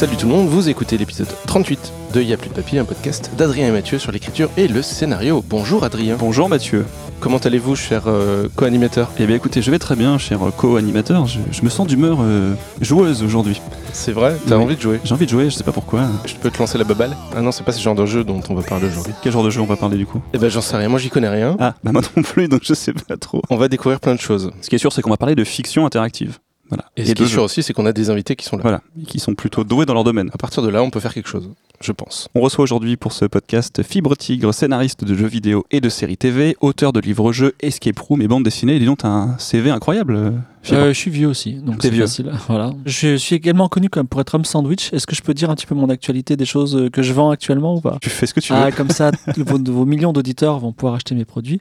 Salut 0.00 0.16
tout 0.16 0.26
le 0.26 0.32
monde, 0.32 0.48
vous 0.48 0.70
écoutez 0.70 0.96
l'épisode 0.96 1.28
38 1.46 1.92
de 2.14 2.22
Y'a 2.22 2.38
plus 2.38 2.48
de 2.48 2.54
papier, 2.54 2.78
un 2.78 2.86
podcast 2.86 3.30
d'Adrien 3.36 3.68
et 3.68 3.70
Mathieu 3.70 3.98
sur 3.98 4.12
l'écriture 4.12 4.48
et 4.56 4.66
le 4.66 4.80
scénario. 4.80 5.44
Bonjour 5.46 5.84
Adrien. 5.84 6.16
Bonjour 6.18 6.48
Mathieu. 6.48 6.86
Comment 7.20 7.36
allez-vous, 7.36 7.76
cher 7.76 8.04
euh, 8.06 8.48
co-animateur? 8.56 9.10
Eh 9.18 9.26
bien 9.26 9.36
écoutez, 9.36 9.60
je 9.60 9.70
vais 9.70 9.78
très 9.78 9.96
bien, 9.96 10.16
cher 10.16 10.38
co-animateur. 10.56 11.26
Je, 11.26 11.40
je 11.52 11.60
me 11.62 11.68
sens 11.68 11.86
d'humeur 11.86 12.20
euh, 12.22 12.54
joueuse 12.80 13.22
aujourd'hui. 13.22 13.60
C'est 13.92 14.12
vrai? 14.12 14.38
T'as 14.48 14.56
Oui. 14.56 14.62
envie 14.64 14.76
de 14.76 14.80
jouer? 14.80 15.00
J'ai 15.04 15.12
envie 15.12 15.26
de 15.26 15.30
jouer, 15.30 15.50
je 15.50 15.56
sais 15.56 15.64
pas 15.64 15.72
pourquoi. 15.72 16.06
Je 16.24 16.32
peux 16.34 16.50
te 16.50 16.58
lancer 16.58 16.78
la 16.78 16.84
baballe? 16.84 17.14
Ah 17.36 17.42
non, 17.42 17.52
c'est 17.52 17.64
pas 17.64 17.72
ce 17.72 17.82
genre 17.82 17.94
de 17.94 18.06
jeu 18.06 18.24
dont 18.24 18.40
on 18.48 18.54
va 18.54 18.62
parler 18.62 18.86
aujourd'hui. 18.86 19.12
Quel 19.22 19.32
genre 19.32 19.44
de 19.44 19.50
jeu 19.50 19.60
on 19.60 19.66
va 19.66 19.76
parler 19.76 19.98
du 19.98 20.06
coup? 20.06 20.22
Eh 20.32 20.38
ben 20.38 20.48
j'en 20.48 20.62
sais 20.62 20.78
rien, 20.78 20.88
moi 20.88 20.98
j'y 20.98 21.10
connais 21.10 21.28
rien. 21.28 21.56
Ah, 21.60 21.74
bah 21.84 21.92
moi 21.92 22.00
non 22.16 22.22
plus, 22.22 22.48
donc 22.48 22.62
je 22.64 22.72
sais 22.72 22.94
pas 22.94 23.18
trop. 23.18 23.42
On 23.50 23.56
va 23.56 23.68
découvrir 23.68 24.00
plein 24.00 24.14
de 24.14 24.20
choses. 24.20 24.50
Ce 24.62 24.70
qui 24.70 24.76
est 24.76 24.78
sûr, 24.78 24.94
c'est 24.94 25.02
qu'on 25.02 25.10
va 25.10 25.18
parler 25.18 25.34
de 25.34 25.44
fiction 25.44 25.84
interactive. 25.84 26.38
Voilà. 26.70 26.84
Et, 26.96 27.04
ce 27.04 27.12
qui 27.12 27.22
est 27.24 27.26
sûr 27.26 27.42
aussi, 27.42 27.62
c'est 27.62 27.72
qu'on 27.72 27.84
a 27.86 27.92
des 27.92 28.10
invités 28.10 28.36
qui 28.36 28.44
sont 28.46 28.56
là. 28.56 28.62
Voilà, 28.62 28.80
et 29.00 29.04
qui 29.04 29.18
sont 29.18 29.34
plutôt 29.34 29.64
doués 29.64 29.86
dans 29.86 29.94
leur 29.94 30.04
domaine. 30.04 30.30
À 30.32 30.38
partir 30.38 30.62
de 30.62 30.68
là, 30.68 30.82
on 30.82 30.90
peut 30.90 31.00
faire 31.00 31.12
quelque 31.12 31.28
chose, 31.28 31.50
je 31.80 31.92
pense. 31.92 32.28
On 32.34 32.40
reçoit 32.40 32.62
aujourd'hui 32.62 32.96
pour 32.96 33.12
ce 33.12 33.24
podcast 33.24 33.82
Fibre 33.82 34.16
Tigre, 34.16 34.54
scénariste 34.54 35.04
de 35.04 35.14
jeux 35.14 35.26
vidéo 35.26 35.64
et 35.72 35.80
de 35.80 35.88
séries 35.88 36.16
TV, 36.16 36.56
auteur 36.60 36.92
de 36.92 37.00
livres-jeux, 37.00 37.54
escape 37.60 37.98
room 37.98 38.22
et 38.22 38.28
bande 38.28 38.44
dessinée. 38.44 38.78
Dis 38.78 38.86
donc, 38.86 38.98
t'as 38.98 39.08
un 39.08 39.38
CV 39.38 39.70
incroyable. 39.70 40.14
euh. 40.14 40.30
Euh, 40.72 40.88
je 40.92 40.98
suis 40.98 41.10
vieux 41.10 41.26
aussi, 41.26 41.54
donc 41.54 41.78
T'es 41.78 41.88
c'est 41.88 41.94
vieux. 41.94 42.02
facile. 42.04 42.30
Voilà. 42.48 42.72
Je 42.86 43.16
suis 43.16 43.34
également 43.34 43.68
connu 43.68 43.88
comme 43.88 44.06
pour 44.06 44.20
être 44.20 44.34
homme 44.34 44.44
sandwich. 44.44 44.92
Est-ce 44.92 45.06
que 45.06 45.16
je 45.16 45.22
peux 45.22 45.32
dire 45.34 45.48
un 45.50 45.54
petit 45.54 45.66
peu 45.66 45.74
mon 45.74 45.88
actualité, 45.88 46.36
des 46.36 46.44
choses 46.44 46.76
euh, 46.76 46.90
que 46.90 47.02
je 47.02 47.12
vends 47.14 47.30
actuellement 47.30 47.74
ou 47.76 47.80
pas? 47.80 47.96
Tu 48.02 48.10
fais 48.10 48.26
ce 48.26 48.34
que 48.34 48.40
tu 48.40 48.52
veux. 48.52 48.58
ah, 48.60 48.70
comme 48.70 48.90
ça, 48.90 49.10
vos, 49.36 49.58
vos 49.58 49.86
millions 49.86 50.12
d'auditeurs 50.12 50.58
vont 50.58 50.72
pouvoir 50.72 50.94
acheter 50.94 51.14
mes 51.14 51.24
produits. 51.24 51.60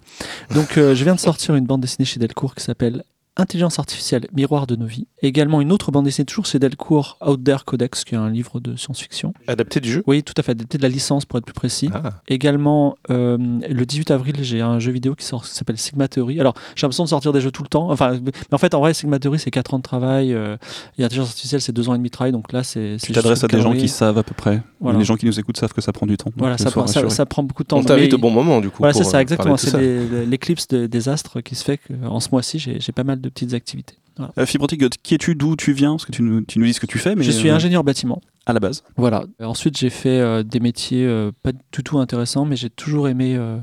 Donc, 0.54 0.78
euh, 0.78 0.94
je 0.96 1.04
viens 1.04 1.16
de 1.16 1.20
sortir 1.20 1.56
une 1.56 1.66
bande 1.66 1.82
dessinée 1.82 2.06
chez 2.06 2.20
Delcourt 2.20 2.54
qui 2.56 2.64
s'appelle 2.64 3.04
Intelligence 3.40 3.80
artificielle, 3.80 4.28
miroir 4.36 4.68
de 4.68 4.76
nos 4.76 4.86
vies. 4.86 5.08
Également 5.22 5.62
une 5.62 5.72
autre 5.72 5.92
bande 5.92 6.06
dessinée 6.06 6.26
toujours 6.26 6.46
chez 6.46 6.60
Delcourt, 6.60 7.18
Out 7.26 7.44
There 7.44 7.64
Codex, 7.66 8.04
qui 8.04 8.16
est 8.16 8.18
un 8.18 8.30
livre 8.30 8.60
de 8.60 8.76
science-fiction. 8.76 9.34
Adapté 9.48 9.80
du 9.80 9.92
jeu? 9.92 10.04
Oui, 10.08 10.24
tout 10.24 10.34
à 10.38 10.44
fait, 10.44 10.52
adapté 10.52 10.78
de 10.78 10.84
la 10.84 10.90
licence 10.90 11.26
pour 11.26 11.40
être 11.40 11.46
plus 11.46 11.54
précis. 11.54 11.90
Ah, 11.94 12.12
Également, 12.28 12.96
euh, 13.10 13.38
le 13.70 13.86
18 13.86 14.12
avril, 14.12 14.36
j'ai 14.42 14.62
un 14.62 14.80
jeu 14.80 14.92
vidéo 14.92 15.16
qui 15.16 15.26
sort 15.26 15.44
qui 15.44 15.52
s'appelle 15.54 15.78
Sigma 15.78 16.08
Theory. 16.08 16.40
Alors, 16.40 16.54
j'ai 16.76 16.86
l'impression 16.86 17.04
de 17.06 17.10
sortir 17.10 17.32
des 17.34 17.42
jeux 17.42 17.52
tout 17.52 17.64
le 17.64 17.70
temps. 17.70 17.90
Enfin, 17.92 18.20
mais 18.24 18.32
en 18.52 18.58
fait, 18.58 18.74
en 18.74 18.80
vrai, 18.82 18.94
Sigma 18.94 19.20
Theory, 19.20 19.40
c'est 19.40 19.52
4 19.52 19.74
ans 19.74 19.78
de 19.78 19.84
travail. 19.84 20.34
euh, 20.34 20.58
et 20.98 21.04
intelligence 21.04 21.30
artificielle, 21.30 21.62
c'est 21.62 21.72
2 21.72 21.90
ans 21.90 21.94
et 21.94 21.98
demi 21.98 22.10
de 22.10 22.14
travail. 22.14 22.32
Donc 22.32 22.52
là, 22.52 22.64
c'est. 22.64 22.98
tu 23.02 23.12
t'adresses 23.14 23.44
à 23.44 23.48
des 23.48 23.62
gens 23.62 23.74
qui 23.74 23.88
savent 23.88 24.18
à 24.18 24.24
peu 24.24 24.34
près. 24.36 24.62
Voilà. 24.80 25.00
Les 25.00 25.06
gens 25.06 25.16
qui 25.16 25.26
nous 25.26 25.40
écoutent 25.40 25.58
savent 25.58 25.74
que 25.74 25.82
ça 25.82 25.92
prend 25.94 26.06
du 26.06 26.18
temps. 26.18 26.32
Voilà, 26.38 26.58
ça, 26.58 26.72
prend, 26.72 26.88
ça, 26.88 27.00
rassuré. 27.02 27.10
ça 27.10 27.26
prend 27.26 27.44
beaucoup 27.44 27.64
de 27.64 27.68
temps. 27.68 27.78
on 27.78 27.84
t'invite 27.84 28.14
au 28.14 28.18
bon 28.18 28.32
moment 28.32 28.60
du 28.62 28.70
coup. 28.70 28.78
Voilà, 28.80 28.94
c'est 28.94 29.04
ça, 29.04 29.18
euh, 29.18 29.22
exactement. 29.22 29.58
C'est 29.58 29.78
des- 29.78 30.26
l'éclipse 30.26 30.68
de- 30.68 30.88
des 30.88 31.10
astres 31.10 31.42
qui 31.42 31.56
se 31.56 31.64
fait 31.64 31.78
qu'en 31.78 32.20
ce 32.20 32.30
mois-ci, 32.32 32.60
j'ai 32.60 32.92
pas 32.92 33.04
mal 33.04 33.20
de 33.22 33.29
petites 33.30 33.54
activités. 33.54 33.96
Voilà. 34.18 34.34
Euh, 34.38 34.46
Fibre 34.46 34.68
qui 34.68 35.14
es-tu 35.16 35.36
D'où 35.36 35.56
tu 35.56 35.72
viens 35.72 35.92
Parce 35.92 36.06
que 36.06 36.12
tu 36.12 36.22
nous, 36.24 36.42
tu 36.42 36.60
nous 36.60 36.66
dis 36.66 36.74
ce 36.74 36.80
que 36.82 36.86
tu 36.86 36.98
fais, 37.00 37.16
mais 37.16 37.24
je 37.24 37.32
suis 37.32 37.50
euh, 37.50 37.56
ingénieur 37.56 37.84
bâtiment. 37.86 38.22
à 38.46 38.52
la 38.52 38.60
base. 38.60 38.84
Voilà. 38.98 39.24
Ensuite, 39.42 39.78
j'ai 39.78 39.90
fait 39.90 40.20
euh, 40.20 40.44
des 40.44 40.60
métiers 40.60 41.06
euh, 41.06 41.32
pas 41.42 41.54
du 41.54 41.84
tout 41.84 42.00
intéressants, 42.00 42.44
mais 42.44 42.58
j'ai 42.58 42.70
toujours 42.70 43.08
aimé, 43.08 43.36
euh, 43.38 43.58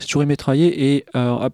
j'ai 0.00 0.06
toujours 0.06 0.24
aimé 0.24 0.36
travailler. 0.36 0.94
Et 0.96 1.04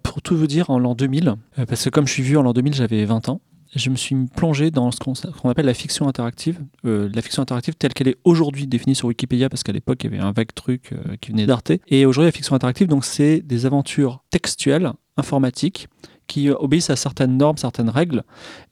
pour 0.01 0.21
tout 0.23 0.35
vous 0.35 0.47
dire, 0.47 0.71
en 0.71 0.79
l'an 0.79 0.95
2000, 0.95 1.35
euh, 1.59 1.65
parce 1.67 1.83
que 1.83 1.89
comme 1.91 2.07
je 2.07 2.13
suis 2.13 2.23
vieux, 2.23 2.39
en 2.39 2.43
l'an 2.43 2.53
2000, 2.53 2.73
j'avais 2.73 3.05
20 3.05 3.29
ans. 3.29 3.41
Je 3.75 3.89
me 3.91 3.95
suis 3.95 4.15
plongé 4.35 4.71
dans 4.71 4.89
ce 4.91 4.97
qu'on 4.97 5.49
appelle 5.49 5.65
la 5.65 5.73
fiction 5.75 6.07
interactive. 6.07 6.57
La 6.83 7.21
fiction 7.21 7.43
interactive 7.43 7.75
telle 7.75 7.93
qu'elle 7.93 8.07
est 8.07 8.17
aujourd'hui 8.23 8.65
définie 8.65 8.95
sur 8.95 9.09
Wikipédia, 9.09 9.49
parce 9.49 9.61
qu'à 9.61 9.73
l'époque, 9.73 10.03
il 10.03 10.09
y 10.11 10.15
avait 10.15 10.23
un 10.23 10.31
vague 10.31 10.53
truc 10.55 10.93
qui 11.21 11.31
venait 11.31 11.45
d'Arte. 11.45 11.73
Et 11.89 12.05
aujourd'hui, 12.07 12.29
la 12.29 12.31
fiction 12.31 12.55
interactive, 12.55 12.87
donc, 12.87 13.05
c'est 13.05 13.41
des 13.41 13.65
aventures 13.67 14.23
textuelles, 14.31 14.93
informatiques, 15.17 15.89
qui 16.27 16.49
obéissent 16.49 16.89
à 16.89 16.95
certaines 16.95 17.37
normes, 17.37 17.57
certaines 17.57 17.89
règles. 17.89 18.23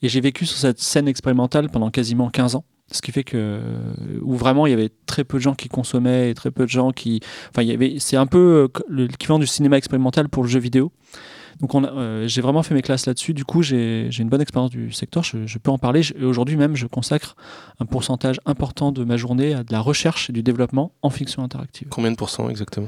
Et 0.02 0.10
j'ai 0.10 0.22
vécu 0.22 0.46
sur 0.46 0.58
cette 0.58 0.80
scène 0.80 1.08
expérimentale 1.08 1.70
pendant 1.70 1.90
quasiment 1.90 2.30
15 2.30 2.56
ans. 2.56 2.66
Ce 2.92 3.02
qui 3.02 3.12
fait 3.12 3.24
que 3.24 3.60
où 4.22 4.36
vraiment 4.36 4.68
il 4.68 4.70
y 4.70 4.74
avait 4.74 4.92
très 5.08 5.24
peu 5.24 5.38
de 5.38 5.42
gens 5.42 5.56
qui 5.56 5.70
consommaient 5.70 6.30
et 6.30 6.36
très 6.36 6.52
peu 6.52 6.66
de 6.66 6.70
gens 6.70 6.92
qui, 6.92 7.20
enfin 7.50 7.64
il 7.64 7.70
y 7.70 7.72
avait, 7.72 7.96
c'est 7.98 8.16
un 8.16 8.28
peu 8.28 8.70
euh, 8.78 8.82
l'équivalent 8.90 9.40
du 9.40 9.48
cinéma 9.48 9.78
expérimental 9.78 10.30
pour 10.30 10.44
le 10.44 10.50
jeu 10.50 10.60
vidéo. 10.60 10.92
Donc 11.60 11.74
euh, 11.74 12.28
j'ai 12.28 12.42
vraiment 12.42 12.64
fait 12.64 12.74
mes 12.76 12.82
classes 12.82 13.06
là-dessus. 13.06 13.34
Du 13.34 13.46
coup 13.46 13.64
j'ai, 13.64 14.10
une 14.20 14.30
bonne 14.30 14.42
expérience 14.42 14.70
du 14.70 14.92
secteur. 14.92 15.24
Je, 15.24 15.48
je 15.48 15.58
peux 15.58 15.72
en 15.72 15.78
parler. 15.78 16.02
Aujourd'hui 16.22 16.58
même 16.58 16.76
je 16.76 16.86
consacre 16.86 17.36
un 17.80 17.86
pourcentage 17.86 18.40
important 18.46 18.92
de 18.92 19.04
ma 19.04 19.18
journée 19.18 19.54
à 19.54 19.64
de 19.64 19.72
la 19.72 19.80
recherche 19.80 20.30
et 20.30 20.34
du 20.34 20.44
développement 20.44 20.92
en 21.02 21.10
fiction 21.10 21.44
interactive. 21.44 21.88
Combien 21.90 22.12
de 22.12 22.18
pourcents 22.18 22.50
exactement? 22.50 22.88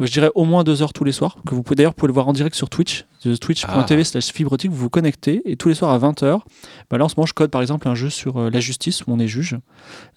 Euh, 0.00 0.06
Je 0.06 0.12
dirais 0.12 0.30
au 0.34 0.44
moins 0.44 0.64
deux 0.64 0.82
heures 0.82 0.92
tous 0.92 1.04
les 1.04 1.12
soirs. 1.12 1.36
Que 1.46 1.54
vous 1.54 1.62
pouvez 1.62 1.76
d'ailleurs 1.76 1.94
pouvez 1.94 2.08
le 2.08 2.14
voir 2.14 2.28
en 2.28 2.32
direct 2.32 2.56
sur 2.56 2.68
Twitch, 2.68 3.06
twitch.tv 3.22 4.00
Ah. 4.00 4.04
slash 4.04 4.32
fibrotique. 4.32 4.70
Vous 4.70 4.76
vous 4.76 4.90
connectez 4.90 5.42
et 5.44 5.56
tous 5.56 5.68
les 5.68 5.74
soirs 5.74 5.90
à 5.90 5.98
20h. 5.98 6.40
Bah 6.90 6.98
là 6.98 7.04
en 7.04 7.08
ce 7.08 7.14
moment 7.16 7.26
je 7.26 7.34
code 7.34 7.50
par 7.50 7.60
exemple 7.60 7.88
un 7.88 7.94
jeu 7.94 8.10
sur 8.10 8.36
euh, 8.38 8.50
la 8.50 8.60
justice 8.60 9.02
où 9.06 9.12
on 9.12 9.18
est 9.18 9.28
juge. 9.28 9.58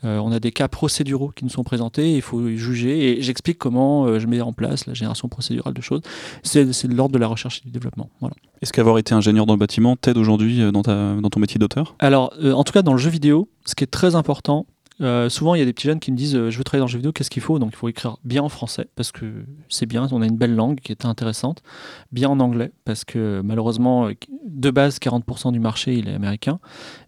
Euh, 0.03 0.17
on 0.17 0.31
a 0.31 0.39
des 0.39 0.51
cas 0.51 0.67
procéduraux 0.67 1.31
qui 1.35 1.43
nous 1.43 1.51
sont 1.51 1.63
présentés. 1.63 2.13
Il 2.16 2.21
faut 2.21 2.47
juger 2.49 3.17
et 3.17 3.21
j'explique 3.21 3.57
comment 3.57 4.05
euh, 4.05 4.19
je 4.19 4.27
mets 4.27 4.41
en 4.41 4.53
place 4.53 4.85
la 4.85 4.93
génération 4.93 5.27
procédurale 5.27 5.73
de 5.73 5.81
choses. 5.81 6.01
C'est, 6.43 6.66
de 6.66 6.95
l'ordre 6.95 7.13
de 7.13 7.19
la 7.19 7.27
recherche 7.27 7.61
et 7.63 7.66
du 7.66 7.71
développement. 7.71 8.09
Voilà. 8.19 8.35
Est-ce 8.61 8.73
qu'avoir 8.73 8.97
été 8.97 9.13
ingénieur 9.13 9.45
dans 9.45 9.53
le 9.53 9.59
bâtiment 9.59 9.95
t'aide 9.95 10.17
aujourd'hui 10.17 10.72
dans, 10.72 10.81
ta, 10.81 11.16
dans 11.16 11.29
ton 11.29 11.39
métier 11.39 11.59
d'auteur? 11.59 11.95
Alors, 11.99 12.33
euh, 12.41 12.53
en 12.53 12.63
tout 12.63 12.73
cas, 12.73 12.81
dans 12.81 12.93
le 12.93 12.97
jeu 12.97 13.09
vidéo, 13.09 13.49
ce 13.66 13.75
qui 13.75 13.83
est 13.83 13.87
très 13.87 14.16
important, 14.16 14.66
euh, 15.01 15.28
souvent 15.28 15.56
il 15.56 15.59
y 15.59 15.61
a 15.61 15.66
des 15.66 15.73
petits 15.73 15.88
jeunes 15.88 16.00
qui 16.00 16.11
me 16.11 16.17
disent 16.17 16.35
euh, 16.35 16.50
Je 16.50 16.57
veux 16.57 16.63
travailler 16.63 16.88
dans 16.88 16.91
le 16.91 16.97
vidéo, 16.97 17.11
qu'est-ce 17.11 17.29
qu'il 17.29 17.41
faut? 17.41 17.59
Donc 17.59 17.72
il 17.73 17.75
faut 17.75 17.89
écrire 17.89 18.17
bien 18.23 18.44
en 18.44 18.50
français, 18.50 18.88
parce 18.95 19.11
que 19.11 19.45
c'est 19.69 19.85
bien, 19.85 20.07
on 20.11 20.22
a 20.22 20.25
une 20.25 20.38
belle 20.38 20.56
langue 20.56 20.79
qui 20.79 20.91
est 20.91 21.06
intéressante. 21.06 21.63
Bien 22.11 22.29
en 22.29 22.39
anglais, 22.39 22.72
parce 22.85 23.03
que 23.03 23.41
malheureusement, 23.44 24.07
euh, 24.07 24.13
de 24.45 24.72
base, 24.72 25.00
40% 25.00 25.51
du 25.51 25.59
marché 25.59 25.95
il 25.95 26.07
est 26.07 26.13
américain. 26.13 26.59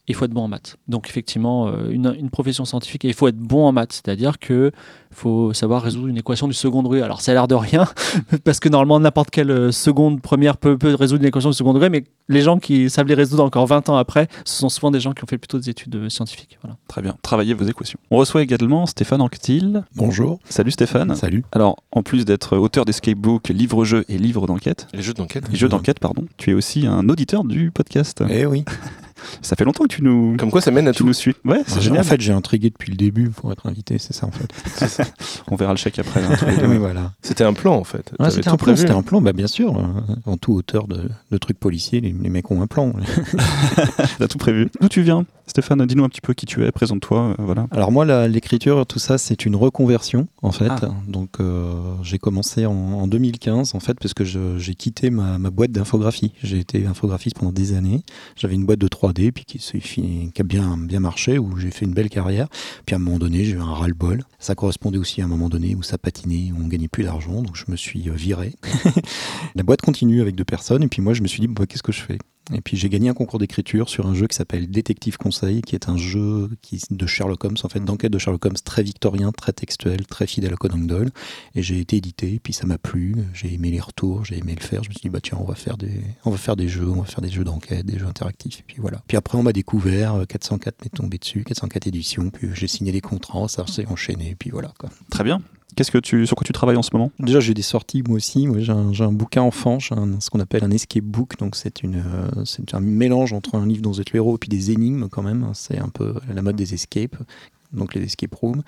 Il 0.07 0.15
faut 0.15 0.25
être 0.25 0.31
bon 0.31 0.43
en 0.43 0.47
maths. 0.47 0.77
Donc 0.87 1.09
effectivement, 1.09 1.67
euh, 1.67 1.89
une, 1.89 2.15
une 2.17 2.29
profession 2.29 2.65
scientifique, 2.65 3.03
et 3.05 3.09
il 3.09 3.13
faut 3.13 3.27
être 3.27 3.37
bon 3.37 3.65
en 3.65 3.71
maths, 3.71 3.93
c'est-à-dire 3.93 4.39
que 4.39 4.71
faut 5.11 5.51
savoir 5.53 5.81
résoudre 5.81 6.07
une 6.07 6.17
équation 6.17 6.47
du 6.47 6.53
second 6.53 6.83
degré. 6.83 7.01
Alors 7.01 7.21
ça 7.21 7.31
a 7.31 7.33
l'air 7.33 7.47
de 7.47 7.55
rien, 7.55 7.87
parce 8.43 8.59
que 8.59 8.69
normalement 8.69 8.99
n'importe 8.99 9.31
quelle 9.31 9.51
euh, 9.51 9.71
seconde 9.71 10.21
première 10.21 10.57
peut, 10.57 10.77
peut 10.77 10.93
résoudre 10.95 11.21
une 11.23 11.27
équation 11.27 11.49
du 11.49 11.55
second 11.55 11.73
degré, 11.73 11.89
mais 11.89 12.05
les 12.29 12.41
gens 12.41 12.59
qui 12.59 12.89
savent 12.89 13.07
les 13.07 13.15
résoudre 13.15 13.43
encore 13.43 13.65
20 13.67 13.89
ans 13.89 13.97
après, 13.97 14.27
ce 14.45 14.59
sont 14.59 14.69
souvent 14.69 14.91
des 14.91 14.99
gens 14.99 15.13
qui 15.13 15.23
ont 15.23 15.27
fait 15.27 15.37
plutôt 15.37 15.59
des 15.59 15.69
études 15.69 15.95
euh, 15.95 16.09
scientifiques. 16.09 16.57
Voilà. 16.61 16.77
Très 16.87 17.01
bien, 17.01 17.15
travaillez 17.21 17.53
vos 17.53 17.65
équations. 17.65 17.99
On 18.11 18.17
reçoit 18.17 18.41
également 18.43 18.85
Stéphane 18.85 19.21
Anctil. 19.21 19.83
Bonjour. 19.95 20.39
Salut 20.49 20.71
Stéphane. 20.71 21.15
Salut. 21.15 21.43
Alors, 21.51 21.77
en 21.91 22.03
plus 22.03 22.25
d'être 22.25 22.57
auteur 22.57 22.85
d'escape 22.85 23.17
book, 23.17 23.49
livre-jeu 23.49 24.05
et 24.07 24.17
livre 24.17 24.47
d'enquête, 24.47 24.87
Les 24.93 25.01
jeux 25.01 25.13
d'enquête 25.13 25.45
et 25.51 25.55
jeux 25.55 25.69
d'enquête, 25.69 25.99
pardon, 25.99 26.25
tu 26.37 26.51
es 26.51 26.53
aussi 26.53 26.85
un 26.87 27.09
auditeur 27.09 27.43
du 27.43 27.71
podcast. 27.71 28.23
Eh 28.29 28.45
oui. 28.45 28.63
Ça 29.41 29.55
fait 29.55 29.65
longtemps 29.65 29.83
que 29.83 29.93
tu 29.93 30.03
nous, 30.03 30.35
Comme 30.37 30.51
quoi 30.51 30.61
ça 30.61 30.71
mène 30.71 30.87
à 30.87 30.91
tu 30.91 30.99
tout. 30.99 31.05
nous 31.05 31.13
suis. 31.13 31.33
Ouais, 31.45 31.61
c'est 31.67 31.77
En 31.77 31.81
génial. 31.81 32.03
fait, 32.03 32.19
j'ai 32.21 32.33
intrigué 32.33 32.69
depuis 32.69 32.91
le 32.91 32.97
début 32.97 33.29
pour 33.29 33.51
être 33.51 33.67
invité, 33.67 33.97
c'est 33.97 34.13
ça 34.13 34.27
en 34.27 34.31
fait. 34.31 35.01
On 35.51 35.55
verra 35.55 35.71
le 35.73 35.77
chèque 35.77 35.99
après. 35.99 36.21
hein, 36.23 36.35
oui, 36.67 36.77
voilà. 36.77 37.11
C'était 37.21 37.43
un 37.43 37.53
plan 37.53 37.75
en 37.75 37.83
fait. 37.83 38.11
Ouais, 38.19 38.29
c'était 38.29 38.43
tout 38.43 38.49
un 38.49 38.51
plan, 38.57 38.57
prévu. 38.57 38.77
c'était 38.77 38.93
un 38.93 39.01
plan, 39.03 39.21
bah 39.21 39.33
bien 39.33 39.47
sûr. 39.47 39.77
euh, 39.77 39.83
En 40.25 40.37
tout 40.37 40.53
auteur 40.53 40.87
de, 40.87 41.09
de 41.31 41.37
trucs 41.37 41.59
policiers, 41.59 42.01
les, 42.01 42.11
les 42.13 42.29
mecs 42.29 42.49
ont 42.51 42.61
un 42.61 42.67
plan. 42.67 42.93
T'as 44.19 44.27
tout 44.27 44.37
prévu. 44.37 44.69
D'où 44.81 44.87
tu 44.89 45.01
viens 45.01 45.25
Stéphane, 45.45 45.85
dis-nous 45.85 46.03
un 46.03 46.09
petit 46.09 46.19
peu 46.19 46.33
qui 46.33 46.45
tu 46.45 46.65
es, 46.65 46.71
présente-toi. 46.73 47.29
euh, 47.29 47.33
voilà. 47.39 47.67
Alors 47.71 47.89
moi, 47.91 48.05
l'écriture, 48.27 48.85
tout 48.85 48.99
ça, 48.99 49.17
c'est 49.17 49.45
une 49.45 49.55
reconversion 49.55 50.27
en 50.41 50.51
fait. 50.51 50.67
Ah. 50.69 50.89
Donc 51.07 51.39
euh, 51.39 51.71
j'ai 52.03 52.17
commencé 52.19 52.65
en, 52.65 52.73
en 52.73 53.07
2015 53.07 53.73
en 53.73 53.79
fait 53.79 53.97
parce 53.99 54.13
que 54.13 54.25
j'ai 54.25 54.75
quitté 54.75 55.09
ma, 55.09 55.37
ma 55.37 55.49
boîte 55.49 55.71
d'infographie. 55.71 56.33
J'ai 56.43 56.59
été 56.59 56.85
infographiste 56.85 57.37
pendant 57.39 57.53
des 57.53 57.73
années. 57.77 58.03
J'avais 58.35 58.55
une 58.55 58.65
boîte 58.65 58.79
de 58.79 58.87
3D 59.07 59.31
puis 59.31 59.45
qui, 59.45 60.31
a 60.39 60.43
bien 60.43 60.77
bien 60.77 60.99
marché 60.99 61.37
où 61.37 61.57
j'ai 61.57 61.71
fait 61.71 61.85
une 61.85 61.93
belle 61.93 62.09
carrière. 62.09 62.47
Puis 62.85 62.95
à 62.95 62.97
un 62.97 62.99
moment 63.01 63.17
donné, 63.17 63.45
j'ai 63.45 63.53
eu 63.53 63.59
un 63.59 63.65
ras-le-bol. 63.65 64.23
Ça 64.39 64.55
correspondait 64.55 64.97
aussi 64.97 65.21
à 65.21 65.25
un 65.25 65.27
moment 65.27 65.49
donné 65.49 65.75
où 65.75 65.83
ça 65.83 65.97
patinait, 65.97 66.51
où 66.51 66.63
on 66.63 66.67
gagnait 66.67 66.87
plus 66.87 67.03
d'argent. 67.03 67.41
Donc 67.41 67.55
je 67.55 67.65
me 67.67 67.75
suis 67.75 68.09
euh, 68.09 68.13
viré. 68.13 68.53
la 69.55 69.63
boîte 69.63 69.81
continue 69.81 70.21
avec 70.21 70.35
deux 70.35 70.45
personnes 70.45 70.83
et 70.83 70.87
puis 70.87 71.01
moi 71.01 71.13
je 71.13 71.21
me 71.21 71.27
suis 71.27 71.41
dit 71.41 71.47
bah, 71.47 71.65
qu'est-ce 71.65 71.83
que 71.83 71.91
je 71.91 72.01
fais? 72.01 72.17
Et 72.53 72.61
puis 72.61 72.77
j'ai 72.77 72.89
gagné 72.89 73.09
un 73.09 73.13
concours 73.13 73.39
d'écriture 73.39 73.89
sur 73.89 74.07
un 74.07 74.13
jeu 74.13 74.27
qui 74.27 74.35
s'appelle 74.35 74.69
Détective 74.69 75.17
Conseil, 75.17 75.61
qui 75.61 75.75
est 75.75 75.89
un 75.89 75.97
jeu 75.97 76.49
qui, 76.61 76.81
de 76.89 77.05
Sherlock 77.05 77.43
Holmes, 77.43 77.57
en 77.63 77.69
fait, 77.69 77.79
d'enquête 77.79 78.11
de 78.11 78.17
Sherlock 78.17 78.45
Holmes, 78.45 78.55
très 78.63 78.83
victorien, 78.83 79.31
très 79.31 79.51
textuel, 79.51 80.05
très 80.05 80.27
fidèle 80.27 80.53
à 80.53 80.55
Conan 80.55 80.77
Doyle. 80.77 81.11
Et 81.55 81.61
j'ai 81.61 81.79
été 81.79 81.97
édité, 81.97 82.39
puis 82.41 82.53
ça 82.53 82.65
m'a 82.65 82.77
plu, 82.77 83.15
j'ai 83.33 83.53
aimé 83.53 83.71
les 83.71 83.79
retours, 83.79 84.23
j'ai 84.23 84.37
aimé 84.37 84.55
le 84.57 84.63
faire. 84.63 84.83
Je 84.83 84.89
me 84.89 84.93
suis 84.93 85.01
dit, 85.01 85.09
bah 85.09 85.19
tiens, 85.21 85.37
on 85.41 85.45
va 85.45 85.55
faire 85.55 85.77
des, 85.77 86.01
on 86.25 86.31
va 86.31 86.37
faire 86.37 86.55
des 86.55 86.67
jeux, 86.67 86.87
on 86.87 87.01
va 87.01 87.05
faire 87.05 87.21
des 87.21 87.29
jeux 87.29 87.43
d'enquête, 87.43 87.85
des 87.85 87.99
jeux 87.99 88.07
interactifs. 88.07 88.59
Et 88.59 88.63
puis 88.65 88.77
voilà. 88.79 89.01
Puis 89.07 89.17
après, 89.17 89.37
on 89.37 89.43
m'a 89.43 89.53
découvert, 89.53 90.15
euh, 90.15 90.25
404 90.25 90.83
m'est 90.83 90.89
tombé 90.89 91.17
dessus, 91.17 91.43
404 91.43 91.87
éditions, 91.87 92.29
puis 92.29 92.49
j'ai 92.53 92.67
signé 92.67 92.91
des 92.91 93.01
contrats, 93.01 93.47
ça 93.47 93.65
s'est 93.67 93.85
enchaîné, 93.87 94.31
et 94.31 94.35
puis 94.35 94.49
voilà, 94.49 94.73
quoi. 94.77 94.89
Très 95.09 95.23
bien. 95.23 95.41
Qu'est-ce 95.77 95.91
que 95.91 95.99
tu, 95.99 96.25
sur 96.25 96.35
quoi 96.35 96.43
tu 96.43 96.53
travailles 96.53 96.75
en 96.75 96.81
ce 96.81 96.89
moment? 96.91 97.11
Déjà, 97.19 97.39
j'ai 97.39 97.53
des 97.53 97.61
sorties 97.61 98.01
moi 98.01 98.15
aussi. 98.15 98.47
Moi, 98.47 98.61
j'ai 98.61 99.03
un, 99.03 99.11
bouquin 99.11 99.43
enfant, 99.43 99.77
j'ai 99.77 99.93
ce 100.19 100.31
qu'on 100.31 100.39
appelle 100.39 100.63
un 100.63 100.71
escape 100.71 101.03
book. 101.03 101.37
Donc, 101.37 101.55
c'est 101.55 101.83
une, 101.83 101.97
euh, 101.97 102.45
c'est 102.45 102.73
un 102.73 102.79
mélange 102.79 103.31
entre 103.31 103.53
un 103.53 103.67
livre 103.67 103.83
dont 103.83 103.91
vous 103.91 104.01
êtes 104.01 104.11
le 104.11 104.17
héros 104.17 104.37
et 104.37 104.37
puis 104.39 104.49
des 104.49 104.71
énigmes 104.71 105.07
quand 105.07 105.21
même. 105.21 105.51
C'est 105.53 105.77
un 105.77 105.89
peu 105.89 106.15
la 106.33 106.41
mode 106.41 106.55
des 106.55 106.73
escapes. 106.73 107.15
Donc, 107.73 107.93
les 107.93 108.01
escape 108.01 108.33
rooms, 108.33 108.63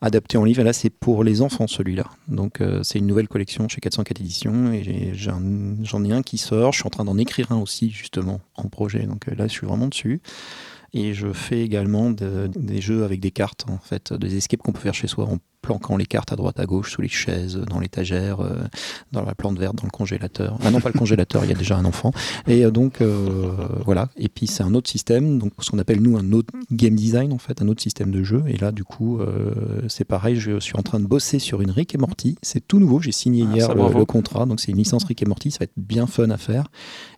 adapté 0.00 0.38
en 0.38 0.44
livre. 0.44 0.60
Et 0.60 0.64
là, 0.64 0.72
c'est 0.72 0.88
pour 0.88 1.22
les 1.22 1.42
enfants 1.42 1.66
celui-là. 1.66 2.06
Donc, 2.28 2.62
euh, 2.62 2.82
c'est 2.82 2.98
une 2.98 3.06
nouvelle 3.06 3.28
collection 3.28 3.68
chez 3.68 3.82
404 3.82 4.22
éditions. 4.22 4.72
Et 4.72 5.12
j'en 5.12 6.04
ai, 6.04 6.12
un 6.12 6.22
qui 6.22 6.38
sort. 6.38 6.72
Je 6.72 6.78
suis 6.78 6.86
en 6.86 6.90
train 6.90 7.04
d'en 7.04 7.18
écrire 7.18 7.52
un 7.52 7.58
aussi, 7.58 7.90
justement, 7.90 8.40
en 8.54 8.70
projet. 8.70 9.02
Donc, 9.02 9.28
euh, 9.28 9.34
là, 9.34 9.48
je 9.48 9.52
suis 9.52 9.66
vraiment 9.66 9.88
dessus. 9.88 10.22
Et 10.94 11.12
je 11.12 11.30
fais 11.34 11.60
également 11.60 12.10
de- 12.10 12.48
des 12.56 12.80
jeux 12.80 13.04
avec 13.04 13.20
des 13.20 13.32
cartes, 13.32 13.66
en 13.68 13.78
fait, 13.78 14.14
des 14.14 14.36
escapes 14.38 14.62
qu'on 14.62 14.72
peut 14.72 14.80
faire 14.80 14.94
chez 14.94 15.08
soi 15.08 15.28
planquant 15.64 15.96
les 15.96 16.04
cartes 16.04 16.30
à 16.30 16.36
droite 16.36 16.60
à 16.60 16.66
gauche, 16.66 16.92
sous 16.92 17.00
les 17.00 17.08
chaises, 17.08 17.56
dans 17.56 17.80
l'étagère, 17.80 18.40
euh, 18.40 18.58
dans 19.12 19.24
la 19.24 19.34
plante 19.34 19.58
verte, 19.58 19.76
dans 19.76 19.86
le 19.86 19.90
congélateur. 19.90 20.58
Ah 20.62 20.70
non, 20.70 20.80
pas 20.80 20.90
le 20.92 20.98
congélateur, 20.98 21.42
il 21.44 21.48
y 21.48 21.54
a 21.54 21.56
déjà 21.56 21.76
un 21.76 21.86
enfant. 21.86 22.12
Et 22.46 22.66
euh, 22.66 22.70
donc, 22.70 23.00
euh, 23.00 23.50
voilà. 23.84 24.10
Et 24.18 24.28
puis, 24.28 24.46
c'est 24.46 24.62
un 24.62 24.74
autre 24.74 24.90
système, 24.90 25.38
donc 25.38 25.52
ce 25.60 25.70
qu'on 25.70 25.78
appelle, 25.78 26.02
nous, 26.02 26.18
un 26.18 26.32
autre 26.32 26.52
game 26.70 26.94
design, 26.94 27.32
en 27.32 27.38
fait, 27.38 27.62
un 27.62 27.68
autre 27.68 27.80
système 27.80 28.10
de 28.10 28.22
jeu. 28.22 28.44
Et 28.46 28.58
là, 28.58 28.72
du 28.72 28.84
coup, 28.84 29.20
c'est 29.88 30.04
pareil, 30.04 30.36
je 30.36 30.60
suis 30.60 30.76
en 30.76 30.82
train 30.82 31.00
de 31.00 31.06
bosser 31.06 31.38
sur 31.38 31.62
une 31.62 31.70
Rick 31.70 31.94
et 31.94 31.98
Morty. 31.98 32.36
C'est 32.42 32.66
tout 32.66 32.78
nouveau, 32.78 33.00
j'ai 33.00 33.12
signé 33.12 33.46
Ah, 33.48 33.54
hier 33.56 33.66
ça, 33.68 33.74
le, 33.74 33.98
le 33.98 34.04
contrat, 34.04 34.44
donc 34.44 34.60
c'est 34.60 34.70
une 34.70 34.78
licence 34.78 35.04
Rick 35.04 35.22
et 35.22 35.26
Morty, 35.26 35.50
ça 35.50 35.60
va 35.60 35.64
être 35.64 35.72
bien 35.76 36.06
fun 36.06 36.28
à 36.30 36.36
faire. 36.36 36.66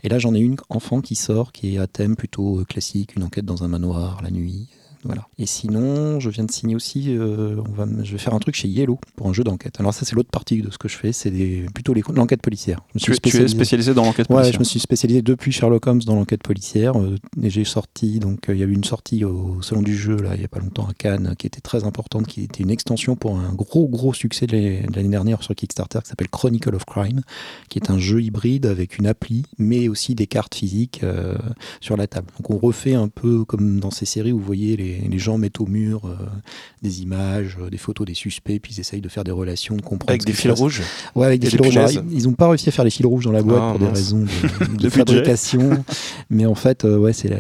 Et 0.05 0.09
là, 0.09 0.19
j'en 0.19 0.35
ai 0.35 0.39
une 0.39 0.57
enfant 0.69 1.01
qui 1.01 1.17
sort, 1.17 1.51
qui 1.51 1.75
est 1.75 1.79
à 1.79 1.89
thème 1.89 2.15
plutôt 2.15 2.63
classique, 2.69 3.17
une 3.17 3.25
enquête 3.25 3.45
dans 3.45 3.65
un 3.65 3.69
manoir, 3.69 4.21
la 4.23 4.31
nuit. 4.31 4.69
Voilà. 5.07 5.27
Et 5.39 5.47
sinon, 5.47 6.21
je 6.21 6.31
viens 6.31 6.45
de 6.45 6.51
signer 6.51 6.75
aussi, 6.75 7.17
euh, 7.17 7.57
on 7.69 7.73
va, 7.73 7.87
je 8.03 8.13
vais 8.13 8.19
faire 8.19 8.35
un 8.35 8.39
truc 8.39 8.55
chez 8.55 8.69
Yellow 8.69 8.99
pour 9.17 9.29
un 9.29 9.33
jeu 9.33 9.45
d'enquête. 9.45 9.77
Alors 9.81 9.95
ça, 9.95 10.05
c'est 10.05 10.15
l'autre 10.15 10.31
partie 10.31 10.61
de 10.63 10.71
ce 10.71 10.79
que 10.79 10.89
je 10.89 10.97
fais, 10.97 11.13
c'est 11.13 11.31
des- 11.31 11.67
plutôt 11.75 11.95
l'enquête 12.15 12.43
policière. 12.43 12.81
Je 12.95 12.99
me 12.99 13.05
Tu, 13.05 13.13
es- 13.13 13.31
tu 13.31 13.43
es 13.43 13.49
spécialisé 13.49 13.95
dans 13.95 14.05
l'enquête 14.05 14.27
Ouais, 14.29 14.35
policière. 14.37 14.55
je 14.55 14.59
me 14.59 14.65
suis 14.65 14.81
spécialisé 14.81 15.23
depuis 15.23 15.53
Sherlock 15.53 15.87
Holmes 15.87 16.03
dans 16.05 16.15
l'enquête 16.17 16.43
policière. 16.43 16.99
euh, 17.01 17.17
et 17.43 17.51
j'ai 17.51 17.65
sorti, 17.65 18.19
donc 18.19 18.49
euh, 18.49 18.55
il 18.55 18.61
y 18.61 18.63
a 18.63 18.67
eu 18.67 18.73
une 18.73 18.85
sortie 18.85 19.25
au 19.25 19.61
Salon 19.63 19.83
du 19.83 19.97
Jeu, 19.97 20.17
là, 20.17 20.35
il 20.35 20.39
n'y 20.39 20.45
a 20.45 20.49
pas 20.49 20.59
longtemps 20.61 20.87
à 20.87 20.95
Cannes, 20.95 21.35
qui 21.39 21.47
était 21.47 21.61
très 21.61 21.85
importante, 21.85 22.27
qui 22.27 22.43
était 22.43 22.63
une 22.63 22.71
extension 22.71 23.17
pour 23.17 23.39
un 23.39 23.53
gros, 23.53 23.89
gros 23.89 24.13
succès 24.15 24.47
de 24.47 24.53
l'année 24.57 24.83
de 24.91 24.95
l'année 24.97 25.09
dernière 25.09 25.43
sur 25.43 25.55
Kickstarter, 25.55 26.01
qui 26.03 26.09
s'appelle 26.09 26.29
Chronicle 26.29 26.75
of 26.75 26.85
Crime, 26.85 27.21
qui 27.69 27.79
est 27.79 27.91
un 27.91 27.99
jeu 27.99 28.23
hybride 28.23 28.67
avec 28.67 28.99
une 28.99 29.07
appli, 29.07 29.45
mais 29.59 29.89
aussi 29.89 30.15
des 30.15 30.27
cartes 30.27 30.55
physiques 30.55 31.03
sur 31.81 31.97
la 31.97 32.07
table. 32.07 32.29
Donc 32.39 32.51
on 32.51 32.59
refait 32.59 32.95
un 32.95 33.09
peu 33.09 33.45
comme 33.45 33.81
dans 33.81 33.91
ces 33.91 34.07
séries 34.07 34.33
où 34.33 34.39
vous 34.39 34.45
voyez 34.45 34.77
les, 34.77 34.96
les 35.09 35.19
gens 35.19 35.39
mettent 35.39 35.61
au 35.61 35.67
mur 35.67 36.03
euh, 36.07 36.17
des 36.83 37.03
images, 37.03 37.57
euh, 37.61 37.71
des 37.71 37.77
photos 37.79 38.07
des 38.07 38.15
suspects, 38.15 38.59
puis 38.61 38.75
ils 38.77 38.81
essayent 38.81 39.01
de 39.01 39.09
faire 39.09 39.25
des 39.25 39.31
relations, 39.31 39.77
de 39.77 39.83
comprendre. 39.83 40.11
Avec 40.11 40.25
des 40.25 40.33
fils 40.33 40.51
passe. 40.51 40.59
rouges. 40.61 40.83
Ouais, 41.15 41.27
avec 41.27 41.41
des 41.41 41.49
fils 41.51 41.61
rouges. 41.61 41.77
Alors, 41.77 41.91
ils- 42.11 42.25
n'ont 42.27 42.33
pas 42.33 42.49
réussi 42.49 42.69
à 42.69 42.73
faire 42.73 42.85
les 42.85 42.91
fils 42.91 43.07
rouges 43.07 43.25
dans 43.25 43.33
la 43.33 43.43
boîte 43.43 43.61
Ah, 43.63 43.71
pour 43.71 43.79
des 43.81 43.87
raisons 43.93 44.25
de, 44.79 44.89
fabrication. 44.89 45.85
Mais 46.31 46.47
en 46.47 46.55
fait, 46.55 46.85
euh, 46.85 46.99
ouais, 46.99 47.13
c'est 47.13 47.31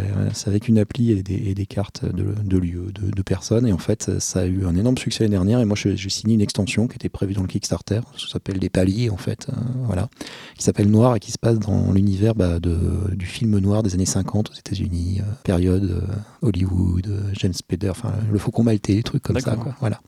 avec 0.46 0.68
une 0.68 0.78
appli 0.78 1.12
et 1.12 1.22
des, 1.22 1.34
et 1.50 1.54
des 1.54 1.66
cartes 1.66 2.04
de, 2.04 2.26
de 2.44 2.58
lieux, 2.58 2.92
de, 2.94 3.10
de 3.10 3.22
personnes. 3.22 3.66
Et 3.66 3.72
en 3.72 3.78
fait, 3.78 4.18
ça 4.20 4.40
a 4.40 4.46
eu 4.46 4.64
un 4.66 4.76
énorme 4.76 4.98
succès 4.98 5.24
l'année 5.24 5.36
dernière. 5.36 5.60
Et 5.60 5.64
moi, 5.64 5.76
j'ai 5.76 6.08
signé 6.08 6.34
une 6.34 6.40
extension 6.40 6.86
qui 6.88 6.96
était 6.96 7.08
prévue 7.08 7.34
dans 7.34 7.42
le 7.42 7.48
Kickstarter. 7.48 8.00
Ça 8.16 8.28
s'appelle 8.32 8.58
des 8.58 8.68
paliers, 8.70 9.10
en 9.10 9.16
fait. 9.16 9.46
euh, 9.50 9.56
voilà. 9.86 10.08
Qui 10.56 10.64
s'appelle 10.64 10.90
Noir 10.90 11.16
et 11.16 11.20
qui 11.20 11.32
se 11.32 11.38
passe 11.38 11.58
dans 11.58 11.92
l'univers 11.92 12.34
bah, 12.34 12.58
du 12.60 13.26
film 13.26 13.58
noir 13.58 13.82
des 13.82 13.94
années 13.94 14.06
50 14.06 14.50
aux 14.50 14.54
États-Unis. 14.54 15.20
période 15.44 16.02
Hollywood, 16.46 17.06
euh, 17.08 17.30
James 17.34 17.52
Spader, 17.52 17.90
enfin, 17.90 18.12
le 18.30 18.38
Faucon 18.38 18.62
Maltais, 18.62 18.94
des 18.94 19.02
trucs 19.02 19.22
comme 19.22 19.38
ça. 19.38 19.50
D'accord. 19.50 19.64
Quoi. 19.64 19.76
Voilà. 19.80 20.00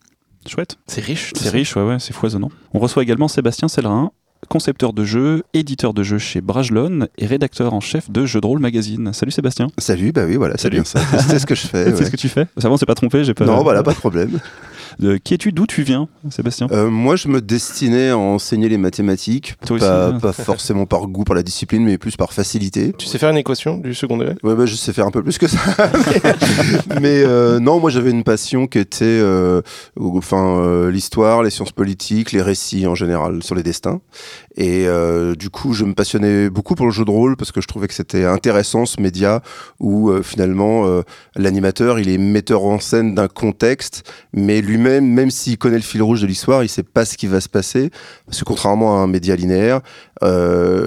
Chouette. 0.46 0.76
C'est 0.87 1.02
riche. 1.02 1.32
C'est 1.37 1.50
riche, 1.50 1.76
ouais, 1.76 1.82
ouais, 1.82 1.99
c'est 1.99 2.12
foisonnant. 2.14 2.50
On 2.73 2.79
reçoit 2.79 3.02
également 3.02 3.29
Sébastien 3.29 3.69
Sellerin, 3.69 4.12
concepteur 4.49 4.93
de 4.93 5.05
jeux, 5.05 5.43
éditeur 5.52 5.93
de 5.93 6.02
jeux 6.02 6.19
chez 6.19 6.40
Brajlon 6.40 7.08
et 7.19 7.26
rédacteur 7.26 7.75
en 7.75 7.81
chef 7.81 8.11
de 8.11 8.25
Jeux 8.25 8.40
de 8.40 8.46
rôle 8.46 8.61
magazine. 8.61 9.12
Salut 9.12 9.32
Sébastien. 9.32 9.69
Salut, 9.79 10.12
bah 10.12 10.25
oui, 10.26 10.37
voilà, 10.37 10.55
c'est 10.56 10.62
Salut. 10.62 10.76
bien 10.76 10.85
ça. 10.85 11.00
C'est 11.29 11.38
ce 11.38 11.46
que 11.46 11.55
je 11.55 11.67
fais. 11.67 11.85
C'est 11.90 11.99
ouais. 11.99 12.05
ce 12.05 12.11
que 12.11 12.17
tu 12.17 12.29
fais 12.29 12.46
Ça 12.56 12.69
va, 12.69 12.75
on 12.75 12.76
s'est 12.76 12.87
pas 12.87 12.94
trompé, 12.94 13.25
j'ai 13.25 13.35
pas. 13.35 13.44
Non, 13.44 13.62
voilà, 13.62 13.82
pas 13.82 13.93
de 13.93 13.99
problème. 13.99 14.38
De 14.99 15.17
qui 15.17 15.35
es-tu? 15.35 15.52
D'où 15.52 15.67
tu 15.67 15.82
viens, 15.82 16.08
Sébastien? 16.31 16.67
Euh, 16.70 16.90
moi, 16.90 17.17
je 17.17 17.29
me 17.29 17.40
destinais 17.40 18.11
à 18.11 18.19
enseigner 18.19 18.69
les 18.69 18.79
mathématiques, 18.79 19.55
Toi 19.67 19.76
aussi, 19.76 19.87
pas, 19.87 20.08
hein. 20.08 20.19
pas 20.20 20.32
forcément 20.32 20.87
par 20.87 21.06
goût 21.06 21.25
pour 21.25 21.35
la 21.35 21.43
discipline, 21.43 21.85
mais 21.85 21.99
plus 21.99 22.17
par 22.17 22.32
facilité. 22.32 22.93
Tu 22.96 23.06
sais 23.06 23.19
faire 23.19 23.31
une 23.31 23.37
équation 23.37 23.79
du 23.79 23.94
second 23.94 24.17
degré 24.17 24.35
Ouais, 24.43 24.55
bah, 24.55 24.67
je 24.67 24.75
sais 24.75 24.93
faire 24.93 25.06
un 25.06 25.11
peu 25.11 25.23
plus 25.23 25.38
que 25.38 25.46
ça. 25.46 25.58
mais 27.00 27.08
mais, 27.08 27.23
euh, 27.25 27.58
non, 27.58 27.81
moi 27.81 27.90
j'avais 27.90 28.11
une 28.11 28.25
passion 28.25 28.67
qui 28.67 28.79
était 28.79 29.05
euh, 29.05 29.62
enfin, 29.99 30.58
euh, 30.58 30.90
l'histoire, 30.90 31.43
les 31.43 31.50
sciences 31.50 31.73
politiques, 31.73 32.32
les 32.32 32.43
récits 32.43 32.87
en 32.87 32.94
général 32.94 33.43
sur 33.43 33.55
les 33.55 33.62
destins. 33.62 34.00
Et 34.59 34.89
euh, 34.89 35.37
du 35.37 35.51
coup, 35.51 35.73
je 35.73 35.85
me 35.85 35.95
passionnais 35.95 36.51
beaucoup 36.51 36.75
pour 36.75 36.87
le 36.87 36.93
jeu 36.93 37.05
de 37.05 37.11
rôle 37.11 37.37
parce 37.37 37.53
que 37.53 37.61
je 37.61 37.69
trouvais 37.69 37.87
que 37.87 37.95
c'était 37.95 38.25
intéressant 38.25 38.87
ce 38.87 39.01
média 39.01 39.41
où 39.79 40.11
euh, 40.11 40.21
finalement 40.25 40.85
euh, 40.85 41.03
l'animateur 41.37 42.01
il 42.01 42.09
est 42.09 42.19
metteur 42.19 42.65
en 42.65 42.81
scène 42.81 43.15
d'un 43.15 43.29
contexte, 43.29 44.11
mais 44.33 44.61
lui-même, 44.61 45.07
même 45.07 45.31
s'il 45.31 45.59
connaît 45.59 45.77
le 45.77 45.83
fil 45.83 46.03
rouge 46.03 46.23
de 46.23 46.27
l'histoire, 46.27 46.65
il 46.65 46.69
sait 46.69 46.83
pas 46.83 47.05
ce 47.05 47.17
qui 47.17 47.29
va 47.29 47.41
se 47.41 47.49
passer. 47.49 47.91
Parce 48.27 48.41
que 48.41 48.45
contrairement 48.45 48.99
à 48.99 48.99
un 48.99 49.07
média 49.07 49.37
linéaire, 49.37 49.81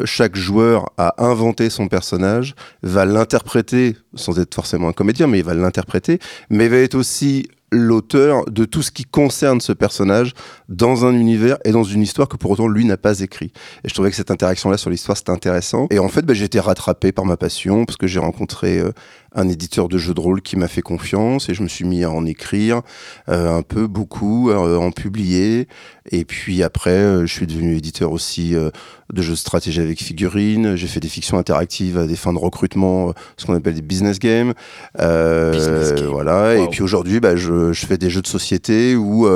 chaque 0.04 0.36
joueur 0.36 0.92
a 0.98 1.24
inventé 1.24 1.70
son 1.70 1.88
personnage, 1.88 2.56
va 2.84 3.06
l'interpréter 3.06 3.96
sans 4.16 4.38
être 4.38 4.54
forcément 4.54 4.90
un 4.90 4.94
comédien, 4.94 5.28
mais 5.28 5.40
il 5.40 5.46
va 5.46 5.54
l'interpréter, 5.54 6.20
mais 6.50 6.68
va 6.68 6.76
être 6.78 6.96
aussi 6.96 7.48
l'auteur 7.72 8.46
de 8.46 8.66
tout 8.66 8.82
ce 8.82 8.92
qui 8.92 9.06
concerne 9.06 9.62
ce 9.62 9.72
personnage 9.72 10.34
dans 10.68 11.06
un 11.06 11.14
univers 11.14 11.58
et 11.64 11.72
dans 11.72 11.84
une 11.84 12.02
histoire 12.02 12.28
que 12.28 12.36
pour 12.36 12.52
autant 12.52 12.68
lui 12.68 12.86
n'a 12.86 12.98
pas 12.98 13.22
écrit. 13.22 13.54
Et 13.84 13.90
je 13.90 13.94
trouvais 13.94 14.10
que 14.10 14.16
cette 14.16 14.32
interaction-là 14.32 14.78
sur 14.78 14.90
l'histoire 14.90 15.18
c'était 15.18 15.32
intéressant. 15.32 15.88
Et 15.90 16.00
en 16.00 16.10
fait, 16.10 16.26
bah, 16.26 16.34
j'ai 16.34 16.46
été 16.46 16.60
rattrapé 16.60 17.12
par 17.12 17.26
ma 17.26 17.38
passion 17.38 17.86
parce 17.86 17.98
que 17.98 18.08
j'ai 18.08 18.20
rencontré 18.20 18.80
euh, 18.80 18.92
un 19.34 19.48
éditeur 19.48 19.88
de 19.88 19.98
jeux 19.98 20.14
de 20.14 20.20
rôle 20.20 20.42
qui 20.42 20.58
m'a 20.58 20.68
fait 20.68 20.82
confiance 20.82 21.48
et 21.50 21.54
je 21.54 21.64
me 21.64 21.68
suis 21.68 21.86
mis 21.86 22.04
à 22.04 22.12
en 22.12 22.26
écrire 22.26 22.82
euh, 23.30 23.58
un 23.58 23.62
peu, 23.62 23.88
beaucoup, 23.88 24.50
euh, 24.50 24.78
en 24.78 24.92
publier. 24.92 25.68
Et 26.12 26.26
puis 26.26 26.64
après, 26.64 26.90
euh, 26.92 27.26
je 27.26 27.34
suis 27.34 27.48
devenu 27.48 27.78
éditeur 27.78 28.12
aussi 28.12 28.56
euh, 28.56 28.72
de 29.14 29.22
jeux 29.22 29.34
de 29.34 29.38
stratégie 29.38 29.80
avec 29.80 30.02
figurines. 30.02 30.76
J'ai 30.76 30.88
fait 30.88 31.00
des 31.00 31.08
fictions 31.08 31.38
interactives 31.38 31.98
à 31.98 32.08
des 32.08 32.16
fins 32.16 32.34
de 32.34 32.40
recrutement, 32.40 33.10
euh, 33.10 33.14
ce 33.38 33.46
qu'on 33.46 33.54
appelle 33.56 33.76
des 33.76 33.82
business 33.82 34.20
games. 34.20 34.54
Euh, 35.00 35.52
Business 35.52 35.94
game. 35.94 36.10
Voilà. 36.12 36.56
Wow. 36.56 36.66
Et 36.66 36.68
puis 36.68 36.82
aujourd'hui, 36.82 37.20
bah, 37.20 37.36
je, 37.36 37.72
je 37.72 37.86
fais 37.86 37.98
des 37.98 38.10
jeux 38.10 38.22
de 38.22 38.28
société 38.28 38.96
où 38.96 39.28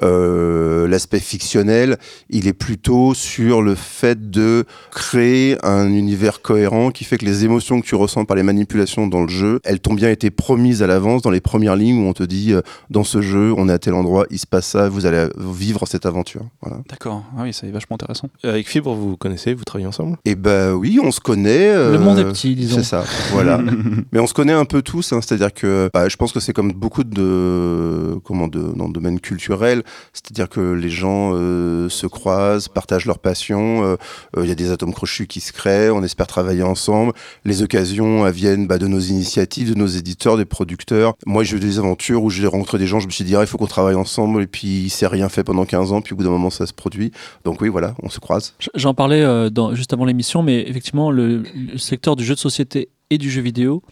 l'aspect 0.00 1.20
fictionnel, 1.20 1.98
il 2.30 2.48
est 2.48 2.52
plutôt 2.52 3.14
sur 3.14 3.62
le 3.62 3.74
fait 3.74 4.30
de 4.30 4.64
créer 4.90 5.58
un 5.64 5.92
univers 5.92 6.40
cohérent 6.42 6.90
qui 6.90 7.04
fait 7.04 7.18
que 7.18 7.24
les 7.24 7.44
émotions 7.44 7.80
que 7.80 7.86
tu 7.86 7.94
ressens 7.94 8.24
par 8.24 8.36
les 8.36 8.42
manipulations 8.42 9.06
dans 9.06 9.22
le 9.22 9.28
jeu, 9.28 9.35
elles 9.64 9.80
t'ont 9.80 9.94
bien 9.94 10.10
été 10.10 10.30
promises 10.30 10.82
à 10.82 10.86
l'avance 10.86 11.22
dans 11.22 11.30
les 11.30 11.40
premières 11.40 11.76
lignes 11.76 11.98
où 12.04 12.08
on 12.08 12.12
te 12.12 12.22
dit 12.22 12.52
euh, 12.52 12.60
dans 12.90 13.04
ce 13.04 13.20
jeu, 13.20 13.52
on 13.56 13.68
est 13.68 13.72
à 13.72 13.78
tel 13.78 13.94
endroit, 13.94 14.26
il 14.30 14.38
se 14.38 14.46
passe 14.46 14.66
ça, 14.66 14.88
vous 14.88 15.06
allez 15.06 15.26
vivre 15.38 15.86
cette 15.86 16.06
aventure. 16.06 16.42
Voilà. 16.62 16.78
D'accord, 16.88 17.22
ah 17.36 17.42
oui, 17.42 17.52
c'est 17.52 17.70
vachement 17.70 17.94
intéressant. 17.94 18.28
Avec 18.42 18.68
Fibre, 18.68 18.94
vous 18.94 19.10
vous 19.10 19.16
connaissez, 19.16 19.54
vous 19.54 19.64
travaillez 19.64 19.86
ensemble? 19.88 20.16
Et 20.24 20.34
bah 20.34 20.74
oui, 20.74 20.98
on 21.02 21.10
se 21.10 21.20
connaît. 21.20 21.68
euh, 21.68 21.92
Le 21.92 21.98
monde 21.98 22.18
est 22.18 22.24
petit, 22.24 22.54
disons. 22.54 22.76
C'est 22.78 22.84
ça, 22.84 23.04
voilà. 23.32 23.60
Mais 24.12 24.18
on 24.20 24.26
se 24.26 24.34
connaît 24.34 24.52
un 24.52 24.64
peu 24.64 24.82
tous, 24.82 25.12
hein, 25.12 25.20
c'est-à-dire 25.22 25.52
que 25.52 25.88
bah, 25.92 26.08
je 26.08 26.16
pense 26.16 26.32
que 26.32 26.40
c'est 26.40 26.52
comme 26.52 26.72
beaucoup 26.72 27.04
de 27.04 28.18
comment 28.24 28.48
de 28.48 28.60
dans 28.76 28.86
le 28.86 28.92
domaine 28.92 29.20
culturel, 29.20 29.82
c'est-à-dire 30.12 30.48
que 30.48 30.60
les 30.72 30.90
gens 30.90 31.32
euh, 31.34 31.88
se 31.88 32.06
croisent, 32.06 32.68
partagent 32.68 33.06
leur 33.06 33.18
passion. 33.18 33.84
euh, 33.84 33.96
euh, 34.36 34.42
Il 34.44 34.48
y 34.48 34.52
a 34.52 34.54
des 34.54 34.70
atomes 34.70 34.92
crochus 34.92 35.26
qui 35.26 35.40
se 35.40 35.52
créent, 35.52 35.90
on 35.90 36.02
espère 36.02 36.26
travailler 36.26 36.62
ensemble. 36.62 37.12
Les 37.44 37.62
occasions 37.62 38.28
viennent 38.30 38.66
bah, 38.66 38.78
de 38.78 38.86
nos 38.86 39.00
initiatives, 39.00 39.25
de 39.34 39.74
nos 39.74 39.86
éditeurs, 39.86 40.36
des 40.36 40.44
producteurs. 40.44 41.14
Moi, 41.26 41.44
j'ai 41.44 41.56
eu 41.56 41.60
des 41.60 41.78
aventures 41.78 42.22
où 42.22 42.30
j'ai 42.30 42.46
rencontré 42.46 42.78
des 42.78 42.86
gens, 42.86 43.00
je 43.00 43.06
me 43.06 43.10
suis 43.10 43.24
dit 43.24 43.36
ah, 43.36 43.40
il 43.42 43.46
faut 43.46 43.58
qu'on 43.58 43.66
travaille 43.66 43.94
ensemble, 43.94 44.42
et 44.42 44.46
puis 44.46 44.84
il 44.84 44.90
s'est 44.90 45.06
rien 45.06 45.28
fait 45.28 45.44
pendant 45.44 45.64
15 45.64 45.92
ans, 45.92 46.00
puis 46.00 46.14
au 46.14 46.16
bout 46.16 46.24
d'un 46.24 46.30
moment 46.30 46.50
ça 46.50 46.66
se 46.66 46.72
produit. 46.72 47.12
Donc 47.44 47.60
oui, 47.60 47.68
voilà, 47.68 47.94
on 48.02 48.08
se 48.08 48.20
croise. 48.20 48.54
J'en 48.74 48.94
parlais 48.94 49.22
euh, 49.22 49.74
juste 49.74 49.92
avant 49.92 50.04
l'émission, 50.04 50.42
mais 50.42 50.68
effectivement, 50.68 51.10
le 51.10 51.44
secteur 51.76 52.16
du 52.16 52.24
jeu 52.24 52.34
de 52.34 52.40
société 52.40 52.88
et 53.10 53.18
du 53.18 53.30
jeu 53.30 53.42
vidéo 53.42 53.82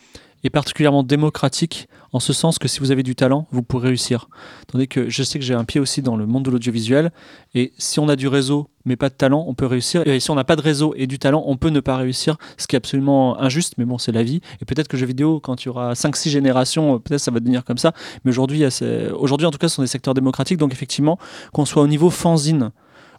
est 0.45 0.50
particulièrement 0.50 1.03
démocratique 1.03 1.88
en 2.14 2.21
ce 2.21 2.33
sens 2.33 2.59
que 2.59 2.68
si 2.68 2.78
vous 2.78 2.92
avez 2.92 3.02
du 3.02 3.16
talent, 3.16 3.47
vous 3.50 3.62
pourrez 3.62 3.88
réussir. 3.88 4.28
Tandis 4.68 4.87
que 4.87 5.11
je 5.11 5.23
sais 5.25 5.38
que 5.38 5.44
j'ai 5.44 5.52
un 5.52 5.64
pied 5.64 5.80
aussi 5.80 6.00
dans 6.00 6.16
le 6.16 6.26
monde 6.26 6.44
de 6.44 6.50
l'audiovisuel, 6.50 7.12
et 7.54 7.73
si 7.76 7.99
on 7.99 8.09
a 8.09 8.16
du 8.16 8.28
réseau 8.28 8.68
mais 8.85 8.97
pas 8.97 9.09
de 9.09 9.14
talent, 9.14 9.44
on 9.49 9.54
peut 9.54 9.66
réussir. 9.66 10.06
Et 10.06 10.21
si 10.21 10.30
on 10.30 10.35
n'a 10.35 10.44
pas 10.44 10.56
de 10.56 10.61
réseau 10.61 10.94
et 10.97 11.06
du 11.06 11.18
talent, 11.18 11.42
on 11.47 11.56
peut 11.56 11.71
ne 11.71 11.80
pas 11.80 11.97
réussir, 11.97 12.37
ce 12.59 12.66
qui 12.66 12.76
est 12.76 12.78
absolument 12.78 13.40
injuste, 13.40 13.75
mais 13.78 13.87
bon, 13.87 13.97
c'est 13.97 14.12
la 14.12 14.23
vie. 14.23 14.42
Et 14.61 14.64
peut-être 14.64 14.88
que 14.88 14.97
le 14.97 15.00
jeu 15.00 15.06
vidéo, 15.06 15.40
quand 15.40 15.62
il 15.62 15.66
y 15.66 15.68
aura 15.71 15.94
5-6 15.94 16.28
générations, 16.28 16.97
euh, 16.97 16.99
peut-être 16.99 17.21
ça 17.21 17.30
va 17.30 17.40
devenir 17.40 17.64
comme 17.64 17.78
ça. 17.78 17.92
Mais 18.25 18.30
aujourd'hui, 18.30 18.62
aujourd'hui 19.18 19.47
en 19.47 19.50
tout 19.50 19.59
cas, 19.59 19.68
ce 19.68 19.76
sont 19.76 19.83
des 19.83 19.88
secteurs 19.88 20.14
démocratiques, 20.14 20.59
donc 20.59 20.73
effectivement, 20.73 21.18
qu'on 21.52 21.64
soit 21.64 21.83
au 21.83 21.88
niveau 21.88 22.11
fanzine, 22.11 22.71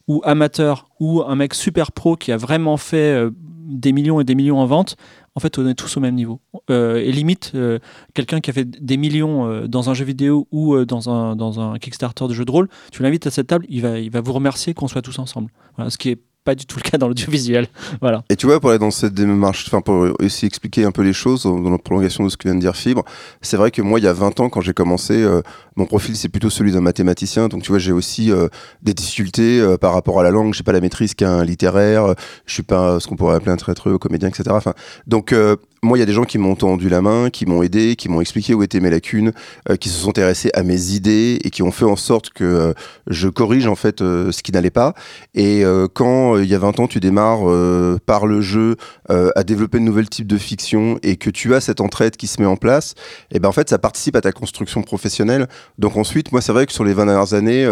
ou 0.07 0.21
amateur 0.23 0.87
ou 0.99 1.23
un 1.23 1.35
mec 1.35 1.55
super 1.55 1.91
pro 1.91 2.15
qui 2.15 2.31
a 2.31 2.37
vraiment 2.37 2.77
fait 2.77 3.15
euh, 3.15 3.31
des 3.65 3.91
millions 3.91 4.21
et 4.21 4.23
des 4.23 4.35
millions 4.35 4.59
en 4.59 4.67
vente, 4.67 4.97
en 5.35 5.41
fait, 5.41 5.57
on 5.57 5.67
est 5.67 5.75
tous 5.75 5.97
au 5.97 5.99
même 5.99 6.15
niveau. 6.15 6.39
Euh, 6.69 6.95
et 6.97 7.11
limite, 7.11 7.51
euh, 7.55 7.79
quelqu'un 8.13 8.39
qui 8.39 8.49
a 8.49 8.53
fait 8.53 8.65
des 8.65 8.95
millions 8.95 9.45
euh, 9.45 9.67
dans 9.67 9.89
un 9.89 9.93
jeu 9.93 10.05
vidéo 10.05 10.47
ou 10.51 10.83
dans, 10.85 11.09
un, 11.09 11.35
dans 11.35 11.59
un 11.59 11.77
Kickstarter 11.77 12.27
de 12.27 12.33
jeu 12.33 12.45
de 12.45 12.51
rôle, 12.51 12.69
tu 12.91 13.03
l'invites 13.03 13.27
à 13.27 13.31
cette 13.31 13.47
table, 13.47 13.65
il 13.69 13.81
va, 13.81 13.99
il 13.99 14.09
va 14.09 14.21
vous 14.21 14.33
remercier 14.33 14.73
qu'on 14.73 14.87
soit 14.87 15.01
tous 15.01 15.19
ensemble. 15.19 15.51
Ce 15.89 15.97
qui 15.97 16.09
est 16.09 16.21
pas 16.45 16.55
du 16.55 16.65
tout 16.65 16.77
le 16.81 16.89
cas 16.89 16.97
dans 16.97 17.07
l'audiovisuel. 17.07 17.67
Voilà. 18.01 18.23
Et 18.29 18.35
tu 18.35 18.45
vois, 18.45 18.59
pour 18.59 18.69
aller 18.69 18.79
dans 18.79 18.91
cette 18.91 19.13
démarche, 19.13 19.65
enfin, 19.67 19.81
pour 19.81 20.07
aussi 20.19 20.45
expliquer 20.45 20.85
un 20.85 20.91
peu 20.91 21.01
les 21.01 21.13
choses 21.13 21.43
dans 21.43 21.69
la 21.69 21.77
prolongation 21.77 22.23
de 22.23 22.29
ce 22.29 22.37
que 22.37 22.47
vient 22.47 22.55
de 22.55 22.59
dire 22.59 22.75
Fibre, 22.75 23.03
c'est 23.41 23.57
vrai 23.57 23.71
que 23.71 23.81
moi, 23.81 23.99
il 23.99 24.03
y 24.03 24.07
a 24.07 24.13
20 24.13 24.39
ans, 24.39 24.49
quand 24.49 24.61
j'ai 24.61 24.73
commencé, 24.73 25.13
euh, 25.23 25.41
mon 25.75 25.85
profil, 25.85 26.15
c'est 26.15 26.29
plutôt 26.29 26.49
celui 26.49 26.71
d'un 26.71 26.81
mathématicien. 26.81 27.47
Donc, 27.47 27.63
tu 27.63 27.69
vois, 27.69 27.79
j'ai 27.79 27.91
aussi 27.91 28.31
euh, 28.31 28.47
des 28.83 28.93
difficultés 28.93 29.59
euh, 29.59 29.77
par 29.77 29.93
rapport 29.93 30.19
à 30.19 30.23
la 30.23 30.29
langue. 30.29 30.53
J'ai 30.53 30.63
pas 30.63 30.71
la 30.71 30.81
maîtrise 30.81 31.15
qu'un 31.15 31.43
littéraire. 31.43 32.13
Je 32.45 32.53
suis 32.53 32.63
pas 32.63 32.99
ce 32.99 33.07
qu'on 33.07 33.15
pourrait 33.15 33.35
appeler 33.35 33.51
un 33.51 33.57
traîtreux 33.57 33.97
comédien, 33.97 34.29
etc. 34.29 34.43
Enfin, 34.51 34.73
donc, 35.07 35.33
moi, 35.85 35.97
il 35.97 36.01
y 36.01 36.03
a 36.03 36.05
des 36.05 36.13
gens 36.13 36.25
qui 36.25 36.37
m'ont 36.37 36.55
tendu 36.55 36.89
la 36.89 37.01
main, 37.01 37.29
qui 37.29 37.45
m'ont 37.45 37.63
aidé, 37.63 37.95
qui 37.95 38.09
m'ont 38.09 38.19
expliqué 38.19 38.53
où 38.53 38.63
étaient 38.63 38.79
mes 38.79 38.89
lacunes, 38.89 39.31
euh, 39.69 39.75
qui 39.77 39.89
se 39.89 39.99
sont 39.99 40.09
intéressés 40.09 40.49
à 40.53 40.63
mes 40.63 40.91
idées 40.91 41.39
et 41.43 41.49
qui 41.49 41.63
ont 41.63 41.71
fait 41.71 41.85
en 41.85 41.95
sorte 41.95 42.31
que 42.31 42.43
euh, 42.43 42.73
je 43.07 43.29
corrige 43.29 43.67
en 43.67 43.75
fait 43.75 44.01
euh, 44.01 44.31
ce 44.31 44.43
qui 44.43 44.51
n'allait 44.51 44.71
pas. 44.71 44.93
Et 45.35 45.63
quand 45.93 46.37
il 46.37 46.45
y 46.45 46.55
a 46.55 46.59
20 46.59 46.79
ans, 46.79 46.87
tu 46.87 46.99
démarres 46.99 47.43
par 48.05 48.25
le 48.25 48.41
jeu 48.41 48.77
à 49.09 49.43
développer 49.43 49.79
de 49.79 49.83
nouveaux 49.83 50.01
types 50.01 50.27
de 50.27 50.37
fiction 50.37 50.97
et 51.03 51.17
que 51.17 51.29
tu 51.29 51.53
as 51.53 51.61
cette 51.61 51.81
entraide 51.81 52.15
qui 52.15 52.27
se 52.27 52.41
met 52.41 52.47
en 52.47 52.55
place, 52.55 52.95
et 53.31 53.39
ben 53.39 53.49
en 53.49 53.51
fait, 53.51 53.69
ça 53.69 53.77
participe 53.77 54.15
à 54.15 54.21
ta 54.21 54.31
construction 54.31 54.81
professionnelle. 54.81 55.47
Donc 55.77 55.97
ensuite, 55.97 56.31
moi, 56.31 56.41
c'est 56.41 56.53
vrai 56.53 56.65
que 56.65 56.71
sur 56.71 56.83
les 56.83 56.93
20 56.93 57.05
dernières 57.05 57.33
années, 57.33 57.69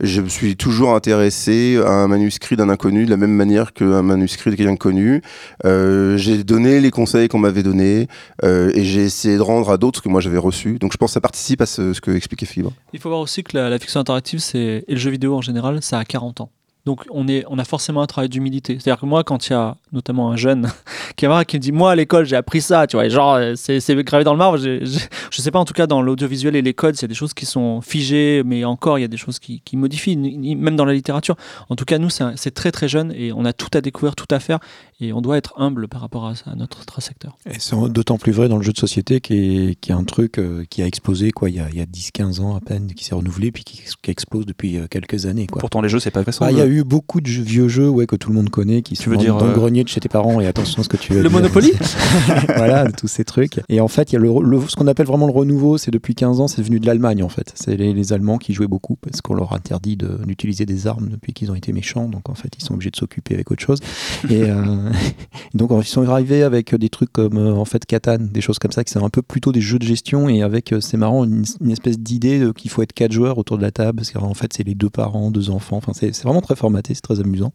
je 0.00 0.20
me 0.20 0.28
suis 0.28 0.56
toujours 0.56 0.94
intéressé 0.94 1.80
à 1.84 1.92
un 1.92 2.08
manuscrit 2.08 2.56
d'un 2.56 2.68
inconnu 2.68 3.06
de 3.06 3.10
la 3.10 3.16
même 3.16 3.34
manière 3.34 3.72
qu'un 3.72 4.02
manuscrit 4.02 4.50
de 4.50 4.56
quelqu'un 4.56 4.76
connu. 4.76 5.22
j'ai 5.64 6.44
donné 6.44 6.80
les 6.80 6.90
conseils 6.90 7.28
qu'on 7.28 7.38
m'avait 7.38 7.53
donnés 7.62 8.08
et 8.42 8.84
j'ai 8.84 9.04
essayé 9.04 9.36
de 9.36 9.42
rendre 9.42 9.70
à 9.70 9.76
d'autres 9.76 9.98
ce 9.98 10.02
que 10.02 10.08
moi 10.08 10.20
j'avais 10.20 10.38
reçu. 10.38 10.78
Donc 10.78 10.92
je 10.92 10.96
pense 10.96 11.10
que 11.10 11.14
ça 11.14 11.20
participe 11.20 11.60
à 11.60 11.66
ce, 11.66 11.92
ce 11.92 12.00
que 12.00 12.10
expliquait 12.10 12.46
Fibre. 12.46 12.72
Il 12.92 13.00
faut 13.00 13.08
voir 13.08 13.20
aussi 13.20 13.42
que 13.42 13.56
la, 13.56 13.78
fiction 13.78 14.00
interactive 14.00 14.40
et 14.54 14.84
le 14.88 14.96
jeu 14.96 15.10
vidéo 15.10 15.34
en 15.36 15.42
général, 15.42 15.82
ça 15.82 15.98
a 15.98 16.04
40 16.04 16.42
ans. 16.42 16.50
Donc 16.86 17.04
on, 17.10 17.28
est, 17.28 17.44
on 17.48 17.58
a 17.58 17.64
forcément 17.64 18.02
un 18.02 18.06
travail 18.06 18.28
d'humilité. 18.28 18.78
C'est-à-dire 18.78 19.00
que 19.00 19.06
moi, 19.06 19.24
quand 19.24 19.48
il 19.48 19.52
y 19.52 19.56
a 19.56 19.76
notamment 19.92 20.30
un 20.30 20.36
jeune 20.36 20.68
qui, 21.16 21.26
qui 21.46 21.56
me 21.56 21.58
dit 21.58 21.72
Moi 21.72 21.92
à 21.92 21.96
l'école 21.96 22.26
j'ai 22.26 22.36
appris 22.36 22.60
ça, 22.60 22.86
tu 22.86 22.96
vois, 22.96 23.08
genre 23.08 23.38
c'est, 23.56 23.80
c'est 23.80 23.94
gravé 24.04 24.24
dans 24.24 24.32
le 24.32 24.38
marbre. 24.38 24.58
Je, 24.58 24.84
je, 25.30 25.42
sais 25.42 25.50
pas, 25.50 25.58
en 25.58 25.64
tout 25.64 25.74
cas 25.74 25.86
dans 25.86 26.02
l'audiovisuel 26.02 26.56
et 26.56 26.62
les 26.62 26.74
codes, 26.74 26.96
il 26.98 27.02
y 27.02 27.04
a 27.04 27.08
des 27.08 27.14
choses 27.14 27.34
qui 27.34 27.46
sont 27.46 27.80
figées, 27.80 28.42
mais 28.44 28.64
encore 28.64 28.98
il 28.98 29.02
y 29.02 29.04
a 29.04 29.08
des 29.08 29.16
choses 29.16 29.38
qui, 29.38 29.60
qui 29.60 29.76
modifient, 29.76 30.16
même 30.16 30.76
dans 30.76 30.84
la 30.84 30.94
littérature. 30.94 31.36
En 31.68 31.76
tout 31.76 31.84
cas, 31.84 31.98
nous 31.98 32.10
c'est, 32.10 32.24
c'est 32.36 32.52
très 32.52 32.72
très 32.72 32.88
jeune 32.88 33.12
et 33.12 33.32
on 33.32 33.44
a 33.44 33.52
tout 33.52 33.70
à 33.74 33.80
découvrir, 33.80 34.14
tout 34.14 34.28
à 34.30 34.38
faire 34.40 34.58
et 35.00 35.12
on 35.12 35.20
doit 35.20 35.36
être 35.36 35.54
humble 35.56 35.88
par 35.88 36.00
rapport 36.00 36.26
à, 36.26 36.32
à 36.46 36.54
notre 36.54 37.00
secteur. 37.00 37.36
Et 37.46 37.58
c'est 37.58 37.76
d'autant 37.90 38.18
plus 38.18 38.32
vrai 38.32 38.48
dans 38.48 38.56
le 38.56 38.62
jeu 38.62 38.72
de 38.72 38.78
société 38.78 39.20
qui 39.20 39.34
est, 39.34 39.74
qui 39.80 39.90
est 39.90 39.94
un 39.94 40.04
truc 40.04 40.38
euh, 40.38 40.64
qui 40.68 40.82
a 40.82 40.86
explosé 40.86 41.30
quoi, 41.32 41.50
il 41.50 41.56
y 41.56 41.60
a, 41.60 41.64
a 41.64 41.68
10-15 41.68 42.40
ans 42.40 42.56
à 42.56 42.60
peine, 42.60 42.92
qui 42.94 43.04
s'est 43.04 43.14
renouvelé 43.14 43.52
puis 43.52 43.64
qui, 43.64 43.82
qui 44.02 44.10
explose 44.10 44.46
depuis 44.46 44.76
euh, 44.76 44.86
quelques 44.88 45.26
années. 45.26 45.46
Quoi. 45.46 45.60
Pourtant 45.60 45.80
les 45.80 45.88
jeux 45.88 46.00
c'est 46.00 46.10
pas. 46.10 46.22
Ah, 46.40 46.52
y 46.52 46.60
a 46.60 46.66
eu 46.74 46.84
beaucoup 46.84 47.20
de 47.20 47.28
vieux 47.28 47.68
jeux 47.68 47.88
ouais, 47.88 48.06
que 48.06 48.16
tout 48.16 48.30
le 48.30 48.34
monde 48.34 48.50
connaît 48.50 48.82
qui 48.82 48.94
tu 48.94 49.04
sont 49.04 49.10
veux 49.10 49.16
dire, 49.16 49.36
dans 49.36 49.46
euh... 49.46 49.48
le 49.48 49.54
grenier 49.54 49.84
de 49.84 49.88
chez 49.88 50.00
tes 50.00 50.08
parents 50.08 50.40
et 50.40 50.46
attention 50.46 50.80
à 50.80 50.84
ce 50.84 50.88
que 50.88 50.96
tu 50.96 51.12
veux 51.12 51.22
Le 51.22 51.30
Monopoly 51.30 51.72
Voilà, 52.56 52.90
tous 52.92 53.08
ces 53.08 53.24
trucs. 53.24 53.60
Et 53.68 53.80
en 53.80 53.88
fait, 53.88 54.12
il 54.12 54.14
y 54.14 54.16
a 54.16 54.20
le, 54.20 54.30
le, 54.42 54.60
ce 54.68 54.76
qu'on 54.76 54.86
appelle 54.86 55.06
vraiment 55.06 55.26
le 55.26 55.32
renouveau, 55.32 55.78
c'est 55.78 55.90
depuis 55.90 56.14
15 56.14 56.40
ans, 56.40 56.48
c'est 56.48 56.62
venu 56.62 56.80
de 56.80 56.86
l'Allemagne 56.86 57.22
en 57.22 57.28
fait. 57.28 57.52
C'est 57.54 57.76
les, 57.76 57.92
les, 57.92 58.12
Allemands 58.12 58.38
qui 58.38 58.52
jouaient 58.52 58.66
beaucoup 58.68 58.96
parce 58.96 59.20
qu'on 59.20 59.34
leur 59.34 59.54
interdit 59.54 59.96
d'utiliser 60.26 60.66
des 60.66 60.86
armes 60.86 61.08
depuis 61.08 61.32
qu'ils 61.32 61.50
ont 61.50 61.54
été 61.54 61.72
méchants. 61.72 62.08
Donc 62.08 62.28
en 62.28 62.34
fait, 62.34 62.50
ils 62.58 62.62
sont 62.62 62.74
obligés 62.74 62.90
de 62.90 62.96
s'occuper 62.96 63.34
avec 63.34 63.50
autre 63.50 63.62
chose. 63.62 63.80
et 64.28 64.42
euh, 64.44 64.90
donc 65.54 65.70
ils 65.80 65.84
sont 65.84 66.08
arrivés 66.08 66.42
avec 66.42 66.74
des 66.74 66.88
trucs 66.88 67.12
comme 67.12 67.38
euh, 67.38 67.54
en 67.54 67.64
fait 67.64 67.84
Catan, 67.86 68.18
des 68.18 68.40
choses 68.40 68.58
comme 68.58 68.72
ça, 68.72 68.84
qui 68.84 68.92
sont 68.92 69.04
un 69.04 69.10
peu 69.10 69.22
plutôt 69.22 69.52
des 69.52 69.60
jeux 69.60 69.78
de 69.78 69.86
gestion 69.86 70.28
et 70.28 70.42
avec, 70.42 70.72
euh, 70.72 70.80
c'est 70.80 70.96
marrant, 70.96 71.24
une, 71.24 71.44
une 71.60 71.70
espèce 71.70 71.98
d'idée 71.98 72.50
qu'il 72.56 72.70
faut 72.70 72.82
être 72.82 72.92
quatre 72.92 73.12
joueurs 73.12 73.38
autour 73.38 73.56
de 73.56 73.62
la 73.62 73.70
table 73.70 73.96
parce 73.96 74.10
qu'en 74.10 74.34
fait, 74.34 74.52
c'est 74.52 74.64
les 74.64 74.74
deux 74.74 74.90
parents, 74.90 75.30
deux 75.30 75.50
enfants. 75.50 75.76
Enfin, 75.76 75.92
c'est 75.94 76.14
vraiment 76.22 76.42
très 76.42 76.56
formaté, 76.64 76.94
c'est 76.94 77.02
très 77.02 77.20
amusant. 77.20 77.52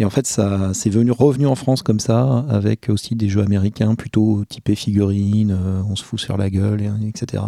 Et 0.00 0.04
en 0.04 0.10
fait, 0.10 0.28
ça, 0.28 0.72
c'est 0.74 0.90
venu 0.90 1.10
revenu 1.10 1.46
en 1.48 1.56
France 1.56 1.82
comme 1.82 1.98
ça, 1.98 2.44
avec 2.48 2.88
aussi 2.88 3.16
des 3.16 3.28
jeux 3.28 3.42
américains 3.42 3.96
plutôt 3.96 4.44
typés 4.48 4.76
figurines, 4.76 5.50
euh, 5.50 5.82
on 5.90 5.96
se 5.96 6.04
fout 6.04 6.20
sur 6.20 6.36
la 6.36 6.50
gueule, 6.50 6.80
et, 6.80 7.08
etc. 7.08 7.42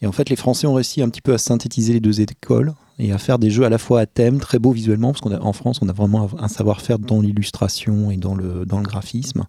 Et 0.00 0.06
en 0.06 0.12
fait, 0.12 0.30
les 0.30 0.36
Français 0.36 0.66
ont 0.66 0.74
réussi 0.74 1.02
un 1.02 1.10
petit 1.10 1.20
peu 1.20 1.34
à 1.34 1.38
synthétiser 1.38 1.92
les 1.92 2.00
deux 2.00 2.22
écoles 2.22 2.72
et 2.98 3.12
à 3.12 3.18
faire 3.18 3.38
des 3.38 3.50
jeux 3.50 3.64
à 3.64 3.68
la 3.68 3.78
fois 3.78 4.00
à 4.00 4.06
thème, 4.06 4.38
très 4.38 4.58
beaux 4.58 4.72
visuellement, 4.72 5.12
parce 5.12 5.20
qu'en 5.20 5.52
France, 5.52 5.80
on 5.82 5.88
a 5.88 5.92
vraiment 5.92 6.28
un 6.38 6.48
savoir-faire 6.48 6.98
dans 6.98 7.20
l'illustration 7.20 8.10
et 8.10 8.16
dans 8.16 8.34
le, 8.34 8.64
dans 8.66 8.78
le 8.78 8.84
graphisme 8.84 9.44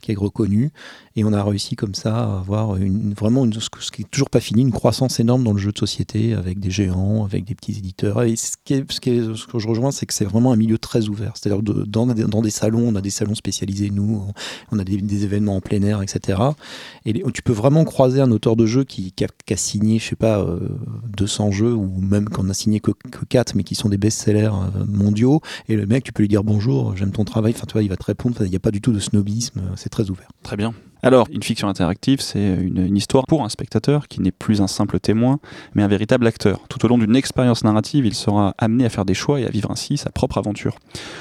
qui 0.00 0.12
est 0.12 0.16
reconnu. 0.16 0.70
Et 1.16 1.24
on 1.24 1.32
a 1.32 1.42
réussi 1.42 1.74
comme 1.74 1.94
ça 1.94 2.16
à 2.16 2.38
avoir 2.38 2.76
une, 2.76 3.12
vraiment 3.12 3.44
une, 3.44 3.52
ce 3.52 3.90
qui 3.90 4.02
est 4.02 4.10
toujours 4.10 4.30
pas 4.30 4.40
fini, 4.40 4.62
une 4.62 4.72
croissance 4.72 5.18
énorme 5.18 5.42
dans 5.42 5.52
le 5.52 5.58
jeu 5.58 5.72
de 5.72 5.78
société 5.78 6.34
avec 6.34 6.60
des 6.60 6.70
géants, 6.70 7.24
avec 7.24 7.44
des 7.44 7.54
petits 7.54 7.72
éditeurs. 7.72 8.22
Ce, 8.36 8.52
qui 8.64 8.74
ce, 8.88 9.46
que 9.46 9.58
je 9.58 9.68
rejoins, 9.68 9.90
c'est 9.90 10.06
que 10.06 10.14
c'est 10.14 10.24
vraiment 10.24 10.52
un 10.52 10.56
milieu 10.56 10.78
très 10.78 11.08
ouvert. 11.08 11.32
C'est-à-dire 11.34 11.62
dans, 11.62 12.06
dans, 12.06 12.42
des 12.42 12.50
salons, 12.50 12.86
on 12.86 12.94
a 12.94 13.00
des 13.00 13.10
salons 13.10 13.34
spécialisés, 13.34 13.90
nous, 13.90 14.24
on 14.70 14.78
a 14.78 14.84
des, 14.84 15.24
événements 15.24 15.56
en 15.56 15.60
plein 15.60 15.82
air, 15.82 16.02
etc. 16.02 16.40
Et 17.04 17.20
tu 17.34 17.42
peux 17.42 17.52
vraiment 17.52 17.84
croiser 17.84 18.20
un 18.20 18.30
auteur 18.30 18.54
de 18.54 18.66
jeu 18.66 18.84
qui, 18.84 19.12
a, 19.20 19.56
signé, 19.56 19.98
je 19.98 20.10
sais 20.10 20.16
pas, 20.16 20.38
euh, 20.38 20.68
200 21.16 21.50
jeux, 21.50 21.74
ou 21.74 22.00
même 22.00 22.28
qu'on 22.28 22.48
a 22.48 22.54
signé 22.54 22.78
que, 22.92 23.08
que 23.08 23.24
4, 23.24 23.54
mais 23.54 23.62
qui 23.62 23.74
sont 23.74 23.88
des 23.88 23.98
best-sellers 23.98 24.50
euh, 24.52 24.84
mondiaux. 24.86 25.40
Et 25.68 25.76
le 25.76 25.86
mec, 25.86 26.04
tu 26.04 26.12
peux 26.12 26.22
lui 26.22 26.28
dire 26.28 26.44
bonjour, 26.44 26.96
j'aime 26.96 27.12
ton 27.12 27.24
travail. 27.24 27.52
Enfin, 27.54 27.66
tu 27.66 27.72
vois, 27.72 27.82
il 27.82 27.88
va 27.88 27.96
te 27.96 28.04
répondre. 28.04 28.36
Il 28.40 28.50
n'y 28.50 28.56
a 28.56 28.60
pas 28.60 28.70
du 28.70 28.80
tout 28.80 28.92
de 28.92 29.00
snobisme. 29.00 29.62
C'est 29.76 29.90
très 29.90 30.10
ouvert. 30.10 30.28
Très 30.42 30.56
bien. 30.56 30.74
Alors, 31.02 31.28
une 31.30 31.42
fiction 31.42 31.68
interactive, 31.68 32.20
c'est 32.20 32.40
une, 32.40 32.96
histoire 32.96 33.26
pour 33.26 33.44
un 33.44 33.48
spectateur 33.48 34.08
qui 34.08 34.20
n'est 34.20 34.32
plus 34.32 34.60
un 34.60 34.66
simple 34.66 34.98
témoin, 34.98 35.38
mais 35.74 35.82
un 35.82 35.88
véritable 35.88 36.26
acteur. 36.26 36.60
Tout 36.68 36.84
au 36.84 36.88
long 36.88 36.98
d'une 36.98 37.14
expérience 37.14 37.62
narrative, 37.62 38.04
il 38.04 38.14
sera 38.14 38.54
amené 38.58 38.84
à 38.84 38.88
faire 38.88 39.04
des 39.04 39.14
choix 39.14 39.40
et 39.40 39.46
à 39.46 39.50
vivre 39.50 39.70
ainsi 39.70 39.96
sa 39.96 40.10
propre 40.10 40.38
aventure. 40.38 40.78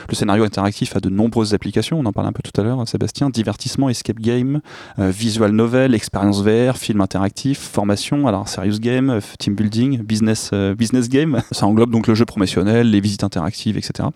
Le 0.09 0.15
scénario 0.15 0.43
interactif 0.43 0.95
a 0.95 0.99
de 0.99 1.09
nombreuses 1.09 1.53
applications, 1.53 1.99
on 1.99 2.05
en 2.05 2.13
parle 2.13 2.27
un 2.27 2.31
peu 2.31 2.41
tout 2.41 2.59
à 2.59 2.63
l'heure, 2.63 2.87
Sébastien, 2.87 3.29
divertissement, 3.29 3.89
escape 3.89 4.19
game, 4.19 4.61
euh, 4.97 5.11
visual 5.11 5.51
novel, 5.51 5.93
expérience 5.93 6.41
VR, 6.41 6.77
film 6.77 7.01
interactif, 7.01 7.59
formation, 7.59 8.27
alors 8.27 8.47
serious 8.47 8.79
game, 8.79 9.09
euh, 9.09 9.19
team 9.37 9.53
building, 9.53 10.01
business, 10.01 10.49
euh, 10.53 10.73
business 10.73 11.09
game. 11.09 11.41
Ça 11.51 11.67
englobe 11.67 11.91
donc 11.91 12.07
le 12.07 12.15
jeu 12.15 12.25
promotionnel, 12.25 12.89
les 12.89 12.99
visites 12.99 13.23
interactives, 13.23 13.77
etc. 13.77 14.09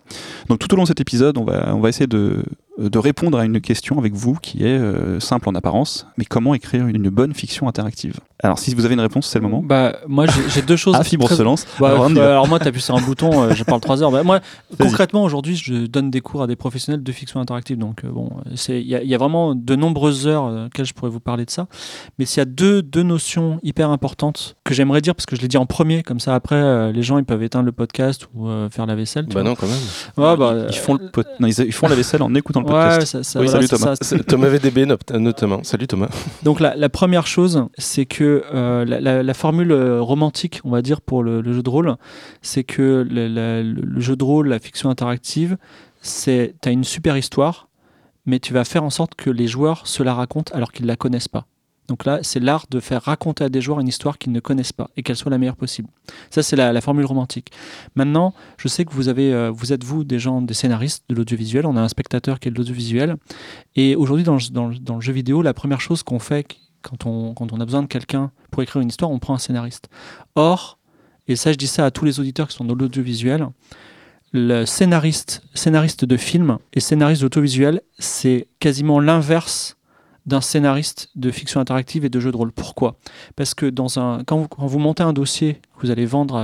Donc 0.48 0.58
tout 0.58 0.72
au 0.72 0.76
long 0.76 0.82
de 0.82 0.88
cet 0.88 1.00
épisode, 1.00 1.38
on 1.38 1.44
va, 1.44 1.74
on 1.74 1.80
va 1.80 1.88
essayer 1.88 2.06
de 2.08 2.42
de 2.88 2.98
répondre 2.98 3.38
à 3.38 3.44
une 3.44 3.60
question 3.60 3.98
avec 3.98 4.14
vous 4.14 4.34
qui 4.34 4.64
est 4.64 4.78
euh, 4.78 5.20
simple 5.20 5.48
en 5.48 5.54
apparence, 5.54 6.06
mais 6.16 6.24
comment 6.24 6.54
écrire 6.54 6.86
une 6.86 7.08
bonne 7.08 7.34
fiction 7.34 7.68
interactive? 7.68 8.20
Alors, 8.44 8.58
si 8.58 8.74
vous 8.74 8.84
avez 8.84 8.94
une 8.94 9.00
réponse, 9.00 9.28
c'est 9.28 9.38
le 9.38 9.44
moment. 9.44 9.62
Bah, 9.64 9.98
moi, 10.08 10.26
j'ai 10.48 10.62
deux 10.62 10.74
choses. 10.74 10.96
ah, 10.98 11.04
Fibre 11.04 11.26
très... 11.26 11.36
se 11.36 11.42
lance. 11.42 11.64
Bah, 11.78 11.90
alors, 11.90 12.06
alors, 12.06 12.48
moi, 12.48 12.58
tu 12.58 12.66
appuies 12.66 12.80
sur 12.80 12.96
un 12.96 13.00
bouton, 13.00 13.44
euh, 13.44 13.54
je 13.54 13.62
parle 13.62 13.80
3 13.80 14.02
heures. 14.02 14.10
Bah, 14.10 14.24
moi, 14.24 14.40
concrètement, 14.80 15.22
aujourd'hui, 15.22 15.54
je 15.54 15.86
donne 15.86 16.10
des 16.10 16.20
cours 16.20 16.42
à 16.42 16.48
des 16.48 16.56
professionnels 16.56 17.04
de 17.04 17.12
fiction 17.12 17.38
interactive. 17.38 17.78
Donc, 17.78 18.04
euh, 18.04 18.08
bon, 18.10 18.30
il 18.68 18.78
y, 18.78 18.88
y, 18.88 19.14
a 19.14 19.18
vraiment 19.18 19.54
de 19.54 19.76
nombreuses 19.76 20.26
heures 20.26 20.46
euh, 20.46 20.66
auxquelles 20.66 20.86
je 20.86 20.92
pourrais 20.92 21.10
vous 21.10 21.20
parler 21.20 21.44
de 21.44 21.50
ça. 21.50 21.68
Mais 22.18 22.24
s'il 22.24 22.38
y 22.38 22.42
a 22.42 22.46
deux, 22.46 22.82
deux 22.82 23.04
notions 23.04 23.60
hyper 23.62 23.90
importantes 23.90 24.56
que 24.64 24.74
j'aimerais 24.74 25.02
dire, 25.02 25.14
parce 25.14 25.26
que 25.26 25.36
je 25.36 25.40
l'ai 25.40 25.48
dit 25.48 25.56
en 25.56 25.66
premier, 25.66 26.02
comme 26.02 26.18
ça, 26.18 26.34
après, 26.34 26.56
euh, 26.56 26.90
les 26.90 27.04
gens, 27.04 27.18
ils 27.18 27.24
peuvent 27.24 27.44
éteindre 27.44 27.66
le 27.66 27.72
podcast 27.72 28.26
ou 28.34 28.48
faire 28.72 28.86
la 28.86 28.96
vaisselle. 28.96 29.26
Bah, 29.26 29.44
non, 29.44 29.54
quand 29.54 29.68
même. 29.68 29.76
Ouais, 30.16 30.36
bah, 30.36 30.66
ils, 30.68 30.76
font 30.76 30.94
le 30.94 31.10
pot... 31.10 31.24
non, 31.38 31.46
ils, 31.46 31.60
ils, 31.60 31.72
font 31.72 31.86
la 31.86 31.94
vaisselle 31.94 32.22
en 32.22 32.34
écoutant 32.34 32.60
le 32.60 32.66
ouais, 32.66 32.72
podcast. 32.72 33.12
Ça, 33.12 33.22
ça, 33.22 33.40
oui, 33.40 33.46
voilà, 33.46 33.64
salut 33.64 33.80
Thomas. 33.80 33.96
Ça, 34.00 34.18
Thomas 34.18 34.48
VDB 34.48 34.86
notamment. 35.12 35.60
Salut 35.62 35.86
Thomas. 35.86 36.08
Donc 36.42 36.58
la, 36.58 36.74
la 36.74 36.88
première 36.88 37.28
chose, 37.28 37.66
c'est 37.78 38.04
que 38.04 38.31
euh, 38.52 38.84
la, 38.84 39.34
formule 39.34 39.72
romantique, 39.72 40.60
on 40.64 40.70
va 40.70 40.82
dire, 40.82 41.00
pour 41.00 41.22
le, 41.22 41.42
jeu 41.52 41.62
de 41.62 41.70
rôle, 41.70 41.96
c'est 42.40 42.64
que 42.64 43.06
le, 43.08 44.00
jeu 44.00 44.16
de 44.16 44.24
rôle, 44.24 44.48
la 44.48 44.58
fiction 44.58 44.90
interactive, 44.90 45.56
c'est 46.00 46.54
tu 46.62 46.68
as 46.68 46.72
une 46.72 46.84
super 46.84 47.16
histoire, 47.16 47.68
mais 48.26 48.38
tu 48.38 48.52
vas 48.52 48.64
faire 48.64 48.84
en 48.84 48.90
sorte 48.90 49.14
que 49.14 49.30
les 49.30 49.46
joueurs 49.46 49.86
se 49.86 50.02
la 50.02 50.14
racontent 50.14 50.54
alors 50.54 50.72
qu'ils 50.72 50.84
ne 50.84 50.88
la 50.88 50.96
connaissent 50.96 51.28
pas. 51.28 51.46
Donc 51.88 52.04
là, 52.04 52.20
c'est 52.22 52.40
l'art 52.40 52.66
de 52.70 52.80
faire 52.80 53.02
raconter 53.02 53.44
à 53.44 53.48
des 53.48 53.60
joueurs 53.60 53.80
une 53.80 53.88
histoire 53.88 54.16
qu'ils 54.16 54.32
ne 54.32 54.40
connaissent 54.40 54.72
pas 54.72 54.88
et 54.96 55.02
qu'elle 55.02 55.16
soit 55.16 55.30
la 55.30 55.38
meilleure 55.38 55.56
possible. 55.56 55.88
Ça, 56.30 56.42
c'est 56.42 56.56
la, 56.56 56.72
la, 56.72 56.80
formule 56.80 57.04
romantique. 57.04 57.50
Maintenant, 57.96 58.34
je 58.56 58.68
sais 58.68 58.84
que 58.84 58.92
vous 58.92 59.08
euh, 59.08 59.52
êtes 59.70 59.84
vous 59.84 60.04
des 60.04 60.18
gens, 60.18 60.40
des 60.40 60.54
scénaristes 60.54 61.04
de 61.08 61.14
l'audiovisuel. 61.14 61.66
On 61.66 61.76
a 61.76 61.80
un 61.80 61.88
spectateur 61.88 62.38
qui 62.38 62.48
est 62.48 62.50
de 62.50 62.56
l'audiovisuel. 62.56 63.16
Et 63.74 63.96
aujourd'hui, 63.96 64.24
dans, 64.24 64.36
le 64.36 65.00
jeu 65.00 65.12
vidéo, 65.12 65.42
la 65.42 65.54
première 65.54 65.80
chose 65.80 66.02
qu'on 66.02 66.20
fait 66.20 66.46
quand 66.82 67.06
on, 67.06 67.60
a 67.60 67.64
besoin 67.64 67.82
de 67.82 67.86
quelqu'un 67.86 68.30
pour 68.50 68.62
écrire 68.62 68.82
une 68.82 68.88
histoire, 68.88 69.10
on 69.10 69.18
prend 69.18 69.34
un 69.34 69.38
scénariste. 69.38 69.88
Or, 70.34 70.78
et 71.28 71.36
ça, 71.36 71.52
je 71.52 71.56
dis 71.56 71.66
ça 71.66 71.86
à 71.86 71.90
tous 71.90 72.04
les 72.04 72.20
auditeurs 72.20 72.48
qui 72.48 72.56
sont 72.56 72.64
dans 72.64 72.74
l'audiovisuel, 72.74 73.48
le 74.32 74.64
scénariste, 74.64 75.42
de 76.04 76.16
film 76.16 76.58
et 76.72 76.80
scénariste 76.80 77.22
d'autovisuel, 77.22 77.82
c'est 77.98 78.48
quasiment 78.60 78.98
l'inverse 78.98 79.76
d'un 80.24 80.40
scénariste 80.40 81.10
de 81.16 81.30
fiction 81.30 81.60
interactive 81.60 82.04
et 82.04 82.08
de 82.08 82.20
jeu 82.20 82.30
de 82.30 82.36
rôle. 82.36 82.52
Pourquoi? 82.52 82.96
Parce 83.36 83.54
que 83.54 83.70
quand, 84.24 84.48
vous, 84.58 84.78
montez 84.78 85.02
un 85.02 85.12
dossier 85.12 85.54
que 85.76 85.86
vous 85.86 85.90
allez 85.90 86.06
vendre 86.06 86.36
à, 86.36 86.42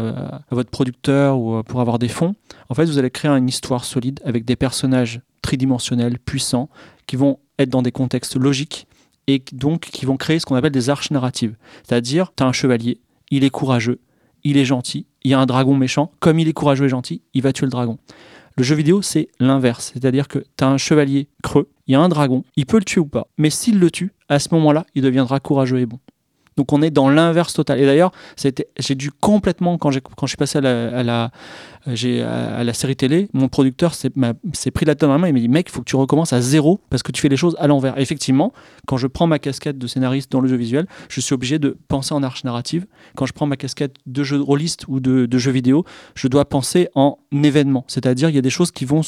à, 0.50 0.54
votre 0.54 0.70
producteur 0.70 1.38
ou 1.38 1.62
pour 1.62 1.80
avoir 1.80 1.98
des 1.98 2.08
fonds, 2.08 2.34
en 2.68 2.74
fait, 2.74 2.84
vous 2.84 2.98
allez 2.98 3.10
créer 3.10 3.30
une 3.30 3.48
histoire 3.48 3.84
solide 3.84 4.20
avec 4.24 4.44
des 4.44 4.56
personnages 4.56 5.20
tridimensionnels, 5.42 6.18
puissants, 6.18 6.68
qui 7.06 7.16
vont 7.16 7.38
être 7.58 7.70
dans 7.70 7.82
des 7.82 7.92
contextes 7.92 8.36
logiques 8.36 8.86
et 9.28 9.42
donc 9.52 9.82
qui 9.82 10.06
vont 10.06 10.16
créer 10.16 10.40
ce 10.40 10.46
qu'on 10.46 10.56
appelle 10.56 10.72
des 10.72 10.90
arches 10.90 11.12
narratives. 11.12 11.54
C'est-à-dire, 11.84 12.32
tu 12.34 12.42
as 12.42 12.46
un 12.46 12.52
chevalier, 12.52 12.98
il 13.30 13.44
est 13.44 13.50
courageux, 13.50 14.00
il 14.42 14.56
est 14.56 14.64
gentil, 14.64 15.06
il 15.22 15.30
y 15.30 15.34
a 15.34 15.38
un 15.38 15.46
dragon 15.46 15.76
méchant, 15.76 16.10
comme 16.18 16.40
il 16.40 16.48
est 16.48 16.52
courageux 16.52 16.86
et 16.86 16.88
gentil, 16.88 17.22
il 17.34 17.42
va 17.42 17.52
tuer 17.52 17.66
le 17.66 17.70
dragon. 17.70 17.98
Le 18.56 18.64
jeu 18.64 18.74
vidéo, 18.74 19.02
c'est 19.02 19.28
l'inverse. 19.38 19.92
C'est-à-dire 19.92 20.26
que 20.26 20.40
tu 20.56 20.64
as 20.64 20.68
un 20.68 20.78
chevalier 20.78 21.28
creux, 21.44 21.68
il 21.86 21.92
y 21.92 21.94
a 21.94 22.00
un 22.00 22.08
dragon, 22.08 22.42
il 22.56 22.66
peut 22.66 22.78
le 22.78 22.84
tuer 22.84 23.00
ou 23.00 23.06
pas. 23.06 23.28
Mais 23.36 23.50
s'il 23.50 23.78
le 23.78 23.90
tue, 23.90 24.12
à 24.28 24.38
ce 24.38 24.48
moment-là, 24.52 24.84
il 24.94 25.02
deviendra 25.02 25.38
courageux 25.38 25.78
et 25.78 25.86
bon. 25.86 26.00
Donc 26.58 26.72
on 26.72 26.82
est 26.82 26.90
dans 26.90 27.08
l'inverse 27.08 27.54
total. 27.54 27.78
Et 27.78 27.86
d'ailleurs, 27.86 28.10
j'ai 28.36 28.94
dû 28.96 29.12
complètement, 29.12 29.78
quand, 29.78 29.92
je 29.92 30.00
suis 30.26 30.36
passé 30.36 30.58
à 30.58 31.04
la, 31.04 31.30
série 32.74 32.96
télé, 32.96 33.28
mon 33.32 33.46
producteur 33.46 33.94
s'est 33.94 34.10
pris 34.10 34.84
la 34.84 34.96
tête 34.96 35.02
dans 35.02 35.12
la 35.12 35.18
main 35.18 35.28
et 35.28 35.32
m'a 35.32 35.38
dit 35.38 35.48
Mec, 35.48 35.68
il 35.68 35.72
faut 35.72 35.80
que 35.80 35.88
tu 35.88 35.94
recommences 35.94 36.32
à 36.32 36.40
zéro 36.40 36.80
parce 36.90 37.04
que 37.04 37.12
tu 37.12 37.22
fais 37.22 37.28
les 37.28 37.36
choses 37.36 37.54
à 37.60 37.68
l'envers. 37.68 37.96
Effectivement, 37.96 38.52
quand 38.88 38.96
je 38.96 39.06
prends 39.06 39.28
ma 39.28 39.38
casquette 39.38 39.78
de 39.78 39.86
scénariste 39.86 40.32
dans 40.32 40.40
le 40.40 40.48
jeu 40.48 40.56
visuel, 40.56 40.86
je 41.08 41.20
suis 41.20 41.32
obligé 41.32 41.60
de 41.60 41.78
penser 41.86 42.12
en 42.12 42.24
arche 42.24 42.42
narrative. 42.42 42.86
Quand 43.14 43.26
je 43.26 43.32
prends 43.32 43.46
ma 43.46 43.56
casquette 43.56 43.94
de 44.06 44.24
jeu 44.24 44.36
de 44.36 44.42
rôliste 44.42 44.86
ou 44.88 44.98
de, 44.98 45.26
de 45.26 45.38
jeu 45.38 45.52
vidéo, 45.52 45.84
je 46.16 46.26
dois 46.26 46.44
penser 46.44 46.88
en 46.96 47.18
événement. 47.30 47.84
C'est-à-dire, 47.86 48.30
il 48.30 48.34
y 48.34 48.38
a 48.38 48.42
des 48.42 48.50
choses 48.50 48.72
qui 48.72 48.84
vont. 48.84 49.02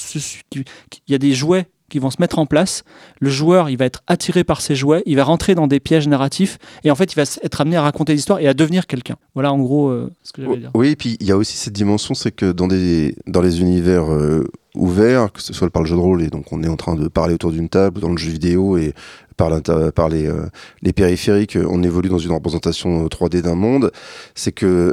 Il 0.54 0.64
y 1.08 1.14
a 1.14 1.18
des 1.18 1.32
jouets 1.32 1.66
qui 1.90 1.98
vont 1.98 2.10
se 2.10 2.16
mettre 2.20 2.38
en 2.38 2.46
place. 2.46 2.84
Le 3.20 3.28
joueur, 3.28 3.68
il 3.68 3.76
va 3.76 3.84
être 3.84 4.02
attiré 4.06 4.44
par 4.44 4.62
ces 4.62 4.74
jouets, 4.74 5.02
il 5.04 5.16
va 5.16 5.24
rentrer 5.24 5.54
dans 5.54 5.66
des 5.66 5.80
pièges 5.80 6.08
narratifs 6.08 6.58
et 6.84 6.90
en 6.90 6.94
fait, 6.94 7.12
il 7.12 7.16
va 7.16 7.22
être 7.22 7.60
amené 7.60 7.76
à 7.76 7.82
raconter 7.82 8.14
l'histoire 8.14 8.38
et 8.40 8.48
à 8.48 8.54
devenir 8.54 8.86
quelqu'un. 8.86 9.16
Voilà 9.34 9.52
en 9.52 9.58
gros 9.58 9.88
euh, 9.88 10.10
ce 10.22 10.32
que 10.32 10.42
j'avais 10.42 10.54
à 10.54 10.58
dire. 10.58 10.70
Oui, 10.74 10.88
et 10.88 10.96
puis 10.96 11.18
il 11.20 11.26
y 11.26 11.32
a 11.32 11.36
aussi 11.36 11.56
cette 11.56 11.74
dimension, 11.74 12.14
c'est 12.14 12.32
que 12.32 12.52
dans, 12.52 12.68
des, 12.68 13.14
dans 13.26 13.42
les 13.42 13.60
univers 13.60 14.10
euh, 14.10 14.44
ouverts, 14.74 15.32
que 15.32 15.42
ce 15.42 15.52
soit 15.52 15.68
par 15.70 15.82
le 15.82 15.88
jeu 15.88 15.96
de 15.96 16.00
rôle, 16.00 16.22
et 16.22 16.28
donc 16.28 16.52
on 16.52 16.62
est 16.62 16.68
en 16.68 16.76
train 16.76 16.94
de 16.94 17.08
parler 17.08 17.34
autour 17.34 17.50
d'une 17.50 17.68
table, 17.68 18.00
dans 18.00 18.10
le 18.10 18.18
jeu 18.18 18.30
vidéo 18.30 18.78
et 18.78 18.94
par, 19.36 19.50
par 19.94 20.08
les, 20.08 20.26
euh, 20.26 20.46
les, 20.82 20.92
périphériques, 20.92 21.56
on 21.68 21.82
évolue 21.82 22.10
dans 22.10 22.18
une 22.18 22.32
représentation 22.32 23.06
3D 23.06 23.40
d'un 23.40 23.54
monde, 23.54 23.90
c'est 24.34 24.52
que 24.52 24.92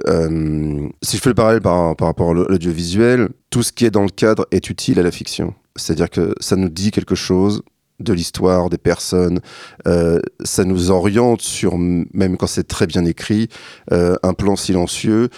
si 1.01 1.17
je 1.17 1.21
fais 1.21 1.29
le 1.29 1.35
parallèle 1.35 1.61
par, 1.61 1.95
par 1.95 2.07
rapport 2.07 2.31
à 2.31 2.33
l'audiovisuel, 2.33 3.29
tout 3.49 3.61
ce 3.61 3.71
qui 3.71 3.85
est 3.85 3.91
dans 3.91 4.03
le 4.03 4.09
cadre 4.09 4.47
est 4.51 4.69
utile 4.69 4.99
à 4.99 5.03
la 5.03 5.11
fiction. 5.11 5.53
C'est-à-dire 5.77 6.09
que 6.09 6.33
ça 6.39 6.55
nous 6.55 6.69
dit 6.69 6.91
quelque 6.91 7.15
chose 7.15 7.61
de 7.99 8.13
l'histoire, 8.13 8.69
des 8.69 8.77
personnes. 8.77 9.39
Euh, 9.87 10.19
ça 10.43 10.63
nous 10.63 10.91
oriente 10.91 11.41
sur, 11.41 11.77
même 11.77 12.37
quand 12.37 12.47
c'est 12.47 12.67
très 12.67 12.87
bien 12.87 13.05
écrit, 13.05 13.49
euh, 13.91 14.15
un 14.23 14.33
plan 14.33 14.55
silencieux 14.55 15.29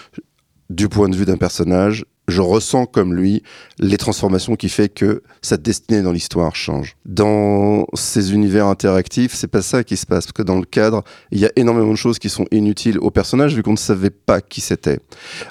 du 0.69 0.89
point 0.89 1.09
de 1.09 1.15
vue 1.15 1.25
d'un 1.25 1.37
personnage. 1.37 2.05
Je 2.27 2.41
ressens 2.41 2.85
comme 2.85 3.15
lui 3.15 3.41
les 3.79 3.97
transformations 3.97 4.55
qui 4.55 4.69
fait 4.69 4.87
que 4.87 5.23
sa 5.41 5.57
destinée 5.57 6.03
dans 6.03 6.11
l'histoire 6.11 6.55
change. 6.55 6.95
Dans 7.03 7.87
ces 7.95 8.33
univers 8.33 8.67
interactifs, 8.67 9.33
c'est 9.33 9.47
pas 9.47 9.63
ça 9.63 9.83
qui 9.83 9.97
se 9.97 10.05
passe 10.05 10.25
parce 10.25 10.33
que 10.33 10.43
dans 10.43 10.59
le 10.59 10.65
cadre, 10.65 11.03
il 11.31 11.39
y 11.39 11.45
a 11.47 11.51
énormément 11.55 11.89
de 11.89 11.95
choses 11.95 12.19
qui 12.19 12.29
sont 12.29 12.45
inutiles 12.51 12.99
au 12.99 13.09
personnage 13.09 13.55
vu 13.55 13.63
qu'on 13.63 13.71
ne 13.71 13.77
savait 13.77 14.11
pas 14.11 14.41
qui 14.41 14.61
c'était. 14.61 14.99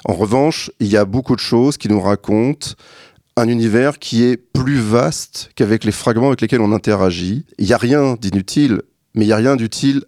En 0.05 0.13
revanche, 0.13 0.71
il 0.79 0.87
y 0.87 0.95
a 0.95 1.03
beaucoup 1.03 1.35
de 1.35 1.41
choses 1.41 1.77
qui 1.77 1.89
nous 1.89 1.99
racontent 1.99 2.69
un 3.39 3.47
univers 3.47 3.99
qui 3.99 4.23
est 4.23 4.37
plus 4.37 4.79
vaste 4.79 5.51
qu'avec 5.55 5.83
les 5.83 5.91
fragments 5.91 6.27
avec 6.27 6.41
lesquels 6.41 6.61
on 6.61 6.73
interagit. 6.73 7.45
Il 7.57 7.65
n'y 7.65 7.73
a 7.73 7.77
rien 7.77 8.15
d'inutile, 8.19 8.81
mais 9.15 9.23
il 9.23 9.27
n'y 9.27 9.33
a 9.33 9.37
rien 9.37 9.55
d'utile 9.55 10.03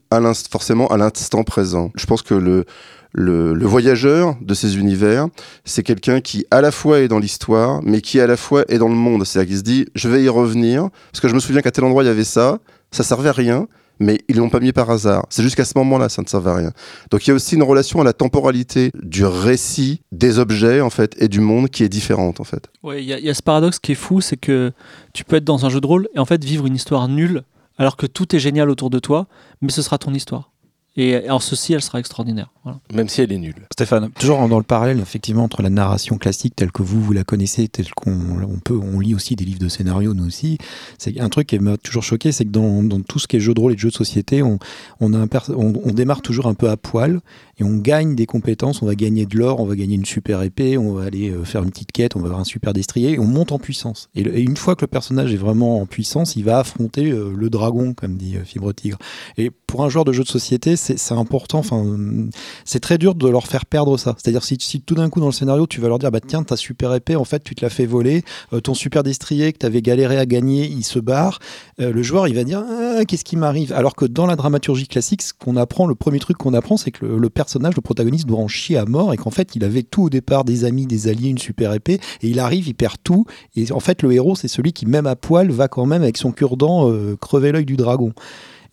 forcément 0.50 0.88
à 0.88 0.98
l'instant 0.98 1.44
présent. 1.44 1.92
Je 1.96 2.06
pense 2.06 2.22
que 2.22 2.34
le, 2.34 2.66
le, 3.14 3.66
voyageur 3.66 4.36
de 4.42 4.54
ces 4.54 4.78
univers, 4.78 5.28
c'est 5.66 5.84
quelqu'un 5.84 6.22
qui 6.22 6.46
à 6.52 6.62
la 6.62 6.72
fois 6.72 7.00
est 7.00 7.08
dans 7.08 7.20
l'histoire, 7.20 7.82
mais 7.84 8.02
qui 8.02 8.20
à 8.20 8.28
la 8.28 8.38
fois 8.38 8.66
est 8.68 8.78
dans 8.78 8.90
le 8.90 8.96
monde. 8.96 9.26
C'est-à-dire 9.26 9.50
qu'il 9.50 9.58
se 9.58 9.64
dit, 9.64 9.86
je 9.96 10.10
vais 10.10 10.24
y 10.24 10.30
revenir, 10.30 10.90
parce 11.12 11.22
que 11.22 11.28
je 11.28 11.34
me 11.34 11.40
souviens 11.40 11.62
qu'à 11.62 11.72
tel 11.72 11.86
endroit 11.86 12.04
il 12.04 12.08
y 12.08 12.10
avait 12.10 12.24
ça, 12.24 12.60
ça 12.92 13.04
servait 13.04 13.30
à 13.30 13.34
rien, 13.34 13.68
mais 14.02 14.20
ils 14.28 14.36
l'ont 14.36 14.50
pas 14.50 14.60
mis 14.60 14.74
par 14.74 14.90
hasard. 14.90 15.26
C'est 15.30 15.44
juste 15.44 15.56
qu'à 15.56 15.64
ce 15.64 15.78
moment-là, 15.78 16.10
ça 16.10 16.22
ne 16.22 16.28
servait 16.28 16.50
à 16.50 16.56
rien. 16.56 16.72
Donc 17.12 17.26
il 17.26 17.30
y 17.30 17.32
a 17.32 17.36
aussi 17.36 17.56
une 17.56 17.64
relation 17.64 18.02
à 18.02 18.04
la 18.04 18.14
temporalité 18.14 18.92
du 19.02 19.26
récit, 19.26 20.02
des 20.12 20.40
objets 20.40 20.82
en 20.82 20.90
fait, 20.90 21.16
et 21.22 21.28
du 21.28 21.40
monde 21.40 21.70
qui 21.70 21.84
est 21.84 21.90
différente 21.90 22.40
en 22.40 22.44
fait. 22.44 22.68
Ouais, 22.84 23.04
il 23.04 23.08
y, 23.08 23.30
a 23.30 23.34
ce 23.34 23.44
paradoxe 23.44 23.80
qui 23.80 23.92
est 23.92 23.96
fou, 23.96 24.20
c'est 24.20 24.38
que 24.38 24.72
tu 25.14 25.24
peux 25.24 25.36
être 25.36 25.44
dans 25.44 25.66
un 25.66 25.70
jeu 25.70 25.80
de 25.80 25.88
rôle 25.88 26.10
et 26.16 26.20
en 26.20 26.26
fait 26.26 26.44
vivre 26.44 26.66
une 26.66 26.76
histoire 26.76 27.08
nulle, 27.08 27.44
alors 27.78 27.96
que 27.96 28.08
tout 28.08 28.36
est 28.36 28.40
génial 28.40 28.70
autour 28.70 28.90
de 28.90 29.00
toi, 29.00 29.28
mais 29.62 29.70
ce 29.70 29.82
sera 29.82 29.98
ton 29.98 30.14
histoire. 30.14 30.51
Et 30.98 31.30
en 31.30 31.40
ceci, 31.40 31.72
elle 31.72 31.82
sera 31.82 32.00
extraordinaire. 32.00 32.50
Même 32.94 33.08
si 33.08 33.22
elle 33.22 33.32
est 33.32 33.38
nulle. 33.38 33.66
Stéphane, 33.72 34.12
toujours 34.12 34.46
dans 34.50 34.58
le 34.58 34.64
parallèle, 34.64 35.00
effectivement, 35.00 35.44
entre 35.46 35.62
la 35.62 35.70
narration 35.70 36.18
classique 36.18 36.54
telle 36.56 36.72
que 36.72 36.84
vous, 36.84 37.02
vous 37.02 37.14
la 37.14 37.24
connaissez, 37.24 37.70
telle 37.70 37.90
qu'on 37.92 38.42
on 38.42 38.60
peut, 38.60 38.78
on 38.78 39.00
lit 39.00 39.16
aussi 39.16 39.38
des 39.38 39.46
livres 39.46 39.60
de 39.60 39.70
scénario, 39.70 40.14
nous 40.14 40.28
aussi. 40.28 40.58
C'est 40.98 41.18
un 41.22 41.30
truc 41.30 41.48
qui 41.48 41.60
m'a 41.60 41.78
toujours 41.78 42.04
choqué, 42.04 42.34
c'est 42.34 42.44
que 42.44 42.50
dans, 42.50 42.84
dans, 42.84 43.00
tout 43.00 43.20
ce 43.20 43.28
qui 43.28 43.38
est 43.38 43.40
jeu 43.40 43.54
de 43.54 43.62
rôle 43.62 43.74
et 43.74 43.78
jeu 43.78 43.90
de 43.90 43.96
société, 43.96 44.44
on, 44.44 44.60
on, 45.00 45.14
a 45.14 45.18
un 45.18 45.28
on, 45.50 45.74
on, 45.82 45.92
démarre 45.92 46.22
toujours 46.22 46.48
un 46.48 46.56
peu 46.56 46.70
à 46.70 46.76
poil 46.76 47.22
et 47.62 47.64
on 47.64 47.78
gagne 47.78 48.16
des 48.16 48.26
compétences. 48.26 48.82
On 48.82 48.88
va 48.88 48.96
gagner 48.96 49.26
de 49.26 49.38
l'or, 49.38 49.60
on 49.60 49.66
va 49.66 49.76
gagner 49.76 49.96
une 49.96 50.06
super 50.06 50.42
épée, 50.42 50.78
on 50.78 50.94
va 50.94 51.04
aller 51.04 51.30
euh, 51.30 51.44
faire 51.44 51.64
une 51.64 51.70
petite 51.70 51.92
quête, 51.92 52.16
on 52.16 52.20
va 52.20 52.26
avoir 52.26 52.42
un 52.42 52.46
super 52.46 52.74
destrier 52.74 53.12
et 53.12 53.20
on 53.20 53.26
monte 53.26 53.52
en 53.52 53.60
puissance. 53.60 54.10
Et, 54.16 54.22
une 54.42 54.58
fois 54.58 54.76
que 54.76 54.82
le 54.82 54.88
personnage 54.88 55.32
est 55.32 55.38
vraiment 55.38 55.80
en 55.80 55.86
puissance, 55.86 56.36
il 56.36 56.44
va 56.44 56.58
affronter 56.58 57.12
euh, 57.12 57.32
le 57.36 57.50
dragon, 57.52 57.94
comme 57.94 58.18
dit 58.18 58.36
euh, 58.36 58.44
Fibre 58.44 58.74
Tigre. 58.74 58.98
Et 59.38 59.52
pour 59.52 59.84
un 59.84 59.90
joueur 59.90 60.06
de 60.06 60.12
jeu 60.12 60.24
de 60.24 60.28
société, 60.28 60.76
c'est 60.76 61.14
important. 61.14 61.60
Enfin, 61.60 61.86
c'est 62.66 62.80
très 62.80 62.98
dur 62.98 63.16
de 63.16 63.30
leur 63.30 63.48
faire 63.48 63.66
perdre 63.66 63.98
ça. 63.98 64.16
C'est-à-dire 64.18 64.44
si, 64.44 64.58
si, 64.60 64.82
tout 64.82 64.96
d'un 64.96 65.10
coup 65.10 65.20
dans 65.20 65.28
le 65.28 65.32
scénario 65.32 65.68
tu 65.68 65.80
vas 65.80 65.88
leur 65.88 66.00
dire 66.00 66.12
bah 66.12 66.20
tiens 66.20 66.44
ta 66.44 66.58
super 66.58 66.94
épée 66.94 67.16
en 67.16 67.24
fait 67.24 67.44
tu 67.44 67.56
te 67.56 67.64
l'as 67.64 67.70
fait 67.70 67.86
voler, 67.86 68.24
ton 68.64 68.74
super 68.74 69.04
destrier 69.04 69.54
que 69.54 69.60
tu 69.60 69.66
avais 69.66 69.82
galéré 69.82 70.18
à 70.18 70.26
gagner 70.26 70.66
il 70.66 70.84
se 70.84 71.00
barre, 71.00 71.40
le 71.78 72.04
joueur 72.04 72.28
il 72.28 72.36
va 72.36 72.44
dire 72.44 72.66
ah, 72.68 73.06
qu'est-ce 73.06 73.24
qui 73.24 73.38
m'arrive? 73.38 73.72
Alors 73.72 73.96
que 73.96 74.06
dans 74.06 74.26
la 74.26 74.36
dramaturgie 74.36 74.88
classique, 74.88 75.22
ce 75.22 75.34
qu'on 75.34 75.56
apprend, 75.56 75.88
le 75.88 75.96
premier 75.96 76.20
truc 76.20 76.38
qu'on 76.38 76.54
apprend, 76.54 76.76
c'est 76.76 76.92
que 76.92 77.06
le, 77.06 77.30
personnage, 77.30 77.51
le 77.60 77.82
protagoniste 77.82 78.28
doit 78.28 78.40
en 78.40 78.48
chier 78.48 78.78
à 78.78 78.86
mort 78.86 79.14
et 79.14 79.18
qu'en 79.18 79.32
fait 79.32 79.56
il 79.56 79.64
avait 79.64 79.84
tout 79.84 80.04
au 80.04 80.10
départ, 80.10 80.44
des 80.44 80.66
amis, 80.66 80.86
des 80.86 81.08
alliés, 81.08 81.30
une 81.30 81.38
super 81.38 81.74
épée 81.74 82.00
et 82.22 82.30
il 82.30 82.40
arrive, 82.40 82.68
il 82.68 82.74
perd 82.74 82.96
tout 83.04 83.26
et 83.56 83.72
en 83.72 83.80
fait 83.80 84.02
le 84.02 84.12
héros 84.12 84.36
c'est 84.36 84.48
celui 84.48 84.74
qui 84.74 84.86
même 84.86 85.08
à 85.08 85.16
poil 85.16 85.52
va 85.52 85.68
quand 85.68 85.86
même 85.86 86.02
avec 86.02 86.18
son 86.18 86.32
cure-dent 86.32 86.90
euh, 86.90 87.16
crever 87.20 87.52
l'œil 87.52 87.66
du 87.66 87.78
dragon. 87.78 88.14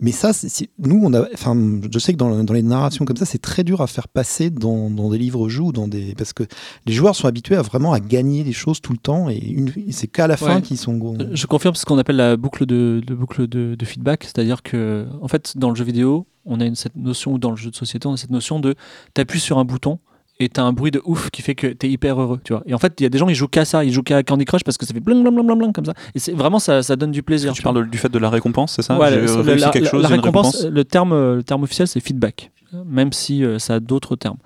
Mais 0.00 0.12
ça, 0.12 0.30
nous, 0.78 1.00
on 1.02 1.12
a, 1.12 1.26
enfin, 1.34 1.56
je 1.92 1.98
sais 1.98 2.12
que 2.12 2.18
dans, 2.18 2.52
les 2.52 2.62
narrations 2.62 3.04
comme 3.04 3.16
ça, 3.16 3.24
c'est 3.24 3.40
très 3.40 3.64
dur 3.64 3.80
à 3.80 3.88
faire 3.88 4.06
passer 4.06 4.48
dans, 4.48 4.90
des 5.10 5.18
livres 5.18 5.48
jeux 5.48 5.72
dans 5.74 5.88
des, 5.88 6.14
parce 6.16 6.32
que 6.32 6.44
les 6.86 6.92
joueurs 6.92 7.16
sont 7.16 7.26
habitués 7.26 7.56
à 7.56 7.62
vraiment 7.62 7.92
à 7.92 7.98
gagner 7.98 8.44
des 8.44 8.52
choses 8.52 8.80
tout 8.80 8.92
le 8.92 8.98
temps 8.98 9.28
et 9.28 9.56
c'est 9.90 10.06
qu'à 10.06 10.28
la 10.28 10.36
fin 10.36 10.60
qu'ils 10.60 10.78
sont. 10.78 11.16
Je 11.32 11.46
confirme 11.46 11.74
ce 11.74 11.84
qu'on 11.84 11.98
appelle 11.98 12.16
la 12.16 12.36
boucle 12.36 12.64
de, 12.64 13.02
boucle 13.08 13.48
de, 13.48 13.84
feedback, 13.84 14.22
c'est-à-dire 14.22 14.62
que, 14.62 15.06
en 15.20 15.26
fait, 15.26 15.54
dans 15.56 15.70
le 15.70 15.74
jeu 15.74 15.84
vidéo, 15.84 16.26
on 16.48 16.60
a 16.60 16.64
une, 16.64 16.74
cette 16.74 16.96
notion, 16.96 17.32
ou 17.32 17.38
dans 17.38 17.50
le 17.50 17.56
jeu 17.56 17.70
de 17.70 17.76
société, 17.76 18.08
on 18.08 18.14
a 18.14 18.16
cette 18.16 18.30
notion 18.30 18.58
de, 18.58 18.74
t'appuies 19.14 19.40
sur 19.40 19.58
un 19.58 19.64
bouton 19.64 19.98
et 20.40 20.48
t'as 20.48 20.62
un 20.62 20.72
bruit 20.72 20.90
de 20.90 21.02
ouf 21.04 21.30
qui 21.30 21.42
fait 21.42 21.54
que 21.54 21.66
t'es 21.66 21.88
hyper 21.88 22.20
heureux, 22.20 22.40
tu 22.44 22.52
vois. 22.52 22.62
Et 22.66 22.74
en 22.74 22.78
fait, 22.78 22.94
il 23.00 23.02
y 23.02 23.06
a 23.06 23.08
des 23.08 23.18
gens, 23.18 23.28
ils 23.28 23.34
jouent 23.34 23.48
qu'à 23.48 23.64
ça, 23.64 23.84
ils 23.84 23.92
jouent 23.92 24.02
qu'à 24.02 24.22
Candy 24.22 24.44
Crush 24.44 24.62
parce 24.64 24.78
que 24.78 24.86
ça 24.86 24.94
fait 24.94 25.00
bling 25.00 25.22
bling 25.22 25.34
bling 25.34 25.58
bling 25.58 25.72
comme 25.72 25.84
ça. 25.84 25.94
Et 26.14 26.18
c'est 26.18 26.32
vraiment 26.32 26.58
ça, 26.58 26.82
ça 26.82 26.96
donne 26.96 27.10
du 27.10 27.22
plaisir. 27.22 27.52
Tu, 27.52 27.62
parles 27.62 27.88
du 27.88 27.98
fait 27.98 28.08
de 28.08 28.18
la 28.18 28.30
récompense, 28.30 28.74
c'est 28.76 28.82
ça? 28.82 28.96
Ouais, 28.98 29.10
la, 29.10 29.70
quelque 29.70 29.88
chose, 29.88 30.02
la 30.02 30.08
récompense, 30.08 30.64
le 30.64 30.84
terme, 30.84 31.34
le 31.36 31.42
terme 31.42 31.64
officiel, 31.64 31.88
c'est 31.88 32.00
feedback 32.00 32.52
même 32.72 33.12
si 33.12 33.44
euh, 33.44 33.58
ça 33.58 33.76
a 33.76 33.80
d'autres 33.80 34.16
termes. 34.16 34.36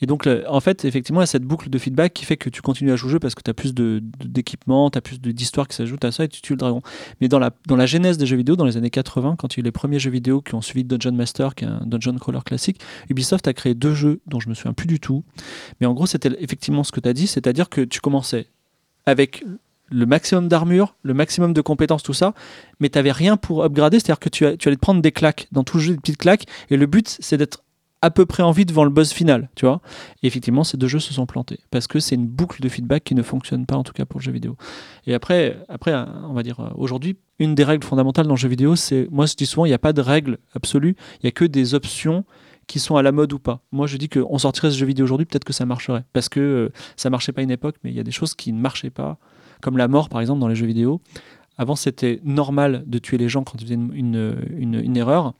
Et 0.00 0.06
donc, 0.06 0.28
en 0.48 0.60
fait, 0.60 0.84
effectivement, 0.84 1.20
il 1.20 1.22
y 1.22 1.24
a 1.24 1.26
cette 1.26 1.44
boucle 1.44 1.70
de 1.70 1.78
feedback 1.78 2.12
qui 2.14 2.24
fait 2.24 2.36
que 2.36 2.48
tu 2.50 2.62
continues 2.62 2.92
à 2.92 2.96
jouer 2.96 3.08
au 3.08 3.12
jeu 3.12 3.18
parce 3.18 3.34
que 3.34 3.42
tu 3.42 3.50
as 3.50 3.54
plus 3.54 3.74
d'équipement, 3.74 4.90
tu 4.90 4.98
as 4.98 5.00
plus 5.00 5.20
d'histoire 5.20 5.66
qui 5.68 5.76
s'ajoute 5.76 6.04
à 6.04 6.12
ça 6.12 6.24
et 6.24 6.28
tu 6.28 6.40
tues 6.40 6.52
le 6.52 6.58
dragon. 6.58 6.82
Mais 7.20 7.28
dans 7.28 7.38
la, 7.38 7.50
dans 7.66 7.76
la 7.76 7.86
genèse 7.86 8.18
des 8.18 8.26
jeux 8.26 8.36
vidéo, 8.36 8.56
dans 8.56 8.64
les 8.64 8.76
années 8.76 8.90
80, 8.90 9.36
quand 9.36 9.54
il 9.54 9.58
y 9.58 9.60
a 9.60 9.62
eu 9.62 9.64
les 9.64 9.72
premiers 9.72 9.98
jeux 9.98 10.10
vidéo 10.10 10.40
qui 10.40 10.54
ont 10.54 10.60
suivi 10.60 10.84
Dungeon 10.84 11.12
Master, 11.12 11.54
qui 11.54 11.64
est 11.64 11.68
un 11.68 11.82
dungeon 11.84 12.16
crawler 12.16 12.40
classique, 12.44 12.80
Ubisoft 13.10 13.48
a 13.48 13.52
créé 13.52 13.74
deux 13.74 13.94
jeux 13.94 14.20
dont 14.26 14.40
je 14.40 14.48
me 14.48 14.54
souviens 14.54 14.72
plus 14.72 14.86
du 14.86 15.00
tout. 15.00 15.24
Mais 15.80 15.86
en 15.86 15.94
gros, 15.94 16.06
c'était 16.06 16.30
effectivement 16.40 16.84
ce 16.84 16.92
que 16.92 17.00
tu 17.00 17.08
as 17.08 17.12
dit, 17.12 17.26
c'est-à-dire 17.26 17.68
que 17.68 17.80
tu 17.80 18.00
commençais 18.00 18.46
avec 19.06 19.44
le 19.90 20.06
maximum 20.06 20.48
d'armure, 20.48 20.96
le 21.02 21.14
maximum 21.14 21.52
de 21.52 21.60
compétences, 21.60 22.02
tout 22.02 22.12
ça, 22.12 22.34
mais 22.80 22.88
tu 22.88 22.98
n'avais 22.98 23.12
rien 23.12 23.36
pour 23.36 23.64
upgrader, 23.64 23.98
c'est-à-dire 23.98 24.20
que 24.20 24.28
tu, 24.28 24.44
tu 24.58 24.68
allais 24.68 24.76
te 24.76 24.80
prendre 24.80 25.00
des 25.00 25.12
claques, 25.12 25.48
dans 25.52 25.64
tout 25.64 25.78
le 25.78 25.82
jeu 25.82 25.94
des 25.94 26.00
petites 26.00 26.18
claques, 26.18 26.44
et 26.70 26.76
le 26.76 26.86
but 26.86 27.16
c'est 27.20 27.36
d'être 27.36 27.62
à 28.00 28.10
peu 28.10 28.26
près 28.26 28.42
envie 28.42 28.64
devant 28.64 28.84
le 28.84 28.90
boss 28.90 29.12
final, 29.12 29.50
tu 29.56 29.66
vois. 29.66 29.80
Et 30.22 30.26
effectivement, 30.26 30.64
ces 30.64 30.76
deux 30.76 30.86
jeux 30.88 31.00
se 31.00 31.12
sont 31.12 31.26
plantés 31.26 31.58
parce 31.70 31.86
que 31.86 31.98
c'est 31.98 32.14
une 32.14 32.26
boucle 32.26 32.62
de 32.62 32.68
feedback 32.68 33.04
qui 33.04 33.14
ne 33.14 33.22
fonctionne 33.22 33.66
pas 33.66 33.76
en 33.76 33.82
tout 33.82 33.92
cas 33.92 34.04
pour 34.04 34.20
le 34.20 34.24
jeu 34.24 34.32
vidéo. 34.32 34.56
Et 35.06 35.14
après, 35.14 35.58
après, 35.68 35.94
on 35.94 36.32
va 36.32 36.42
dire 36.42 36.60
euh, 36.60 36.70
aujourd'hui, 36.76 37.16
une 37.38 37.54
des 37.54 37.64
règles 37.64 37.84
fondamentales 37.84 38.26
dans 38.26 38.34
le 38.34 38.38
jeu 38.38 38.48
vidéo, 38.48 38.76
c'est, 38.76 39.08
moi 39.10 39.26
je 39.26 39.34
dis 39.34 39.46
souvent, 39.46 39.64
il 39.64 39.70
n'y 39.70 39.74
a 39.74 39.78
pas 39.78 39.92
de 39.92 40.00
règle 40.00 40.38
absolue, 40.54 40.96
il 41.16 41.26
n'y 41.26 41.28
a 41.28 41.32
que 41.32 41.44
des 41.44 41.74
options 41.74 42.24
qui 42.66 42.78
sont 42.78 42.96
à 42.96 43.02
la 43.02 43.12
mode 43.12 43.32
ou 43.32 43.38
pas. 43.38 43.62
Moi, 43.72 43.86
je 43.86 43.96
dis 43.96 44.08
qu'on 44.08 44.38
sortirait 44.38 44.70
ce 44.70 44.76
jeu 44.76 44.86
vidéo 44.86 45.04
aujourd'hui, 45.04 45.24
peut-être 45.24 45.44
que 45.44 45.54
ça 45.54 45.64
marcherait 45.64 46.04
parce 46.12 46.28
que 46.28 46.40
euh, 46.40 46.68
ça 46.96 47.10
marchait 47.10 47.32
pas 47.32 47.40
à 47.40 47.44
une 47.44 47.50
époque, 47.50 47.76
mais 47.82 47.90
il 47.90 47.96
y 47.96 48.00
a 48.00 48.04
des 48.04 48.12
choses 48.12 48.34
qui 48.34 48.52
ne 48.52 48.60
marchaient 48.60 48.90
pas, 48.90 49.18
comme 49.62 49.76
la 49.76 49.88
mort 49.88 50.08
par 50.08 50.20
exemple 50.20 50.40
dans 50.40 50.48
les 50.48 50.54
jeux 50.54 50.66
vidéo. 50.66 51.00
Avant, 51.56 51.74
c'était 51.74 52.20
normal 52.22 52.84
de 52.86 52.98
tuer 52.98 53.18
les 53.18 53.28
gens 53.28 53.42
quand 53.42 53.60
ils 53.60 53.64
faisaient 53.64 53.74
une, 53.74 54.36
une, 54.56 54.74
une 54.74 54.96
erreur. 54.96 55.34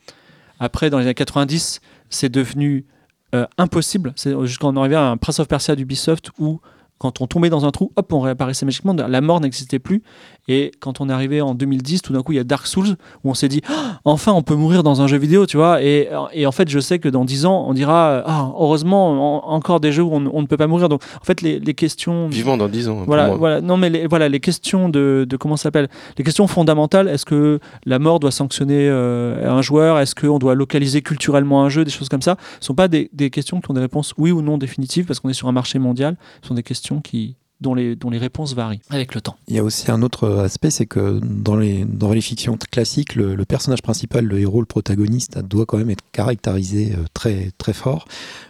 Après, 0.59 0.90
dans 0.90 0.99
les 0.99 1.05
années 1.05 1.14
90, 1.14 1.81
c'est 2.11 2.29
devenu 2.29 2.87
euh, 3.35 3.47
impossible. 3.59 4.12
C'est 4.16 4.35
jusqu'à 4.47 4.66
on 4.66 4.77
arrivait 4.77 4.97
à 4.97 5.11
un 5.11 5.16
Prince 5.16 5.40
of 5.40 5.49
Persia 5.49 5.77
d'Ubisoft 5.77 6.31
où 6.38 6.61
quand 6.99 7.21
on 7.21 7.27
tombait 7.27 7.51
dans 7.51 7.64
un 7.64 7.71
trou, 7.71 7.92
hop, 7.97 8.12
on 8.12 8.21
réapparaissait 8.21 8.66
magiquement. 8.66 8.92
La 8.92 9.21
mort 9.21 9.40
n'existait 9.40 9.79
plus. 9.79 10.03
Et 10.48 10.70
quand 10.80 11.00
on 11.00 11.08
est 11.08 11.12
arrivé 11.12 11.40
en 11.40 11.54
2010, 11.54 12.02
tout 12.02 12.12
d'un 12.12 12.22
coup, 12.22 12.32
il 12.32 12.37
y 12.37 12.38
a 12.38 12.44
Dark 12.44 12.66
Souls 12.66 12.96
où 13.22 13.30
on 13.30 13.34
s'est 13.34 13.48
dit 13.48 13.61
Ah, 13.68 14.00
enfin, 14.04 14.32
on 14.32 14.42
peut 14.42 14.54
mourir 14.54 14.82
dans 14.82 15.02
un 15.02 15.06
jeu 15.06 15.18
vidéo, 15.18 15.46
tu 15.46 15.56
vois. 15.58 15.82
Et, 15.82 16.08
et 16.32 16.46
en 16.46 16.52
fait, 16.52 16.68
je 16.68 16.78
sais 16.80 16.98
que 16.98 17.08
dans 17.08 17.24
10 17.24 17.44
ans, 17.46 17.66
on 17.68 17.74
dira 17.74 18.22
Ah, 18.26 18.50
heureusement, 18.58 19.44
en- 19.46 19.52
encore 19.54 19.80
des 19.80 19.92
jeux 19.92 20.02
où 20.02 20.11
on, 20.14 20.24
on 20.32 20.40
ne 20.42 20.46
peut 20.46 20.56
pas 20.56 20.66
mourir. 20.66 20.88
Donc, 20.88 21.02
en 21.20 21.24
fait, 21.24 21.42
les, 21.42 21.61
les 21.61 21.74
questions. 21.74 22.28
Vivement 22.28 22.56
dans 22.56 22.68
10 22.68 22.88
ans. 22.88 22.96
pour 22.96 23.04
Voilà, 23.06 23.34
voilà, 23.34 23.61
non 23.61 23.76
mais 23.76 23.90
les, 23.90 24.06
voilà 24.06 24.28
les 24.28 24.40
questions 24.40 24.88
de, 24.88 25.26
de 25.28 25.37
comment 25.37 25.56
ça 25.56 25.64
s'appelle? 25.64 25.88
Les 26.16 26.24
questions 26.24 26.46
fondamentales. 26.46 27.08
Est-ce 27.08 27.24
que 27.26 27.61
la 27.84 27.98
mort 27.98 28.20
doit 28.20 28.30
sanctionner 28.30 28.88
euh, 28.88 29.50
un 29.50 29.62
joueur? 29.62 29.98
Est-ce 29.98 30.14
qu'on 30.14 30.38
doit 30.38 30.54
localiser 30.54 31.02
culturellement 31.02 31.62
un 31.62 31.68
jeu? 31.68 31.84
Des 31.84 31.90
choses 31.90 32.08
comme 32.08 32.22
ça. 32.22 32.37
Ce 32.61 32.66
sont 32.66 32.74
pas 32.74 32.88
des, 32.88 33.11
des 33.12 33.30
questions 33.30 33.61
qui 33.61 33.70
ont 33.70 33.74
des 33.74 33.80
réponses 33.80 34.14
oui 34.18 34.32
ou 34.32 34.40
non 34.42 34.58
définitives 34.58 35.04
parce 35.04 35.20
qu'on 35.20 35.28
est 35.28 35.32
sur 35.34 35.48
un 35.48 35.52
marché 35.52 35.78
mondial. 35.78 36.16
Ce 36.42 36.48
sont 36.48 36.54
des 36.54 36.62
questions 36.62 37.00
qui 37.00 37.37
dont 37.61 37.75
les 37.75 37.97
dont 37.97 38.11
les 38.11 38.18
réponses 38.18 38.55
varient 38.55 38.81
avec 38.90 39.14
le 39.14 39.21
temps. 39.21 39.37
Il 39.49 39.57
y 39.57 39.59
a 39.59 39.64
aussi 39.64 39.90
un 39.90 40.03
autre 40.03 40.29
aspect, 40.38 40.71
c'est 40.71 40.87
que 40.87 41.21
dans 41.23 41.57
les, 41.57 41.85
dans 41.85 42.12
les 42.12 42.21
fictions 42.21 42.57
classiques, 42.71 43.14
le, 43.14 43.37
personnage 43.44 43.83
principal, 43.83 44.25
le 44.25 44.38
héros, 44.38 44.61
le 44.61 44.66
protagoniste, 44.66 45.38
doit 45.38 45.66
quand 45.66 45.79
même 45.79 45.90
être 45.90 46.05
caractérisé 46.12 46.92
euh, 46.92 47.05
très, 47.14 47.51
très 47.59 47.73
fort. 47.73 48.07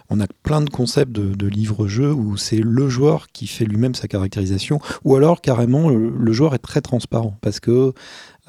On 0.09 0.19
a 0.19 0.27
plein 0.43 0.61
de 0.61 0.69
concepts 0.69 1.11
de, 1.11 1.33
de 1.33 1.47
livres-jeux 1.47 2.11
où 2.11 2.37
c'est 2.37 2.59
le 2.59 2.89
joueur 2.89 3.27
qui 3.31 3.47
fait 3.47 3.65
lui-même 3.65 3.95
sa 3.95 4.07
caractérisation, 4.07 4.79
ou 5.03 5.15
alors 5.15 5.41
carrément 5.41 5.89
le, 5.89 6.09
le 6.09 6.31
joueur 6.33 6.53
est 6.53 6.59
très 6.59 6.81
transparent 6.81 7.37
parce 7.41 7.59
que 7.59 7.93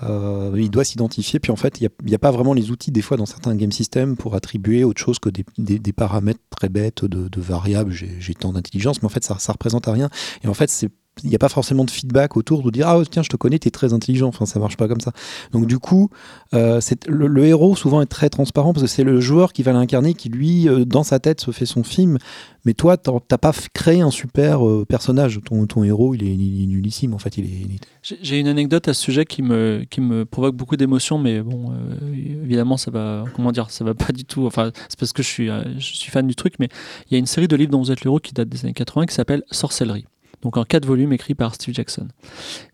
euh, 0.03 0.53
il 0.57 0.71
doit 0.71 0.85
s'identifier. 0.85 1.41
Puis 1.41 1.53
en 1.53 1.57
fait, 1.57 1.81
il 1.81 1.89
n'y 2.05 2.15
a, 2.15 2.19
pas 2.19 2.31
vraiment 2.31 2.55
les 2.55 2.71
outils 2.71 2.91
des 2.91 3.03
fois 3.03 3.17
dans 3.17 3.27
certains 3.27 3.55
game 3.55 3.73
systems 3.73 4.17
pour 4.17 4.35
attribuer 4.35 4.85
autre 4.85 5.01
chose 5.01 5.19
que 5.19 5.29
des, 5.29 5.45
des, 5.59 5.93
paramètres 5.93 6.41
très 6.51 6.69
bêtes 6.69 7.05
de, 7.05 7.29
de 7.29 7.41
variables. 7.41 7.93
J'ai 7.93 8.35
tant 8.35 8.53
d'intelligence, 8.53 9.03
mais 9.03 9.07
en 9.07 9.11
fait, 9.11 9.25
ça, 9.25 9.39
ça 9.39 9.53
représente 9.53 9.89
à 9.89 9.93
rien. 9.93 10.09
Et 10.43 10.49
en 10.49 10.55
fait, 10.55 10.71
c'est 10.71 10.91
il 11.23 11.29
n'y 11.29 11.35
a 11.35 11.39
pas 11.39 11.49
forcément 11.49 11.85
de 11.85 11.91
feedback 11.91 12.37
autour 12.37 12.63
de 12.63 12.71
dire 12.71 12.89
ah 12.89 13.01
tiens 13.11 13.23
je 13.23 13.29
te 13.29 13.37
connais 13.37 13.59
t'es 13.59 13.71
très 13.71 13.93
intelligent. 13.93 14.29
Enfin 14.29 14.47
ça 14.47 14.59
marche 14.59 14.77
pas 14.77 14.89
comme 14.89 15.01
ça. 15.01 15.13
Donc 15.53 15.67
du 15.67 15.79
coup 15.79 16.11
euh, 16.55 16.81
le, 17.07 17.45
héros 17.45 17.77
souvent 17.77 18.01
est 18.01 18.07
très 18.07 18.29
transparent 18.31 18.73
parce 18.73 18.85
que 18.85 18.91
c'est 18.91 19.05
le 19.05 19.21
joueur 19.21 19.53
qui 19.53 19.63
va 19.63 19.73
l'incarner 19.73 20.15
qui 20.15 20.29
lui 20.29 20.69
euh, 20.69 20.85
dans 20.85 21.03
sa 21.03 21.19
tête 21.19 21.41
se 21.41 21.51
fait 21.51 21.67
son 21.67 21.83
film. 21.83 22.19
Mais 22.65 22.75
toi 22.75 22.97
t'as 22.97 23.39
pas 23.39 23.53
créé 23.75 24.01
un 24.01 24.11
super 24.11 24.67
euh, 24.67 24.85
personnage. 24.89 25.41
Ton, 25.45 25.67
ton 25.67 25.85
héros 25.85 26.15
il 26.15 26.23
est, 26.23 26.35
il 26.35 26.63
est, 26.63 26.67
nullissime 26.67 27.15
en 27.15 27.19
fait. 27.19 27.37
Il 27.39 27.45
est, 27.45 27.81
j'ai 28.03 28.39
une 28.39 28.49
anecdote 28.49 28.89
à 28.89 28.95
ce 28.95 29.03
sujet 29.03 29.25
qui 29.25 29.43
me, 29.43 29.85
qui 29.91 30.01
me 30.01 30.25
provoque 30.25 30.57
beaucoup 30.57 30.77
d'émotions 30.77 31.19
mais 31.19 31.43
bon 31.43 31.73
euh, 31.73 32.43
évidemment 32.45 32.77
ça 32.77 32.91
va 32.91 33.25
comment 33.35 33.53
dire 33.53 33.71
ça 33.71 33.85
va 33.85 33.95
pas 33.95 34.13
du 34.13 34.25
tout. 34.25 34.47
Enfin 34.47 34.71
c'est 34.89 34.99
parce 34.99 35.13
que 35.13 35.23
je 35.23 35.29
suis, 35.29 35.49
je 35.49 35.95
suis 35.97 36.11
fan 36.11 36.27
du 36.27 36.35
truc 36.35 36.55
mais 36.59 36.69
il 37.11 37.13
y 37.13 37.17
a 37.17 37.19
une 37.19 37.27
série 37.27 37.49
de 37.49 37.57
livres 37.57 37.73
dont 37.73 37.81
vous 37.81 37.93
êtes 37.93 38.05
le 38.05 38.09
héros 38.09 38.21
qui 38.21 38.33
date 38.33 38.49
des 38.49 38.65
années 38.65 38.73
80 38.73 39.07
qui 39.07 39.15
s'appelle 39.15 39.43
Sorcellerie 39.51 40.07
donc 40.43 40.57
en 40.57 40.65
quatre 40.65 40.87
volumes 40.87 41.13
écrits 41.13 41.35
par 41.35 41.55
Steve 41.55 41.75
Jackson. 41.75 42.09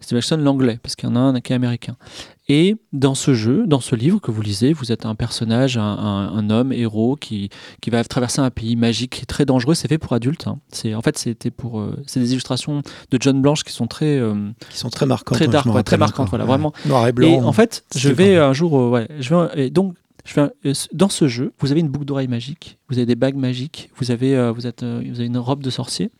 Steve 0.01 0.19
Jackson 0.19 0.37
l'anglais, 0.37 0.79
parce 0.83 0.97
qu'il 0.97 1.09
y 1.09 1.13
en 1.13 1.17
a 1.17 1.21
un 1.21 1.41
qui 1.41 1.53
est 1.53 1.57
américain. 1.57 1.97
Et 2.49 2.77
dans 2.93 3.17
ce 3.17 3.35
jeu, 3.35 3.65
dans 3.67 3.81
ce 3.81 3.97
livre 3.97 4.21
que 4.21 4.31
vous 4.31 4.41
lisez, 4.41 4.73
vous 4.73 4.93
êtes 4.93 5.05
un 5.05 5.17
personnage, 5.17 5.77
un, 5.79 5.83
un, 5.83 6.33
un 6.33 6.49
homme 6.51 6.73
héros 6.73 7.17
qui, 7.17 7.51
qui 7.81 7.91
va 7.91 8.05
traverser 8.05 8.41
un 8.41 8.51
pays 8.51 8.77
magique 8.77 9.25
très 9.27 9.45
dangereux. 9.45 9.75
C'est 9.75 9.89
fait 9.89 9.99
pour 9.99 10.13
adultes. 10.13 10.47
Hein. 10.47 10.61
C'est 10.69 10.95
en 10.95 11.03
fait 11.03 11.19
c'était 11.19 11.51
pour 11.51 11.81
euh, 11.81 11.97
c'est 12.07 12.21
des 12.21 12.31
illustrations 12.31 12.83
de 13.11 13.19
John 13.21 13.43
Blanche 13.43 13.65
qui 13.65 13.73
sont 13.73 13.89
très 13.89 14.19
euh, 14.19 14.51
qui 14.71 14.79
sont 14.79 14.91
très 14.91 15.07
marquantes, 15.07 15.39
très 15.39 15.49
dark, 15.49 15.67
ouais, 15.67 15.83
très 15.83 15.97
marquantes. 15.97 16.29
Voilà, 16.29 16.45
vraiment. 16.45 16.73
Noir 16.87 17.09
et 17.09 17.13
blanc. 17.13 17.27
Et 17.27 17.41
en 17.41 17.53
fait, 17.53 17.85
je 17.97 18.11
vais 18.11 18.37
un 18.37 18.53
jour, 18.53 18.79
euh, 18.79 18.91
ouais, 18.91 19.09
je 19.19 19.35
vais 19.35 19.67
et 19.67 19.71
donc 19.71 19.97
je 20.25 20.33
fais 20.33 20.43
un, 20.43 20.51
dans 20.93 21.09
ce 21.09 21.27
jeu, 21.27 21.53
vous 21.59 21.73
avez 21.73 21.81
une 21.81 21.89
boucle 21.89 22.05
d'oreille 22.05 22.29
magique, 22.29 22.79
vous 22.89 22.99
avez 22.99 23.07
des 23.07 23.17
bagues 23.17 23.37
magiques, 23.37 23.91
vous 23.97 24.13
avez, 24.13 24.37
euh, 24.37 24.53
vous 24.53 24.69
êtes, 24.69 24.85
vous 24.85 25.19
avez 25.19 25.27
une 25.27 25.39
robe 25.39 25.65
de 25.65 25.71
sorcier. 25.71 26.13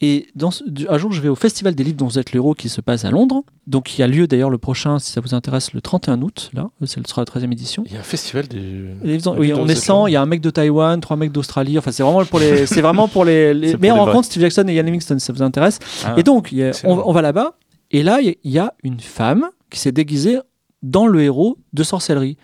Et 0.00 0.26
dans 0.34 0.50
ce, 0.50 0.64
un 0.88 0.98
jour, 0.98 1.12
je 1.12 1.20
vais 1.20 1.28
au 1.28 1.36
Festival 1.36 1.74
des 1.74 1.84
livres 1.84 1.96
dont 1.96 2.06
vous 2.06 2.18
êtes 2.18 2.32
l'héros 2.32 2.54
qui 2.54 2.68
se 2.68 2.80
passe 2.80 3.04
à 3.04 3.10
Londres. 3.10 3.44
Donc, 3.66 3.96
il 3.96 4.00
y 4.00 4.04
a 4.04 4.06
lieu 4.06 4.26
d'ailleurs 4.26 4.50
le 4.50 4.58
prochain, 4.58 4.98
si 4.98 5.12
ça 5.12 5.20
vous 5.20 5.34
intéresse, 5.34 5.72
le 5.72 5.80
31 5.80 6.20
août. 6.20 6.50
Là, 6.52 6.68
ce 6.84 7.00
sera 7.06 7.22
la 7.22 7.40
13e 7.40 7.52
édition. 7.52 7.84
Il 7.86 7.94
y 7.94 7.96
a 7.96 8.00
un 8.00 8.02
festival 8.02 8.48
des. 8.48 8.90
Oui, 9.38 9.52
on 9.54 9.68
est 9.68 9.74
100. 9.74 10.08
Il 10.08 10.12
y 10.12 10.16
a 10.16 10.22
un 10.22 10.26
mec 10.26 10.40
de 10.40 10.50
Taïwan, 10.50 11.00
trois 11.00 11.16
mecs 11.16 11.32
d'Australie. 11.32 11.78
Enfin, 11.78 11.92
c'est 11.92 12.02
vraiment 12.02 12.24
pour 12.24 12.40
les. 12.40 12.66
c'est 12.66 12.82
vraiment 12.82 13.08
pour 13.08 13.24
les. 13.24 13.54
les... 13.54 13.76
Mais 13.76 13.92
on 13.92 13.96
rencontre 13.96 14.26
Steve 14.26 14.42
Jackson 14.42 14.66
et 14.68 14.74
Ian 14.74 14.82
Livingstone, 14.82 15.20
si 15.20 15.26
ça 15.26 15.32
vous 15.32 15.42
intéresse. 15.42 15.78
Ah, 16.04 16.14
et 16.16 16.22
donc, 16.22 16.52
a, 16.52 16.72
on, 16.84 17.02
on, 17.06 17.12
va 17.12 17.22
là-bas. 17.22 17.54
Et 17.90 18.02
là, 18.02 18.18
il 18.20 18.36
y 18.44 18.58
a 18.58 18.74
une 18.82 19.00
femme 19.00 19.48
qui 19.70 19.78
s'est 19.78 19.92
déguisée 19.92 20.38
dans 20.82 21.06
le 21.06 21.22
héros 21.22 21.56
de 21.72 21.82
sorcellerie. 21.82 22.36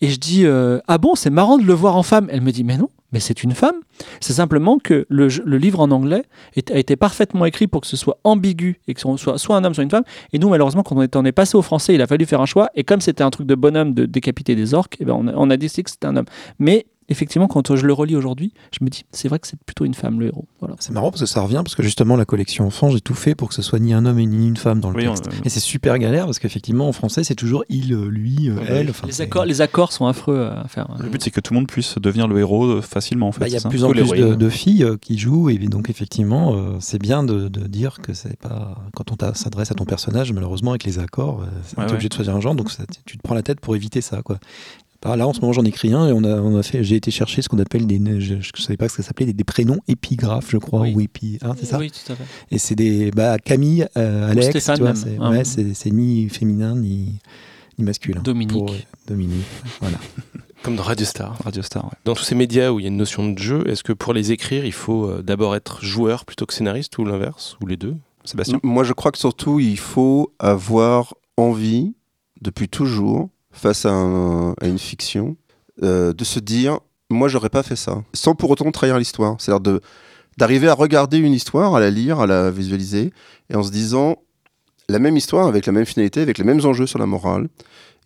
Et 0.00 0.08
je 0.08 0.18
dis 0.18 0.46
euh, 0.46 0.80
Ah 0.88 0.98
bon, 0.98 1.14
c'est 1.14 1.30
marrant 1.30 1.58
de 1.58 1.64
le 1.64 1.72
voir 1.72 1.96
en 1.96 2.02
femme. 2.02 2.28
Elle 2.30 2.40
me 2.40 2.52
dit 2.52 2.64
Mais 2.64 2.76
non, 2.76 2.88
mais 3.12 3.20
c'est 3.20 3.42
une 3.42 3.52
femme. 3.52 3.76
C'est 4.20 4.34
simplement 4.34 4.78
que 4.78 5.06
le, 5.08 5.28
livre 5.56 5.80
en 5.80 5.90
anglais 5.90 6.24
a 6.70 6.78
été 6.78 6.96
parfaitement 6.96 7.44
écrit 7.44 7.66
pour 7.66 7.80
que 7.80 7.86
ce 7.86 7.96
soit 7.96 8.18
ambigu 8.24 8.80
et 8.86 8.94
que 8.94 9.00
ce 9.00 9.16
soit 9.16 9.38
soit 9.38 9.56
un 9.56 9.64
homme, 9.64 9.74
soit 9.74 9.84
une 9.84 9.90
femme. 9.90 10.04
Et 10.32 10.38
nous, 10.38 10.48
malheureusement, 10.48 10.82
quand 10.82 10.96
on 11.16 11.24
est, 11.24 11.32
passé 11.32 11.56
au 11.56 11.62
français, 11.62 11.94
il 11.94 12.02
a 12.02 12.06
fallu 12.06 12.26
faire 12.26 12.40
un 12.40 12.46
choix. 12.46 12.70
Et 12.74 12.84
comme 12.84 13.00
c'était 13.00 13.24
un 13.24 13.30
truc 13.30 13.46
de 13.46 13.54
bonhomme 13.54 13.94
de 13.94 14.06
décapiter 14.06 14.54
des 14.54 14.74
orques, 14.74 14.96
eh 15.00 15.04
ben 15.04 15.32
on 15.34 15.50
a 15.50 15.56
décidé 15.56 15.84
que 15.84 15.90
c'était 15.90 16.06
un 16.06 16.16
homme. 16.16 16.26
Mais 16.58 16.86
effectivement, 17.08 17.46
quand 17.48 17.74
je 17.74 17.86
le 17.86 17.92
relis 17.92 18.16
aujourd'hui, 18.16 18.52
je 18.78 18.84
me 18.84 18.90
dis, 18.90 19.04
c'est 19.12 19.28
vrai 19.28 19.38
que 19.38 19.46
c'est 19.48 19.58
plutôt 19.64 19.84
une 19.84 19.94
femme, 19.94 20.20
le 20.20 20.26
héros. 20.26 20.46
Voilà. 20.60 20.74
C'est 20.78 20.92
marrant 20.92 21.10
parce 21.10 21.20
que 21.22 21.26
ça 21.26 21.40
revient, 21.40 21.56
parce 21.64 21.74
que 21.74 21.82
justement, 21.82 22.16
la 22.16 22.24
collection 22.24 22.66
enfant, 22.66 22.90
j'ai 22.90 23.00
tout 23.00 23.14
fait 23.14 23.34
pour 23.34 23.48
que 23.48 23.54
ce 23.54 23.62
soit 23.62 23.78
ni 23.78 23.92
un 23.94 24.04
homme 24.06 24.18
et 24.18 24.26
ni 24.26 24.46
une 24.46 24.56
femme 24.56 24.80
dans 24.80 24.90
le 24.90 24.96
Oui, 24.96 25.04
texte. 25.06 25.24
on- 25.28 25.44
Et 25.44 25.48
c'est 25.48 25.60
super 25.60 25.98
galère 25.98 26.26
parce 26.26 26.38
qu'effectivement, 26.38 26.88
en 26.88 26.92
français, 26.92 27.24
c'est 27.24 27.34
toujours 27.34 27.64
il, 27.68 27.92
euh, 27.92 28.08
lui, 28.08 28.48
euh, 28.50 28.54
Ouais, 28.56 28.64
elle. 28.68 28.92
Les 29.06 29.20
accords, 29.20 29.44
les 29.44 29.60
accords 29.60 29.92
sont 29.92 30.06
affreux 30.06 30.42
à 30.46 30.66
faire. 30.68 30.88
Le 31.00 31.08
but, 31.08 31.22
c'est 31.22 31.30
que 31.30 31.40
tout 31.40 31.52
le 31.54 31.60
monde 31.60 31.68
puisse 31.68 31.96
devenir 31.98 32.28
le 32.28 32.38
héros 32.38 32.66
euh, 32.66 32.80
facilement, 32.82 33.28
en 33.28 33.32
fait. 33.32 33.40
Bah, 33.40 33.48
Il 33.48 33.52
y 33.52 33.56
a 33.56 33.60
de 33.60 33.68
plus 33.68 33.84
en 33.84 33.90
plus 33.90 34.08
de, 34.10 34.48
filles 34.48 34.84
euh, 34.84 34.96
qui 34.96 35.18
jouent 35.18 35.50
et 35.50 35.58
donc 35.58 35.90
effectivement 35.90 36.54
euh, 36.54 36.76
c'est 36.80 36.98
bien 37.00 37.22
de, 37.22 37.48
de 37.48 37.66
dire 37.66 37.98
que 38.02 38.14
c'est 38.14 38.36
pas 38.38 38.76
quand 38.94 39.12
on 39.12 39.34
s'adresse 39.34 39.70
à 39.70 39.74
ton 39.74 39.84
personnage 39.84 40.32
malheureusement 40.32 40.70
avec 40.70 40.84
les 40.84 40.98
accords 40.98 41.40
euh, 41.42 41.44
Ouais, 41.44 41.50
t'es 41.74 41.80
ouais. 41.82 41.90
obligé 41.92 42.08
de 42.08 42.14
choisir 42.14 42.34
un 42.34 42.40
genre 42.40 42.54
donc 42.54 42.70
ça- 42.70 42.84
tu 43.04 43.16
te 43.18 43.22
prends 43.22 43.34
la 43.34 43.42
tête 43.42 43.60
pour 43.60 43.76
éviter 43.76 44.00
ça 44.00 44.22
quoi. 44.22 44.38
Bah, 45.02 45.14
là 45.16 45.28
en 45.28 45.32
ce 45.32 45.40
moment 45.40 45.52
j'en 45.52 45.64
écris 45.64 45.92
un 45.92 46.08
et 46.08 46.12
on 46.12 46.24
a, 46.24 46.40
on 46.40 46.56
a 46.58 46.62
fait 46.64 46.82
j'ai 46.82 46.96
été 46.96 47.10
chercher 47.12 47.40
ce 47.40 47.48
qu'on 47.48 47.58
appelle 47.60 47.86
des 47.86 48.00
je, 48.20 48.34
je 48.40 48.62
savais 48.62 48.76
pas 48.76 48.88
ce 48.88 48.96
que 48.96 49.02
ça 49.02 49.08
s'appelait 49.08 49.26
des, 49.26 49.32
des 49.32 49.44
prénoms 49.44 49.78
épigraphes 49.86 50.50
je 50.50 50.56
crois 50.58 50.80
Oui. 50.80 50.94
ou 50.94 51.00
épi 51.00 51.38
hein, 51.42 51.54
c'est 51.58 51.66
ça 51.66 51.78
Oui, 51.78 51.90
tout 51.92 52.12
à 52.12 52.16
fait. 52.16 52.24
et 52.50 52.58
c'est 52.58 52.74
des 52.74 53.12
bah, 53.12 53.38
Camille 53.38 53.86
euh, 53.96 54.28
Alex 54.30 54.50
tu 54.64 54.72
vois, 54.80 54.88
même, 54.88 54.96
c'est 54.96 55.16
hein. 55.20 55.30
ouais, 55.30 55.44
c'est- 55.44 55.72
c'est 55.74 55.90
ni 55.92 56.28
féminin 56.28 56.74
ni 56.74 57.20
ni 57.78 57.84
masculin 57.84 58.20
Dominique. 58.22 58.50
Pour, 58.58 58.72
euh, 58.72 58.76
Dominique 59.06 59.44
voilà 59.80 59.98
Comme 60.64 60.74
dans 60.74 60.82
Radio 60.82 61.06
Star. 61.06 61.38
Radio 61.44 61.62
Star, 61.62 61.84
ouais. 61.84 61.90
Dans 62.04 62.14
tous 62.16 62.24
ces 62.24 62.34
médias 62.34 62.70
où 62.72 62.80
il 62.80 62.82
y 62.82 62.86
a 62.86 62.88
une 62.88 62.96
notion 62.96 63.28
de 63.30 63.38
jeu, 63.38 63.62
est-ce 63.68 63.84
que 63.84 63.92
pour 63.92 64.12
les 64.12 64.32
écrire, 64.32 64.64
il 64.64 64.72
faut 64.72 65.04
euh, 65.08 65.22
d'abord 65.22 65.54
être 65.54 65.84
joueur 65.84 66.24
plutôt 66.24 66.46
que 66.46 66.52
scénariste 66.52 66.98
ou 66.98 67.04
l'inverse 67.04 67.56
Ou 67.62 67.66
les 67.68 67.76
deux? 67.76 67.94
Sébastien? 68.24 68.58
Moi, 68.64 68.82
je 68.82 68.92
crois 68.92 69.12
que 69.12 69.18
surtout, 69.18 69.60
il 69.60 69.78
faut 69.78 70.32
avoir 70.40 71.14
envie, 71.36 71.94
depuis 72.42 72.68
toujours, 72.68 73.30
face 73.58 73.84
à, 73.86 73.90
un- 73.92 74.52
à 74.60 74.66
une 74.66 74.78
fiction, 74.78 75.36
euh, 75.82 76.12
de 76.12 76.24
se 76.24 76.38
dire 76.40 76.80
moi, 77.10 77.28
j'aurais 77.28 77.48
pas 77.48 77.62
fait 77.62 77.76
ça. 77.76 78.02
Sans 78.12 78.34
pour 78.34 78.50
autant 78.50 78.70
trahir 78.70 78.98
l'histoire. 78.98 79.36
C'est-à-dire 79.38 79.80
d'arriver 80.36 80.68
à 80.68 80.74
regarder 80.74 81.18
une 81.18 81.32
histoire, 81.32 81.74
à 81.74 81.80
la 81.80 81.90
lire, 81.90 82.20
à 82.20 82.26
la 82.26 82.50
visualiser, 82.50 83.12
et 83.50 83.56
en 83.56 83.62
se 83.62 83.70
disant 83.70 84.16
la 84.90 84.98
même 84.98 85.16
histoire, 85.16 85.46
avec 85.48 85.64
la 85.66 85.72
même 85.72 85.86
finalité, 85.86 86.20
avec 86.20 86.36
les 86.38 86.44
mêmes 86.44 86.64
enjeux 86.64 86.86
sur 86.86 86.98
la 86.98 87.06
morale, 87.06 87.48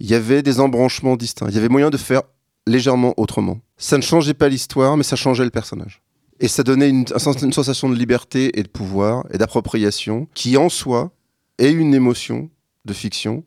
il 0.01 0.09
y 0.11 0.15
avait 0.15 0.43
des 0.43 0.61
embranchements 0.61 1.17
distincts. 1.17 1.47
Il 1.49 1.55
y 1.55 1.59
avait 1.59 1.69
moyen 1.69 1.91
de 1.91 1.97
faire 1.97 2.23
légèrement 2.67 3.13
autrement. 3.17 3.59
Ça 3.77 3.97
ne 3.97 4.03
changeait 4.03 4.35
pas 4.35 4.49
l'histoire, 4.49 4.97
mais 4.97 5.03
ça 5.03 5.17
changeait 5.17 5.45
le 5.45 5.51
personnage. 5.51 6.01
Et 6.41 6.49
ça 6.49 6.63
donnait 6.63 6.89
une, 6.89 7.05
une 7.43 7.53
sensation 7.53 7.89
de 7.89 7.95
liberté 7.97 8.59
et 8.59 8.63
de 8.63 8.69
pouvoir 8.69 9.25
et 9.33 9.39
d'appropriation 9.39 10.29
qui, 10.35 10.57
en 10.57 10.69
soi, 10.69 11.11
est 11.59 11.71
une 11.73 11.93
émotion 11.95 12.51
de 12.85 12.93
fiction 12.93 13.45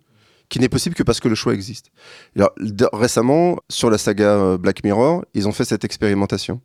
qui 0.50 0.60
n'est 0.60 0.70
possible 0.70 0.96
que 0.96 1.04
parce 1.04 1.20
que 1.20 1.28
le 1.28 1.36
choix 1.36 1.54
existe. 1.54 1.92
Alors, 2.36 2.52
récemment, 2.94 3.58
sur 3.70 3.90
la 3.90 3.98
saga 3.98 4.30
euh, 4.36 4.58
Black 4.58 4.84
Mirror, 4.84 5.26
ils 5.34 5.48
ont 5.48 5.52
fait 5.52 5.66
cette 5.66 5.84
expérimentation. 5.84 6.62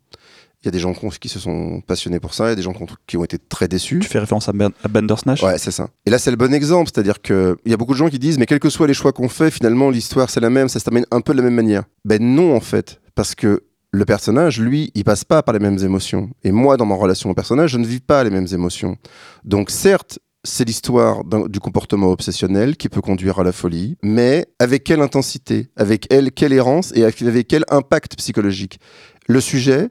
Il 0.63 0.65
y 0.65 0.67
a 0.67 0.71
des 0.71 0.79
gens 0.79 0.93
qui 0.93 1.27
se 1.27 1.39
sont 1.39 1.81
passionnés 1.81 2.19
pour 2.19 2.35
ça, 2.35 2.45
il 2.45 2.49
y 2.49 2.51
a 2.51 2.55
des 2.55 2.61
gens 2.61 2.73
qui 2.73 2.83
ont, 2.83 2.87
qui 3.07 3.17
ont 3.17 3.23
été 3.23 3.39
très 3.39 3.67
déçus. 3.67 3.97
Tu 3.99 4.07
fais 4.07 4.19
référence 4.19 4.47
à, 4.47 4.53
Ben- 4.53 4.69
à 4.83 4.87
Bandersnatch? 4.87 5.41
Ouais, 5.41 5.57
c'est 5.57 5.71
ça. 5.71 5.89
Et 6.05 6.11
là, 6.11 6.19
c'est 6.19 6.29
le 6.29 6.37
bon 6.37 6.53
exemple. 6.53 6.91
C'est-à-dire 6.93 7.19
qu'il 7.19 7.55
y 7.65 7.73
a 7.73 7.77
beaucoup 7.77 7.93
de 7.93 7.97
gens 7.97 8.09
qui 8.09 8.19
disent, 8.19 8.37
mais 8.37 8.45
quels 8.45 8.59
que 8.59 8.69
soient 8.69 8.85
les 8.85 8.93
choix 8.93 9.11
qu'on 9.11 9.27
fait, 9.27 9.49
finalement, 9.49 9.89
l'histoire, 9.89 10.29
c'est 10.29 10.39
la 10.39 10.51
même, 10.51 10.69
ça 10.69 10.77
se 10.79 10.83
termine 10.83 11.05
un 11.09 11.21
peu 11.21 11.33
de 11.33 11.37
la 11.37 11.43
même 11.45 11.55
manière. 11.55 11.83
Ben 12.05 12.21
non, 12.21 12.55
en 12.55 12.59
fait. 12.59 13.01
Parce 13.15 13.33
que 13.33 13.63
le 13.91 14.05
personnage, 14.05 14.59
lui, 14.59 14.91
il 14.93 15.03
passe 15.03 15.23
pas 15.25 15.41
par 15.41 15.53
les 15.53 15.59
mêmes 15.59 15.79
émotions. 15.79 16.29
Et 16.43 16.51
moi, 16.51 16.77
dans 16.77 16.85
ma 16.85 16.93
relation 16.95 17.31
au 17.31 17.33
personnage, 17.33 17.71
je 17.71 17.79
ne 17.79 17.85
vis 17.87 17.99
pas 17.99 18.23
les 18.23 18.29
mêmes 18.29 18.47
émotions. 18.53 18.97
Donc, 19.43 19.71
certes, 19.71 20.19
c'est 20.43 20.65
l'histoire 20.65 21.23
du 21.23 21.59
comportement 21.59 22.11
obsessionnel 22.11 22.75
qui 22.77 22.89
peut 22.89 23.01
conduire 23.01 23.39
à 23.39 23.43
la 23.43 23.51
folie, 23.51 23.97
mais 24.01 24.47
avec 24.59 24.83
quelle 24.83 25.01
intensité, 25.01 25.69
avec 25.75 26.11
elle, 26.11 26.31
quelle 26.31 26.53
errance 26.53 26.91
et 26.95 27.03
avec 27.03 27.47
quel 27.47 27.63
impact 27.69 28.15
psychologique? 28.15 28.79
Le 29.27 29.39
sujet, 29.39 29.89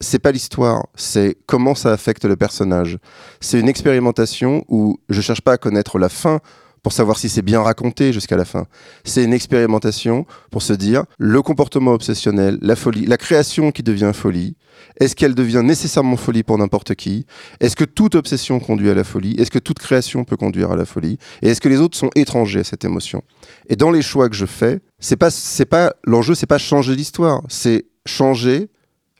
c'est 0.00 0.18
pas 0.18 0.32
l'histoire, 0.32 0.86
c'est 0.94 1.36
comment 1.46 1.74
ça 1.74 1.92
affecte 1.92 2.24
le 2.24 2.36
personnage. 2.36 2.98
C'est 3.40 3.60
une 3.60 3.68
expérimentation 3.68 4.64
où 4.68 4.98
je 5.10 5.20
cherche 5.20 5.42
pas 5.42 5.52
à 5.52 5.58
connaître 5.58 5.98
la 5.98 6.08
fin 6.08 6.40
pour 6.82 6.92
savoir 6.92 7.18
si 7.18 7.28
c'est 7.28 7.42
bien 7.42 7.60
raconté 7.60 8.12
jusqu'à 8.12 8.36
la 8.36 8.44
fin. 8.44 8.66
C'est 9.04 9.24
une 9.24 9.32
expérimentation 9.32 10.26
pour 10.50 10.62
se 10.62 10.72
dire 10.72 11.04
le 11.18 11.42
comportement 11.42 11.92
obsessionnel, 11.92 12.58
la 12.62 12.76
folie, 12.76 13.06
la 13.06 13.16
création 13.16 13.70
qui 13.70 13.82
devient 13.82 14.12
folie. 14.14 14.56
Est-ce 14.98 15.14
qu'elle 15.14 15.34
devient 15.34 15.62
nécessairement 15.62 16.16
folie 16.16 16.42
pour 16.42 16.56
n'importe 16.58 16.94
qui? 16.94 17.26
Est-ce 17.60 17.76
que 17.76 17.84
toute 17.84 18.14
obsession 18.14 18.60
conduit 18.60 18.90
à 18.90 18.94
la 18.94 19.04
folie? 19.04 19.34
Est-ce 19.38 19.50
que 19.50 19.58
toute 19.58 19.78
création 19.78 20.24
peut 20.24 20.36
conduire 20.36 20.70
à 20.70 20.76
la 20.76 20.86
folie? 20.86 21.18
Et 21.42 21.48
est-ce 21.48 21.60
que 21.60 21.68
les 21.68 21.78
autres 21.78 21.98
sont 21.98 22.10
étrangers 22.14 22.60
à 22.60 22.64
cette 22.64 22.84
émotion? 22.84 23.22
Et 23.68 23.76
dans 23.76 23.90
les 23.90 24.02
choix 24.02 24.28
que 24.28 24.36
je 24.36 24.46
fais, 24.46 24.80
c'est 24.98 25.16
pas, 25.16 25.30
c'est 25.30 25.66
pas 25.66 25.94
l'enjeu, 26.04 26.34
c'est 26.34 26.46
pas 26.46 26.58
changer 26.58 26.96
l'histoire, 26.96 27.42
c'est 27.48 27.86
changer 28.06 28.68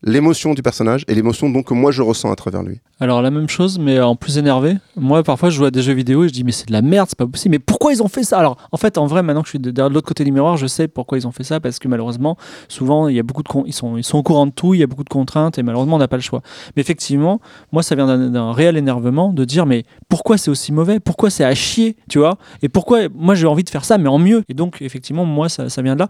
l'émotion 0.03 0.55
du 0.55 0.63
personnage 0.63 1.05
et 1.09 1.15
l'émotion 1.15 1.51
donc 1.51 1.67
que 1.67 1.75
moi 1.75 1.93
je 1.93 2.03
ressens 2.03 2.31
à 2.31 2.37
travers 2.37 2.63
lui. 2.63 2.81
Alors 3.01 3.23
la 3.23 3.31
même 3.31 3.49
chose, 3.49 3.79
mais 3.79 4.01
en 4.01 4.15
plus 4.15 4.39
énervé. 4.39 4.77
Moi, 4.97 5.23
parfois, 5.23 5.49
je 5.51 5.57
joue 5.57 5.65
à 5.65 5.71
des 5.71 5.83
jeux 5.83 5.95
vidéo 5.95 6.25
et 6.25 6.29
je 6.29 6.33
dis 6.33 6.45
mais 6.45 6.53
c'est 6.53 6.69
de 6.69 6.73
la 6.73 6.83
merde, 6.83 7.07
c'est 7.09 7.19
pas 7.19 7.27
possible. 7.27 7.53
Mais 7.53 7.59
pourquoi 7.59 7.93
ils 7.93 8.03
ont 8.03 8.09
fait 8.09 8.23
ça? 8.23 8.39
Alors, 8.39 8.57
en 8.73 8.77
fait, 8.77 8.99
en 8.99 9.07
vrai, 9.07 9.23
maintenant 9.23 9.41
que 9.41 9.47
je 9.47 9.51
suis 9.51 9.59
de, 9.59 9.83
l'autre 9.83 10.07
côté 10.07 10.23
du 10.25 10.33
miroir, 10.33 10.57
je 10.57 10.67
sais 10.67 10.87
pourquoi 10.87 11.17
ils 11.17 11.27
ont 11.27 11.33
fait 11.33 11.45
ça 11.45 11.61
parce 11.61 11.79
que 11.79 11.89
malheureusement, 11.89 12.37
souvent, 12.69 13.09
il 13.09 13.17
y 13.17 13.19
a 13.19 13.23
beaucoup 13.23 13.43
de 13.43 13.49
ils 13.67 13.73
sont 13.73 13.97
ils 13.97 14.05
sont 14.05 14.19
au 14.19 14.23
courant 14.23 14.47
de 14.47 14.53
tout, 14.53 14.75
il 14.75 14.81
y 14.81 14.83
a 14.83 14.87
beaucoup 14.87 15.05
de 15.05 15.09
contraintes 15.09 15.59
et 15.59 15.63
malheureusement, 15.63 15.97
on 15.97 15.99
n'a 15.99 16.09
pas 16.09 16.17
le 16.17 16.23
choix. 16.23 16.43
Mais 16.77 16.83
effectivement, 16.83 17.41
moi, 17.73 17.83
ça 17.83 17.95
vient 17.95 18.07
d'un 18.07 18.53
réel 18.53 18.77
énervement 18.77 19.33
de 19.33 19.45
dire 19.45 19.65
mais 19.67 19.85
pourquoi 20.09 20.37
c'est 20.37 20.51
aussi 20.51 20.73
mauvais? 20.73 21.01
Pourquoi 21.01 21.31
c'est 21.31 21.45
à 21.45 21.55
chier, 21.55 21.97
tu 22.09 22.19
vois? 22.19 22.37
Et 22.63 22.69
pourquoi 22.69 23.09
moi 23.15 23.35
j'ai 23.35 23.47
envie 23.47 23.65
de 23.65 23.71
faire 23.71 23.85
ça 23.85 23.97
mais 23.97 24.09
en 24.09 24.19
mieux? 24.19 24.45
Et 24.49 24.55
donc, 24.55 24.83
effectivement, 24.83 25.25
moi, 25.25 25.49
ça, 25.49 25.71
ça 25.71 25.81
vient 25.83 25.95
de 25.95 26.01
là. 26.01 26.09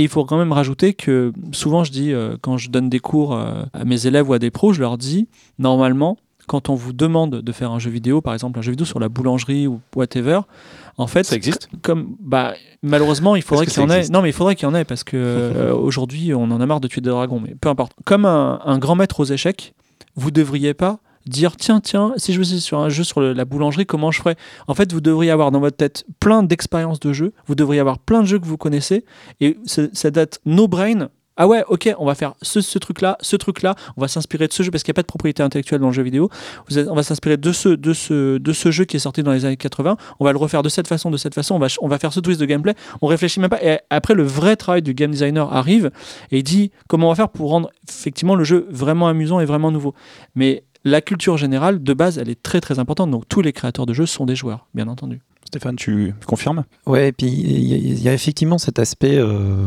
Et 0.00 0.04
il 0.04 0.08
faut 0.08 0.24
quand 0.24 0.38
même 0.38 0.52
rajouter 0.52 0.94
que 0.94 1.30
souvent 1.52 1.84
je 1.84 1.92
dis, 1.92 2.14
euh, 2.14 2.34
quand 2.40 2.56
je 2.56 2.70
donne 2.70 2.88
des 2.88 3.00
cours 3.00 3.34
euh, 3.34 3.64
à 3.74 3.84
mes 3.84 4.06
élèves 4.06 4.30
ou 4.30 4.32
à 4.32 4.38
des 4.38 4.50
pros, 4.50 4.72
je 4.72 4.80
leur 4.80 4.96
dis, 4.96 5.28
normalement, 5.58 6.16
quand 6.46 6.70
on 6.70 6.74
vous 6.74 6.94
demande 6.94 7.42
de 7.42 7.52
faire 7.52 7.70
un 7.70 7.78
jeu 7.78 7.90
vidéo, 7.90 8.22
par 8.22 8.32
exemple 8.32 8.58
un 8.58 8.62
jeu 8.62 8.70
vidéo 8.70 8.86
sur 8.86 8.98
la 8.98 9.10
boulangerie 9.10 9.66
ou 9.66 9.82
whatever, 9.94 10.40
en 10.96 11.06
fait, 11.06 11.24
Ça 11.24 11.36
existe 11.36 11.68
comme 11.82 12.16
bah 12.18 12.54
malheureusement 12.82 13.36
il 13.36 13.42
faudrait 13.42 13.66
qu'il 13.66 13.78
y 13.82 13.84
en 13.84 13.90
ait. 13.90 14.08
Non 14.08 14.22
mais 14.22 14.30
il 14.30 14.32
faudrait 14.32 14.54
qu'il 14.56 14.66
y 14.66 14.70
en 14.70 14.74
ait 14.74 14.86
parce 14.86 15.04
que 15.04 15.18
euh, 15.18 15.74
aujourd'hui 15.74 16.32
on 16.32 16.44
en 16.44 16.62
a 16.62 16.64
marre 16.64 16.80
de 16.80 16.88
tuer 16.88 17.02
des 17.02 17.10
dragons. 17.10 17.38
Mais 17.38 17.54
peu 17.60 17.68
importe. 17.68 17.92
Comme 18.06 18.24
un, 18.24 18.58
un 18.64 18.78
grand 18.78 18.94
maître 18.94 19.20
aux 19.20 19.26
échecs, 19.26 19.74
vous 20.16 20.30
devriez 20.30 20.72
pas 20.72 21.00
dire 21.26 21.56
tiens 21.56 21.80
tiens 21.80 22.12
si 22.16 22.32
je 22.32 22.38
veux 22.38 22.44
sur 22.44 22.78
un 22.78 22.88
jeu 22.88 23.04
sur 23.04 23.20
la 23.20 23.44
boulangerie 23.44 23.86
comment 23.86 24.10
je 24.10 24.20
ferais? 24.20 24.36
En 24.68 24.74
fait 24.74 24.92
vous 24.92 25.00
devriez 25.00 25.30
avoir 25.30 25.50
dans 25.50 25.60
votre 25.60 25.76
tête 25.76 26.04
plein 26.18 26.42
d'expériences 26.42 27.00
de 27.00 27.12
jeu 27.12 27.32
vous 27.46 27.54
devriez 27.54 27.80
avoir 27.80 27.98
plein 27.98 28.22
de 28.22 28.26
jeux 28.26 28.38
que 28.38 28.46
vous 28.46 28.56
connaissez 28.56 29.04
et 29.40 29.58
ça 29.66 30.10
date 30.10 30.40
no 30.44 30.68
brain 30.68 31.08
ah 31.40 31.48
ouais 31.48 31.64
ok 31.68 31.94
on 31.98 32.04
va 32.04 32.14
faire 32.14 32.34
ce, 32.42 32.60
ce 32.60 32.78
truc 32.78 33.00
là 33.00 33.16
ce 33.22 33.34
truc 33.34 33.62
là 33.62 33.74
on 33.96 34.00
va 34.02 34.08
s'inspirer 34.08 34.46
de 34.46 34.52
ce 34.52 34.62
jeu 34.62 34.70
parce 34.70 34.82
qu'il 34.82 34.92
n'y 34.92 34.96
a 34.96 35.00
pas 35.00 35.02
de 35.02 35.06
propriété 35.06 35.42
intellectuelle 35.42 35.80
dans 35.80 35.86
le 35.86 35.92
jeu 35.92 36.02
vidéo. 36.02 36.28
On 36.70 36.94
va 36.94 37.02
s'inspirer 37.02 37.38
de 37.38 37.52
ce, 37.52 37.70
de, 37.70 37.94
ce, 37.94 38.36
de 38.36 38.52
ce 38.52 38.70
jeu 38.70 38.84
qui 38.84 38.96
est 38.96 39.00
sorti 39.00 39.22
dans 39.22 39.32
les 39.32 39.46
années 39.46 39.56
80 39.56 39.96
on 40.18 40.24
va 40.26 40.32
le 40.32 40.38
refaire 40.38 40.62
de 40.62 40.68
cette 40.68 40.86
façon 40.86 41.10
de 41.10 41.16
cette 41.16 41.34
façon 41.34 41.54
on 41.54 41.58
va, 41.58 41.68
on 41.80 41.88
va 41.88 41.98
faire 41.98 42.12
ce 42.12 42.20
twist 42.20 42.38
de 42.38 42.44
gameplay. 42.44 42.74
On 43.00 43.06
réfléchit 43.06 43.40
même 43.40 43.48
pas 43.48 43.62
et 43.64 43.78
après 43.88 44.12
le 44.12 44.22
vrai 44.22 44.56
travail 44.56 44.82
du 44.82 44.92
game 44.92 45.12
designer 45.12 45.50
arrive 45.50 45.90
et 46.30 46.38
il 46.38 46.42
dit 46.42 46.72
comment 46.88 47.06
on 47.06 47.10
va 47.10 47.16
faire 47.16 47.30
pour 47.30 47.48
rendre 47.48 47.70
effectivement 47.88 48.34
le 48.34 48.44
jeu 48.44 48.66
vraiment 48.70 49.08
amusant 49.08 49.40
et 49.40 49.46
vraiment 49.46 49.70
nouveau. 49.70 49.94
Mais 50.34 50.64
la 50.84 51.00
culture 51.00 51.36
générale 51.36 51.82
de 51.82 51.92
base 51.94 52.18
elle 52.18 52.28
est 52.30 52.42
très 52.42 52.60
très 52.60 52.78
importante 52.78 53.10
donc 53.10 53.28
tous 53.28 53.40
les 53.42 53.52
créateurs 53.52 53.86
de 53.86 53.92
jeux 53.92 54.06
sont 54.06 54.24
des 54.26 54.36
joueurs 54.36 54.66
bien 54.74 54.88
entendu 54.88 55.20
Stéphane, 55.46 55.74
tu 55.76 56.14
confirmes? 56.26 56.64
Ouais, 56.86 57.08
et 57.08 57.12
puis 57.12 57.26
il 57.26 57.66
y, 57.66 57.74
a- 57.74 57.76
il 57.76 58.00
y 58.02 58.08
a 58.08 58.14
effectivement 58.14 58.56
cet 58.58 58.78
aspect. 58.78 59.16
euh, 59.16 59.66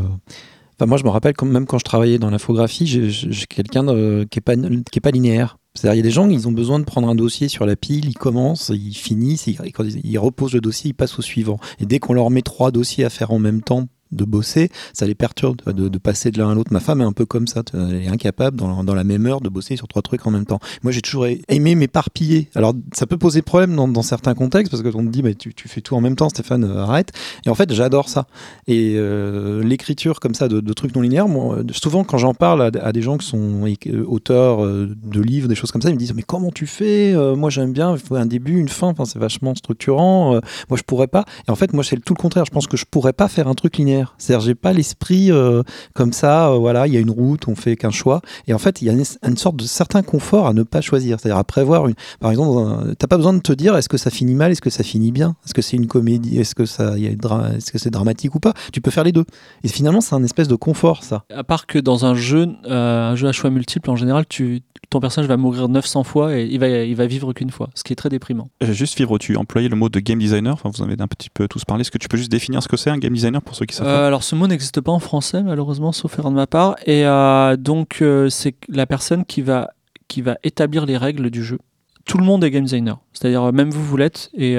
Enfin, 0.78 0.86
moi, 0.86 0.96
je 0.98 1.04
me 1.04 1.10
rappelle 1.10 1.34
quand 1.34 1.44
même 1.46 1.66
quand 1.66 1.78
je 1.78 1.84
travaillais 1.84 2.18
dans 2.18 2.30
l'infographie, 2.30 2.86
j'ai 2.86 3.46
quelqu'un 3.46 3.84
de- 3.84 4.26
qui 4.30 4.38
est 4.38 4.42
pas 4.42 4.56
qui 4.56 4.98
est 4.98 5.00
pas 5.00 5.10
linéaire. 5.10 5.58
C'est-à-dire, 5.74 5.94
il 5.94 5.98
y 5.98 6.00
a 6.00 6.02
des 6.02 6.10
gens, 6.10 6.28
ils 6.30 6.48
ont 6.48 6.52
besoin 6.52 6.78
de 6.80 6.84
prendre 6.84 7.08
un 7.08 7.14
dossier 7.14 7.48
sur 7.48 7.66
la 7.66 7.76
pile, 7.76 8.06
ils 8.08 8.14
commencent, 8.16 8.70
ils 8.74 8.94
finissent, 8.94 9.46
ils, 9.46 9.56
quand 9.72 9.84
ils, 9.84 10.00
ils 10.04 10.18
reposent 10.18 10.54
le 10.54 10.60
dossier, 10.60 10.90
ils 10.90 10.94
passent 10.94 11.18
au 11.18 11.22
suivant. 11.22 11.58
Et 11.80 11.86
dès 11.86 11.98
qu'on 11.98 12.14
leur 12.14 12.30
met 12.30 12.42
trois 12.42 12.70
dossiers 12.70 13.04
à 13.04 13.10
faire 13.10 13.30
en 13.30 13.38
même 13.38 13.60
temps, 13.62 13.86
de 14.12 14.24
bosser, 14.24 14.70
ça 14.92 15.06
les 15.06 15.14
perturbe 15.14 15.60
de, 15.66 15.98
passer 15.98 16.30
de 16.30 16.38
l'un 16.38 16.50
à 16.50 16.54
l'autre. 16.54 16.72
Ma 16.72 16.80
femme 16.80 17.00
est 17.00 17.04
un 17.04 17.12
peu 17.12 17.26
comme 17.26 17.46
ça, 17.46 17.62
elle 17.72 18.02
est 18.02 18.08
incapable 18.08 18.56
dans, 18.56 18.84
dans 18.84 18.94
la 18.94 19.04
même 19.04 19.26
heure 19.26 19.40
de 19.40 19.48
bosser 19.48 19.76
sur 19.76 19.88
trois 19.88 20.02
trucs 20.02 20.26
en 20.26 20.30
même 20.30 20.46
temps. 20.46 20.60
Moi, 20.82 20.92
j'ai 20.92 21.02
toujours 21.02 21.26
aimé 21.48 21.74
m'éparpiller. 21.74 22.48
Alors, 22.54 22.74
ça 22.92 23.06
peut 23.06 23.16
poser 23.16 23.42
problème 23.42 23.74
dans, 23.76 24.02
certains 24.02 24.34
contextes 24.34 24.70
parce 24.70 24.82
que 24.82 24.88
on 24.94 25.04
te 25.04 25.10
dit, 25.10 25.22
tu, 25.36 25.68
fais 25.68 25.80
tout 25.80 25.94
en 25.94 26.00
même 26.00 26.16
temps, 26.16 26.28
Stéphane, 26.28 26.64
euh, 26.64 26.82
arrête. 26.82 27.12
Et 27.46 27.50
en 27.50 27.54
fait, 27.54 27.72
j'adore 27.72 28.08
ça. 28.08 28.26
Et 28.66 28.94
euh, 28.96 29.62
l'écriture 29.62 30.20
comme 30.20 30.34
ça 30.34 30.48
de, 30.48 30.72
trucs 30.72 30.94
non 30.94 31.00
linéaires, 31.00 31.26
euh, 31.26 31.64
souvent 31.72 32.04
quand 32.04 32.18
j'en 32.18 32.34
parle 32.34 32.62
à, 32.62 32.92
des 32.92 33.02
gens 33.02 33.16
qui 33.16 33.26
sont 33.26 33.64
auteurs 34.06 34.64
de 34.64 35.20
livres, 35.20 35.48
des 35.48 35.54
choses 35.54 35.70
comme 35.70 35.82
ça, 35.82 35.90
ils 35.90 35.94
me 35.94 35.98
disent, 35.98 36.14
mais 36.14 36.22
comment 36.22 36.50
tu 36.50 36.66
fais 36.66 37.14
Moi, 37.36 37.50
j'aime 37.50 37.72
bien, 37.72 37.92
il 37.92 37.98
faut 37.98 38.16
un 38.16 38.26
début, 38.26 38.58
une 38.58 38.68
fin, 38.68 38.94
c'est 39.04 39.18
vachement 39.18 39.54
structurant. 39.54 40.40
Moi, 40.68 40.76
je 40.76 40.82
pourrais 40.82 41.06
pas. 41.06 41.24
Et 41.48 41.50
en 41.50 41.56
fait, 41.56 41.72
moi, 41.72 41.84
c'est 41.84 41.96
tout 41.96 42.14
le 42.14 42.20
contraire. 42.20 42.44
Je 42.44 42.50
pense 42.50 42.66
que 42.66 42.76
je 42.76 42.84
pourrais 42.84 43.12
pas 43.12 43.28
faire 43.28 43.48
un 43.48 43.54
truc 43.54 43.76
linéaire. 43.76 43.93
C'est-à-dire, 44.18 44.44
j'ai 44.46 44.54
pas 44.54 44.72
l'esprit 44.72 45.30
euh, 45.30 45.62
comme 45.94 46.12
ça. 46.12 46.50
euh, 46.50 46.58
voilà, 46.58 46.86
il 46.86 46.94
y 46.94 46.96
a 46.96 47.00
une 47.00 47.10
route, 47.10 47.48
on 47.48 47.54
fait 47.54 47.76
qu'un 47.76 47.90
choix. 47.90 48.20
Et 48.46 48.54
en 48.54 48.58
fait, 48.58 48.82
il 48.82 48.86
y 48.86 48.90
a 48.90 48.92
une, 48.92 49.04
une 49.26 49.36
sorte 49.36 49.56
de 49.56 49.64
certain 49.64 50.02
confort 50.02 50.46
à 50.46 50.52
ne 50.52 50.62
pas 50.62 50.80
choisir. 50.80 51.18
C'est-à-dire 51.20 51.38
à 51.38 51.44
prévoir 51.44 51.88
une. 51.88 51.94
Par 52.20 52.30
exemple, 52.30 52.94
t'as 52.98 53.06
pas 53.06 53.16
besoin 53.16 53.32
de 53.34 53.40
te 53.40 53.52
dire 53.52 53.76
est-ce 53.76 53.88
que 53.88 53.96
ça 53.98 54.10
finit 54.10 54.34
mal, 54.34 54.52
est-ce 54.52 54.60
que 54.62 54.70
ça 54.70 54.82
finit 54.82 55.12
bien, 55.12 55.36
est-ce 55.44 55.54
que 55.54 55.62
c'est 55.62 55.76
une 55.76 55.86
comédie, 55.86 56.38
est-ce 56.38 56.54
que 56.54 56.66
ça, 56.66 56.94
il 56.96 57.04
y 57.04 57.06
a 57.06 57.10
une 57.10 57.16
dra- 57.16 57.52
est-ce 57.56 57.70
que 57.72 57.78
c'est 57.78 57.90
dramatique 57.90 58.34
ou 58.34 58.40
pas? 58.40 58.54
Tu 58.72 58.80
peux 58.80 58.90
faire 58.90 59.04
les 59.04 59.12
deux. 59.12 59.24
Et 59.62 59.68
finalement, 59.68 60.00
c'est 60.00 60.14
un 60.14 60.24
espèce 60.24 60.48
de 60.48 60.54
confort, 60.56 61.02
ça. 61.04 61.24
à 61.34 61.44
part 61.44 61.66
que 61.66 61.78
dans 61.78 62.04
un 62.06 62.14
jeu 62.14 62.48
euh, 62.66 63.10
un 63.10 63.16
jeu 63.16 63.28
à 63.28 63.32
choix 63.32 63.50
multiples 63.50 63.90
en 63.90 63.96
général 63.96 64.24
tu 64.28 64.62
ton 64.90 65.00
personnage 65.00 65.28
va 65.28 65.36
mourir 65.36 65.68
900 65.68 66.04
fois 66.04 66.36
et 66.36 66.44
il 66.44 66.58
va, 66.60 66.68
il 66.68 66.94
va 66.94 67.06
vivre 67.06 67.32
qu'une 67.32 67.50
fois, 67.50 67.70
ce 67.74 67.82
qui 67.82 67.92
est 67.92 67.96
très 67.96 68.10
déprimant. 68.10 68.50
Juste 68.60 68.96
vivre, 68.96 69.18
tu 69.18 69.34
employais 69.36 69.68
le 69.68 69.74
mot 69.76 69.88
de 69.88 69.98
game 69.98 70.18
designer, 70.18 70.52
enfin 70.52 70.70
vous 70.72 70.82
en 70.82 70.84
avez 70.84 71.00
un 71.00 71.08
petit 71.08 71.30
peu 71.30 71.48
tous 71.48 71.64
parlé. 71.64 71.80
Est-ce 71.80 71.90
que 71.90 71.98
tu 71.98 72.06
peux 72.06 72.16
juste 72.18 72.30
définir 72.30 72.62
ce 72.62 72.68
que 72.68 72.76
c'est 72.76 72.90
un 72.90 72.98
game 72.98 73.12
designer 73.12 73.42
pour 73.42 73.56
ceux 73.56 73.64
qui 73.66 73.74
savent 73.74 73.83
Euh, 73.86 74.06
alors 74.08 74.22
ce 74.22 74.34
mot 74.34 74.46
n'existe 74.46 74.80
pas 74.80 74.92
en 74.92 74.98
français 74.98 75.42
malheureusement, 75.42 75.92
sauf 75.92 76.18
erreur 76.18 76.30
de 76.30 76.36
ma 76.36 76.46
part. 76.46 76.76
Et 76.86 77.06
euh, 77.06 77.56
donc 77.56 77.98
euh, 78.02 78.28
c'est 78.28 78.54
la 78.68 78.86
personne 78.86 79.24
qui 79.24 79.42
va, 79.42 79.70
qui 80.08 80.22
va 80.22 80.36
établir 80.42 80.86
les 80.86 80.96
règles 80.96 81.30
du 81.30 81.42
jeu. 81.44 81.58
Tout 82.04 82.18
le 82.18 82.24
monde 82.24 82.44
est 82.44 82.50
game 82.50 82.64
designer, 82.64 82.98
c'est-à-dire 83.14 83.50
même 83.52 83.70
vous 83.70 83.82
vous 83.82 83.96
l'êtes. 83.96 84.28
Et 84.34 84.56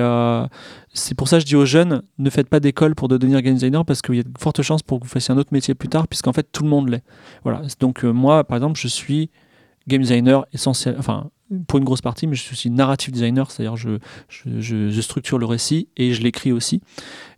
c'est 0.94 1.14
pour 1.16 1.28
ça 1.28 1.38
que 1.38 1.42
je 1.42 1.46
dis 1.46 1.56
aux 1.56 1.66
jeunes, 1.66 2.02
ne 2.18 2.30
faites 2.32 2.50
pas 2.50 2.60
d'école 2.60 2.96
pour 2.96 3.08
devenir 3.08 3.40
game 3.44 3.54
designer 3.54 3.86
parce 3.86 4.02
qu'il 4.02 4.16
y 4.16 4.20
a 4.20 4.24
de 4.24 4.30
fortes 4.40 4.64
chances 4.64 4.82
pour 4.82 5.00
que 5.00 5.04
vous 5.06 5.10
fassiez 5.12 5.32
un 5.32 5.38
autre 5.38 5.52
métier 5.54 5.76
plus 5.76 5.88
tard, 5.90 6.08
puisqu'en 6.08 6.34
fait 6.34 6.48
tout 6.52 6.64
le 6.64 6.70
monde 6.70 6.90
l'est. 6.90 7.04
Voilà. 7.44 7.62
Donc 7.80 8.04
moi 8.04 8.44
par 8.46 8.58
exemple 8.58 8.80
je 8.80 8.88
suis 8.88 9.30
game 9.88 10.02
designer 10.02 10.48
essentiel, 10.54 10.96
enfin 10.98 11.30
pour 11.68 11.78
une 11.78 11.86
grosse 11.86 12.02
partie, 12.02 12.26
mais 12.26 12.36
je 12.36 12.42
suis 12.42 12.54
aussi 12.54 12.72
narrative 12.72 13.14
designer, 13.14 13.52
c'est-à-dire 13.52 13.76
je, 13.78 14.00
je, 14.28 14.60
je- 14.60 14.90
je 14.90 15.02
structure 15.02 15.38
le 15.38 15.46
récit 15.46 15.88
et 15.98 16.14
je 16.16 16.24
l'écris 16.24 16.52
aussi. 16.52 16.82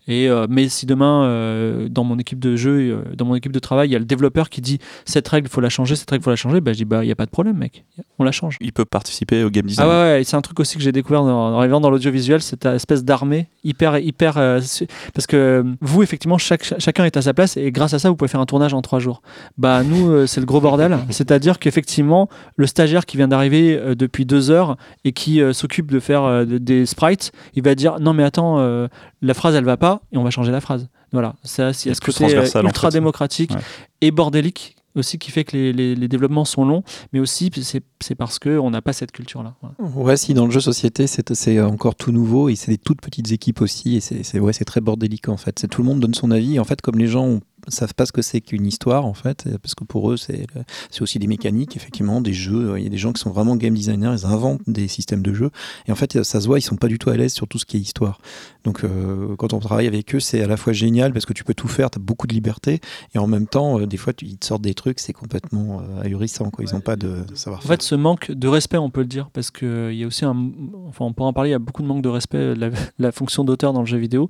Et, 0.07 0.29
euh, 0.29 0.47
mais 0.49 0.69
si 0.69 0.85
demain, 0.85 1.23
euh, 1.25 1.89
dans 1.89 2.03
mon 2.03 2.17
équipe 2.17 2.39
de 2.39 2.55
jeu, 2.55 2.71
euh, 2.91 3.15
dans 3.15 3.25
mon 3.25 3.35
équipe 3.35 3.51
de 3.51 3.59
travail, 3.59 3.89
il 3.89 3.91
y 3.91 3.95
a 3.95 3.99
le 3.99 4.05
développeur 4.05 4.49
qui 4.49 4.61
dit 4.61 4.79
cette 5.05 5.27
règle, 5.27 5.47
il 5.47 5.51
faut 5.51 5.61
la 5.61 5.69
changer, 5.69 5.95
cette 5.95 6.09
règle, 6.09 6.21
il 6.21 6.23
faut 6.23 6.29
la 6.29 6.35
changer, 6.35 6.61
bah, 6.61 6.71
je 6.73 6.77
dis 6.77 6.85
bah, 6.85 7.03
il 7.03 7.07
n'y 7.07 7.11
a 7.11 7.15
pas 7.15 7.25
de 7.25 7.31
problème, 7.31 7.57
mec, 7.57 7.83
on 8.19 8.23
la 8.23 8.31
change. 8.31 8.57
Il 8.61 8.71
peut 8.73 8.85
participer 8.85 9.43
au 9.43 9.49
game 9.49 9.65
design. 9.65 9.87
Ah 9.89 9.99
ouais, 10.15 10.21
c'est 10.23 10.35
un 10.37 10.41
truc 10.41 10.59
aussi 10.59 10.77
que 10.77 10.83
j'ai 10.83 10.91
découvert 10.91 11.23
en 11.23 11.57
arrivant 11.57 11.81
dans 11.81 11.89
l'audiovisuel, 11.89 12.41
cette 12.41 12.65
espèce 12.65 13.03
d'armée 13.03 13.47
hyper, 13.63 13.97
hyper. 13.97 14.33
parce 14.35 15.27
que 15.27 15.63
vous, 15.81 16.03
effectivement, 16.03 16.37
chaque, 16.37 16.63
chacun 16.79 17.05
est 17.05 17.17
à 17.17 17.21
sa 17.21 17.33
place 17.33 17.57
et 17.57 17.71
grâce 17.71 17.93
à 17.93 17.99
ça, 17.99 18.09
vous 18.09 18.15
pouvez 18.15 18.29
faire 18.29 18.39
un 18.41 18.45
tournage 18.45 18.73
en 18.73 18.81
trois 18.81 18.99
jours. 18.99 19.21
Bah, 19.57 19.83
nous, 19.83 20.25
c'est 20.27 20.39
le 20.39 20.45
gros 20.45 20.61
bordel. 20.61 20.97
C'est-à-dire 21.09 21.59
qu'effectivement, 21.59 22.29
le 22.55 22.65
stagiaire 22.67 23.05
qui 23.05 23.17
vient 23.17 23.27
d'arriver 23.27 23.79
depuis 23.95 24.25
deux 24.25 24.51
heures 24.51 24.77
et 25.03 25.11
qui 25.11 25.41
s'occupe 25.53 25.91
de 25.91 25.99
faire 25.99 26.45
de- 26.45 26.57
des 26.57 26.85
sprites, 26.85 27.31
il 27.55 27.63
va 27.63 27.75
dire 27.75 27.99
non, 27.99 28.13
mais 28.13 28.23
attends, 28.23 28.59
euh, 28.59 28.87
la 29.21 29.33
phrase 29.33 29.55
elle 29.55 29.63
va 29.65 29.77
pas 29.77 30.01
et 30.11 30.17
on 30.17 30.23
va 30.23 30.29
changer 30.29 30.51
la 30.51 30.61
phrase. 30.61 30.87
Voilà, 31.13 31.35
ça, 31.43 31.67
a 31.67 31.73
ce 31.73 31.89
côté 32.01 32.25
euh, 32.35 32.45
en 32.55 32.61
ultra 32.65 32.89
fait. 32.91 32.97
démocratique 32.97 33.51
Ouais. 33.51 33.61
et 34.01 34.11
bordélique 34.11 34.75
aussi 34.95 35.19
qui 35.19 35.29
fait 35.31 35.43
que 35.43 35.55
les, 35.55 35.71
les- 35.73 35.95
les 35.95 36.07
développements 36.07 36.43
sont 36.43 36.65
longs, 36.65 36.83
mais 37.13 37.19
aussi 37.19 37.51
c'est 37.61 37.83
c'est 38.01 38.15
parce 38.15 38.39
qu'on 38.39 38.69
n'a 38.71 38.81
pas 38.81 38.93
cette 38.93 39.11
culture-là. 39.11 39.53
Voilà. 39.61 39.95
Ouais, 39.95 40.17
si 40.17 40.33
dans 40.33 40.45
le 40.45 40.51
jeu 40.51 40.59
société, 40.59 41.05
c'est 41.07 41.33
c'est 41.35 41.61
encore 41.61 41.95
tout 41.95 42.11
nouveau 42.11 42.49
et 42.49 42.55
c'est 42.55 42.71
des 42.71 42.77
toutes 42.79 43.01
petites 43.01 43.31
équipes 43.31 43.61
aussi 43.61 43.95
et 43.95 43.99
c'est 43.99 44.23
c'est- 44.23 44.39
ouais, 44.39 44.53
c'est 44.53 44.65
très 44.65 44.81
bordélique 44.81 45.29
en 45.29 45.37
fait. 45.37 45.59
C'est 45.59 45.67
tout 45.67 45.81
le 45.81 45.87
monde 45.87 45.99
donne 45.99 46.15
son 46.15 46.31
avis. 46.31 46.55
Et 46.55 46.59
en 46.59 46.63
fait, 46.63 46.81
comme 46.81 46.97
les 46.97 47.07
gens 47.07 47.25
ont- 47.25 47.41
savent 47.67 47.93
pas 47.93 48.05
ce 48.05 48.11
que 48.11 48.21
c'est 48.21 48.41
qu'une 48.41 48.65
histoire 48.65 49.05
en 49.05 49.13
fait, 49.13 49.47
parce 49.61 49.75
que 49.75 49.83
pour 49.83 50.11
eux 50.11 50.17
c'est 50.17 50.47
c'est 50.91 51.01
aussi 51.01 51.19
des 51.19 51.27
mécaniques, 51.27 51.75
effectivement, 51.75 52.21
des 52.21 52.33
jeux. 52.33 52.75
Il 52.77 52.83
y 52.83 52.87
a 52.87 52.89
des 52.89 52.97
gens 52.97 53.13
qui 53.13 53.21
sont 53.21 53.31
vraiment 53.31 53.55
game 53.55 53.73
designers, 53.73 54.15
ils 54.17 54.25
inventent 54.25 54.61
des 54.67 54.87
systèmes 54.87 55.21
de 55.21 55.33
jeux 55.33 55.51
et 55.87 55.91
en 55.91 55.95
fait 55.95 56.23
ça 56.23 56.41
se 56.41 56.47
voit, 56.47 56.59
ils 56.59 56.63
sont 56.63 56.75
pas 56.75 56.87
du 56.87 56.99
tout 56.99 57.09
à 57.09 57.17
l'aise 57.17 57.33
sur 57.33 57.47
tout 57.47 57.59
ce 57.59 57.65
qui 57.65 57.77
est 57.77 57.81
histoire. 57.81 58.19
Donc 58.63 58.83
euh, 58.83 59.35
quand 59.37 59.53
on 59.53 59.59
travaille 59.59 59.87
avec 59.87 60.13
eux, 60.15 60.19
c'est 60.19 60.41
à 60.41 60.47
la 60.47 60.57
fois 60.57 60.73
génial 60.73 61.13
parce 61.13 61.25
que 61.25 61.33
tu 61.33 61.43
peux 61.43 61.53
tout 61.53 61.67
faire, 61.67 61.89
tu 61.89 61.97
as 61.97 62.01
beaucoup 62.01 62.27
de 62.27 62.33
liberté 62.33 62.79
et 63.13 63.19
en 63.19 63.27
même 63.27 63.47
temps, 63.47 63.79
euh, 63.79 63.85
des 63.87 63.97
fois, 63.97 64.13
tu, 64.13 64.25
ils 64.25 64.37
te 64.37 64.45
sortent 64.45 64.61
des 64.61 64.73
trucs, 64.73 64.99
c'est 64.99 65.13
complètement 65.13 65.81
euh, 65.81 66.01
ahurissant. 66.01 66.49
Quoi. 66.49 66.65
Ils 66.67 66.73
n'ont 66.73 66.81
pas 66.81 66.95
de 66.95 67.23
En 67.31 67.35
savoir-faire. 67.35 67.71
fait, 67.71 67.81
ce 67.81 67.95
manque 67.95 68.31
de 68.31 68.47
respect, 68.47 68.77
on 68.77 68.89
peut 68.89 69.01
le 69.01 69.07
dire, 69.07 69.29
parce 69.31 69.51
qu'il 69.51 69.93
y 69.93 70.03
a 70.03 70.07
aussi 70.07 70.25
un. 70.25 70.51
Enfin, 70.87 71.05
on 71.05 71.13
peut 71.13 71.23
en 71.23 71.33
parler, 71.33 71.49
il 71.49 71.53
y 71.53 71.55
a 71.55 71.59
beaucoup 71.59 71.81
de 71.81 71.87
manque 71.87 72.01
de 72.01 72.09
respect 72.09 72.37
de 72.37 72.53
la, 72.59 72.69
la 72.99 73.11
fonction 73.11 73.43
d'auteur 73.43 73.73
dans 73.73 73.81
le 73.81 73.85
jeu 73.87 73.97
vidéo. 73.97 74.29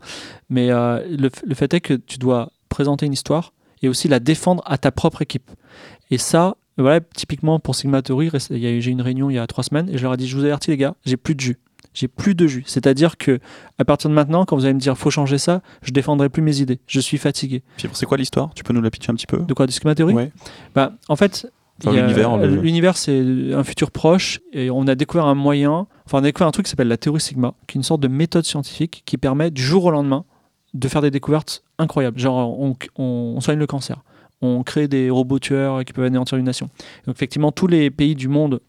Mais 0.50 0.72
euh, 0.72 1.04
le, 1.10 1.30
le 1.44 1.56
fait 1.56 1.74
est 1.74 1.82
que 1.82 1.94
tu 1.94 2.18
dois 2.18 2.52
présenter 2.78 3.08
une 3.08 3.14
histoire 3.14 3.54
et 3.82 3.90
aussi 3.90 4.08
la 4.08 4.20
défendre 4.20 4.62
à 4.68 4.78
ta 4.78 4.92
propre 4.92 5.22
équipe. 5.24 5.50
Et 6.12 6.18
ça, 6.20 6.58
voilà, 6.78 7.00
typiquement 7.02 7.60
pour 7.60 7.74
Sigma 7.76 8.04
Theory, 8.04 8.28
réc- 8.30 8.48
il 8.52 8.60
y 8.60 8.68
a 8.68 8.72
eu- 8.72 8.82
j'ai 8.82 8.92
eu 8.92 8.94
une 8.94 9.02
réunion 9.02 9.32
il 9.32 9.34
y 9.34 9.40
a 9.40 9.48
trois 9.48 9.64
semaines 9.64 9.90
et 9.90 9.98
je 9.98 10.04
leur 10.04 10.14
ai 10.14 10.18
dit 10.18 10.28
Je 10.28 10.38
vous 10.38 10.44
avertis, 10.44 10.70
les 10.70 10.78
gars, 10.78 10.94
j'ai 11.06 11.18
plus 11.18 11.34
de 11.34 11.40
jus. 11.40 11.58
J'ai 11.96 12.08
plus 12.08 12.36
de 12.36 12.46
jus. 12.46 12.64
C'est-à-dire 12.68 13.18
que 13.18 13.40
à 13.80 13.84
partir 13.86 14.12
de 14.12 14.16
maintenant, 14.16 14.46
quand 14.46 14.56
vous 14.56 14.66
allez 14.66 14.76
me 14.76 14.80
dire 14.80 14.96
faut 14.96 15.10
changer 15.10 15.40
ça, 15.40 15.62
je 15.82 15.92
défendrai 15.92 16.30
plus 16.30 16.44
mes 16.44 16.60
idées. 16.62 16.80
Je 16.86 17.00
suis 17.00 17.18
fatigué. 17.18 17.64
C'est 17.94 18.06
quoi 18.06 18.18
l'histoire? 18.18 18.52
Tu 18.54 18.64
peux 18.64 18.74
nous 18.74 18.82
la 18.82 18.92
pitcher 18.92 19.12
un 19.12 19.16
petit 19.16 19.26
peu? 19.26 19.40
De 19.40 19.54
quoi? 19.56 19.66
Disque 19.66 19.84
Theory? 19.96 20.14
Ouais. 20.14 20.32
Bah, 20.76 20.94
en 21.10 21.16
fait, 21.16 21.48
Enfin, 21.86 21.92
le- 22.38 22.56
l'univers, 22.62 22.98
c'est 22.98 23.54
un 23.54 23.64
futur 23.64 23.90
proche 23.92 24.40
et 24.54 24.70
on 24.72 24.88
a 24.88 24.96
découvert 24.96 25.26
un 25.28 25.36
moyen, 25.36 25.86
enfin 26.08 26.18
on 26.18 26.22
a 26.22 26.22
découvert 26.24 26.48
un 26.48 26.52
truc 26.52 26.66
qui 26.66 26.72
s'appelle 26.72 26.88
la 26.88 26.98
théorie 26.98 27.22
sigma, 27.22 27.54
qui 27.68 27.78
est 27.78 27.80
une 27.80 27.84
sorte 27.84 28.02
de 28.02 28.08
méthode 28.08 28.46
scientifique 28.46 29.04
qui 29.06 29.18
permet 29.18 29.52
du 29.52 29.62
jour 29.62 29.86
au 29.86 29.92
lendemain 29.92 30.26
de 30.74 30.88
faire 30.88 31.02
des 31.02 31.12
découvertes 31.12 31.64
incroyables. 31.78 32.20
Genre 32.20 32.60
on, 32.60 32.76
on- 32.98 33.34
on 33.38 33.42
soigne 33.42 33.60
le 33.60 33.68
cancer, 33.68 34.04
on 34.42 34.64
crée 34.64 34.88
des 34.88 35.10
robots 35.10 35.40
tueurs 35.40 35.84
qui 35.86 35.94
peuvent 35.94 36.06
anéantir 36.06 36.38
une 36.38 36.46
nation. 36.46 36.70
Donc 37.06 37.16
effectivement, 37.16 37.52
tous 37.52 37.68
les 37.68 37.90
pays 37.90 38.16
du 38.16 38.28
monde 38.28 38.60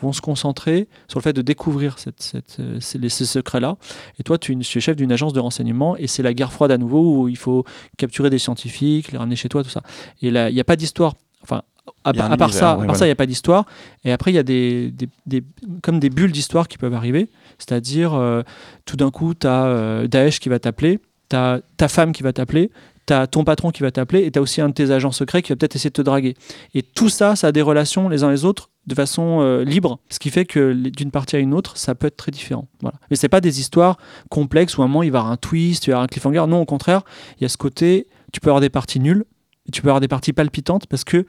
vont 0.00 0.12
se 0.12 0.20
concentrer 0.20 0.88
sur 1.08 1.20
le 1.20 1.22
fait 1.22 1.32
de 1.32 1.40
découvrir 1.40 1.98
cette, 2.00 2.20
cette, 2.20 2.56
euh, 2.58 2.78
ces, 2.80 3.24
secrets-là. 3.24 3.76
Et 4.18 4.24
toi, 4.24 4.36
tu, 4.38 4.58
tu 4.58 4.78
es 4.78 4.80
chef 4.80 4.96
d'une 4.96 5.12
agence 5.12 5.32
de 5.32 5.40
renseignement 5.40 5.96
et 5.96 6.08
c'est 6.08 6.22
la 6.22 6.34
guerre 6.34 6.52
froide 6.52 6.72
à 6.72 6.78
nouveau 6.78 7.22
où 7.22 7.28
il 7.28 7.36
faut 7.38 7.64
capturer 7.96 8.28
des 8.28 8.40
scientifiques, 8.40 9.12
les 9.12 9.18
ramener 9.18 9.36
chez 9.36 9.48
toi, 9.48 9.62
tout 9.62 9.70
ça. 9.70 9.82
Et 10.20 10.30
là, 10.32 10.50
il 10.50 10.54
n'y 10.54 10.60
a 10.60 10.64
pas 10.64 10.74
d'histoire. 10.76 11.14
Enfin, 11.42 11.62
à, 12.02 12.12
part 12.12 12.26
univers, 12.32 12.48
ça, 12.58 12.72
à 12.72 12.86
part 12.86 12.96
ça, 12.96 13.04
il 13.06 13.08
n'y 13.08 13.12
a 13.12 13.16
pas 13.16 13.26
d'histoire. 13.26 13.66
Et 14.04 14.10
après, 14.12 14.32
il 14.32 14.34
y 14.34 14.38
a 14.38 14.42
des, 14.42 14.90
des, 14.90 15.08
des- 15.26 15.44
comme 15.80 16.00
des 16.00 16.10
bulles 16.10 16.32
d'histoire 16.32 16.66
qui 16.66 16.76
peuvent 16.76 16.94
arriver. 16.94 17.30
C'est-à-dire, 17.58 18.14
euh, 18.14 18.42
tout 18.86 18.96
d'un 18.96 19.10
coup, 19.12 19.32
tu 19.34 19.46
as 19.46 20.06
Daesh 20.08 20.40
qui 20.40 20.48
va 20.48 20.58
t'appeler, 20.58 20.98
tu 21.28 21.36
as 21.36 21.60
ta 21.76 21.88
femme 21.88 22.12
qui 22.12 22.22
va 22.22 22.32
t'appeler, 22.32 22.70
tu 23.06 23.12
as 23.12 23.26
ton 23.26 23.44
patron 23.44 23.70
qui 23.70 23.82
va 23.82 23.90
t'appeler, 23.90 24.24
et 24.24 24.30
tu 24.30 24.38
as 24.38 24.42
aussi 24.42 24.60
un 24.60 24.68
de 24.68 24.74
tes 24.74 24.90
agents 24.90 25.12
secrets 25.12 25.42
qui 25.42 25.52
va 25.52 25.56
peut-être 25.56 25.76
essayer 25.76 25.90
de 25.90 25.94
te 25.94 26.02
draguer. 26.02 26.36
Et 26.74 26.82
tout 26.82 27.08
ça, 27.08 27.36
ça 27.36 27.48
a 27.48 27.52
des 27.52 27.62
relations 27.62 28.08
les 28.08 28.22
uns 28.24 28.30
les 28.30 28.44
autres 28.44 28.70
de 28.86 28.94
façon 28.94 29.40
euh, 29.40 29.64
libre, 29.64 29.98
ce 30.10 30.18
qui 30.18 30.30
fait 30.30 30.44
que 30.44 30.72
d'une 30.72 31.10
partie 31.10 31.36
à 31.36 31.38
une 31.38 31.54
autre, 31.54 31.76
ça 31.78 31.94
peut 31.94 32.06
être 32.06 32.16
très 32.16 32.30
différent. 32.30 32.68
Voilà. 32.82 32.98
Mais 33.10 33.16
c'est 33.16 33.30
pas 33.30 33.40
des 33.40 33.60
histoires 33.60 33.96
complexes 34.28 34.76
où 34.76 34.82
à 34.82 34.84
un 34.84 34.88
moment 34.88 35.02
il 35.02 35.10
va 35.10 35.18
y 35.18 35.20
avoir 35.20 35.32
un 35.32 35.36
twist, 35.38 35.86
il 35.86 35.90
va 35.90 35.90
y 35.90 35.94
avoir 35.94 36.04
un 36.04 36.08
cliffhanger. 36.08 36.46
Non, 36.46 36.60
au 36.60 36.66
contraire, 36.66 37.02
il 37.38 37.42
y 37.42 37.46
a 37.46 37.48
ce 37.48 37.56
côté, 37.56 38.06
tu 38.32 38.40
peux 38.40 38.50
avoir 38.50 38.60
des 38.60 38.68
parties 38.68 39.00
nulles, 39.00 39.24
et 39.66 39.70
tu 39.70 39.82
peux 39.82 39.88
avoir 39.88 40.00
des 40.00 40.08
parties 40.08 40.32
palpitantes 40.32 40.86
parce 40.86 41.04
que 41.04 41.26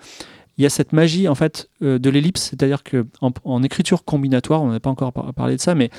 il 0.58 0.64
y 0.64 0.66
a 0.66 0.70
cette 0.70 0.94
magie 0.94 1.28
en 1.28 1.36
fait 1.36 1.70
euh, 1.82 2.00
de 2.00 2.10
l'ellipse, 2.10 2.42
c'est-à-dire 2.42 2.84
que 2.84 3.06
en, 3.22 3.64
écriture 3.64 4.04
combinatoire, 4.04 4.62
on 4.62 4.70
n'a 4.70 4.80
pas 4.80 4.90
encore 4.90 5.12
par- 5.12 5.34
parlé 5.34 5.56
de 5.56 5.62
ça, 5.62 5.76
mais 5.76 5.90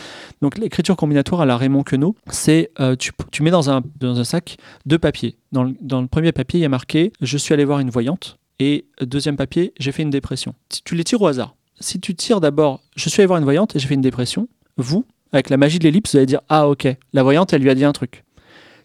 donc 0.40 0.58
l'écriture 0.58 0.96
combinatoire 0.96 1.42
à 1.42 1.46
la 1.46 1.56
Raymond 1.56 1.82
Queneau, 1.82 2.16
c'est 2.28 2.70
euh, 2.80 2.96
tu, 2.96 3.42
mets 3.42 3.50
dans 3.50 3.70
un, 3.70 3.82
sac 4.24 4.56
deux 4.86 4.98
papiers. 4.98 5.36
Dans 5.52 5.64
le, 5.64 6.06
premier 6.06 6.32
papier, 6.32 6.60
il 6.60 6.62
y 6.62 6.66
a 6.66 6.70
marqué 6.70 7.12
je 7.20 7.36
suis 7.36 7.52
allé 7.54 7.64
voir 7.64 7.80
une 7.80 7.90
voyante 7.90 8.38
et 8.58 8.86
euh, 9.02 9.06
deuxième 9.06 9.36
papier, 9.36 9.72
j'ai 9.78 9.92
fait 9.92 10.02
une 10.02 10.10
dépression. 10.10 10.54
Si 10.70 10.82
tu 10.82 10.94
les 10.94 11.04
tires 11.04 11.20
au 11.20 11.26
hasard, 11.26 11.54
si 11.80 12.00
tu 12.00 12.14
tires 12.14 12.40
d'abord 12.40 12.80
je 12.96 13.08
suis 13.08 13.20
allé 13.20 13.26
voir 13.26 13.38
une 13.38 13.44
voyante 13.44 13.76
et 13.76 13.78
j'ai 13.78 13.88
fait 13.88 13.94
une 13.94 14.00
dépression, 14.00 14.48
vous 14.76 15.04
avec 15.32 15.50
la 15.50 15.56
magie 15.56 15.78
de 15.78 15.84
l'ellipse, 15.84 16.12
vous 16.12 16.18
allez 16.18 16.26
dire 16.26 16.40
ah 16.48 16.68
ok, 16.68 16.88
la 17.12 17.22
voyante 17.22 17.52
elle 17.52 17.62
lui 17.62 17.70
a 17.70 17.74
dit 17.74 17.84
un 17.84 17.92
truc. 17.92 18.24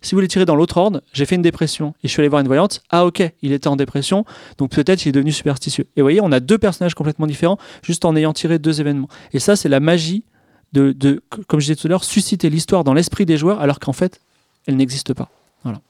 Si 0.01 0.15
vous 0.15 0.21
les 0.21 0.27
tirez 0.27 0.45
dans 0.45 0.55
l'autre 0.55 0.77
ordre, 0.77 1.01
j'ai 1.13 1.25
fait 1.25 1.35
une 1.35 1.43
dépression 1.43 1.93
et 2.03 2.07
je 2.07 2.11
suis 2.11 2.21
allé 2.21 2.27
voir 2.27 2.41
une 2.41 2.47
voyante. 2.47 2.81
Ah 2.89 3.05
ok, 3.05 3.23
il 3.41 3.51
était 3.51 3.67
en 3.67 3.75
dépression, 3.75 4.25
donc 4.57 4.71
peut-être 4.71 5.05
il 5.05 5.09
est 5.09 5.13
devenu 5.13 5.31
superstitieux. 5.31 5.87
Et 5.95 6.01
vous 6.01 6.05
voyez, 6.05 6.21
on 6.21 6.31
a 6.31 6.39
deux 6.39 6.57
personnages 6.57 6.95
complètement 6.95 7.27
différents 7.27 7.57
juste 7.83 8.03
en 8.05 8.15
ayant 8.15 8.33
tiré 8.33 8.57
deux 8.57 8.81
événements. 8.81 9.09
Et 9.33 9.39
ça, 9.39 9.55
c'est 9.55 9.69
la 9.69 9.79
magie 9.79 10.23
de, 10.73 11.21
comme 11.47 11.59
je 11.59 11.65
disais 11.65 11.75
tout 11.75 11.87
à 11.87 11.89
l'heure, 11.89 12.03
susciter 12.03 12.49
l'histoire 12.49 12.83
dans 12.83 12.93
l'esprit 12.93 13.25
des 13.25 13.37
joueurs 13.37 13.59
alors 13.59 13.79
qu'en 13.79 13.93
fait, 13.93 14.21
elle 14.67 14.75
n'existe 14.75 15.13
pas. 15.13 15.29
Voilà. 15.63 15.81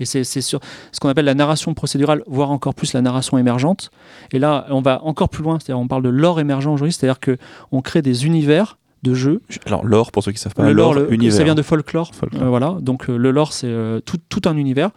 Et 0.00 0.06
c'est 0.06 0.24
sur 0.24 0.60
ce 0.92 0.98
qu'on 0.98 1.10
appelle 1.10 1.26
la 1.26 1.34
narration 1.34 1.74
procédurale, 1.74 2.22
voire 2.26 2.50
encore 2.50 2.74
plus 2.74 2.94
la 2.94 3.02
narration 3.02 3.36
émergente. 3.36 3.90
Et 4.32 4.38
là, 4.38 4.66
on 4.70 4.80
va 4.80 5.04
encore 5.04 5.28
plus 5.28 5.42
loin, 5.42 5.58
c'est-à-dire 5.60 5.78
on 5.78 5.88
parle 5.88 6.02
de 6.02 6.08
lore 6.08 6.40
émergent 6.40 6.68
aujourd'hui, 6.68 6.92
c'est-à-dire 6.92 7.20
que 7.20 7.36
on 7.70 7.82
crée 7.82 8.00
des 8.02 8.24
univers 8.24 8.78
de 9.02 9.14
jeux 9.14 9.40
Alors, 9.66 9.84
l'or, 9.84 10.12
pour 10.12 10.22
ceux 10.22 10.32
qui 10.32 10.38
savent 10.38 10.54
pas, 10.54 10.64
le 10.66 10.72
lore, 10.72 10.94
le- 10.94 11.12
univers. 11.12 11.36
ça 11.36 11.44
vient 11.44 11.54
de 11.54 11.62
folklore. 11.62 12.14
Folklore. 12.14 12.42
Euh, 12.42 12.48
voilà. 12.48 12.76
Donc 12.80 13.08
euh, 13.08 13.16
le 13.16 13.30
lore, 13.30 13.52
c'est 13.52 13.66
euh, 13.68 14.00
tout, 14.00 14.18
tout 14.28 14.42
un 14.46 14.56
univers. 14.56 14.90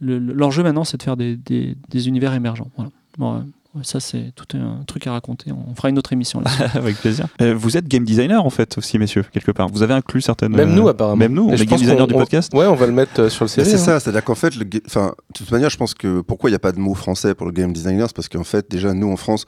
Le- 0.00 0.18
le- 0.18 0.32
L'enjeu 0.32 0.62
maintenant, 0.62 0.84
c'est 0.84 0.96
de 0.96 1.02
faire 1.02 1.16
des, 1.16 1.36
des- 1.36 1.76
des 1.90 2.08
univers 2.08 2.32
émergents. 2.34 2.68
Voilà. 2.76 2.90
Bon, 3.18 3.34
euh, 3.36 3.40
ça, 3.82 4.00
c'est 4.00 4.32
tout 4.36 4.56
un 4.56 4.84
truc 4.86 5.06
à 5.06 5.12
raconter. 5.12 5.50
On 5.52 5.74
fera 5.74 5.88
une 5.88 5.98
autre 5.98 6.12
émission 6.12 6.40
là. 6.40 6.50
Avec 6.74 6.96
plaisir. 6.96 7.26
Euh, 7.40 7.54
vous 7.54 7.76
êtes 7.76 7.86
game 7.88 8.04
designer 8.04 8.44
en 8.44 8.50
fait 8.50 8.76
aussi, 8.78 8.98
messieurs, 8.98 9.24
quelque 9.32 9.50
part. 9.52 9.68
Vous 9.68 9.82
avez 9.82 9.94
inclus 9.94 10.20
certaines. 10.22 10.52
Même 10.54 10.74
nous, 10.74 10.88
apparemment. 10.88 11.16
Même 11.16 11.32
nous, 11.32 11.44
on 11.48 11.52
est 11.54 11.64
game 11.66 11.78
designer 11.78 12.06
du 12.06 12.14
on- 12.14 12.18
podcast. 12.18 12.52
Ouais, 12.54 12.66
on 12.66 12.74
va 12.74 12.86
le 12.86 12.92
mettre 12.92 13.20
euh, 13.20 13.28
sur 13.28 13.44
le 13.44 13.48
CV. 13.48 13.68
c'est 13.68 13.74
hein. 13.76 13.78
ça, 13.78 14.00
c'est-à-dire 14.00 14.24
qu'en 14.24 14.34
fait, 14.34 14.54
le 14.56 14.66
enfin, 14.86 15.08
de 15.08 15.38
toute 15.38 15.50
manière, 15.50 15.70
je 15.70 15.76
pense 15.76 15.94
que 15.94 16.20
pourquoi 16.22 16.50
il 16.50 16.52
n'y 16.52 16.56
a 16.56 16.60
pas 16.60 16.72
de 16.72 16.78
mot 16.80 16.94
français 16.94 17.34
pour 17.34 17.46
le 17.46 17.52
game 17.52 17.72
designer, 17.72 18.06
c'est 18.08 18.16
parce 18.16 18.28
qu'en 18.28 18.44
fait, 18.44 18.70
déjà, 18.70 18.92
nous 18.94 19.10
en 19.10 19.16
France, 19.16 19.44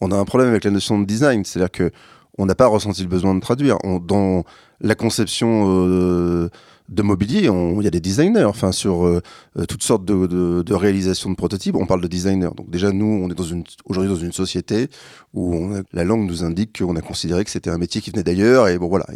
on 0.00 0.10
a 0.10 0.16
un 0.16 0.24
problème 0.26 0.50
avec 0.50 0.64
la 0.64 0.70
notion 0.70 0.98
de 0.98 1.04
design, 1.06 1.44
c'est-à-dire 1.44 1.70
que 1.70 1.90
on 2.38 2.46
n'a 2.46 2.54
pas 2.54 2.66
ressenti 2.66 3.02
le 3.02 3.08
besoin 3.08 3.34
de 3.34 3.40
traduire. 3.40 3.78
Dans 4.00 4.44
la 4.80 4.94
conception 4.94 5.64
euh, 5.68 6.48
de 6.88 7.02
mobilier, 7.02 7.48
il 7.50 7.82
y 7.82 7.86
a 7.86 7.90
des 7.90 8.00
designers, 8.00 8.44
enfin, 8.44 8.72
sur 8.72 9.06
euh, 9.06 9.22
euh, 9.58 9.64
toutes 9.64 9.82
sortes 9.82 10.04
de, 10.04 10.62
de, 10.62 10.74
réalisations 10.74 11.30
de 11.30 11.34
prototypes, 11.34 11.74
on 11.76 11.86
parle 11.86 12.02
de 12.02 12.08
designer. 12.08 12.54
Donc 12.54 12.70
déjà, 12.70 12.92
nous, 12.92 13.06
on 13.06 13.30
est 13.30 13.40
aujourd'hui 13.86 14.12
dans 14.12 14.20
une 14.20 14.32
société 14.32 14.88
où 15.34 15.70
la 15.92 16.04
langue 16.04 16.26
nous 16.26 16.44
indique 16.44 16.78
qu'on 16.78 16.96
a 16.96 17.00
considéré 17.00 17.44
que 17.44 17.50
c'était 17.50 17.70
un 17.70 17.78
métier 17.78 18.00
qui 18.00 18.10
venait 18.10 18.24
d'ailleurs, 18.24 18.68
et 18.68 18.78
bon 18.78 18.88
voilà, 18.88 19.06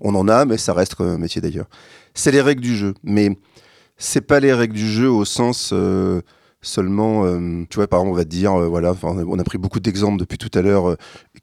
on 0.00 0.14
en 0.14 0.28
a, 0.28 0.44
mais 0.44 0.56
ça 0.56 0.72
reste 0.72 1.00
un 1.00 1.18
métier 1.18 1.40
d'ailleurs. 1.40 1.68
C'est 2.14 2.32
les 2.32 2.40
règles 2.40 2.62
du 2.62 2.76
jeu, 2.76 2.94
mais 3.02 3.36
c'est 3.96 4.20
pas 4.20 4.40
les 4.40 4.52
règles 4.52 4.74
du 4.74 4.88
jeu 4.88 5.10
au 5.10 5.24
sens 5.24 5.74
seulement, 6.68 7.24
euh, 7.24 7.64
tu 7.70 7.76
vois, 7.76 7.88
par 7.88 8.00
exemple, 8.00 8.14
on 8.14 8.16
va 8.16 8.24
dire, 8.24 8.54
euh, 8.54 8.68
voilà, 8.68 8.94
on 9.02 9.38
a 9.38 9.44
pris 9.44 9.58
beaucoup 9.58 9.80
d'exemples 9.80 10.18
depuis 10.18 10.38
tout 10.38 10.50
à 10.56 10.62
l'heure 10.62 10.90
euh, 10.90 10.96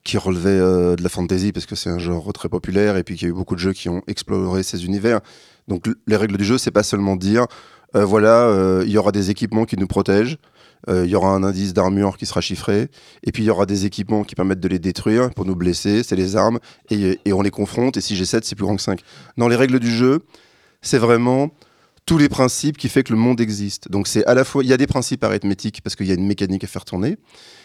qui 0.04 0.18
relevaient 0.18 0.60
de 0.96 1.02
la 1.02 1.10
fantasy 1.10 1.52
parce 1.52 1.66
que 1.66 1.76
c'est 1.76 1.90
un 1.90 1.98
genre 1.98 2.32
très 2.32 2.48
populaire 2.48 2.96
et 2.96 3.04
puis 3.04 3.16
qu'il 3.16 3.28
y 3.28 3.32
a 3.32 3.32
eu 3.32 3.36
beaucoup 3.36 3.56
de 3.56 3.60
jeux 3.60 3.74
qui 3.74 3.90
ont 3.90 4.04
exploré 4.08 4.62
ces 4.62 4.86
univers. 4.86 5.20
Donc 5.68 5.86
les 6.06 6.16
règles 6.16 6.38
du 6.38 6.46
jeu, 6.46 6.58
c'est 6.60 6.72
pas 6.72 6.84
seulement 6.84 7.16
dire, 7.16 7.48
voilà, 7.94 8.82
il 8.86 8.92
y 8.92 8.98
aura 8.98 9.12
des 9.12 9.32
équipements 9.32 9.66
qui 9.66 9.78
nous 9.78 9.88
protègent. 9.88 10.38
Il 10.88 11.08
y 11.08 11.16
aura 11.16 11.30
un 11.30 11.44
indice 11.44 11.74
d'armure 11.74 12.18
qui 12.18 12.28
sera 12.28 12.42
chiffré, 12.42 12.90
et 13.24 13.32
puis 13.32 13.42
il 13.42 13.48
y 13.48 13.50
aura 13.50 13.66
des 13.66 13.88
équipements 13.88 14.24
qui 14.24 14.36
permettent 14.36 14.60
de 14.60 14.68
les 14.68 14.78
détruire 14.78 15.32
pour 15.32 15.46
nous 15.46 15.56
blesser, 15.56 16.04
c'est 16.04 16.16
les 16.16 16.36
armes, 16.36 16.60
et, 16.92 17.20
et 17.26 17.34
on 17.34 17.42
les 17.42 17.50
confronte, 17.50 17.98
et 17.98 18.02
si 18.02 18.16
j'ai 18.16 18.26
7, 18.26 18.46
c'est 18.46 18.54
plus 18.54 18.66
grand 18.66 18.76
que 18.76 18.84
5. 18.84 19.02
Dans 19.38 19.48
les 19.48 19.56
règles 19.56 19.80
du 19.80 19.90
jeu, 19.90 20.20
c'est 20.84 21.00
vraiment 21.00 21.50
tous 22.06 22.18
les 22.18 22.30
principes 22.30 22.78
qui 22.78 22.90
fait 22.90 23.04
que 23.04 23.14
le 23.14 23.20
monde 23.20 23.42
existe. 23.42 23.90
Donc 23.90 24.08
c'est 24.08 24.26
à 24.26 24.34
la 24.34 24.44
fois, 24.44 24.64
il 24.64 24.70
y 24.70 24.74
a 24.74 24.78
des 24.78 24.88
principes 24.88 25.24
arithmétiques 25.24 25.82
parce 25.82 25.96
qu'il 25.96 26.08
y 26.08 26.12
a 26.12 26.16
une 26.16 26.28
mécanique 26.28 26.64
à 26.64 26.68
faire 26.68 26.86
tourner, 26.86 27.18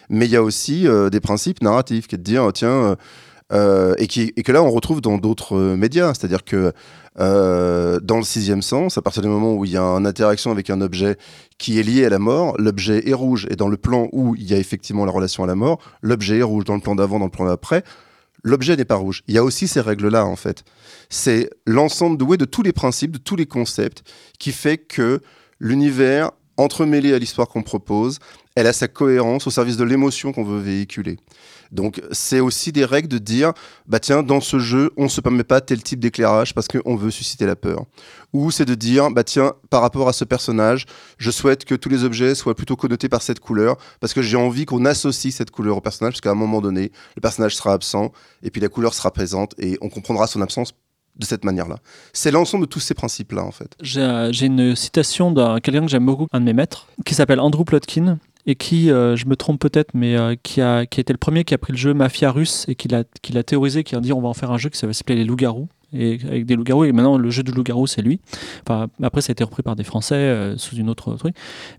mais 0.08 0.26
il 0.26 0.30
y 0.30 0.36
a 0.36 0.42
aussi 0.42 0.86
euh, 0.86 1.10
des 1.10 1.20
principes 1.20 1.62
narratifs 1.62 2.06
qui 2.06 2.14
est 2.14 2.18
de 2.18 2.22
dire, 2.22 2.50
tiens, 2.52 2.68
euh, 2.70 2.96
euh, 3.52 3.94
et, 3.98 4.06
que 4.06 4.52
là 4.52 4.62
on 4.62 4.70
retrouve 4.70 5.00
dans 5.00 5.18
d'autres 5.18 5.56
euh, 5.56 5.76
médias, 5.76 6.14
c'est-à-dire 6.14 6.44
que 6.44 6.72
euh, 7.18 7.98
dans 8.00 8.16
le 8.16 8.22
sixième 8.22 8.62
sens, 8.62 8.96
à 8.96 9.02
partir 9.02 9.22
du 9.22 9.28
moment 9.28 9.54
où 9.54 9.64
il 9.64 9.72
y 9.72 9.76
a 9.76 9.82
une 9.82 10.06
interaction 10.06 10.52
avec 10.52 10.70
un 10.70 10.80
objet 10.80 11.16
qui 11.58 11.78
est 11.78 11.82
lié 11.82 12.04
à 12.04 12.08
la 12.08 12.20
mort, 12.20 12.54
l'objet 12.58 13.08
est 13.08 13.12
rouge, 13.12 13.46
et 13.50 13.56
dans 13.56 13.68
le 13.68 13.76
plan 13.76 14.08
où 14.12 14.36
il 14.36 14.48
y 14.48 14.54
a 14.54 14.58
effectivement 14.58 15.04
la 15.04 15.10
relation 15.10 15.42
à 15.42 15.46
la 15.46 15.56
mort, 15.56 15.80
l'objet 16.02 16.38
est 16.38 16.42
rouge. 16.42 16.64
Dans 16.64 16.74
le 16.74 16.80
plan 16.80 16.94
d'avant, 16.94 17.18
dans 17.18 17.24
le 17.24 17.30
plan 17.30 17.46
d'après, 17.46 17.82
l'objet 18.42 18.76
n'est 18.76 18.84
pas 18.84 18.96
rouge. 18.96 19.22
Il 19.26 19.34
y 19.34 19.38
a 19.38 19.44
aussi 19.44 19.68
ces 19.68 19.80
règles-là 19.80 20.24
en 20.26 20.36
fait 20.36 20.64
c'est 21.10 21.50
l'ensemble 21.66 22.16
doué 22.16 22.36
de 22.38 22.44
tous 22.44 22.62
les 22.62 22.72
principes, 22.72 23.10
de 23.10 23.18
tous 23.18 23.36
les 23.36 23.46
concepts, 23.46 24.02
qui 24.38 24.52
fait 24.52 24.78
que 24.78 25.20
l'univers, 25.58 26.30
entremêlé 26.56 27.12
à 27.12 27.18
l'histoire 27.18 27.48
qu'on 27.48 27.62
propose, 27.62 28.18
elle 28.54 28.66
a 28.66 28.72
sa 28.72 28.88
cohérence 28.88 29.46
au 29.46 29.50
service 29.50 29.76
de 29.76 29.84
l'émotion 29.84 30.32
qu'on 30.32 30.44
veut 30.44 30.60
véhiculer. 30.60 31.18
Donc 31.72 32.02
c'est 32.10 32.40
aussi 32.40 32.72
des 32.72 32.84
règles 32.84 33.08
de 33.08 33.18
dire, 33.18 33.52
bah 33.86 34.00
tiens, 34.00 34.22
dans 34.22 34.40
ce 34.40 34.58
jeu, 34.58 34.90
on 34.96 35.04
ne 35.04 35.08
se 35.08 35.20
permet 35.20 35.44
pas 35.44 35.60
tel 35.60 35.82
type 35.82 36.00
d'éclairage 36.00 36.54
parce 36.54 36.68
qu'on 36.68 36.96
veut 36.96 37.10
susciter 37.10 37.46
la 37.46 37.56
peur. 37.56 37.84
Ou 38.32 38.50
c'est 38.50 38.64
de 38.64 38.74
dire, 38.74 39.10
bah 39.10 39.24
tiens, 39.24 39.54
par 39.70 39.82
rapport 39.82 40.08
à 40.08 40.12
ce 40.12 40.24
personnage, 40.24 40.86
je 41.18 41.30
souhaite 41.30 41.64
que 41.64 41.74
tous 41.74 41.88
les 41.88 42.04
objets 42.04 42.34
soient 42.34 42.54
plutôt 42.54 42.76
connotés 42.76 43.08
par 43.08 43.22
cette 43.22 43.40
couleur 43.40 43.76
parce 44.00 44.14
que 44.14 44.22
j'ai 44.22 44.36
envie 44.36 44.66
qu'on 44.66 44.84
associe 44.84 45.34
cette 45.34 45.50
couleur 45.50 45.76
au 45.76 45.80
personnage 45.80 46.14
parce 46.14 46.20
qu'à 46.20 46.30
un 46.30 46.34
moment 46.34 46.60
donné, 46.60 46.92
le 47.16 47.20
personnage 47.20 47.56
sera 47.56 47.72
absent 47.72 48.12
et 48.42 48.50
puis 48.50 48.60
la 48.60 48.68
couleur 48.68 48.94
sera 48.94 49.10
présente 49.10 49.54
et 49.58 49.78
on 49.80 49.88
comprendra 49.88 50.26
son 50.26 50.42
absence 50.42 50.72
de 51.16 51.24
cette 51.24 51.44
manière-là. 51.44 51.76
C'est 52.12 52.30
l'ensemble 52.30 52.64
de 52.64 52.68
tous 52.68 52.80
ces 52.80 52.94
principes-là, 52.94 53.44
en 53.44 53.50
fait. 53.50 53.76
J'ai 53.80 54.00
euh, 54.00 54.32
une 54.32 54.74
citation 54.74 55.30
d'un 55.30 55.60
quelqu'un 55.60 55.82
que 55.82 55.90
j'aime 55.90 56.06
beaucoup, 56.06 56.26
un 56.32 56.40
de 56.40 56.44
mes 56.44 56.52
maîtres, 56.52 56.86
qui 57.04 57.14
s'appelle 57.14 57.40
Andrew 57.40 57.64
Plotkin 57.64 58.18
et 58.46 58.54
qui, 58.54 58.90
euh, 58.90 59.16
je 59.16 59.26
me 59.26 59.36
trompe 59.36 59.60
peut-être, 59.60 59.90
mais 59.94 60.16
euh, 60.16 60.34
qui, 60.42 60.60
a, 60.60 60.86
qui 60.86 61.00
a 61.00 61.02
été 61.02 61.12
le 61.12 61.18
premier 61.18 61.44
qui 61.44 61.54
a 61.54 61.58
pris 61.58 61.72
le 61.72 61.78
jeu 61.78 61.94
Mafia 61.94 62.30
russe 62.30 62.64
et 62.68 62.74
qui 62.74 62.88
l'a 62.88 63.04
qui 63.22 63.32
l'a 63.32 63.42
théorisé, 63.42 63.84
qui 63.84 63.94
a 63.94 64.00
dit 64.00 64.12
on 64.12 64.20
va 64.20 64.28
en 64.28 64.34
faire 64.34 64.50
un 64.50 64.58
jeu 64.58 64.70
qui 64.70 64.84
va 64.84 64.92
s'appeler 64.92 65.16
Les 65.16 65.24
Loups-Garous. 65.24 65.68
Et 65.92 66.20
avec 66.24 66.46
des 66.46 66.54
loups-garous, 66.54 66.84
et 66.84 66.92
maintenant 66.92 67.18
le 67.18 67.30
jeu 67.30 67.42
du 67.42 67.50
loup-garou, 67.50 67.88
c'est 67.88 68.00
lui. 68.00 68.20
Enfin, 68.62 68.86
après, 69.02 69.22
ça 69.22 69.30
a 69.30 69.32
été 69.32 69.42
repris 69.42 69.64
par 69.64 69.74
des 69.74 69.82
Français 69.82 70.14
euh, 70.14 70.56
sous 70.56 70.76
une 70.76 70.88
autre 70.88 71.16
truc. 71.16 71.34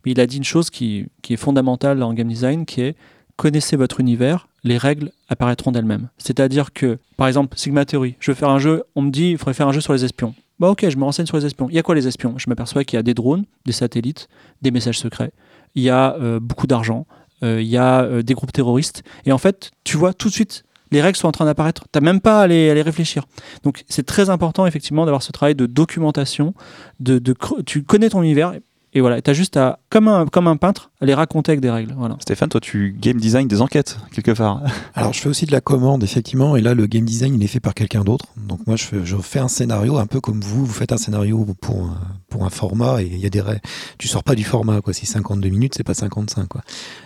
Mais 0.05 0.11
il 0.11 0.19
a 0.19 0.27
dit 0.27 0.35
une 0.35 0.43
chose 0.43 0.69
qui, 0.69 1.05
qui 1.21 1.33
est 1.33 1.37
fondamentale 1.37 2.03
en 2.03 2.13
game 2.13 2.27
design, 2.27 2.65
qui 2.65 2.81
est 2.81 2.95
connaissez 3.37 3.75
votre 3.75 3.99
univers, 3.99 4.47
les 4.63 4.77
règles 4.77 5.11
apparaîtront 5.27 5.71
d'elles-mêmes. 5.71 6.09
C'est-à-dire 6.17 6.73
que, 6.73 6.99
par 7.17 7.27
exemple, 7.27 7.57
Sigma 7.57 7.85
Theory, 7.85 8.15
je 8.19 8.31
veux 8.31 8.35
faire 8.35 8.49
un 8.49 8.59
jeu, 8.59 8.83
on 8.95 9.01
me 9.01 9.09
dit 9.09 9.31
il 9.31 9.37
faudrait 9.37 9.55
faire 9.55 9.67
un 9.67 9.71
jeu 9.71 9.81
sur 9.81 9.93
les 9.93 10.05
espions. 10.05 10.35
Bah 10.59 10.69
ok, 10.69 10.87
je 10.87 10.95
me 10.95 11.03
renseigne 11.03 11.25
sur 11.25 11.37
les 11.37 11.45
espions. 11.47 11.67
Il 11.69 11.75
y 11.75 11.79
a 11.79 11.81
quoi 11.81 11.95
les 11.95 12.07
espions? 12.07 12.35
Je 12.37 12.47
m'aperçois 12.47 12.83
qu'il 12.83 12.97
y 12.97 12.99
a 12.99 13.03
des 13.03 13.15
drones, 13.15 13.45
des 13.65 13.71
satellites, 13.71 14.29
des 14.61 14.69
messages 14.69 14.99
secrets, 14.99 15.31
il 15.75 15.83
y 15.83 15.89
a 15.89 16.15
euh, 16.15 16.39
beaucoup 16.39 16.67
d'argent, 16.67 17.05
euh, 17.43 17.61
il 17.61 17.67
y 17.67 17.77
a 17.77 18.03
euh, 18.03 18.21
des 18.23 18.33
groupes 18.33 18.51
terroristes. 18.51 19.03
Et 19.25 19.31
en 19.31 19.37
fait, 19.37 19.71
tu 19.83 19.97
vois 19.97 20.13
tout 20.13 20.29
de 20.29 20.33
suite 20.33 20.63
les 20.91 21.01
règles 21.01 21.17
sont 21.17 21.29
en 21.29 21.31
train 21.31 21.45
d'apparaître. 21.45 21.85
T'as 21.91 22.01
même 22.01 22.19
pas 22.19 22.41
à 22.41 22.47
les, 22.47 22.69
à 22.69 22.73
les 22.73 22.81
réfléchir. 22.81 23.23
Donc 23.63 23.85
c'est 23.87 24.05
très 24.05 24.29
important 24.29 24.65
effectivement 24.65 25.05
d'avoir 25.05 25.23
ce 25.23 25.31
travail 25.31 25.55
de 25.55 25.65
documentation. 25.65 26.53
De, 26.99 27.17
de 27.17 27.33
tu 27.65 27.83
connais 27.83 28.09
ton 28.09 28.21
univers 28.21 28.53
et 28.93 29.01
voilà, 29.01 29.21
t'as 29.21 29.33
juste 29.33 29.57
à 29.57 29.79
comme 29.89 30.07
un 30.07 30.25
comme 30.25 30.47
un 30.47 30.57
peintre 30.57 30.91
à 31.01 31.05
les 31.05 31.13
raconter 31.13 31.51
avec 31.53 31.61
des 31.61 31.69
règles. 31.71 31.93
Voilà. 31.97 32.15
Stéphane, 32.19 32.49
toi, 32.49 32.61
tu 32.61 32.95
game 32.99 33.17
design 33.19 33.47
des 33.47 33.61
enquêtes, 33.61 33.97
quelque 34.13 34.31
part. 34.31 34.61
Alors, 34.93 35.13
je 35.13 35.19
fais 35.19 35.29
aussi 35.29 35.45
de 35.47 35.51
la 35.51 35.61
commande, 35.61 36.03
effectivement, 36.03 36.55
et 36.55 36.61
là, 36.61 36.73
le 36.75 36.85
game 36.85 37.05
design, 37.05 37.33
il 37.35 37.43
est 37.43 37.47
fait 37.47 37.59
par 37.59 37.73
quelqu'un 37.73 38.03
d'autre. 38.03 38.25
Donc, 38.37 38.67
moi, 38.67 38.75
je 38.75 38.83
fais, 38.83 38.97
je 39.03 39.17
fais 39.17 39.39
un 39.39 39.47
scénario, 39.47 39.97
un 39.97 40.05
peu 40.05 40.19
comme 40.21 40.41
vous, 40.41 40.65
vous 40.65 40.71
faites 40.73 40.91
un 40.91 40.97
scénario 40.97 41.43
pour 41.59 41.85
un, 41.85 41.97
pour 42.29 42.45
un 42.45 42.49
format, 42.51 43.01
et 43.01 43.07
il 43.07 43.17
y 43.17 43.25
a 43.25 43.29
des 43.31 43.41
règles. 43.41 43.61
Tu 43.97 44.07
sors 44.07 44.23
pas 44.23 44.35
du 44.35 44.43
format, 44.43 44.81
quoi. 44.81 44.93
Si 44.93 45.05
52 45.07 45.49
minutes, 45.49 45.73
c'est 45.75 45.83
pas 45.83 45.95
55, 45.95 46.47
quoi. 46.47 46.61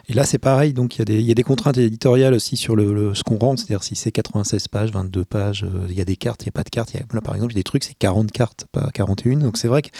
Et 0.10 0.14
là, 0.14 0.26
c'est 0.26 0.38
pareil, 0.40 0.74
donc 0.74 0.96
il 0.96 1.00
y, 1.00 1.02
a 1.04 1.06
des- 1.06 1.20
il 1.20 1.26
y 1.26 1.32
a 1.32 1.36
des 1.36 1.44
contraintes 1.44 1.78
éditoriales 1.78 2.34
aussi 2.34 2.58
sur 2.58 2.76
le, 2.76 2.94
le- 2.94 3.16
ce 3.16 3.24
qu'on 3.24 3.38
rentre, 3.38 3.62
c'est-à-dire 3.62 3.84
si 3.84 3.96
c'est 3.96 4.12
96 4.12 4.68
pages, 4.68 4.92
22 4.92 5.24
pages, 5.24 5.64
euh, 5.64 5.86
il 5.90 5.96
y 5.98 6.02
a 6.02 6.06
des 6.06 6.18
cartes, 6.18 6.44
il 6.44 6.48
n'y 6.48 6.50
a 6.50 6.52
pas 6.52 6.64
de 6.64 6.70
cartes. 6.70 6.94
Il 6.94 7.00
y 7.00 7.04
a- 7.04 7.06
là, 7.14 7.22
par 7.22 7.34
exemple, 7.36 7.54
il 7.54 7.56
y 7.56 7.60
a 7.60 7.62
des 7.62 7.64
trucs, 7.64 7.86
c'est 7.86 7.94
40 7.98 8.32
cartes, 8.32 8.66
pas 8.74 8.90
41. 8.94 9.38
Donc, 9.40 9.56
c'est 9.58 9.70
vrai 9.70 9.82
qu'il 9.82 9.92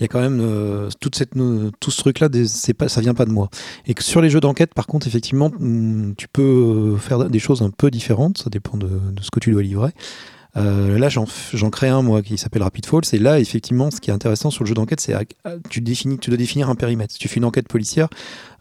y 0.00 0.04
a 0.04 0.08
quand 0.08 0.20
même 0.20 0.40
euh, 0.40 0.88
toute 1.00 1.16
cette, 1.16 1.31
tout 1.80 1.90
ce 1.90 1.98
truc-là, 1.98 2.28
ça 2.88 3.00
vient 3.00 3.14
pas 3.14 3.24
de 3.24 3.30
moi. 3.30 3.48
Et 3.86 3.94
que 3.94 4.02
sur 4.02 4.20
les 4.20 4.30
jeux 4.30 4.40
d'enquête, 4.40 4.74
par 4.74 4.86
contre, 4.86 5.06
effectivement, 5.06 5.50
hum, 5.60 6.14
tu 6.16 6.28
peux 6.28 6.42
euh, 6.42 6.96
faire 6.96 7.28
des 7.28 7.38
choses 7.38 7.62
un 7.62 7.70
peu 7.70 7.90
différentes, 7.90 8.38
ça 8.38 8.50
dépend 8.50 8.76
de, 8.76 8.88
ce 9.20 9.30
que 9.30 9.40
tu 9.40 9.52
dois 9.52 9.62
livrer. 9.62 9.90
Euh, 10.58 10.98
là, 10.98 11.08
j'en 11.08 11.70
crée 11.70 11.88
un, 11.88 12.02
moi, 12.02 12.20
qui 12.20 12.36
s'appelle 12.36 12.62
Rapid 12.62 12.84
Falls. 12.84 13.02
Et 13.12 13.18
là, 13.18 13.40
effectivement, 13.40 13.90
ce 13.90 14.00
qui 14.00 14.10
est 14.10 14.12
intéressant 14.12 14.50
sur 14.50 14.64
le 14.64 14.68
jeu 14.68 14.74
d'enquête, 14.74 15.00
c'est 15.00 15.14
que 15.14 15.68
tu, 15.70 15.82
tu 15.82 16.30
dois 16.30 16.36
définir 16.36 16.68
un 16.68 16.74
périmètre. 16.74 17.12
Si 17.14 17.18
tu 17.18 17.28
fais 17.28 17.38
une 17.38 17.46
enquête 17.46 17.68
policière, 17.68 18.08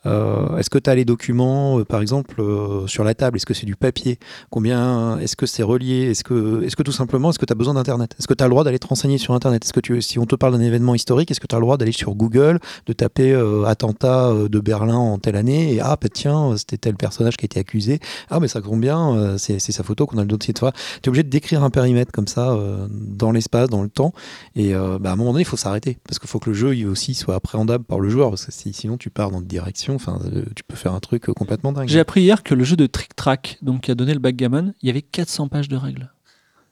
euh, 0.05 0.57
est-ce 0.57 0.69
que 0.69 0.77
tu 0.79 0.89
as 0.89 0.95
les 0.95 1.05
documents, 1.05 1.79
euh, 1.79 1.85
par 1.85 2.01
exemple, 2.01 2.41
euh, 2.41 2.87
sur 2.87 3.03
la 3.03 3.13
table? 3.13 3.37
Est-ce 3.37 3.45
que 3.45 3.53
c'est 3.53 3.65
du 3.65 3.75
papier? 3.75 4.17
Combien 4.49 5.19
Est-ce 5.19 5.35
que 5.35 5.45
c'est 5.45 5.63
relié? 5.63 6.11
Est-ce 6.11 6.23
que, 6.23 6.63
est 6.63 6.75
que 6.75 6.83
tout 6.83 6.91
simplement, 6.91 7.29
est-ce 7.29 7.39
que 7.39 7.45
tu 7.45 7.53
as 7.53 7.55
besoin 7.55 7.73
d'Internet? 7.75 8.15
Est-ce 8.17 8.27
que 8.27 8.33
tu 8.33 8.43
as 8.43 8.47
le 8.47 8.51
droit 8.51 8.63
d'aller 8.63 8.79
te 8.79 8.87
renseigner 8.87 9.17
sur 9.17 9.33
Internet? 9.33 9.63
Est-ce 9.65 9.73
que 9.73 9.79
tu, 9.79 10.01
si 10.01 10.19
on 10.19 10.25
te 10.25 10.35
parle 10.35 10.53
d'un 10.53 10.61
événement 10.61 10.95
historique, 10.95 11.29
est-ce 11.31 11.39
que 11.39 11.47
tu 11.47 11.55
as 11.55 11.59
le 11.59 11.63
droit 11.65 11.77
d'aller 11.77 11.91
sur 11.91 12.15
Google, 12.15 12.59
de 12.85 12.93
taper 12.93 13.33
attentat 13.67 14.33
de 14.49 14.59
Berlin 14.59 14.97
en 14.97 15.17
telle 15.19 15.35
année 15.35 15.73
et 15.73 15.79
ah, 15.81 15.97
bah, 16.01 16.07
tiens, 16.11 16.55
c'était 16.57 16.77
tel 16.77 16.95
personnage 16.95 17.37
qui 17.37 17.45
a 17.45 17.47
été 17.47 17.59
accusé. 17.59 17.99
Ah, 18.29 18.39
mais 18.39 18.47
ça 18.47 18.61
tombe 18.61 18.81
bien, 18.81 19.35
c'est 19.37 19.59
sa 19.59 19.83
photo 19.83 20.05
qu'on 20.05 20.17
a 20.17 20.21
le 20.21 20.27
dossier 20.27 20.53
de 20.53 20.59
fois. 20.59 20.71
Tu 21.01 21.07
es 21.07 21.09
obligé 21.09 21.23
de 21.23 21.29
décrire 21.29 21.63
un 21.63 21.69
périmètre 21.69 22.11
comme 22.11 22.27
ça 22.27 22.57
dans 22.89 23.31
l'espace, 23.31 23.69
dans 23.69 23.83
le 23.83 23.89
temps. 23.89 24.13
Et 24.55 24.73
bah, 24.73 25.09
à 25.09 25.13
un 25.13 25.15
moment 25.15 25.31
donné, 25.31 25.41
il 25.41 25.45
faut 25.45 25.57
s'arrêter 25.57 25.97
parce 26.07 26.19
qu'il 26.19 26.29
faut 26.29 26.39
que 26.39 26.49
le 26.49 26.55
jeu 26.55 26.75
il 26.75 26.87
aussi 26.87 27.13
soit 27.13 27.35
appréhendable 27.35 27.83
par 27.83 27.99
le 27.99 28.09
joueur 28.09 28.29
parce 28.29 28.45
que 28.45 28.51
si- 28.51 28.73
sinon 28.73 28.97
tu 28.97 29.09
pars 29.09 29.31
dans 29.31 29.39
une 29.39 29.45
direction, 29.47 29.90
enfin, 29.95 30.19
euh, 30.25 30.43
tu 30.55 30.63
peux 30.63 30.75
faire 30.75 30.93
un 30.93 30.99
truc 30.99 31.29
euh, 31.29 31.33
complètement 31.33 31.71
dingue. 31.71 31.87
J'ai 31.87 31.99
appris 31.99 32.21
hier 32.21 32.43
que 32.43 32.53
le 32.53 32.63
jeu 32.63 32.75
de 32.75 32.87
Trick 32.87 33.15
Track, 33.15 33.57
donc 33.61 33.81
qui 33.81 33.91
a 33.91 33.95
donné 33.95 34.13
le 34.13 34.19
backgammon, 34.19 34.73
il 34.81 34.87
y 34.87 34.89
avait 34.89 35.01
400 35.01 35.47
pages 35.47 35.69
de 35.69 35.75
règles. 35.75 36.11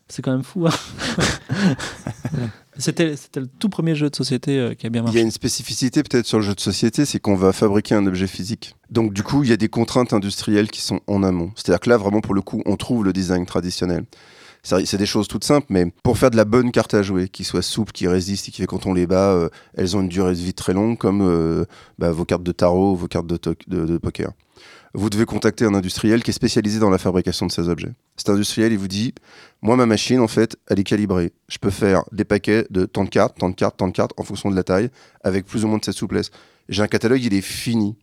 C'est 0.08 0.24
quand 0.24 0.32
même 0.32 0.44
fou. 0.44 0.68
hein. 0.68 0.72
C'était 2.78 3.14
le 3.36 3.48
tout 3.48 3.68
premier 3.70 3.94
jeu 3.94 4.10
de 4.10 4.16
société 4.16 4.58
euh, 4.58 4.74
qui 4.74 4.88
a 4.88 4.90
bien 4.90 5.02
Il 5.02 5.06
y 5.06 5.08
a 5.08 5.12
marché. 5.12 5.22
une 5.22 5.32
spécificité 5.32 6.02
peut-être 6.02 6.26
sur 6.26 6.38
le 6.40 6.46
jeu 6.46 6.56
de 6.56 6.62
société, 6.62 7.06
c'est 7.06 7.20
qu'on 7.20 7.36
va 7.36 7.52
fabriquer 7.52 7.94
un 7.96 8.08
objet 8.08 8.26
physique. 8.28 8.76
Donc 8.90 9.14
du 9.14 9.22
coup, 9.22 9.44
il 9.44 9.50
y 9.50 9.54
a 9.54 9.58
des 9.58 9.68
contraintes 9.68 10.14
industrielles 10.14 10.70
qui 10.72 10.82
sont 10.82 11.02
en 11.08 11.22
amont. 11.24 11.52
C'est-à-dire 11.56 11.82
que 11.82 11.90
là, 11.90 11.98
vraiment, 11.98 12.22
pour 12.22 12.34
le 12.34 12.42
coup, 12.42 12.62
on 12.66 12.78
trouve 12.78 13.04
le 13.04 13.12
design 13.12 13.46
traditionnel. 13.46 14.06
C'est 14.64 14.98
des 14.98 15.06
choses 15.06 15.28
toutes 15.28 15.44
simples, 15.44 15.68
mais 15.70 15.92
pour 16.04 16.18
faire 16.18 16.32
de 16.32 16.38
la 16.38 16.46
bonne 16.46 16.72
carte 16.72 16.94
à 16.94 17.02
jouer, 17.02 17.30
qui 17.30 17.44
soit 17.44 17.62
souple, 17.62 17.92
qui 17.92 18.08
résiste 18.08 18.50
et 18.50 18.52
qui 18.52 18.62
fait 18.62 18.68
quand 18.68 18.86
on 18.86 18.94
les 18.94 19.08
bat, 19.08 19.32
euh, 19.32 19.50
elles 19.74 19.96
ont 19.96 20.02
une 20.02 20.10
durée 20.10 20.34
de 20.34 20.40
vie 20.40 20.54
très 20.54 20.74
longue, 20.74 20.98
comme 20.98 21.22
euh, 21.22 21.66
bah, 21.98 22.12
vos 22.12 22.26
cartes 22.26 22.44
de 22.44 22.52
tarot, 22.52 22.96
vos 22.96 23.08
cartes 23.08 23.28
de 23.28 23.98
poker. 23.98 24.32
Vous 24.96 25.10
devez 25.10 25.26
contacter 25.26 25.66
un 25.66 25.76
industriel 25.76 26.24
qui 26.24 26.32
est 26.32 26.34
spécialisé 26.34 26.80
dans 26.80 26.90
la 26.90 26.98
fabrication 26.98 27.46
de 27.46 27.52
ces 27.52 27.70
objets. 27.70 27.92
Cet 28.18 28.30
industriel, 28.30 28.72
il 28.72 28.80
vous 28.80 28.88
dit, 28.88 29.14
moi, 29.62 29.76
ma 29.76 29.86
machine, 29.86 30.20
en 30.20 30.28
fait, 30.28 30.58
elle 30.68 30.80
est 30.80 30.84
calibrée. 30.84 31.32
Je 31.48 31.60
peux 31.60 31.70
faire 31.70 32.04
des 32.12 32.26
paquets 32.26 32.66
de 32.72 32.86
tant 32.86 33.04
de 33.04 33.10
cartes, 33.10 33.38
tant 33.38 33.50
de 33.50 33.56
cartes, 33.56 33.78
tant 33.78 33.88
de 33.88 33.94
cartes, 33.94 34.14
en 34.18 34.24
fonction 34.24 34.50
de 34.50 34.56
la 34.56 34.64
taille, 34.64 34.90
avec 35.24 35.46
plus 35.46 35.64
ou 35.64 35.68
moins 35.68 35.78
de 35.78 35.86
cette 35.86 35.96
souplesse. 35.96 36.32
J'ai 36.70 36.82
un 36.82 36.88
catalogue, 36.88 37.24
il 37.24 37.34
est 37.34 37.42
fini. 37.42 37.96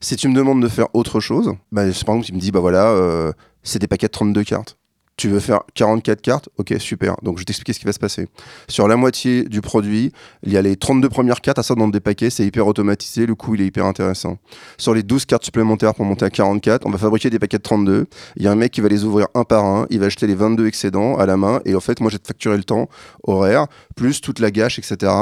Si 0.00 0.16
tu 0.16 0.28
me 0.28 0.34
demandes 0.34 0.62
de 0.62 0.68
faire 0.68 0.88
autre 0.94 1.18
chose, 1.18 1.54
bah, 1.72 1.82
par 1.82 1.84
exemple, 1.84 2.24
tu 2.26 2.34
me 2.34 2.38
dis, 2.38 2.50
bah 2.50 2.60
voilà, 2.60 2.90
euh, 2.90 3.32
c'est 3.62 3.78
des 3.78 3.88
paquets 3.88 4.06
de 4.08 4.12
32 4.12 4.44
cartes. 4.44 4.76
Tu 5.16 5.28
veux 5.28 5.40
faire 5.40 5.60
44 5.74 6.20
cartes 6.20 6.48
Ok, 6.58 6.74
super. 6.78 7.16
Donc, 7.22 7.36
je 7.36 7.42
vais 7.42 7.44
t'expliquer 7.44 7.72
ce 7.72 7.78
qui 7.78 7.84
va 7.84 7.92
se 7.92 7.98
passer. 7.98 8.26
Sur 8.68 8.88
la 8.88 8.96
moitié 8.96 9.44
du 9.44 9.60
produit, 9.60 10.12
il 10.42 10.52
y 10.52 10.56
a 10.56 10.62
les 10.62 10.76
32 10.76 11.08
premières 11.08 11.40
cartes 11.40 11.58
à 11.58 11.62
ça 11.62 11.74
dans 11.74 11.88
des 11.88 12.00
paquets, 12.00 12.30
c'est 12.30 12.44
hyper 12.44 12.66
automatisé, 12.66 13.26
le 13.26 13.34
coût 13.34 13.54
il 13.54 13.62
est 13.62 13.66
hyper 13.66 13.86
intéressant. 13.86 14.38
Sur 14.76 14.94
les 14.94 15.02
12 15.02 15.24
cartes 15.26 15.44
supplémentaires 15.44 15.94
pour 15.94 16.04
monter 16.04 16.24
à 16.24 16.30
44, 16.30 16.86
on 16.86 16.90
va 16.90 16.98
fabriquer 16.98 17.30
des 17.30 17.38
paquets 17.38 17.58
de 17.58 17.62
32. 17.62 18.06
Il 18.36 18.42
y 18.42 18.48
a 18.48 18.52
un 18.52 18.56
mec 18.56 18.72
qui 18.72 18.80
va 18.80 18.88
les 18.88 19.04
ouvrir 19.04 19.28
un 19.34 19.44
par 19.44 19.64
un, 19.64 19.86
il 19.90 20.00
va 20.00 20.06
acheter 20.06 20.26
les 20.26 20.34
22 20.34 20.66
excédents 20.66 21.16
à 21.16 21.26
la 21.26 21.36
main, 21.36 21.60
et 21.64 21.74
en 21.74 21.80
fait, 21.80 22.00
moi, 22.00 22.10
je 22.10 22.16
vais 22.16 22.20
te 22.20 22.26
facturer 22.26 22.56
le 22.56 22.64
temps 22.64 22.88
horaire, 23.22 23.66
plus 23.96 24.20
toute 24.20 24.38
la 24.40 24.50
gâche, 24.50 24.78
etc. 24.78 25.12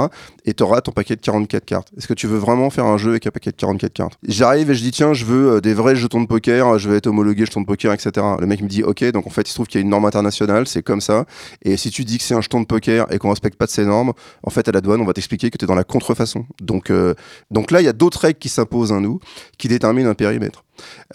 Et 0.44 0.54
tu 0.54 0.62
auras 0.62 0.80
ton 0.80 0.92
paquet 0.92 1.16
de 1.16 1.20
44 1.20 1.64
cartes. 1.64 1.88
Est-ce 1.96 2.06
que 2.06 2.14
tu 2.14 2.26
veux 2.26 2.38
vraiment 2.38 2.70
faire 2.70 2.86
un 2.86 2.98
jeu 2.98 3.10
avec 3.10 3.26
un 3.26 3.30
paquet 3.30 3.50
de 3.50 3.56
44 3.56 3.92
cartes? 3.92 4.18
J'arrive 4.26 4.70
et 4.70 4.74
je 4.74 4.82
dis, 4.82 4.90
tiens, 4.90 5.12
je 5.12 5.24
veux 5.24 5.56
euh, 5.56 5.60
des 5.60 5.74
vrais 5.74 5.96
jetons 5.96 6.20
de 6.20 6.26
poker, 6.26 6.78
je 6.78 6.88
vais 6.88 6.96
être 6.96 7.06
homologué 7.06 7.44
jetons 7.46 7.60
de 7.60 7.66
poker, 7.66 7.92
etc. 7.92 8.26
Le 8.38 8.46
mec 8.46 8.62
me 8.62 8.68
dit, 8.68 8.82
ok, 8.82 9.04
donc 9.12 9.26
en 9.26 9.30
fait, 9.30 9.42
il 9.42 9.48
se 9.48 9.54
trouve 9.54 9.66
qu'il 9.66 9.81
une 9.82 9.90
norme 9.90 10.06
internationale, 10.06 10.66
c'est 10.66 10.82
comme 10.82 11.00
ça. 11.00 11.26
Et 11.62 11.76
si 11.76 11.90
tu 11.90 12.04
dis 12.04 12.18
que 12.18 12.24
c'est 12.24 12.34
un 12.34 12.40
jeton 12.40 12.60
de 12.60 12.66
poker 12.66 13.12
et 13.12 13.18
qu'on 13.18 13.30
respecte 13.30 13.56
pas 13.56 13.66
de 13.66 13.70
ces 13.70 13.84
normes, 13.84 14.12
en 14.42 14.50
fait, 14.50 14.68
à 14.68 14.72
la 14.72 14.80
douane, 14.80 15.00
on 15.00 15.04
va 15.04 15.12
t'expliquer 15.12 15.50
que 15.50 15.58
tu 15.58 15.64
es 15.64 15.68
dans 15.68 15.74
la 15.74 15.84
contrefaçon. 15.84 16.46
Donc, 16.60 16.90
euh, 16.90 17.14
donc 17.50 17.70
là, 17.70 17.80
il 17.80 17.84
y 17.84 17.88
a 17.88 17.92
d'autres 17.92 18.20
règles 18.20 18.38
qui 18.38 18.48
s'imposent 18.48 18.92
à 18.92 19.00
nous, 19.00 19.20
qui 19.58 19.68
déterminent 19.68 20.08
un 20.08 20.14
périmètre. 20.14 20.64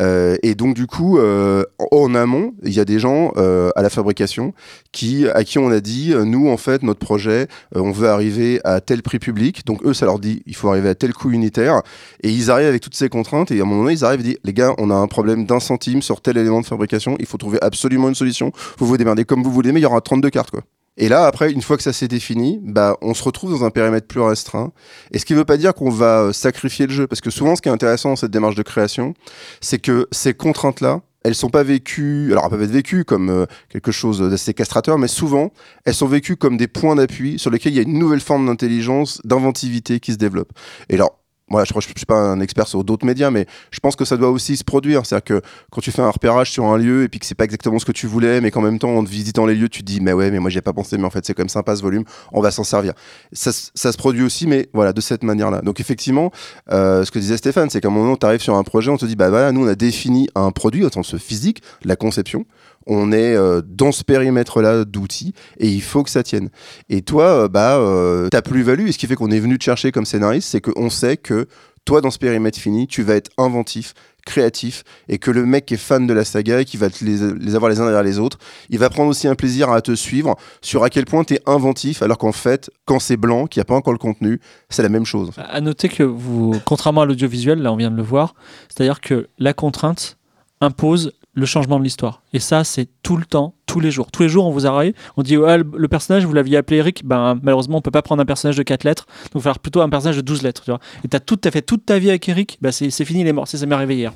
Euh, 0.02 0.38
et 0.44 0.56
donc, 0.56 0.76
du 0.76 0.88
coup, 0.88 1.18
euh, 1.18 1.64
en 1.92 2.16
amont, 2.16 2.54
il 2.64 2.74
y 2.74 2.80
a 2.80 2.86
des 2.86 3.00
gens 3.00 3.32
euh, 3.38 3.70
à 3.76 3.82
la 3.82 3.90
fabrication 3.90 4.54
qui, 4.92 5.28
à 5.28 5.44
qui 5.44 5.60
on 5.60 5.70
a 5.72 5.80
dit, 5.80 6.14
nous, 6.16 6.50
en 6.50 6.58
fait, 6.58 6.84
notre 6.84 7.00
projet, 7.00 7.48
on 7.76 7.92
veut 7.92 8.10
arriver 8.10 8.60
à 8.64 8.82
tel 8.82 9.02
prix 9.02 9.20
public. 9.20 9.66
Donc, 9.66 9.84
eux, 9.86 9.94
ça 9.94 10.06
leur 10.06 10.20
dit, 10.20 10.44
il 10.46 10.56
faut 10.56 10.70
arriver 10.70 10.90
à 10.90 10.96
tel 10.96 11.14
coût 11.14 11.32
unitaire. 11.32 11.82
Et 12.24 12.30
ils 12.30 12.52
arrivent 12.52 12.68
avec 12.68 12.82
toutes 12.82 12.96
ces 12.96 13.10
contraintes. 13.10 13.52
Et 13.52 13.60
à 13.60 13.64
un 13.64 13.66
moment 13.66 13.84
donné, 13.84 13.94
ils 13.94 14.06
arrivent 14.06 14.22
et 14.22 14.24
disent, 14.24 14.40
les 14.44 14.54
gars, 14.54 14.74
on 14.78 14.90
a 14.90 14.96
un 14.96 15.08
problème 15.08 15.46
d'un 15.46 15.60
centime 15.60 16.02
sur 16.02 16.22
tel 16.22 16.38
élément 16.38 16.62
de 16.62 16.66
fabrication. 16.66 17.16
Il 17.20 17.26
faut 17.26 17.38
trouver 17.38 17.60
absolument 17.62 18.10
une 18.10 18.16
solution. 18.16 18.52
Vous 18.78 18.88
vous 18.88 18.98
démerdez 18.98 19.26
comme 19.26 19.44
vous 19.44 19.52
voulez, 19.52 19.72
mais 19.72 19.80
il 19.80 19.84
y 19.84 19.88
aura 19.88 20.02
32 20.02 20.30
cartes, 20.30 20.52
quoi. 20.52 20.62
Et 20.98 21.10
là, 21.10 21.26
après, 21.26 21.52
une 21.52 21.62
fois 21.62 21.78
que 21.78 21.84
ça 21.84 21.94
s'est 21.94 22.08
défini, 22.08 22.60
bah, 22.64 22.98
on 23.02 23.14
se 23.14 23.24
retrouve 23.24 23.52
dans 23.52 23.64
un 23.64 23.70
périmètre 23.70 24.08
plus 24.08 24.22
restreint. 24.22 24.72
Et 25.12 25.20
ce 25.20 25.26
qui 25.26 25.34
ne 25.34 25.40
veut 25.40 25.46
pas 25.46 25.58
dire 25.58 25.74
qu'on 25.74 25.92
va 25.92 26.22
euh, 26.22 26.34
sacrifier 26.34 26.88
le 26.88 26.94
jeu, 26.94 27.08
parce 27.08 27.22
que 27.22 27.30
souvent, 27.30 27.56
ce 27.56 27.62
qui 27.62 27.70
est 27.70 27.72
intéressant 27.72 28.10
dans 28.10 28.16
cette 28.16 28.32
démarche 28.32 28.56
de 28.56 28.64
création, 28.64 29.14
c'est 29.62 29.78
que 29.78 30.08
ces 30.12 30.34
contraintes-là, 30.34 31.02
elles 31.24 31.36
sont 31.36 31.50
pas 31.50 31.64
vécues, 31.64 32.30
alors 32.32 32.46
elles 32.46 32.52
peuvent 32.52 32.64
être 32.64 32.72
vécues 32.72 33.06
comme 33.06 33.30
euh, 33.30 33.46
quelque 33.70 33.92
chose 33.92 34.20
d'assez 34.20 34.54
castrateur, 34.54 34.98
mais 34.98 35.08
souvent, 35.08 35.52
elles 35.86 35.94
sont 35.94 36.08
vécues 36.08 36.36
comme 36.36 36.58
des 36.58 36.68
points 36.68 36.96
d'appui 36.96 37.38
sur 37.38 37.52
lesquels 37.52 37.74
il 37.74 37.76
y 37.76 37.80
a 37.80 37.84
une 37.84 38.00
nouvelle 38.00 38.22
forme 38.22 38.48
d'intelligence, 38.48 39.22
d'inventivité 39.24 40.00
qui 40.00 40.14
se 40.14 40.18
développe. 40.18 40.52
Et 40.90 40.96
alors, 40.96 41.20
moi, 41.50 41.64
je 41.64 41.74
ne 41.74 41.82
suis 41.82 42.06
pas 42.06 42.16
un 42.16 42.42
expert 42.42 42.68
sur 42.68 42.84
d'autres 42.84 43.06
médias, 43.06 43.32
mais 43.32 43.46
je 43.72 43.80
pense 43.80 43.96
que 43.96 44.04
ça 44.04 44.18
doit 44.18 44.30
aussi 44.30 44.58
se 44.58 44.64
produire. 44.64 45.06
C'est-à-dire 45.06 45.24
que 45.24 45.42
quand 45.72 45.80
tu 45.80 45.92
fais 45.92 46.02
un 46.02 46.10
repérage 46.10 46.52
sur 46.52 46.66
un 46.66 46.78
lieu 46.78 47.04
et 47.04 47.08
puis 47.08 47.20
que 47.20 47.26
c'est 47.26 47.36
pas 47.36 47.46
exactement 47.46 47.80
ce 47.80 47.86
que 47.86 47.94
tu 47.94 48.06
voulais, 48.06 48.42
mais 48.42 48.52
qu'en 48.52 48.62
même 48.62 48.80
temps, 48.80 48.90
en 48.90 49.04
visitant 49.04 49.46
les 49.46 49.56
lieux, 49.56 49.70
tu 49.70 49.82
te 49.82 49.86
dis, 49.86 50.02
mais 50.02 50.12
ouais, 50.12 50.30
mais 50.30 50.40
moi, 50.40 50.50
j'y 50.50 50.58
ai 50.58 50.62
pas 50.62 50.74
pensé, 50.74 50.98
mais 50.98 51.06
en 51.06 51.10
fait, 51.10 51.26
c'est 51.26 51.34
quand 51.34 51.44
même 51.44 51.50
sympa 51.50 51.76
ce 51.76 51.82
volume, 51.82 52.04
on 52.34 52.42
va 52.42 52.52
s'en 52.52 52.64
servir. 52.64 52.94
Ça 53.32 53.52
se 53.52 53.98
produit 53.98 54.24
aussi, 54.24 54.46
mais 54.46 54.70
voilà, 54.74 54.92
de 54.92 55.02
cette 55.02 55.24
manière-là. 55.24 55.62
Donc, 55.62 55.80
effectivement, 55.80 56.32
euh, 56.72 57.06
ce 57.06 57.12
que 57.12 57.20
disait 57.20 57.38
Stéphane, 57.38 57.70
c'est 57.70 57.80
qu'à 57.80 57.88
un 57.88 57.92
moment, 57.92 58.18
tu 58.18 58.26
arrives 58.26 58.42
sur 58.42 58.56
un 58.56 58.64
projet, 58.64 58.92
on 58.92 58.98
te 58.98 59.06
dit, 59.06 59.16
bah 59.16 59.30
voilà, 59.30 59.52
nous, 59.54 59.66
on 59.66 59.68
a 59.68 59.76
défini 59.76 60.28
un 60.36 60.52
produit 60.52 60.84
au 60.84 60.90
sens 60.90 61.16
physique, 61.18 61.62
la 61.84 61.96
conception. 61.96 62.46
On 62.88 63.12
est 63.12 63.36
euh, 63.36 63.62
dans 63.66 63.92
ce 63.92 64.04
périmètre-là 64.04 64.86
d'outils 64.86 65.34
et 65.60 65.68
il 65.68 65.82
faut 65.82 66.04
que 66.04 66.10
ça 66.10 66.24
tienne. 66.24 66.50
Et 66.90 67.02
toi, 67.02 67.44
euh, 67.44 67.48
bah, 67.48 67.78
euh, 67.78 68.30
ta 68.30 68.42
plus-value, 68.42 68.88
et 68.88 68.92
ce 68.92 68.98
qui 68.98 69.08
fait 69.08 69.16
qu'on 69.16 69.30
est 69.30 69.40
venu 69.40 69.58
te 69.58 69.64
chercher 69.64 69.92
comme 69.92 70.06
scénariste, 70.06 70.50
c'est 70.50 70.62
qu'on 70.62 70.90
sait 70.90 71.18
que 71.18 71.48
toi, 71.88 72.02
dans 72.02 72.12
ce 72.12 72.18
périmètre 72.18 72.60
fini, 72.60 72.86
tu 72.88 73.02
vas 73.02 73.16
être 73.16 73.32
inventif, 73.38 73.94
créatif, 74.26 74.84
et 75.08 75.20
que 75.20 75.32
le 75.32 75.46
mec 75.46 75.66
qui 75.66 75.76
est 75.76 75.78
fan 75.78 76.06
de 76.06 76.14
la 76.14 76.26
saga 76.26 76.60
et 76.60 76.66
qui 76.66 76.76
va 76.76 76.88
les 77.02 77.56
avoir 77.56 77.70
les 77.70 77.80
uns 77.80 77.86
derrière 77.86 78.04
les 78.04 78.20
autres, 78.20 78.38
il 78.70 78.78
va 78.78 78.90
prendre 78.90 79.10
aussi 79.10 79.28
un 79.28 79.36
plaisir 79.36 79.72
à 79.72 79.82
te 79.82 79.96
suivre 79.96 80.36
sur 80.62 80.84
à 80.84 80.90
quel 80.90 81.06
point 81.06 81.24
tu 81.24 81.36
es 81.36 81.42
inventif, 81.46 82.02
alors 82.02 82.18
qu'en 82.18 82.34
fait, 82.34 82.70
quand 82.86 83.00
c'est 83.00 83.16
blanc, 83.16 83.48
qu'il 83.48 83.60
n'y 83.60 83.62
a 83.62 83.66
pas 83.66 83.76
encore 83.76 83.94
le 83.94 84.00
contenu, 84.00 84.42
c'est 84.70 84.84
la 84.84 84.90
même 84.90 85.06
chose. 85.06 85.32
À 85.38 85.62
noter 85.62 85.88
que 85.88 86.04
vous, 86.04 86.60
contrairement 86.66 87.02
à 87.02 87.06
l'audiovisuel, 87.06 87.62
là 87.62 87.72
on 87.72 87.78
vient 87.78 87.92
de 87.92 87.96
le 87.96 88.04
voir, 88.04 88.36
c'est-à-dire 88.68 89.00
que 89.00 89.30
la 89.40 89.54
contrainte 89.54 90.18
impose 90.60 91.14
le 91.38 91.46
changement 91.46 91.78
de 91.78 91.84
l'histoire. 91.84 92.24
Et 92.34 92.40
ça, 92.40 92.64
c'est 92.64 92.88
tout 93.04 93.16
le 93.16 93.24
temps, 93.24 93.54
tous 93.68 93.80
les 93.80 93.92
jours. 93.92 94.10
Tous 94.12 94.24
les 94.24 94.30
jours, 94.30 94.48
on 94.48 94.52
vous 94.52 94.66
arrive, 94.66 94.94
on 95.18 95.22
dit 95.22 95.36
le, 95.36 95.88
personnage, 95.88 96.26
vous 96.26 96.34
l'aviez 96.34 96.58
appelé 96.58 96.78
Eric, 96.78 97.06
ben 97.06 97.40
malheureusement, 97.44 97.78
on 97.78 97.82
peut 97.82 97.92
pas 97.92 98.02
prendre 98.02 98.24
un 98.24 98.26
personnage 98.26 98.58
de 98.58 98.64
4 98.64 98.84
lettres, 98.84 99.06
donc 99.06 99.36
il 99.36 99.38
va 99.38 99.42
falloir 99.42 99.60
plutôt 99.60 99.82
un 99.82 99.90
personnage 99.90 100.16
de 100.16 100.22
12 100.22 100.42
lettres. 100.42 100.64
Tu 100.64 100.72
vois. 100.72 100.80
Et 101.04 101.20
tout, 101.20 101.40
as 101.46 101.52
fait 101.52 101.62
toute 101.62 101.86
ta 101.86 102.00
vie 102.00 102.10
avec 102.10 102.28
Eric, 102.28 102.58
ben 102.60 102.72
c'est 102.72 103.06
fini, 103.06 103.22
il 103.22 103.28
est 103.28 103.34
mort, 103.34 103.48
ça 103.48 103.64
m'est 103.68 103.76
arrivé 103.76 103.98
hier. 103.98 104.14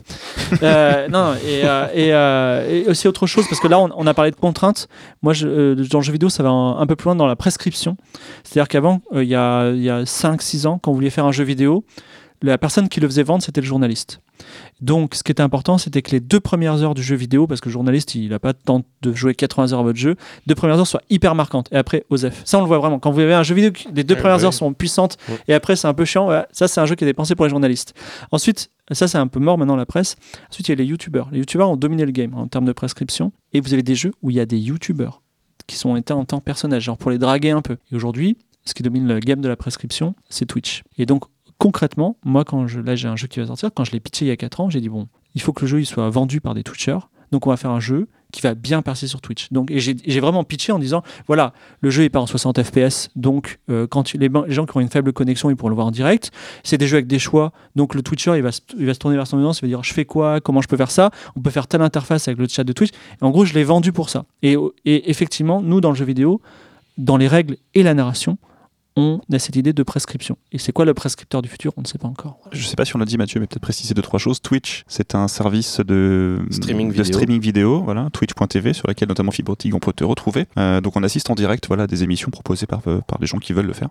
Euh, 0.64 1.08
non, 1.10 1.36
euh, 1.46 1.88
euh, 1.96 2.86
et 2.86 2.90
aussi 2.90 3.08
autre 3.08 3.28
chose, 3.28 3.46
parce 3.48 3.62
que 3.62 3.68
là, 3.68 3.80
on, 3.80 4.08
a 4.08 4.14
parlé 4.16 4.32
de 4.32 4.36
contraintes. 4.36 4.88
Moi, 5.22 5.34
dans 5.34 6.00
le 6.00 6.02
jeu 6.02 6.12
vidéo, 6.12 6.30
ça 6.30 6.42
va 6.42 6.50
un, 6.50 6.88
peu 6.88 6.96
plus 6.96 7.06
loin 7.06 7.16
dans 7.16 7.28
la 7.28 7.36
prescription. 7.36 7.98
C'est-à-dire 8.44 8.68
qu'avant, 8.68 9.02
il 9.14 9.24
y 9.24 9.36
a, 9.36 9.70
y 9.74 9.92
a 9.92 10.04
5-6 10.06 10.66
ans, 10.66 10.80
quand 10.82 10.90
vous 10.90 10.96
vouliez 10.96 11.12
faire 11.12 11.26
un 11.26 11.32
jeu 11.32 11.44
vidéo, 11.44 11.86
la 12.42 12.58
personne 12.58 12.90
qui 12.90 13.00
le 13.00 13.08
faisait 13.08 13.24
vendre, 13.24 13.44
c'était 13.44 13.62
le 13.62 13.68
journaliste. 13.68 14.22
Donc, 14.82 15.16
ce 15.16 15.24
qui 15.24 15.32
était 15.32 15.42
important, 15.44 15.78
c'était 15.78 16.02
que 16.02 16.12
les 16.12 16.20
deux 16.20 16.40
premières 16.40 16.82
heures 16.84 16.94
du 16.96 17.04
jeu 17.04 17.16
vidéo, 17.16 17.48
parce 17.48 17.62
que 17.62 17.70
le 17.70 17.74
journaliste, 17.74 18.16
il 18.16 18.30
n'a 18.30 18.40
pas 18.40 18.54
de 18.54 18.58
temps 18.58 18.84
de 19.02 19.14
jouer 19.14 19.36
80 19.36 19.74
heures 19.74 19.80
à 19.80 19.84
votre 19.84 20.00
jeu, 20.00 20.16
deux 20.48 20.56
premières 20.56 20.78
heures 20.80 20.88
soient 20.88 21.02
hyper 21.10 21.36
marquantes. 21.36 21.68
Et 21.72 21.78
après, 21.78 22.06
OSEF. 22.10 22.42
Ça, 22.46 22.58
on 22.58 22.62
le 22.62 22.68
voit 22.68 22.80
vraiment. 22.80 23.00
Quand 23.00 23.12
vous 23.12 23.20
avez 23.20 23.34
un 23.34 23.44
jeu 23.44 23.54
vidéo, 23.56 23.72
les 23.94 24.04
deux 24.04 24.16
Ouais, 24.16 24.20
premières 24.22 24.38
ouais. 24.38 24.46
heures 24.46 24.54
sont 24.54 24.74
puissantes, 24.74 25.18
Ouais. 25.30 25.38
et 25.48 25.54
après, 25.54 25.76
c'est 25.76 25.88
un 25.88 25.94
peu 25.94 26.06
chiant. 26.06 26.30
Ça, 26.52 26.68
c'est 26.68 26.82
un 26.82 26.86
jeu 26.86 26.96
qui 26.96 27.06
est 27.06 27.14
pensé 27.14 27.36
pour 27.36 27.46
les 27.46 27.50
journalistes. 27.52 27.94
Ensuite, 28.32 28.72
ça, 28.92 29.08
c'est 29.08 29.18
un 29.18 29.28
peu 29.28 29.40
mort 29.40 29.58
maintenant, 29.58 29.76
la 29.76 29.86
presse. 29.86 30.16
Ensuite, 30.50 30.68
il 30.68 30.72
y 30.72 30.74
a 30.74 30.76
les 30.76 30.86
youtubeurs. 30.86 31.30
Les 31.32 31.40
youtubeurs 31.40 31.70
ont 31.70 31.78
dominé 31.78 32.06
le 32.06 32.12
game 32.12 32.34
en 32.34 32.48
termes 32.48 32.66
de 32.66 32.74
prescription. 32.74 33.32
Et 33.54 33.62
vous 33.62 33.74
avez 33.74 33.84
des 33.84 33.96
jeux 33.96 34.12
où 34.22 34.30
il 34.32 34.36
y 34.36 34.40
a 34.40 34.46
des 34.46 34.58
youtubeurs 34.60 35.22
qui 35.68 35.76
sont 35.76 35.96
étés 35.96 36.14
en 36.14 36.26
tant 36.26 36.40
que 36.40 36.44
personnages, 36.44 36.84
genre 36.84 36.98
pour 36.98 37.12
les 37.12 37.18
draguer 37.18 37.52
un 37.52 37.62
peu. 37.62 37.78
Et 37.92 37.96
aujourd'hui, 37.96 38.36
ce 38.66 38.74
qui 38.74 38.84
domine 38.84 39.08
le 39.08 39.20
game 39.20 39.42
de 39.42 39.48
la 39.48 39.56
prescription, 39.56 40.16
c'est 40.30 40.46
Twitch. 40.46 40.84
Et 40.98 41.06
donc, 41.06 41.24
concrètement, 41.62 42.18
moi, 42.26 42.44
quand 42.44 42.66
je, 42.66 42.80
là, 42.80 42.96
j'ai 42.96 43.08
un 43.08 43.16
jeu 43.16 43.28
qui 43.28 43.40
va 43.40 43.46
sortir, 43.46 43.70
quand 43.72 43.84
je 43.84 43.92
l'ai 43.92 44.00
pitché 44.00 44.26
il 44.26 44.30
y 44.30 44.32
a 44.32 44.36
4 44.36 44.62
ans, 44.62 44.70
j'ai 44.72 44.82
dit, 44.82 44.90
bon, 44.90 45.08
il 45.36 45.42
faut 45.42 45.54
que 45.54 45.62
le 45.62 45.68
jeu 45.68 45.80
il 45.80 45.86
soit 45.86 46.10
vendu 46.10 46.42
par 46.42 46.56
des 46.56 46.64
Twitchers. 46.64 46.98
Donc, 47.32 47.46
on 47.46 47.52
va 47.52 47.56
faire 47.56 47.70
un 47.70 47.80
jeu 47.80 48.08
qui 48.32 48.42
va 48.42 48.56
bien 48.56 48.82
percer 48.82 49.06
sur 49.06 49.22
Twitch. 49.22 49.52
Donc, 49.52 49.70
et 49.70 49.80
j'ai 49.80 50.20
vraiment 50.20 50.44
pitché 50.44 50.72
en 50.72 50.80
disant, 50.80 51.04
voilà, 51.28 51.54
le 51.82 51.92
jeu 51.92 52.04
est 52.04 52.10
pas 52.10 52.20
en 52.20 52.26
60 52.26 52.64
FPS, 52.64 53.10
donc 53.16 53.60
euh, 53.70 53.86
quand 53.86 54.12
les, 54.14 54.30
gens 54.48 54.66
qui 54.66 54.76
ont 54.76 54.80
une 54.80 54.90
faible 54.90 55.14
connexion, 55.14 55.52
ils 55.52 55.56
pourront 55.56 55.70
le 55.70 55.76
voir 55.76 55.86
en 55.86 55.92
direct. 55.92 56.32
C'est 56.64 56.80
des 56.80 56.88
jeux 56.88 56.96
avec 56.96 57.08
des 57.08 57.20
choix, 57.20 57.52
donc 57.76 57.94
le 57.94 58.02
Twitcher, 58.02 58.34
il 58.38 58.42
va, 58.42 58.52
se, 58.52 58.62
il 58.80 58.88
va 58.88 58.96
se 58.96 59.00
tourner 59.00 59.16
vers 59.16 59.28
son 59.28 59.38
audience, 59.38 59.60
il 59.60 59.62
va 59.62 59.68
dire, 59.68 59.84
je 59.84 59.94
fais 59.94 60.06
quoi, 60.06 60.42
comment 60.42 60.62
je 60.62 60.68
peux 60.68 60.78
faire 60.78 60.92
ça, 60.92 61.12
on 61.36 61.42
peut 61.42 61.52
faire 61.52 61.68
telle 61.68 61.84
interface 61.84 62.28
avec 62.28 62.40
le 62.40 62.48
chat 62.48 62.64
de 62.64 62.74
Twitch. 62.74 62.90
Et 63.22 63.24
en 63.24 63.30
gros, 63.30 63.46
je 63.46 63.54
l'ai 63.54 63.64
vendu 63.64 63.92
pour 63.92 64.10
ça. 64.10 64.26
Et 64.42 64.58
effectivement, 64.86 65.62
nous, 65.62 65.80
dans 65.80 65.92
le 65.92 65.96
jeu 65.96 66.06
vidéo, 66.06 66.42
dans 66.98 67.18
les 67.18 67.28
règles 67.28 67.58
et 67.76 67.84
la 67.84 67.94
narration, 67.94 68.40
on 68.96 69.22
a 69.32 69.40
cette 69.40 69.56
idée 69.56 69.74
de 69.74 69.84
prescription. 69.84 70.38
Et 70.52 70.58
c'est 70.58 70.72
quoi 70.72 70.86
le 70.86 70.94
prescripteur 70.94 71.42
du 71.42 71.50
futur? 71.50 71.74
On 71.78 71.82
ne 71.82 71.88
sait 71.88 71.98
pas 71.98 72.08
encore. 72.08 72.40
Je 72.52 72.66
sais 72.66 72.76
pas 72.76 72.86
si 72.86 72.96
on 72.96 73.00
l'a 73.00 73.06
dit 73.06 73.18
Mathieu, 73.18 73.40
mais 73.40 73.48
peut-être 73.48 73.62
préciser 73.62 73.94
deux 73.94 74.02
trois 74.02 74.20
choses. 74.20 74.42
Twitch, 74.42 74.84
c'est 74.88 75.16
un 75.16 75.28
service 75.28 75.80
de 75.80 76.40
Streaming 76.50 76.90
de 76.90 76.94
vidéo. 76.94 77.14
streaming 77.14 77.42
vidéo, 77.42 77.82
voilà, 77.84 78.10
twitch.tv 78.12 78.74
sur 78.74 78.88
laquelle 78.88 79.08
notamment 79.08 79.32
Fibrotig 79.32 79.74
on 79.74 79.80
peut 79.80 79.94
te 79.94 80.04
retrouver. 80.04 80.46
Euh, 80.58 80.82
donc 80.82 80.96
on 80.96 81.04
assiste 81.04 81.30
en 81.30 81.36
direct, 81.36 81.68
voilà, 81.68 81.84
à 81.84 81.88
des 81.88 82.04
émissions 82.04 82.32
proposées 82.32 82.66
par 82.66 82.82
euh, 82.88 83.00
par 83.08 83.20
des 83.20 83.28
gens 83.28 83.38
qui 83.38 83.54
veulent 83.54 83.68
le 83.68 83.74
faire. 83.74 83.90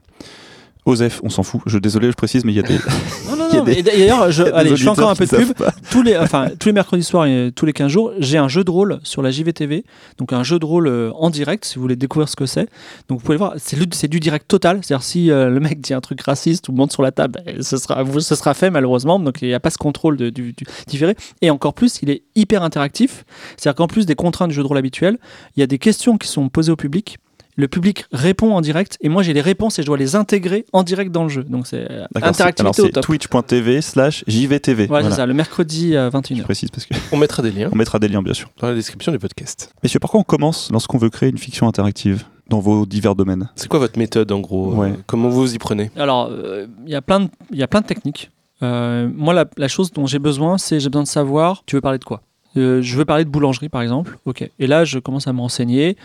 OSEF, 0.87 1.21
on 1.23 1.29
s'en 1.31 1.43
fout. 1.43 1.61
Je 1.67 1.79
désolé, 1.79 2.09
je 2.11 2.17
précise, 2.17 2.45
mais 2.45 2.53
il 2.53 2.57
y 2.57 2.59
a 2.59 2.63
des, 2.63 2.75
Non, 3.29 3.37
non, 3.37 3.49
non. 3.53 3.65
des- 3.65 3.83
D'ailleurs, 3.83 4.31
je, 4.33 4.43
allez, 4.55 4.77
je 4.77 4.83
fais 4.83 4.89
encore 4.89 5.11
un 5.11 5.15
peu 5.15 5.27
de 5.27 5.31
pub. 5.37 5.53
Tous 5.91 6.03
les, 6.03 6.17
enfin, 6.17 6.49
tous 6.59 6.69
les 6.69 6.73
mercredis 6.73 7.05
soirs 7.05 7.27
et 7.27 7.51
tous 7.55 7.67
les 7.67 7.73
15 7.73 7.91
jours, 7.91 8.13
j'ai 8.19 8.39
un 8.39 8.49
jeu 8.49 8.65
de 8.65 8.71
rôle 8.71 8.99
sur 9.03 9.23
la 9.23 9.31
JVTV. 9.31 9.85
Donc, 10.19 10.33
un 10.33 10.43
jeu 10.43 10.59
de 10.59 10.65
rôle 10.65 10.87
euh, 10.89 11.11
en 11.15 11.31
direct, 11.31 11.65
si 11.65 11.77
vous 11.77 11.83
voulez 11.83 11.97
découvrir 11.97 12.29
ce 12.29 12.37
que 12.37 12.47
c'est. 12.47 12.69
Donc, 13.09 13.19
vous 13.19 13.25
pouvez 13.25 13.35
le 13.35 13.39
voir, 13.41 13.55
c'est 13.59 14.09
du 14.09 14.21
direct 14.21 14.47
total. 14.49 14.81
C'est-à-dire, 14.83 15.03
si 15.05 15.31
euh, 15.31 15.51
le 15.51 15.61
mec 15.61 15.81
dit 15.81 15.93
un 15.95 16.01
truc 16.01 16.21
raciste 16.23 16.69
ou 16.69 16.73
monte 16.73 16.93
sur 16.93 17.03
la 17.03 17.13
table, 17.13 17.43
ben, 17.45 17.63
ce, 17.63 17.77
sera, 17.77 18.05
ce 18.19 18.35
sera 18.35 18.55
fait, 18.55 18.71
malheureusement. 18.71 19.19
Donc, 19.19 19.43
il 19.43 19.49
n'y 19.49 19.55
a 19.55 19.61
pas 19.61 19.71
ce 19.71 19.79
contrôle 19.79 20.17
de, 20.17 20.31
du, 20.31 20.53
du 20.53 20.65
différé. 20.87 21.15
Et 21.43 21.51
encore 21.51 21.75
plus, 21.75 21.99
il 22.03 22.11
est 22.11 22.23
hyper 22.37 22.63
interactif. 22.63 23.25
C'est-à-dire 23.57 23.77
qu'en 23.77 23.87
plus 23.87 24.07
des 24.07 24.15
contraintes 24.15 24.49
du 24.49 24.55
jeu 24.55 24.63
de 24.63 24.67
rôle 24.69 24.79
habituel, 24.79 25.19
il 25.57 25.61
y 25.61 25.63
a 25.63 25.67
des 25.67 25.79
questions 25.79 26.17
qui 26.19 26.29
sont 26.29 26.49
posées 26.49 26.73
au 26.73 26.77
public. 26.77 27.19
Le 27.61 27.69
public 27.69 28.07
répond 28.11 28.55
en 28.55 28.61
direct 28.63 28.97
et 29.03 29.09
moi 29.11 29.23
j'ai 29.23 29.35
les 29.35 29.43
réponses 29.43 29.79
et 29.79 29.83
je 29.83 29.87
dois 29.87 29.99
les 29.99 30.17
intégrer 30.17 30.65
en 30.73 30.83
direct 30.83 31.13
dans 31.13 31.25
le 31.25 31.29
jeu. 31.29 31.45
Donc 31.45 31.67
c'est 31.67 31.91
euh, 31.91 32.07
D'accord, 32.11 32.11
c'est- 32.11 32.17
alors 32.19 32.29
interactivité 32.31 32.83
au 32.83 32.87
c'est 32.87 32.93
top. 32.93 33.05
twitch.tv 33.05 33.83
slash 33.83 34.25
JVTV. 34.27 34.85
Ouais, 34.85 34.89
Voilà. 34.89 35.11
c'est 35.11 35.17
ça, 35.17 35.27
le 35.27 35.35
mercredi 35.35 35.95
à 35.95 36.09
Je 36.11 36.17
21h. 36.17 36.43
précise 36.45 36.71
parce 36.71 36.87
que 36.87 36.95
On 37.13 37.19
mettra 37.19 37.43
des 37.43 37.51
liens 37.53 37.69
on 37.73 37.77
mettra 37.77 37.99
des 37.99 38.09
liens 38.09 38.23
bien 38.23 38.33
sûr. 38.33 38.49
dans 38.61 38.69
la 38.69 38.75
description 38.75 39.13
du 39.13 39.19
podcast. 39.19 39.73
Messieurs, 39.83 40.01
par 40.01 40.11
quoi 40.11 40.21
on 40.21 40.25
commence 40.25 40.71
lorsqu'on 40.73 40.97
veut 40.97 41.11
créer 41.11 41.29
une 41.29 41.37
fiction 41.39 41.69
interactive 41.69 42.25
dans 42.49 42.61
vos 42.61 42.87
divers 42.87 43.15
domaines? 43.15 43.51
C'est 43.57 43.69
quoi 43.69 43.79
votre 43.79 43.99
méthode 43.99 44.33
en 44.33 44.41
gros? 44.41 44.73
Ouais. 44.75 44.89
euh, 44.93 44.95
Comment 45.07 45.29
vous 45.29 45.41
vous 45.43 45.55
y 45.55 45.59
prenez? 45.59 45.91
Alors, 45.97 46.29
euh, 46.33 46.67
il 46.87 46.91
y 46.91 46.95
a 46.95 47.03
plein 47.03 47.21
de- 47.21 47.29
il 47.53 47.59
y 47.59 47.63
a 47.63 47.69
plein 47.69 47.83
de 47.83 47.87
techniques. 47.87 48.31
Euh, 48.63 49.07
moi, 49.15 49.35
la, 49.35 49.45
la 49.59 49.69
chose 49.69 49.93
dont 49.93 50.07
j'ai 50.07 50.19
besoin, 50.19 50.57
c'est 50.57 50.81
j'ai 50.81 50.89
besoin 50.89 51.03
de 51.03 51.09
savoir, 51.09 51.63
tu 51.67 51.77
veux 51.77 51.83
parler 51.83 51.99
de 51.99 52.05
quoi? 52.05 52.23
Euh, 52.57 52.81
Je 52.81 52.97
veux 52.97 53.05
parler 53.05 53.25
de 53.27 53.31
boulangerie, 53.31 53.69
par 53.69 53.83
exemple. 53.83 54.19
Ok. 54.25 54.49
Et 54.59 54.67
là, 54.67 54.85
je 54.87 54.99
commence 54.99 55.27
à 55.29 55.33
me 55.35 55.41
renseigner. 55.41 55.97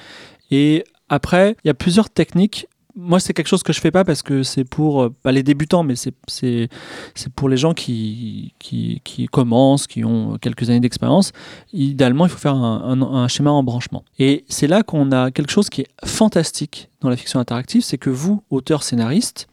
Et 0.51 0.83
après, 1.09 1.55
il 1.63 1.67
y 1.67 1.71
a 1.71 1.73
plusieurs 1.73 2.09
techniques. 2.09 2.67
Moi, 2.97 3.19
c'est 3.19 3.33
quelque 3.33 3.47
chose 3.47 3.61
que 3.61 3.73
je 3.73 3.81
fais 3.81 3.91
pas 3.91 4.05
parce 4.05 4.21
que 4.21 4.41
c'est 4.43 4.63
pour 4.63 5.03
euh, 5.03 5.09
les 5.25 5.43
débutants, 5.43 5.83
mais 5.83 5.95
c'est 5.95 6.69
pour 7.35 7.49
les 7.49 7.57
gens 7.57 7.73
qui, 7.73 8.53
qui 8.57 9.27
commencent, 9.31 9.85
qui 9.85 10.05
ont 10.05 10.37
quelques 10.37 10.69
années 10.69 10.79
d'expérience. 10.79 11.33
Idéalement, 11.73 12.25
il 12.25 12.29
faut 12.29 12.37
faire 12.37 12.55
un, 12.55 13.01
un- 13.01 13.27
schéma 13.27 13.51
en 13.51 13.63
branchement. 13.63 14.05
Et 14.17 14.45
c'est 14.47 14.67
là 14.67 14.81
qu'on 14.83 15.11
a 15.11 15.29
quelque 15.31 15.51
chose 15.51 15.69
qui 15.69 15.81
est 15.81 15.87
fantastique 16.05 16.89
dans 17.01 17.09
la 17.09 17.17
fiction 17.17 17.39
interactive, 17.39 17.83
c'est 17.83 17.97
que 17.97 18.09
vous, 18.09 18.43
auteur 18.49 18.81
scénariste, 18.81 19.47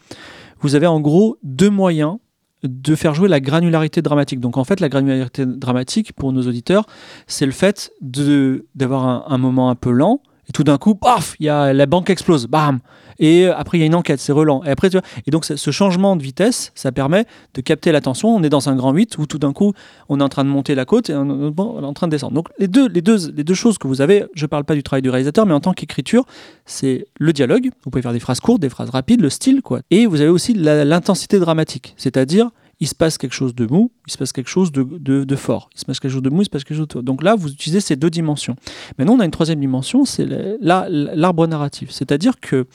vous 0.60 0.76
avez 0.76 0.86
en 0.86 1.00
gros 1.00 1.36
deux 1.42 1.70
moyens 1.70 2.18
de 2.62 2.94
faire 2.94 3.14
jouer 3.14 3.28
la 3.28 3.40
granularité 3.40 4.02
dramatique. 4.02 4.40
Donc 4.40 4.56
en 4.56 4.64
fait, 4.64 4.80
la 4.80 4.88
granularité 4.88 5.44
dramatique 5.46 6.12
pour 6.12 6.32
nos 6.32 6.46
auditeurs, 6.46 6.86
c'est 7.26 7.46
le 7.46 7.52
fait 7.52 7.92
d'avoir 8.00 9.30
un, 9.32 9.38
moment 9.38 9.68
un 9.68 9.74
peu 9.74 9.90
lent 9.90 10.20
tout 10.52 10.64
d'un 10.64 10.78
coup, 10.78 10.94
paf, 10.94 11.34
il 11.40 11.46
y 11.46 11.48
a 11.48 11.72
la 11.72 11.86
banque 11.86 12.10
explose, 12.10 12.46
bam. 12.46 12.80
Et 13.18 13.46
après 13.46 13.78
il 13.78 13.80
y 13.82 13.84
a 13.84 13.86
une 13.86 13.94
enquête, 13.94 14.20
c'est 14.20 14.32
relent. 14.32 14.62
Et 14.64 14.70
après 14.70 14.90
tu 14.90 14.96
vois, 14.98 15.06
et 15.26 15.30
donc 15.30 15.44
ce 15.44 15.70
changement 15.70 16.16
de 16.16 16.22
vitesse, 16.22 16.72
ça 16.74 16.92
permet 16.92 17.26
de 17.54 17.60
capter 17.60 17.92
l'attention. 17.92 18.34
On 18.34 18.42
est 18.42 18.48
dans 18.48 18.68
un 18.68 18.74
grand 18.74 18.92
8 18.92 19.18
où 19.18 19.26
tout 19.26 19.38
d'un 19.38 19.52
coup, 19.52 19.72
on 20.08 20.18
est 20.18 20.22
en 20.22 20.28
train 20.28 20.44
de 20.44 20.48
monter 20.48 20.74
la 20.74 20.84
côte 20.84 21.10
et 21.10 21.14
on 21.14 21.52
est 21.52 21.60
en 21.60 21.92
train 21.92 22.06
de 22.06 22.12
descendre. 22.12 22.34
Donc 22.34 22.48
les 22.58 22.68
deux 22.68 22.88
les 22.88 23.02
deux 23.02 23.30
les 23.32 23.44
deux 23.44 23.54
choses 23.54 23.78
que 23.78 23.86
vous 23.86 24.00
avez, 24.00 24.24
je 24.34 24.46
parle 24.46 24.64
pas 24.64 24.74
du 24.74 24.82
travail 24.82 25.02
du 25.02 25.10
réalisateur, 25.10 25.46
mais 25.46 25.54
en 25.54 25.60
tant 25.60 25.72
qu'écriture, 25.72 26.24
c'est 26.64 27.06
le 27.18 27.32
dialogue. 27.32 27.70
Vous 27.84 27.90
pouvez 27.90 28.02
faire 28.02 28.12
des 28.12 28.20
phrases 28.20 28.40
courtes, 28.40 28.60
des 28.60 28.70
phrases 28.70 28.90
rapides, 28.90 29.20
le 29.20 29.30
style, 29.30 29.62
quoi. 29.62 29.80
Et 29.90 30.06
vous 30.06 30.20
avez 30.20 30.30
aussi 30.30 30.54
l'intensité 30.54 31.38
dramatique, 31.38 31.94
c'est-à-dire 31.96 32.50
il 32.82 32.88
se 32.88 32.96
passe 32.96 33.16
quelque 33.16 33.32
chose 33.32 33.54
de 33.54 33.64
mou, 33.64 33.92
il 34.08 34.12
se 34.12 34.18
passe 34.18 34.32
quelque 34.32 34.50
chose 34.50 34.72
de, 34.72 35.36
fort. 35.36 35.70
Il 35.72 35.78
se 35.78 35.84
passe 35.84 36.00
quelque 36.00 36.10
chose 36.10 36.22
de 36.22 36.30
mou, 36.30 36.42
il 36.42 36.46
se 36.46 36.50
passe 36.50 36.64
quelque 36.64 36.76
chose 36.78 36.88
de 36.88 36.92
fort. 36.94 37.04
Donc 37.04 37.22
là, 37.22 37.36
vous 37.36 37.48
utilisez 37.48 37.80
ces 37.80 37.94
deux 37.94 38.10
dimensions. 38.10 38.56
Maintenant, 38.98 39.14
on 39.14 39.20
a 39.20 39.24
une 39.24 39.30
troisième 39.30 39.60
dimension, 39.60 40.04
c'est 40.04 40.26
l'arbre 40.60 41.46
narratif. 41.46 41.92
C'est-à-dire 41.92 42.40
que 42.40 42.66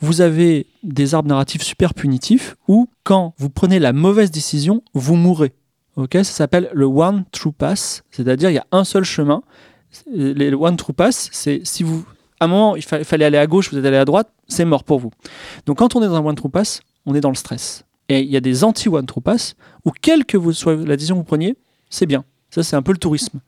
vous 0.00 0.20
avez 0.20 0.68
des 0.84 1.16
arbres 1.16 1.28
narratifs 1.28 1.62
super 1.62 1.94
punitifs 1.94 2.54
où, 2.68 2.88
quand 3.02 3.34
vous 3.38 3.50
prenez 3.50 3.80
la 3.80 3.92
mauvaise 3.92 4.30
décision, 4.30 4.84
vous 4.94 5.16
mourrez. 5.16 5.52
Ok, 5.96 6.12
ça 6.12 6.22
s'appelle 6.22 6.70
le 6.72 6.84
one 6.84 7.24
true 7.32 7.50
pass, 7.50 8.04
c'est-à-dire 8.12 8.50
il 8.50 8.54
y 8.54 8.58
a 8.58 8.66
un 8.70 8.84
seul 8.84 9.02
chemin. 9.02 9.42
Le 10.14 10.54
one 10.54 10.76
true 10.76 10.92
pass, 10.92 11.28
c'est 11.32 11.62
si 11.64 11.82
vous 11.82 12.04
à 12.38 12.44
un 12.44 12.48
moment, 12.48 12.76
il 12.76 12.82
fa- 12.82 13.02
fallait 13.02 13.24
aller 13.24 13.36
à 13.36 13.48
gauche, 13.48 13.72
vous 13.72 13.78
êtes 13.78 13.84
allé 13.84 13.96
à 13.96 14.04
droite, 14.04 14.32
c'est 14.46 14.64
mort 14.64 14.84
pour 14.84 15.00
vous. 15.00 15.10
Donc 15.66 15.78
quand 15.78 15.96
on 15.96 16.02
est 16.02 16.06
dans 16.06 16.14
un 16.14 16.24
one 16.24 16.36
true 16.36 16.48
pass, 16.48 16.80
on 17.04 17.16
est 17.16 17.20
dans 17.20 17.28
le 17.30 17.34
stress. 17.34 17.84
Et 18.10 18.20
il 18.20 18.30
y 18.30 18.36
a 18.36 18.40
des 18.40 18.64
anti-one 18.64 19.06
true 19.06 19.20
pass 19.22 19.54
où 19.84 19.92
quelle 19.92 20.24
que 20.24 20.36
vous 20.36 20.52
soit 20.52 20.74
la 20.74 20.96
décision 20.96 21.14
que 21.14 21.20
vous 21.20 21.24
preniez, 21.24 21.56
c'est 21.88 22.06
bien. 22.06 22.24
Ça, 22.50 22.64
c'est 22.64 22.74
un 22.74 22.82
peu 22.82 22.90
le 22.92 22.98
tourisme. 22.98 23.40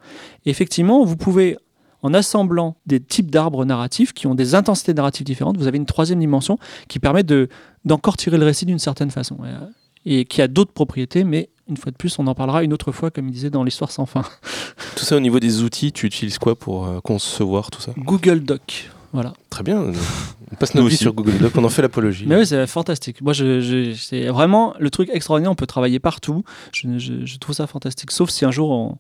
Et 0.46 0.50
effectivement, 0.50 1.04
vous 1.04 1.16
pouvez, 1.16 1.58
en 2.02 2.14
assemblant 2.14 2.76
des 2.86 3.00
types 3.00 3.30
d'arbres 3.30 3.64
narratifs 3.64 4.12
qui 4.12 4.28
ont 4.28 4.36
des 4.36 4.54
intensités 4.54 4.94
narratives 4.94 5.26
différentes, 5.26 5.58
vous 5.58 5.66
avez 5.66 5.78
une 5.78 5.86
troisième 5.86 6.20
dimension 6.20 6.58
qui 6.88 7.00
permet 7.00 7.24
de 7.24 7.48
d'encore 7.84 8.16
tirer 8.16 8.38
le 8.38 8.44
récit 8.44 8.64
d'une 8.64 8.78
certaine 8.78 9.10
façon. 9.10 9.38
Et, 9.44 9.48
euh, 9.48 10.20
Et 10.20 10.24
qui 10.24 10.40
a 10.40 10.46
d'autres 10.46 10.72
propriétés, 10.72 11.24
mais 11.24 11.48
une 11.68 11.76
fois 11.76 11.90
de 11.90 11.96
plus, 11.96 12.16
on 12.20 12.26
en 12.28 12.34
parlera 12.34 12.62
une 12.62 12.72
autre 12.72 12.92
fois, 12.92 13.10
comme 13.10 13.26
il 13.28 13.32
disait 13.32 13.50
dans 13.50 13.64
l'histoire 13.64 13.90
sans 13.90 14.06
fin. 14.06 14.22
Tout 14.94 15.04
ça 15.04 15.16
au 15.16 15.20
niveau 15.20 15.40
des 15.40 15.62
outils, 15.62 15.90
tu 15.90 16.06
utilises 16.06 16.38
quoi 16.38 16.54
pour 16.56 16.86
euh, 16.86 17.00
concevoir 17.00 17.70
tout 17.72 17.80
ça? 17.80 17.92
Google 17.96 18.40
Doc. 18.40 18.90
Voilà. 19.12 19.32
Très 19.52 19.62
bien. 19.62 19.82
On 20.50 20.54
passe 20.58 20.74
Nous 20.74 20.80
notre 20.80 20.88
vie 20.88 20.94
aussi. 20.94 21.02
sur 21.04 21.12
Google 21.12 21.36
Doc, 21.38 21.52
on 21.56 21.64
en 21.64 21.68
fait 21.68 21.82
l'apologie. 21.82 22.24
Mais 22.26 22.36
oui, 22.36 22.46
c'est 22.46 22.66
fantastique. 22.66 23.20
Moi, 23.20 23.34
je, 23.34 23.60
je- 23.60 23.92
c'est 23.92 24.28
vraiment 24.28 24.72
le 24.80 24.88
truc 24.88 25.10
extraordinaire. 25.12 25.50
On 25.52 25.54
peut 25.54 25.66
travailler 25.66 25.98
partout. 25.98 26.42
Je, 26.72 26.88
je- 26.98 27.26
je 27.26 27.36
trouve 27.38 27.54
ça 27.54 27.66
fantastique. 27.66 28.10
Sauf 28.12 28.30
si 28.30 28.46
un 28.46 28.50
jour 28.50 28.70
on- 28.70 28.96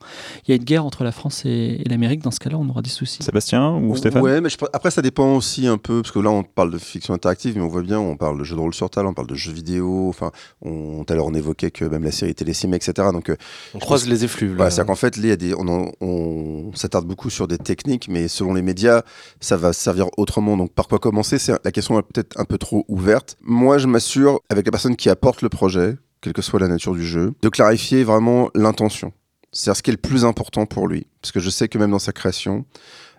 il 0.46 0.50
y 0.50 0.52
a 0.52 0.56
une 0.56 0.64
guerre 0.64 0.84
entre 0.84 1.04
la 1.04 1.12
France 1.12 1.42
et, 1.46 1.80
et 1.80 1.88
l'Amérique. 1.88 2.20
Dans 2.22 2.30
ce 2.30 2.38
cas-là, 2.38 2.58
on 2.58 2.68
aura 2.68 2.82
des 2.82 2.90
soucis. 2.90 3.22
Sébastien 3.22 3.70
ou 3.76 3.96
Stéphane 3.96 4.20
Ouais, 4.22 4.42
mais 4.42 4.50
je 4.50 4.56
après 4.74 4.90
ça 4.90 5.00
dépend 5.00 5.34
aussi 5.36 5.66
un 5.66 5.78
peu 5.78 6.02
parce 6.02 6.12
que 6.12 6.18
là 6.18 6.30
on 6.30 6.42
parle 6.42 6.70
de 6.70 6.76
fiction 6.78 7.14
interactive, 7.14 7.56
mais 7.56 7.62
on 7.62 7.68
voit 7.68 7.82
bien, 7.82 7.98
on 7.98 8.16
parle 8.16 8.38
de 8.38 8.44
jeux 8.44 8.54
de 8.56 8.60
rôle 8.60 8.74
sur 8.74 8.90
table, 8.90 9.08
on 9.08 9.14
parle 9.14 9.26
de 9.28 9.34
jeux 9.34 9.52
vidéo. 9.52 10.08
Enfin, 10.10 10.32
on, 10.60 11.02
tout 11.04 11.12
à 11.12 11.16
l'heure 11.16 11.26
on 11.26 11.34
évoquait 11.34 11.70
que 11.70 11.86
même 11.86 12.04
la 12.04 12.12
série 12.12 12.34
Télésim, 12.34 12.72
etc. 12.74 13.08
Donc 13.12 13.30
euh, 13.30 13.36
on 13.74 13.78
croise 13.78 14.06
les 14.06 14.24
effluves. 14.24 14.56
c'est-à-dire 14.58 14.84
qu'en 14.86 14.94
fait, 14.96 15.16
là, 15.16 15.22
il 15.24 15.28
y 15.30 15.32
a 15.32 15.36
des, 15.36 15.54
on, 15.54 15.66
en- 15.68 15.90
on 16.02 16.70
s'attarde 16.74 17.06
beaucoup 17.06 17.30
sur 17.30 17.48
des 17.48 17.56
techniques, 17.58 18.08
mais 18.08 18.28
selon 18.28 18.52
les 18.52 18.62
médias, 18.62 19.02
ça 19.40 19.56
va 19.56 19.72
servir 19.72 20.06
autrement. 20.18 20.41
Donc, 20.42 20.72
par 20.72 20.88
quoi 20.88 20.98
commencer 20.98 21.38
C'est 21.38 21.52
la 21.64 21.72
question 21.72 21.98
est 21.98 22.02
peut-être 22.02 22.38
un 22.38 22.44
peu 22.44 22.58
trop 22.58 22.84
ouverte. 22.88 23.36
Moi, 23.42 23.78
je 23.78 23.86
m'assure, 23.86 24.40
avec 24.48 24.66
la 24.66 24.72
personne 24.72 24.96
qui 24.96 25.08
apporte 25.08 25.42
le 25.42 25.48
projet, 25.48 25.96
quelle 26.20 26.32
que 26.32 26.42
soit 26.42 26.60
la 26.60 26.68
nature 26.68 26.94
du 26.94 27.04
jeu, 27.04 27.32
de 27.42 27.48
clarifier 27.48 28.04
vraiment 28.04 28.50
l'intention. 28.54 29.12
C'est-à-dire 29.52 29.76
ce 29.76 29.82
qui 29.82 29.90
est 29.90 29.94
le 29.94 29.98
plus 29.98 30.24
important 30.24 30.66
pour 30.66 30.88
lui. 30.88 31.06
Parce 31.20 31.32
que 31.32 31.40
je 31.40 31.50
sais 31.50 31.68
que 31.68 31.78
même 31.78 31.90
dans 31.90 31.98
sa 31.98 32.12
création, 32.12 32.64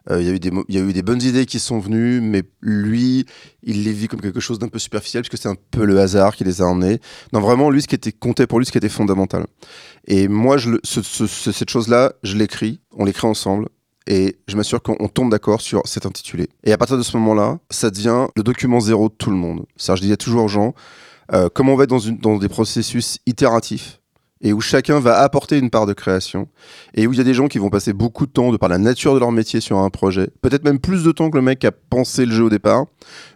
euh, 0.10 0.22
il 0.22 0.28
y, 0.28 0.78
a 0.78 0.82
eu 0.82 0.94
des 0.94 1.02
bonnes 1.02 1.22
idées 1.22 1.46
qui 1.46 1.60
sont 1.60 1.80
venues, 1.80 2.20
mais 2.20 2.44
lui, 2.62 3.26
il 3.62 3.84
les 3.84 3.94
vit 3.94 4.08
comme 4.08 4.20
quelque 4.20 4.42
chose 4.42 4.60
d'un 4.60 4.68
peu 4.68 4.80
superficiel, 4.80 5.24
parce 5.24 5.30
que 5.30 5.38
c'est 5.38 5.48
un 5.48 5.56
peu 5.72 5.86
le 5.86 5.98
hasard 6.00 6.36
qui 6.36 6.44
les 6.44 6.62
a 6.62 6.66
emmenés. 6.66 7.00
Non, 7.32 7.40
vraiment, 7.40 7.70
lui, 7.70 7.82
ce 7.82 7.88
qui 7.88 7.96
était 7.96 8.12
compté 8.12 8.46
pour 8.46 8.60
lui, 8.60 8.66
ce 8.66 8.72
qui 8.72 8.78
était 8.78 8.90
fondamental. 8.90 9.46
Et 10.08 10.28
moi, 10.28 10.58
cette 10.84 11.70
chose-là, 11.70 12.14
je 12.24 12.36
l'écris, 12.36 12.82
on 12.92 13.06
l'écrit 13.06 13.28
ensemble. 13.28 13.70
Et 14.08 14.38
je 14.48 14.56
m'assure 14.58 14.82
qu'on 14.82 14.98
on 15.00 15.08
tombe 15.08 15.32
d'accord 15.32 15.62
sur 15.62 15.82
cet 15.86 16.06
intitulé. 16.06 16.50
Et 16.64 16.74
à 16.74 16.78
partir 16.78 16.98
de 16.98 17.04
ce 17.04 17.16
moment-là, 17.18 17.60
ça 17.70 17.90
devient 17.90 18.28
le 18.36 18.44
document 18.44 18.80
zéro 18.80 19.10
de 19.10 19.14
tout 19.14 19.30
le 19.30 19.38
monde. 19.38 19.66
C'est-à-dire, 19.78 19.98
je 19.98 20.02
disais 20.04 20.18
toujours 20.18 20.44
aux 20.44 20.50
gens, 20.50 20.74
euh, 21.32 21.50
comment 21.54 21.74
on 21.74 21.76
va 21.76 21.86
être 21.86 21.96
dans, 22.22 22.38
des 22.38 22.50
processus 22.50 23.20
itératifs 23.26 24.00
et 24.46 24.52
où 24.52 24.60
chacun 24.60 25.00
va 25.00 25.20
apporter 25.20 25.58
une 25.58 25.70
part 25.70 25.86
de 25.86 25.94
création 25.94 26.50
et 26.96 27.08
où 27.08 27.14
il 27.14 27.18
y 27.18 27.22
a 27.22 27.24
des 27.24 27.34
gens 27.34 27.48
qui 27.48 27.60
vont 27.60 27.70
passer 27.70 27.94
beaucoup 27.94 28.26
de 28.26 28.32
temps 28.32 28.52
de 28.52 28.58
par 28.58 28.68
la 28.68 28.78
nature 28.78 29.14
de 29.14 29.20
leur 29.20 29.32
métier 29.32 29.62
sur 29.62 29.78
un 29.78 29.90
projet, 29.90 30.28
peut-être 30.42 30.66
même 30.66 30.80
plus 30.80 31.04
de 31.06 31.14
temps 31.14 31.30
que 31.30 31.38
le 31.38 31.42
mec 31.42 31.64
a 31.64 31.72
pensé 31.72 32.26
le 32.26 32.34
jeu 32.34 32.44
au 32.44 32.50
départ, 32.50 32.86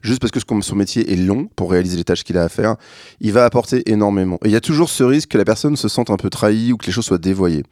juste 0.02 0.20
parce 0.20 0.32
que 0.32 0.40
son 0.62 0.76
métier 0.76 1.12
est 1.12 1.16
long 1.16 1.48
pour 1.56 1.72
réaliser 1.72 1.96
les 1.96 2.04
tâches 2.04 2.26
qu'il 2.26 2.38
a 2.38 2.44
à 2.44 2.50
faire, 2.50 2.76
il 3.22 3.32
va 3.32 3.46
apporter 3.46 3.90
énormément. 3.90 4.38
Et 4.44 4.50
il 4.50 4.52
y 4.52 4.58
a 4.58 4.62
toujours 4.62 4.90
ce 4.90 5.04
risque 5.04 5.30
que 5.30 5.38
la 5.38 5.46
personne 5.46 5.78
se 5.78 5.88
sente 5.88 6.10
un 6.10 6.18
peu 6.18 6.30
trahie 6.30 6.74
ou 6.74 6.78
que 6.78 6.86
les 6.86 6.92
choses 6.92 7.06
soient 7.06 7.18
dévoyées. 7.18 7.64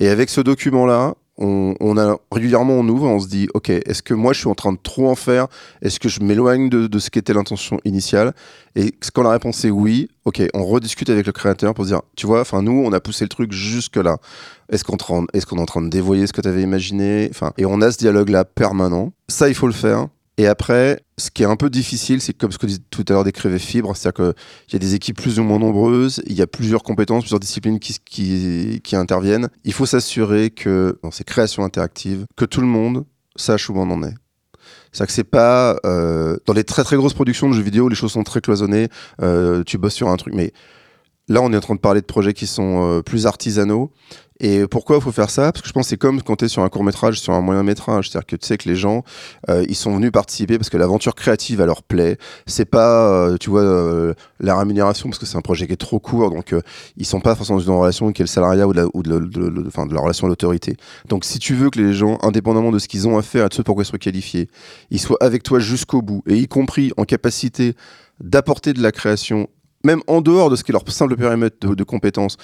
Et 0.00 0.08
avec 0.08 0.28
ce 0.28 0.40
document-là, 0.40 1.14
on, 1.40 1.96
a 1.96 2.16
régulièrement 2.30 2.74
on 2.74 2.88
ouvre, 2.88 3.06
on 3.06 3.18
se 3.18 3.28
dit 3.28 3.48
ok, 3.54 3.70
est-ce 3.70 4.02
que 4.02 4.14
moi 4.14 4.32
je 4.32 4.40
suis 4.40 4.48
en 4.48 4.54
train 4.54 4.72
de 4.72 4.78
trop 4.82 5.08
en 5.08 5.14
faire? 5.14 5.48
Est-ce 5.82 5.98
que 5.98 6.08
je 6.08 6.20
m'éloigne 6.20 6.68
de, 6.68 6.98
ce 6.98 7.10
qu'était 7.10 7.32
l'intention 7.32 7.78
initiale? 7.84 8.34
Et 8.76 8.92
quand 9.14 9.22
la 9.22 9.30
réponse 9.30 9.64
est 9.64 9.70
oui, 9.70 10.08
ok, 10.24 10.42
on 10.54 10.64
rediscute 10.64 11.10
avec 11.10 11.26
le 11.26 11.32
créateur 11.32 11.74
pour 11.74 11.84
se 11.84 11.90
dire, 11.90 12.02
tu 12.16 12.26
vois, 12.26 12.42
enfin 12.42 12.62
nous 12.62 12.82
on 12.84 12.92
a 12.92 13.00
poussé 13.00 13.24
le 13.24 13.28
truc 13.28 13.52
jusque 13.52 13.96
là. 13.96 14.18
Est-ce 14.70 14.84
qu'on 14.84 14.96
est, 15.32 15.38
est 15.38 15.52
en 15.52 15.66
train 15.66 15.82
de 15.82 15.88
dévoyer 15.88 16.26
ce 16.26 16.32
que 16.32 16.40
tu 16.40 16.48
avais 16.48 16.62
imaginé? 16.62 17.28
Enfin, 17.30 17.52
et 17.58 17.66
on 17.66 17.80
a 17.80 17.90
ce 17.90 17.98
dialogue 17.98 18.28
là 18.28 18.44
permanent. 18.44 19.12
Ça 19.28 19.48
il 19.48 19.54
faut 19.54 19.66
le 19.66 19.72
faire. 19.72 20.08
Et 20.40 20.46
après, 20.46 21.02
ce 21.18 21.30
qui 21.30 21.42
est 21.42 21.46
un 21.46 21.56
peu 21.56 21.68
difficile, 21.68 22.22
c'est 22.22 22.32
comme 22.32 22.50
ce 22.50 22.56
que 22.56 22.66
tout 22.88 23.04
à 23.10 23.12
l'heure 23.12 23.24
décrivait 23.24 23.58
Fibre, 23.58 23.94
c'est-à-dire 23.94 24.32
qu'il 24.32 24.72
y 24.72 24.76
a 24.76 24.78
des 24.78 24.94
équipes 24.94 25.20
plus 25.20 25.38
ou 25.38 25.42
moins 25.42 25.58
nombreuses, 25.58 26.22
il 26.24 26.32
y 26.32 26.40
a 26.40 26.46
plusieurs 26.46 26.82
compétences, 26.82 27.24
plusieurs 27.24 27.40
disciplines 27.40 27.78
qui, 27.78 27.98
qui, 28.02 28.80
qui 28.82 28.96
interviennent. 28.96 29.50
Il 29.64 29.74
faut 29.74 29.84
s'assurer 29.84 30.48
que 30.48 30.98
dans 31.02 31.10
ces 31.10 31.24
créations 31.24 31.62
interactives, 31.62 32.24
que 32.36 32.46
tout 32.46 32.62
le 32.62 32.66
monde 32.66 33.04
sache 33.36 33.68
où 33.68 33.74
on 33.76 33.90
en 33.90 34.02
est. 34.02 34.14
C'est-à-dire 34.92 35.06
que 35.08 35.12
c'est 35.12 35.24
pas 35.24 35.76
euh, 35.84 36.38
dans 36.46 36.54
les 36.54 36.64
très 36.64 36.84
très 36.84 36.96
grosses 36.96 37.12
productions 37.12 37.50
de 37.50 37.54
jeux 37.54 37.60
vidéo, 37.60 37.90
les 37.90 37.94
choses 37.94 38.12
sont 38.12 38.24
très 38.24 38.40
cloisonnées. 38.40 38.88
Euh, 39.20 39.62
tu 39.62 39.76
bosses 39.76 39.92
sur 39.92 40.08
un 40.08 40.16
truc, 40.16 40.32
mais 40.32 40.54
là 41.28 41.42
on 41.42 41.52
est 41.52 41.56
en 41.58 41.60
train 41.60 41.74
de 41.74 41.80
parler 41.80 42.00
de 42.00 42.06
projets 42.06 42.32
qui 42.32 42.46
sont 42.46 42.82
euh, 42.82 43.02
plus 43.02 43.26
artisanaux 43.26 43.92
et 44.40 44.66
pourquoi 44.66 44.96
il 44.96 45.02
faut 45.02 45.12
faire 45.12 45.30
ça? 45.30 45.52
Parce 45.52 45.62
que 45.62 45.68
je 45.68 45.72
pense 45.72 45.86
que 45.86 45.90
c'est 45.90 45.96
comme 45.96 46.22
quand 46.22 46.36
tu 46.36 46.46
es 46.46 46.48
sur 46.48 46.62
un 46.62 46.68
court 46.68 46.82
métrage, 46.82 47.20
sur 47.20 47.34
un 47.34 47.42
moyen 47.42 47.62
métrage. 47.62 48.08
C'est-à-dire 48.08 48.26
que 48.26 48.36
tu 48.36 48.46
sais 48.46 48.56
que 48.56 48.68
les 48.68 48.76
gens, 48.76 49.04
euh, 49.48 49.64
ils 49.68 49.76
sont 49.76 49.94
venus 49.94 50.10
participer 50.10 50.56
parce 50.56 50.70
que 50.70 50.78
l'aventure 50.78 51.14
créative, 51.14 51.62
leur 51.62 51.82
plaît. 51.82 52.16
C'est 52.46 52.64
pas, 52.64 53.10
euh, 53.10 53.36
tu 53.36 53.50
vois, 53.50 53.60
euh, 53.60 54.14
la 54.40 54.58
rémunération, 54.58 55.10
parce 55.10 55.18
que 55.18 55.26
c'est 55.26 55.36
un 55.36 55.42
projet 55.42 55.66
qui 55.66 55.74
est 55.74 55.76
trop 55.76 55.98
court. 56.00 56.30
Donc, 56.30 56.54
ils 56.96 57.06
sont 57.06 57.20
pas 57.20 57.34
forcément 57.34 57.58
dans 57.58 57.64
une 57.64 57.78
relation 57.78 58.12
qui 58.12 58.22
est 58.22 58.24
le 58.24 58.28
salariat 58.28 58.66
ou 58.66 58.72
de 58.72 58.80
la, 58.80 58.86
ou 58.94 59.02
de, 59.02 59.18
de 59.18 59.94
la 59.94 60.00
relation 60.00 60.26
à 60.26 60.30
l'autorité. 60.30 60.76
Donc, 61.08 61.24
si 61.24 61.38
tu 61.38 61.54
veux 61.54 61.68
que 61.68 61.78
les 61.78 61.92
gens, 61.92 62.18
indépendamment 62.22 62.70
de 62.70 62.78
ce 62.78 62.88
qu'ils 62.88 63.06
ont 63.08 63.18
à 63.18 63.22
faire 63.22 63.46
et 63.46 63.48
de 63.48 63.54
ce 63.54 63.62
pourquoi 63.62 63.84
ils 63.84 63.86
soient 63.86 63.98
qualifiés, 63.98 64.48
ils 64.90 65.00
soient 65.00 65.18
avec 65.20 65.42
toi 65.42 65.58
jusqu'au 65.58 66.00
bout, 66.02 66.22
et 66.26 66.36
y 66.36 66.48
compris 66.48 66.92
en 66.96 67.04
capacité 67.04 67.74
d'apporter 68.20 68.72
de 68.72 68.82
la 68.82 68.92
création 68.92 69.48
même 69.84 70.02
en 70.06 70.20
dehors 70.20 70.50
de 70.50 70.56
ce 70.56 70.64
qui 70.64 70.70
est 70.70 70.74
leur 70.74 70.88
simple 70.90 71.16
périmètre 71.16 71.74
de, 71.74 71.84
compétences, 71.84 72.36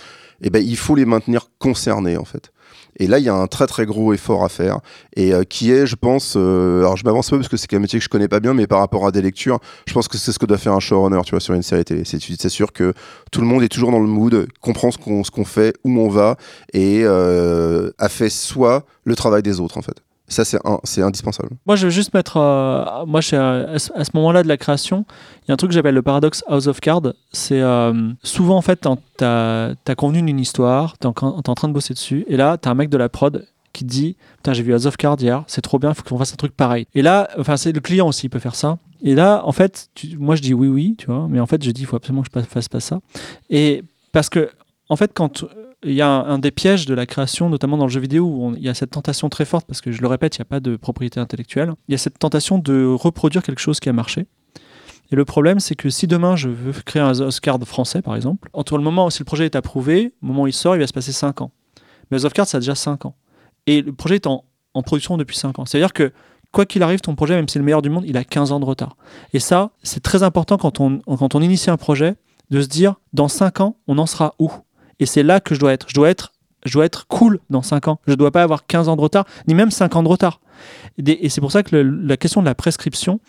eh 0.43 0.51
ben, 0.51 0.63
il 0.65 0.77
faut 0.77 0.95
les 0.95 1.05
maintenir 1.05 1.49
concernés 1.59 2.17
en 2.17 2.25
fait. 2.25 2.51
Et 2.99 3.07
là, 3.07 3.19
il 3.19 3.25
y 3.25 3.29
a 3.29 3.35
un 3.35 3.47
très 3.47 3.67
très 3.67 3.85
gros 3.85 4.13
effort 4.15 4.45
à 4.45 4.49
faire 4.49 4.81
et 5.15 5.35
euh, 5.35 5.45
qui 5.45 5.71
est, 5.71 5.87
je 5.87 5.97
pense, 5.97 6.35
euh, 6.37 6.81
alors 6.81 6.97
je 6.97 7.05
m'avance 7.05 7.29
pas 7.29 7.37
parce 7.37 7.49
que 7.49 7.57
c'est 7.57 7.73
un 7.75 7.79
métier 7.79 7.99
que 7.99 8.05
je 8.05 8.09
connais 8.09 8.29
pas 8.29 8.41
bien, 8.41 8.55
mais 8.55 8.67
par 8.67 8.79
rapport 8.79 9.07
à 9.07 9.13
des 9.13 9.23
lectures, 9.23 9.61
je 9.87 9.93
pense 9.93 10.09
que 10.09 10.17
c'est 10.17 10.33
ce 10.33 10.39
que 10.39 10.47
doit 10.47 10.59
faire 10.59 10.73
un 10.73 10.81
showrunner, 10.81 11.21
tu 11.25 11.33
vois, 11.33 11.41
sur 11.41 11.55
une 11.55 11.63
série 11.63 11.85
télé. 11.85 12.03
C'est 12.05 12.49
sûr 12.49 12.73
que 12.73 12.95
tout 13.31 13.41
le 13.41 13.47
monde 13.47 13.63
est 13.63 13.69
toujours 13.69 13.93
dans 13.93 14.01
le 14.01 14.07
mood, 14.07 14.49
comprend 14.61 14.91
ce 14.91 14.99
qu'on 14.99 15.23
qu'on 15.23 15.45
fait, 15.45 15.75
où 15.85 15.91
on 15.99 16.09
va 16.09 16.37
et 16.73 17.03
euh, 17.05 17.91
a 17.99 18.09
fait 18.09 18.31
soit 18.31 18.87
le 19.05 19.15
travail 19.15 19.43
des 19.43 19.61
autres 19.61 19.77
en 19.77 19.83
fait. 19.83 20.06
Ça, 20.29 20.45
c'est 20.45 21.03
indispensable. 21.03 21.51
Moi, 21.67 21.77
je 21.77 21.85
veux 21.87 21.91
juste 21.91 22.13
mettre. 22.13 22.37
Euh, 22.39 23.07
moi, 23.07 23.21
à, 23.21 23.79
ce 23.79 24.11
moment-là 24.15 24.43
de 24.43 24.49
la 24.49 24.57
création, 24.57 25.05
il 25.43 25.49
y 25.49 25.51
a 25.53 25.55
un 25.55 25.57
truc 25.57 25.71
que 25.71 25.75
j'appelle 25.75 25.95
le 25.95 26.03
paradoxe 26.03 26.43
House 26.49 26.67
of 26.67 26.81
Cards. 26.81 27.13
C'est 27.33 27.61
euh, 27.61 28.11
souvent, 28.25 28.57
en 28.57 28.63
fait, 28.63 28.81
tu 29.19 29.25
as, 29.25 29.95
convenu 29.97 30.23
d'une 30.23 30.41
histoire, 30.41 30.99
tu 30.99 31.07
es, 31.07 31.13
en 31.23 31.55
train 31.55 31.69
de 31.69 31.73
bosser 31.73 31.95
dessus, 31.95 32.25
et 32.29 32.37
là, 32.37 32.59
tu 32.59 32.69
as 32.69 32.73
un 32.73 32.75
mec 32.75 32.91
de 32.91 32.97
la 32.97 33.09
prod 33.09 33.47
qui 33.73 33.85
te 33.85 33.91
dit 33.91 34.17
Putain, 34.39 34.53
j'ai 34.53 34.63
vu 34.65 34.73
House 34.73 34.87
of 34.87 34.97
Cards 34.97 35.21
hier, 35.21 35.45
c'est 35.47 35.61
trop 35.61 35.79
bien, 35.79 35.91
il 35.91 35.95
faut 35.95 36.03
qu'on 36.03 36.19
fasse 36.19 36.33
un 36.33 36.37
truc 36.37 36.57
pareil. 36.57 36.87
Et 36.95 37.03
là, 37.03 37.29
enfin, 37.39 37.57
c'est 37.57 37.73
le 37.73 37.81
client 37.81 38.09
aussi, 38.09 38.27
il 38.27 38.31
peut 38.31 38.41
faire 38.41 38.57
ça. 38.57 38.79
Et 39.03 39.15
là, 39.15 39.43
en 39.45 39.53
fait, 39.53 39.91
moi, 40.19 40.35
je 40.35 40.43
dis 40.43 40.55
oui, 40.55 40.67
oui, 40.67 40.97
tu 40.99 41.07
vois, 41.07 41.29
mais 41.29 41.39
en 41.39 41.47
fait, 41.47 41.63
je 41.63 41.71
dis 41.71 41.83
Il 41.83 41.87
faut 41.87 41.97
absolument 41.97 42.23
que 42.23 42.29
je 42.35 42.41
fasse 42.47 42.69
pas 42.69 42.81
ça. 42.81 43.01
Et 43.51 43.85
parce 44.11 44.29
que, 44.29 44.51
en 44.89 44.97
fait, 44.97 45.13
quand 45.15 45.45
il 45.87 45.95
y 45.95 46.03
a 46.03 46.09
un, 46.09 46.39
des 46.39 46.51
pièges 46.51 46.87
de 46.87 46.95
la 46.95 47.07
création, 47.07 47.49
notamment 47.49 47.77
dans 47.77 47.87
le 47.87 47.91
jeu 47.91 48.01
vidéo, 48.01 48.27
où 48.27 48.55
il 48.57 48.63
y 48.63 48.69
a 48.69 48.75
cette 48.75 48.91
tentation 48.91 49.29
très 49.29 49.45
forte, 49.45 49.67
parce 49.67 49.81
que 49.81 49.93
je 49.93 50.03
le 50.03 50.09
répète, 50.09 50.37
il 50.37 50.41
n'y 50.41 50.43
a 50.43 50.47
pas 50.47 50.61
de 50.61 50.77
propriété 50.77 51.21
intellectuelle, 51.21 51.73
il 51.89 51.93
y 51.93 51.95
a 51.95 51.99
cette 51.99 52.19
tentation 52.19 52.59
de 52.59 52.85
reproduire 52.85 53.43
quelque 53.43 53.61
chose 53.61 53.81
qui 53.81 53.89
a 53.89 53.93
marché. 53.93 54.27
Et 55.13 55.17
le 55.17 55.25
problème, 55.25 55.61
c'est 55.61 55.77
que 55.77 55.89
si 55.89 56.07
demain 56.07 56.37
je 56.37 56.49
veux 56.49 56.73
créer 56.73 57.03
un 57.03 57.19
Oscar 57.21 57.59
français, 57.65 58.03
par 58.03 58.17
exemple, 58.17 58.51
entre 58.53 58.77
le 58.77 58.83
moment 58.83 59.07
où 59.07 59.11
si 59.11 59.21
le 59.21 59.25
projet 59.25 59.45
est 59.45 59.57
approuvé, 59.57 60.15
le 60.21 60.29
moment 60.29 60.43
où 60.43 60.47
il 60.47 60.53
sort, 60.53 60.75
il 60.75 60.81
va 60.81 60.87
se 60.87 60.93
passer 60.93 61.13
5 61.13 61.43
ans. 61.43 61.53
Mais 62.11 62.25
Oscar, 62.25 62.47
ça 62.47 62.59
a 62.59 62.61
déjà 62.61 62.75
5 62.75 63.07
ans. 63.07 63.15
Et 63.67 63.83
le 63.83 63.93
projet 63.93 64.17
est 64.17 64.27
en, 64.27 64.45
production 64.85 65.17
depuis 65.17 65.37
5 65.37 65.59
ans. 65.59 65.65
C'est-à-dire 65.65 65.93
que 65.93 66.13
quoi 66.53 66.67
qu'il 66.67 66.83
arrive, 66.83 67.01
ton 67.01 67.15
projet, 67.15 67.35
même 67.35 67.49
si 67.49 67.55
c'est 67.55 67.59
le 67.59 67.65
meilleur 67.65 67.83
du 67.83 67.89
monde, 67.89 68.05
il 68.07 68.17
a 68.17 68.25
15 68.25 68.53
ans 68.53 68.61
de 68.61 68.65
retard. 68.65 68.97
Et 69.33 69.41
ça, 69.41 69.71
c'est 69.83 70.03
très 70.03 70.23
important 70.23 70.59
quand 70.59 70.81
on, 70.81 70.99
quand 70.99 71.35
on 71.35 71.41
initie 71.41 71.71
un 71.71 71.77
projet, 71.77 72.17
de 72.51 72.61
se 72.61 72.69
dire, 72.69 72.97
dans 73.13 73.29
5 73.29 73.61
ans, 73.61 73.77
on 73.87 73.99
en 73.99 74.07
sera 74.07 74.35
où? 74.39 74.51
Et 75.01 75.07
c'est 75.07 75.23
là 75.23 75.41
que 75.41 75.55
je 75.55 75.61
dois 75.61 75.73
être. 75.73 75.87
Je 75.89 75.95
dois 75.95 76.11
être, 76.11 76.33
je 76.65 76.73
dois 76.73 76.85
être 76.85 77.07
cool 77.07 77.39
dans 77.51 77.63
5 77.63 77.89
ans. 77.89 78.01
Je 78.07 78.13
ne 78.13 78.17
dois 78.17 78.31
pas 78.31 78.43
avoir 78.43 78.67
15 78.67 78.89
ans 78.89 78.97
de 78.97 79.01
retard, 79.01 79.25
ni 79.49 79.55
même 79.55 79.71
5 79.71 79.97
ans 79.97 80.03
de 80.03 80.09
retard. 80.09 80.41
Et, 81.05 81.29
c'est 81.29 81.41
pour 81.41 81.53
ça 81.53 81.63
que 81.63 81.77
la 81.77 82.17
question 82.17 82.41
de 82.41 82.47
la 82.47 82.55
prescription, 82.55 83.21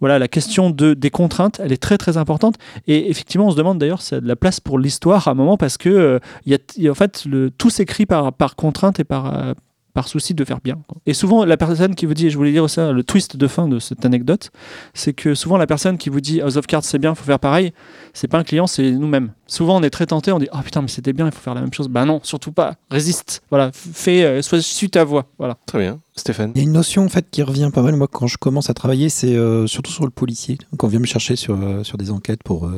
voilà, 0.00 0.18
la 0.18 0.26
question 0.26 0.70
de, 0.70 0.94
des 0.94 1.10
contraintes, 1.10 1.60
elle 1.62 1.72
est 1.72 1.80
très 1.80 1.96
très 1.96 2.16
importante. 2.16 2.56
Et 2.88 3.08
effectivement, 3.08 3.46
on 3.46 3.50
se 3.52 3.56
demande 3.56 3.78
d'ailleurs 3.78 4.00
a 4.10 4.20
de 4.20 4.26
la 4.26 4.34
place 4.34 4.58
pour 4.58 4.78
l'histoire 4.78 5.28
à 5.28 5.30
un 5.30 5.34
moment 5.34 5.56
parce 5.56 5.76
que 5.76 5.88
euh, 5.88 6.18
y, 6.44 6.54
a, 6.54 6.90
en 6.90 6.94
fait 6.94 7.28
tout 7.56 7.70
s'écrit 7.70 8.04
par, 8.04 8.32
par 8.32 8.56
contrainte 8.56 8.98
et 8.98 9.04
par, 9.04 9.32
euh, 9.32 9.54
par 9.94 10.08
souci 10.08 10.34
de 10.34 10.44
faire 10.44 10.60
bien. 10.62 10.78
Et 11.06 11.14
souvent, 11.14 11.44
la 11.44 11.56
personne 11.56 11.94
qui 11.94 12.06
vous 12.06 12.14
dit, 12.14 12.30
je 12.30 12.36
voulais 12.36 12.52
dire 12.52 12.68
ça, 12.70 12.92
le 12.92 13.04
twist 13.04 13.36
de 13.36 13.46
fin 13.46 13.68
de 13.68 13.78
cette 13.78 14.04
anecdote, 14.04 14.50
c'est 14.94 15.12
que 15.12 15.34
souvent 15.34 15.58
la 15.58 15.66
personne 15.66 15.98
qui 15.98 16.08
vous 16.08 16.20
dit 16.20 16.40
House 16.40 16.56
of 16.56 16.66
Cards 16.66 16.84
c'est 16.84 16.98
bien, 16.98 17.12
il 17.12 17.16
faut 17.16 17.24
faire 17.24 17.38
pareil, 17.38 17.72
c'est 18.14 18.28
pas 18.28 18.38
un 18.38 18.44
client, 18.44 18.66
c'est 18.66 18.90
nous-mêmes. 18.90 19.32
Souvent, 19.46 19.76
on 19.76 19.82
est 19.82 19.90
très 19.90 20.06
tenté, 20.06 20.32
on 20.32 20.38
dit 20.38 20.48
ah 20.52 20.58
oh, 20.60 20.62
putain 20.64 20.80
mais 20.80 20.88
c'était 20.88 21.12
bien, 21.12 21.26
il 21.26 21.32
faut 21.32 21.40
faire 21.40 21.54
la 21.54 21.60
même 21.60 21.72
chose. 21.72 21.88
Bah 21.88 22.04
non, 22.04 22.20
surtout 22.22 22.52
pas. 22.52 22.76
Résiste. 22.90 23.42
Voilà, 23.50 23.70
fais, 23.72 24.24
euh, 24.24 24.42
sois 24.42 24.62
suis 24.62 24.88
ta 24.88 25.04
voix. 25.04 25.26
Voilà. 25.38 25.58
Très 25.66 25.78
bien, 25.78 26.00
Stéphane. 26.16 26.52
Il 26.54 26.58
y 26.58 26.60
a 26.62 26.64
une 26.64 26.72
notion 26.72 27.04
en 27.04 27.08
fait 27.08 27.26
qui 27.30 27.42
revient 27.42 27.70
pas 27.72 27.82
mal 27.82 27.96
moi 27.96 28.08
quand 28.10 28.26
je 28.26 28.38
commence 28.38 28.70
à 28.70 28.74
travailler, 28.74 29.10
c'est 29.10 29.36
euh, 29.36 29.66
surtout 29.66 29.92
sur 29.92 30.04
le 30.04 30.10
policier. 30.10 30.56
Quand 30.78 30.86
on 30.86 30.90
vient 30.90 31.00
me 31.00 31.06
chercher 31.06 31.36
sur 31.36 31.60
euh, 31.62 31.84
sur 31.84 31.98
des 31.98 32.10
enquêtes 32.10 32.42
pour 32.42 32.70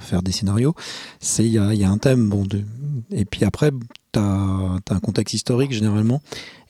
faire 0.00 0.22
des 0.22 0.32
scénarios, 0.32 0.74
c'est 1.20 1.44
il 1.44 1.52
y 1.52 1.58
a, 1.58 1.72
y 1.72 1.84
a, 1.84 1.90
un 1.90 1.98
thème 1.98 2.28
bon 2.28 2.44
de... 2.44 2.62
et 3.10 3.24
puis 3.24 3.44
après 3.44 3.70
tu 4.18 4.92
as, 4.92 4.96
un 4.96 5.00
contexte 5.00 5.34
historique 5.34 5.72
généralement. 5.72 6.20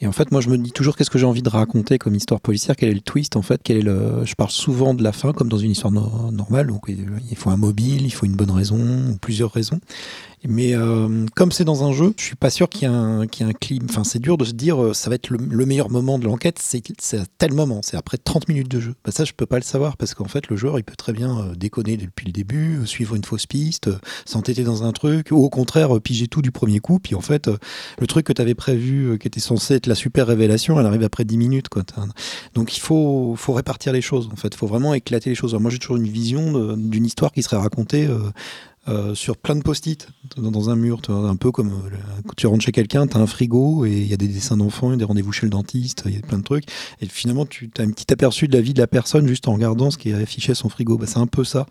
Et 0.00 0.06
en 0.06 0.12
fait, 0.12 0.30
moi, 0.30 0.40
je 0.40 0.48
me 0.48 0.56
dis 0.56 0.70
toujours 0.70 0.96
qu'est-ce 0.96 1.10
que 1.10 1.18
j'ai 1.18 1.26
envie 1.26 1.42
de 1.42 1.48
raconter 1.48 1.98
comme 1.98 2.14
histoire 2.14 2.40
policière, 2.40 2.76
quel 2.76 2.90
est 2.90 2.94
le 2.94 3.00
twist 3.00 3.36
en 3.36 3.42
fait, 3.42 3.60
quel 3.62 3.78
est 3.78 3.82
le. 3.82 4.24
Je 4.24 4.34
parle 4.34 4.50
souvent 4.50 4.94
de 4.94 5.02
la 5.02 5.12
fin 5.12 5.32
comme 5.32 5.48
dans 5.48 5.58
une 5.58 5.72
histoire 5.72 5.92
normale, 5.92 6.68
donc 6.68 6.84
il 6.88 7.36
faut 7.36 7.50
un 7.50 7.56
mobile, 7.56 8.04
il 8.04 8.12
faut 8.12 8.26
une 8.26 8.36
bonne 8.36 8.50
raison 8.50 8.78
ou 8.78 9.16
plusieurs 9.16 9.52
raisons. 9.52 9.80
Mais 10.44 10.74
euh, 10.74 11.26
comme 11.34 11.50
c'est 11.50 11.64
dans 11.64 11.84
un 11.84 11.92
jeu, 11.92 12.14
je 12.16 12.22
suis 12.22 12.36
pas 12.36 12.50
sûr 12.50 12.68
qu'il 12.68 12.82
y 12.82 12.84
ait 12.84 12.94
un, 12.94 13.26
qu 13.26 13.42
un 13.42 13.52
climat. 13.52 13.86
Enfin, 13.90 14.04
c'est 14.04 14.20
dur 14.20 14.38
de 14.38 14.44
se 14.44 14.52
dire 14.52 14.82
euh, 14.82 14.94
ça 14.94 15.10
va 15.10 15.16
être 15.16 15.30
le, 15.30 15.66
meilleur 15.66 15.90
moment 15.90 16.18
de 16.18 16.24
l'enquête. 16.24 16.58
C'est 16.60 17.18
à 17.18 17.24
tel 17.38 17.52
moment, 17.52 17.80
c'est 17.82 17.96
après 17.96 18.18
30 18.18 18.48
minutes 18.48 18.70
de 18.70 18.80
jeu. 18.80 18.94
Bah, 19.04 19.10
ça, 19.10 19.24
je 19.24 19.32
peux 19.32 19.46
pas 19.46 19.56
le 19.56 19.62
savoir 19.62 19.96
parce 19.96 20.14
qu'en 20.14 20.28
fait, 20.28 20.48
le 20.48 20.56
joueur, 20.56 20.78
il 20.78 20.84
peut 20.84 20.96
très 20.96 21.12
bien 21.12 21.38
euh, 21.38 21.54
déconner 21.54 21.96
depuis 21.96 22.26
le 22.26 22.32
début, 22.32 22.86
suivre 22.86 23.16
une 23.16 23.24
fausse 23.24 23.46
piste, 23.46 23.90
s'entêter 24.24 24.62
dans 24.62 24.84
un 24.84 24.92
truc, 24.92 25.28
ou 25.32 25.36
au 25.36 25.50
contraire, 25.50 26.00
piger 26.00 26.28
tout 26.28 26.42
du 26.42 26.52
premier 26.52 26.78
coup. 26.78 26.98
Puis 27.00 27.14
en 27.14 27.20
fait, 27.20 27.50
le 27.98 28.06
truc 28.06 28.26
que 28.26 28.32
tu 28.32 28.42
avais 28.42 28.54
prévu, 28.54 29.18
qui 29.18 29.26
était 29.26 29.40
censé 29.40 29.74
être 29.74 29.86
la 29.86 29.94
super 29.94 30.26
révélation, 30.26 30.78
elle 30.78 30.86
arrive 30.86 31.02
après 31.02 31.24
10 31.24 31.36
minutes. 31.36 31.66
Donc 32.54 32.76
il 32.76 32.80
faut, 32.80 33.34
faut 33.36 33.52
répartir 33.52 33.92
les 33.92 34.00
choses. 34.00 34.28
En 34.32 34.36
fait, 34.36 34.48
il 34.52 34.56
faut 34.56 34.66
vraiment 34.66 34.94
éclater 34.94 35.30
les 35.30 35.36
choses. 35.36 35.54
moi, 35.54 35.70
j'ai 35.70 35.78
toujours 35.78 35.96
une 35.96 36.08
vision 36.08 36.76
d'une 36.76 37.06
histoire 37.06 37.32
qui 37.32 37.42
serait 37.42 37.56
racontée 37.56 38.08
sur 39.14 39.36
plein 39.36 39.56
de 39.56 39.62
post-it 39.62 40.08
dans, 40.36 40.70
un 40.70 40.76
mur, 40.76 41.00
un 41.08 41.36
peu 41.36 41.50
comme 41.50 41.68
euh, 41.68 41.96
quand 42.24 42.34
tu 42.36 42.46
rentres 42.46 42.64
chez 42.64 42.72
quelqu'un, 42.72 43.06
tu 43.06 43.16
as 43.16 43.20
un 43.20 43.26
frigo 43.26 43.84
et 43.84 43.92
il 43.92 44.06
y 44.06 44.14
a 44.14 44.16
des 44.16 44.28
dessins 44.28 44.56
d'enfants, 44.56 44.88
il 44.88 44.92
y 44.92 44.94
a 44.94 44.98
des 44.98 45.04
rendez-vous 45.04 45.32
chez 45.32 45.46
le 45.46 45.50
dentiste, 45.50 46.02
il 46.06 46.14
y 46.14 46.18
a 46.18 46.20
plein 46.20 46.38
de 46.38 46.42
trucs. 46.44 46.64
Et 47.00 47.06
finalement, 47.06 47.46
tu 47.46 47.70
as 47.78 47.82
un 47.82 47.90
petit 47.90 48.12
aperçu 48.12 48.48
de 48.48 48.52
la 48.56 48.60
vie 48.60 48.74
de 48.74 48.80
la 48.80 48.86
personne 48.86 49.26
juste 49.26 49.48
en 49.48 49.54
regardant 49.54 49.90
ce 49.90 49.98
qui 49.98 50.10
est 50.10 50.14
affiché 50.14 50.52
à 50.52 50.54
son 50.54 50.68
frigo. 50.68 50.98
Bah, 50.98 51.06
c'est 51.06 51.18
un 51.18 51.26
peu 51.26 51.44
ça. 51.44 51.66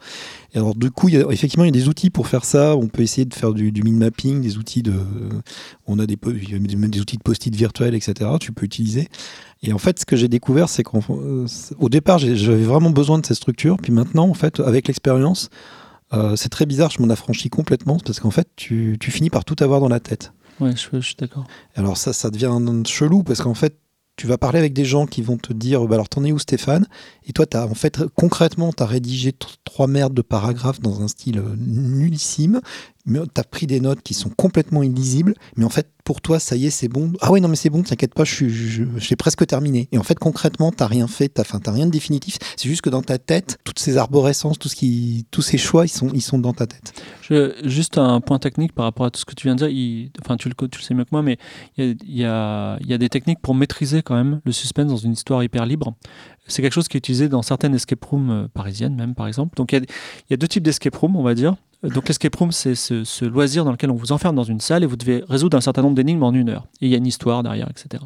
Et 0.54 0.58
alors, 0.58 0.76
du 0.76 0.92
coup, 0.92 1.10
effectivement, 1.10 1.66
il 1.66 1.68
y 1.68 1.78
a 1.78 1.80
des 1.80 1.88
outils 1.88 2.10
pour 2.10 2.28
faire 2.28 2.46
ça. 2.46 2.76
On 2.76 2.88
peut 2.88 3.04
essayer 3.04 3.26
de 3.26 3.34
faire 3.34 3.54
du, 3.54 3.72
du 3.72 3.84
mapping, 3.84 4.42
des 4.42 4.58
outils 4.58 4.84
de. 4.84 4.94
On 5.86 6.00
a 6.00 6.06
des, 6.06 6.18
des 6.18 7.00
outils 7.00 7.18
de 7.18 7.24
post-it 7.24 7.56
virtuels, 7.56 7.96
etc. 7.96 8.32
Tu 8.40 8.52
peux 8.52 8.66
utiliser. 8.66 9.10
Et 9.64 9.74
en 9.74 9.78
fait, 9.78 10.00
ce 10.00 10.06
que 10.06 10.16
j'ai 10.16 10.28
découvert, 10.28 10.70
c'est 10.70 10.84
qu'au 10.84 11.02
euh, 11.12 11.90
départ, 11.90 12.20
j'avais 12.20 12.64
vraiment 12.64 12.92
besoin 12.92 13.20
de 13.20 13.26
cette 13.26 13.38
structure. 13.38 13.78
Puis 13.78 13.92
maintenant, 13.92 14.28
en 14.28 14.34
fait, 14.34 14.60
avec 14.60 14.88
l'expérience, 14.88 15.50
euh, 16.14 16.36
c'est 16.36 16.50
très 16.50 16.66
bizarre, 16.66 16.92
je 16.92 17.02
m'en 17.02 17.10
affranchis 17.10 17.50
complètement 17.50 17.98
parce 18.00 18.20
qu'en 18.20 18.32
fait, 18.32 18.48
tu, 18.56 18.98
finis 19.02 19.30
par 19.30 19.46
tout 19.46 19.56
avoir 19.62 19.80
dans 19.80 19.90
la 19.90 20.00
tête. 20.00 20.32
Ouais, 20.60 20.72
je, 20.72 21.00
suis 21.02 21.16
d'accord. 21.16 21.46
Alors 21.76 21.98
ça, 21.98 22.14
ça 22.14 22.30
devient 22.32 22.52
chelou 22.86 23.24
parce 23.24 23.42
qu'en 23.42 23.54
fait, 23.54 23.78
tu 24.16 24.26
vas 24.26 24.40
parler 24.40 24.58
avec 24.58 24.74
des 24.74 24.86
gens 24.86 25.06
qui 25.06 25.22
vont 25.22 25.38
te 25.38 25.54
dire 25.54 25.86
bah 25.86 25.94
alors 25.94 26.10
t'en 26.10 26.24
es 26.24 26.32
où 26.32 26.40
Stéphane? 26.40 26.88
Et 27.28 27.34
toi, 27.34 27.46
as, 27.54 27.66
en 27.66 27.76
fait, 27.76 28.02
concrètement, 28.16 28.74
tu 28.74 28.82
as 28.82 28.88
rédigé 28.88 29.32
trois 29.64 29.86
merdes 29.86 30.16
de 30.16 30.24
paragraphes 30.24 30.80
dans 30.80 31.02
un 31.02 31.08
style 31.08 31.38
euh, 31.38 31.56
nullissime 31.58 32.62
mais 33.08 33.20
tu 33.34 33.40
as 33.42 33.44
pris 33.44 33.66
des 33.68 33.80
notes 33.80 34.02
qui 34.04 34.14
sont 34.14 34.30
complètement 34.30 34.84
illisibles, 34.84 35.34
mais 35.56 35.66
en 35.66 35.70
fait, 35.70 35.88
pour 36.04 36.22
toi, 36.22 36.40
ça 36.40 36.56
y 36.56 36.66
est, 36.68 36.70
c'est 36.70 36.88
bon. 36.88 37.12
Ah 37.20 37.34
oui, 37.34 37.42
non, 37.42 37.50
mais 37.50 37.58
c'est 37.58 37.70
bon, 37.70 37.84
t'inquiète 37.84 38.14
pas, 38.14 38.24
je 38.24 38.34
suis, 38.34 38.50
je- 38.50 38.84
j'ai 38.98 39.16
presque 39.18 39.46
terminé. 39.46 39.90
Et 39.92 39.98
en 39.98 40.04
fait, 40.04 40.18
concrètement, 40.18 40.72
t'as 40.72 40.88
rien 40.88 41.06
fait, 41.08 41.28
t'as, 41.28 41.44
t'as 41.44 41.72
rien 41.72 41.86
de 41.86 41.92
définitif. 41.92 42.38
C'est 42.56 42.70
juste 42.70 42.82
que 42.82 42.90
dans 42.90 43.02
ta 43.02 43.18
tête, 43.18 43.58
toutes 43.66 43.80
ces 43.80 43.98
arborescences, 43.98 44.58
tout 44.58 44.70
ce 44.70 44.76
qui, 44.78 45.26
tous 45.32 45.42
ces 45.42 45.58
choix, 45.58 45.86
ils 45.86 45.90
sont, 45.90 46.10
ils 46.14 46.22
sont 46.22 46.40
dans 46.40 46.54
ta 46.54 46.66
tête. 46.66 46.94
Je- 47.22 47.54
juste 47.66 47.98
un 47.98 48.22
point 48.22 48.40
technique 48.40 48.72
par 48.74 48.86
rapport 48.86 49.06
à 49.06 49.12
tout 49.12 49.20
ce 49.20 49.26
que 49.26 49.34
tu 49.36 49.48
viens 49.48 49.56
de 49.56 49.68
dire. 49.68 50.10
enfin, 50.24 50.38
tu 50.38 50.48
le, 50.48 50.56
tu 50.70 50.80
le 50.80 50.84
sais 50.84 50.94
mieux 50.94 51.04
que 51.04 51.10
moi, 51.12 51.24
mais 51.24 51.38
il 51.78 51.98
y 52.06 52.20
y 52.20 52.22
y 52.22 52.24
a 52.24 52.98
des 52.98 53.10
techniques 53.10 53.40
pour 53.42 53.54
maîtriser 53.56 54.02
quand 54.02 54.16
même 54.16 54.40
le 54.46 54.52
suspense 54.54 54.88
dans 54.88 54.98
une 54.98 55.12
histoire 55.14 55.44
hyper 55.44 55.66
libre. 55.66 55.94
C'est 56.48 56.62
quelque 56.62 56.74
chose 56.74 56.88
qui 56.88 56.96
est 56.96 57.00
utilisé 57.00 57.28
dans 57.28 57.42
certaines 57.42 57.76
escape 57.76 58.06
rooms 58.06 58.30
euh, 58.30 58.48
parisiennes, 58.54 58.96
même 58.96 59.14
par 59.14 59.28
exemple. 59.28 59.56
Donc 59.58 59.74
il 59.74 59.80
y 59.82 59.86
y 60.30 60.34
a 60.34 60.38
deux 60.38 60.48
types 60.48 60.64
d'escape 60.64 60.96
rooms, 60.96 61.18
on 61.18 61.24
va 61.24 61.34
dire. 61.36 61.56
Donc 61.84 62.08
l'escape 62.08 62.36
room, 62.36 62.52
c'est 62.52 62.76
ce, 62.76 63.26
loisir 63.26 63.64
dans 63.64 63.72
lequel 63.72 63.92
on 63.92 63.96
vous 63.96 64.12
enferme 64.12 64.36
dans 64.36 64.44
une 64.44 64.60
salle 64.60 64.84
et 64.84 64.88
vous 64.88 64.96
devez 64.96 65.24
résoudre 65.30 65.58
un 65.58 65.62
certain 65.62 65.84
nombre 65.84 65.96
d'énigmes 65.96 66.24
en 66.24 66.34
une 66.34 66.50
heure. 66.50 66.68
Et 66.82 66.88
il 66.88 66.92
y 66.92 66.96
a 66.96 66.98
une 66.98 67.06
histoire 67.06 67.44
derrière, 67.44 67.70
etc. 67.70 68.04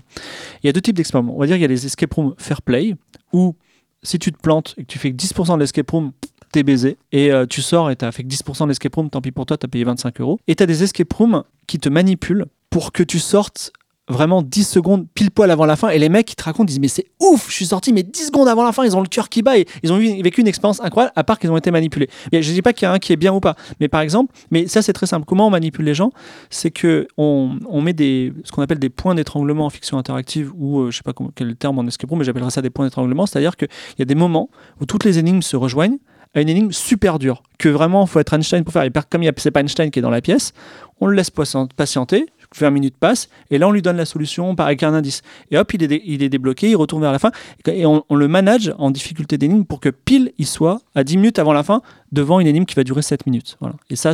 Il 0.62 0.68
y 0.68 0.70
a 0.70 0.74
deux 0.74 0.82
types 0.82 0.96
d'expériments. 0.96 1.36
On 1.36 1.40
va 1.40 1.46
dire 1.46 1.56
qu'il 1.56 1.62
y 1.62 1.66
a 1.66 1.70
les 1.70 1.86
escape 1.86 2.14
rooms 2.14 2.34
fair 2.38 2.62
play, 2.62 2.96
où 3.32 3.56
si 4.04 4.20
tu 4.20 4.32
te 4.32 4.40
plantes 4.40 4.74
et 4.78 4.82
que 4.82 4.88
tu 4.88 5.00
fais 5.00 5.12
que 5.12 5.18
10% 5.18 5.56
de 5.56 5.60
l'escape 5.60 5.90
room, 5.90 6.12
t'es 6.52 6.64
baisé. 6.64 6.98
Et 7.12 7.32
euh, 7.32 7.46
tu 7.46 7.62
sors 7.62 7.90
et 7.90 7.96
t'as 7.96 8.12
fait 8.12 8.24
que 8.24 8.28
10% 8.28 8.64
de 8.64 8.68
l'escape 8.68 8.96
room, 8.96 9.10
tant 9.10 9.22
pis 9.22 9.32
pour 9.32 9.46
toi, 9.46 9.58
t'as 9.58 9.68
payé 9.68 9.84
25 9.84 10.20
euros. 10.20 10.40
Et 10.48 10.56
t'as 10.56 10.66
des 10.66 10.84
escape 10.84 11.12
rooms 11.14 11.44
qui 11.68 11.80
te 11.80 11.88
manipulent 11.88 12.46
pour 12.70 12.92
que 12.92 13.04
tu 13.04 13.20
sortes 13.20 13.72
vraiment 14.12 14.42
10 14.42 14.64
secondes 14.68 15.08
pile 15.14 15.32
poil 15.32 15.50
avant 15.52 15.66
la 15.66 15.76
fin 15.76 15.90
et 15.90 16.00
les 16.00 16.10
mecs 16.10 16.28
qui 16.28 16.36
te 16.36 16.44
racontent 16.44 16.66
disent 16.66 16.80
mais 16.80 16.88
c'est 16.88 17.06
ouf 17.20 17.50
je 17.50 17.54
suis 17.56 17.66
sorti 17.66 17.94
mais 17.94 18.04
10 18.04 18.28
secondes 18.28 18.48
avant 18.48 18.64
la 18.64 18.72
fin 18.72 18.84
ils 18.84 18.96
ont 18.96 19.02
le 19.02 19.08
cœur 19.08 19.30
qui 19.30 19.42
bat 19.42 19.58
et 19.58 19.66
ils 19.84 19.92
ont 19.92 19.98
vécu 19.98 20.42
une 20.42 20.48
expérience 20.48 20.82
incroyable 20.82 21.14
à 21.16 21.24
part 21.24 21.40
qu'ils 21.40 21.52
ont 21.52 21.58
été 21.58 21.72
manipulés. 21.72 22.10
Je 22.32 22.52
dis 22.52 22.62
pas 22.62 22.74
qu'il 22.74 22.86
y 22.86 22.90
a 22.90 22.92
un 22.92 23.00
qui 23.00 23.14
est 23.14 23.18
bien 23.18 23.34
ou 23.34 23.40
pas 23.40 23.56
mais 23.80 23.88
par 23.88 24.02
exemple 24.02 24.34
mais 24.52 24.68
ça 24.68 24.82
c'est 24.82 24.94
très 24.94 25.08
simple. 25.08 25.26
Comment 25.26 25.48
on 25.48 25.50
manipule 25.50 25.86
les 25.86 25.94
gens? 25.94 26.12
C'est 26.50 26.72
que 26.72 27.08
on, 27.18 27.82
met 27.82 27.94
des 27.94 28.34
ce 28.44 28.52
qu'on 28.52 28.62
appelle 28.62 28.80
des 28.80 28.90
points 28.90 29.16
d'étranglement 29.16 29.66
en 29.66 29.70
fiction 29.70 29.98
interactive 29.98 30.52
ou 30.56 30.82
euh, 30.82 30.92
je 30.92 30.98
sais 30.98 31.04
pas 31.04 31.14
quel 31.36 31.56
terme 31.56 31.80
en 31.80 31.88
escape 31.88 32.10
room 32.10 32.20
mais 32.20 32.26
j'appellerais 32.26 32.52
ça 32.52 32.62
des 32.62 32.70
points 32.70 32.86
d'étranglement. 32.86 33.26
C'est 33.26 33.40
à 33.40 33.42
dire 33.42 33.56
qu'il 33.56 33.70
y 34.00 34.02
a 34.02 34.06
des 34.06 34.16
moments 34.16 34.50
où 34.80 34.86
toutes 34.86 35.06
les 35.06 35.20
énigmes 35.20 35.42
se 35.42 35.56
rejoignent 35.56 35.98
à 36.34 36.42
une 36.42 36.50
énigme 36.50 36.72
super 36.72 37.20
dure 37.20 37.44
que 37.58 37.68
vraiment 37.68 38.06
faut 38.06 38.20
être 38.20 38.34
Einstein 38.34 38.64
pour 38.64 38.72
faire. 38.74 38.84
Et 38.84 38.92
comme 39.10 39.22
il 39.22 39.26
y 39.26 39.30
a- 39.30 39.52
pas 39.52 39.60
Einstein 39.60 39.92
qui 39.92 40.00
est 40.00 40.02
dans 40.02 40.10
la 40.10 40.22
pièce 40.22 40.54
on 41.02 41.08
le 41.08 41.16
laisse 41.16 41.32
patienter 41.76 42.28
20 42.58 42.70
minutes 42.72 42.98
passent, 42.98 43.30
et 43.50 43.58
là 43.58 43.68
on 43.68 43.72
lui 43.72 43.82
donne 43.82 43.98
la 43.98 44.06
solution 44.06 44.56
par 44.56 44.68
avec 44.68 44.84
un 44.84 44.94
indice. 44.94 45.22
Et 45.52 45.58
hop, 45.58 45.74
il 45.74 45.84
est, 45.84 46.02
il 46.06 46.24
est 46.24 46.30
débloqué, 46.30 46.70
il 46.70 46.76
retourne 46.76 47.02
vers 47.02 47.12
la 47.12 47.20
fin, 47.20 47.32
et 47.66 47.86
on, 47.86 48.04
le 48.10 48.28
manage 48.28 48.74
en 48.78 48.92
difficulté 48.92 49.38
d'énigme 49.38 49.64
pour 49.64 49.80
que 49.80 49.90
pile 49.90 50.32
il 50.38 50.46
soit 50.46 50.82
à 50.96 51.04
10 51.04 51.18
minutes 51.18 51.40
avant 51.40 51.54
la 51.54 51.64
fin 51.64 51.82
devant 52.12 52.40
une 52.40 52.48
énigme 52.48 52.66
qui 52.66 52.76
va 52.76 52.84
durer 52.84 53.02
7 53.02 53.26
minutes. 53.26 53.58
Voilà. 53.60 53.76
Et 53.90 53.96
ça, 53.96 54.12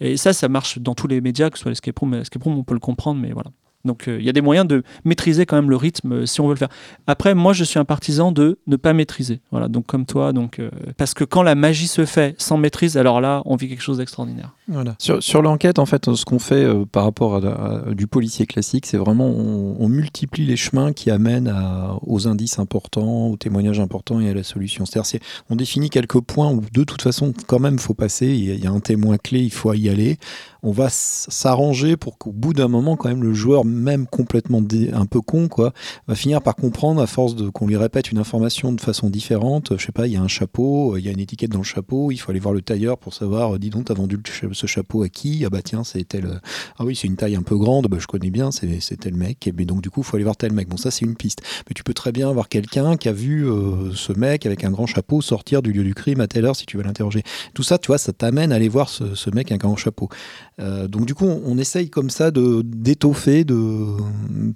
et 0.00 0.16
ça, 0.16 0.32
ça 0.32 0.48
marche 0.48 0.78
dans 0.78 0.94
tous 0.94 1.06
les 1.06 1.20
médias, 1.20 1.50
que 1.50 1.58
ce 1.58 1.62
soit 1.62 1.70
l'escape 1.70 1.98
room, 1.98 2.14
l'escape 2.14 2.42
room, 2.42 2.58
on 2.58 2.64
peut 2.64 2.74
le 2.74 2.80
comprendre, 2.80 3.20
mais 3.20 3.32
voilà. 3.32 3.50
Donc 3.84 4.08
euh, 4.08 4.18
il 4.18 4.24
y 4.24 4.28
a 4.28 4.32
des 4.32 4.40
moyens 4.40 4.66
de 4.66 4.82
maîtriser 5.04 5.46
quand 5.46 5.56
même 5.56 5.70
le 5.70 5.76
rythme 5.76 6.12
euh, 6.12 6.26
si 6.26 6.40
on 6.40 6.46
veut 6.46 6.54
le 6.54 6.58
faire. 6.58 6.68
Après, 7.06 7.34
moi 7.34 7.52
je 7.52 7.64
suis 7.64 7.78
un 7.78 7.84
partisan 7.84 8.32
de 8.32 8.58
ne 8.66 8.76
pas 8.76 8.92
maîtriser. 8.92 9.40
Voilà, 9.50 9.68
donc 9.68 9.86
comme 9.86 10.06
toi, 10.06 10.32
donc 10.32 10.58
euh, 10.58 10.70
parce 10.96 11.14
que 11.14 11.24
quand 11.24 11.42
la 11.42 11.54
magie 11.54 11.86
se 11.88 12.04
fait 12.06 12.34
sans 12.38 12.56
maîtrise, 12.56 12.96
alors 12.96 13.20
là, 13.20 13.42
on 13.44 13.56
vit 13.56 13.68
quelque 13.68 13.82
chose 13.82 13.98
d'extraordinaire. 13.98 14.54
Voilà. 14.68 14.94
Sur, 14.98 15.22
sur 15.22 15.42
l'enquête, 15.42 15.78
en 15.78 15.84
fait, 15.86 16.14
ce 16.14 16.24
qu'on 16.24 16.38
fait 16.38 16.64
euh, 16.64 16.84
par 16.90 17.04
rapport 17.04 17.36
à, 17.44 17.88
à 17.90 17.94
du 17.94 18.06
policier 18.06 18.46
classique, 18.46 18.86
c'est 18.86 18.96
vraiment 18.96 19.26
on, 19.26 19.76
on 19.78 19.88
multiplie 19.88 20.46
les 20.46 20.56
chemins 20.56 20.92
qui 20.94 21.10
amènent 21.10 21.48
à- 21.48 21.98
aux 22.06 22.26
indices 22.26 22.58
importants, 22.58 23.26
aux 23.28 23.36
témoignages 23.36 23.80
importants 23.80 24.20
et 24.20 24.30
à 24.30 24.34
la 24.34 24.42
solution. 24.42 24.86
C'est-à-dire, 24.86 25.06
c'est- 25.06 25.20
on 25.50 25.56
définit 25.56 25.90
quelques 25.90 26.20
points 26.20 26.50
où 26.50 26.62
de 26.72 26.84
toute 26.84 27.02
façon, 27.02 27.34
quand 27.46 27.58
même, 27.58 27.78
faut 27.78 27.92
passer. 27.94 28.26
Il 28.28 28.44
y, 28.46 28.50
a, 28.50 28.54
il 28.54 28.64
y 28.64 28.66
a 28.66 28.70
un 28.70 28.80
témoin 28.80 29.18
clé, 29.18 29.40
il 29.40 29.52
faut 29.52 29.72
y 29.74 29.88
aller. 29.90 30.16
On 30.62 30.72
va 30.72 30.88
s'arranger 30.88 31.96
pour 31.96 32.16
qu'au 32.18 32.32
bout 32.32 32.54
d'un 32.54 32.68
moment, 32.68 32.96
quand 32.96 33.08
même, 33.08 33.22
le 33.22 33.34
joueur, 33.34 33.64
même 33.74 34.06
complètement 34.06 34.62
un 34.92 35.06
peu 35.06 35.20
con, 35.20 35.48
quoi, 35.48 35.72
va 36.08 36.14
finir 36.14 36.42
par 36.42 36.56
comprendre 36.56 37.00
à 37.00 37.06
force 37.06 37.34
de 37.34 37.48
qu'on 37.48 37.66
lui 37.66 37.76
répète 37.76 38.10
une 38.10 38.18
information 38.18 38.72
de 38.72 38.80
façon 38.80 39.10
différente. 39.10 39.76
Je 39.76 39.84
sais 39.84 39.92
pas, 39.92 40.06
il 40.06 40.12
y 40.12 40.16
a 40.16 40.22
un 40.22 40.28
chapeau, 40.28 40.96
il 40.96 41.04
y 41.04 41.08
a 41.08 41.12
une 41.12 41.20
étiquette 41.20 41.50
dans 41.50 41.58
le 41.58 41.64
chapeau, 41.64 42.10
il 42.10 42.18
faut 42.18 42.30
aller 42.30 42.40
voir 42.40 42.54
le 42.54 42.62
tailleur 42.62 42.98
pour 42.98 43.14
savoir, 43.14 43.54
euh, 43.54 43.58
dis 43.58 43.70
donc, 43.70 43.86
t'as 43.86 43.94
vendu 43.94 44.18
ce 44.52 44.66
chapeau 44.66 45.02
à 45.02 45.08
qui? 45.08 45.44
Ah 45.44 45.50
bah 45.50 45.62
tiens, 45.62 45.84
c'est 45.84 46.04
tel. 46.06 46.40
Ah 46.78 46.84
oui, 46.84 46.96
c'est 46.96 47.06
une 47.06 47.16
taille 47.16 47.36
un 47.36 47.42
peu 47.42 47.56
grande, 47.56 47.86
bah 47.88 47.98
je 48.00 48.06
connais 48.06 48.30
bien, 48.30 48.50
c'est 48.50 48.96
tel 48.96 49.14
mec. 49.14 49.50
Mais 49.56 49.64
donc 49.64 49.82
du 49.82 49.90
coup, 49.90 50.00
il 50.00 50.04
faut 50.04 50.16
aller 50.16 50.24
voir 50.24 50.36
tel 50.36 50.52
mec. 50.52 50.68
Bon, 50.68 50.76
ça 50.76 50.90
c'est 50.90 51.04
une 51.04 51.16
piste. 51.16 51.42
Mais 51.68 51.74
tu 51.74 51.82
peux 51.82 51.94
très 51.94 52.12
bien 52.12 52.28
avoir 52.28 52.48
quelqu'un 52.48 52.96
qui 52.96 53.08
a 53.08 53.12
vu 53.12 53.46
euh, 53.46 53.92
ce 53.94 54.12
mec 54.12 54.46
avec 54.46 54.64
un 54.64 54.70
grand 54.70 54.86
chapeau 54.86 55.20
sortir 55.20 55.62
du 55.62 55.72
lieu 55.72 55.84
du 55.84 55.94
crime 55.94 56.20
à 56.20 56.26
telle 56.26 56.44
heure 56.44 56.56
si 56.56 56.66
tu 56.66 56.76
veux 56.76 56.82
l'interroger. 56.82 57.22
Tout 57.54 57.62
ça, 57.62 57.78
tu 57.78 57.88
vois, 57.88 57.98
ça 57.98 58.12
t'amène 58.12 58.52
à 58.52 58.56
aller 58.56 58.68
voir 58.68 58.88
ce, 58.88 59.04
mec 59.30 59.50
avec 59.50 59.64
un 59.64 59.68
grand 59.68 59.76
chapeau. 59.76 60.08
Euh, 60.60 60.88
donc 60.88 61.06
du 61.06 61.14
coup, 61.14 61.26
on, 61.26 61.42
on 61.44 61.58
essaye 61.58 61.90
comme 61.90 62.10
ça 62.10 62.30
d'étoffer, 62.30 63.44
de 63.44 63.54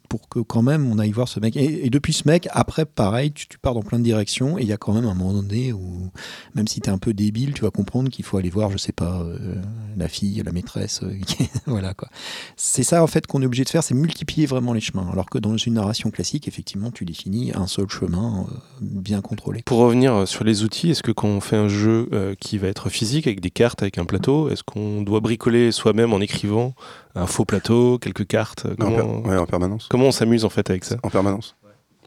pour 0.09 0.29
que 0.29 0.41
quand 0.41 0.63
même 0.63 0.91
on 0.91 0.99
aille 0.99 1.11
voir 1.11 1.29
ce 1.29 1.41
mec. 1.41 1.57
Et, 1.57 1.91
depuis 1.91 2.13
ce 2.13 2.27
mec, 2.27 2.49
après, 2.53 2.85
pareil, 2.85 3.33
tu, 3.33 3.59
pars 3.59 3.75
dans 3.75 3.83
plein 3.83 3.99
de 3.99 4.05
directions 4.05 4.59
et 4.59 4.63
il 4.63 4.69
y 4.69 4.73
a 4.73 4.77
quand 4.77 4.93
même 4.93 5.07
un 5.07 5.15
moment 5.15 5.33
donné 5.33 5.73
où, 5.73 6.11
même 6.55 6.69
si 6.69 6.81
tu 6.81 6.89
es 6.89 6.93
un 6.93 6.99
peu 6.99 7.15
débile, 7.15 7.55
tu 7.55 7.63
vas 7.63 7.71
comprendre 7.71 8.11
qu'il 8.11 8.25
faut 8.25 8.37
aller 8.37 8.51
voir, 8.51 8.71
je 8.71 8.79
sais 8.79 8.93
pas, 8.93 9.21
euh, 9.21 9.55
la 9.97 10.09
fille, 10.09 10.43
la 10.45 10.53
maîtresse, 10.53 11.01
euh, 11.03 11.15
voilà 11.67 11.95
quoi. 11.95 12.09
C'est 12.57 12.83
ça 12.83 13.03
en 13.03 13.07
fait 13.07 13.27
qu'on 13.27 13.43
est 13.43 13.47
obligé 13.47 13.65
de 13.65 13.69
faire, 13.69 13.83
c'est 13.83 13.95
multiplier 13.95 14.47
vraiment 14.47 14.73
les 14.73 14.81
chemins. 14.81 15.09
Alors 15.13 15.29
que 15.31 15.39
dans 15.39 15.57
une 15.57 15.75
narration 15.75 16.11
classique, 16.11 16.49
effectivement, 16.49 16.91
tu 16.91 17.05
définis 17.05 17.53
un 17.55 17.67
seul 17.67 17.89
chemin 17.89 18.47
euh, 18.49 18.55
bien 18.81 19.21
contrôlé. 19.21 19.63
Pour 19.65 19.79
revenir 19.79 20.27
sur 20.27 20.45
les 20.45 20.63
outils, 20.63 20.91
est-ce 20.91 21.03
que 21.03 21.13
quand 21.13 21.29
on 21.29 21.41
fait 21.41 21.57
un 21.57 21.69
jeu 21.69 22.09
qui 22.41 22.59
va 22.59 22.69
être 22.69 22.89
physique 22.89 23.27
avec 23.27 23.41
des 23.41 23.51
cartes, 23.51 23.83
avec 23.83 23.99
un 23.99 24.05
plateau, 24.05 24.49
est-ce 24.51 24.63
qu'on 24.63 25.03
doit 25.03 25.21
bricoler 25.21 25.73
soi-même 25.73 26.13
en 26.13 26.21
écrivant 26.21 26.75
un 27.15 27.27
faux 27.27 27.45
plateau, 27.45 27.99
quelques 27.99 28.27
cartes 28.27 28.67
En, 28.81 28.91
per- 28.91 29.29
ouais, 29.29 29.37
en 29.37 29.47
permanence. 29.47 29.89
comment 29.91 30.07
on 30.07 30.13
s'amuse 30.13 30.45
en 30.45 30.49
fait 30.51 30.69
avec 30.71 30.85
ça? 30.85 30.97
En 31.03 31.11
permanence. 31.11 31.57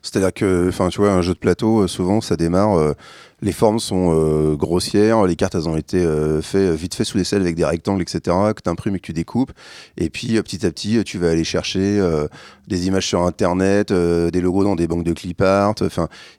C'est-à-dire 0.03 0.33
que, 0.33 0.67
enfin, 0.69 0.89
tu 0.89 0.99
vois, 0.99 1.11
un 1.11 1.21
jeu 1.21 1.33
de 1.33 1.39
plateau, 1.39 1.81
euh, 1.81 1.87
souvent, 1.87 2.21
ça 2.21 2.35
démarre. 2.35 2.75
euh, 2.77 2.93
les 3.41 3.51
formes 3.51 3.79
sont 3.79 4.11
euh, 4.13 4.55
grossières, 4.55 5.25
les 5.25 5.35
cartes, 5.35 5.55
elles 5.55 5.67
ont 5.67 5.77
été 5.77 5.97
euh, 5.97 6.41
fait, 6.41 6.75
vite 6.75 6.95
fait 6.95 7.03
sous 7.03 7.17
les 7.17 7.23
selles 7.23 7.41
avec 7.41 7.55
des 7.55 7.65
rectangles, 7.65 8.01
etc., 8.01 8.19
que 8.55 8.61
tu 8.63 8.69
imprimes 8.69 8.95
et 8.95 8.99
que 8.99 9.05
tu 9.05 9.13
découpes. 9.13 9.51
Et 9.97 10.09
puis, 10.09 10.37
euh, 10.37 10.43
petit 10.43 10.65
à 10.65 10.71
petit, 10.71 10.97
euh, 10.97 11.03
tu 11.03 11.17
vas 11.17 11.31
aller 11.31 11.43
chercher 11.43 11.99
euh, 11.99 12.27
des 12.67 12.87
images 12.87 13.07
sur 13.07 13.21
Internet, 13.23 13.91
euh, 13.91 14.31
des 14.31 14.41
logos 14.41 14.63
dans 14.63 14.75
des 14.75 14.87
banques 14.87 15.03
de 15.03 15.13
clip 15.13 15.41
art. 15.41 15.75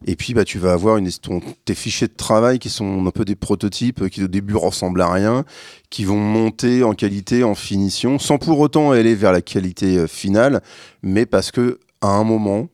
Et 0.07 0.17
puis, 0.17 0.35
bah, 0.35 0.45
tu 0.45 0.59
vas 0.59 0.73
avoir 0.73 0.97
une, 0.97 1.09
tes 1.65 1.75
fichiers 1.75 2.09
de 2.09 2.15
travail 2.17 2.59
qui 2.59 2.71
sont 2.71 3.07
un 3.07 3.11
peu 3.11 3.25
des 3.25 3.37
prototypes 3.37 4.03
euh, 4.03 4.09
qui, 4.09 4.25
au 4.25 4.29
début, 4.29 4.57
ressemblent 4.57 5.03
à 5.03 5.13
rien, 5.13 5.45
qui 5.91 6.05
vont 6.05 6.17
monter 6.17 6.83
en 6.83 6.95
qualité, 6.95 7.45
en 7.45 7.55
finition, 7.55 8.19
sans 8.19 8.39
pour 8.39 8.59
autant 8.61 8.93
aller 8.93 9.15
vers 9.15 9.33
la 9.33 9.43
qualité 9.43 9.99
euh, 9.99 10.07
finale, 10.07 10.63
mais 11.03 11.27
parce 11.27 11.51
que, 11.51 11.79
à 12.01 12.09
un 12.09 12.25
moment, 12.25 12.69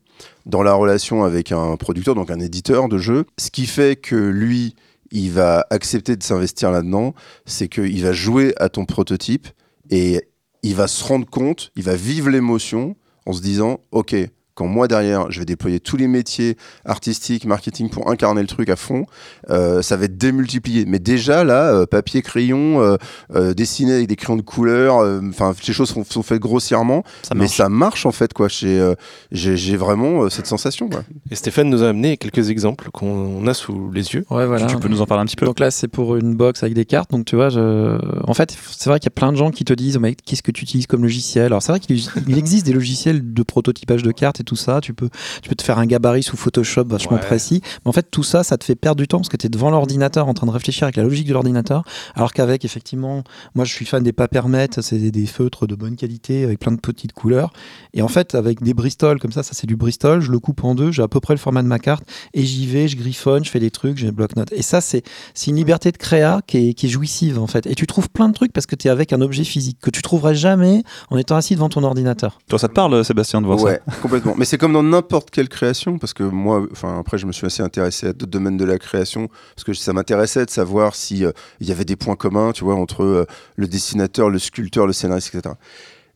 dans 0.48 0.62
la 0.62 0.74
relation 0.74 1.22
avec 1.22 1.52
un 1.52 1.76
producteur, 1.76 2.14
donc 2.14 2.30
un 2.30 2.40
éditeur 2.40 2.88
de 2.88 2.98
jeu. 2.98 3.24
Ce 3.38 3.50
qui 3.50 3.66
fait 3.66 3.96
que 3.96 4.16
lui, 4.16 4.74
il 5.10 5.30
va 5.30 5.66
accepter 5.70 6.16
de 6.16 6.22
s'investir 6.22 6.70
là-dedans, 6.70 7.14
c'est 7.46 7.68
qu'il 7.68 8.02
va 8.02 8.12
jouer 8.12 8.54
à 8.56 8.68
ton 8.68 8.84
prototype 8.84 9.46
et 9.90 10.22
il 10.62 10.74
va 10.74 10.88
se 10.88 11.04
rendre 11.04 11.26
compte, 11.28 11.70
il 11.76 11.84
va 11.84 11.94
vivre 11.94 12.30
l'émotion 12.30 12.96
en 13.26 13.32
se 13.32 13.42
disant, 13.42 13.80
OK, 13.92 14.16
quand 14.58 14.66
moi 14.66 14.88
derrière, 14.88 15.30
je 15.30 15.38
vais 15.38 15.44
déployer 15.44 15.78
tous 15.78 15.96
les 15.96 16.08
métiers 16.08 16.56
artistiques, 16.84 17.44
marketing 17.44 17.90
pour 17.90 18.10
incarner 18.10 18.40
le 18.40 18.48
truc 18.48 18.68
à 18.70 18.74
fond, 18.76 19.06
euh, 19.50 19.82
ça 19.82 19.96
va 19.96 20.06
être 20.06 20.18
démultiplié. 20.18 20.84
Mais 20.84 20.98
déjà 20.98 21.44
là, 21.44 21.72
euh, 21.72 21.86
papier, 21.86 22.22
crayon, 22.22 22.80
euh, 22.82 22.96
euh, 23.36 23.54
dessiné 23.54 23.92
avec 23.94 24.08
des 24.08 24.16
crayons 24.16 24.36
de 24.36 24.42
couleur, 24.42 24.98
euh, 24.98 25.20
enfin, 25.28 25.54
ces 25.62 25.72
choses 25.72 25.90
sont, 25.90 26.02
sont 26.02 26.24
faites 26.24 26.40
grossièrement, 26.40 27.04
Ça 27.22 27.36
mais 27.36 27.46
ça 27.46 27.68
marche 27.68 28.04
en 28.04 28.10
fait 28.10 28.32
quoi. 28.32 28.48
Chez, 28.48 28.80
euh, 28.80 28.96
j'ai 29.30 29.56
j'ai 29.56 29.76
vraiment 29.76 30.24
euh, 30.24 30.28
cette 30.28 30.48
sensation. 30.48 30.88
Quoi. 30.88 31.04
Et 31.30 31.36
Stéphane 31.36 31.70
nous 31.70 31.84
a 31.84 31.90
amené 31.90 32.16
quelques 32.16 32.50
exemples 32.50 32.90
qu'on 32.92 33.46
a 33.46 33.54
sous 33.54 33.92
les 33.92 34.14
yeux. 34.14 34.24
Ouais, 34.28 34.46
voilà. 34.46 34.66
Tu 34.66 34.76
peux 34.78 34.88
nous 34.88 35.02
en 35.02 35.06
parler 35.06 35.22
un 35.22 35.26
petit 35.26 35.36
peu 35.36 35.46
Donc 35.46 35.60
là, 35.60 35.70
c'est 35.70 35.86
pour 35.86 36.16
une 36.16 36.34
box 36.34 36.64
avec 36.64 36.74
des 36.74 36.84
cartes. 36.84 37.12
Donc 37.12 37.26
tu 37.26 37.36
vois, 37.36 37.48
je... 37.48 37.96
en 38.26 38.34
fait, 38.34 38.56
c'est 38.76 38.90
vrai 38.90 38.98
qu'il 38.98 39.06
y 39.06 39.14
a 39.14 39.18
plein 39.20 39.30
de 39.30 39.36
gens 39.36 39.52
qui 39.52 39.64
te 39.64 39.72
disent, 39.72 39.98
oh, 39.98 40.00
mais 40.00 40.16
qu'est-ce 40.16 40.42
que 40.42 40.50
tu 40.50 40.64
utilises 40.64 40.88
comme 40.88 41.02
logiciel? 41.02 41.46
Alors 41.46 41.62
c'est 41.62 41.70
vrai 41.70 41.78
qu'il 41.78 41.96
il 42.26 42.38
existe 42.38 42.66
des 42.66 42.72
logiciels 42.72 43.32
de 43.32 43.42
prototypage 43.44 44.02
de 44.02 44.10
cartes 44.10 44.40
et 44.40 44.44
tout 44.48 44.56
ça. 44.56 44.80
Tu 44.80 44.94
peux, 44.94 45.08
tu 45.42 45.48
peux 45.48 45.54
te 45.54 45.62
faire 45.62 45.78
un 45.78 45.86
gabarit 45.86 46.22
sous 46.22 46.36
Photoshop 46.36 46.84
vachement 46.86 47.16
Ouais. 47.16 47.20
précis. 47.20 47.60
Mais 47.84 47.88
en 47.88 47.92
fait, 47.92 48.10
tout 48.10 48.22
ça, 48.22 48.42
ça 48.42 48.56
te 48.58 48.64
fait 48.64 48.74
perdre 48.74 48.98
du 49.00 49.06
temps 49.08 49.18
parce 49.18 49.28
que 49.28 49.36
tu 49.36 49.46
es 49.46 49.48
devant 49.50 49.70
l'ordinateur 49.70 50.26
en 50.28 50.34
train 50.34 50.46
de 50.46 50.52
réfléchir 50.52 50.84
avec 50.84 50.96
la 50.96 51.02
logique 51.04 51.26
de 51.28 51.32
l'ordinateur. 51.32 51.84
Alors 52.14 52.32
qu'avec, 52.32 52.64
effectivement, 52.64 53.22
moi 53.54 53.64
je 53.64 53.72
suis 53.72 53.84
fan 53.84 54.02
des 54.02 54.12
Papermet, 54.12 54.68
c'est 54.80 54.98
des, 54.98 55.10
des 55.10 55.26
feutres 55.26 55.66
de 55.66 55.74
bonne 55.74 55.96
qualité 55.96 56.44
avec 56.44 56.58
plein 56.58 56.72
de 56.72 56.80
petites 56.80 57.12
couleurs. 57.12 57.52
Et 57.94 58.02
en 58.02 58.08
fait, 58.08 58.34
avec 58.34 58.62
des 58.62 58.74
Bristol 58.74 59.18
comme 59.20 59.32
ça, 59.32 59.42
ça 59.42 59.52
c'est 59.54 59.66
du 59.66 59.76
Bristol, 59.76 60.20
je 60.20 60.30
le 60.32 60.38
coupe 60.38 60.64
en 60.64 60.74
deux, 60.74 60.90
j'ai 60.92 61.02
à 61.02 61.08
peu 61.08 61.20
près 61.20 61.34
le 61.34 61.38
format 61.38 61.62
de 61.62 61.68
ma 61.68 61.78
carte 61.78 62.04
et 62.34 62.42
j'y 62.44 62.66
vais, 62.66 62.88
je 62.88 62.96
griffonne, 62.96 63.44
je 63.44 63.50
fais 63.50 63.60
des 63.60 63.70
trucs, 63.70 63.98
j'ai 63.98 64.06
des 64.06 64.12
bloc-notes. 64.12 64.52
Et 64.52 64.62
ça, 64.62 64.80
c'est 64.80 65.02
c'est 65.34 65.50
une 65.50 65.56
liberté 65.56 65.92
de 65.92 65.96
créa 65.96 66.40
qui 66.46 66.70
est, 66.70 66.74
qui 66.74 66.86
est 66.86 66.88
jouissive 66.88 67.38
en 67.38 67.46
fait. 67.46 67.66
Et 67.66 67.74
tu 67.74 67.86
trouves 67.86 68.08
plein 68.10 68.28
de 68.28 68.34
trucs 68.34 68.52
parce 68.52 68.66
que 68.66 68.76
tu 68.76 68.88
es 68.88 68.90
avec 68.90 69.12
un 69.12 69.20
objet 69.20 69.44
physique 69.44 69.78
que 69.82 69.90
tu 69.90 70.02
trouverais 70.02 70.34
jamais 70.34 70.82
en 71.10 71.16
étant 71.18 71.36
assis 71.36 71.54
devant 71.54 71.68
ton 71.68 71.82
ordinateur. 71.84 72.38
Toi, 72.48 72.58
ça 72.58 72.68
te 72.68 72.72
parle, 72.74 73.04
Sébastien, 73.04 73.40
de 73.40 73.46
voir 73.46 73.58
Ouais, 73.62 73.80
complètement. 74.02 74.34
Mais 74.38 74.44
c'est 74.44 74.56
comme 74.56 74.72
dans 74.72 74.84
n'importe 74.84 75.30
quelle 75.30 75.48
création, 75.48 75.98
parce 75.98 76.14
que 76.14 76.22
moi, 76.22 76.64
après, 76.84 77.18
je 77.18 77.26
me 77.26 77.32
suis 77.32 77.44
assez 77.44 77.60
intéressé 77.60 78.06
à 78.06 78.12
d'autres 78.12 78.30
domaines 78.30 78.56
de 78.56 78.64
la 78.64 78.78
création, 78.78 79.28
parce 79.56 79.64
que 79.64 79.74
ça 79.74 79.92
m'intéressait 79.92 80.46
de 80.46 80.50
savoir 80.50 80.94
si 80.94 81.24
euh, 81.24 81.32
il 81.58 81.68
y 81.68 81.72
avait 81.72 81.84
des 81.84 81.96
points 81.96 82.14
communs, 82.14 82.52
tu 82.52 82.62
vois, 82.62 82.76
entre 82.76 83.02
euh, 83.02 83.26
le 83.56 83.66
dessinateur, 83.66 84.30
le 84.30 84.38
sculpteur, 84.38 84.86
le 84.86 84.92
scénariste, 84.92 85.34
etc. 85.34 85.56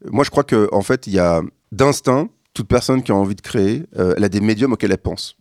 Moi, 0.09 0.23
je 0.23 0.31
crois 0.31 0.45
que 0.45 0.69
fait, 0.83 1.09
il 1.09 1.15
y 1.15 1.19
a 1.19 1.43
d'instinct, 1.73 2.29
toute 2.55 2.69
personne 2.69 3.03
qui 3.03 3.11
a 3.11 3.17
envie 3.17 3.35
de 3.35 3.41
créer, 3.41 3.87
euh, 3.99 4.15
elle 4.17 4.23
a 4.23 4.29
des 4.29 4.41
médiums 4.41 4.73
auxquels 4.73 4.93
elle 4.93 4.99
pense. 4.99 5.37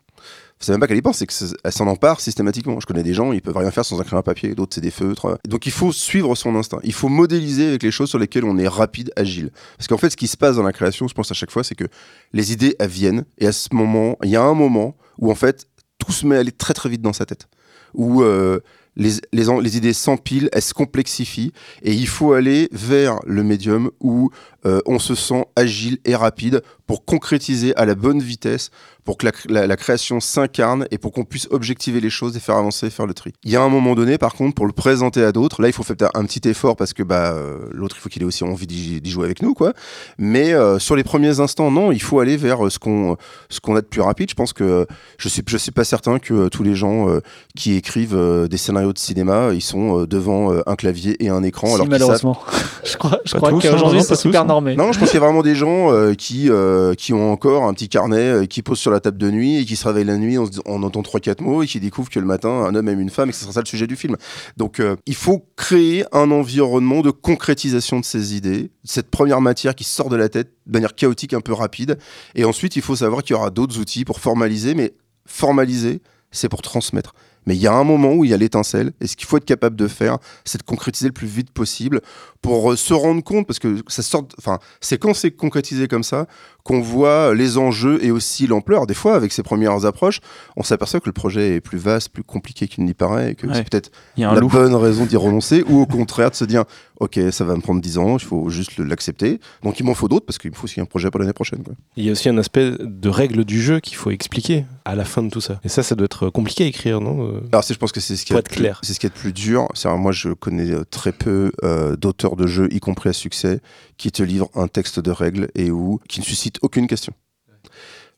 C'est 0.62 0.72
même 0.72 0.80
pas 0.80 0.88
qu'elle 0.88 0.98
y 0.98 1.02
pense, 1.02 1.18
c'est 1.18 1.28
qu'elle 1.28 1.72
s'en 1.72 1.88
empare 1.88 2.22
systématiquement. 2.22 2.80
Je 2.80 2.86
connais 2.86 3.04
des 3.04 3.14
gens, 3.14 3.32
ils 3.32 3.42
peuvent 3.42 3.58
rien 3.58 3.72
faire 3.72 3.84
sans 3.84 4.00
un 4.00 4.04
crayon 4.04 4.20
à 4.20 4.24
papier, 4.24 4.54
d'autres 4.54 4.76
c'est 4.76 4.82
des 4.82 4.92
feutres. 4.92 5.40
Donc 5.48 5.66
il 5.66 5.72
faut 5.72 5.92
suivre 5.92 6.36
son 6.36 6.56
instinct. 6.56 6.80
Il 6.84 6.94
faut 6.94 7.10
modéliser 7.10 7.68
avec 7.68 7.84
les 7.84 7.92
choses 7.92 8.10
sur 8.10 8.20
lesquelles 8.20 8.46
on 8.46 8.58
est 8.58 8.68
rapide, 8.68 9.12
agile. 9.16 9.52
Parce 9.78 9.88
qu'en 9.88 9.98
fait, 9.98 10.12
ce 10.12 10.18
qui 10.18 10.28
se 10.28 10.38
passe 10.38 10.56
dans 10.56 10.64
la 10.64 10.72
création, 10.72 11.08
je 11.08 11.14
pense 11.14 11.32
à 11.32 11.34
chaque 11.34 11.52
fois, 11.52 11.64
c'est 11.64 11.76
que 11.76 11.86
les 12.34 12.54
idées, 12.54 12.76
elles 12.80 12.90
viennent. 12.90 13.26
Et 13.40 13.48
à 13.48 13.52
ce 13.52 13.70
moment, 13.74 14.18
il 14.24 14.30
y 14.30 14.36
a 14.36 14.44
un 14.44 14.54
moment 14.54 14.96
où 15.18 15.32
en 15.32 15.36
fait, 15.36 15.68
tout 15.98 16.12
se 16.12 16.26
met 16.26 16.36
à 16.36 16.40
aller 16.40 16.52
très 16.52 16.74
très 16.74 16.90
vite 16.90 17.02
dans 17.02 17.14
sa 17.14 17.26
tête. 17.26 17.48
Où 17.94 18.22
euh, 18.22 18.60
les, 18.96 19.14
les, 19.34 19.46
les, 19.62 19.78
idées 19.78 19.94
s'empilent, 19.94 20.50
elles 20.54 20.62
se 20.62 20.74
complexifient. 20.74 21.54
Et 21.82 21.94
il 21.94 22.08
faut 22.08 22.34
aller 22.34 22.70
vers 22.72 23.20
le 23.26 23.44
médium 23.44 23.92
où 24.00 24.30
euh, 24.66 24.80
on 24.86 25.00
se 25.00 25.16
sent 25.16 25.46
agile 25.56 26.00
et 26.06 26.16
rapide 26.16 26.62
pour 26.88 27.06
concrétiser 27.06 27.76
à 27.78 27.86
la 27.86 27.96
bonne 27.96 28.22
vitesse 28.22 28.70
pour 29.04 29.18
que 29.18 29.26
la, 29.26 29.32
la, 29.50 29.68
la 29.68 29.76
création 29.78 30.20
s'incarne 30.20 30.86
et 30.92 30.98
pour 30.98 31.12
qu'on 31.12 31.24
puisse 31.24 31.48
objectiver 31.52 32.00
les 32.00 32.10
choses 32.10 32.38
et 32.38 32.40
faire 32.40 32.56
avancer, 32.56 32.90
faire 32.90 33.06
le 33.06 33.14
tri. 33.14 33.34
Il 33.44 33.52
y 33.52 33.56
a 33.56 33.62
un 33.62 33.70
moment 33.70 33.96
donné, 33.96 34.18
par 34.18 34.34
contre, 34.34 34.56
pour 34.56 34.66
le 34.66 34.74
présenter 34.74 35.24
à 35.24 35.32
d'autres, 35.32 35.62
là, 35.62 35.70
il 35.70 35.74
faut 35.74 35.84
faire 35.84 35.96
un 36.14 36.26
petit 36.26 36.48
effort 36.48 36.76
parce 36.76 36.94
que 36.94 37.04
bah, 37.04 37.34
euh, 37.34 37.60
l'autre, 37.72 37.96
il 37.98 38.02
faut 38.02 38.10
qu'il 38.10 38.22
ait 38.22 38.26
aussi 38.26 38.44
envie 38.44 38.68
d'y 38.68 39.10
jouer 39.10 39.26
avec 39.26 39.42
nous, 39.42 39.54
quoi. 39.54 39.74
Mais 40.18 40.54
euh, 40.54 40.80
sur 40.80 40.96
les 40.96 41.04
premiers 41.04 41.40
instants, 41.40 41.72
non, 41.72 41.92
il 41.92 42.02
faut 42.02 42.20
aller 42.20 42.38
vers 42.38 42.72
ce 42.72 42.80
qu'on 42.80 43.18
ce 43.50 43.60
qu'on 43.60 43.76
a 43.76 43.82
de 43.82 43.88
plus 43.88 44.02
rapide. 44.02 44.30
Je 44.30 44.36
pense 44.36 44.54
que 44.54 44.86
je 45.18 45.30
suis 45.30 45.42
je 45.48 45.58
suis 45.58 45.72
pas 45.72 45.84
certain 45.84 46.20
que 46.20 46.34
euh, 46.34 46.50
tous 46.50 46.64
les 46.64 46.76
gens 46.76 47.08
qui 47.56 47.76
écrivent 47.76 48.18
des 48.50 48.58
scénarios 48.58 48.94
de 48.94 49.00
cinéma, 49.00 49.50
ils 49.54 49.62
sont 49.62 50.04
devant 50.04 50.52
un 50.66 50.76
clavier 50.76 51.24
et 51.24 51.30
un 51.30 51.44
écran. 51.44 51.68
Si, 51.68 51.74
alors 51.76 51.88
malheureusement, 51.88 52.38
je 52.84 52.98
crois, 52.98 53.20
je 53.26 53.36
crois 53.36 53.52
qu'aujourd'hui 53.52 54.04
c'est 54.04 54.16
super 54.16 54.46
Non, 54.76 54.92
je 54.92 55.00
pense 55.00 55.10
qu'il 55.10 55.20
y 55.20 55.24
a 55.24 55.26
vraiment 55.26 55.42
des 55.44 55.56
gens 55.56 55.90
qui 56.16 56.50
qui 56.98 57.14
ont 57.14 57.32
encore 57.32 57.64
un 57.64 57.74
petit 57.74 57.90
carnet 57.90 58.48
qui 58.48 58.62
posent 58.62 58.80
sur 58.80 58.92
la 58.92 59.00
table 59.00 59.18
de 59.18 59.32
nuit 59.32 59.58
et 59.58 59.66
qui 59.66 59.76
se 59.76 59.88
réveille 59.88 60.06
la 60.06 60.18
nuit 60.18 60.38
en, 60.38 60.46
en 60.66 60.84
entend 60.84 61.02
trois 61.04 61.20
quatre 61.20 61.42
mots 61.42 61.64
et 61.64 61.68
qui 61.68 61.80
découvre 61.80 62.10
que 62.10 62.20
le 62.20 62.26
matin 62.26 62.50
un 62.50 62.76
homme 62.76 62.88
aime 62.90 63.00
une 63.00 63.10
femme 63.10 63.30
et 63.30 63.32
que 63.32 63.38
ce 63.38 63.44
sera 63.44 63.54
ça 63.54 63.62
le 63.62 63.68
sujet 63.68 63.88
du 63.88 63.96
film. 63.96 64.18
Donc 64.58 64.80
euh, 64.80 64.96
il 65.06 65.16
faut 65.16 65.46
créer 65.56 66.06
un 66.12 66.32
environnement 66.32 67.02
de 67.02 67.12
concrétisation 67.12 68.00
de 68.00 68.06
ces 68.06 68.36
idées, 68.36 68.72
cette 68.84 69.10
première 69.10 69.42
matière 69.42 69.76
qui 69.76 69.84
sort 69.84 70.10
de 70.10 70.16
la 70.16 70.30
tête 70.30 70.52
de 70.68 70.74
manière 70.74 70.96
chaotique, 70.96 71.34
un 71.34 71.42
peu 71.42 71.54
rapide. 71.54 71.98
Et 72.36 72.46
ensuite 72.46 72.76
il 72.76 72.82
faut 72.82 72.96
savoir 72.96 73.24
qu'il 73.24 73.36
y 73.36 73.38
aura 73.38 73.50
d'autres 73.50 73.80
outils 73.80 74.06
pour 74.06 74.20
formaliser, 74.20 74.76
mais 74.76 74.94
formaliser 75.26 76.02
c'est 76.32 76.50
pour 76.50 76.62
transmettre. 76.62 77.14
Mais 77.46 77.56
il 77.56 77.62
y 77.62 77.68
a 77.68 77.74
un 77.74 77.84
moment 77.84 78.14
où 78.14 78.24
il 78.24 78.32
y 78.32 78.34
a 78.34 78.38
l'étincelle, 78.38 78.92
et 79.02 79.08
ce 79.08 79.16
qu'il 79.16 79.28
faut 79.28 79.38
être 79.38 79.46
capable 79.46 79.76
de 79.76 79.88
faire, 79.88 80.18
c'est 80.46 80.60
de 80.60 80.64
concrétiser 80.64 81.08
le 81.08 81.14
plus 81.14 81.28
vite 81.28 81.52
possible 81.52 82.02
pour 82.42 82.78
se 82.78 82.94
rendre 82.94 83.24
compte, 83.24 83.48
parce 83.48 83.60
que 83.60 83.82
ça 83.88 84.02
sort, 84.04 84.28
enfin, 84.38 84.60
c'est 84.80 84.98
quand 84.98 85.14
c'est 85.14 85.32
concrétisé 85.32 85.88
comme 85.88 86.04
ça 86.04 86.28
qu'on 86.64 86.82
voit 86.82 87.34
les 87.34 87.58
enjeux 87.58 88.04
et 88.04 88.12
aussi 88.12 88.48
l'ampleur. 88.48 88.88
Des 88.88 88.94
fois, 88.94 89.16
avec 89.16 89.32
ces 89.32 89.44
premières 89.44 89.86
approches, 89.86 90.20
on 90.56 90.64
s'aperçoit 90.64 91.00
que 91.00 91.08
le 91.08 91.14
projet 91.14 91.56
est 91.56 91.62
plus 91.62 91.78
vaste, 91.78 92.10
plus 92.10 92.24
compliqué 92.24 92.68
qu'il 92.68 92.86
n'y 92.86 92.94
paraît, 92.94 93.32
et 93.32 93.36
que 93.36 93.48
ouais. 93.48 93.54
c'est 93.56 93.70
peut-être 93.70 93.92
la 94.18 94.36
loup. 94.36 94.48
bonne 94.48 94.76
raison 94.76 95.06
d'y 95.06 95.18
renoncer, 95.18 95.64
ou 95.68 95.82
au 95.82 95.86
contraire 95.86 96.32
de 96.32 96.36
se 96.36 96.46
dire, 96.46 96.66
ok, 97.00 97.20
ça 97.32 97.44
va 97.44 97.56
me 97.56 97.62
prendre 97.62 97.82
10 97.82 97.98
ans, 97.98 98.18
il 98.18 98.24
faut 98.24 98.50
juste 98.50 98.78
l'accepter. 98.78 99.40
Donc 99.64 99.80
il 99.80 99.86
m'en 99.86 99.94
faut 99.94 100.08
d'autres, 100.08 100.26
parce 100.26 100.38
qu'il 100.38 100.52
me 100.52 100.56
faut 100.56 100.66
aussi 100.66 100.80
un 100.80 100.86
projet 100.86 101.10
pour 101.10 101.20
l'année 101.20 101.34
prochaine. 101.34 101.64
Quoi. 101.64 101.74
Il 101.98 102.06
y 102.06 102.10
a 102.10 102.12
aussi 102.12 102.30
un 102.30 102.38
aspect 102.38 102.74
de 102.80 103.10
règles 103.10 103.44
du 103.44 103.62
jeu 103.62 103.80
qu'il 103.80 103.96
faut 103.96 104.12
expliquer 104.12 104.66
à 104.86 104.96
la 104.96 105.06
fin 105.06 105.24
de 105.24 105.30
tout 105.30 105.42
ça. 105.42 105.60
Et 105.64 105.70
ça, 105.70 105.84
ça 105.84 105.96
doit 105.96 106.06
être 106.06 106.30
compliqué 106.30 106.64
à 106.64 106.68
écrire, 106.68 107.02
non 107.02 107.42
Alors, 107.52 107.64
je 107.68 107.74
pense 107.74 107.92
que 107.92 108.00
c'est 108.00 108.16
ce 108.16 108.26
qui 108.26 108.34
est 108.34 108.48
clair. 108.48 108.80
C'est 108.84 108.94
ce 108.94 109.00
qui 109.00 109.08
est 109.08 109.14
le 109.14 109.20
plus 109.20 109.34
dur. 109.34 109.68
Moi, 109.86 110.12
je 110.12 110.30
connais 110.30 110.72
très 110.90 111.12
peu 111.12 111.52
euh, 111.64 111.96
d'auteurs 111.96 112.36
de 112.36 112.48
jeux, 112.48 112.68
y 112.72 112.80
compris 112.80 113.10
à 113.10 113.14
succès, 113.14 113.62
qui 113.98 114.12
te 114.12 114.24
livrent 114.24 114.50
un 114.56 114.68
texte 114.68 115.00
de 115.00 115.12
règles 115.12 115.50
et 115.56 115.72
où 115.72 116.00
qui 116.08 116.20
ne 116.20 116.26
suscite 116.26 116.51
aucune 116.62 116.88
question. 116.88 117.14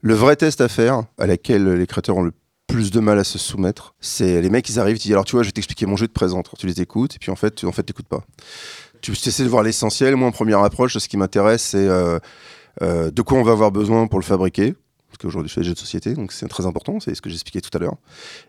Le 0.02 0.14
vrai 0.14 0.36
test 0.36 0.62
à 0.62 0.68
faire, 0.68 1.04
à 1.18 1.28
laquelle 1.28 1.68
les 1.74 1.88
créateurs 1.88 2.18
ont 2.18 2.24
le 2.24 2.34
plus 2.68 2.92
de 2.92 3.00
mal 3.00 3.20
à 3.20 3.24
se 3.24 3.38
soumettre, 3.38 3.94
c'est 4.00 4.42
les 4.42 4.50
mecs, 4.50 4.68
ils 4.70 4.80
arrivent, 4.80 4.98
ils 4.98 5.02
disent 5.02 5.12
alors 5.12 5.26
tu 5.26 5.36
vois, 5.36 5.44
je 5.44 5.50
vais 5.50 5.54
t'expliquer 5.54 5.86
mon 5.86 5.96
jeu 5.96 6.08
de 6.08 6.12
présente. 6.12 6.50
Tu 6.58 6.68
les 6.68 6.82
écoutes, 6.82 7.16
et 7.16 7.20
puis 7.20 7.32
en 7.32 7.36
fait, 7.36 7.56
tu 7.56 7.66
en 7.66 7.72
fait, 7.72 7.84
t'écoutes 7.84 8.08
pas. 8.08 8.24
Tu 9.02 9.12
essaies 9.12 9.44
de 9.44 9.50
voir 9.50 9.64
l'essentiel. 9.64 10.16
Moi, 10.16 10.28
en 10.28 10.32
première 10.32 10.60
approche, 10.60 10.98
ce 10.98 11.08
qui 11.08 11.18
m'intéresse, 11.18 11.62
c'est 11.62 11.88
euh, 11.88 12.20
euh, 12.82 13.12
de 13.12 13.22
quoi 13.22 13.38
on 13.38 13.44
va 13.44 13.52
avoir 13.52 13.72
besoin 13.72 14.08
pour 14.08 14.20
le 14.20 14.26
fabriquer 14.26 14.76
parce 15.14 15.22
qu'aujourd'hui 15.22 15.48
je 15.48 15.54
fais 15.54 15.62
des 15.62 15.68
jeux 15.68 15.74
de 15.76 15.80
société, 15.80 16.16
donc 16.16 16.32
c'est 16.32 16.48
très 16.48 16.66
important, 16.66 17.00
c'est 17.00 17.14
ce 17.14 17.22
que 17.22 17.30
j'expliquais 17.30 17.62
tout 17.62 17.70
à 17.78 17.80
l'heure. 17.80 17.98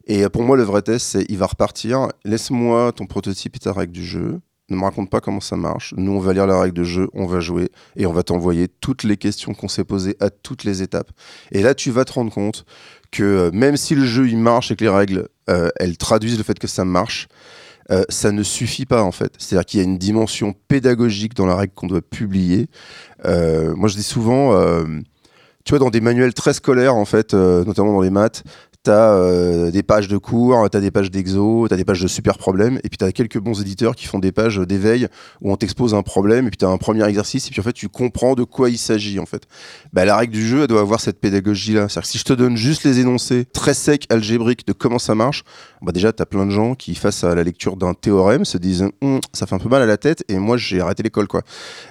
Et 0.07 0.27
pour 0.31 0.43
moi, 0.45 0.57
le 0.57 0.63
vrai 0.63 0.81
test, 0.81 1.07
c'est 1.07 1.27
il 1.29 1.37
va 1.37 1.45
repartir, 1.45 2.09
laisse-moi 2.25 2.93
ton 2.93 3.05
prototype 3.05 3.55
et 3.57 3.59
ta 3.59 3.73
règle 3.75 3.93
du 3.93 4.05
jeu, 4.05 4.41
ne 4.75 4.81
me 4.81 4.85
raconte 4.85 5.11
pas 5.11 5.21
comment 5.21 5.41
ça 5.41 5.57
marche. 5.57 5.95
Nous, 5.97 6.13
on 6.13 6.21
va 6.21 6.33
lire 6.33 6.47
la 6.47 6.61
règle 6.61 6.75
de 6.75 6.85
jeu, 6.85 7.09
on 7.13 7.27
va 7.27 7.41
jouer 7.41 7.71
et 7.97 8.07
on 8.07 8.13
va 8.13 8.23
t'envoyer 8.23 8.69
toutes 8.69 9.05
les 9.05 9.17
questions 9.17 9.55
qu'on 9.55 9.69
s'est 9.69 9.85
posées 9.85 10.17
à 10.21 10.31
toutes 10.31 10.65
les 10.65 10.83
étapes. 10.83 11.11
Et 11.53 11.63
là, 11.63 11.75
tu 11.75 11.91
vas 11.91 12.05
te 12.05 12.13
rendre 12.13 12.33
compte 12.33 12.65
que 13.11 13.51
même 13.53 13.77
si 13.77 13.95
le 13.95 14.05
jeu 14.05 14.29
il 14.29 14.39
marche 14.39 14.71
et 14.71 14.77
que 14.77 14.85
les 14.85 14.91
règles 14.91 15.29
euh, 15.49 15.71
elles 15.77 15.97
traduisent 15.97 16.39
le 16.39 16.45
fait 16.45 16.59
que 16.59 16.67
ça 16.67 16.85
marche, 16.85 17.29
euh, 17.91 18.03
ça 18.09 18.33
ne 18.33 18.43
suffit 18.43 18.87
pas 18.87 19.03
en 19.03 19.13
fait. 19.13 19.35
C'est-à-dire 19.39 19.67
qu'il 19.67 19.81
y 19.81 19.83
a 19.83 19.85
une 19.85 19.99
dimension 19.99 20.55
pédagogique 20.69 21.35
dans 21.35 21.47
la 21.47 21.55
règle 21.55 21.75
qu'on 21.75 21.87
doit 21.87 22.03
publier. 22.03 22.67
Euh, 23.25 23.75
moi, 23.77 23.89
je 23.89 23.97
dis 23.97 24.03
souvent 24.03 24.53
tu 25.65 25.71
vois, 25.71 25.79
dans 25.79 25.91
des 25.91 26.03
manuels 26.03 26.35
très 26.35 26.53
scolaires, 26.53 26.95
en 26.95 27.07
fait, 27.07 27.33
euh, 27.33 27.65
notamment 27.65 27.95
dans 27.95 28.03
les 28.03 28.11
maths, 28.11 28.45
tu 28.85 28.91
as 28.91 29.15
euh, 29.15 29.71
des 29.71 29.83
pages 29.83 30.09
de 30.09 30.19
cours, 30.19 30.69
tu 30.71 30.77
as 30.77 30.81
des 30.81 30.91
pages 30.91 31.11
d'exo, 31.11 31.67
tu 31.69 31.75
as 31.75 31.77
des 31.77 31.85
pages 31.85 32.03
de 32.03 32.07
super 32.07 32.37
problèmes, 32.39 32.79
et 32.85 32.89
puis 32.89 32.99
tu 32.99 33.05
as 33.05 33.13
quelques 33.13 33.39
bons 33.39 33.61
éditeurs 33.61 33.97
qui 33.97 34.07
font 34.07 34.19
des 34.19 34.33
pages 34.33 34.59
d'éveil 34.59 35.09
où 35.41 35.53
on 35.53 35.57
t'expose 35.57 35.95
un 35.95 36.03
problème, 36.03 36.47
et 36.47 36.51
puis 36.51 36.59
tu 36.59 36.65
as 36.65 36.69
un 36.69 36.77
premier 36.77 37.05
exercice, 37.05 37.49
et 37.49 37.51
puis 37.51 37.61
en 37.61 37.65
fait 37.65 37.73
tu 37.73 37.89
comprends 37.89 38.35
de 38.35 38.45
quoi 38.45 38.71
il 38.71 38.79
s'agit 38.79 39.19
en 39.19 39.27
fait. 39.27 39.45
Bah, 39.93 40.05
la 40.05 40.17
règle 40.17 40.33
du 40.33 40.47
jeu, 40.47 40.63
elle 40.63 40.67
doit 40.67 40.81
avoir 40.81 41.01
cette 41.01 41.19
pédagogie-là. 41.19 41.89
C'est-à-dire 41.89 42.03
que 42.03 42.09
si 42.09 42.19
je 42.19 42.25
te 42.25 42.33
donne 42.33 42.57
juste 42.57 42.85
les 42.85 43.01
énoncés 43.01 43.47
très 43.47 43.75
secs, 43.75 44.07
algébriques 44.11 44.67
de 44.67 44.73
comment 44.73 44.99
ça 44.99 45.15
marche, 45.15 45.45
bah 45.85 45.93
déjà 45.93 46.13
tu 46.13 46.23
as 46.23 46.27
plein 46.27 46.47
de 46.47 46.51
gens 46.51 46.75
qui, 46.75 46.95
face 46.95 47.25
à 47.25 47.35
la 47.35 47.45
lecture 47.45 47.77
d'un 47.77 47.95
théorème, 47.95 48.45
se 48.45 48.59
disent 48.59 48.89
hm, 49.03 49.21
ça 49.33 49.47
fait 49.47 49.55
un 49.55 49.59
peu 49.59 49.69
mal 49.69 49.83
à 49.83 49.87
la 49.87 49.97
tête, 49.97 50.25
et 50.29 50.39
moi 50.39 50.57
j'ai 50.57 50.81
arrêté 50.81 51.03
l'école 51.03 51.29
quoi. 51.29 51.43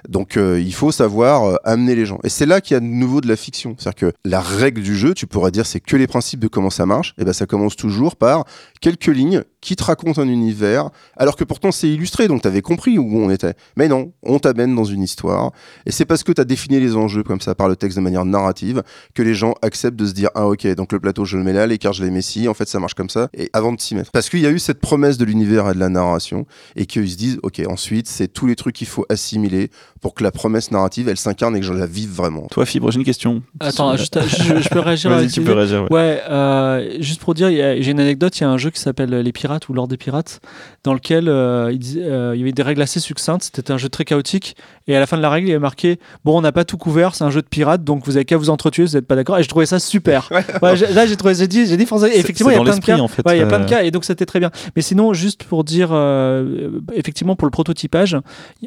Donc 0.10 0.38
euh, 0.38 0.60
il 0.60 0.74
faut 0.74 0.92
savoir 0.92 1.44
euh, 1.44 1.56
amener 1.64 1.96
les 1.96 2.06
gens. 2.06 2.20
Et 2.24 2.30
c'est 2.30 2.46
là 2.46 2.62
qu'il 2.62 2.76
y 2.76 2.78
a 2.78 2.80
de 2.80 2.86
nouveau 2.86 3.22
de 3.22 3.28
la 3.28 3.36
fiction. 3.36 3.76
C'est-à-dire 3.78 4.10
que 4.10 4.16
la 4.26 4.42
règle 4.42 4.82
du 4.82 4.96
jeu, 4.96 5.14
tu 5.14 5.28
pourrais 5.28 5.52
dire 5.52 5.66
c'est 5.66 5.80
que 5.80 5.96
les 5.96 6.08
principes 6.08 6.40
de 6.40 6.48
comment 6.48 6.70
ça 6.70 6.86
marche, 6.86 7.14
et 7.18 7.26
ben 7.26 7.34
ça 7.34 7.46
commence 7.46 7.76
toujours 7.76 8.16
par 8.16 8.46
quelques 8.84 9.08
lignes 9.08 9.44
qui 9.62 9.78
te 9.78 9.84
racontent 9.86 10.22
un 10.22 10.28
univers, 10.28 10.90
alors 11.16 11.38
que 11.38 11.46
pourtant 11.46 11.72
c'est 11.72 11.88
illustré, 11.88 12.28
donc 12.28 12.42
tu 12.42 12.50
avais 12.50 12.62
compris 12.62 12.98
où 12.98 13.18
on 13.18 13.30
était. 13.30 13.54
Mais 13.78 13.88
non, 13.88 14.12
on 14.22 14.38
t'amène 14.38 14.76
dans 14.76 14.84
une 14.84 15.02
histoire, 15.02 15.54
et 15.86 15.92
c'est 15.92 16.04
parce 16.04 16.22
que 16.24 16.34
tu 16.34 16.42
as 16.42 16.44
défini 16.44 16.82
les 16.82 16.98
enjeux 16.98 17.24
comme 17.24 17.40
ça 17.40 17.56
par 17.56 17.70
le 17.70 17.78
texte 17.78 17.98
de 17.98 18.04
manière 18.04 18.26
narrative 18.26 18.84
que 19.16 19.24
les 19.24 19.34
gens 19.34 19.54
acceptent 19.62 19.96
de 19.96 20.06
se 20.06 20.12
dire 20.12 20.30
ah 20.36 20.48
ok 20.48 20.68
donc 20.76 20.92
le 20.92 21.00
plateau 21.00 21.24
je 21.24 21.38
le 21.38 21.44
mets 21.44 21.54
là, 21.54 21.66
l'écart 21.66 21.94
je 21.94 22.04
les 22.04 22.12
mets 22.12 22.20
ici, 22.20 22.50
en 22.50 22.54
fait 22.54 22.68
ça 22.68 22.82
marche 22.82 22.94
comme 22.94 23.10
ça, 23.10 23.30
et 23.34 23.50
avant 23.54 23.72
de 23.72 23.80
s'y 23.80 23.96
mettre. 23.96 24.12
Parce 24.12 24.30
qu'il 24.30 24.42
y 24.42 24.46
a 24.46 24.52
eu 24.52 24.60
cette 24.60 24.82
promesse 24.82 25.18
de 25.18 25.24
l'univers 25.24 25.70
et 25.70 25.74
de 25.74 25.80
la 25.80 25.88
narration, 25.88 26.46
et 26.76 26.86
qu'ils 26.86 27.10
se 27.10 27.16
disent 27.16 27.40
ok 27.42 27.62
ensuite 27.70 28.10
c'est 28.10 28.28
tous 28.28 28.48
les 28.48 28.58
trucs 28.58 28.76
qu'il 28.76 28.88
faut 28.88 29.06
assimiler 29.08 29.70
pour 30.02 30.14
que 30.14 30.26
la 30.26 30.32
promesse 30.32 30.72
narrative 30.72 31.08
elle 31.08 31.18
s'incarne 31.18 31.56
et 31.56 31.62
que 31.62 31.66
je 31.66 31.72
la 31.72 31.86
vive 31.86 32.12
vraiment. 32.12 32.48
Toi 32.52 32.66
Fibre, 32.66 32.92
j'ai 32.92 33.00
une 33.00 33.06
question. 33.06 33.44
Attends, 33.62 33.96
juste, 33.96 34.20
je, 34.28 34.60
je, 34.60 34.68
peux 34.68 34.80
réagir 34.82 35.10
Vas-y, 35.10 35.30
tu 35.30 35.42
peux 35.42 35.54
réagir. 35.54 35.84
Ouais, 35.84 35.90
ouais 35.92 36.22
euh, 36.30 36.98
juste 37.00 37.22
pour 37.22 37.34
dire, 37.34 37.48
j'ai 37.50 37.92
une 37.92 38.02
anecdote, 38.02 38.38
il 38.38 38.42
y 38.42 38.44
a 38.44 38.50
un 38.50 38.58
jeu 38.58 38.73
qui 38.74 38.82
s'appelle 38.82 39.10
Les 39.10 39.32
Pirates 39.32 39.70
ou 39.70 39.74
L'Ordre 39.74 39.92
des 39.92 39.98
Pirates, 39.98 40.42
dans 40.84 40.94
lequel 40.94 41.30
euh, 41.30 41.72
il, 41.72 42.00
euh, 42.00 42.36
il, 42.36 42.40
y 42.40 42.42
avait 42.42 42.52
des 42.52 42.64
règles 42.64 42.82
assez 42.82 43.00
succinctes, 43.00 43.52
c'était 43.54 43.72
un 43.72 43.78
jeu 43.78 43.90
très 43.90 44.06
chaotique, 44.06 44.56
et 44.88 44.96
à 44.96 45.00
la 45.00 45.06
fin 45.06 45.18
de 45.18 45.22
la 45.22 45.30
règle, 45.30 45.48
il 45.48 45.52
y 45.52 45.54
avait 45.54 45.62
marqué 45.62 46.00
Bon, 46.26 46.38
on 46.38 46.42
n'a 46.42 46.52
pas 46.52 46.66
tout 46.66 46.78
couvert, 46.78 47.16
c'est 47.16 47.24
un 47.24 47.30
jeu 47.30 47.42
de 47.42 47.48
pirates, 47.48 47.84
donc 47.84 48.06
vous 48.06 48.18
avez 48.18 48.26
qu'à 48.26 48.38
vous 48.38 48.50
entretuer, 48.50 48.86
vous 48.86 48.94
n'êtes 48.94 49.08
pas 49.08 49.16
d'accord. 49.16 49.38
Et 49.38 49.44
je 49.44 49.50
trouvais 49.50 49.66
ça 49.66 49.80
super. 49.80 50.30
Ouais, 50.34 50.44
ouais, 50.62 50.94
là, 50.94 51.06
j'ai 51.06 51.16
trouvé, 51.16 51.36
j'ai 51.36 51.48
dit, 51.48 51.66
j'ai 51.68 51.78
dit 51.78 51.86
français, 51.86 52.18
effectivement, 52.18 52.52
il 52.52 52.58
y 52.58 52.60
a 52.60 52.64
plein 52.64 52.78
de 52.78 52.84
cas. 52.84 52.98
En 52.98 53.08
fait, 53.08 53.26
ouais, 53.28 53.38
il 53.38 53.40
y 53.40 53.44
a 53.44 53.46
plein 53.46 53.60
de 53.60 53.70
cas, 53.70 53.84
et 53.84 53.92
donc 53.92 54.04
c'était 54.04 54.26
très 54.26 54.40
bien. 54.40 54.52
Mais 54.76 54.82
sinon, 54.82 55.14
juste 55.14 55.44
pour 55.44 55.64
dire, 55.64 55.90
euh, 55.92 56.80
effectivement, 56.94 57.36
pour 57.36 57.46
le 57.46 57.52
prototypage, 57.52 58.18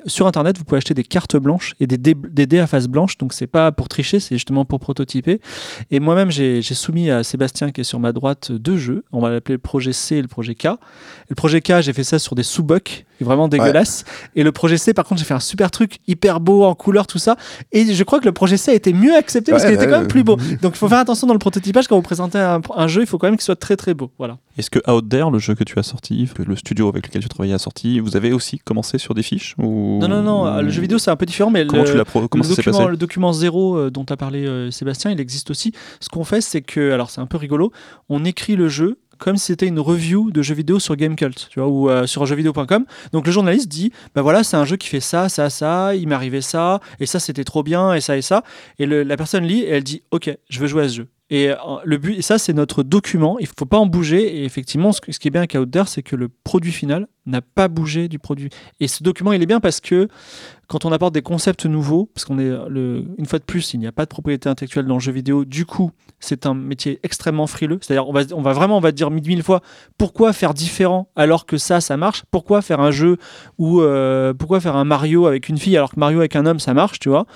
sur 0.07 0.27
Internet, 0.27 0.59
vous 0.59 0.65
pouvez 0.65 0.79
acheter 0.79 0.95
des 0.95 1.05
cartes 1.05 1.37
blanches 1.37 1.75
et 1.81 1.87
des 1.87 1.99
dés, 1.99 2.15
des 2.15 2.47
dés 2.47 2.59
à 2.59 2.67
face 2.67 2.87
blanche, 2.87 3.19
donc 3.19 3.33
c'est 3.33 3.47
pas 3.47 3.73
pour 3.73 3.89
tricher, 3.89 4.21
c'est 4.21 4.37
justement 4.37 4.65
pour 4.65 4.81
prototyper. 4.81 5.41
Et 5.91 6.01
moi-même, 6.01 6.31
j'ai 6.31 6.63
soumis 6.63 7.11
à 7.11 7.23
Sébastien, 7.23 7.71
qui 7.71 7.83
est 7.83 7.85
sur 7.85 8.01
ma 8.01 8.13
droite, 8.13 8.53
deux 8.53 8.77
jeux. 8.77 9.05
On 9.13 9.21
va 9.21 9.31
l'appeler 9.31 9.55
le 9.55 9.61
projet 9.61 9.93
C 9.97 10.16
et 10.16 10.22
le 10.22 10.28
projet 10.28 10.55
K. 10.55 10.66
Et 10.66 11.30
le 11.30 11.34
projet 11.34 11.61
K, 11.61 11.80
j'ai 11.80 11.92
fait 11.92 12.05
ça 12.05 12.18
sur 12.18 12.34
des 12.36 12.42
sous-bucks, 12.42 13.05
vraiment 13.20 13.49
dégueulasses. 13.49 14.05
Et 14.36 14.42
le 14.42 14.53
projet 14.53 14.76
C, 14.76 14.94
par 14.94 15.05
contre, 15.05 15.18
j'ai 15.20 15.24
fait 15.26 15.34
un 15.34 15.40
super 15.40 15.70
truc 15.70 15.99
hyper 16.07 16.38
beau 16.38 16.64
en 16.64 16.74
couleur, 16.74 17.07
tout 17.07 17.18
ça. 17.18 17.36
Et 17.72 17.92
je 17.92 18.05
crois 18.05 18.20
que 18.20 18.26
le 18.26 18.32
projet 18.32 18.57
C 18.57 18.70
a 18.70 18.74
été 18.74 18.92
mieux 18.92 19.16
accepté 19.16 19.51
parce 19.51 19.64
Ouais, 19.64 19.70
qu'il 19.70 19.74
était 19.76 19.86
ouais, 19.86 19.90
quand 19.90 19.99
même 19.99 20.03
ouais. 20.03 20.09
plus 20.09 20.22
beau. 20.22 20.36
Donc 20.62 20.74
il 20.74 20.78
faut 20.78 20.88
faire 20.88 20.99
attention 20.99 21.26
dans 21.26 21.32
le 21.32 21.38
prototypage 21.38 21.88
quand 21.88 21.97
vous 21.97 22.03
présentez 22.03 22.38
un, 22.38 22.61
un 22.74 22.86
jeu, 22.86 23.01
il 23.01 23.07
faut 23.07 23.18
quand 23.18 23.26
même 23.26 23.36
qu'il 23.36 23.44
soit 23.44 23.57
très 23.57 23.76
très 23.76 23.94
beau. 23.94 24.11
Voilà. 24.18 24.38
Est-ce 24.59 24.70
que 24.70 24.78
Out 24.90 25.09
There, 25.09 25.30
le 25.30 25.38
jeu 25.38 25.55
que 25.55 25.64
tu 25.64 25.78
as 25.78 25.82
sorti, 25.82 26.28
le 26.38 26.57
studio 26.57 26.88
avec 26.88 27.07
lequel 27.07 27.22
tu 27.22 27.28
travaillais 27.28 27.55
a 27.55 27.59
sorti, 27.59 28.01
vous 28.01 28.16
avez 28.16 28.32
aussi 28.32 28.59
commencé 28.59 28.99
sur 28.99 29.14
des 29.14 29.22
fiches 29.22 29.55
ou... 29.59 29.99
Non, 30.01 30.09
non, 30.09 30.22
non, 30.22 30.47
euh, 30.47 30.62
le 30.62 30.70
jeu 30.70 30.80
vidéo 30.80 30.99
c'est 30.99 31.11
un 31.11 31.16
peu 31.16 31.26
différent, 31.26 31.51
mais 31.51 31.66
Comment 31.66 31.82
le, 31.82 31.88
tu 32.05 32.11
comment 32.28 32.28
le 32.34 32.42
ça 32.42 32.55
document, 32.57 32.78
passé 32.78 32.90
le 32.90 32.97
document 32.97 33.32
zéro 33.32 33.76
euh, 33.76 33.90
dont 33.90 34.05
a 34.09 34.16
parlé 34.16 34.47
euh, 34.47 34.70
Sébastien, 34.70 35.11
il 35.11 35.20
existe 35.20 35.51
aussi. 35.51 35.72
Ce 36.01 36.09
qu'on 36.09 36.24
fait, 36.24 36.40
c'est 36.40 36.62
que, 36.62 36.92
alors 36.92 37.11
c'est 37.11 37.20
un 37.20 37.26
peu 37.26 37.36
rigolo, 37.36 37.72
on 38.09 38.24
écrit 38.24 38.57
le 38.57 38.68
jeu 38.68 38.99
comme 39.19 39.37
si 39.37 39.47
c'était 39.47 39.67
une 39.67 39.81
review 39.81 40.31
de 40.31 40.43
jeux 40.43 40.55
vidéo 40.55 40.79
sur 40.79 40.97
Gamecult, 40.97 41.49
tu 41.51 41.61
vois, 41.61 41.69
ou 41.69 41.91
euh, 41.91 42.07
sur 42.07 42.27
jeuxvideo.com. 42.27 42.85
Donc 43.12 43.27
le 43.27 43.33
journaliste 43.33 43.69
dit, 43.69 43.93
bah 44.14 44.23
voilà, 44.23 44.45
c'est 44.45 44.57
un 44.57 44.64
jeu 44.64 44.77
qui 44.77 44.89
fait 44.89 45.01
ça, 45.01 45.29
ça, 45.29 45.51
ça, 45.51 45.95
il 45.95 46.09
m'est 46.09 46.14
arrivé 46.14 46.41
ça, 46.41 46.81
et 47.01 47.07
ça 47.07 47.21
c'était 47.21 47.45
trop 47.45 47.62
bien, 47.62 47.95
et 47.95 48.01
ça 48.01 48.17
et 48.17 48.23
ça. 48.23 48.43
Et 48.79 48.87
la 48.87 49.17
personne 49.17 49.45
lit 49.45 49.61
et 49.61 49.71
elle 49.71 49.85
dit, 49.85 50.03
ok, 50.11 50.37
je 50.49 50.61
veux 50.61 50.67
jouer 50.67 50.85
à 50.85 50.89
ce 50.89 50.95
jeu. 50.97 51.09
Et 51.29 51.51
euh, 51.51 51.57
le 51.85 51.99
but, 51.99 52.23
ça 52.23 52.39
c'est 52.39 52.53
notre 52.53 52.85
document, 52.85 53.39
il 53.41 53.49
faut 53.49 53.64
pas 53.64 53.79
en 53.79 53.87
bouger. 53.87 54.39
Et 54.39 54.45
effectivement, 54.45 54.93
ce, 54.93 55.01
qui 55.01 55.29
est 55.29 55.31
bien 55.31 55.41
avec 55.41 55.55
Out 55.55 55.71
There, 55.71 55.89
c'est 55.89 56.03
que 56.03 56.14
le 56.14 56.29
produit 56.29 56.73
final 56.73 57.09
n'a 57.27 57.41
pas 57.41 57.67
bougé 57.67 58.09
du 58.09 58.19
produit. 58.21 58.51
Et 58.79 58.87
ce 58.87 59.03
document, 59.03 59.33
il 59.33 59.43
est 59.43 59.47
bien 59.47 59.59
parce 59.59 59.81
que 59.81 60.09
quand 60.69 60.85
on 60.85 60.93
apporte 60.93 61.14
des 61.14 61.23
concepts 61.23 61.64
nouveaux, 61.67 62.11
parce 62.14 62.25
qu'on 62.25 62.39
est 62.39 62.49
une 62.49 63.27
fois 63.27 63.39
de 63.39 63.45
plus, 63.45 63.75
il 63.75 63.81
n'y 63.81 63.87
a 63.87 63.93
pas 63.93 64.05
de 64.05 64.09
propriété 64.09 64.49
intellectuelle 64.49 64.87
dans 64.87 64.95
le 64.95 65.01
jeu 65.01 65.12
vidéo, 65.12 65.45
du 65.45 65.64
coup, 65.64 65.93
c'est 66.19 66.47
un 66.47 66.55
métier 66.55 66.99
extrêmement 67.03 67.47
frileux. 67.47 67.79
C'est-à-dire, 67.81 68.09
on 68.09 68.43
va, 68.43 68.53
vraiment, 68.53 68.79
on 68.79 68.81
va 68.81 68.91
dire 68.91 69.11
mille, 69.11 69.27
mille 69.27 69.43
fois, 69.43 69.61
pourquoi 69.97 70.33
faire 70.33 70.55
différent 70.55 71.09
alors 71.14 71.47
que 71.47 71.57
ça, 71.57 71.81
ça 71.81 71.97
marche? 71.97 72.25
Pourquoi 72.31 72.62
faire 72.62 72.81
un 72.81 72.91
jeu 72.91 73.17
ou 73.59 73.81
euh, 73.81 74.35
pourquoi 74.35 74.61
faire 74.61 74.77
un 74.77 74.85
Mario 74.85 75.27
avec 75.27 75.49
une 75.49 75.59
fille 75.59 75.77
alors 75.77 75.93
que 75.93 76.01
Mario 76.01 76.19
avec 76.19 76.35
un 76.35 76.47
homme, 76.47 76.59
ça 76.59 76.75
marche, 76.75 76.99
tu 76.99 77.09
vois? 77.09 77.27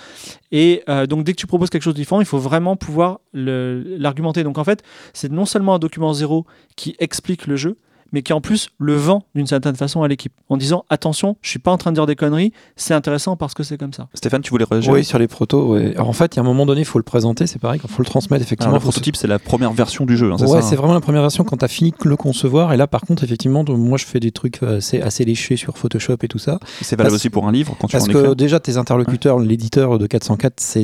Et 0.50 0.82
euh, 0.88 1.06
donc, 1.06 1.24
dès 1.24 1.32
que 1.32 1.38
tu 1.38 1.46
proposes 1.46 1.70
quelque 1.70 1.82
chose 1.82 1.94
de 1.94 2.00
différent, 2.00 2.20
il 2.20 2.26
faut 2.26 2.38
vraiment 2.38 2.76
pouvoir 2.76 3.20
l'argumenter. 3.32 4.42
Donc, 4.42 4.58
en 4.58 4.64
fait, 4.64 4.82
c'est 5.12 5.30
non 5.30 5.44
seulement 5.44 5.74
un 5.74 5.78
document 5.78 6.12
zéro 6.12 6.46
qui 6.74 6.96
explique 6.98 7.46
le 7.46 7.56
jeu, 7.56 7.76
mais 8.12 8.22
qui 8.22 8.32
en 8.32 8.40
plus 8.40 8.68
le 8.78 8.94
vend 8.94 9.22
d'une 9.34 9.46
certaine 9.46 9.76
façon 9.76 10.02
à 10.02 10.08
l'équipe 10.08 10.32
en 10.48 10.56
disant 10.56 10.84
attention, 10.90 11.36
je 11.42 11.50
suis 11.50 11.58
pas 11.58 11.70
en 11.72 11.78
train 11.78 11.90
de 11.92 11.96
dire 11.96 12.06
des 12.06 12.16
conneries, 12.16 12.52
c'est 12.76 12.94
intéressant 12.94 13.36
parce 13.36 13.54
que 13.54 13.62
c'est 13.62 13.78
comme 13.78 13.92
ça. 13.92 14.08
Stéphane, 14.14 14.42
tu 14.42 14.50
voulais 14.50 14.64
réagir 14.70 14.92
Oui, 14.92 15.04
sur 15.04 15.18
les 15.18 15.28
protos. 15.28 15.74
ouais. 15.74 15.94
Alors 15.94 16.08
en 16.08 16.12
fait, 16.12 16.34
il 16.34 16.38
y 16.38 16.40
a 16.40 16.42
un 16.42 16.46
moment 16.46 16.66
donné, 16.66 16.80
il 16.82 16.86
faut 16.86 16.98
le 16.98 17.04
présenter, 17.04 17.46
c'est 17.46 17.58
pareil, 17.58 17.80
il 17.82 17.90
faut 17.90 18.02
le 18.02 18.06
transmettre 18.06 18.42
effectivement. 18.42 18.72
Alors, 18.72 18.80
le 18.82 18.90
prototype, 18.90 19.16
c'est 19.16 19.26
la 19.26 19.38
première 19.38 19.72
version 19.72 20.06
du 20.06 20.16
jeu, 20.16 20.32
hein, 20.32 20.36
c'est 20.38 20.46
ouais, 20.46 20.62
c'est 20.62 20.74
hein 20.74 20.78
vraiment 20.78 20.94
la 20.94 21.00
première 21.00 21.22
version 21.22 21.44
quand 21.44 21.56
tu 21.58 21.64
as 21.64 21.68
fini 21.68 21.90
de 21.92 22.08
le 22.08 22.16
concevoir. 22.16 22.72
Et 22.72 22.76
là, 22.76 22.86
par 22.86 23.02
contre, 23.02 23.24
effectivement, 23.24 23.64
moi, 23.68 23.98
je 23.98 24.04
fais 24.06 24.20
des 24.20 24.32
trucs 24.32 24.62
euh, 24.62 24.78
assez, 24.78 25.00
assez 25.00 25.24
léchés 25.24 25.56
sur 25.56 25.76
Photoshop 25.78 26.16
et 26.22 26.28
tout 26.28 26.38
ça. 26.38 26.58
C'est 26.82 26.96
valable 26.96 27.12
parce- 27.12 27.20
aussi 27.22 27.30
pour 27.30 27.46
un 27.46 27.52
livre 27.52 27.76
quand 27.80 27.86
tu 27.86 27.92
Parce 27.92 28.04
en 28.04 28.12
que 28.12 28.18
écrire 28.18 28.36
déjà, 28.36 28.60
tes 28.60 28.76
interlocuteurs, 28.76 29.38
l'éditeur 29.38 29.98
de 29.98 30.06
404, 30.06 30.54
c'est 30.60 30.80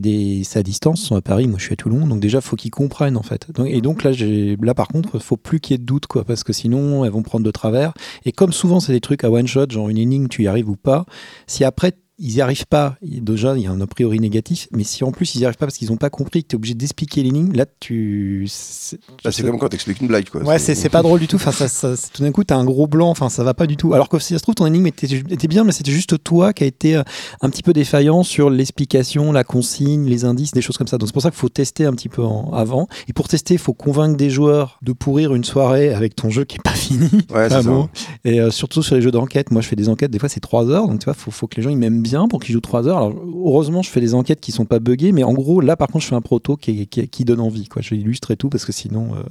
à 0.56 0.62
distance, 0.62 1.02
ils 1.02 1.06
sont 1.06 1.16
à 1.16 1.20
Paris, 1.22 1.46
moi 1.48 1.58
je 1.58 1.64
suis 1.64 1.72
à 1.72 1.76
Toulon, 1.76 2.06
donc 2.06 2.20
déjà, 2.20 2.40
faut 2.40 2.56
qu'ils 2.56 2.70
comprennent 2.70 3.16
en 3.16 3.22
fait. 3.22 3.46
Donc- 3.54 3.66
et 3.68 3.80
donc 3.80 4.02
là, 4.04 4.12
j'ai- 4.12 4.56
là 4.60 4.74
par 4.74 4.88
contre, 4.88 5.18
faut 5.18 5.36
plus 5.36 5.60
qu'il 5.60 5.72
y 5.72 5.76
ait 5.76 5.78
de 5.78 5.84
doute, 5.84 6.06
quoi, 6.06 6.24
parce 6.24 6.44
que 6.44 6.52
sinon, 6.52 7.04
elles 7.04 7.10
vont 7.10 7.15
prendre 7.22 7.44
de 7.44 7.50
travers. 7.50 7.92
Et 8.24 8.32
comme 8.32 8.52
souvent, 8.52 8.80
c'est 8.80 8.92
des 8.92 9.00
trucs 9.00 9.24
à 9.24 9.30
one 9.30 9.46
shot, 9.46 9.66
genre 9.70 9.88
une 9.88 9.98
énigme, 9.98 10.28
tu 10.28 10.44
y 10.44 10.48
arrives 10.48 10.68
ou 10.68 10.76
pas. 10.76 11.06
Si 11.46 11.64
après, 11.64 11.92
ils 12.18 12.34
n'y 12.34 12.40
arrivent 12.40 12.66
pas, 12.66 12.96
déjà, 13.02 13.56
il 13.56 13.62
y 13.64 13.66
a 13.66 13.70
un 13.70 13.80
a 13.80 13.86
priori 13.86 14.18
négatif, 14.20 14.68
mais 14.72 14.84
si 14.84 15.04
en 15.04 15.12
plus, 15.12 15.34
ils 15.34 15.38
n'y 15.38 15.44
arrivent 15.44 15.58
pas 15.58 15.66
parce 15.66 15.76
qu'ils 15.76 15.90
n'ont 15.90 15.96
pas 15.98 16.10
compris 16.10 16.42
que 16.42 16.48
tu 16.48 16.54
es 16.54 16.56
obligé 16.56 16.74
d'expliquer 16.74 17.22
l'énigme, 17.22 17.52
là, 17.52 17.66
tu. 17.80 18.46
c'est- 18.48 18.98
Bah, 19.24 19.30
c'est 19.32 19.42
comme 19.42 19.58
quand 19.58 19.68
t'expliques 19.68 20.00
une 20.00 20.06
blague, 20.08 20.28
quoi. 20.28 20.42
Ouais, 20.42 20.58
c'est 20.58 20.88
pas 20.88 21.02
drôle 21.02 21.20
du 21.20 21.28
tout. 21.28 21.36
Enfin, 21.36 21.52
ça, 21.52 21.68
ça- 21.68 21.94
tout 22.12 22.22
d'un 22.22 22.32
coup, 22.32 22.44
t'as 22.44 22.56
un 22.56 22.64
gros 22.64 22.86
blanc. 22.86 23.10
Enfin, 23.10 23.28
ça 23.28 23.44
va 23.44 23.54
pas 23.54 23.66
du 23.66 23.76
tout. 23.76 23.92
Alors 23.94 24.08
que 24.08 24.18
si 24.18 24.32
ça 24.32 24.38
se 24.38 24.42
trouve, 24.42 24.54
ton 24.54 24.66
énigme 24.66 24.86
était, 24.86 25.06
était 25.30 25.48
bien, 25.48 25.64
mais 25.64 25.72
c'était 25.72 25.90
juste 25.92 26.22
toi 26.24 26.52
qui 26.52 26.64
a 26.64 26.66
été 26.66 26.96
euh, 26.96 27.02
un 27.42 27.50
petit 27.50 27.62
peu 27.62 27.72
défaillant 27.72 28.22
sur 28.22 28.48
l'explication, 28.50 29.32
la 29.32 29.44
consigne, 29.44 30.06
les 30.08 30.24
indices, 30.24 30.52
des 30.52 30.62
choses 30.62 30.76
comme 30.78 30.86
ça. 30.86 30.98
Donc 30.98 31.08
c'est 31.08 31.12
pour 31.12 31.22
ça 31.22 31.30
qu'il 31.30 31.38
faut 31.38 31.48
tester 31.48 31.84
un 31.84 31.92
petit 31.92 32.08
peu 32.08 32.22
en- 32.22 32.52
avant. 32.52 32.88
Et 33.08 33.12
pour 33.12 33.28
tester, 33.28 33.54
il 33.54 33.60
faut 33.60 33.72
convaincre 33.74 34.16
des 34.16 34.30
joueurs 34.30 34.78
de 34.82 34.92
pourrir 34.92 35.34
une 35.34 35.44
soirée 35.44 35.92
avec 35.92 36.14
ton 36.16 36.30
jeu 36.30 36.44
qui 36.44 36.56
est 36.56 36.62
pas 36.62 36.70
fini. 36.74 37.10
Ouais, 37.34 37.48
c'est 37.48 37.56
Ah 37.56 37.62
ça. 37.62 37.88
Et 38.24 38.40
euh, 38.40 38.50
surtout 38.50 38.82
sur 38.82 38.94
les 38.94 39.02
jeux 39.02 39.10
d'enquête. 39.10 39.50
Moi, 39.50 39.60
je 39.62 39.68
fais 39.68 39.76
des 39.76 39.88
enquêtes. 39.88 40.10
Des 40.10 40.18
fois, 40.18 40.28
c'est 40.28 40.40
3 40.40 40.68
heures. 40.70 40.88
Donc 40.88 41.00
tu 41.00 41.04
vois, 41.04 41.14
faut, 41.14 41.30
faut 41.30 41.46
que 41.46 41.56
les 41.56 41.62
gens 41.62 41.70
ils 41.70 41.76
m'aiment 41.76 42.02
bien 42.08 42.28
pour 42.28 42.40
qu'ils 42.40 42.52
jouent 42.52 42.60
3 42.60 42.88
heures. 42.88 42.96
Alors 42.98 43.12
heureusement, 43.44 43.82
je 43.82 43.90
fais 43.90 44.00
des 44.00 44.14
enquêtes 44.14 44.40
qui 44.40 44.52
sont 44.52 44.64
pas 44.64 44.78
buggées, 44.78 45.12
mais 45.12 45.22
en 45.24 45.32
gros, 45.32 45.60
là, 45.60 45.76
par 45.76 45.88
contre, 45.88 46.02
je 46.04 46.08
fais 46.08 46.14
un 46.14 46.20
proto 46.20 46.56
qui, 46.56 46.86
donne 47.24 47.40
envie. 47.40 47.68
Quoi. 47.68 47.82
Je 47.82 47.90
vais 47.90 47.98
illustrer 48.00 48.36
tout 48.36 48.48
parce 48.48 48.64
que 48.64 48.72
sinon. 48.72 49.14
euh, 49.14 49.22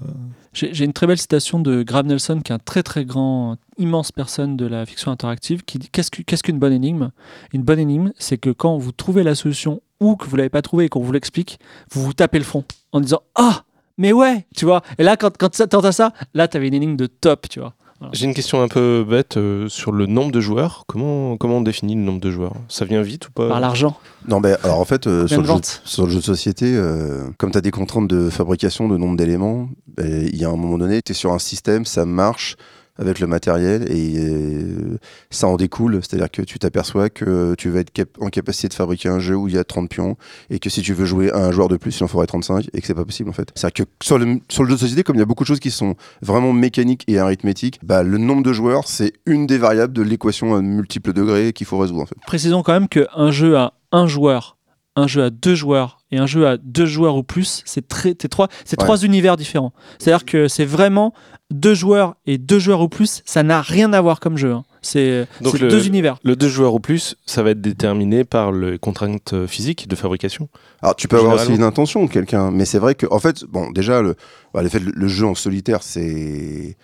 J'ai 0.54 0.86
une 0.86 0.94
très 0.94 1.08
belle 1.08 1.18
citation 1.18 1.60
de 1.60 1.84
Graham 1.84 2.08
Nelson, 2.08 2.42
qui 2.44 2.52
est 2.52 2.56
un 2.56 2.60
très 2.60 2.84
très 2.84 3.06
grand, 3.06 3.58
immense 3.78 4.12
personne 4.12 4.56
de 4.58 4.66
la 4.66 4.86
fiction 4.86 5.12
interactive, 5.12 5.64
qui 5.64 5.80
dit 5.80 5.90
qu'est-ce 5.92 6.12
que- 6.12 6.22
qu'est-ce 6.22 6.44
qu'une 6.44 6.60
bonne 6.60 6.74
énigme? 6.74 7.12
Une 7.54 7.64
bonne 7.64 7.80
énigme, 7.80 8.12
c'est 8.18 8.38
que 8.38 8.50
quand 8.52 8.78
vous 8.78 8.92
trouvez 8.92 9.24
la 9.24 9.36
solution 9.36 9.82
ou 10.00 10.16
que 10.16 10.26
vous 10.28 10.36
l'avez 10.36 10.50
pas 10.50 10.62
trouvée 10.62 10.86
et 10.86 10.90
qu'on 10.90 11.02
vous 11.02 11.12
l'explique, 11.12 11.60
vous 11.92 12.04
vous 12.04 12.14
tapez 12.14 12.38
le 12.38 12.44
front 12.46 12.64
en 12.92 13.00
disant 13.02 13.22
ah 13.36 13.64
mais 13.98 14.12
ouais, 14.12 14.46
tu 14.56 14.66
vois. 14.66 14.82
Et 14.98 15.04
là, 15.04 15.16
quand, 15.16 15.38
quand 15.38 15.56
ça- 15.56 15.68
t'entends 15.68 15.94
ça, 15.94 16.12
là, 16.34 16.50
t'avais 16.50 16.68
une 16.68 16.74
énigme 16.74 16.98
de 16.98 17.06
top, 17.08 17.48
tu 17.50 17.62
vois. 17.62 17.76
J'ai 18.12 18.26
une 18.26 18.34
question 18.34 18.62
un 18.62 18.68
peu 18.68 19.06
bête 19.08 19.38
euh, 19.38 19.70
sur 19.70 19.92
le 19.92 20.06
nombre 20.06 20.32
de 20.32 20.42
joueurs. 20.42 20.84
Comment, 20.86 21.38
comment 21.38 21.58
on 21.58 21.62
définit 21.62 21.96
le 21.96 22.02
nombre 22.02 22.20
de 22.20 22.30
joueurs? 22.30 22.54
Ça 22.68 22.84
vient 22.84 23.02
vite 23.02 23.30
ou 23.30 23.32
pas? 23.32 23.48
Par 23.48 23.60
l'argent. 23.60 23.98
Non, 24.28 24.40
mais 24.42 24.56
alors 24.64 24.80
en 24.80 24.86
fait, 24.86 25.08
euh, 25.08 25.28
sur, 25.28 25.42
le 25.42 25.48
jeu, 25.48 25.54
sur 25.86 26.06
le 26.06 26.12
jeu 26.12 26.20
de 26.20 26.24
société, 26.24 26.76
euh, 26.76 27.30
comme 27.38 27.52
tu 27.52 27.58
as 27.58 27.62
des 27.62 27.72
contraintes 27.72 28.08
de 28.08 28.30
fabrication, 28.30 28.90
de 28.90 28.98
nombre 28.98 29.16
d'éléments, 29.16 29.70
ben, 29.96 30.28
il 30.28 30.36
y 30.36 30.44
a 30.44 30.50
un 30.50 30.58
moment 30.58 30.78
donné, 30.78 31.02
tu 31.02 31.14
es 31.14 31.16
sur 31.16 31.32
un 31.32 31.40
système, 31.40 31.86
ça 31.86 32.06
marche 32.06 32.58
avec 32.98 33.20
le 33.20 33.28
matériel 33.28 33.92
et 33.92 34.16
euh, 34.20 34.98
ça 35.30 35.48
en 35.48 35.58
découle. 35.58 36.00
C'est-à-dire 36.02 36.32
que 36.32 36.42
tu 36.42 36.60
t'aperçois 36.60 37.10
que 37.10 37.56
tu 37.58 37.70
vas 37.70 37.80
être 37.82 37.92
cap- 37.92 38.18
en 38.22 38.28
capacité 38.30 38.68
de 38.70 38.74
fabriquer 38.74 39.10
un 39.10 39.20
jeu 39.20 39.36
où 39.36 39.48
il 39.48 39.56
y 39.56 39.58
a 39.58 39.64
30 39.64 39.90
pions 39.90 40.16
et 40.50 40.60
que 40.60 40.70
si 40.70 40.82
tu 40.82 40.94
veux 40.94 41.06
jouer 41.06 41.32
à 41.32 41.38
un 41.46 41.52
joueur 41.52 41.68
de 41.68 41.78
plus, 41.78 41.98
il 42.00 42.04
en 42.04 42.08
faudrait 42.08 42.28
35 42.28 42.70
et 42.74 42.82
que 42.82 42.88
c'est 42.88 42.94
pas 42.94 43.06
possible 43.06 43.30
en 43.30 43.34
fait. 43.34 43.50
C'est-à-dire 43.56 43.86
que 43.86 43.92
sur 44.06 44.18
le, 44.18 44.40
sur 44.50 44.64
le 44.64 44.70
jeu 44.70 44.76
de 44.76 44.80
société, 44.80 45.04
comme 45.04 45.16
il 45.16 45.20
y 45.20 45.24
a 45.24 45.26
beaucoup 45.26 45.44
de 45.44 45.48
choses 45.48 45.60
qui 45.60 45.72
sont 45.72 45.96
vraiment 46.22 46.54
mécaniques 46.54 47.04
et 47.08 47.20
arithmétiques, 47.20 47.80
bah, 47.84 48.04
le 48.04 48.18
nombre 48.18 48.44
de 48.44 48.54
joueurs, 48.54 48.88
c'est 48.88 49.14
une 49.26 49.46
des 49.48 49.58
variables 49.58 49.94
de 49.94 50.02
l'équation 50.02 50.56
à 50.56 50.62
multiples 50.62 51.14
degrés 51.14 51.54
qu'il 51.54 51.68
faut 51.68 51.78
résoudre 51.78 52.02
en 52.02 52.06
fait. 52.06 52.16
Précisons 52.26 52.64
quand 52.64 52.74
même 52.74 52.88
qu'un 52.88 53.32
jeu 53.32 53.58
à 53.58 53.74
un 53.92 54.08
joueur, 54.08 54.58
un 54.96 55.08
jeu 55.08 55.24
à 55.24 55.30
deux 55.30 55.56
joueurs 55.56 56.00
et 56.12 56.18
un 56.18 56.26
jeu 56.26 56.48
à 56.48 56.56
deux 56.58 56.86
joueurs 56.86 57.18
ou 57.18 57.24
plus, 57.24 57.62
c'est 57.66 57.86
très, 57.88 58.16
c'est 58.22 58.30
trois, 58.30 58.48
c'est 58.64 58.80
Ouais. 58.80 58.86
trois 58.86 59.04
univers 59.04 59.36
différents. 59.36 59.74
C'est-à-dire 60.00 60.24
que 60.24 60.48
c'est 60.48 60.64
vraiment 60.66 61.14
deux 61.52 61.74
joueurs 61.76 62.16
et 62.26 62.38
deux 62.38 62.60
joueurs 62.60 62.82
ou 62.82 62.90
plus, 62.90 63.22
ça 63.26 63.44
n'a 63.44 63.62
rien 63.62 63.94
à 63.94 64.02
voir 64.02 64.20
comme 64.20 64.38
jeu. 64.38 64.52
hein. 64.52 64.64
C'est 64.82 65.28
le- 65.42 65.70
deux 65.70 65.88
univers. 65.88 66.18
Le 66.24 66.36
deux 66.36 66.48
joueurs 66.48 66.74
ou 66.76 66.80
plus, 66.80 67.16
ça 67.26 67.42
va 67.44 67.52
être 67.52 67.62
déterminé 67.62 68.24
par 68.24 68.52
les 68.52 68.78
contraintes 68.78 69.34
euh, 69.34 69.48
physiques 69.48 69.88
de 69.88 69.96
fabrication. 69.96 70.48
Alors 70.82 70.96
tu 70.96 71.08
peux 71.08 71.18
avoir 71.18 71.36
aussi 71.36 71.56
une 71.56 71.64
intention 71.64 72.06
de 72.06 72.10
quelqu'un, 72.12 72.52
mais 72.52 72.66
c'est 72.66 72.78
vrai 72.80 72.94
que 72.96 73.08
en 73.10 73.20
fait, 73.20 73.44
bon, 73.46 73.72
déjà 73.72 74.02
le, 74.02 74.16
bah, 74.54 74.62
le 74.62 74.70
fait 74.70 74.80
le, 74.80 74.92
le 74.96 75.08
jeu 75.08 75.26
en 75.26 75.34
solitaire, 75.36 75.82
c'est 75.82 76.78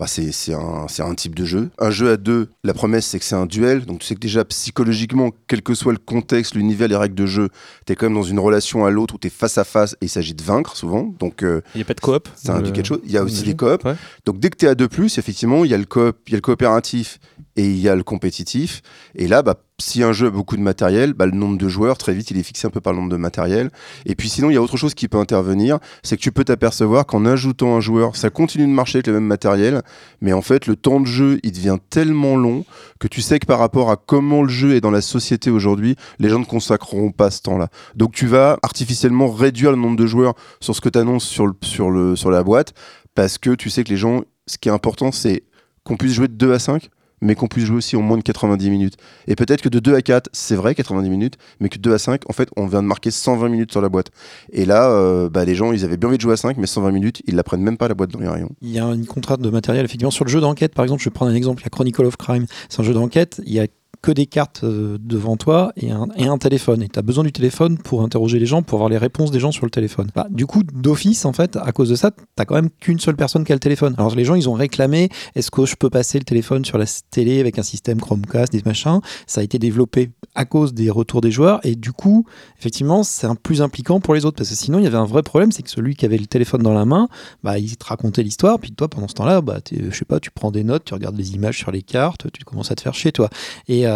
bah, 0.00 0.06
c'est 0.08 0.32
c'est 0.32 0.54
un, 0.54 0.86
c'est 0.88 1.02
un 1.02 1.14
type 1.14 1.34
de 1.36 1.44
jeu. 1.44 1.70
Un 1.78 1.90
jeu 1.90 2.10
à 2.10 2.16
deux, 2.16 2.48
la 2.64 2.74
promesse 2.74 3.06
c'est 3.06 3.18
que 3.20 3.24
c'est 3.24 3.36
un 3.36 3.46
duel, 3.46 3.84
donc 3.86 4.00
tu 4.00 4.06
sais 4.06 4.14
que 4.16 4.20
déjà 4.20 4.44
psychologiquement, 4.46 5.30
quel 5.46 5.62
que 5.62 5.74
soit 5.74 5.92
le 5.92 5.98
contexte, 5.98 6.54
l'univers, 6.54 6.88
les 6.88 6.96
règles 6.96 7.14
de 7.14 7.26
jeu, 7.26 7.50
tu 7.86 7.92
es 7.92 7.96
quand 7.96 8.06
même 8.06 8.14
dans 8.14 8.22
une 8.22 8.40
relation 8.40 8.84
à 8.86 8.90
l'autre 8.90 9.14
où 9.14 9.18
tu 9.18 9.26
es 9.26 9.30
face 9.30 9.58
à 9.58 9.64
face 9.64 9.92
et 10.00 10.06
il 10.06 10.08
s'agit 10.08 10.34
de 10.34 10.42
vaincre 10.42 10.74
souvent. 10.76 11.14
Donc 11.18 11.42
euh, 11.42 11.60
Il 11.74 11.78
n'y 11.78 11.82
a 11.82 11.84
pas 11.84 11.94
de 11.94 12.00
coop 12.00 12.28
ça 12.34 12.54
indique 12.54 12.68
le- 12.68 12.72
quelque 12.72 12.86
chose. 12.86 13.00
Il 13.04 13.12
y 13.12 13.18
a 13.18 13.22
aussi 13.22 13.42
des 13.42 13.54
coops. 13.54 13.84
Ouais. 13.84 13.94
Donc 14.24 14.38
dès 14.40 14.48
que 14.50 14.56
tu 14.56 14.64
es 14.64 14.68
à 14.68 14.74
deux 14.74 14.88
plus, 14.88 15.18
effectivement, 15.18 15.64
il 15.64 15.70
y 15.70 15.74
a 15.74 15.78
le 15.78 15.84
coop, 15.84 16.16
il 16.26 16.30
y 16.32 16.34
a 16.34 16.38
le 16.38 16.40
coopératif 16.42 17.18
et 17.60 17.64
il 17.64 17.78
y 17.78 17.90
a 17.90 17.94
le 17.94 18.02
compétitif. 18.02 18.80
Et 19.14 19.28
là, 19.28 19.42
bah, 19.42 19.54
si 19.78 20.02
un 20.02 20.12
jeu 20.12 20.28
a 20.28 20.30
beaucoup 20.30 20.56
de 20.56 20.62
matériel, 20.62 21.12
bah, 21.12 21.26
le 21.26 21.32
nombre 21.32 21.58
de 21.58 21.68
joueurs, 21.68 21.98
très 21.98 22.14
vite, 22.14 22.30
il 22.30 22.38
est 22.38 22.42
fixé 22.42 22.66
un 22.66 22.70
peu 22.70 22.80
par 22.80 22.94
le 22.94 23.00
nombre 23.00 23.10
de 23.10 23.18
matériel. 23.18 23.70
Et 24.06 24.14
puis 24.14 24.30
sinon, 24.30 24.48
il 24.48 24.54
y 24.54 24.56
a 24.56 24.62
autre 24.62 24.78
chose 24.78 24.94
qui 24.94 25.08
peut 25.08 25.18
intervenir, 25.18 25.78
c'est 26.02 26.16
que 26.16 26.22
tu 26.22 26.32
peux 26.32 26.44
t'apercevoir 26.44 27.04
qu'en 27.04 27.26
ajoutant 27.26 27.76
un 27.76 27.80
joueur, 27.80 28.16
ça 28.16 28.30
continue 28.30 28.66
de 28.66 28.72
marcher 28.72 28.96
avec 28.96 29.08
le 29.08 29.12
même 29.14 29.26
matériel, 29.26 29.82
mais 30.22 30.32
en 30.32 30.40
fait, 30.40 30.66
le 30.66 30.74
temps 30.76 31.00
de 31.00 31.06
jeu, 31.06 31.38
il 31.42 31.52
devient 31.52 31.76
tellement 31.90 32.34
long 32.34 32.64
que 32.98 33.08
tu 33.08 33.20
sais 33.20 33.38
que 33.38 33.46
par 33.46 33.58
rapport 33.58 33.90
à 33.90 33.96
comment 33.96 34.42
le 34.42 34.48
jeu 34.48 34.74
est 34.74 34.80
dans 34.80 34.90
la 34.90 35.02
société 35.02 35.50
aujourd'hui, 35.50 35.96
les 36.18 36.30
gens 36.30 36.38
ne 36.38 36.46
consacreront 36.46 37.10
pas 37.10 37.30
ce 37.30 37.42
temps-là. 37.42 37.68
Donc 37.94 38.12
tu 38.12 38.26
vas 38.26 38.58
artificiellement 38.62 39.28
réduire 39.30 39.70
le 39.70 39.76
nombre 39.76 39.96
de 39.96 40.06
joueurs 40.06 40.34
sur 40.60 40.74
ce 40.74 40.80
que 40.80 40.88
tu 40.88 40.98
annonces 40.98 41.24
sur, 41.24 41.46
le, 41.46 41.52
sur, 41.62 41.90
le, 41.90 42.16
sur 42.16 42.30
la 42.30 42.42
boîte, 42.42 42.72
parce 43.14 43.36
que 43.36 43.50
tu 43.54 43.68
sais 43.68 43.84
que 43.84 43.90
les 43.90 43.98
gens, 43.98 44.22
ce 44.46 44.56
qui 44.56 44.70
est 44.70 44.72
important, 44.72 45.12
c'est 45.12 45.42
qu'on 45.84 45.96
puisse 45.96 46.14
jouer 46.14 46.28
de 46.28 46.34
2 46.34 46.52
à 46.52 46.58
5, 46.58 46.88
mais 47.20 47.34
qu'on 47.34 47.48
puisse 47.48 47.64
jouer 47.64 47.76
aussi 47.76 47.96
en 47.96 48.02
moins 48.02 48.18
de 48.18 48.22
90 48.22 48.70
minutes. 48.70 48.94
Et 49.26 49.36
peut-être 49.36 49.62
que 49.62 49.68
de 49.68 49.78
2 49.78 49.94
à 49.94 50.02
4, 50.02 50.28
c'est 50.32 50.56
vrai, 50.56 50.74
90 50.74 51.08
minutes, 51.10 51.34
mais 51.60 51.68
que 51.68 51.76
de 51.76 51.82
2 51.82 51.94
à 51.94 51.98
5, 51.98 52.28
en 52.28 52.32
fait, 52.32 52.48
on 52.56 52.66
vient 52.66 52.82
de 52.82 52.88
marquer 52.88 53.10
120 53.10 53.48
minutes 53.48 53.72
sur 53.72 53.80
la 53.80 53.88
boîte. 53.88 54.10
Et 54.52 54.64
là, 54.64 54.90
euh, 54.90 55.28
bah, 55.28 55.44
les 55.44 55.54
gens, 55.54 55.72
ils 55.72 55.84
avaient 55.84 55.96
bien 55.96 56.08
envie 56.08 56.18
de 56.18 56.22
jouer 56.22 56.34
à 56.34 56.36
5, 56.36 56.56
mais 56.56 56.66
120 56.66 56.90
minutes, 56.90 57.22
ils 57.26 57.34
la 57.34 57.42
prennent 57.42 57.62
même 57.62 57.76
pas 57.76 57.88
la 57.88 57.94
boîte 57.94 58.10
dans 58.10 58.20
les 58.20 58.28
rayons. 58.28 58.50
Il 58.62 58.70
y 58.70 58.78
a 58.78 58.84
une 58.84 59.06
contrainte 59.06 59.40
de 59.40 59.50
matériel, 59.50 59.84
effectivement. 59.84 60.10
Sur 60.10 60.24
le 60.24 60.30
jeu 60.30 60.40
d'enquête, 60.40 60.74
par 60.74 60.84
exemple, 60.84 61.02
je 61.02 61.08
vais 61.08 61.14
prendre 61.14 61.30
un 61.30 61.34
exemple. 61.34 61.62
Il 61.62 61.64
y 61.64 61.66
a 61.66 61.70
Chronicle 61.70 62.04
of 62.04 62.16
Crime. 62.16 62.46
C'est 62.68 62.80
un 62.80 62.84
jeu 62.84 62.94
d'enquête. 62.94 63.40
Il 63.44 63.52
y 63.52 63.60
a 63.60 63.66
que 64.02 64.12
des 64.12 64.26
cartes 64.26 64.64
euh, 64.64 64.98
devant 65.00 65.36
toi 65.36 65.72
et 65.76 65.90
un, 65.90 66.38
téléphone. 66.38 66.82
Et 66.82 66.88
tu 66.88 66.98
as 66.98 67.02
besoin 67.02 67.24
du 67.24 67.32
téléphone 67.32 67.76
pour 67.76 68.02
interroger 68.02 68.38
les 68.38 68.46
gens, 68.46 68.62
pour 68.62 68.76
avoir 68.76 68.88
les 68.88 68.96
réponses 68.96 69.30
des 69.30 69.40
gens 69.40 69.52
sur 69.52 69.66
le 69.66 69.70
téléphone. 69.70 70.08
Bah, 70.14 70.26
du 70.30 70.46
coup, 70.46 70.62
d'office, 70.62 71.24
en 71.24 71.32
fait, 71.32 71.56
à 71.56 71.72
cause 71.72 71.90
de 71.90 71.94
ça, 71.94 72.10
t'as 72.34 72.44
quand 72.44 72.54
même 72.54 72.70
qu'une 72.70 72.98
seule 72.98 73.16
personne 73.16 73.44
qui 73.44 73.52
a 73.52 73.54
le 73.54 73.60
téléphone. 73.60 73.94
Alors 73.98 74.14
les 74.14 74.24
gens, 74.24 74.34
ils 74.34 74.48
ont 74.48 74.54
réclamé, 74.54 75.10
est-ce 75.34 75.50
que 75.50 75.66
je 75.66 75.74
peux 75.76 75.90
passer 75.90 76.18
le 76.18 76.24
téléphone 76.24 76.64
sur 76.64 76.78
la 76.78 76.86
télé 77.10 77.40
avec 77.40 77.58
un 77.58 77.62
système 77.62 78.00
Chromecast, 78.00 78.52
des 78.52 78.62
machins? 78.64 79.00
Ça 79.26 79.42
a 79.42 79.44
été 79.44 79.58
développé 79.58 80.10
à 80.34 80.44
cause 80.44 80.72
des 80.72 80.88
retours 80.88 81.20
des 81.20 81.30
joueurs. 81.30 81.60
Et 81.64 81.74
du 81.74 81.92
coup, 81.92 82.24
effectivement, 82.58 83.02
c'est 83.02 83.26
un 83.26 83.34
plus 83.34 83.60
impliquant 83.60 84.00
pour 84.00 84.14
les 84.14 84.24
autres. 84.24 84.36
Parce 84.36 84.48
que 84.48 84.54
sinon, 84.54 84.78
il 84.78 84.84
y 84.84 84.86
avait 84.86 84.96
un 84.96 85.04
vrai 85.04 85.22
problème, 85.22 85.52
c'est 85.52 85.62
que 85.62 85.70
celui 85.70 85.94
qui 85.94 86.06
avait 86.06 86.18
le 86.18 86.26
téléphone 86.26 86.62
dans 86.62 86.72
la 86.72 86.84
main, 86.84 87.08
bah, 87.42 87.58
il 87.58 87.76
te 87.76 87.84
racontait 87.84 88.22
l'histoire. 88.22 88.58
Puis 88.58 88.72
toi, 88.72 88.88
pendant 88.88 89.08
ce 89.08 89.14
temps-là, 89.14 89.40
bah, 89.40 89.58
je 89.70 89.94
sais 89.94 90.04
pas, 90.04 90.20
tu 90.20 90.30
prends 90.30 90.50
des 90.50 90.64
notes, 90.64 90.84
tu 90.84 90.94
regardes 90.94 91.16
les 91.16 91.34
images 91.34 91.58
sur 91.58 91.70
les 91.70 91.82
cartes, 91.82 92.26
tu 92.32 92.44
commences 92.44 92.70
à 92.70 92.74
te 92.74 92.80
faire 92.80 92.94
chier, 92.94 93.12
toi. 93.12 93.28
Et 93.68 93.86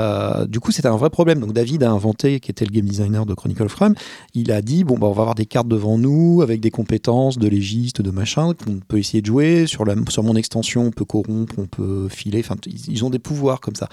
du 0.47 0.61
coup, 0.61 0.73
c'était 0.73 0.89
un 0.89 0.97
vrai 0.97 1.11
problème. 1.11 1.41
Donc 1.41 1.53
David 1.53 1.83
a 1.83 1.91
inventé, 1.91 2.41
qui 2.41 2.51
était 2.51 2.65
le 2.65 2.71
game 2.71 2.85
designer 2.87 3.27
de 3.27 3.35
Chronicle 3.35 3.63
of 3.65 3.75
Crime, 3.75 3.95
il 4.35 4.51
a 4.53 4.63
dit 4.63 4.85
bon 4.85 4.99
bah 4.99 5.07
on 5.07 5.13
va 5.13 5.23
avoir 5.23 5.35
des 5.35 5.47
cartes 5.47 5.69
devant 5.69 5.99
nous 5.99 6.41
avec 6.43 6.61
des 6.61 6.71
compétences 6.71 7.39
de 7.39 7.49
légiste, 7.49 8.03
de 8.03 8.11
machin 8.11 8.53
qu'on 8.55 8.81
peut 8.87 8.99
essayer 8.99 9.21
de 9.21 9.27
jouer 9.27 9.67
sur 9.67 9.85
la 9.85 9.95
sur 10.09 10.23
mon 10.23 10.37
extension, 10.37 10.87
on 10.87 10.91
peut 10.91 11.05
corrompre, 11.05 11.55
on 11.59 11.67
peut 11.67 12.09
filer. 12.09 12.41
Enfin, 12.41 12.57
ils, 12.67 13.05
ont 13.05 13.11
des 13.11 13.19
pouvoirs 13.19 13.61
comme 13.61 13.75
ça. 13.75 13.89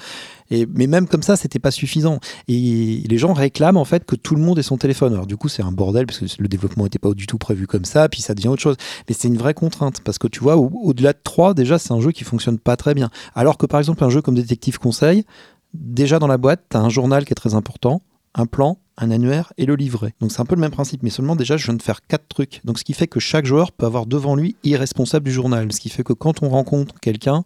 Et 0.50 0.66
mais 0.74 0.88
même 0.88 1.08
comme 1.08 1.24
ça, 1.24 1.36
c'était 1.36 1.60
pas 1.60 1.72
suffisant. 1.72 2.20
Et 2.48 3.04
les 3.08 3.18
gens 3.18 3.34
réclament 3.34 3.78
en 3.78 3.86
fait 3.86 4.06
que 4.06 4.16
tout 4.16 4.36
le 4.36 4.42
monde 4.42 4.60
ait 4.60 4.64
son 4.64 4.78
téléphone. 4.78 5.14
Alors 5.14 5.28
du 5.28 5.38
coup, 5.38 5.50
c'est 5.50 5.64
un 5.64 5.72
bordel 5.72 6.06
parce 6.06 6.20
que 6.20 6.26
le 6.40 6.48
développement 6.48 6.84
n'était 6.84 7.00
pas 7.00 7.14
du 7.14 7.28
tout 7.28 7.38
prévu 7.38 7.68
comme 7.68 7.86
ça. 7.86 8.10
Puis 8.10 8.22
ça 8.22 8.34
devient 8.34 8.50
autre 8.50 8.62
chose. 8.62 8.76
Mais 9.08 9.16
c'est 9.18 9.28
une 9.28 9.38
vraie 9.38 9.54
contrainte 9.54 10.02
parce 10.04 10.18
que 10.18 10.28
tu 10.28 10.40
vois, 10.40 10.58
au- 10.58 10.72
au-delà 10.84 11.14
de 11.14 11.20
3, 11.24 11.54
déjà, 11.54 11.78
c'est 11.80 11.92
un 11.94 12.02
jeu 12.02 12.12
qui 12.12 12.24
fonctionne 12.24 12.60
pas 12.60 12.76
très 12.76 12.94
bien. 12.94 13.10
Alors 13.36 13.58
que 13.58 13.66
par 13.66 13.80
exemple, 13.80 14.04
un 14.04 14.10
jeu 14.10 14.22
comme 14.22 14.36
Détective 14.36 14.80
Conseil, 14.80 15.26
déjà 15.74 16.20
dans 16.20 16.28
la 16.28 16.38
boîte, 16.38 16.64
tu 16.70 16.78
as 16.78 16.80
un 16.80 16.90
journal 16.90 17.26
qui 17.26 17.32
est 17.32 17.36
très 17.36 17.56
important, 17.56 18.02
un 18.36 18.46
plan, 18.46 18.78
un 18.98 19.12
annuaire 19.12 19.54
et 19.58 19.66
le 19.66 19.76
livret. 19.76 20.14
Donc 20.20 20.32
c'est 20.32 20.42
un 20.42 20.46
peu 20.46 20.56
le 20.56 20.62
même 20.62 20.72
principe, 20.72 21.04
mais 21.04 21.10
seulement 21.10 21.36
déjà 21.36 21.58
je 21.58 21.66
viens 21.66 21.74
de 21.74 21.82
faire 21.82 22.06
quatre 22.06 22.28
trucs. 22.28 22.62
Donc 22.64 22.80
ce 22.80 22.84
qui 22.84 22.94
fait 22.94 23.08
que 23.08 23.20
chaque 23.20 23.46
joueur 23.46 23.72
peut 23.72 23.86
avoir 23.86 24.06
devant 24.06 24.36
lui 24.36 24.56
irresponsable 24.64 25.26
du 25.26 25.32
journal. 25.32 25.72
Ce 25.72 25.80
qui 25.80 25.90
fait 25.90 26.04
que 26.04 26.14
quand 26.14 26.44
on 26.44 26.50
rencontre 26.50 26.96
quelqu'un, 27.00 27.44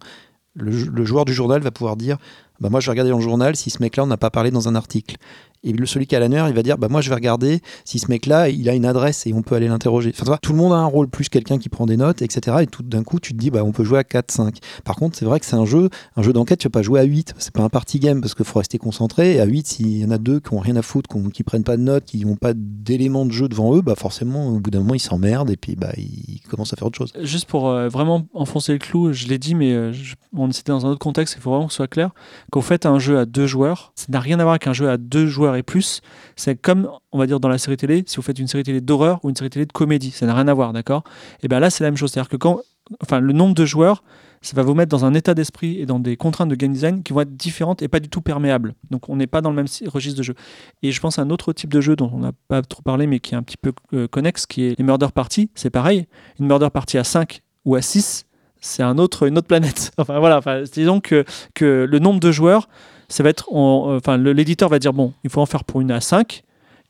le, 0.54 1.06
joueur 1.06 1.26
du 1.26 1.34
journal 1.34 1.62
va 1.62 1.72
pouvoir 1.72 1.98
dire 1.98 2.18
bah 2.60 2.70
moi 2.70 2.80
je 2.80 2.86
vais 2.86 2.92
regarder 2.92 3.12
dans 3.12 3.18
le 3.18 3.24
journal 3.24 3.56
si 3.58 3.70
ce 3.70 3.82
mec-là 3.82 4.04
on 4.04 4.08
n'a 4.08 4.18
pas 4.18 4.30
parlé 4.30 4.52
dans 4.52 4.68
un 4.68 4.76
article. 4.76 5.18
Et 5.66 5.74
le, 5.74 5.86
celui 5.86 6.08
qui 6.08 6.16
a 6.16 6.20
l'annuaire, 6.20 6.48
il 6.48 6.54
va 6.56 6.64
dire 6.64 6.78
bah 6.78 6.88
moi 6.90 7.02
je 7.02 7.10
vais 7.10 7.16
regarder 7.16 7.60
si 7.84 8.00
ce 8.00 8.10
mec-là 8.10 8.48
il 8.50 8.70
a 8.70 8.74
une 8.76 8.86
adresse 8.86 9.26
et 9.28 9.34
on 9.34 9.42
peut 9.42 9.56
aller 9.56 9.68
l'interroger. 9.68 10.12
Enfin 10.14 10.24
tu 10.24 10.28
vois, 10.30 10.38
tout 10.38 10.52
le 10.54 10.58
monde 10.58 10.72
a 10.72 10.78
un 10.78 10.86
rôle 10.86 11.08
plus 11.10 11.28
quelqu'un 11.28 11.58
qui 11.58 11.68
prend 11.70 11.86
des 11.86 11.98
notes, 11.98 12.22
etc. 12.22 12.58
Et 12.62 12.68
tout 12.68 12.84
d'un 12.84 13.04
coup 13.04 13.20
tu 13.20 13.34
te 13.34 13.38
dis 13.38 13.50
bah 13.52 13.64
on 13.66 13.72
peut 13.72 13.84
jouer 13.84 14.00
à 14.00 14.04
4, 14.04 14.32
5. 14.32 14.58
Par 14.86 14.96
contre 14.96 15.18
c'est 15.18 15.26
vrai 15.26 15.40
que 15.40 15.46
c'est 15.46 15.56
un 15.56 15.66
jeu, 15.66 15.90
un 16.16 16.22
jeu 16.22 16.32
d'enquête, 16.32 16.60
tu 16.60 16.68
vas 16.68 16.72
pas 16.72 16.82
jouer 16.84 17.00
à 17.00 17.04
8. 17.04 17.34
C'est 17.40 17.54
pas 17.54 17.64
un 17.64 17.70
party 17.70 18.00
game 18.00 18.22
parce 18.22 18.36
qu'il 18.36 18.46
faut 18.46 18.60
rester 18.60 18.78
concentré. 18.78 19.36
Et 19.36 19.40
à 19.42 19.46
8, 19.46 19.68
s'il 19.68 19.98
y 19.98 20.06
en 20.06 20.12
a 20.12 20.18
deux 20.18 20.40
qui 20.40 20.54
ont 20.54 20.60
rien 20.60 20.76
à 20.76 20.82
foutre, 20.82 21.10
qui, 21.10 21.18
ont- 21.18 21.30
qui 21.30 21.44
prennent 21.44 21.64
pas 21.64 21.78
de 21.78 21.82
notes, 21.82 22.06
qui 22.06 22.24
n'ont 22.26 22.36
pas 22.36 22.54
d'éléments 22.56 23.26
de 23.26 23.32
jeu 23.32 23.50
devant 23.50 23.76
eux, 23.76 23.82
bah 23.82 23.96
forcément 23.96 24.50
au 24.50 24.60
bout 24.60 24.70
d'un 24.72 24.80
moment 24.80 24.94
ils 24.94 25.00
s'emmerdent 25.00 25.50
et 25.50 25.58
puis 25.58 25.76
bah 25.76 25.92
ils 25.98 26.40
commencent 26.50 26.74
à 26.74 26.76
faire 26.76 26.88
autre 26.88 26.98
chose. 26.98 27.12
Juste 27.22 27.48
pour 27.50 27.70
euh, 27.70 27.88
vraiment 27.90 28.28
enfoncer 28.34 28.72
le 28.74 28.80
clou, 28.80 29.12
je 29.14 29.28
l'ai 29.28 29.40
dit, 29.40 29.56
mais 29.56 29.74
euh, 29.74 29.92
on 30.36 30.50
était 30.50 30.72
dans 30.72 30.86
un 30.86 30.90
autre 30.90 31.00
contexte, 31.00 31.36
il 31.38 31.42
faut 31.42 31.50
vraiment 31.50 31.66
que 31.68 31.72
ce 31.74 31.78
soit 31.78 31.88
clair. 31.88 32.12
Quand 32.52 32.62
faites 32.62 32.86
un 32.86 33.00
jeu 33.00 33.18
à 33.18 33.26
deux 33.26 33.48
joueurs, 33.48 33.92
ça 33.96 34.06
n'a 34.10 34.20
rien 34.20 34.40
à 34.40 34.44
voir 34.44 34.54
avec 34.54 34.68
un 34.68 34.74
jeu 34.74 34.90
à 34.90 34.98
deux 34.98 35.26
joueurs 35.28 35.55
plus. 35.64 36.02
C'est 36.36 36.56
comme, 36.56 36.90
on 37.12 37.18
va 37.18 37.28
dire, 37.28 37.40
dans 37.40 37.50
la 37.50 37.58
série 37.58 37.78
télé, 37.78 38.04
si 38.06 38.18
vous 38.18 38.22
faites 38.22 38.40
une 38.40 38.48
série 38.48 38.64
télé 38.64 38.82
d'horreur 38.82 39.20
ou 39.24 39.30
une 39.30 39.36
série 39.36 39.50
télé 39.50 39.66
de 39.66 39.74
comédie, 39.74 40.12
ça 40.12 40.26
n'a 40.26 40.34
rien 40.34 40.48
à 40.48 40.54
voir, 40.54 40.74
d'accord? 40.74 41.04
Et 41.44 41.48
bien 41.48 41.60
là, 41.60 41.70
c'est 41.70 41.84
la 41.84 41.90
même 41.90 41.98
chose. 41.98 42.12
C'est-à-dire 42.12 42.30
que 42.30 42.38
quand, 42.38 42.62
enfin, 43.02 43.20
le 43.20 43.34
nombre 43.34 43.56
de 43.56 43.66
joueurs, 43.66 44.04
ça 44.42 44.56
va 44.56 44.62
vous 44.62 44.76
mettre 44.76 44.90
dans 44.90 45.06
un 45.06 45.14
état 45.14 45.34
d'esprit 45.34 45.80
et 45.80 45.86
dans 45.86 46.00
des 46.00 46.18
contraintes 46.18 46.50
de 46.50 46.56
game 46.56 46.72
design 46.72 47.02
qui 47.02 47.14
vont 47.14 47.22
être 47.22 47.36
différentes 47.36 47.82
et 47.82 47.88
pas 47.88 48.00
du 48.00 48.10
tout 48.10 48.22
perméables. 48.22 48.76
Donc 48.92 49.10
on 49.10 49.16
n'est 49.16 49.28
pas 49.28 49.42
dans 49.42 49.50
le 49.50 49.56
même 49.56 49.66
registre 49.88 50.18
de 50.18 50.24
jeu. 50.24 50.36
Et 50.84 50.92
je 50.92 51.02
pense 51.02 51.18
à 51.18 51.24
un 51.24 51.30
autre 51.32 51.52
type 51.52 51.74
de 51.74 51.82
jeu 51.82 51.96
dont 51.96 52.12
on 52.14 52.20
n'a 52.20 52.32
pas 52.48 52.62
trop 52.62 52.84
parlé, 52.84 53.08
mais 53.08 53.20
qui 53.20 53.34
est 53.34 53.38
un 53.38 53.44
petit 53.44 53.58
peu 53.58 53.74
euh, 53.94 54.08
connexe, 54.08 54.46
qui 54.46 54.66
est 54.66 54.78
les 54.78 54.84
murder 54.84 55.08
party. 55.14 55.50
C'est 55.56 55.72
pareil. 55.72 56.06
Une 56.40 56.46
murder 56.46 56.70
party 56.72 56.98
à 57.00 57.04
5 57.04 57.42
ou 57.66 57.76
à 57.76 57.82
6, 57.82 58.26
c'est 58.62 58.84
un 58.84 58.98
autre, 58.98 59.28
une 59.28 59.38
autre 59.38 59.48
planète. 59.48 59.92
Enfin 59.98 60.20
voilà, 60.20 60.42
disons 60.72 61.00
que, 61.00 61.26
que 61.54 61.88
le 61.90 62.00
nombre 62.00 62.20
de 62.20 62.32
joueurs, 62.32 62.68
ça 63.10 63.24
va 63.24 63.30
être. 63.30 63.48
euh, 63.54 63.98
Enfin, 63.98 64.18
le- 64.18 64.34
l'éditeur 64.34 64.70
va 64.70 64.80
dire 64.80 64.94
bon, 64.94 65.14
il 65.24 65.30
faut 65.30 65.42
en 65.42 65.46
faire 65.46 65.64
pour 65.64 65.82
une 65.82 65.92
à 65.92 66.02
5. 66.02 66.44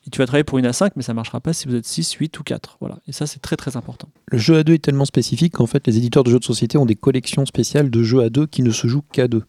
Et 0.07 0.11
tu 0.11 0.19
vas 0.19 0.27
travailler 0.27 0.43
pour 0.43 0.59
une 0.59 0.67
à 0.67 0.73
5, 0.73 0.93
mais 0.95 1.01
ça 1.01 1.13
ne 1.13 1.15
marchera 1.15 1.39
pas 1.39 1.51
si 1.51 1.67
vous 1.67 1.73
êtes 1.73 1.85
6, 1.85 2.11
8 2.13 2.39
ou 2.39 2.43
4. 2.43 2.77
Voilà. 2.79 2.99
Et 3.07 3.11
ça, 3.11 3.25
c'est 3.25 3.39
très 3.39 3.55
très 3.55 3.75
important. 3.75 4.07
Le 4.27 4.37
jeu 4.37 4.55
à 4.57 4.63
deux 4.63 4.73
est 4.73 4.83
tellement 4.83 5.05
spécifique 5.05 5.53
qu'en 5.53 5.65
fait 5.65 5.87
les 5.87 5.97
éditeurs 5.97 6.23
de 6.23 6.29
jeux 6.29 6.37
de 6.37 6.43
société 6.45 6.77
ont 6.77 6.85
des 6.85 6.95
collections 6.95 7.43
spéciales 7.47 7.89
de 7.89 8.03
jeux 8.03 8.21
à 8.21 8.29
deux 8.29 8.45
qui 8.45 8.61
ne 8.61 8.69
se 8.69 8.85
jouent 8.87 9.01
qu'à 9.11 9.27
deux. 9.27 9.43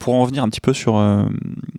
Pour 0.00 0.14
en 0.14 0.22
revenir 0.22 0.42
un 0.42 0.48
petit 0.50 0.60
peu 0.60 0.72
sur 0.74 0.98
euh, 0.98 1.24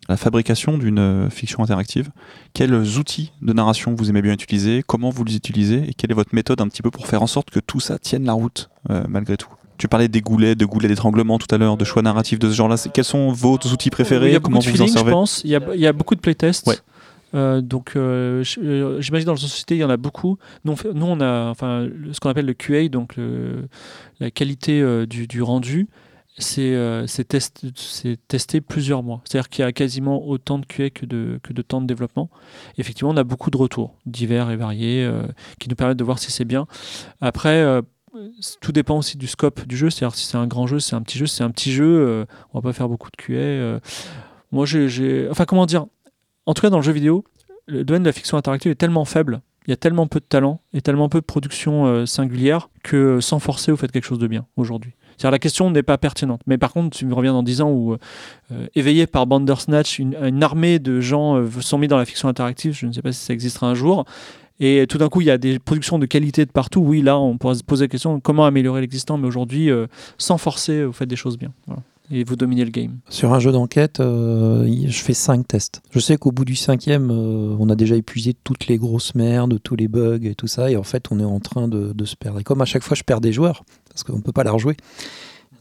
la 0.09 0.15
fabrication 0.17 0.77
d'une 0.79 0.97
euh, 0.99 1.29
fiction 1.29 1.61
interactive, 1.61 2.09
quels 2.53 2.73
outils 2.97 3.33
de 3.41 3.51
narration 3.53 3.93
vous 3.93 4.09
aimez 4.09 4.21
bien 4.21 4.31
utiliser, 4.33 4.81
comment 4.87 5.09
vous 5.09 5.23
les 5.25 5.35
utilisez? 5.35 5.83
Et 5.87 5.93
quelle 5.93 6.09
est 6.11 6.15
votre 6.15 6.33
méthode 6.33 6.61
un 6.61 6.67
petit 6.69 6.81
peu 6.81 6.89
pour 6.89 7.05
faire 7.07 7.21
en 7.21 7.27
sorte 7.27 7.49
que 7.51 7.59
tout 7.59 7.81
ça 7.81 7.99
tienne 7.99 8.23
la 8.25 8.33
route 8.33 8.69
euh, 8.89 9.03
malgré 9.09 9.35
tout? 9.37 9.49
Tu 9.77 9.87
parlais 9.87 10.07
des 10.07 10.21
goulets, 10.21 10.55
de 10.55 10.65
goulets 10.65 10.87
d'étranglement 10.87 11.37
tout 11.37 11.53
à 11.53 11.57
l'heure, 11.57 11.77
de 11.77 11.83
choix 11.85 12.01
narratifs 12.01 12.39
de 12.39 12.49
ce 12.49 12.55
genre-là. 12.55 12.75
Quels 12.93 13.03
sont 13.03 13.29
vos 13.31 13.55
outils 13.55 13.89
préférés 13.89 14.29
Il 14.29 14.33
y 14.33 14.35
a 14.35 14.39
Comment 14.39 14.59
beaucoup 14.59 14.71
de 14.71 14.77
vous 14.77 14.77
vous 14.77 14.83
en 14.83 14.87
feeling, 14.93 15.05
je 15.07 15.11
pense. 15.11 15.41
Il 15.43 15.49
y, 15.51 15.55
a, 15.55 15.61
il 15.73 15.79
y 15.81 15.87
a 15.87 15.93
beaucoup 15.93 16.15
de 16.15 16.21
playtests. 16.21 16.67
Ouais. 16.67 16.75
Euh, 17.33 17.59
donc, 17.59 17.93
euh, 17.97 18.43
euh, 18.59 19.01
j'imagine 19.01 19.25
dans 19.25 19.33
la 19.33 19.37
société, 19.39 19.75
il 19.75 19.79
y 19.79 19.83
en 19.83 19.89
a 19.89 19.97
beaucoup. 19.97 20.37
Nous, 20.63 20.75
nous, 20.93 21.05
on 21.05 21.19
a 21.19 21.49
enfin, 21.49 21.87
ce 22.13 22.19
qu'on 22.21 22.29
appelle 22.29 22.45
le 22.45 22.53
QA, 22.53 22.87
donc 22.87 23.17
le- 23.17 23.67
la 24.21 24.31
qualité 24.31 24.81
euh, 24.81 25.05
du, 25.05 25.27
du 25.27 25.41
rendu. 25.41 25.87
C'est 26.37 26.75
euh, 26.75 27.05
test- 27.05 27.65
testé 28.27 28.59
plusieurs 28.59 29.03
mois. 29.03 29.21
C'est-à-dire 29.23 29.47
qu'il 29.49 29.63
y 29.63 29.67
a 29.67 29.71
quasiment 29.71 30.25
autant 30.27 30.59
de 30.59 30.65
QA 30.65 30.89
que 30.89 31.05
de, 31.05 31.39
que 31.43 31.53
de 31.53 31.61
temps 31.61 31.79
de 31.81 31.87
développement. 31.87 32.29
Effectivement, 32.77 33.11
on 33.11 33.17
a 33.17 33.23
beaucoup 33.23 33.51
de 33.51 33.55
retours, 33.57 33.95
divers 34.05 34.51
et 34.51 34.57
variés, 34.57 35.03
euh, 35.05 35.23
qui 35.59 35.69
nous 35.69 35.75
permettent 35.75 35.97
de 35.97 36.03
voir 36.03 36.19
si 36.19 36.31
c'est 36.33 36.43
bien. 36.45 36.67
Après, 37.21 37.61
euh, 37.61 37.81
tout 38.61 38.71
dépend 38.71 38.97
aussi 38.97 39.17
du 39.17 39.27
scope 39.27 39.65
du 39.67 39.77
jeu. 39.77 39.89
C'est-à-dire 39.89 40.15
si 40.15 40.25
c'est 40.25 40.37
un 40.37 40.47
grand 40.47 40.67
jeu, 40.67 40.79
c'est 40.79 40.95
un 40.95 41.01
petit 41.01 41.17
jeu. 41.17 41.25
C'est 41.25 41.43
un 41.43 41.51
petit 41.51 41.71
jeu, 41.71 41.85
euh, 41.85 42.25
on 42.53 42.59
va 42.59 42.69
pas 42.69 42.73
faire 42.73 42.89
beaucoup 42.89 43.09
de 43.09 43.15
QA. 43.17 43.33
euh. 43.33 43.79
moi, 44.51 44.65
j'ai-. 44.65 45.27
Enfin, 45.29 45.45
comment 45.45 45.65
dire 45.65 45.85
En 46.45 46.53
tout 46.53 46.61
cas, 46.61 46.69
dans 46.69 46.77
le 46.77 46.83
jeu 46.83 46.91
vidéo, 46.91 47.23
le 47.67 47.83
domaine 47.83 48.03
de 48.03 48.07
la 48.07 48.13
fiction 48.13 48.37
interactive 48.37 48.71
est 48.71 48.75
tellement 48.75 49.05
faible. 49.05 49.41
Il 49.67 49.71
y 49.71 49.73
a 49.73 49.77
tellement 49.77 50.05
peu 50.05 50.19
de 50.19 50.25
talent 50.25 50.61
et 50.73 50.81
tellement 50.81 51.09
peu 51.09 51.19
de 51.19 51.25
production 51.25 51.87
euh, 51.87 52.05
singulière 52.05 52.69
que 52.83 53.19
sans 53.19 53.39
forcer, 53.39 53.71
vous 53.71 53.77
faites 53.77 53.91
quelque 53.91 54.05
chose 54.05 54.19
de 54.19 54.27
bien 54.27 54.45
aujourd'hui. 54.57 54.93
C'est-à-dire 55.17 55.31
la 55.31 55.39
question 55.39 55.71
n'est 55.71 55.81
pas 55.81 55.97
pertinente. 55.97 56.41
Mais 56.45 56.59
par 56.59 56.71
contre, 56.71 56.95
tu 56.95 57.05
me 57.05 57.15
reviens 57.15 57.33
dans 57.33 57.41
10 57.41 57.61
ans 57.61 57.71
où, 57.71 57.95
éveillé 58.75 59.07
par 59.07 59.25
Bandersnatch, 59.25 59.97
une, 59.97 60.43
armée 60.43 60.77
de 60.77 60.99
gens 60.99 61.41
sont 61.61 61.77
mis 61.77 61.87
dans 61.87 61.97
la 61.97 62.03
fiction 62.03 62.27
interactive, 62.27 62.73
je 62.73 62.85
ne 62.85 62.91
sais 62.91 63.01
pas 63.01 63.13
si 63.13 63.23
ça 63.23 63.33
existera 63.33 63.67
un 63.67 63.75
jour, 63.75 64.03
et 64.59 64.85
tout 64.87 64.97
d'un 64.97 65.09
coup, 65.09 65.21
il 65.21 65.27
y 65.27 65.31
a 65.31 65.37
des 65.37 65.59
productions 65.59 65.99
de 65.99 66.05
qualité 66.05 66.45
de 66.45 66.51
partout. 66.51 66.79
Oui, 66.79 67.01
là, 67.01 67.19
on 67.19 67.37
pourrait 67.37 67.55
se 67.55 67.63
poser 67.63 67.85
la 67.85 67.89
question 67.89 68.19
comment 68.19 68.45
améliorer 68.45 68.81
l'existant, 68.81 69.17
mais 69.17 69.27
aujourd'hui, 69.27 69.69
euh, 69.69 69.87
sans 70.17 70.37
forcer, 70.37 70.85
vous 70.85 70.93
faites 70.93 71.09
des 71.09 71.17
choses 71.17 71.37
bien. 71.37 71.51
Et 72.11 72.23
vous 72.23 72.35
dominez 72.35 72.63
le 72.63 72.71
game. 72.71 72.99
Sur 73.09 73.33
un 73.33 73.39
jeu 73.39 73.51
d'enquête, 73.51 73.99
euh, 73.99 74.67
je 74.87 75.01
fais 75.01 75.15
5 75.15 75.47
tests. 75.47 75.81
Je 75.91 75.99
sais 75.99 76.17
qu'au 76.17 76.31
bout 76.31 76.45
du 76.45 76.55
cinquième, 76.55 77.09
euh, 77.09 77.55
on 77.59 77.67
a 77.69 77.75
déjà 77.75 77.95
épuisé 77.95 78.35
toutes 78.43 78.67
les 78.67 78.77
grosses 78.77 79.15
merdes, 79.15 79.59
tous 79.63 79.75
les 79.75 79.87
bugs 79.87 80.19
et 80.23 80.35
tout 80.35 80.47
ça, 80.47 80.69
et 80.69 80.77
en 80.77 80.83
fait, 80.83 81.07
on 81.11 81.19
est 81.19 81.25
en 81.25 81.39
train 81.39 81.67
de, 81.67 81.93
de 81.93 82.05
se 82.05 82.15
perdre. 82.15 82.39
Et 82.39 82.43
comme 82.43 82.61
à 82.61 82.65
chaque 82.65 82.83
fois, 82.83 82.95
je 82.95 83.03
perds 83.03 83.21
des 83.21 83.33
joueurs, 83.33 83.63
parce 83.89 84.03
qu'on 84.03 84.17
ne 84.17 84.21
peut 84.21 84.31
pas 84.31 84.43
la 84.43 84.51
rejouer. 84.51 84.77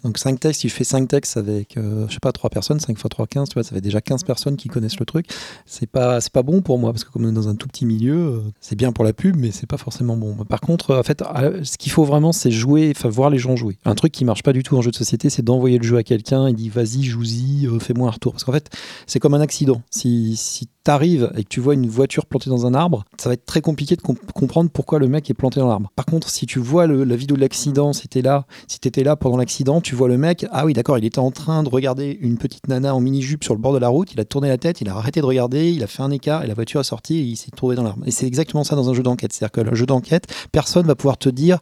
Donc 0.05 0.19
5 0.19 0.39
tests, 0.39 0.61
si 0.61 0.69
je 0.69 0.75
fais 0.75 0.85
5 0.85 1.09
tests 1.09 1.37
avec, 1.39 1.77
euh, 1.77 2.07
je 2.09 2.13
sais 2.15 2.21
pas, 2.21 2.31
3 2.33 2.51
personnes, 2.51 2.79
5 2.79 2.93
x 2.93 3.03
3, 3.09 3.27
15, 3.27 3.49
tu 3.49 3.55
vois, 3.55 3.63
ça 3.63 3.71
fait 3.75 3.81
déjà 3.81 4.01
15 4.01 4.23
personnes 4.25 4.57
qui 4.57 4.69
connaissent 4.69 4.99
le 5.01 5.07
truc. 5.07 5.27
C'est 5.67 5.87
pas, 5.89 6.21
c'est 6.21 6.33
pas 6.33 6.43
bon 6.43 6.61
pour 6.61 6.79
moi, 6.79 6.93
parce 6.93 7.05
que 7.05 7.11
comme 7.11 7.25
on 7.25 7.29
est 7.31 7.33
dans 7.33 7.49
un 7.49 7.55
tout 7.57 7.67
petit 7.69 7.87
milieu, 7.87 8.15
euh, 8.17 8.41
c'est 8.61 8.77
bien 8.77 8.93
pour 8.93 9.05
la 9.05 9.13
pub, 9.13 9.37
mais 9.37 9.51
c'est 9.51 9.67
pas 9.67 9.79
forcément 9.79 10.17
bon. 10.17 10.35
Par 10.45 10.61
contre, 10.61 10.91
euh, 10.91 11.01
en 11.01 11.03
fait, 11.03 11.23
ce 11.63 11.79
qu'il 11.79 11.91
faut 11.91 12.05
vraiment, 12.05 12.33
c'est 12.33 12.51
jouer, 12.51 12.93
enfin 12.95 13.09
voir 13.09 13.31
les 13.31 13.39
gens 13.39 13.57
jouer. 13.57 13.79
Un 13.85 13.95
truc 13.95 14.13
qui 14.13 14.25
marche 14.25 14.43
pas 14.43 14.53
du 14.53 14.63
tout 14.63 14.77
en 14.77 14.83
jeu 14.83 14.91
de 14.91 14.97
société, 14.97 15.31
c'est 15.31 15.43
d'envoyer 15.43 15.79
le 15.79 15.85
jeu 15.85 15.97
à 15.97 16.03
quelqu'un 16.03 16.47
et 16.47 16.53
dit 16.53 16.69
vas-y, 16.69 17.03
joue-y, 17.03 17.67
euh, 17.67 17.79
fais-moi 17.79 18.09
un 18.09 18.13
retour. 18.13 18.33
Parce 18.33 18.45
qu'en 18.45 18.53
fait, 18.53 18.69
c'est 19.07 19.21
comme 19.21 19.35
un 19.35 19.41
accident. 19.41 19.81
Si, 19.91 20.37
si 20.37 20.69
t'arrives 20.85 21.33
et 21.37 21.45
que 21.45 21.49
tu 21.49 21.61
vois 21.61 21.73
une 21.73 21.89
voiture 21.89 22.27
plantée 22.27 22.51
dans 22.51 22.67
un 22.67 22.75
arbre, 22.75 23.05
ça 23.17 23.31
va 23.31 23.35
être 23.35 23.47
très 23.47 23.63
compliqué 23.63 23.97
de 23.97 24.03
comp- 24.03 24.19
comprendre 24.35 24.69
pourquoi 24.71 24.99
le 24.99 25.09
mec 25.09 25.31
est 25.31 25.35
planté 25.35 25.59
dans 25.61 25.69
l'arbre. 25.69 25.91
Par 25.97 26.05
contre, 26.05 26.29
si 26.29 26.45
tu 26.45 26.59
vois 26.59 26.87
le- 26.87 27.05
la 27.05 27.17
vidéo 27.17 27.37
de 27.37 27.41
l'accident, 27.41 27.95
si 27.95 28.07
t'es 28.07 28.21
là, 28.21 28.45
si 28.69 28.81
t'étais 28.81 29.03
là 29.03 29.17
pendant 29.17 29.39
l'accident, 29.39 29.81
tu 29.81 29.94
vois 29.95 30.09
le 30.09 30.19
mec, 30.19 30.47
ah 30.51 30.65
oui 30.65 30.73
d'accord, 30.73 30.99
il 30.99 31.05
était 31.05 31.19
en 31.19 31.31
train 31.31 31.63
de 31.63 31.69
regarder 31.69 32.19
une 32.21 32.39
petite 32.39 32.69
nana 32.69 32.95
en 32.95 33.01
mini-jupe 33.01 33.45
sur 33.45 33.55
le 33.55 33.61
bord 33.61 33.73
de 33.73 33.79
la 33.79 33.89
route, 33.89 34.13
il 34.13 34.21
a 34.21 34.25
tourné 34.25 34.49
la 34.49 34.59
tête, 34.59 34.81
il 34.81 34.89
a 34.89 34.97
arrêté 34.97 35.21
de 35.21 35.27
regarder, 35.27 35.73
il 35.73 35.83
a 35.83 35.87
fait 35.87 36.03
un 36.03 36.11
écart 36.11 36.45
et 36.45 36.47
la 36.47 36.55
voiture 36.55 36.81
a 36.81 36.85
sorti 36.85 37.17
et 37.17 37.23
il 37.23 37.37
s'est 37.37 37.51
trouvé 37.51 37.77
dans 37.77 37.83
l'arbre. 37.83 38.05
Et 38.07 38.11
c'est 38.11 38.27
exactement 38.27 38.65
ça 38.65 38.77
dans 38.77 38.91
un 38.91 38.95
jeu 38.95 39.03
d'enquête. 39.03 39.33
C'est-à-dire 39.33 39.53
que 39.53 39.61
le 39.61 39.75
jeu 39.75 39.87
d'enquête, 39.87 40.27
personne 40.53 40.87
va 40.87 40.95
pouvoir 40.95 41.19
te 41.19 41.29
dire 41.29 41.59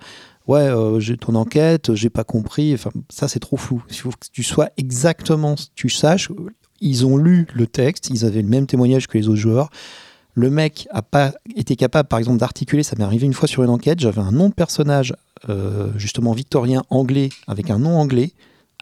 ouais, 0.47 0.61
euh, 0.61 1.01
j'ai 1.01 1.16
ton 1.16 1.35
enquête, 1.35 1.95
j'ai 1.95 2.11
pas 2.11 2.24
compris. 2.24 2.74
Enfin, 2.74 2.91
ça 3.09 3.28
c'est 3.28 3.41
trop 3.41 3.57
flou. 3.57 3.83
Il 3.91 3.97
faut 3.97 4.11
que 4.11 4.26
tu 4.33 4.43
sois 4.43 4.70
exactement, 4.76 5.55
tu 5.74 5.89
saches. 5.89 6.30
Ils 6.80 7.07
ont 7.07 7.16
lu 7.16 7.47
le 7.55 7.66
texte, 7.66 8.11
ils 8.11 8.24
avaient 8.24 8.43
le 8.43 8.49
même 8.49 8.66
témoignage 8.66 9.07
que 9.07 9.16
les 9.16 9.28
autres 9.28 9.37
joueurs. 9.37 9.70
Le 10.35 10.51
mec 10.51 10.89
a 10.91 11.03
pas 11.03 11.33
été 11.57 11.76
capable, 11.76 12.09
par 12.09 12.18
exemple, 12.18 12.39
d'articuler. 12.39 12.83
Ça 12.83 12.97
m'est 12.97 13.05
arrivé 13.05 13.26
une 13.26 13.35
fois 13.35 13.47
sur 13.47 13.62
une 13.62 13.70
enquête. 13.70 14.01
J'avais 14.01 14.22
un 14.22 14.33
nom 14.33 14.49
de 14.49 14.55
personnage, 14.55 15.14
euh, 15.49 15.88
justement 15.97 16.32
victorien 16.32 16.82
anglais, 16.90 17.30
avec 17.47 17.70
un 17.70 17.78
nom 17.78 17.99
anglais, 17.99 18.32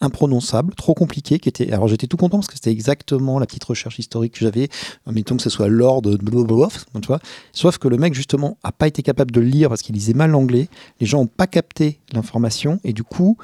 imprononçable, 0.00 0.74
trop 0.74 0.94
compliqué, 0.94 1.38
qui 1.38 1.48
était. 1.48 1.72
Alors 1.72 1.88
j'étais 1.88 2.06
tout 2.06 2.16
content 2.16 2.38
parce 2.38 2.48
que 2.48 2.54
c'était 2.54 2.70
exactement 2.70 3.38
la 3.38 3.46
petite 3.46 3.64
recherche 3.64 3.98
historique 3.98 4.34
que 4.34 4.40
j'avais. 4.40 4.68
Mettons 5.06 5.36
que 5.36 5.42
ce 5.42 5.50
soit 5.50 5.68
Lord, 5.68 6.02
blablabla, 6.02 6.68
tu 7.00 7.07
vois. 7.07 7.20
Sauf 7.53 7.78
que 7.78 7.88
le 7.88 7.99
mec 7.99 8.14
justement 8.14 8.57
a 8.62 8.72
pas 8.72 8.87
été 8.87 9.03
capable 9.03 9.30
de 9.30 9.41
le 9.41 9.46
lire 9.46 9.68
parce 9.68 9.82
qu'il 9.82 9.95
lisait 9.95 10.14
mal 10.14 10.30
l'anglais. 10.30 10.68
Les 11.00 11.07
gens 11.07 11.20
ont 11.20 11.26
pas 11.26 11.46
capté 11.46 12.00
l'information 12.12 12.80
et 12.84 12.92
du 12.92 13.03
coup 13.03 13.37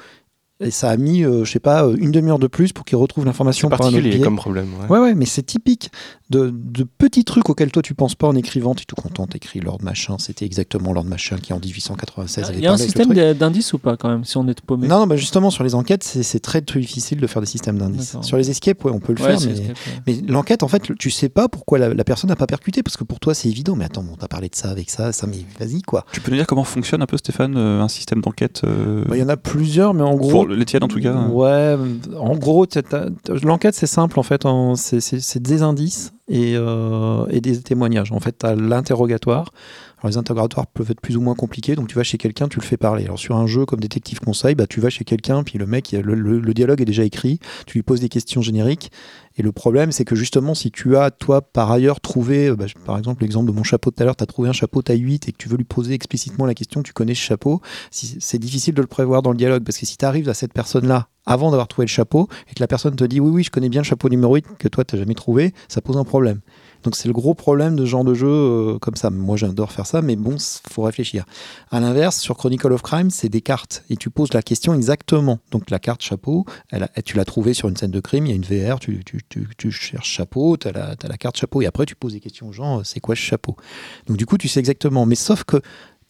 et 0.59 0.71
ça 0.71 0.89
a 0.89 0.97
mis, 0.97 1.23
euh, 1.23 1.45
je 1.45 1.51
sais 1.51 1.59
pas, 1.59 1.85
euh, 1.85 1.95
une 1.97 2.11
demi-heure 2.11 2.39
de 2.39 2.47
plus 2.47 2.73
pour 2.73 2.83
qu'il 2.83 2.97
retrouve 2.97 3.25
l'information 3.25 3.69
par 3.69 3.81
un 3.83 3.89
autre 3.89 3.99
biais. 3.99 4.19
comme 4.19 4.37
problème. 4.37 4.69
ouais. 4.81 4.87
Ouais, 4.87 4.99
ouais, 4.99 5.15
mais 5.15 5.25
c'est 5.25 5.43
typique 5.43 5.91
de, 6.29 6.51
de 6.53 6.83
petits 6.83 7.23
trucs 7.23 7.49
auxquels 7.49 7.71
toi 7.71 7.81
tu 7.81 7.93
penses 7.93 8.15
pas 8.15 8.27
en 8.27 8.35
écrivant. 8.35 8.75
Tu 8.75 8.81
es 8.83 8.85
tout 8.85 8.95
content, 8.95 9.27
t'écris 9.27 9.59
Lord 9.59 9.79
Machin, 9.81 10.17
c'était 10.19 10.45
exactement 10.45 10.91
Lord 10.93 11.05
Machin 11.05 11.37
qui 11.37 11.53
en 11.53 11.59
1896 11.59 12.43
avait 12.49 12.57
Il 12.57 12.63
y 12.63 12.67
a 12.67 12.73
un 12.73 12.77
système 12.77 13.13
d'indices 13.33 13.73
ou 13.73 13.77
pas 13.79 13.95
quand 13.97 14.09
même, 14.09 14.23
si 14.25 14.37
on 14.37 14.47
est 14.47 14.59
paumé 14.61 14.87
Non, 14.87 14.99
non, 14.99 15.07
bah 15.07 15.15
justement, 15.15 15.49
sur 15.49 15.63
les 15.63 15.75
enquêtes, 15.75 16.03
c'est 16.03 16.39
très, 16.39 16.61
très 16.61 16.79
difficile 16.79 17.19
de 17.19 17.27
faire 17.27 17.41
des 17.41 17.47
systèmes 17.47 17.77
d'indices. 17.77 18.17
Sur 18.21 18.37
les 18.37 18.49
escapes, 18.49 18.83
ouais, 18.85 18.91
on 18.93 18.99
peut 18.99 19.13
le 19.13 19.21
Ouais, 19.23 19.37
faire, 19.37 19.47
mais, 19.47 19.53
escape, 19.53 19.77
ouais. 19.87 20.01
mais 20.05 20.21
l'enquête, 20.27 20.63
en 20.63 20.67
fait, 20.67 20.83
tu 20.99 21.09
sais 21.11 21.29
pas 21.29 21.47
pourquoi 21.47 21.77
la, 21.79 21.93
la 21.93 22.03
personne 22.03 22.29
n'a 22.29 22.35
pas 22.35 22.47
percuté, 22.47 22.83
parce 22.83 22.97
que 22.97 23.03
pour 23.03 23.19
toi, 23.19 23.33
c'est 23.33 23.47
évident. 23.49 23.75
Mais 23.75 23.85
attends, 23.85 24.03
on 24.11 24.15
t'a 24.15 24.27
parlé 24.27 24.49
de 24.49 24.55
ça 24.55 24.69
avec 24.69 24.89
ça, 24.89 25.11
ça, 25.13 25.27
mais 25.27 25.37
vas-y, 25.59 25.81
quoi. 25.81 26.05
Tu 26.11 26.21
peux 26.21 26.31
nous 26.31 26.37
dire 26.37 26.47
comment 26.47 26.63
fonctionne 26.63 27.01
un 27.01 27.05
peu, 27.07 27.17
Stéphane, 27.17 27.55
euh, 27.57 27.81
un 27.81 27.87
système 27.87 28.21
d'enquête 28.21 28.61
euh, 28.65 29.03
Bah, 29.07 29.15
Il 29.15 29.19
y 29.19 29.23
en 29.23 29.29
a 29.29 29.37
plusieurs, 29.37 29.93
mais 29.93 30.03
en 30.03 30.15
gros. 30.15 30.29
Pour 30.31 30.47
les 30.47 30.65
tiennes, 30.65 30.83
en 30.83 30.87
tout 30.87 30.99
cas. 30.99 31.13
hein. 31.13 31.29
Ouais, 31.29 31.75
en 32.19 32.35
gros, 32.35 32.65
t'as- 32.65 32.81
t'as- 32.83 33.07
l'enquête 33.43 33.75
c'est 33.75 33.87
simple 33.87 34.19
en 34.19 34.23
fait, 34.23 34.43
c'est 34.75 35.41
des 35.41 35.61
indices 35.61 36.11
et, 36.27 36.55
euh, 36.55 37.25
et 37.29 37.41
des 37.41 37.61
témoignages. 37.61 38.11
En 38.11 38.19
fait, 38.19 38.39
tu 38.39 38.45
as 38.45 38.55
l'interrogatoire. 38.55 39.51
Alors, 39.99 40.11
les 40.11 40.17
interrogatoires 40.17 40.67
peuvent 40.67 40.91
être 40.91 41.01
plus 41.01 41.17
ou 41.17 41.21
moins 41.21 41.33
compliqués, 41.33 41.75
donc 41.75 41.87
tu 41.87 41.95
vas 41.95 42.03
chez 42.03 42.17
quelqu'un, 42.19 42.47
tu 42.47 42.59
le 42.59 42.63
fais 42.65 42.77
parler. 42.77 43.05
Alors, 43.05 43.17
sur 43.17 43.35
un 43.35 43.47
jeu 43.47 43.65
comme 43.65 43.79
Détective 43.79 44.19
Conseil, 44.19 44.53
bah, 44.53 44.67
tu 44.67 44.79
vas 44.79 44.89
chez 44.91 45.03
quelqu'un, 45.05 45.41
puis 45.43 45.57
le 45.57 45.65
mec, 45.65 45.91
le 45.91 46.53
dialogue 46.53 46.81
est 46.81 46.85
déjà 46.85 47.03
écrit, 47.03 47.39
tu 47.65 47.77
lui 47.79 47.83
poses 47.83 47.99
des 47.99 48.09
questions 48.09 48.41
génériques. 48.41 48.91
Et 49.37 49.41
le 49.43 49.51
problème, 49.51 49.91
c'est 49.91 50.05
que 50.05 50.15
justement, 50.15 50.53
si 50.53 50.69
tu 50.71 50.97
as, 50.97 51.09
toi, 51.11 51.41
par 51.41 51.71
ailleurs, 51.71 51.99
trouvé, 51.99 52.49
euh, 52.49 52.55
bah, 52.55 52.65
par 52.85 52.97
exemple, 52.97 53.23
l'exemple 53.23 53.47
de 53.51 53.55
mon 53.55 53.63
chapeau 53.63 53.89
de 53.89 53.95
tout 53.95 54.03
à 54.03 54.05
l'heure, 54.05 54.15
tu 54.15 54.23
as 54.23 54.27
trouvé 54.27 54.49
un 54.49 54.53
chapeau 54.53 54.81
taille 54.83 54.99
8 54.99 55.29
et 55.29 55.31
que 55.31 55.37
tu 55.37 55.49
veux 55.49 55.57
lui 55.57 55.63
poser 55.63 55.93
explicitement 55.93 56.45
la 56.45 56.53
question, 56.53 56.83
tu 56.83 56.93
connais 56.93 57.15
ce 57.15 57.21
chapeau, 57.21 57.61
si- 57.89 58.17
c'est 58.19 58.39
difficile 58.39 58.73
de 58.75 58.81
le 58.81 58.87
prévoir 58.87 59.21
dans 59.23 59.31
le 59.31 59.37
dialogue, 59.37 59.63
parce 59.63 59.77
que 59.79 59.85
si 59.87 59.97
tu 59.97 60.05
arrives 60.05 60.29
à 60.29 60.33
cette 60.35 60.53
personne-là 60.53 61.07
avant 61.25 61.49
d'avoir 61.49 61.67
trouvé 61.67 61.85
le 61.85 61.89
chapeau, 61.91 62.27
et 62.49 62.53
que 62.53 62.59
la 62.61 62.67
personne 62.67 62.95
te 62.95 63.03
dit 63.03 63.19
oui, 63.19 63.29
oui, 63.31 63.43
je 63.43 63.49
connais 63.51 63.69
bien 63.69 63.81
le 63.81 63.85
chapeau 63.85 64.09
numéro 64.09 64.35
8 64.35 64.45
que 64.59 64.67
toi, 64.67 64.83
tu 64.85 64.95
n'as 64.95 65.01
jamais 65.01 65.13
trouvé, 65.15 65.53
ça 65.67 65.81
pose 65.81 65.97
un 65.97 66.03
problème. 66.03 66.39
Donc 66.87 66.95
c'est 66.95 67.09
le 67.09 67.13
gros 67.13 67.33
problème 67.33 67.75
de 67.75 67.83
genre 67.83 68.05
de 68.05 68.13
jeu 68.13 68.29
euh, 68.29 68.79
comme 68.79 68.95
ça. 68.95 69.09
Moi 69.09 69.35
j'adore 69.35 69.73
faire 69.73 69.85
ça, 69.85 70.01
mais 70.01 70.15
bon, 70.15 70.37
il 70.37 70.71
faut 70.71 70.83
réfléchir. 70.83 71.25
À 71.69 71.81
l'inverse, 71.81 72.17
sur 72.17 72.37
Chronicle 72.37 72.71
of 72.71 72.81
Crime, 72.81 73.09
c'est 73.09 73.27
des 73.27 73.41
cartes. 73.41 73.83
Et 73.89 73.97
tu 73.97 74.09
poses 74.09 74.33
la 74.33 74.41
question 74.41 74.73
exactement. 74.73 75.39
Donc 75.51 75.69
la 75.69 75.79
carte 75.79 76.01
chapeau, 76.01 76.45
tu 77.03 77.17
l'as 77.17 77.25
trouvée 77.25 77.53
sur 77.53 77.67
une 77.67 77.75
scène 77.75 77.91
de 77.91 77.99
crime, 77.99 78.25
il 78.25 78.29
y 78.29 78.31
a 78.31 78.35
une 78.37 78.71
VR, 78.71 78.79
tu 78.79 79.69
cherches 79.69 80.09
chapeau, 80.09 80.55
tu 80.55 80.69
as, 80.69 80.71
la 80.71 81.17
carte 81.17 81.35
chapeau, 81.35 81.61
et 81.61 81.65
après 81.65 81.85
tu 81.85 81.97
poses 81.97 82.13
des 82.13 82.21
questions 82.21 82.47
aux 82.47 82.53
gens, 82.53 82.79
euh, 82.79 82.83
c'est 82.85 83.01
quoi 83.01 83.15
ce 83.15 83.21
chapeau? 83.21 83.57
Donc 84.05 84.15
du 84.15 84.25
coup, 84.25 84.37
tu 84.37 84.47
sais 84.47 84.61
exactement. 84.61 85.05
Mais 85.05 85.15
sauf 85.15 85.43
que 85.43 85.61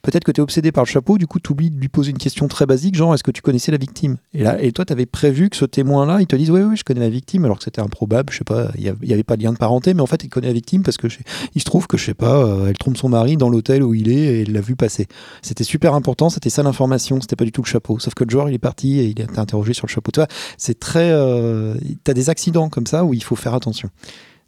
peut-être 0.08 0.24
que 0.24 0.32
tu 0.32 0.40
es 0.40 0.42
obsédé 0.42 0.72
par 0.72 0.86
le 0.86 0.90
chapeau, 0.90 1.18
du 1.18 1.28
coup, 1.28 1.42
tu 1.42 1.52
oublies 1.52 1.70
de 1.70 1.78
lui 1.78 1.90
poser 1.90 2.12
une 2.12 2.18
question 2.18 2.48
très 2.48 2.66
basique, 2.66 2.96
genre 2.96 3.14
est-ce 3.14 3.24
que 3.24 3.32
tu 3.32 3.42
connaissais 3.42 3.74
la 3.74 3.78
victime? 3.78 4.16
Et 4.34 4.42
là, 4.42 4.62
et 4.62 4.72
toi, 4.72 4.86
tu 4.86 4.94
avais 4.94 5.06
prévu 5.06 5.50
que 5.50 5.58
ce 5.58 5.66
témoin-là, 5.66 6.22
il 6.22 6.28
te 6.28 6.36
dise 6.38 6.50
oui, 6.50 6.62
oui, 6.62 6.78
je 6.78 6.86
connais 6.86 7.02
la 7.02 7.10
victime, 7.10 7.44
alors 7.44 7.58
que 7.58 7.66
c'était 7.66 7.82
improbable, 7.82 8.32
je 8.32 8.38
sais 8.38 8.46
pas, 8.46 8.72
il 8.78 8.96
n'y 9.04 9.14
avait 9.14 9.24
pas 9.24 9.36
de 9.36 9.44
lien 9.44 9.52
de 9.52 9.58
parenté, 9.58 9.94
mais 9.94 10.00
en 10.00 10.06
fait, 10.06 10.24
il 10.24 10.30
connaît 10.30 10.48
la 10.48 10.54
victime 10.54 10.82
parce 10.82 10.96
que 10.96 11.08
il 11.56 11.60
se 11.60 11.66
trouve 11.66 11.88
que, 11.88 11.98
je 11.98 12.06
sais 12.06 12.14
pas, 12.14 12.38
euh, 12.38 12.70
elle 12.70 12.78
trompe 12.78 12.96
son 12.96 13.10
mari 13.10 13.36
dans 13.36 13.50
l'hôtel 13.50 13.84
où 13.84 13.94
il 13.94 14.08
est 14.10 14.14
et 14.14 14.42
il 14.44 14.54
l'a 14.54 14.62
vu 14.62 14.78
passer. 14.78 15.08
C'était 15.42 15.66
super 15.66 15.94
important, 15.94 16.30
c'était 16.30 16.50
ça 16.50 16.64
l'information, 16.64 17.20
c'était 17.20 17.36
pas 17.36 17.44
du 17.44 17.52
tout 17.52 17.62
le 17.62 17.68
chapeau. 17.68 18.00
Sauf 18.00 18.14
que 18.14 18.24
le 18.24 18.30
joueur, 18.30 18.48
il 18.48 18.56
est 18.56 18.60
parti 18.60 19.00
et 19.00 19.08
il 19.08 19.22
a 19.22 19.26
été 19.26 19.40
interrogé 19.40 19.74
sur 19.74 19.88
le 19.88 19.92
chapeau. 19.92 20.12
Tu 20.12 20.22
vois, 20.22 20.30
c'est 20.58 20.80
très. 20.80 21.12
euh, 21.12 21.76
tu 22.06 22.12
as 22.12 22.14
des 22.14 22.30
accidents 22.30 22.70
comme 22.70 22.88
ça 22.88 23.04
où 23.04 23.14
il 23.14 23.24
faut 23.24 23.36
faire 23.36 23.54
attention. 23.54 23.90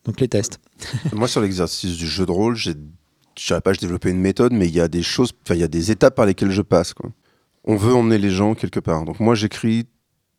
Donc 0.05 0.21
les 0.21 0.29
tests. 0.29 0.61
Moi, 1.13 1.27
sur 1.27 1.41
l'exercice 1.41 1.97
du 1.97 2.07
jeu 2.07 2.25
de 2.25 2.31
rôle, 2.31 2.55
j'ai, 2.55 2.75
je 3.39 3.47
dirais 3.47 3.61
pas 3.61 3.73
je 3.73 3.79
développais 3.79 4.11
une 4.11 4.19
méthode, 4.19 4.53
mais 4.53 4.67
il 4.67 4.75
y 4.75 4.81
a 4.81 4.87
des 4.87 5.03
choses, 5.03 5.31
il 5.49 5.55
y 5.55 5.63
a 5.63 5.67
des 5.67 5.91
étapes 5.91 6.15
par 6.15 6.25
lesquelles 6.25 6.51
je 6.51 6.61
passe. 6.61 6.93
On 7.63 7.75
veut 7.75 7.93
emmener 7.93 8.17
les 8.17 8.31
gens 8.31 8.53
quelque 8.53 8.79
part. 8.79 9.05
Donc 9.05 9.19
moi, 9.19 9.35
j'écris 9.35 9.87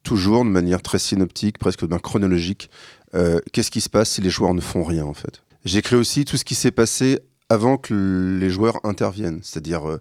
toujours 0.02 0.44
de 0.44 0.50
manière 0.50 0.82
très 0.82 0.98
synoptique, 0.98 1.58
presque 1.58 1.86
ben, 1.86 1.98
chronologique, 1.98 2.70
euh, 3.14 3.40
qu'est-ce 3.52 3.70
qui 3.70 3.80
se 3.80 3.88
passe 3.88 4.10
si 4.10 4.20
les 4.20 4.30
joueurs 4.30 4.54
ne 4.54 4.60
font 4.60 4.84
rien, 4.84 5.04
en 5.04 5.14
fait. 5.14 5.42
J'écris 5.64 5.96
aussi 5.96 6.24
tout 6.24 6.36
ce 6.36 6.44
qui 6.44 6.54
s'est 6.54 6.70
passé 6.70 7.20
avant 7.48 7.76
que 7.76 8.38
les 8.38 8.50
joueurs 8.50 8.80
interviennent. 8.84 9.40
C'est-à-dire, 9.42 9.88
euh, 9.88 10.00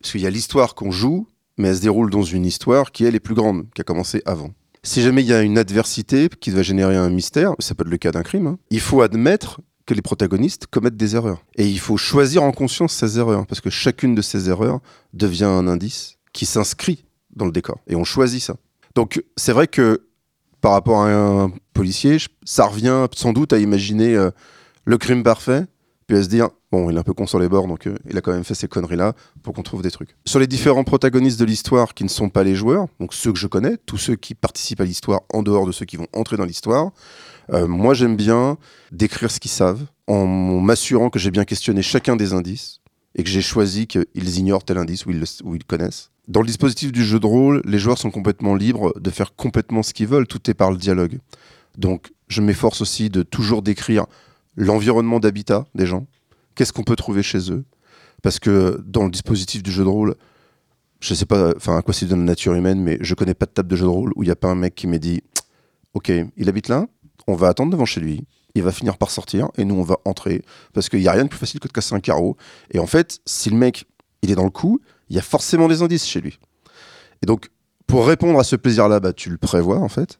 parce 0.00 0.12
qu'il 0.12 0.20
y 0.20 0.26
a 0.26 0.30
l'histoire 0.30 0.74
qu'on 0.74 0.90
joue, 0.90 1.28
mais 1.58 1.68
elle 1.68 1.76
se 1.76 1.82
déroule 1.82 2.10
dans 2.10 2.22
une 2.22 2.46
histoire 2.46 2.92
qui, 2.92 3.04
elle, 3.04 3.14
est 3.14 3.20
plus 3.20 3.34
grande, 3.34 3.66
qui 3.74 3.80
a 3.80 3.84
commencé 3.84 4.22
avant. 4.24 4.52
Si 4.82 5.02
jamais 5.02 5.22
il 5.22 5.28
y 5.28 5.32
a 5.32 5.42
une 5.42 5.58
adversité 5.58 6.28
qui 6.28 6.50
va 6.50 6.62
générer 6.62 6.96
un 6.96 7.10
mystère, 7.10 7.52
ça 7.58 7.74
peut 7.74 7.82
être 7.82 7.90
le 7.90 7.96
cas 7.96 8.12
d'un 8.12 8.22
crime, 8.22 8.46
hein, 8.46 8.58
il 8.70 8.80
faut 8.80 9.02
admettre 9.02 9.60
que 9.86 9.94
les 9.94 10.02
protagonistes 10.02 10.66
commettent 10.66 10.96
des 10.96 11.14
erreurs. 11.14 11.42
Et 11.54 11.66
il 11.68 11.78
faut 11.78 11.96
choisir 11.96 12.42
en 12.42 12.52
conscience 12.52 12.92
ces 12.92 13.18
erreurs, 13.18 13.46
parce 13.46 13.60
que 13.60 13.70
chacune 13.70 14.14
de 14.14 14.22
ces 14.22 14.50
erreurs 14.50 14.80
devient 15.14 15.44
un 15.44 15.68
indice 15.68 16.18
qui 16.32 16.44
s'inscrit 16.44 17.04
dans 17.34 17.46
le 17.46 17.52
décor. 17.52 17.78
Et 17.86 17.94
on 17.94 18.04
choisit 18.04 18.42
ça. 18.42 18.56
Donc 18.94 19.22
c'est 19.36 19.52
vrai 19.52 19.68
que 19.68 20.02
par 20.60 20.72
rapport 20.72 21.02
à 21.02 21.12
un 21.12 21.52
policier, 21.74 22.16
ça 22.44 22.66
revient 22.66 23.06
sans 23.14 23.32
doute 23.32 23.52
à 23.52 23.58
imaginer 23.58 24.16
euh, 24.16 24.30
le 24.84 24.98
crime 24.98 25.22
parfait, 25.22 25.66
puis 26.06 26.16
à 26.16 26.22
se 26.22 26.28
dire, 26.28 26.48
bon, 26.72 26.90
il 26.90 26.96
est 26.96 26.98
un 26.98 27.02
peu 27.02 27.12
con 27.12 27.26
sur 27.26 27.38
les 27.38 27.48
bords, 27.48 27.66
donc 27.66 27.86
euh, 27.86 27.96
il 28.08 28.16
a 28.16 28.20
quand 28.20 28.32
même 28.32 28.44
fait 28.44 28.54
ces 28.54 28.68
conneries-là 28.68 29.12
pour 29.42 29.54
qu'on 29.54 29.62
trouve 29.62 29.82
des 29.82 29.90
trucs. 29.90 30.16
Sur 30.24 30.40
les 30.40 30.46
différents 30.46 30.84
protagonistes 30.84 31.38
de 31.38 31.44
l'histoire 31.44 31.94
qui 31.94 32.04
ne 32.04 32.08
sont 32.08 32.30
pas 32.30 32.42
les 32.42 32.54
joueurs, 32.54 32.86
donc 33.00 33.12
ceux 33.12 33.32
que 33.32 33.38
je 33.38 33.46
connais, 33.46 33.76
tous 33.86 33.98
ceux 33.98 34.16
qui 34.16 34.34
participent 34.34 34.80
à 34.80 34.84
l'histoire 34.84 35.20
en 35.32 35.42
dehors 35.42 35.66
de 35.66 35.72
ceux 35.72 35.84
qui 35.84 35.96
vont 35.96 36.06
entrer 36.12 36.36
dans 36.36 36.44
l'histoire, 36.44 36.92
euh, 37.52 37.66
moi 37.66 37.94
j'aime 37.94 38.16
bien 38.16 38.58
décrire 38.92 39.30
ce 39.30 39.40
qu'ils 39.40 39.50
savent, 39.50 39.84
en 40.06 40.26
m'assurant 40.26 41.10
que 41.10 41.18
j'ai 41.18 41.30
bien 41.30 41.44
questionné 41.44 41.82
chacun 41.82 42.16
des 42.16 42.32
indices, 42.32 42.80
et 43.14 43.22
que 43.24 43.30
j'ai 43.30 43.42
choisi 43.42 43.86
qu'ils 43.86 44.38
ignorent 44.38 44.64
tel 44.64 44.78
indice 44.78 45.06
ou 45.06 45.10
ils, 45.10 45.20
le- 45.20 45.44
ou 45.44 45.54
ils 45.54 45.64
connaissent. 45.64 46.10
Dans 46.28 46.40
le 46.40 46.46
dispositif 46.46 46.92
du 46.92 47.04
jeu 47.04 47.18
de 47.20 47.26
rôle, 47.26 47.62
les 47.64 47.78
joueurs 47.78 47.98
sont 47.98 48.10
complètement 48.10 48.54
libres 48.54 48.92
de 48.98 49.10
faire 49.10 49.34
complètement 49.36 49.82
ce 49.82 49.94
qu'ils 49.94 50.08
veulent, 50.08 50.26
tout 50.26 50.50
est 50.50 50.54
par 50.54 50.70
le 50.70 50.76
dialogue. 50.76 51.18
Donc 51.78 52.12
je 52.28 52.42
m'efforce 52.42 52.80
aussi 52.80 53.10
de 53.10 53.22
toujours 53.22 53.62
décrire 53.62 54.06
l'environnement 54.56 55.20
d'habitat 55.20 55.66
des 55.74 55.86
gens, 55.86 56.06
qu'est-ce 56.54 56.72
qu'on 56.72 56.82
peut 56.82 56.96
trouver 56.96 57.22
chez 57.22 57.50
eux, 57.52 57.64
parce 58.22 58.38
que 58.38 58.82
dans 58.86 59.04
le 59.04 59.10
dispositif 59.10 59.62
du 59.62 59.70
jeu 59.70 59.84
de 59.84 59.88
rôle, 59.88 60.14
je 61.00 61.14
sais 61.14 61.26
pas 61.26 61.52
enfin 61.56 61.76
à 61.76 61.82
quoi 61.82 61.94
c'est 61.94 62.06
de 62.06 62.14
la 62.14 62.20
nature 62.20 62.54
humaine, 62.54 62.80
mais 62.82 62.98
je 63.00 63.14
connais 63.14 63.34
pas 63.34 63.46
de 63.46 63.50
table 63.52 63.68
de 63.68 63.76
jeu 63.76 63.84
de 63.84 63.90
rôle 63.90 64.12
où 64.16 64.22
il 64.22 64.26
n'y 64.26 64.32
a 64.32 64.36
pas 64.36 64.48
un 64.48 64.54
mec 64.54 64.74
qui 64.74 64.86
m'ait 64.86 64.98
dit 64.98 65.22
Ok, 65.94 66.10
il 66.36 66.48
habite 66.48 66.68
là, 66.68 66.86
on 67.26 67.34
va 67.34 67.48
attendre 67.48 67.70
devant 67.70 67.84
chez 67.84 68.00
lui, 68.00 68.24
il 68.54 68.62
va 68.62 68.72
finir 68.72 68.96
par 68.96 69.10
sortir 69.10 69.48
et 69.58 69.64
nous 69.64 69.74
on 69.74 69.82
va 69.82 69.98
entrer 70.04 70.42
parce 70.72 70.88
qu'il 70.88 71.00
n'y 71.00 71.08
a 71.08 71.12
rien 71.12 71.24
de 71.24 71.28
plus 71.28 71.38
facile 71.38 71.60
que 71.60 71.68
de 71.68 71.72
casser 71.72 71.94
un 71.94 72.00
carreau. 72.00 72.36
Et 72.70 72.78
en 72.78 72.86
fait, 72.86 73.20
si 73.26 73.50
le 73.50 73.56
mec 73.56 73.86
il 74.22 74.30
est 74.30 74.34
dans 74.34 74.44
le 74.44 74.50
coup, 74.50 74.80
il 75.08 75.16
y 75.16 75.18
a 75.18 75.22
forcément 75.22 75.68
des 75.68 75.82
indices 75.82 76.06
chez 76.06 76.20
lui. 76.20 76.38
Et 77.22 77.26
donc, 77.26 77.50
pour 77.86 78.06
répondre 78.06 78.38
à 78.38 78.44
ce 78.44 78.56
plaisir-là, 78.56 78.98
bah, 79.00 79.12
tu 79.12 79.30
le 79.30 79.38
prévois 79.38 79.78
en 79.78 79.88
fait. 79.88 80.18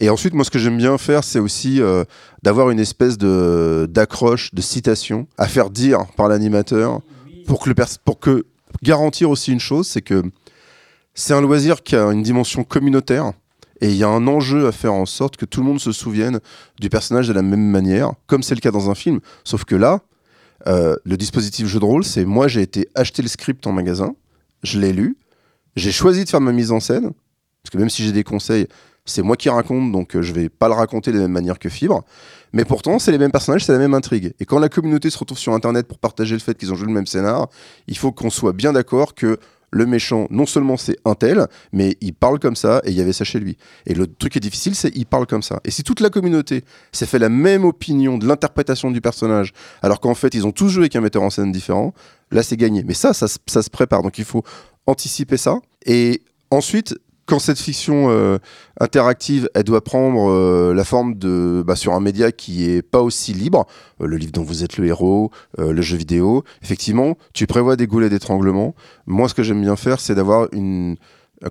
Et 0.00 0.08
ensuite, 0.08 0.34
moi, 0.34 0.44
ce 0.44 0.50
que 0.50 0.58
j'aime 0.58 0.78
bien 0.78 0.96
faire, 0.96 1.22
c'est 1.24 1.38
aussi 1.38 1.80
euh, 1.80 2.04
d'avoir 2.42 2.70
une 2.70 2.80
espèce 2.80 3.18
de 3.18 3.86
d'accroche, 3.90 4.54
de 4.54 4.62
citation 4.62 5.26
à 5.36 5.46
faire 5.46 5.70
dire 5.70 6.06
par 6.16 6.28
l'animateur 6.28 7.00
pour 7.46 7.66
pour 8.04 8.20
que 8.20 8.46
garantir 8.82 9.30
aussi 9.30 9.52
une 9.52 9.60
chose, 9.60 9.86
c'est 9.86 10.02
que 10.02 10.22
c'est 11.14 11.34
un 11.34 11.40
loisir 11.40 11.82
qui 11.82 11.96
a 11.96 12.04
une 12.06 12.22
dimension 12.22 12.64
communautaire 12.64 13.32
et 13.80 13.88
il 13.90 13.96
y 13.96 14.04
a 14.04 14.08
un 14.08 14.26
enjeu 14.26 14.66
à 14.66 14.72
faire 14.72 14.92
en 14.92 15.06
sorte 15.06 15.36
que 15.36 15.44
tout 15.44 15.60
le 15.60 15.66
monde 15.66 15.80
se 15.80 15.92
souvienne 15.92 16.40
du 16.78 16.90
personnage 16.90 17.28
de 17.28 17.32
la 17.32 17.42
même 17.42 17.64
manière, 17.64 18.12
comme 18.26 18.42
c'est 18.42 18.54
le 18.54 18.60
cas 18.60 18.70
dans 18.70 18.90
un 18.90 18.94
film. 18.94 19.20
Sauf 19.44 19.64
que 19.64 19.74
là, 19.74 20.00
euh, 20.66 20.96
le 21.04 21.16
dispositif 21.16 21.66
jeu 21.66 21.80
de 21.80 21.84
rôle, 21.84 22.04
c'est 22.04 22.24
moi 22.24 22.48
j'ai 22.48 22.62
été 22.62 22.88
acheter 22.94 23.22
le 23.22 23.28
script 23.28 23.66
en 23.66 23.72
magasin, 23.72 24.14
je 24.62 24.78
l'ai 24.78 24.92
lu, 24.92 25.16
j'ai 25.76 25.92
choisi 25.92 26.24
de 26.24 26.28
faire 26.28 26.40
ma 26.40 26.52
mise 26.52 26.72
en 26.72 26.80
scène, 26.80 27.12
parce 27.62 27.70
que 27.72 27.78
même 27.78 27.90
si 27.90 28.04
j'ai 28.04 28.12
des 28.12 28.24
conseils, 28.24 28.66
c'est 29.06 29.22
moi 29.22 29.36
qui 29.36 29.48
raconte, 29.48 29.92
donc 29.92 30.14
euh, 30.14 30.22
je 30.22 30.32
vais 30.32 30.48
pas 30.48 30.68
le 30.68 30.74
raconter 30.74 31.10
de 31.10 31.16
la 31.16 31.22
même 31.22 31.32
manière 31.32 31.58
que 31.58 31.68
Fibre. 31.68 32.04
Mais 32.52 32.64
pourtant, 32.64 32.98
c'est 32.98 33.12
les 33.12 33.18
mêmes 33.18 33.30
personnages, 33.30 33.64
c'est 33.64 33.72
la 33.72 33.78
même 33.78 33.94
intrigue. 33.94 34.34
Et 34.40 34.44
quand 34.44 34.58
la 34.58 34.68
communauté 34.68 35.08
se 35.08 35.18
retrouve 35.18 35.38
sur 35.38 35.52
Internet 35.54 35.86
pour 35.86 35.98
partager 35.98 36.34
le 36.34 36.40
fait 36.40 36.56
qu'ils 36.56 36.72
ont 36.72 36.76
joué 36.76 36.86
le 36.86 36.92
même 36.92 37.06
scénar, 37.06 37.48
il 37.86 37.96
faut 37.96 38.12
qu'on 38.12 38.30
soit 38.30 38.52
bien 38.52 38.72
d'accord 38.72 39.14
que 39.14 39.38
le 39.70 39.86
méchant, 39.86 40.26
non 40.30 40.46
seulement 40.46 40.76
c'est 40.76 40.96
un 41.04 41.14
tel, 41.14 41.46
mais 41.72 41.96
il 42.00 42.12
parle 42.12 42.38
comme 42.38 42.56
ça 42.56 42.80
et 42.84 42.90
il 42.90 42.96
y 42.96 43.00
avait 43.00 43.12
ça 43.12 43.24
chez 43.24 43.38
lui. 43.38 43.56
Et 43.86 43.94
le 43.94 44.06
truc 44.06 44.32
qui 44.32 44.38
est 44.38 44.40
difficile, 44.40 44.74
c'est 44.74 44.94
il 44.96 45.06
parle 45.06 45.26
comme 45.26 45.42
ça. 45.42 45.60
Et 45.64 45.70
si 45.70 45.82
toute 45.82 46.00
la 46.00 46.10
communauté 46.10 46.64
s'est 46.92 47.06
fait 47.06 47.18
la 47.18 47.28
même 47.28 47.64
opinion 47.64 48.18
de 48.18 48.26
l'interprétation 48.26 48.90
du 48.90 49.00
personnage, 49.00 49.52
alors 49.82 50.00
qu'en 50.00 50.14
fait 50.14 50.34
ils 50.34 50.46
ont 50.46 50.52
tous 50.52 50.68
joué 50.68 50.82
avec 50.82 50.96
un 50.96 51.00
metteur 51.00 51.22
en 51.22 51.30
scène 51.30 51.52
différent, 51.52 51.94
là 52.30 52.42
c'est 52.42 52.56
gagné. 52.56 52.82
Mais 52.84 52.94
ça, 52.94 53.12
ça, 53.14 53.26
ça 53.46 53.62
se 53.62 53.70
prépare. 53.70 54.02
Donc 54.02 54.18
il 54.18 54.24
faut 54.24 54.42
anticiper 54.86 55.36
ça. 55.36 55.58
Et 55.86 56.22
ensuite, 56.50 56.96
quand 57.30 57.38
cette 57.38 57.60
fiction 57.60 58.10
euh, 58.10 58.38
interactive, 58.80 59.48
elle 59.54 59.62
doit 59.62 59.84
prendre 59.84 60.32
euh, 60.32 60.74
la 60.74 60.82
forme 60.82 61.14
de 61.14 61.62
bah, 61.64 61.76
sur 61.76 61.94
un 61.94 62.00
média 62.00 62.32
qui 62.32 62.68
est 62.68 62.82
pas 62.82 63.02
aussi 63.02 63.32
libre, 63.32 63.68
euh, 64.00 64.06
le 64.08 64.16
livre 64.16 64.32
dont 64.32 64.42
vous 64.42 64.64
êtes 64.64 64.78
le 64.78 64.86
héros, 64.86 65.30
le 65.56 65.80
jeu 65.80 65.96
vidéo. 65.96 66.42
Effectivement, 66.60 67.16
tu 67.32 67.46
prévois 67.46 67.76
des 67.76 67.86
goulets 67.86 68.08
d'étranglement. 68.08 68.74
Moi, 69.06 69.28
ce 69.28 69.34
que 69.34 69.44
j'aime 69.44 69.62
bien 69.62 69.76
faire, 69.76 70.00
c'est 70.00 70.16
d'avoir 70.16 70.48
une 70.52 70.96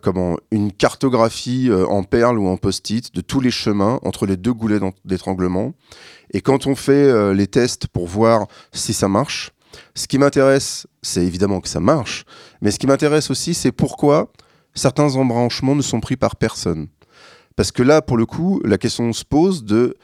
comment 0.03 0.37
une 0.51 0.71
cartographie 0.71 1.71
en 1.71 2.03
perles 2.03 2.37
ou 2.37 2.47
en 2.47 2.57
post-it 2.57 3.15
de 3.15 3.21
tous 3.21 3.39
les 3.39 3.49
chemins 3.49 3.99
entre 4.03 4.27
les 4.27 4.37
deux 4.37 4.53
goulets 4.53 4.79
d'étranglement. 5.05 5.73
Et 6.31 6.41
quand 6.41 6.67
on 6.67 6.75
fait 6.75 7.33
les 7.33 7.47
tests 7.47 7.87
pour 7.87 8.05
voir 8.05 8.45
si 8.71 8.93
ça 8.93 9.07
marche, 9.07 9.51
ce 9.95 10.07
qui 10.07 10.19
m'intéresse, 10.19 10.85
c'est 11.01 11.25
évidemment 11.25 11.59
que 11.61 11.69
ça 11.69 11.79
marche, 11.79 12.25
mais 12.61 12.69
ce 12.69 12.77
qui 12.77 12.85
m'intéresse 12.85 13.31
aussi, 13.31 13.55
c'est 13.55 13.71
pourquoi 13.71 14.31
certains 14.73 15.15
embranchements 15.15 15.75
ne 15.75 15.81
sont 15.81 15.99
pris 15.99 16.15
par 16.17 16.35
personne. 16.35 16.87
Parce 17.55 17.71
que 17.71 17.83
là, 17.83 18.01
pour 18.01 18.17
le 18.17 18.25
coup, 18.25 18.61
la 18.63 18.77
question 18.77 19.11
se 19.13 19.25
pose 19.25 19.63
de, 19.65 19.95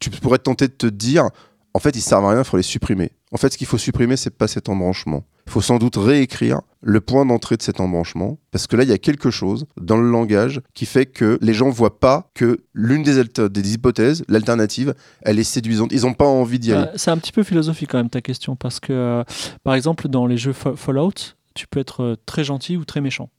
tu 0.00 0.10
pourrais 0.10 0.38
te 0.38 0.44
tenter 0.44 0.66
de 0.68 0.72
te 0.72 0.86
dire, 0.86 1.28
en 1.74 1.78
fait, 1.78 1.94
ils 1.94 2.00
servent 2.00 2.24
à 2.24 2.30
rien, 2.30 2.40
il 2.40 2.44
faut 2.44 2.56
les 2.56 2.62
supprimer. 2.62 3.12
En 3.32 3.36
fait, 3.36 3.52
ce 3.52 3.58
qu'il 3.58 3.66
faut 3.66 3.78
supprimer, 3.78 4.16
c'est 4.16 4.30
pas 4.30 4.48
cet 4.48 4.68
embranchement. 4.68 5.24
Il 5.46 5.52
faut 5.52 5.60
sans 5.60 5.78
doute 5.78 5.94
réécrire 5.96 6.60
le 6.80 7.00
point 7.00 7.24
d'entrée 7.24 7.56
de 7.56 7.62
cet 7.62 7.78
embranchement, 7.78 8.38
parce 8.50 8.66
que 8.66 8.74
là, 8.74 8.82
il 8.82 8.88
y 8.88 8.92
a 8.92 8.98
quelque 8.98 9.30
chose 9.30 9.66
dans 9.80 9.96
le 9.96 10.08
langage 10.10 10.60
qui 10.74 10.86
fait 10.86 11.06
que 11.06 11.38
les 11.40 11.54
gens 11.54 11.68
voient 11.70 12.00
pas 12.00 12.30
que 12.34 12.58
l'une 12.74 13.02
des, 13.04 13.22
des 13.48 13.74
hypothèses, 13.74 14.24
l'alternative, 14.28 14.94
elle 15.22 15.38
est 15.38 15.44
séduisante. 15.44 15.92
Ils 15.92 16.02
n'ont 16.02 16.14
pas 16.14 16.24
envie 16.26 16.58
d'y 16.58 16.72
aller. 16.72 16.88
Euh, 16.88 16.92
C'est 16.96 17.10
un 17.12 17.18
petit 17.18 17.32
peu 17.32 17.44
philosophique 17.44 17.90
quand 17.90 17.98
même 17.98 18.10
ta 18.10 18.20
question, 18.22 18.56
parce 18.56 18.80
que 18.80 18.92
euh, 18.92 19.24
par 19.62 19.74
exemple 19.74 20.08
dans 20.08 20.26
les 20.26 20.36
jeux 20.38 20.52
Fa- 20.52 20.74
Fallout, 20.74 21.12
tu 21.54 21.66
peux 21.68 21.78
être 21.80 22.02
euh, 22.02 22.16
très 22.26 22.42
gentil 22.42 22.76
ou 22.76 22.84
très 22.84 23.00
méchant. 23.00 23.30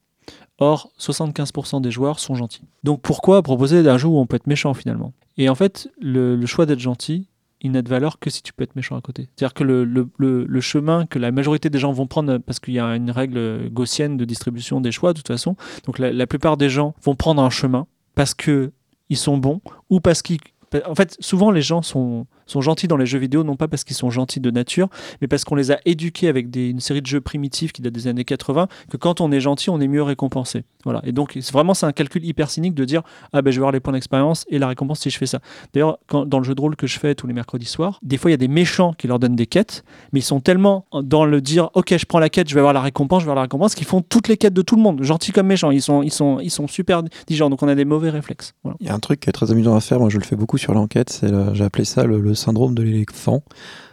Or, 0.58 0.90
75% 0.98 1.80
des 1.80 1.90
joueurs 1.90 2.18
sont 2.18 2.34
gentils. 2.34 2.64
Donc 2.82 3.00
pourquoi 3.00 3.42
proposer 3.42 3.88
un 3.88 3.98
jeu 3.98 4.08
où 4.08 4.18
on 4.18 4.26
peut 4.26 4.36
être 4.36 4.46
méchant 4.46 4.74
finalement? 4.74 5.12
Et 5.36 5.48
en 5.48 5.54
fait, 5.54 5.88
le, 6.00 6.44
choix 6.46 6.66
d'être 6.66 6.80
gentil, 6.80 7.28
il 7.60 7.70
n'a 7.70 7.82
de 7.82 7.88
valeur 7.88 8.18
que 8.18 8.28
si 8.28 8.42
tu 8.42 8.52
peux 8.52 8.64
être 8.64 8.74
méchant 8.74 8.96
à 8.96 9.00
côté. 9.00 9.28
C'est-à-dire 9.36 9.54
que 9.54 9.64
le 9.64 10.60
chemin 10.60 11.06
que 11.06 11.18
la 11.18 11.30
majorité 11.30 11.70
des 11.70 11.78
gens 11.78 11.92
vont 11.92 12.06
prendre, 12.06 12.38
parce 12.38 12.58
qu'il 12.58 12.74
y 12.74 12.80
a 12.80 12.96
une 12.96 13.10
règle 13.10 13.70
gaussienne 13.70 14.16
de 14.16 14.24
distribution 14.24 14.80
des 14.80 14.90
choix 14.90 15.12
de 15.12 15.18
toute 15.18 15.28
façon, 15.28 15.56
donc 15.84 15.98
la, 15.98 16.12
la 16.12 16.26
plupart 16.26 16.56
des 16.56 16.68
gens 16.68 16.94
vont 17.02 17.14
prendre 17.14 17.42
un 17.42 17.50
chemin 17.50 17.86
parce 18.14 18.34
que 18.34 18.72
ils 19.08 19.16
sont 19.16 19.38
bons 19.38 19.60
ou 19.90 20.00
parce 20.00 20.22
qu'ils... 20.22 20.38
En 20.86 20.94
fait, 20.94 21.16
souvent 21.20 21.50
les 21.50 21.62
gens 21.62 21.82
sont, 21.82 22.26
sont 22.48 22.60
gentils 22.60 22.88
dans 22.88 22.96
les 22.96 23.06
jeux 23.06 23.18
vidéo, 23.18 23.44
non 23.44 23.56
pas 23.56 23.68
parce 23.68 23.84
qu'ils 23.84 23.96
sont 23.96 24.10
gentils 24.10 24.40
de 24.40 24.50
nature, 24.50 24.88
mais 25.20 25.28
parce 25.28 25.44
qu'on 25.44 25.54
les 25.54 25.70
a 25.70 25.78
éduqués 25.84 26.28
avec 26.28 26.54
une 26.54 26.80
série 26.80 27.02
de 27.02 27.06
jeux 27.06 27.20
primitifs 27.20 27.72
qui 27.72 27.82
datent 27.82 27.92
des 27.92 28.06
années 28.06 28.24
80, 28.24 28.68
que 28.90 28.96
quand 28.96 29.20
on 29.20 29.30
est 29.32 29.40
gentil, 29.40 29.70
on 29.70 29.80
est 29.80 29.88
mieux 29.88 30.02
récompensé. 30.02 30.64
Voilà. 30.84 31.00
Et 31.04 31.12
donc, 31.12 31.36
vraiment, 31.52 31.74
c'est 31.74 31.86
un 31.86 31.92
calcul 31.92 32.24
hyper 32.24 32.50
cynique 32.50 32.74
de 32.74 32.84
dire 32.84 33.02
Ah 33.32 33.42
ben, 33.42 33.50
je 33.50 33.56
vais 33.56 33.60
avoir 33.60 33.72
les 33.72 33.80
points 33.80 33.92
d'expérience 33.92 34.44
et 34.48 34.58
la 34.58 34.68
récompense 34.68 35.00
si 35.00 35.10
je 35.10 35.18
fais 35.18 35.26
ça. 35.26 35.40
D'ailleurs, 35.74 35.98
dans 36.10 36.38
le 36.38 36.44
jeu 36.44 36.54
de 36.54 36.60
rôle 36.60 36.76
que 36.76 36.86
je 36.86 36.98
fais 36.98 37.14
tous 37.14 37.26
les 37.26 37.34
mercredis 37.34 37.66
soirs, 37.66 37.98
des 38.02 38.16
fois, 38.16 38.30
il 38.30 38.32
y 38.32 38.34
a 38.34 38.38
des 38.38 38.48
méchants 38.48 38.92
qui 38.94 39.06
leur 39.06 39.18
donnent 39.18 39.36
des 39.36 39.46
quêtes, 39.46 39.84
mais 40.12 40.20
ils 40.20 40.24
sont 40.24 40.40
tellement 40.40 40.86
dans 41.02 41.24
le 41.24 41.40
dire 41.40 41.70
Ok, 41.74 41.94
je 41.96 42.06
prends 42.06 42.20
la 42.20 42.30
quête, 42.30 42.48
je 42.48 42.54
vais 42.54 42.60
avoir 42.60 42.72
la 42.72 42.80
récompense, 42.80 43.22
je 43.22 43.26
vais 43.26 43.30
avoir 43.30 43.42
la 43.42 43.42
récompense, 43.42 43.74
qu'ils 43.74 43.86
font 43.86 44.00
toutes 44.00 44.28
les 44.28 44.36
quêtes 44.36 44.54
de 44.54 44.62
tout 44.62 44.76
le 44.76 44.82
monde, 44.82 45.02
gentils 45.02 45.32
comme 45.32 45.46
méchants. 45.46 45.70
Ils 45.70 45.82
sont, 45.82 46.02
ils 46.02 46.12
sont, 46.12 46.38
ils 46.40 46.50
sont 46.50 46.68
super 46.68 47.02
digents, 47.26 47.50
donc 47.50 47.62
on 47.62 47.68
a 47.68 47.74
des 47.74 47.84
mauvais 47.84 48.10
réflexes. 48.10 48.54
Il 48.80 48.86
y 48.86 48.90
a 48.90 48.94
un 48.94 49.00
truc 49.00 49.20
qui 49.20 49.28
est 49.28 49.32
très 49.32 49.50
amusant 49.50 49.74
à 49.74 49.80
faire, 49.80 49.98
moi 50.00 50.08
je 50.08 50.18
le 50.18 50.24
fais 50.24 50.36
beaucoup 50.36 50.58
sur 50.58 50.74
l'enquête, 50.74 51.10
c'est 51.10 51.28
j'ai 51.54 51.64
appelé 51.64 51.84
ça 51.84 52.04
le 52.04 52.18
syndrome 52.38 52.74
de 52.74 52.82
l'éléphant. 52.82 53.42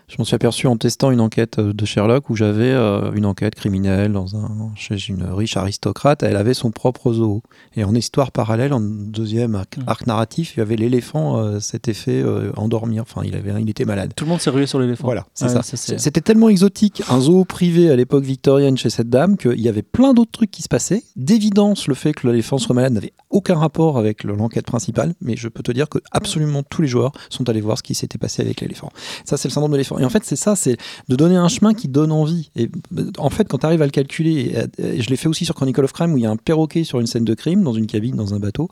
Je 0.07 0.15
m'en 0.19 0.23
suis 0.23 0.36
aperçu 0.36 0.68
en 0.68 0.77
testant 0.77 1.10
une 1.10 1.19
enquête 1.19 1.57
euh, 1.57 1.73
de 1.73 1.84
Sherlock 1.86 2.30
où 2.30 2.36
j'avais 2.36 2.69
euh, 2.72 3.11
une 3.14 3.26
enquête 3.26 3.56
criminelle 3.56 4.11
dans 4.14 4.36
un, 4.36 4.72
chez 4.76 4.98
une 5.10 5.23
riche 5.23 5.57
aristocrate. 5.57 6.22
Elle 6.22 6.36
avait 6.36 6.53
son 6.53 6.69
propre 6.69 7.11
zoo. 7.11 7.41
Et 7.76 7.84
en 7.84 7.94
histoire 7.95 8.32
parallèle, 8.32 8.72
en 8.73 8.80
deuxième 8.82 9.56
arc, 9.56 9.77
Mm. 9.77 9.84
arc 9.88 10.06
narratif, 10.07 10.53
il 10.56 10.60
y 10.60 10.61
avait 10.61 10.76
l'éléphant 10.76 11.38
euh, 11.40 11.60
s'était 11.60 11.94
fait 11.95 12.22
euh, 12.22 12.52
endormir. 12.56 13.02
Enfin, 13.02 13.22
il, 13.26 13.36
avait, 13.36 13.60
il 13.60 13.68
était 13.69 13.84
malade. 13.86 14.14
Tout 14.15 14.26
le 14.26 14.30
monde 14.30 14.40
s'est 14.40 14.52
rué 14.52 14.68
sur 14.68 14.80
l'éléphant. 14.80 15.06
Voilà, 15.06 15.26
c'est 15.34 15.45
Ouais, 15.45 15.61
ça. 15.64 15.64
C'était 15.98 16.22
tellement 16.22 16.49
exotique, 16.49 17.02
un 17.10 17.19
zoo 17.19 17.44
privé 17.44 17.90
à 17.90 17.95
l'époque 17.95 18.23
victorienne 18.23 18.77
chez 18.77 18.91
cette 18.91 19.10
dame, 19.10 19.38
qu'il 19.38 19.60
y 19.60 19.68
avait 19.69 19.82
plein 19.82 20.14
d'autres 20.14 20.32
trucs 20.32 20.52
qui 20.52 20.61
se 20.61 20.69
passaient. 20.69 21.03
D'évidence, 21.15 21.88
le 21.88 21.95
fait 21.95 22.14
que 22.14 22.27
l'éléphant 22.27 22.57
soit 22.60 22.76
malade 22.76 22.94
n'avait 22.94 23.14
aucun 23.32 23.56
rapport 23.56 23.98
avec 23.98 24.23
le- 24.23 24.36
l'enquête 24.36 24.65
principale, 24.68 25.14
mais 25.19 25.36
je 25.36 25.48
peux 25.48 25.64
te 25.64 25.72
dire 25.72 25.90
que 25.90 25.98
absolument 26.11 26.61
tous 26.64 26.84
les 26.84 26.88
joueurs 26.88 27.11
sont 27.30 27.49
allés 27.49 27.60
voir 27.61 27.77
ce 27.80 27.84
qui 27.84 27.95
s'était 27.95 28.18
passé 28.19 28.44
avec 28.44 28.61
l'éléphant. 28.61 28.91
Ça, 29.26 29.36
c'est 29.38 29.48
le 29.49 29.53
syndrome 29.53 29.72
de 29.72 29.77
l'éléphant. 29.77 29.94
Et 29.99 30.05
en 30.05 30.09
fait, 30.09 30.23
c'est 30.23 30.35
ça, 30.35 30.55
c'est 30.55 30.77
de 31.07 31.15
donner 31.15 31.35
un 31.35 31.47
chemin 31.47 31.73
qui 31.73 31.88
donne 31.88 32.11
envie. 32.11 32.51
Et 32.55 32.69
en 33.17 33.30
fait, 33.30 33.47
quand 33.47 33.59
tu 33.59 33.65
arrives 33.65 33.81
à 33.81 33.85
le 33.85 33.91
calculer, 33.91 34.55
et 34.77 35.01
je 35.01 35.09
l'ai 35.09 35.15
fait 35.15 35.27
aussi 35.27 35.45
sur 35.45 35.55
Chronicle 35.55 35.84
of 35.84 35.93
Crime, 35.93 36.13
où 36.13 36.17
il 36.17 36.23
y 36.23 36.26
a 36.26 36.31
un 36.31 36.38
perroquet 36.38 36.84
sur 36.84 36.99
une 36.99 37.07
scène 37.07 37.26
de 37.26 37.34
crime, 37.34 37.63
dans 37.63 37.73
une 37.73 37.88
cabine, 37.88 38.15
dans 38.15 38.34
un 38.34 38.39
bateau, 38.39 38.69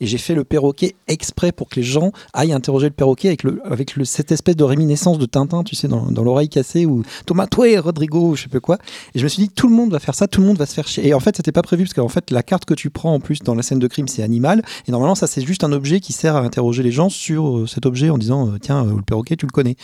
et 0.00 0.06
j'ai 0.06 0.18
fait 0.18 0.34
le 0.34 0.44
perroquet 0.44 0.96
exprès 1.08 1.52
pour 1.52 1.68
que 1.68 1.76
les 1.76 1.82
gens 1.82 2.12
aillent 2.32 2.52
interroger 2.52 2.86
le 2.86 2.94
perroquet 2.94 3.28
avec, 3.28 3.42
le, 3.42 3.60
avec 3.64 3.96
le, 3.96 4.04
cette 4.04 4.32
espèce 4.32 4.56
de 4.56 4.64
réminiscence 4.64 5.18
de 5.18 5.26
Tintin, 5.26 5.64
tu 5.64 5.76
sais, 5.76 5.88
dans, 5.88 6.10
l'oreille 6.22 6.48
cassée, 6.48 6.86
ou 6.86 7.02
Thomas, 7.26 7.46
toi 7.46 7.66
Rodrigo, 7.80 8.34
je 8.34 8.44
sais 8.44 8.48
pas 8.48 8.60
quoi. 8.60 8.78
Et 9.14 9.18
je 9.18 9.24
me 9.24 9.28
suis 9.28 9.42
dit, 9.42 9.48
tout 9.48 9.68
le 9.68 9.74
monde 9.74 9.90
va 9.92 9.98
faire 9.98 10.14
ça, 10.14 10.26
tout 10.26 10.40
le 10.40 10.46
monde 10.46 10.58
va 10.58 10.66
se 10.66 10.74
faire 10.74 10.88
chier. 10.88 11.06
Et 11.06 11.14
en 11.14 11.20
fait, 11.20 11.36
c'était 11.36 11.52
pas 11.52 11.62
prévu, 11.62 11.84
parce 11.84 11.94
qu'en 11.94 12.08
fait, 12.08 12.30
la 12.30 12.42
carte 12.42 12.64
que 12.64 12.74
tu 12.74 12.90
prends 12.90 13.14
en 13.14 13.20
plus 13.20 13.40
dans 13.40 13.54
la 13.54 13.62
scène 13.62 13.78
de 13.78 13.86
crime, 13.86 14.08
c'est 14.08 14.22
animal. 14.22 14.62
Et 14.86 14.92
normalement, 14.92 15.14
ça, 15.14 15.26
c'est 15.26 15.42
juste 15.42 15.64
un 15.64 15.72
objet 15.72 16.00
qui 16.00 16.12
sert 16.12 16.36
à 16.36 16.40
interroger 16.40 16.82
les 16.82 16.92
gens 16.92 17.08
sur 17.08 17.58
euh, 17.58 17.66
cet 17.66 17.86
objet 17.86 18.10
en 18.10 18.18
disant, 18.18 18.48
euh, 18.48 18.58
tiens, 18.60 18.84
euh, 18.84 18.96
le 18.96 19.02
perroquet, 19.02 19.36
tu 19.36 19.46
le 19.46 19.52
connais. 19.52 19.76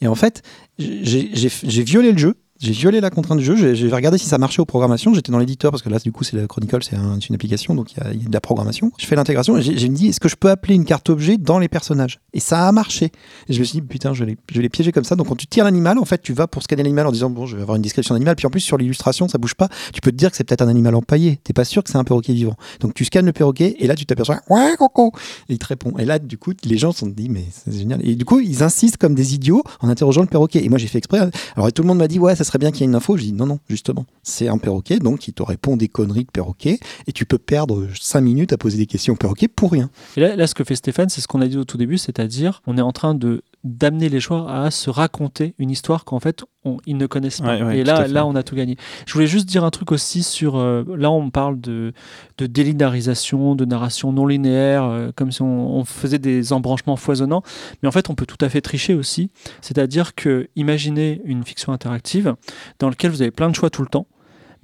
Et 0.00 0.08
en 0.08 0.14
fait, 0.14 0.42
j'ai 0.78 1.82
violé 1.82 2.12
le 2.12 2.18
jeu. 2.18 2.34
J'ai 2.58 2.72
violé 2.72 3.00
la 3.00 3.10
contrainte 3.10 3.38
du 3.38 3.44
jeu, 3.44 3.74
j'ai 3.74 3.90
regardé 3.90 4.16
si 4.16 4.26
ça 4.26 4.38
marchait 4.38 4.60
aux 4.62 4.64
programmations, 4.64 5.12
j'étais 5.12 5.30
dans 5.30 5.38
l'éditeur 5.38 5.70
parce 5.70 5.82
que 5.82 5.90
là 5.90 5.98
du 5.98 6.10
coup 6.10 6.24
c'est 6.24 6.36
la 6.36 6.46
Chronicle, 6.46 6.78
c'est 6.82 6.96
un- 6.96 7.18
c'est 7.20 7.28
une 7.28 7.34
application 7.34 7.74
donc 7.74 7.92
il 7.92 7.98
y, 7.98 8.00
a- 8.00 8.12
de 8.28 8.32
la 8.32 8.40
programmation. 8.40 8.92
Je 8.98 9.04
fais 9.06 9.14
l'intégration 9.14 9.58
et 9.58 9.62
j'ai 9.62 9.88
me 9.90 9.94
dit 9.94 10.08
est-ce 10.08 10.20
que 10.20 10.28
je 10.28 10.36
peux 10.36 10.48
appeler 10.50 10.74
une 10.74 10.86
carte 10.86 11.10
objet 11.10 11.36
dans 11.36 11.58
les 11.58 11.68
personnages? 11.68 12.18
Et 12.32 12.40
ça 12.40 12.66
a 12.66 12.72
marché. 12.72 13.12
Et 13.48 13.52
je 13.52 13.58
me 13.60 13.64
suis 13.64 13.80
dit 13.80 13.86
putain 13.86 14.14
je 14.14 14.24
les 14.24 14.68
piéger 14.70 14.90
comme 14.90 15.04
ça. 15.04 15.16
Donc 15.16 15.28
quand 15.28 15.36
tu 15.36 15.46
tires 15.46 15.64
l'animal 15.64 15.98
en 15.98 16.04
fait 16.06 16.22
tu 16.22 16.32
vas 16.32 16.46
pour 16.46 16.62
scanner 16.62 16.82
l'animal 16.82 17.06
en 17.06 17.12
disant 17.12 17.28
bon 17.28 17.44
je 17.44 17.56
vais 17.56 17.62
avoir 17.62 17.76
une 17.76 17.82
description 17.82 18.14
d'animal 18.14 18.36
puis 18.36 18.46
en 18.46 18.50
plus 18.50 18.60
sur 18.60 18.78
l'illustration 18.78 19.28
ça 19.28 19.36
bouge 19.36 19.54
pas, 19.54 19.68
tu 19.92 20.00
peux 20.00 20.10
te 20.10 20.16
dire 20.16 20.30
que 20.30 20.36
c'est 20.38 20.44
peut-être 20.44 20.62
un 20.62 20.68
animal 20.68 20.94
empaillé, 20.94 21.38
t'es 21.44 21.52
pas 21.52 21.64
sûr 21.64 21.84
que 21.84 21.90
c'est 21.90 21.98
un 21.98 22.04
perroquet 22.04 22.32
vivant. 22.32 22.56
Donc 22.80 22.94
tu 22.94 23.04
scannes 23.04 23.26
le 23.26 23.32
perroquet 23.32 23.76
et 23.80 23.86
là 23.86 23.94
tu 23.94 24.06
t'aperçois 24.06 24.40
ouais 24.48 24.74
coco 24.78 25.12
et 25.50 25.52
il 25.52 25.58
te 25.58 25.66
répond. 25.66 25.92
Et 25.98 26.06
là 26.06 26.18
du 26.18 26.38
coup 26.38 26.52
les 26.64 26.78
gens 26.78 26.92
se 26.92 27.00
sont 27.00 27.06
dit 27.06 27.28
mais 27.28 27.44
c'est 27.50 27.72
génial. 27.76 28.00
Et 28.02 28.14
du 28.14 28.24
coup 28.24 28.40
ils 28.40 28.62
insistent 28.62 28.96
comme 28.96 29.14
des 29.14 29.34
idiots 29.34 29.62
en 29.80 29.88
interrogeant 29.90 30.22
le 30.22 30.26
perroquet. 30.28 30.64
Et 30.64 30.68
moi 30.70 30.78
j'ai 30.78 30.86
fait 30.88 30.98
exprès. 30.98 31.28
Alors 31.54 31.70
tout 31.70 31.82
le 31.82 31.88
monde 31.88 31.98
m'a 31.98 32.08
dit 32.08 32.18
ouais 32.18 32.34
serait 32.46 32.58
bien 32.58 32.70
qu'il 32.70 32.80
y 32.80 32.84
ait 32.84 32.88
une 32.88 32.94
info. 32.94 33.16
Je 33.16 33.24
dis 33.24 33.32
non 33.32 33.46
non 33.46 33.58
justement 33.68 34.06
c'est 34.22 34.48
un 34.48 34.58
perroquet 34.58 34.98
donc 34.98 35.28
il 35.28 35.32
te 35.32 35.42
répond 35.42 35.76
des 35.76 35.88
conneries 35.88 36.24
de 36.24 36.30
perroquet 36.30 36.78
et 37.06 37.12
tu 37.12 37.24
peux 37.24 37.38
perdre 37.38 37.86
5 37.98 38.20
minutes 38.20 38.52
à 38.52 38.58
poser 38.58 38.78
des 38.78 38.86
questions 38.86 39.14
au 39.14 39.16
perroquet 39.16 39.48
pour 39.48 39.72
rien. 39.72 39.90
Et 40.16 40.20
là, 40.20 40.36
là, 40.36 40.46
ce 40.46 40.54
que 40.54 40.64
fait 40.64 40.76
Stéphane, 40.76 41.08
c'est 41.08 41.20
ce 41.20 41.28
qu'on 41.28 41.40
a 41.40 41.48
dit 41.48 41.56
au 41.56 41.64
tout 41.64 41.76
début, 41.76 41.98
c'est-à-dire 41.98 42.62
on 42.66 42.78
est 42.78 42.82
en 42.82 42.92
train 42.92 43.14
de 43.14 43.42
d'amener 43.66 44.08
les 44.08 44.20
joueurs 44.20 44.48
à 44.48 44.70
se 44.70 44.88
raconter 44.90 45.54
une 45.58 45.70
histoire 45.70 46.04
qu'en 46.04 46.20
fait 46.20 46.44
on- 46.64 46.78
ils 46.86 46.96
ne 46.96 47.06
connaissent 47.06 47.40
pas. 47.40 47.56
Ouais, 47.56 47.62
ouais, 47.62 47.78
et 47.78 47.84
là, 47.84 47.94
là, 48.14 48.26
on 48.26 48.34
a 48.34 48.42
tout 48.42 48.56
gagné. 48.56 48.76
Je 49.06 49.12
voulais 49.12 49.26
juste 49.28 49.46
dire 49.48 49.62
un 49.64 49.70
truc 49.70 49.92
aussi 49.92 50.22
sur. 50.24 50.56
euh, 50.56 50.82
là, 50.96 51.10
on 51.12 51.30
parle 51.30 51.60
de, 51.60 51.92
de 52.38 52.46
délinéarisation, 52.46 53.54
de 53.54 53.64
narration 53.64 54.12
non 54.12 54.26
linéaire, 54.26 54.84
euh, 54.84 55.10
comme 55.14 55.30
si 55.32 55.42
on, 55.42 55.76
on 55.76 55.84
faisait 55.84 56.18
des 56.18 56.52
embranchements 56.52 56.96
foisonnants. 56.96 57.42
Mais 57.82 57.88
en 57.88 57.92
fait, 57.92 58.10
on 58.10 58.14
peut 58.14 58.26
tout 58.26 58.42
à 58.44 58.48
fait 58.48 58.60
tricher 58.60 58.94
aussi. 58.94 59.30
C'est-à-dire 59.60 60.14
que, 60.14 60.48
imaginez 60.56 61.20
une 61.24 61.44
fiction 61.44 61.72
interactive 61.72 62.34
dans 62.78 62.88
laquelle 62.88 63.10
vous 63.10 63.22
avez 63.22 63.30
plein 63.30 63.48
de 63.48 63.54
choix 63.54 63.70
tout 63.70 63.82
le 63.82 63.88
temps. 63.88 64.06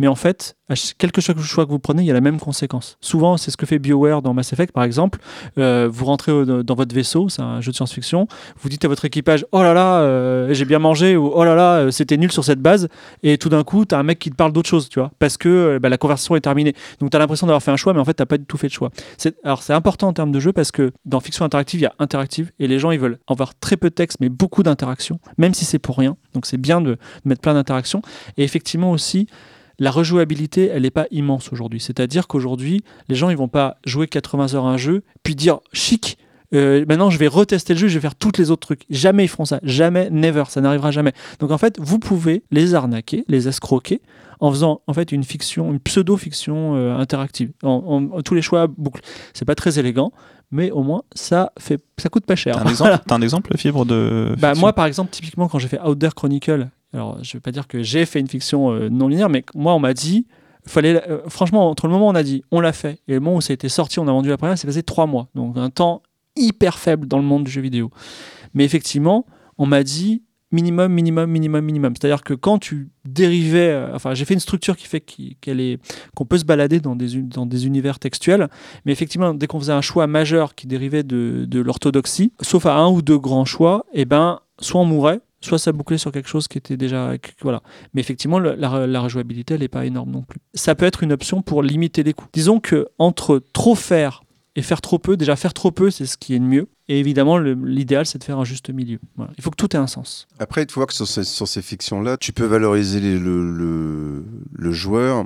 Mais 0.03 0.09
en 0.09 0.17
fait, 0.17 0.57
à 0.69 0.75
quelque 0.99 1.21
choix 1.21 1.65
que 1.65 1.71
vous 1.71 1.79
prenez, 1.79 2.03
il 2.03 2.07
y 2.07 2.11
a 2.11 2.15
la 2.15 2.21
même 2.21 2.41
conséquence. 2.41 2.99
Souvent, 3.01 3.37
c'est 3.37 3.53
ce 3.53 3.57
que 3.57 3.67
fait 3.67 3.79
BioWare 3.79 4.21
dans 4.21 4.35
Mass 4.35 4.53
Effect, 4.53 4.73
par 4.73 4.83
exemple. 4.83 5.21
Euh, 5.59 5.89
vous 5.89 6.07
rentrez 6.07 6.33
dans 6.45 6.75
votre 6.75 6.93
vaisseau, 6.93 7.29
c'est 7.29 7.41
un 7.41 7.61
jeu 7.61 7.71
de 7.71 7.77
science-fiction. 7.77 8.27
Vous 8.61 8.69
dites 8.69 8.85
à 8.85 8.89
votre 8.89 9.05
équipage 9.05 9.47
Oh 9.53 9.63
là 9.63 9.75
là, 9.75 10.01
euh, 10.01 10.53
j'ai 10.55 10.65
bien 10.65 10.81
mangé, 10.81 11.17
ou 11.17 11.31
Oh 11.33 11.45
là 11.45 11.55
là, 11.55 11.75
euh, 11.75 11.91
c'était 11.93 12.17
nul 12.17 12.33
sur 12.33 12.43
cette 12.43 12.59
base. 12.59 12.89
Et 13.23 13.39
tout 13.39 13.49
d'un 13.49 13.63
coup, 13.63 13.85
tu 13.85 13.95
as 13.95 13.99
un 14.01 14.03
mec 14.03 14.19
qui 14.19 14.29
te 14.29 14.35
parle 14.35 14.53
d'autre 14.53 14.69
chose, 14.69 14.89
tu 14.89 14.99
vois, 14.99 15.13
parce 15.21 15.37
que 15.37 15.79
bah, 15.81 15.89
la 15.89 15.99
conversation 15.99 16.35
est 16.35 16.41
terminée. 16.41 16.75
Donc, 16.99 17.11
tu 17.11 17.17
as 17.17 17.21
l'impression 17.21 17.47
d'avoir 17.47 17.63
fait 17.63 17.71
un 17.71 17.77
choix, 17.77 17.93
mais 17.93 18.01
en 18.01 18.05
fait, 18.05 18.15
tu 18.15 18.27
pas 18.27 18.39
du 18.39 18.45
tout 18.45 18.57
fait 18.57 18.67
de 18.67 18.73
choix. 18.73 18.91
Alors, 19.45 19.63
c'est 19.63 19.73
important 19.73 20.09
en 20.09 20.13
termes 20.13 20.33
de 20.33 20.41
jeu 20.41 20.53
parce 20.53 20.73
que 20.73 20.91
dans 21.05 21.21
fiction 21.21 21.45
interactive, 21.45 21.79
il 21.79 21.85
y 21.85 21.87
a 21.87 21.95
interactive 22.01 22.51
et 22.59 22.67
les 22.67 22.81
gens, 22.81 22.91
ils 22.91 22.99
veulent 22.99 23.21
avoir 23.29 23.55
très 23.55 23.77
peu 23.77 23.89
de 23.89 23.95
texte, 23.95 24.19
mais 24.21 24.31
beaucoup 24.31 24.65
d'interactions, 24.65 25.21
même 25.39 25.55
si 25.55 25.65
c'est 25.65 25.79
pour 25.79 25.97
rien. 25.97 26.17
Donc, 26.35 26.47
c'est 26.47 26.57
bien 26.57 26.81
de 26.81 26.99
mettre 27.25 27.41
plein 27.41 27.55
d'interactions. 27.55 28.03
Et 28.37 28.43
effectivement 28.43 28.91
aussi, 28.91 29.29
la 29.83 29.91
rejouabilité, 29.91 30.69
elle 30.69 30.83
n'est 30.83 30.91
pas 30.91 31.07
immense 31.11 31.53
aujourd'hui. 31.53 31.81
C'est-à-dire 31.81 32.29
qu'aujourd'hui, 32.29 32.83
les 33.09 33.15
gens, 33.15 33.29
ils 33.31 33.37
vont 33.37 33.49
pas 33.49 33.77
jouer 33.85 34.07
80 34.07 34.55
heures 34.55 34.67
à 34.67 34.71
un 34.71 34.77
jeu, 34.77 35.03
puis 35.23 35.35
dire 35.35 35.59
chic. 35.73 36.17
euh, 36.55 36.85
maintenant, 36.89 37.11
je 37.11 37.19
vais 37.19 37.27
retester 37.27 37.73
le 37.75 37.79
jeu, 37.81 37.89
je 37.89 37.95
vais 37.95 38.01
faire 38.01 38.15
toutes 38.15 38.39
les 38.39 38.51
autres 38.51 38.67
trucs. 38.67 38.83
Jamais 38.91 39.25
ils 39.25 39.29
feront 39.29 39.45
ça. 39.45 39.59
Jamais, 39.63 40.09
never. 40.11 40.45
Ça 40.49 40.61
n'arrivera 40.61 40.91
jamais. 40.91 41.13
Donc, 41.41 41.51
en 41.51 41.59
fait, 41.59 41.79
vous 41.81 41.99
pouvez 41.99 42.45
les 42.51 42.75
arnaquer, 42.75 43.25
les 43.29 43.49
escroquer, 43.49 44.01
en 44.41 44.51
faisant 44.51 44.83
en 44.87 44.93
fait 44.93 45.13
une 45.13 45.25
fiction, 45.25 45.71
une 45.73 45.81
pseudo-fiction 45.81 46.75
euh, 46.77 46.97
interactive. 46.97 47.53
En, 47.63 48.11
en- 48.15 48.23
tous 48.23 48.35
les 48.35 48.43
choix 48.43 48.67
boucles. 48.67 49.01
C'est 49.35 49.45
pas 49.45 49.55
très 49.55 49.79
élégant, 49.79 50.13
mais 50.51 50.71
au 50.71 50.83
moins, 50.83 51.03
ça 51.15 51.53
fait, 51.59 51.81
ça 51.97 52.09
coûte 52.09 52.27
pas 52.27 52.37
cher. 52.37 52.57
T'as 52.57 52.63
un, 52.63 52.71
exemple, 52.71 52.99
un 53.11 53.23
exemple, 53.23 53.57
fibre 53.57 53.85
de. 53.87 54.35
Bah, 54.39 54.55
moi, 54.55 54.73
par 54.75 54.87
exemple, 54.87 55.11
typiquement, 55.11 55.49
quand 55.49 55.59
j'ai 55.59 55.69
fait 55.69 55.81
Outer 55.81 56.11
Chronicle, 56.15 56.69
alors 56.93 57.23
je 57.23 57.33
vais 57.35 57.41
pas 57.41 57.53
dire 57.53 57.67
que 57.67 57.83
j'ai 57.83 58.07
fait 58.07 58.21
une 58.21 58.29
fiction 58.29 58.71
euh, 58.71 58.89
non 58.89 59.09
linéaire, 59.09 59.29
mais 59.29 59.45
moi, 59.55 59.75
on 59.75 59.79
m'a 59.79 59.95
dit, 59.95 60.27
fallait, 60.67 61.03
euh, 61.09 61.29
franchement, 61.29 61.69
entre 61.71 61.87
le 61.87 61.93
moment 61.93 62.09
où 62.09 62.11
on 62.11 62.15
a 62.15 62.23
dit 62.23 62.43
on 62.51 62.61
l'a 62.61 62.73
fait 62.73 63.01
et 63.09 63.15
le 63.15 63.21
moment 63.21 63.37
où 63.37 63.41
ça 63.41 63.53
a 63.53 63.55
été 63.55 63.69
sorti, 63.69 63.99
on 63.99 64.09
a 64.09 64.13
vendu 64.13 64.29
la 64.29 64.37
première, 64.37 64.59
c'est 64.59 64.67
passé 64.67 64.83
trois 64.83 65.07
mois. 65.07 65.29
Donc 65.35 65.57
un 65.57 65.71
temps 65.71 66.03
hyper 66.37 66.79
faible 66.79 67.07
dans 67.07 67.19
le 67.19 67.25
monde 67.25 67.45
du 67.45 67.51
jeu 67.51 67.61
vidéo. 67.61 67.91
Mais 68.55 68.65
effectivement, 68.65 69.27
on 69.59 69.67
m'a 69.67 69.83
dit, 69.83 70.23
minimum, 70.51 70.93
minimum, 70.93 71.31
minimum, 71.31 71.65
minimum. 71.65 71.95
C'est-à-dire 71.99 72.23
que 72.23 72.35
quand 72.35 72.59
tu 72.59 72.91
dérivais, 73.05 73.71
euh, 73.71 73.95
enfin, 73.95 74.15
j'ai 74.15 74.25
fait 74.25 74.35
une 74.35 74.41
structure 74.41 74.77
qui 74.77 74.87
fait 74.87 75.01
qu'elle 75.01 75.61
est, 75.61 75.81
qu'on 76.15 76.27
peut 76.27 76.39
se 76.39 76.45
balader 76.45 76.81
dans 76.81 76.95
des, 76.95 77.21
dans 77.23 77.47
des 77.47 77.67
univers 77.67 77.99
textuels, 77.99 78.49
mais 78.85 78.93
effectivement, 78.93 79.35
dès 79.35 79.47
qu'on 79.47 79.59
faisait 79.59 79.73
un 79.73 79.81
choix 79.81 80.07
majeur 80.07 80.55
qui 80.55 80.67
dérivait 80.67 81.03
de, 81.03 81.47
de 81.47 81.61
l'orthodoxie, 81.61 82.33
sauf 82.41 82.67
à 82.67 82.77
un 82.77 82.89
ou 82.89 83.03
deux 83.03 83.19
grands 83.19 83.47
choix, 83.47 83.87
et 83.93 84.05
ben, 84.05 84.41
soit 84.61 84.81
on 84.81 84.85
mourait, 84.85 85.21
soit 85.45 85.59
ça 85.59 85.73
bouclait 85.73 85.99
sur 85.99 86.13
quelque 86.13 86.29
chose 86.29 86.49
qui 86.49 86.59
était 86.59 86.77
déjà, 86.77 87.15
voilà. 87.41 87.63
Mais 87.95 88.01
effectivement, 88.01 88.39
la, 88.39 89.01
rejouabilité, 89.01 89.55
elle 89.55 89.61
n'est 89.61 89.69
pas 89.69 89.87
énorme 89.87 90.11
non 90.11 90.23
plus. 90.23 90.41
Ça 90.55 90.75
peut 90.75 90.87
être 90.87 91.03
une 91.03 91.13
option 91.13 91.43
pour 91.43 91.63
limiter 91.63 92.03
les 92.03 92.13
coûts. 92.13 92.27
Disons 92.33 92.61
que 92.61 92.89
entre 92.99 93.43
trop 93.53 93.75
faire 93.75 94.23
et 94.55 94.63
faire 94.63 94.81
trop 94.81 94.99
peu, 94.99 95.17
déjà 95.17 95.37
faire 95.37 95.55
trop 95.55 95.71
peu, 95.71 95.91
c'est 95.91 96.07
ce 96.07 96.17
qui 96.17 96.35
est 96.35 96.39
le 96.39 96.45
mieux. 96.45 96.69
Et 96.89 96.99
évidemment, 96.99 97.39
l'idéal, 97.39 98.05
c'est 98.05 98.19
de 98.19 98.25
faire 98.25 98.39
un 98.39 98.45
juste 98.45 98.71
milieu. 98.71 98.99
Il 99.37 99.43
faut 99.43 99.51
que 99.51 99.57
tout 99.57 99.75
ait 99.75 99.79
un 99.79 99.87
sens. 99.87 100.27
Après, 100.39 100.63
il 100.63 100.71
faut 100.71 100.81
voir 100.81 100.89
que 100.89 100.95
sur 100.95 101.07
ces, 101.07 101.63
fictions-là, 101.63 102.17
tu 102.19 102.33
peux 102.33 102.45
valoriser 102.45 103.01
le, 103.01 104.73
joueur 104.73 105.25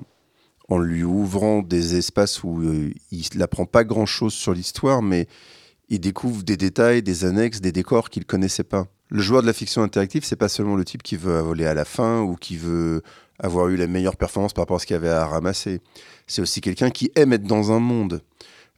en 0.68 0.78
lui 0.78 1.02
ouvrant 1.02 1.62
des 1.62 1.96
espaces 1.96 2.42
où 2.42 2.60
euh, 2.60 2.90
il 3.12 3.24
n'apprend 3.36 3.66
pas 3.66 3.84
grand-chose 3.84 4.34
sur 4.34 4.52
l'histoire, 4.52 5.00
mais 5.00 5.28
il 5.88 6.00
découvre 6.00 6.42
des 6.42 6.56
détails, 6.56 7.02
des 7.02 7.24
annexes, 7.24 7.60
des 7.60 7.72
décors 7.72 8.10
qu'il 8.10 8.24
connaissait 8.24 8.64
pas. 8.64 8.88
Le 9.08 9.22
joueur 9.22 9.42
de 9.42 9.46
la 9.46 9.52
fiction 9.52 9.82
interactive, 9.82 10.24
c'est 10.24 10.36
pas 10.36 10.48
seulement 10.48 10.76
le 10.76 10.84
type 10.84 11.02
qui 11.02 11.16
veut 11.16 11.38
voler 11.38 11.66
à 11.66 11.74
la 11.74 11.84
fin 11.84 12.20
ou 12.20 12.34
qui 12.34 12.56
veut 12.56 13.02
avoir 13.38 13.68
eu 13.68 13.76
la 13.76 13.86
meilleure 13.86 14.16
performance 14.16 14.52
par 14.52 14.62
rapport 14.62 14.76
à 14.76 14.80
ce 14.80 14.86
qu'il 14.86 14.96
avait 14.96 15.08
à 15.08 15.26
ramasser. 15.26 15.80
C'est 16.26 16.42
aussi 16.42 16.60
quelqu'un 16.60 16.90
qui 16.90 17.12
aime 17.14 17.32
être 17.32 17.44
dans 17.44 17.72
un 17.72 17.78
monde. 17.78 18.22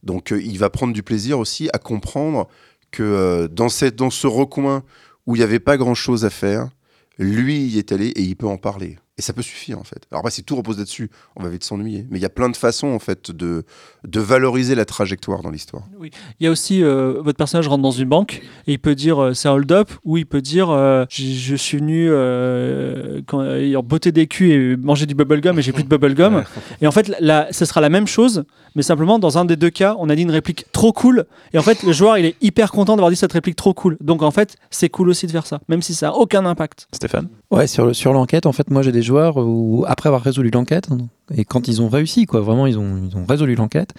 Donc 0.03 0.31
euh, 0.31 0.41
il 0.41 0.59
va 0.59 0.69
prendre 0.69 0.93
du 0.93 1.03
plaisir 1.03 1.39
aussi 1.39 1.69
à 1.73 1.77
comprendre 1.77 2.47
que 2.91 3.03
euh, 3.03 3.47
dans, 3.47 3.69
cette, 3.69 3.95
dans 3.95 4.09
ce 4.09 4.27
recoin 4.27 4.83
où 5.25 5.35
il 5.35 5.39
n'y 5.39 5.43
avait 5.43 5.59
pas 5.59 5.77
grand-chose 5.77 6.25
à 6.25 6.29
faire, 6.29 6.69
lui 7.17 7.65
y 7.67 7.77
est 7.77 7.91
allé 7.91 8.07
et 8.07 8.21
il 8.21 8.35
peut 8.35 8.47
en 8.47 8.57
parler. 8.57 8.97
Et 9.19 9.21
ça 9.21 9.33
peut 9.33 9.41
suffire 9.41 9.77
en 9.77 9.83
fait. 9.83 10.07
Alors 10.11 10.19
après, 10.19 10.31
si 10.31 10.45
tout 10.45 10.55
repose 10.55 10.77
là-dessus, 10.77 11.11
on 11.35 11.43
va 11.43 11.49
vite 11.49 11.65
s'ennuyer. 11.65 12.07
Mais 12.09 12.19
il 12.19 12.21
y 12.21 12.25
a 12.25 12.29
plein 12.29 12.47
de 12.47 12.55
façons 12.55 12.87
en 12.87 12.99
fait 12.99 13.31
de, 13.31 13.65
de 14.07 14.19
valoriser 14.21 14.75
la 14.75 14.85
trajectoire 14.85 15.41
dans 15.41 15.49
l'histoire. 15.49 15.83
Il 16.01 16.45
y 16.45 16.47
a 16.47 16.51
aussi, 16.51 16.81
euh, 16.81 17.21
votre 17.21 17.37
personnage 17.37 17.67
rentre 17.67 17.83
dans 17.83 17.91
une 17.91 18.07
banque 18.07 18.41
et 18.65 18.71
il 18.71 18.79
peut 18.79 18.95
dire 18.95 19.21
euh, 19.21 19.33
c'est 19.33 19.49
un 19.49 19.51
hold-up 19.51 19.91
ou 20.05 20.15
il 20.15 20.25
peut 20.25 20.41
dire 20.41 20.69
euh, 20.69 21.03
je 21.09 21.53
suis 21.57 21.79
venu 21.79 22.07
euh, 22.09 23.19
quand, 23.27 23.43
botter 23.83 24.13
des 24.13 24.27
culs 24.27 24.51
et 24.51 24.77
manger 24.77 25.05
du 25.05 25.15
bubblegum 25.15 25.59
et 25.59 25.61
j'ai 25.63 25.73
plus 25.73 25.83
de 25.83 25.89
bubblegum. 25.89 26.45
Et 26.81 26.87
en 26.87 26.91
fait, 26.91 27.11
là, 27.19 27.49
ce 27.51 27.65
sera 27.65 27.81
la 27.81 27.89
même 27.89 28.07
chose, 28.07 28.45
mais 28.75 28.81
simplement 28.83 29.19
dans 29.19 29.37
un 29.37 29.45
des 29.45 29.55
deux 29.55 29.69
cas, 29.69 29.95
on 29.99 30.09
a 30.09 30.15
dit 30.15 30.21
une 30.23 30.31
réplique 30.31 30.65
trop 30.71 30.91
cool 30.93 31.25
et 31.53 31.57
en 31.57 31.61
fait, 31.61 31.83
le 31.83 31.91
joueur 31.91 32.17
il 32.17 32.25
est 32.25 32.35
hyper 32.41 32.71
content 32.71 32.95
d'avoir 32.95 33.09
dit 33.11 33.15
cette 33.17 33.33
réplique 33.33 33.55
trop 33.55 33.73
cool. 33.73 33.97
Donc 34.01 34.21
en 34.21 34.31
fait, 34.31 34.55
c'est 34.69 34.89
cool 34.89 35.09
aussi 35.09 35.25
de 35.27 35.31
faire 35.31 35.45
ça, 35.45 35.59
même 35.67 35.81
si 35.81 35.93
ça 35.95 36.09
a 36.09 36.11
aucun 36.13 36.45
impact. 36.45 36.87
Stéphane 36.93 37.27
Ouais, 37.51 37.67
sur, 37.67 37.85
le- 37.87 37.93
sur 37.93 38.13
l'enquête, 38.13 38.45
en 38.45 38.51
fait, 38.51 38.69
moi 38.69 38.81
j'ai 38.81 38.91
des 38.91 39.01
joueurs 39.01 39.37
où, 39.37 39.85
après 39.87 40.07
avoir 40.09 40.21
résolu 40.21 40.49
l'enquête, 40.51 40.87
et 41.35 41.45
quand 41.45 41.67
ils 41.67 41.81
ont 41.81 41.89
réussi, 41.89 42.25
quoi, 42.25 42.41
vraiment, 42.41 42.67
ils 42.67 42.77
ont, 42.77 43.01
ils 43.09 43.17
ont 43.17 43.25
résolu 43.25 43.55
l'enquête, 43.55 43.93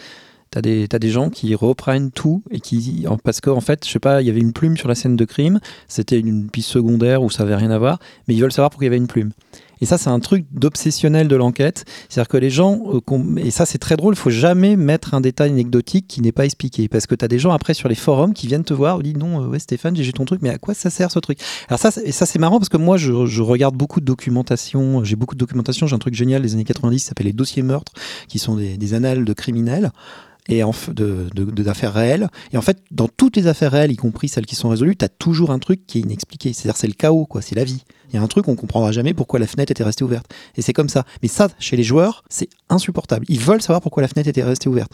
t'as 0.52 0.60
des, 0.62 0.86
t'as 0.88 0.98
des 0.98 1.10
gens 1.10 1.30
qui 1.30 1.54
reprennent 1.54 2.10
tout 2.10 2.42
et 2.50 2.58
qui. 2.60 3.04
en- 3.08 3.16
Parce 3.18 3.40
qu'en 3.40 3.60
fait, 3.60 3.84
je 3.86 3.90
sais 3.90 3.98
pas, 4.00 4.20
il 4.22 4.26
y 4.26 4.30
avait 4.30 4.40
une 4.40 4.52
plume 4.52 4.76
sur 4.76 4.88
la 4.88 4.94
scène 4.96 5.14
de 5.16 5.24
crime, 5.24 5.60
c'était 5.88 6.18
une 6.18 6.48
piste 6.50 6.68
secondaire 6.70 7.22
où 7.22 7.30
ça 7.30 7.42
avait 7.44 7.54
rien 7.56 7.70
à 7.70 7.78
voir, 7.78 7.98
mais 8.26 8.34
ils 8.34 8.40
veulent 8.40 8.50
savoir 8.52 8.70
pourquoi 8.70 8.84
il 8.84 8.88
y 8.88 8.92
avait 8.92 8.96
une 8.96 9.06
plume. 9.06 9.30
Et 9.80 9.86
ça, 9.86 9.98
c'est 9.98 10.10
un 10.10 10.20
truc 10.20 10.46
d'obsessionnel 10.52 11.28
de 11.28 11.36
l'enquête. 11.36 11.84
C'est-à-dire 12.08 12.28
que 12.28 12.36
les 12.36 12.50
gens, 12.50 12.80
euh, 12.92 13.36
et 13.36 13.50
ça 13.50 13.66
c'est 13.66 13.78
très 13.78 13.96
drôle, 13.96 14.14
faut 14.14 14.30
jamais 14.30 14.76
mettre 14.76 15.14
un 15.14 15.20
détail 15.20 15.50
anecdotique 15.50 16.06
qui 16.08 16.20
n'est 16.20 16.32
pas 16.32 16.44
expliqué. 16.44 16.88
Parce 16.88 17.06
que 17.06 17.14
tu 17.14 17.24
as 17.24 17.28
des 17.28 17.38
gens 17.38 17.52
après 17.52 17.74
sur 17.74 17.88
les 17.88 17.94
forums 17.94 18.34
qui 18.34 18.46
viennent 18.46 18.64
te 18.64 18.74
voir, 18.74 18.98
ils 19.00 19.12
disent 19.12 19.16
non, 19.16 19.42
euh, 19.42 19.48
ouais 19.48 19.58
Stéphane, 19.58 19.96
j'ai 19.96 20.12
ton 20.12 20.24
truc, 20.24 20.40
mais 20.42 20.50
à 20.50 20.58
quoi 20.58 20.74
ça 20.74 20.90
sert 20.90 21.10
ce 21.10 21.18
truc? 21.18 21.38
Alors 21.68 21.78
ça, 21.78 21.90
et 22.04 22.12
ça 22.12 22.26
c'est 22.26 22.38
marrant 22.38 22.58
parce 22.58 22.68
que 22.68 22.76
moi 22.76 22.96
je, 22.96 23.40
regarde 23.40 23.74
beaucoup 23.74 24.00
de 24.00 24.04
documentation, 24.04 25.02
j'ai 25.04 25.16
beaucoup 25.16 25.34
de 25.34 25.40
documentation, 25.40 25.86
j'ai 25.86 25.94
un 25.94 25.98
truc 25.98 26.14
génial 26.14 26.42
des 26.42 26.54
années 26.54 26.64
90 26.64 27.00
qui 27.00 27.08
s'appelle 27.08 27.26
les 27.26 27.32
dossiers 27.32 27.62
meurtres, 27.62 27.92
qui 28.28 28.38
sont 28.38 28.56
des 28.56 28.94
annales 28.94 29.24
de 29.24 29.32
criminels 29.32 29.90
et 30.50 30.64
en 30.64 30.72
de, 30.88 31.28
d'affaires 31.62 31.94
réelles. 31.94 32.28
Et 32.52 32.56
en 32.56 32.62
fait, 32.62 32.82
dans 32.90 33.08
toutes 33.08 33.36
les 33.36 33.46
affaires 33.46 33.72
réelles, 33.72 33.92
y 33.92 33.96
compris 33.96 34.28
celles 34.28 34.46
qui 34.46 34.56
sont 34.56 34.68
résolues, 34.68 34.96
tu 34.96 35.04
as 35.04 35.08
toujours 35.08 35.50
un 35.50 35.58
truc 35.58 35.86
qui 35.86 35.98
est 35.98 36.00
inexpliqué. 36.02 36.52
C'est-à-dire 36.52 36.76
c'est 36.76 36.88
le 36.88 36.94
chaos, 36.94 37.26
quoi, 37.26 37.40
c'est 37.40 37.54
la 37.54 37.64
vie. 37.64 37.84
Il 38.08 38.16
y 38.16 38.18
a 38.18 38.22
un 38.22 38.26
truc, 38.26 38.48
on 38.48 38.56
comprendra 38.56 38.90
jamais 38.90 39.14
pourquoi 39.14 39.38
la 39.38 39.46
fenêtre 39.46 39.70
était 39.70 39.84
restée 39.84 40.02
ouverte. 40.02 40.26
Et 40.56 40.62
c'est 40.62 40.72
comme 40.72 40.88
ça. 40.88 41.04
Mais 41.22 41.28
ça, 41.28 41.48
chez 41.60 41.76
les 41.76 41.84
joueurs, 41.84 42.24
c'est 42.28 42.48
insupportable. 42.68 43.24
Ils 43.28 43.38
veulent 43.38 43.62
savoir 43.62 43.80
pourquoi 43.80 44.02
la 44.02 44.08
fenêtre 44.08 44.28
était 44.28 44.42
restée 44.42 44.68
ouverte. 44.68 44.92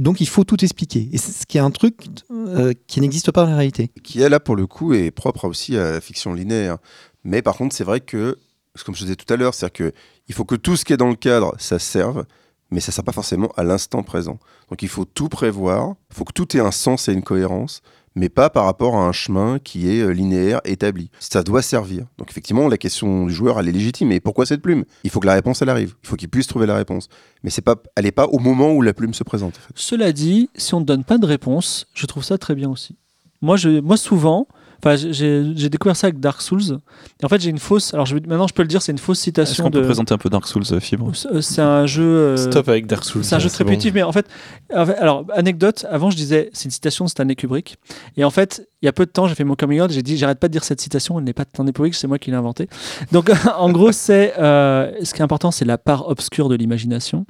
Donc 0.00 0.20
il 0.20 0.28
faut 0.28 0.44
tout 0.44 0.62
expliquer. 0.62 1.08
Et 1.12 1.18
c'est 1.18 1.32
ce 1.32 1.46
qui 1.46 1.56
est 1.56 1.62
un 1.62 1.70
truc 1.70 1.96
euh, 2.30 2.74
qui 2.86 3.00
n'existe 3.00 3.30
pas 3.30 3.44
dans 3.44 3.50
la 3.50 3.56
réalité. 3.56 3.90
Qui 4.02 4.20
est 4.20 4.28
là 4.28 4.40
pour 4.40 4.56
le 4.56 4.66
coup 4.66 4.92
est 4.92 5.10
propre 5.10 5.46
aussi 5.46 5.78
à 5.78 5.92
la 5.92 6.00
fiction 6.02 6.34
linéaire. 6.34 6.76
Mais 7.24 7.40
par 7.40 7.56
contre, 7.56 7.74
c'est 7.74 7.84
vrai 7.84 8.00
que, 8.00 8.36
comme 8.84 8.94
je 8.94 9.04
disais 9.04 9.16
tout 9.16 9.32
à 9.32 9.36
l'heure, 9.36 9.54
c'est-à-dire 9.54 9.72
que 9.72 9.92
il 10.28 10.34
faut 10.34 10.44
que 10.44 10.56
tout 10.56 10.76
ce 10.76 10.84
qui 10.84 10.92
est 10.92 10.98
dans 10.98 11.08
le 11.08 11.16
cadre, 11.16 11.54
ça 11.58 11.78
serve, 11.78 12.26
mais 12.70 12.80
ça 12.80 12.90
ne 12.90 12.94
sert 12.94 13.04
pas 13.04 13.12
forcément 13.12 13.52
à 13.56 13.64
l'instant 13.64 14.02
présent. 14.02 14.38
Donc 14.70 14.82
il 14.82 14.88
faut 14.88 15.04
tout 15.04 15.28
prévoir, 15.28 15.94
il 16.10 16.16
faut 16.16 16.24
que 16.24 16.32
tout 16.32 16.56
ait 16.56 16.60
un 16.60 16.70
sens 16.70 17.08
et 17.08 17.12
une 17.12 17.22
cohérence, 17.22 17.82
mais 18.16 18.28
pas 18.28 18.50
par 18.50 18.64
rapport 18.64 18.96
à 18.96 19.06
un 19.06 19.12
chemin 19.12 19.58
qui 19.58 19.90
est 19.90 20.00
euh, 20.00 20.10
linéaire, 20.10 20.60
établi. 20.64 21.10
Ça 21.18 21.42
doit 21.42 21.62
servir. 21.62 22.06
Donc 22.18 22.30
effectivement, 22.30 22.68
la 22.68 22.78
question 22.78 23.26
du 23.26 23.34
joueur, 23.34 23.58
elle 23.58 23.68
est 23.68 23.72
légitime. 23.72 24.08
Mais 24.08 24.20
pourquoi 24.20 24.46
cette 24.46 24.62
plume? 24.62 24.84
Il 25.02 25.10
faut 25.10 25.20
que 25.20 25.26
la 25.26 25.34
réponse, 25.34 25.62
elle 25.62 25.68
arrive. 25.68 25.94
Il 26.04 26.08
faut 26.08 26.16
qu'il 26.16 26.28
puisse 26.28 26.46
trouver 26.46 26.66
la 26.66 26.76
réponse. 26.76 27.08
Mais 27.42 27.50
c'est 27.50 27.62
pas, 27.62 27.76
elle 27.96 28.04
n'est 28.04 28.12
pas 28.12 28.26
au 28.26 28.38
moment 28.38 28.72
où 28.72 28.82
la 28.82 28.94
plume 28.94 29.14
se 29.14 29.24
présente. 29.24 29.58
Cela 29.74 30.12
dit, 30.12 30.48
si 30.54 30.74
on 30.74 30.80
ne 30.80 30.84
donne 30.84 31.04
pas 31.04 31.18
de 31.18 31.26
réponse, 31.26 31.86
je 31.92 32.06
trouve 32.06 32.22
ça 32.22 32.38
très 32.38 32.54
bien 32.54 32.70
aussi. 32.70 32.96
Moi, 33.42 33.56
je, 33.56 33.80
moi 33.80 33.96
souvent, 33.96 34.46
enfin, 34.84 34.96
j'ai 35.10 35.68
découvert 35.68 35.96
ça 35.96 36.08
avec 36.08 36.20
Dark 36.20 36.40
Souls. 36.42 36.78
Et 37.20 37.24
en 37.24 37.28
fait, 37.28 37.40
j'ai 37.40 37.50
une 37.50 37.58
fausse. 37.58 37.94
Alors 37.94 38.06
je, 38.06 38.14
maintenant, 38.16 38.46
je 38.46 38.54
peux 38.54 38.62
le 38.62 38.68
dire, 38.68 38.82
c'est 38.82 38.92
une 38.92 38.98
fausse 38.98 39.18
Est-ce 39.18 39.24
citation 39.24 39.64
qu'on 39.64 39.70
peut 39.70 39.82
présenter 39.82 40.12
un 40.14 40.18
peu 40.18 40.28
Dark 40.30 40.46
Souls 40.46 40.62
euh, 40.72 40.80
Fibre 40.80 41.12
Euh, 41.32 41.40
C'est 41.40 41.62
un 41.62 41.86
jeu. 41.86 42.02
euh, 42.04 42.36
Stop 42.36 42.68
avec 42.68 42.86
Dark 42.86 43.04
Souls. 43.04 43.24
C'est 43.24 43.34
un 43.34 43.38
jeu 43.38 43.48
très 43.48 43.64
bon. 43.64 43.68
primitif, 43.68 43.94
mais 43.94 44.02
en 44.02 44.12
fait, 44.12 44.26
en 44.74 44.84
fait- 44.86 44.96
alors 44.96 45.24
anecdote. 45.32 45.86
Avant, 45.90 46.10
je 46.10 46.16
disais 46.16 46.50
c'est 46.52 46.66
une 46.66 46.70
citation 46.70 47.04
de 47.04 47.10
Stanley 47.10 47.34
Kubrick, 47.34 47.76
et 48.16 48.24
en 48.24 48.30
fait, 48.30 48.68
il 48.82 48.86
y 48.86 48.88
a 48.88 48.92
peu 48.92 49.06
de 49.06 49.10
temps, 49.10 49.26
j'ai 49.26 49.34
fait 49.34 49.44
mon 49.44 49.54
coming 49.54 49.80
out, 49.80 49.90
j'ai 49.90 50.02
dit 50.02 50.16
j'arrête 50.18 50.38
pas 50.38 50.48
de 50.48 50.52
dire 50.52 50.64
cette 50.64 50.80
citation, 50.80 51.18
elle 51.18 51.24
n'est 51.24 51.32
pas 51.32 51.44
de 51.44 51.50
Stanley 51.50 51.72
Kubrick, 51.72 51.94
c'est 51.94 52.06
moi 52.06 52.18
qui 52.18 52.30
l'ai 52.30 52.36
inventée. 52.36 52.68
Donc, 53.12 53.30
en 53.58 53.70
gros, 53.72 53.92
c'est 53.92 54.34
euh, 54.38 54.92
ce 55.02 55.14
qui 55.14 55.20
est 55.20 55.24
important, 55.24 55.50
c'est 55.50 55.64
la 55.64 55.78
part 55.78 56.08
obscure 56.08 56.48
de 56.48 56.54
l'imagination. 56.54 57.24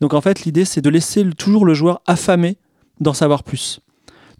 Donc, 0.00 0.14
en 0.14 0.20
fait, 0.20 0.44
l'idée, 0.44 0.64
c'est 0.64 0.80
de 0.80 0.90
laisser 0.90 1.24
le- 1.24 1.34
toujours 1.34 1.64
le 1.64 1.74
joueur 1.74 2.00
affamé 2.06 2.56
d'en 3.00 3.14
savoir 3.14 3.42
plus. 3.42 3.80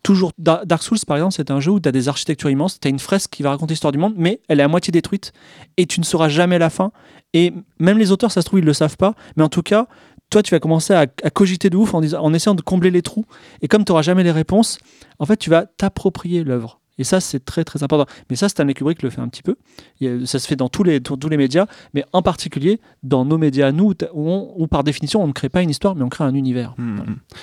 Toujours, 0.02 0.32
Dar- 0.38 0.64
Dark 0.66 0.82
Souls, 0.82 0.98
par 1.06 1.16
exemple, 1.18 1.34
c'est 1.36 1.50
un 1.50 1.60
jeu 1.60 1.72
où 1.72 1.80
tu 1.80 1.88
as 1.88 1.92
des 1.92 2.08
architectures 2.08 2.48
immenses, 2.50 2.80
tu 2.80 2.88
as 2.88 2.90
une 2.90 2.98
fresque 2.98 3.30
qui 3.30 3.42
va 3.42 3.50
raconter 3.50 3.72
l'histoire 3.74 3.92
du 3.92 3.98
monde, 3.98 4.14
mais 4.16 4.40
elle 4.48 4.60
est 4.60 4.62
à 4.62 4.68
moitié 4.68 4.90
détruite 4.92 5.32
et 5.76 5.84
tu 5.86 6.00
ne 6.00 6.04
sauras 6.04 6.28
jamais 6.30 6.58
la 6.58 6.70
fin. 6.70 6.90
Et 7.34 7.52
même 7.78 7.98
les 7.98 8.10
auteurs, 8.10 8.32
ça 8.32 8.40
se 8.40 8.46
trouve, 8.46 8.60
ils 8.60 8.64
le 8.64 8.72
savent 8.72 8.96
pas, 8.96 9.14
mais 9.36 9.42
en 9.42 9.48
tout 9.50 9.62
cas, 9.62 9.86
toi, 10.30 10.42
tu 10.42 10.52
vas 10.54 10.60
commencer 10.60 10.94
à, 10.94 11.00
à 11.22 11.30
cogiter 11.30 11.70
de 11.70 11.76
ouf 11.76 11.92
en, 11.92 12.00
disant- 12.00 12.22
en 12.22 12.32
essayant 12.32 12.54
de 12.54 12.62
combler 12.62 12.90
les 12.90 13.02
trous. 13.02 13.26
Et 13.62 13.68
comme 13.68 13.84
tu 13.84 13.92
n'auras 13.92 14.02
jamais 14.02 14.22
les 14.22 14.30
réponses, 14.30 14.78
en 15.18 15.26
fait, 15.26 15.36
tu 15.36 15.50
vas 15.50 15.66
t'approprier 15.66 16.44
l'œuvre. 16.44 16.80
Et 16.98 17.04
ça, 17.04 17.18
c'est 17.20 17.44
très 17.44 17.64
très 17.64 17.82
important. 17.82 18.06
Mais 18.28 18.36
ça, 18.36 18.48
Stanley 18.48 18.74
Kubrick 18.74 19.02
le 19.02 19.10
fait 19.10 19.20
un 19.20 19.28
petit 19.28 19.42
peu. 19.42 19.56
A- 20.02 20.26
ça 20.26 20.38
se 20.38 20.46
fait 20.46 20.56
dans 20.56 20.68
tous 20.68 20.82
les, 20.82 21.00
dans 21.00 21.16
tous 21.16 21.28
les 21.28 21.36
médias, 21.36 21.66
mais 21.94 22.04
en 22.12 22.22
particulier 22.22 22.78
dans 23.02 23.24
nos 23.24 23.38
médias 23.38 23.72
nous, 23.72 23.92
où, 24.12 24.30
on- 24.30 24.68
par 24.68 24.84
définition, 24.84 25.22
on 25.22 25.26
ne 25.26 25.32
crée 25.32 25.48
pas 25.48 25.62
une 25.62 25.70
histoire, 25.70 25.94
mais 25.94 26.02
on 26.04 26.08
crée 26.08 26.24
un 26.24 26.34
univers. 26.34 26.74
Hmm. 26.78 27.00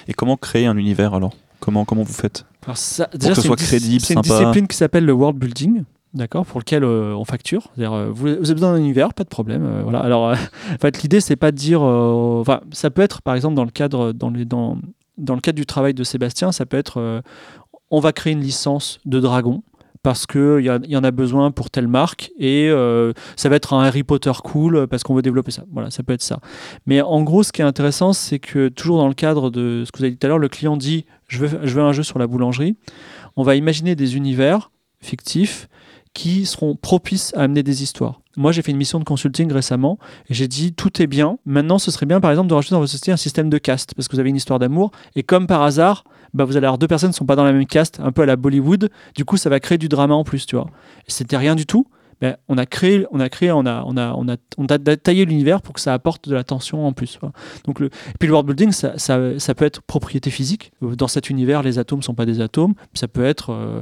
Et 0.08 0.14
comment 0.14 0.38
créer 0.38 0.66
un 0.66 0.78
univers 0.78 1.14
alors? 1.14 1.34
Comment, 1.60 1.86
comment 1.86 2.04
vous 2.04 2.14
faites 2.14 2.46
Alors 2.66 2.78
ça, 2.78 3.06
que 3.06 3.18
déjà, 3.18 3.36
ce 3.36 3.42
c'est 3.42 3.48
soit 3.48 3.56
crédible, 3.56 4.04
C'est 4.06 4.14
une 4.14 4.24
sympa. 4.24 4.40
discipline 4.40 4.68
qui 4.68 4.78
s'appelle 4.78 5.06
le 5.06 5.14
world 5.14 5.38
building. 5.38 5.84
D'accord, 6.14 6.46
pour 6.46 6.60
lequel 6.60 6.84
euh, 6.84 7.14
on 7.16 7.26
facture. 7.26 7.68
Euh, 7.78 8.08
vous, 8.12 8.28
vous 8.28 8.30
avez 8.30 8.54
besoin 8.54 8.72
d'un 8.72 8.78
univers, 8.80 9.14
pas 9.14 9.24
de 9.24 9.30
problème. 9.30 9.66
euh, 9.66 9.82
voilà. 9.84 10.00
Alors, 10.00 10.32
en 10.74 10.78
fait, 10.82 11.04
l'idée, 11.04 11.20
c'est 11.22 11.36
pas 11.36 11.52
de 11.52 11.58
dire. 11.58 11.82
Enfin, 11.82 12.62
ça 12.72 12.90
peut 12.90 13.02
être, 13.02 13.22
par 13.22 13.36
exemple, 13.36 13.56
dans 13.56 13.66
le 13.66 13.70
cadre, 13.72 14.14
dans 14.14 14.30
les, 14.30 14.46
dans, 14.46 14.78
dans 15.18 15.36
le 15.36 15.42
cadre 15.42 15.58
du 15.58 15.66
travail 15.66 15.94
de 15.94 16.04
Sébastien, 16.04 16.52
ça 16.52 16.66
peut 16.66 16.78
être, 16.78 17.22
on 17.92 18.00
va 18.00 18.14
créer 18.14 18.34
une 18.34 18.42
licence 18.42 19.00
de 19.06 19.20
dragon 19.20 19.64
parce 20.04 20.26
qu'il 20.26 20.60
y, 20.62 20.92
y 20.92 20.98
en 20.98 21.04
a 21.04 21.12
besoin 21.12 21.52
pour 21.52 21.70
telle 21.70 21.88
marque 21.88 22.32
et 22.38 22.70
euh, 22.70 23.14
ça 23.36 23.50
va 23.50 23.56
être 23.56 23.74
un 23.74 23.84
Harry 23.84 24.04
Potter 24.04 24.32
cool 24.44 24.88
parce 24.88 25.04
qu'on 25.04 25.16
veut 25.16 25.22
développer 25.22 25.52
ça. 25.52 25.64
Voilà, 25.72 25.92
ça 25.92 26.04
peut 26.04 26.14
être 26.14 26.22
ça. 26.22 26.40
Mais 26.86 27.02
en 27.02 27.24
gros, 27.24 27.44
ce 27.44 27.52
qui 27.52 27.62
est 27.62 27.66
intéressant, 27.66 28.14
c'est 28.14 28.40
que 28.40 28.70
toujours 28.70 28.98
dans 28.98 29.08
le 29.08 29.14
cadre 29.14 29.50
de 29.50 29.84
ce 29.86 29.92
que 29.92 29.98
vous 30.00 30.04
avez 30.04 30.12
dit 30.12 30.18
tout 30.18 30.26
à 30.26 30.30
l'heure, 30.30 30.40
le 30.40 30.50
client 30.50 30.78
dit 30.78 31.06
je 31.28 31.46
veux, 31.46 31.60
je 31.64 31.74
veux 31.76 31.84
un 31.84 31.92
jeu 31.92 32.04
sur 32.04 32.20
la 32.20 32.28
boulangerie. 32.28 32.76
On 33.36 33.44
va 33.44 33.56
imaginer 33.56 33.96
des 33.96 34.16
univers 34.16 34.72
fictifs 35.00 35.68
qui 36.14 36.46
seront 36.46 36.76
propices 36.76 37.32
à 37.36 37.42
amener 37.42 37.62
des 37.62 37.84
histoires. 37.84 38.22
Moi, 38.38 38.52
j'ai 38.52 38.62
fait 38.62 38.72
une 38.72 38.78
mission 38.78 39.00
de 39.00 39.04
consulting 39.04 39.52
récemment 39.52 40.00
et 40.30 40.34
j'ai 40.34 40.48
dit 40.48 40.74
tout 40.74 41.02
est 41.02 41.08
bien. 41.08 41.38
Maintenant, 41.46 41.80
ce 41.80 41.92
serait 41.92 42.06
bien, 42.06 42.20
par 42.20 42.32
exemple, 42.32 42.50
de 42.50 42.54
rajouter 42.54 42.74
dans 42.74 42.80
votre 42.80 42.92
société 42.92 43.12
un 43.12 43.18
système 43.18 43.50
de 43.50 43.58
caste 43.58 43.94
parce 43.96 44.08
que 44.08 44.16
vous 44.16 44.20
avez 44.20 44.30
une 44.30 44.36
histoire 44.36 44.60
d'amour 44.60 44.92
et 45.16 45.24
comme 45.24 45.48
par 45.48 45.62
hasard, 45.62 46.04
bah, 46.34 46.46
vous 46.46 46.58
allez 46.58 46.66
avoir 46.66 46.78
deux 46.78 46.88
personnes 46.88 47.12
qui 47.12 47.18
sont 47.18 47.26
pas 47.26 47.36
dans 47.36 47.44
la 47.44 47.54
même 47.54 47.66
caste, 47.66 48.00
un 48.00 48.12
peu 48.12 48.24
à 48.24 48.26
la 48.26 48.36
Bollywood. 48.36 48.90
Du 49.16 49.26
coup, 49.26 49.38
ça 49.38 49.50
va 49.50 49.60
créer 49.60 49.78
du 49.78 49.90
drama 49.90 50.16
en 50.16 50.24
plus, 50.24 50.46
tu 50.46 50.56
vois. 50.56 50.68
C'était 51.08 51.38
rien 51.38 51.56
du 51.56 51.66
tout. 51.66 51.88
ben, 52.20 52.36
on 52.48 52.58
a 52.58 52.66
créé, 52.66 53.06
on 53.12 53.20
a 53.20 53.30
créé, 53.30 53.52
on 53.52 53.66
a, 53.66 53.84
on 53.86 53.96
a, 53.96 54.14
on 54.14 54.28
a, 54.28 54.38
on 54.58 54.66
a 54.66 54.78
taillé 54.78 55.26
l'univers 55.26 55.62
pour 55.62 55.74
que 55.76 55.82
ça 55.82 55.94
apporte 55.94 56.28
de 56.28 56.34
la 56.34 56.44
tension 56.44 56.88
en 56.88 56.94
plus. 56.94 57.20
Donc 57.66 57.80
le, 57.80 57.88
et 57.88 58.18
puis 58.20 58.28
le 58.28 58.34
world 58.34 58.48
building, 58.48 58.72
ça, 58.72 58.98
ça, 58.98 59.56
peut 59.56 59.66
être 59.66 59.82
propriété 59.82 60.32
physique. 60.32 60.72
Dans 60.82 61.08
cet 61.08 61.30
univers, 61.30 61.62
les 61.62 61.80
atomes 61.80 62.02
sont 62.02 62.16
pas 62.16 62.26
des 62.26 62.42
atomes. 62.42 62.74
Ça 62.94 63.08
peut 63.08 63.26
être, 63.26 63.52
euh, 63.52 63.82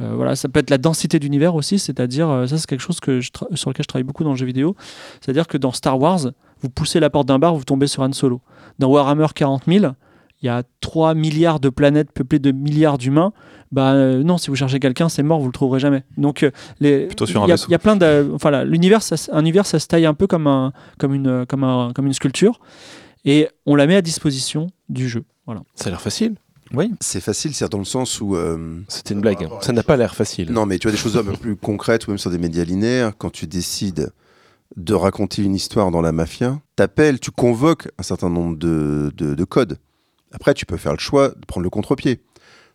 euh, 0.00 0.14
voilà, 0.14 0.34
ça 0.34 0.48
peut 0.48 0.60
être 0.60 0.70
la 0.70 0.78
densité 0.78 1.18
d'univers 1.18 1.54
aussi. 1.54 1.78
C'est-à-dire, 1.78 2.28
euh, 2.30 2.46
ça 2.46 2.58
c'est 2.58 2.66
quelque 2.66 2.80
chose 2.80 3.00
que 3.00 3.20
sur 3.20 3.70
lequel 3.70 3.82
je 3.82 3.88
travaille 3.88 4.04
beaucoup 4.04 4.24
dans 4.24 4.30
le 4.30 4.36
jeu 4.36 4.46
vidéo. 4.46 4.76
C'est-à-dire 5.20 5.46
que 5.46 5.58
dans 5.58 5.72
Star 5.72 5.98
Wars, 6.00 6.20
vous 6.60 6.70
poussez 6.70 7.00
la 7.00 7.10
porte 7.10 7.28
d'un 7.28 7.38
bar, 7.38 7.54
vous 7.54 7.64
tombez 7.64 7.86
sur 7.86 8.02
Han 8.02 8.12
Solo. 8.12 8.40
Dans 8.78 8.88
Warhammer 8.88 9.26
40 9.34 9.64
000, 9.68 9.92
il 10.44 10.46
y 10.46 10.50
a 10.50 10.62
3 10.82 11.14
milliards 11.14 11.58
de 11.58 11.70
planètes 11.70 12.12
peuplées 12.12 12.38
de 12.38 12.52
milliards 12.52 12.98
d'humains. 12.98 13.32
Bah 13.72 13.92
euh, 13.94 14.22
non, 14.22 14.38
si 14.38 14.50
vous 14.50 14.56
cherchez 14.56 14.78
quelqu'un, 14.78 15.08
c'est 15.08 15.22
mort, 15.24 15.40
vous 15.40 15.46
le 15.46 15.52
trouverez 15.52 15.80
jamais. 15.80 16.04
Donc 16.16 16.42
euh, 16.44 16.50
les, 16.80 17.06
Plutôt 17.06 17.26
sur 17.26 17.42
un 17.42 17.46
il 17.46 17.50
y 17.50 17.52
a- 17.52 17.66
y 17.74 17.78
plein 17.78 17.96
de, 17.96 18.30
enfin 18.34 18.50
là, 18.50 18.64
l'univers, 18.64 19.00
un 19.32 19.40
univers, 19.40 19.66
ça 19.66 19.78
se 19.80 19.86
taille 19.88 20.06
un 20.06 20.14
peu 20.14 20.26
comme 20.28 20.46
un, 20.46 20.72
comme 20.98 21.12
une, 21.14 21.44
comme 21.46 21.64
un, 21.64 21.92
comme 21.94 22.06
une 22.06 22.12
sculpture, 22.12 22.60
et 23.24 23.48
on 23.66 23.74
la 23.74 23.86
met 23.86 23.96
à 23.96 24.02
disposition 24.02 24.68
du 24.88 25.08
jeu. 25.08 25.24
Voilà. 25.46 25.62
Ça 25.74 25.86
a 25.86 25.90
l'air 25.90 26.00
facile. 26.00 26.34
Oui. 26.72 26.92
C'est 27.00 27.20
facile, 27.20 27.54
c'est 27.54 27.68
dans 27.70 27.78
le 27.78 27.84
sens 27.84 28.20
où. 28.20 28.36
euh, 28.36 28.80
C'était 28.88 29.14
une 29.14 29.20
blague. 29.20 29.44
hein. 29.44 29.48
Ça 29.60 29.72
n'a 29.72 29.82
pas 29.82 29.96
l'air 29.96 30.14
facile. 30.14 30.50
Non, 30.52 30.66
mais 30.66 30.78
tu 30.78 30.86
vois 30.88 30.92
des 30.92 30.98
choses 30.98 31.16
un 31.16 31.24
peu 31.24 31.32
plus 31.32 31.56
concrètes, 31.56 32.06
ou 32.06 32.10
même 32.10 32.18
sur 32.18 32.30
des 32.30 32.38
médias 32.38 32.64
linéaires, 32.64 33.12
quand 33.16 33.30
tu 33.30 33.46
décides 33.46 34.10
de 34.76 34.94
raconter 34.94 35.42
une 35.42 35.54
histoire 35.54 35.90
dans 35.90 36.00
la 36.00 36.12
mafia, 36.12 36.58
t'appelles, 36.76 37.18
tu 37.20 37.30
convoques 37.30 37.88
un 37.98 38.02
certain 38.02 38.28
nombre 38.30 38.56
de, 38.56 39.12
de- 39.16 39.34
de 39.34 39.44
codes. 39.44 39.78
Après, 40.34 40.52
tu 40.52 40.66
peux 40.66 40.76
faire 40.76 40.92
le 40.92 40.98
choix 40.98 41.28
de 41.28 41.46
prendre 41.46 41.64
le 41.64 41.70
contre-pied. 41.70 42.20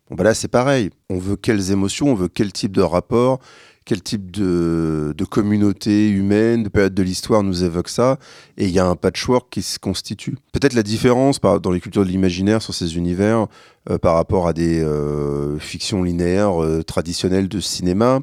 Bon, 0.10 0.15
bah 0.15 0.23
là, 0.23 0.34
c'est 0.34 0.48
pareil. 0.48 0.90
On 1.10 1.19
veut 1.19 1.36
quelles 1.36 1.72
émotions, 1.72 2.07
on 2.07 2.15
veut 2.15 2.30
quel 2.30 2.52
type 2.52 2.72
de 2.72 2.81
rapport, 2.81 3.40
quel 3.86 4.02
type 4.02 4.31
de, 4.31 5.14
communauté 5.30 6.10
humaine, 6.10 6.64
de 6.64 6.69
période 6.69 6.95
de 6.95 7.03
l'histoire 7.03 7.44
nous 7.44 7.64
évoque 7.64 7.90
ça. 7.90 8.18
Et 8.57 8.65
il 8.65 8.72
y 8.72 8.80
a 8.80 8.86
un 8.88 8.95
patchwork 8.95 9.49
qui 9.52 9.61
se 9.61 9.77
constitue. 9.77 10.38
Peut-être 10.52 10.73
la 10.73 10.84
différence 10.84 11.40
dans 11.41 11.72
les 11.72 11.80
cultures 11.80 12.06
de 12.06 12.10
l'imaginaire 12.10 12.61
sur 12.61 12.73
ces 12.73 12.98
univers 12.98 13.48
euh, 13.90 13.98
par 13.98 14.15
rapport 14.15 14.48
à 14.48 14.53
des 14.53 14.81
euh, 14.81 15.60
fictions 15.60 16.02
linéaires 16.02 16.64
euh, 16.64 16.81
traditionnelles 16.81 17.49
de 17.49 17.60
cinéma, 17.60 18.19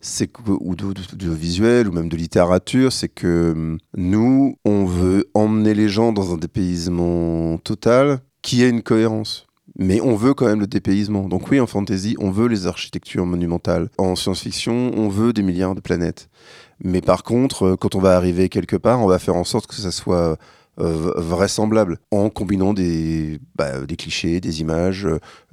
c'est 0.00 0.26
que, 0.26 0.40
ou 0.48 0.74
de 0.74 1.30
visuel 1.30 1.88
ou 1.88 1.92
même 1.92 2.08
de 2.08 2.16
littérature, 2.16 2.92
c'est 2.92 3.08
que 3.08 3.52
hum, 3.52 3.78
nous, 3.96 4.56
on 4.64 4.84
veut 4.84 5.30
emmener 5.34 5.72
les 5.72 5.88
gens 5.88 6.12
dans 6.12 6.34
un 6.34 6.36
dépaysement 6.36 7.56
total 7.58 8.20
qui 8.42 8.62
ait 8.62 8.68
une 8.68 8.82
cohérence. 8.82 9.46
Mais 9.78 10.00
on 10.00 10.16
veut 10.16 10.34
quand 10.34 10.46
même 10.46 10.60
le 10.60 10.66
dépaysement. 10.66 11.28
Donc 11.28 11.50
oui, 11.50 11.60
en 11.60 11.66
fantasy, 11.66 12.16
on 12.18 12.30
veut 12.30 12.48
les 12.48 12.66
architectures 12.66 13.24
monumentales. 13.24 13.88
En 13.96 14.16
science-fiction, 14.16 14.92
on 14.94 15.08
veut 15.08 15.32
des 15.32 15.42
milliards 15.42 15.74
de 15.74 15.80
planètes. 15.80 16.28
Mais 16.84 17.00
par 17.00 17.22
contre, 17.22 17.62
euh, 17.64 17.76
quand 17.76 17.94
on 17.94 18.00
va 18.00 18.16
arriver 18.16 18.48
quelque 18.48 18.76
part, 18.76 19.00
on 19.00 19.06
va 19.06 19.18
faire 19.18 19.36
en 19.36 19.44
sorte 19.44 19.66
que 19.66 19.76
ça 19.76 19.90
soit 19.90 20.36
euh, 20.80 21.12
vraisemblable 21.16 21.98
en 22.10 22.28
combinant 22.28 22.74
des, 22.74 23.38
bah, 23.54 23.72
clichés, 23.96 24.40
des 24.40 24.60
images 24.60 25.06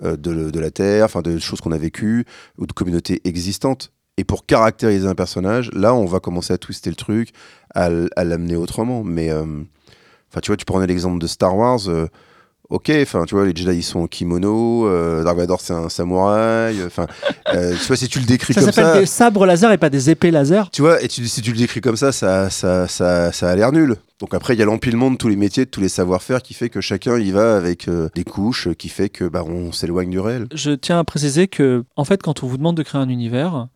euh, 0.04 0.18
de, 0.18 0.60
la 0.60 0.72
Terre, 0.72 1.06
enfin 1.06 1.22
de 1.22 1.38
choses 1.38 1.62
qu'on 1.62 1.72
a 1.72 1.78
vécues 1.78 2.26
ou 2.58 2.66
de 2.66 2.74
communautés 2.74 3.22
existantes. 3.26 3.94
Et 4.18 4.26
pour 4.26 4.46
caractériser 4.46 5.08
un 5.08 5.16
personnage, 5.16 5.72
là, 5.74 5.94
on 5.94 6.06
va 6.06 6.20
commencer 6.20 6.52
à 6.52 6.58
twister 6.58 6.90
le 6.90 6.98
truc, 6.98 7.30
à, 7.74 7.90
l'amener 7.90 8.58
autrement. 8.58 9.02
Mais, 9.02 9.30
tu 10.42 10.48
vois, 10.48 10.58
tu 10.58 10.66
prenais 10.66 10.88
l'exemple 10.88 11.20
de 11.20 11.28
Star 11.28 11.56
Wars. 11.56 11.80
Euh, 12.72 12.76
ok, 12.76 12.92
enfin, 13.02 13.26
tu 13.26 13.36
vois, 13.36 13.46
les 13.46 13.56
Jedi 13.56 13.78
ils 13.78 13.84
sont 13.84 14.02
en 14.02 14.08
kimono, 14.08 14.88
euh, 14.88 15.24
Dark 15.24 15.38
Vador 15.38 15.62
c'est 15.62 15.74
un 15.74 15.90
samouraï. 15.90 16.84
Enfin, 16.86 17.08
euh, 17.54 17.72
tu 17.80 17.86
vois, 17.88 17.96
si 17.96 18.08
tu 18.08 18.20
le 18.20 18.26
décris 18.26 18.54
Ça 18.54 18.62
comme 18.62 18.72
s'appelle 18.72 18.94
ça, 18.94 19.00
des 19.00 19.06
sabres 19.06 19.46
laser 19.46 19.72
et 19.72 19.78
pas 19.78 19.90
des 19.90 20.10
épées 20.10 20.32
laser. 20.32 20.70
tu 20.72 20.82
vois, 20.82 21.02
et 21.02 21.08
tu- 21.08 21.28
si 21.28 21.42
tu 21.42 21.52
le 21.52 21.58
décris 21.58 21.82
comme 21.82 21.98
ça, 21.98 22.12
ça, 22.12 22.50
ça, 22.50 22.88
ça, 22.88 23.32
ça 23.32 23.50
a 23.50 23.56
l'air 23.56 23.72
nul. 23.72 23.96
Donc 24.20 24.34
après, 24.34 24.54
il 24.54 24.60
y 24.60 24.62
a 24.62 24.66
l'empilement 24.66 25.10
de 25.12 25.16
tous 25.16 25.30
les 25.30 25.36
métiers, 25.38 25.66
de 25.66 25.70
tous 25.70 25.80
les 25.82 25.88
savoir-faire 25.90 26.42
qui 26.42 26.54
fait 26.54 26.70
que 26.70 26.82
chacun 26.82 27.18
y 27.18 27.32
va 27.32 27.56
avec 27.56 27.88
euh, 27.88 28.10
des 28.16 28.24
couches, 28.26 28.68
euh, 28.68 28.74
qui 28.74 28.90
fait 28.90 29.08
que 29.10 29.24
bah, 29.26 29.44
on 29.48 29.72
s'éloigne 29.72 30.10
du 30.10 30.20
réel. 30.20 30.48
Je 30.54 30.72
tiens 30.72 31.00
à 31.00 31.04
préciser 31.06 31.48
que, 31.48 31.84
en 31.96 32.04
fait, 32.04 32.22
quand 32.22 32.44
on 32.44 32.48
vous 32.48 32.58
demande 32.58 32.76
de 32.76 32.84
créer 32.84 33.00
un 33.02 33.08
univers, 33.10 33.68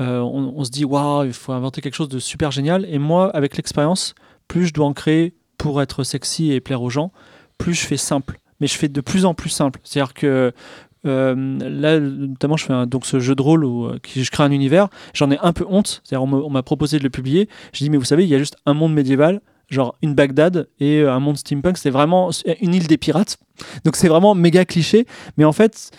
euh, 0.00 0.20
on, 0.20 0.54
on 0.56 0.64
se 0.64 0.70
dit 0.70 0.84
waouh, 0.84 1.24
il 1.24 1.32
faut 1.32 1.52
inventer 1.52 1.80
quelque 1.80 1.94
chose 1.96 2.08
de 2.08 2.20
super 2.20 2.50
génial. 2.52 2.86
Et 2.88 2.98
moi, 2.98 3.30
avec 3.34 3.56
l'expérience, 3.56 4.14
plus 4.46 4.66
je 4.66 4.72
dois 4.72 4.86
en 4.86 4.92
créer 4.92 5.34
pour 5.58 5.82
être 5.82 6.04
sexy 6.04 6.52
et 6.52 6.60
plaire 6.60 6.82
aux 6.82 6.90
gens, 6.90 7.12
plus 7.62 7.74
je 7.74 7.86
fais 7.86 7.96
simple. 7.96 8.38
Mais 8.60 8.66
je 8.66 8.76
fais 8.76 8.88
de 8.88 9.00
plus 9.00 9.24
en 9.24 9.34
plus 9.34 9.50
simple. 9.50 9.80
C'est-à-dire 9.84 10.14
que 10.14 10.52
euh, 11.04 11.58
là, 11.60 11.98
notamment, 11.98 12.56
je 12.56 12.64
fais 12.64 12.86
donc 12.86 13.06
ce 13.06 13.18
jeu 13.18 13.34
de 13.34 13.42
rôle 13.42 13.64
où 13.64 13.86
euh, 13.86 13.98
je 14.14 14.30
crée 14.30 14.44
un 14.44 14.50
univers. 14.50 14.88
J'en 15.14 15.30
ai 15.30 15.38
un 15.38 15.52
peu 15.52 15.64
honte. 15.68 16.02
C'est-à-dire, 16.04 16.22
on 16.22 16.50
m'a 16.50 16.62
proposé 16.62 16.98
de 16.98 17.02
le 17.02 17.10
publier. 17.10 17.48
Je 17.72 17.84
dis, 17.84 17.90
mais 17.90 17.96
vous 17.96 18.04
savez, 18.04 18.24
il 18.24 18.28
y 18.28 18.34
a 18.34 18.38
juste 18.38 18.56
un 18.66 18.74
monde 18.74 18.94
médiéval, 18.94 19.40
genre 19.68 19.96
une 20.02 20.14
Bagdad 20.14 20.68
et 20.80 21.00
euh, 21.00 21.12
un 21.12 21.20
monde 21.20 21.36
steampunk. 21.36 21.76
C'est 21.76 21.90
vraiment 21.90 22.30
une 22.60 22.74
île 22.74 22.86
des 22.86 22.98
pirates. 22.98 23.38
Donc, 23.84 23.96
c'est 23.96 24.08
vraiment 24.08 24.34
méga 24.34 24.64
cliché. 24.64 25.06
Mais 25.36 25.44
en 25.44 25.52
fait, 25.52 25.90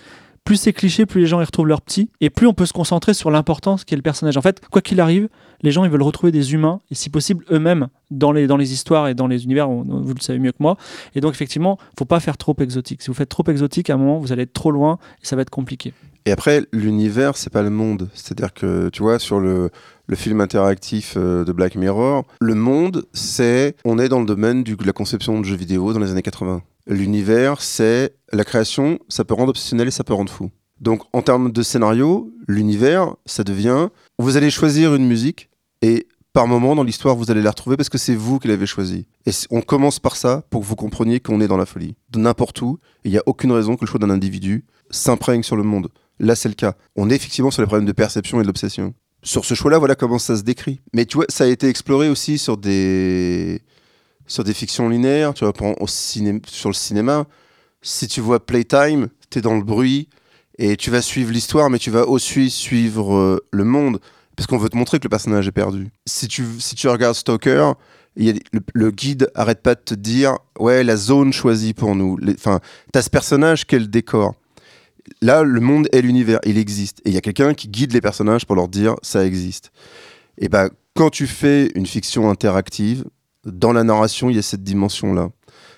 plus 0.43 0.57
c'est 0.57 0.73
cliché, 0.73 1.05
plus 1.05 1.21
les 1.21 1.27
gens 1.27 1.41
y 1.41 1.45
retrouvent 1.45 1.67
leur 1.67 1.81
petit, 1.81 2.09
et 2.21 2.29
plus 2.29 2.47
on 2.47 2.53
peut 2.53 2.65
se 2.65 2.73
concentrer 2.73 3.13
sur 3.13 3.31
l'importance 3.31 3.85
qu'est 3.85 3.95
le 3.95 4.01
personnage. 4.01 4.37
En 4.37 4.41
fait, 4.41 4.61
quoi 4.69 4.81
qu'il 4.81 4.99
arrive, 4.99 5.29
les 5.61 5.71
gens 5.71 5.85
ils 5.85 5.89
veulent 5.89 6.03
retrouver 6.03 6.31
des 6.31 6.53
humains, 6.53 6.81
et 6.91 6.95
si 6.95 7.09
possible 7.09 7.45
eux-mêmes, 7.51 7.87
dans 8.11 8.31
les, 8.31 8.47
dans 8.47 8.57
les 8.57 8.73
histoires 8.73 9.07
et 9.07 9.15
dans 9.15 9.27
les 9.27 9.45
univers, 9.45 9.69
vous 9.69 10.13
le 10.13 10.21
savez 10.21 10.39
mieux 10.39 10.51
que 10.51 10.57
moi. 10.59 10.77
Et 11.15 11.21
donc 11.21 11.33
effectivement, 11.33 11.77
faut 11.97 12.05
pas 12.05 12.19
faire 12.19 12.37
trop 12.37 12.55
exotique. 12.59 13.01
Si 13.01 13.07
vous 13.07 13.13
faites 13.13 13.29
trop 13.29 13.43
exotique, 13.47 13.89
à 13.89 13.93
un 13.93 13.97
moment, 13.97 14.19
vous 14.19 14.31
allez 14.31 14.43
être 14.43 14.53
trop 14.53 14.71
loin, 14.71 14.99
et 15.21 15.25
ça 15.25 15.35
va 15.35 15.41
être 15.41 15.49
compliqué. 15.49 15.93
Et 16.25 16.31
après, 16.31 16.65
l'univers, 16.71 17.35
c'est 17.35 17.51
pas 17.51 17.61
le 17.61 17.69
monde. 17.69 18.09
C'est-à-dire 18.13 18.53
que, 18.53 18.89
tu 18.89 19.01
vois, 19.01 19.19
sur 19.19 19.39
le, 19.39 19.69
le 20.07 20.15
film 20.15 20.41
interactif 20.41 21.15
euh, 21.17 21.43
de 21.43 21.51
Black 21.51 21.75
Mirror, 21.75 22.25
le 22.39 22.55
monde, 22.55 23.05
c'est. 23.13 23.75
On 23.83 23.99
est 23.99 24.09
dans 24.09 24.19
le 24.19 24.25
domaine 24.25 24.63
de 24.63 24.75
la 24.85 24.93
conception 24.93 25.39
de 25.39 25.45
jeux 25.45 25.55
vidéo 25.55 25.93
dans 25.93 25.99
les 25.99 26.11
années 26.11 26.21
80. 26.21 26.61
L'univers, 26.87 27.61
c'est. 27.61 28.15
La 28.31 28.45
création, 28.45 28.99
ça 29.09 29.25
peut 29.25 29.33
rendre 29.33 29.49
obsessionnel 29.49 29.87
et 29.87 29.91
ça 29.91 30.03
peut 30.03 30.13
rendre 30.13 30.31
fou. 30.31 30.49
Donc, 30.79 31.03
en 31.13 31.21
termes 31.21 31.51
de 31.51 31.61
scénario, 31.61 32.31
l'univers, 32.47 33.15
ça 33.25 33.43
devient. 33.43 33.89
Vous 34.17 34.37
allez 34.37 34.49
choisir 34.49 34.95
une 34.95 35.05
musique 35.05 35.49
et. 35.81 36.07
Par 36.33 36.47
moment 36.47 36.73
dans 36.73 36.81
l'histoire, 36.81 37.15
vous 37.15 37.29
allez 37.29 37.43
la 37.43 37.51
retrouver 37.51 37.77
parce 37.77 37.89
que 37.89 37.99
c'est 37.99 38.15
vous 38.15 38.39
qui 38.39 38.47
l'avez 38.47 38.65
choisie. 38.65 39.05
Et 39.27 39.31
on 39.51 39.61
commence 39.61 39.99
par 39.99 40.15
ça 40.15 40.43
pour 40.49 40.61
que 40.61 40.65
vous 40.65 40.75
compreniez 40.75 41.19
qu'on 41.19 41.39
est 41.41 41.47
dans 41.47 41.57
la 41.57 41.67
folie. 41.67 41.95
De 42.09 42.17
n'importe 42.17 42.59
où, 42.63 42.79
il 43.03 43.11
n'y 43.11 43.19
a 43.19 43.23
aucune 43.27 43.51
raison 43.51 43.75
que 43.75 43.85
le 43.85 43.87
choix 43.87 43.99
d'un 43.99 44.09
individu 44.09 44.65
s'imprègne 44.89 45.43
sur 45.43 45.55
le 45.55 45.61
monde. 45.61 45.89
Là, 46.19 46.35
c'est 46.35 46.49
le 46.49 46.55
cas. 46.55 46.75
On 46.95 47.09
est 47.09 47.15
effectivement 47.15 47.51
sur 47.51 47.61
les 47.61 47.67
problèmes 47.67 47.87
de 47.87 47.91
perception 47.91 48.39
et 48.39 48.43
de 48.43 48.47
l'obsession. 48.47 48.93
Sur 49.23 49.45
ce 49.45 49.53
choix-là, 49.53 49.79
voilà 49.79 49.95
comment 49.95 50.19
ça 50.19 50.35
se 50.35 50.43
décrit. 50.43 50.81
Mais 50.93 51.05
tu 51.05 51.17
vois, 51.17 51.25
ça 51.29 51.45
a 51.45 51.47
été 51.47 51.69
exploré 51.69 52.09
aussi 52.09 52.37
sur 52.37 52.57
des, 52.57 53.61
sur 54.27 54.43
des 54.43 54.53
fictions 54.53 54.89
linéaires. 54.89 55.33
Tu 55.33 55.45
vois, 55.45 55.53
au 55.79 55.87
sur 55.87 56.69
le 56.69 56.73
cinéma, 56.73 57.25
si 57.81 58.07
tu 58.07 58.21
vois 58.21 58.45
Playtime, 58.45 59.07
tu 59.29 59.39
es 59.39 59.41
dans 59.41 59.55
le 59.55 59.63
bruit 59.63 60.09
et 60.57 60.77
tu 60.77 60.91
vas 60.91 61.01
suivre 61.01 61.31
l'histoire, 61.31 61.69
mais 61.69 61.79
tu 61.79 61.89
vas 61.89 62.07
aussi 62.07 62.49
suivre 62.49 63.15
euh, 63.15 63.45
le 63.51 63.63
monde. 63.63 63.99
Parce 64.35 64.47
qu'on 64.47 64.57
veut 64.57 64.69
te 64.69 64.77
montrer 64.77 64.99
que 64.99 65.05
le 65.05 65.09
personnage 65.09 65.47
est 65.47 65.51
perdu. 65.51 65.91
Si 66.05 66.27
tu, 66.27 66.45
si 66.59 66.75
tu 66.75 66.87
regardes 66.87 67.15
Stalker, 67.15 67.73
le, 68.15 68.91
guide 68.91 69.29
arrête 69.35 69.61
pas 69.61 69.75
de 69.75 69.81
te 69.81 69.93
dire 69.93 70.37
ouais 70.59 70.83
la 70.83 70.97
zone 70.97 71.33
choisie 71.33 71.73
pour 71.73 71.95
nous. 71.95 72.17
Enfin, 72.29 72.59
t'as 72.91 73.01
ce 73.01 73.09
personnage 73.09 73.65
qui 73.65 73.75
est 73.75 73.79
le 73.79 73.87
décor. 73.87 74.35
Là, 75.21 75.43
le 75.43 75.59
monde 75.59 75.87
est 75.91 76.01
l'univers, 76.01 76.39
il 76.45 76.57
existe. 76.57 76.99
Et 77.05 77.09
il 77.09 77.13
y 77.13 77.17
a 77.17 77.21
quelqu'un 77.21 77.53
qui 77.53 77.67
guide 77.67 77.93
les 77.93 78.01
personnages 78.01 78.45
pour 78.45 78.55
leur 78.55 78.67
dire 78.67 78.95
ça 79.01 79.25
existe. 79.25 79.71
Et 80.37 80.49
ben, 80.49 80.69
quand 80.95 81.09
tu 81.09 81.27
fais 81.27 81.71
une 81.75 81.85
fiction 81.85 82.29
interactive, 82.29 83.05
dans 83.45 83.73
la 83.73 83.83
narration, 83.83 84.29
il 84.29 84.35
y 84.35 84.39
a 84.39 84.43
cette 84.43 84.63
dimension-là. 84.63 85.29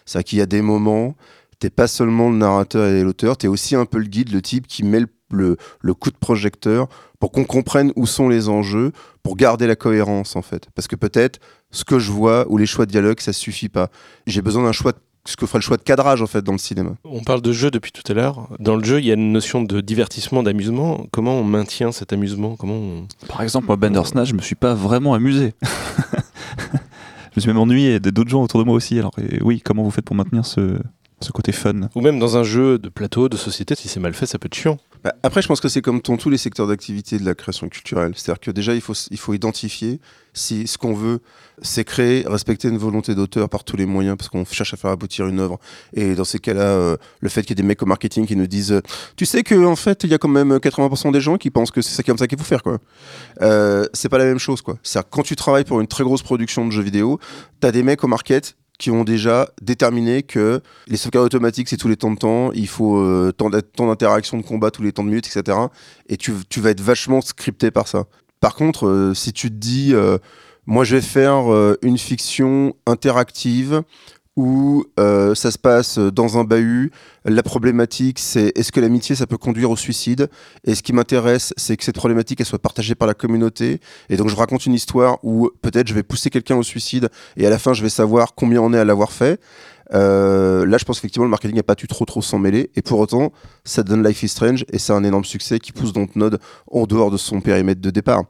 C'est-à-dire 0.06 0.26
qu'il 0.26 0.39
y 0.39 0.41
a 0.41 0.45
des 0.45 0.61
moments, 0.61 1.15
t'es 1.60 1.72
pas 1.72 1.88
seulement 1.88 2.30
le 2.30 2.38
narrateur 2.38 2.88
et 2.88 3.02
l'auteur, 3.02 3.38
t'es 3.38 3.47
aussi 3.47 3.76
un 3.76 3.85
peu 3.85 3.97
le 3.97 4.06
guide, 4.06 4.31
le 4.31 4.41
type 4.41 4.68
qui 4.68 4.84
met 4.84 5.02
le 5.31 5.93
coup 5.95 6.11
de 6.11 6.18
projecteur 6.18 6.88
pour 7.19 7.31
qu'on 7.31 7.45
comprenne 7.45 7.91
où 7.95 8.06
sont 8.06 8.30
les 8.30 8.49
enjeux, 8.49 8.91
pour 9.23 9.35
garder 9.35 9.65
la 9.65 9.76
cohérence 9.76 10.35
en 10.35 10.43
fait. 10.43 10.68
Parce 10.76 10.88
que 10.88 10.95
peut-être 10.95 11.39
ce 11.72 11.84
que 11.84 11.97
je 11.97 12.11
vois 12.11 12.45
ou 12.49 12.57
les 12.57 12.68
choix 12.68 12.85
de 12.85 12.91
dialogue, 12.91 13.19
ça 13.19 13.34
suffit 13.34 13.69
pas. 13.69 13.89
J'ai 14.27 14.43
besoin 14.43 14.64
d'un 14.64 14.72
choix, 14.72 14.91
de- 14.91 14.99
ce 15.27 15.35
que 15.35 15.45
ferait 15.45 15.57
le 15.60 15.64
choix 15.64 15.77
de 15.77 15.81
cadrage 15.84 16.22
en 16.22 16.27
fait 16.27 16.41
dans 16.43 16.52
le 16.52 16.57
cinéma. 16.57 16.91
On 17.03 17.23
parle 17.23 17.41
de 17.41 17.52
jeu 17.52 17.72
depuis 17.72 17.91
tout 17.91 18.03
à 18.11 18.14
l'heure. 18.14 18.47
Dans 18.60 18.76
le 18.76 18.84
jeu, 18.84 18.99
il 18.99 19.06
y 19.06 19.11
a 19.11 19.15
une 19.15 19.31
notion 19.31 19.61
de 19.64 19.81
divertissement, 19.81 20.43
d'amusement. 20.43 21.07
Comment 21.11 21.34
on 21.39 21.43
maintient 21.43 21.91
cet 21.91 22.14
amusement? 22.14 22.56
Comment 22.56 22.76
on- 22.76 23.07
Par 23.27 23.41
exemple, 23.41 23.68
moi, 23.68 23.76
Bandersnatch, 23.76 24.30
je 24.30 24.34
me 24.35 24.41
suis 24.41 24.56
pas 24.56 24.73
vraiment 24.76 25.14
amusé. 25.15 25.53
je 25.64 27.38
me 27.38 27.41
suis 27.41 27.47
même 27.47 27.57
ennuyé, 27.57 27.95
et 27.95 27.99
d'autres 27.99 28.30
gens 28.30 28.43
autour 28.43 28.60
de 28.60 28.65
moi 28.65 28.76
aussi. 28.76 28.97
Alors, 28.99 29.14
et 29.19 29.41
oui, 29.41 29.61
comment 29.64 29.84
vous 29.84 29.91
faites 29.91 30.06
pour 30.06 30.15
maintenir 30.15 30.45
ce, 30.45 30.80
ce 31.22 31.32
côté 31.32 31.52
fun. 31.52 31.90
Ou 31.96 32.02
même 32.02 32.20
dans 32.20 32.38
un 32.38 32.44
jeu 32.44 32.78
de 32.78 32.90
plateau, 32.90 33.30
de 33.30 33.38
société, 33.38 33.76
si 33.76 33.88
c'est 33.88 34.00
mal 34.00 34.14
fait, 34.14 34.26
ça 34.26 34.38
peut 34.38 34.48
être 34.48 34.56
chiant. 34.56 34.78
Bah, 35.04 35.14
après, 35.24 35.42
je 35.42 35.48
pense 35.48 35.62
que 35.62 35.70
c'est 35.70 35.82
comme 35.82 36.02
dans 36.02 36.18
tous 36.18 36.30
les 36.30 36.38
secteurs 36.38 36.68
d'activité 36.68 37.20
de 37.20 37.26
la 37.26 37.36
création 37.36 37.70
culturelle. 37.70 38.14
C'est-à-dire 38.16 38.40
que 38.40 38.52
déjà, 38.52 38.74
il 38.74 38.82
faut, 38.82 38.94
il 39.12 39.18
faut 39.18 39.34
identifier 39.34 40.00
si 40.34 40.68
ce 40.68 40.78
qu'on 40.78 40.94
veut, 40.94 41.22
c'est 41.62 41.86
créer, 41.86 42.26
respecter 42.28 42.68
une 42.68 42.78
volonté 42.78 43.16
d'auteur 43.16 43.48
par 43.48 43.64
tous 43.64 43.78
les 43.78 43.86
moyens, 43.86 44.18
parce 44.18 44.30
qu'on 44.30 44.44
cherche 44.46 44.74
à 44.74 44.78
faire 44.78 44.92
aboutir 44.92 45.28
une 45.28 45.40
œuvre. 45.40 45.60
Et 45.94 46.16
dans 46.16 46.26
ces 46.26 46.40
cas-là, 46.40 46.62
euh, 46.62 46.98
le 47.22 47.30
fait 47.30 47.42
qu'il 47.44 47.52
y 47.52 47.54
ait 47.54 47.62
des 47.62 47.68
mecs 47.68 47.82
au 47.82 47.86
marketing 47.86 48.26
qui 48.26 48.36
nous 48.36 48.48
disent 48.48 48.74
euh, 48.74 48.82
Tu 49.16 49.26
sais 49.26 49.44
qu'en 49.44 49.66
en 49.66 49.76
fait, 49.76 50.04
il 50.04 50.10
y 50.10 50.14
a 50.14 50.18
quand 50.18 50.28
même 50.28 50.58
80% 50.58 51.12
des 51.12 51.22
gens 51.22 51.38
qui 51.38 51.50
pensent 51.52 51.72
que 51.72 51.82
c'est 51.82 52.04
comme 52.04 52.18
ça 52.18 52.28
qu'il 52.28 52.38
faut 52.38 52.44
faire. 52.44 52.64
quoi. 52.64 52.80
Euh, 53.42 53.86
c'est 53.94 54.10
pas 54.10 54.18
la 54.18 54.26
même 54.26 54.40
chose. 54.40 54.62
quoi. 54.62 54.78
C'est-à-dire 54.84 55.10
quand 55.10 55.24
tu 55.24 55.36
travailles 55.36 55.66
pour 55.66 55.80
une 55.80 55.88
très 55.88 56.04
grosse 56.04 56.24
production 56.24 56.66
de 56.66 56.72
jeux 56.72 56.82
vidéo, 56.82 57.20
t'as 57.60 57.72
des 57.72 57.84
mecs 57.84 58.04
au 58.04 58.08
market 58.08 58.56
qui 58.77 58.91
ont 58.91 59.03
déjà 59.03 59.49
déterminé 59.61 60.23
que 60.23 60.61
les 60.88 60.97
sauvegardes 60.97 61.26
automatiques, 61.26 61.69
c'est 61.69 61.77
tous 61.77 61.88
les 61.88 61.95
temps 61.95 62.11
de 62.11 62.18
temps, 62.18 62.52
il 62.52 62.68
faut 62.68 62.97
euh, 62.97 63.31
tant 63.31 63.49
d'interaction 63.49 64.38
de 64.38 64.43
combat 64.43 64.72
tous 64.72 64.84
les 64.84 64.91
temps 64.91 65.03
de 65.03 65.10
minutes, 65.10 65.27
etc. 65.27 65.57
Et 66.10 66.18
tu, 66.18 66.34
vas 66.57 66.69
être 66.69 66.81
vachement 66.81 67.22
scripté 67.22 67.72
par 67.72 67.88
ça. 67.88 68.06
Par 68.39 68.56
contre, 68.56 68.88
euh, 68.88 69.14
si 69.14 69.34
tu 69.34 69.49
te 69.49 69.56
dis, 69.56 69.93
euh, 69.93 70.18
moi 70.65 70.84
je 70.84 70.97
vais 70.97 71.02
faire 71.02 71.45
une 71.81 71.97
fiction 71.97 72.76
interactive 72.85 73.84
où 74.36 74.84
euh, 74.99 75.34
ça 75.34 75.52
se 75.52 75.57
passe 75.57 75.98
dans 75.98 76.38
un 76.38 76.44
bahut. 76.44 76.91
La 77.24 77.41
problématique, 77.41 78.20
c'est 78.20 78.52
est-ce 78.57 78.72
que 78.72 78.80
l'amitié, 78.80 79.16
ça 79.16 79.28
peut 79.28 79.38
conduire 79.38 79.72
au 79.72 79.78
suicide? 79.78 80.30
Et 80.66 80.76
ce 80.76 80.84
qui 80.84 80.94
m'intéresse, 80.94 81.53
c'est 81.57 81.78
que 81.78 81.84
cette 81.84 81.95
problématique, 81.95 82.40
elle 82.40 82.45
soit 82.45 82.60
partagée 82.60 82.95
par 82.95 83.07
la 83.07 83.14
communauté. 83.14 83.80
Et 84.10 84.18
donc, 84.18 84.30
je 84.30 84.36
raconte 84.36 84.66
une 84.66 84.74
histoire 84.74 85.20
où 85.24 85.49
peut-être 85.62 85.88
je 85.88 85.94
vais 85.94 86.03
pousser 86.03 86.30
quelqu'un 86.30 86.57
au 86.57 86.64
suicide 86.64 87.10
et 87.38 87.48
à 87.48 87.49
la 87.49 87.57
fin, 87.57 87.74
je 87.74 87.82
vais 87.82 87.90
savoir 87.90 88.36
combien 88.36 88.62
on 88.62 88.74
est 88.74 88.80
à 88.80 88.86
l'avoir 88.86 89.12
fait. 89.12 89.40
Euh, 89.94 90.66
là, 90.66 90.78
je 90.78 90.86
pense 90.86 90.98
effectivement 90.98 91.26
le 91.26 91.30
marketing 91.30 91.56
n'a 91.56 91.64
pas 91.64 91.76
dû 91.76 91.88
trop 91.88 92.06
trop 92.06 92.22
s'en 92.22 92.40
mêler. 92.40 92.72
Et 92.76 92.82
pour 92.82 92.99
autant, 92.99 93.32
ça 93.64 93.84
donne 93.84 94.06
Life 94.06 94.24
is 94.24 94.30
Strange 94.30 94.66
et 94.72 94.80
c'est 94.80 94.94
un 94.94 95.03
énorme 95.03 95.26
succès 95.26 95.60
qui 95.60 95.72
pousse 95.72 95.94
Dontnod 95.94 96.40
en 96.72 96.86
dehors 96.86 97.12
de 97.12 97.18
son 97.18 97.41
périmètre 97.41 97.82
de 97.82 97.90
départ. 97.90 98.24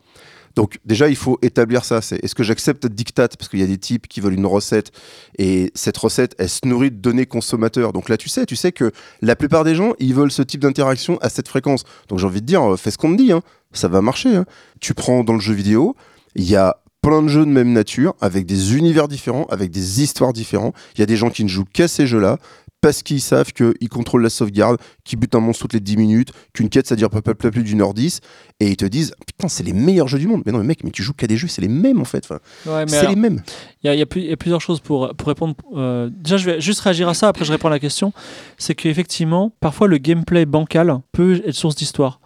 Donc 0.56 0.80
déjà, 0.86 1.10
il 1.10 1.15
faut 1.15 1.38
établir 1.41 1.84
ça. 1.84 2.02
C'est 2.02 2.23
est-ce 2.23 2.36
que 2.36 2.44
j'accepte 2.44 2.88
dictat 2.88 3.27
parce 3.27 3.49
qu'il 3.49 3.60
y 3.60 3.64
a 3.64 3.68
des 3.68 3.77
types 3.77 4.07
qui 4.07 4.22
veulent 4.22 4.34
une 4.34 4.45
recette 4.45 4.91
et 5.38 5.72
cette 5.76 5.98
recette, 5.98 6.36
elle 6.38 6.49
se 6.49 6.65
nourrit 6.65 6.91
de 6.91 6.98
données 6.98 7.26
consommateurs. 7.26 7.94
Donc 7.94 8.10
là, 8.10 8.18
tu 8.18 8.30
sais, 8.30 8.45
tu 8.45 8.56
sais 8.56 8.72
que 8.72 8.91
la 9.22 9.36
plupart 9.36 9.64
des 9.64 9.76
gens, 9.76 9.94
ils 9.99 10.14
veulent 10.14 10.32
ce 10.32 10.41
type 10.41 10.61
d'interaction 10.61 11.18
à 11.22 11.30
cette 11.30 11.48
fréquence. 11.48 11.84
Donc 12.07 12.19
j'ai 12.19 12.26
envie 12.26 12.41
de 12.41 12.45
dire, 12.45 12.64
euh, 12.64 12.77
fais 12.77 12.91
ce 12.91 12.98
qu'on 12.98 13.11
te 13.11 13.22
dit, 13.22 13.32
hein. 13.32 13.41
ça 13.73 13.88
va 13.88 14.02
marcher. 14.02 14.36
Hein. 14.36 14.45
Tu 14.80 14.94
prends 14.94 15.23
dans 15.23 15.34
le 15.34 15.40
jeu 15.40 15.53
vidéo, 15.53 15.95
il 16.36 16.49
y 16.49 16.56
a 16.56 16.77
plein 17.02 17.22
de 17.22 17.27
jeux 17.27 17.45
de 17.45 17.52
même 17.52 17.72
nature, 17.72 18.15
avec 18.19 18.48
des 18.48 18.76
univers 18.76 19.07
différents, 19.07 19.45
avec 19.52 19.69
des 19.69 20.02
histoires 20.02 20.34
différentes. 20.34 20.73
Il 20.95 21.02
y 21.02 21.03
a 21.03 21.06
des 21.06 21.18
gens 21.18 21.30
qui 21.30 21.44
ne 21.44 21.49
jouent 21.49 21.65
qu'à 21.72 21.88
ces 21.88 22.07
jeux-là 22.07 22.40
parce 22.86 23.02
qu'ils 23.02 23.20
savent 23.22 23.52
qu'ils 23.52 23.90
contrôlent 23.90 24.22
la 24.22 24.30
sauvegarde, 24.30 24.78
qu'ils 25.03 25.18
butent 25.18 25.34
un 25.34 25.40
monstre 25.40 25.64
toutes 25.64 25.74
les 25.74 25.80
10 25.80 25.98
minutes, 25.98 26.32
qu'une 26.53 26.70
quête 26.70 26.86
ça 26.86 26.95
dure 26.95 27.10
pas, 27.10 27.24
pas, 27.24 27.34
pas 27.34 27.49
plus 27.49 27.64
d'une 27.64 27.82
heure 27.82 27.95
10, 27.95 28.20
et 28.60 28.68
ils 28.70 28.78
te 28.78 28.86
disent 28.86 29.16
Putain, 29.26 29.48
c'est 29.48 29.64
les 29.64 29.74
meilleurs 29.74 30.07
jeux 30.07 30.20
du 30.20 30.28
monde. 30.28 30.44
Mais 30.45 30.52
non, 30.52 30.60
mais 30.60 30.66
mec, 30.66 30.84
mais 30.84 30.91
tu 30.91 31.02
joues 31.02 31.14
qu'à 31.14 31.26
des 31.26 31.36
jeux, 31.36 31.48
c'est 31.48 31.64
les 31.64 31.68
mêmes 31.68 31.99
en 31.99 32.06
fait. 32.06 32.24
Enfin, 32.26 32.38
Ouais, 32.68 32.86
mais 32.86 32.91
c'est 32.91 33.07
les 33.07 33.16
mêmes. 33.16 33.41
Il 33.84 33.88
y, 33.88 33.90
a- 33.90 33.95
y 33.95 34.30
y 34.32 34.36
plusieurs 34.36 34.62
choses 34.62 34.82
pour, 34.82 35.16
pour 35.16 35.28
répondre. 35.30 35.56
euh, 35.76 36.12
déjà, 36.14 36.38
je 36.38 36.45
vais 36.45 36.62
juste 36.62 36.82
réagir 36.82 37.10
à 37.10 37.16
ça, 37.16 37.28
après 37.28 37.44
je 37.44 37.52
réponds 37.52 37.70
à 37.70 37.72
la 37.72 37.80
question. 37.80 38.14
C'est 38.60 38.76
qu'effectivement, 38.76 39.52
parfois 39.62 39.88
le 39.88 39.98
gameplay 39.98 40.45
bancal 40.45 40.99
peut 41.12 41.41
être 41.44 41.56
source 41.56 41.76
d'histoire. 41.76 42.20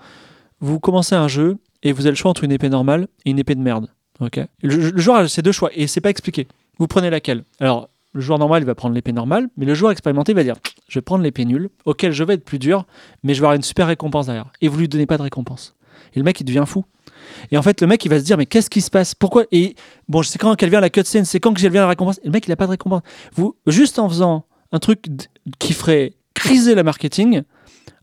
Vous 0.60 0.81
commencez 0.81 1.15
un 1.15 1.30
jeu 1.30 1.56
et 1.84 1.94
vous 1.94 2.02
avez 2.02 2.11
le 2.11 2.15
choix 2.18 2.31
entre 2.31 2.44
une 2.44 2.52
épée 2.52 2.68
normale 2.68 3.07
et 3.26 3.30
une 3.30 3.40
épée 3.40 3.56
de 3.56 3.61
merde. 3.61 3.88
ok? 4.19 4.41
Le, 4.61 4.90
le 4.91 4.99
joueur 5.02 5.18
a 5.19 5.27
ces 5.30 5.41
deux 5.41 5.53
choix 5.53 5.69
et 5.73 5.88
c'est 5.88 6.02
pas 6.02 6.10
expliqué. 6.10 6.48
Vous 6.80 6.88
prenez 6.88 7.10
laquelle? 7.10 7.44
Alors, 7.61 7.90
le 8.19 8.25
joueur 8.25 8.37
normal, 8.37 8.63
il 8.63 8.65
va 8.65 8.75
prendre 8.75 8.93
l'épée 8.93 9.13
normale, 9.13 9.47
mais 9.55 9.65
le 9.65 9.73
joueur 9.73 9.93
expérimenté 9.93 10.33
va 10.33 10.43
dire 10.43 10.57
Je 10.89 10.99
vais 10.99 11.01
prendre 11.01 11.23
l'épée 11.23 11.45
nulle, 11.45 11.69
auquel 11.85 12.11
je 12.11 12.21
vais 12.25 12.33
être 12.33 12.43
plus 12.43 12.59
dur, 12.59 12.85
mais 13.23 13.33
je 13.33 13.39
vais 13.39 13.45
avoir 13.45 13.55
une 13.55 13.63
super 13.63 13.87
récompense 13.87 14.25
derrière. 14.25 14.51
Et 14.61 14.67
vous 14.67 14.77
lui 14.77 14.89
donnez 14.89 15.05
pas 15.05 15.17
de 15.17 15.23
récompense. 15.23 15.75
Et 16.13 16.19
le 16.19 16.25
mec, 16.25 16.37
il 16.41 16.43
devient 16.43 16.65
fou. 16.67 16.83
Et 17.51 17.57
en 17.57 17.61
fait, 17.61 17.79
le 17.79 17.87
mec, 17.87 18.03
il 18.03 18.09
va 18.09 18.19
se 18.19 18.25
dire 18.25 18.37
Mais 18.37 18.45
qu'est-ce 18.45 18.69
qui 18.69 18.81
se 18.81 18.91
passe? 18.91 19.15
Pourquoi? 19.15 19.45
Et 19.53 19.75
bon, 20.09 20.21
je 20.21 20.27
sais 20.27 20.37
quand 20.37 20.53
qu'elle 20.55 20.69
vient 20.69 20.81
la 20.81 20.89
cutscene, 20.89 21.23
c'est 21.23 21.39
quand 21.39 21.53
que 21.53 21.61
j'ai 21.61 21.69
la 21.69 21.87
récompense? 21.87 22.17
Et 22.17 22.25
le 22.25 22.31
mec, 22.31 22.45
il 22.45 22.51
a 22.51 22.57
pas 22.57 22.65
de 22.65 22.71
récompense. 22.71 23.03
Vous, 23.35 23.55
juste 23.67 23.99
en 23.99 24.09
faisant 24.09 24.45
un 24.73 24.79
truc 24.79 25.05
qui 25.57 25.71
ferait 25.71 26.13
criser 26.33 26.75
le 26.75 26.83
marketing, 26.83 27.43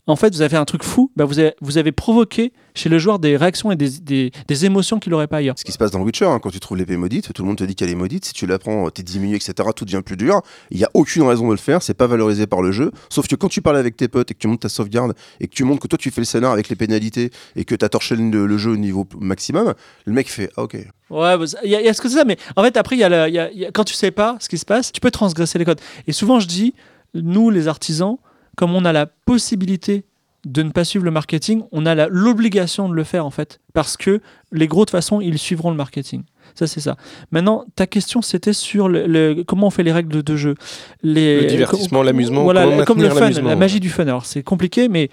en 0.07 0.15
fait, 0.15 0.33
vous 0.33 0.41
avez 0.41 0.49
fait 0.49 0.57
un 0.57 0.65
truc 0.65 0.83
fou. 0.83 1.11
Bah, 1.15 1.25
vous, 1.25 1.39
avez, 1.39 1.53
vous 1.61 1.77
avez 1.77 1.91
provoqué 1.91 2.53
chez 2.75 2.89
le 2.89 2.97
joueur 2.99 3.19
des 3.19 3.35
réactions 3.37 3.71
et 3.71 3.75
des, 3.75 3.89
des, 4.01 4.31
des 4.47 4.65
émotions 4.65 4.99
qu'il 4.99 5.11
n'aurait 5.11 5.27
pas 5.27 5.37
ailleurs. 5.37 5.55
Ce 5.57 5.63
qui 5.65 5.71
se 5.71 5.77
passe 5.77 5.91
dans 5.91 6.01
Witcher, 6.01 6.25
hein, 6.25 6.39
quand 6.39 6.49
tu 6.51 6.59
trouves 6.59 6.77
l'épée 6.77 6.95
maudite, 6.97 7.33
tout 7.33 7.41
le 7.41 7.47
monde 7.47 7.57
te 7.57 7.63
dit 7.63 7.75
qu'elle 7.75 7.89
est 7.89 7.95
maudite. 7.95 8.23
Si 8.25 8.33
tu 8.33 8.45
la 8.45 8.59
prends, 8.59 8.89
t'es 8.89 9.03
diminué, 9.03 9.35
etc., 9.35 9.53
tout 9.75 9.83
devient 9.85 10.01
plus 10.05 10.15
dur. 10.17 10.41
Il 10.71 10.77
n'y 10.77 10.83
a 10.83 10.89
aucune 10.93 11.23
raison 11.23 11.47
de 11.47 11.51
le 11.51 11.57
faire, 11.57 11.81
c'est 11.81 11.93
pas 11.95 12.07
valorisé 12.07 12.47
par 12.47 12.61
le 12.61 12.71
jeu. 12.71 12.91
Sauf 13.09 13.27
que 13.27 13.35
quand 13.35 13.49
tu 13.49 13.61
parles 13.61 13.77
avec 13.77 13.97
tes 13.97 14.07
potes 14.07 14.31
et 14.31 14.33
que 14.33 14.39
tu 14.39 14.47
montes 14.47 14.61
ta 14.61 14.69
sauvegarde 14.69 15.13
et 15.39 15.47
que 15.47 15.53
tu 15.53 15.63
montres 15.63 15.81
que 15.81 15.87
toi 15.87 15.97
tu 15.97 16.11
fais 16.11 16.21
le 16.21 16.25
scénar 16.25 16.51
avec 16.51 16.69
les 16.69 16.75
pénalités 16.75 17.31
et 17.55 17.65
que 17.65 17.75
tu 17.75 17.83
as 17.83 17.89
torché 17.89 18.15
le, 18.15 18.45
le 18.45 18.57
jeu 18.57 18.71
au 18.71 18.77
niveau 18.77 19.07
maximum, 19.19 19.73
le 20.05 20.13
mec 20.13 20.29
fait 20.29 20.49
Ah, 20.55 20.63
ok. 20.63 20.73
Ouais, 21.09 21.37
bah, 21.37 21.45
il 21.63 21.71
y, 21.71 21.75
a- 21.75 21.79
il 21.81 21.85
y 21.85 21.89
a 21.89 21.93
ce 21.93 22.01
que 22.01 22.09
c'est 22.09 22.15
ça, 22.17 22.25
mais 22.25 22.37
en 22.55 22.63
fait, 22.63 22.77
après, 22.77 23.01
a 23.01 23.07
a- 23.23 23.27
y 23.29 23.37
a- 23.39 23.71
quand 23.71 23.83
tu 23.85 23.93
sais 23.93 24.11
pas 24.11 24.35
ce 24.39 24.47
qui 24.49 24.57
se 24.57 24.65
passe, 24.65 24.91
tu 24.91 24.99
peux 25.01 25.11
transgresser 25.11 25.57
les 25.57 25.65
codes. 25.65 25.79
Et 26.05 26.11
souvent, 26.11 26.39
je 26.39 26.47
dis, 26.47 26.73
nous, 27.13 27.49
les 27.49 27.67
artisans, 27.67 28.17
comme 28.57 28.75
on 28.75 28.83
a 28.83 28.91
la 28.91 29.05
possibilité 29.05 30.03
de 30.45 30.63
ne 30.63 30.71
pas 30.71 30.83
suivre 30.83 31.05
le 31.05 31.11
marketing, 31.11 31.63
on 31.71 31.85
a 31.85 32.07
l'obligation 32.07 32.89
de 32.89 32.93
le 32.93 33.03
faire, 33.03 33.25
en 33.25 33.29
fait. 33.31 33.59
Parce 33.73 33.97
que 33.97 34.19
les 34.51 34.67
gros, 34.67 34.81
de 34.81 34.85
toute 34.85 34.91
façon, 34.91 35.21
ils 35.21 35.37
suivront 35.37 35.71
le 35.71 35.75
marketing. 35.77 36.23
Ça, 36.55 36.67
c'est 36.67 36.79
ça. 36.79 36.95
Maintenant, 37.31 37.65
ta 37.75 37.85
question, 37.85 38.21
c'était 38.21 38.53
sur 38.53 38.87
le, 38.87 39.05
le- 39.07 39.43
comment 39.43 39.67
on 39.67 39.69
fait 39.69 39.83
les 39.83 39.91
règles 39.91 40.23
de, 40.23 40.35
jeu. 40.35 40.55
Les, 41.03 41.41
Le 41.41 41.47
divertissement, 41.47 42.01
l'amusement, 42.01 42.43
Voilà, 42.43 42.85
comme 42.85 43.01
le 43.01 43.09
fun, 43.09 43.29
la 43.29 43.55
magie 43.55 43.79
du 43.79 43.89
fun. 43.89 44.03
Alors, 44.03 44.25
c'est 44.25 44.41
compliqué, 44.43 44.87
mais 44.87 45.09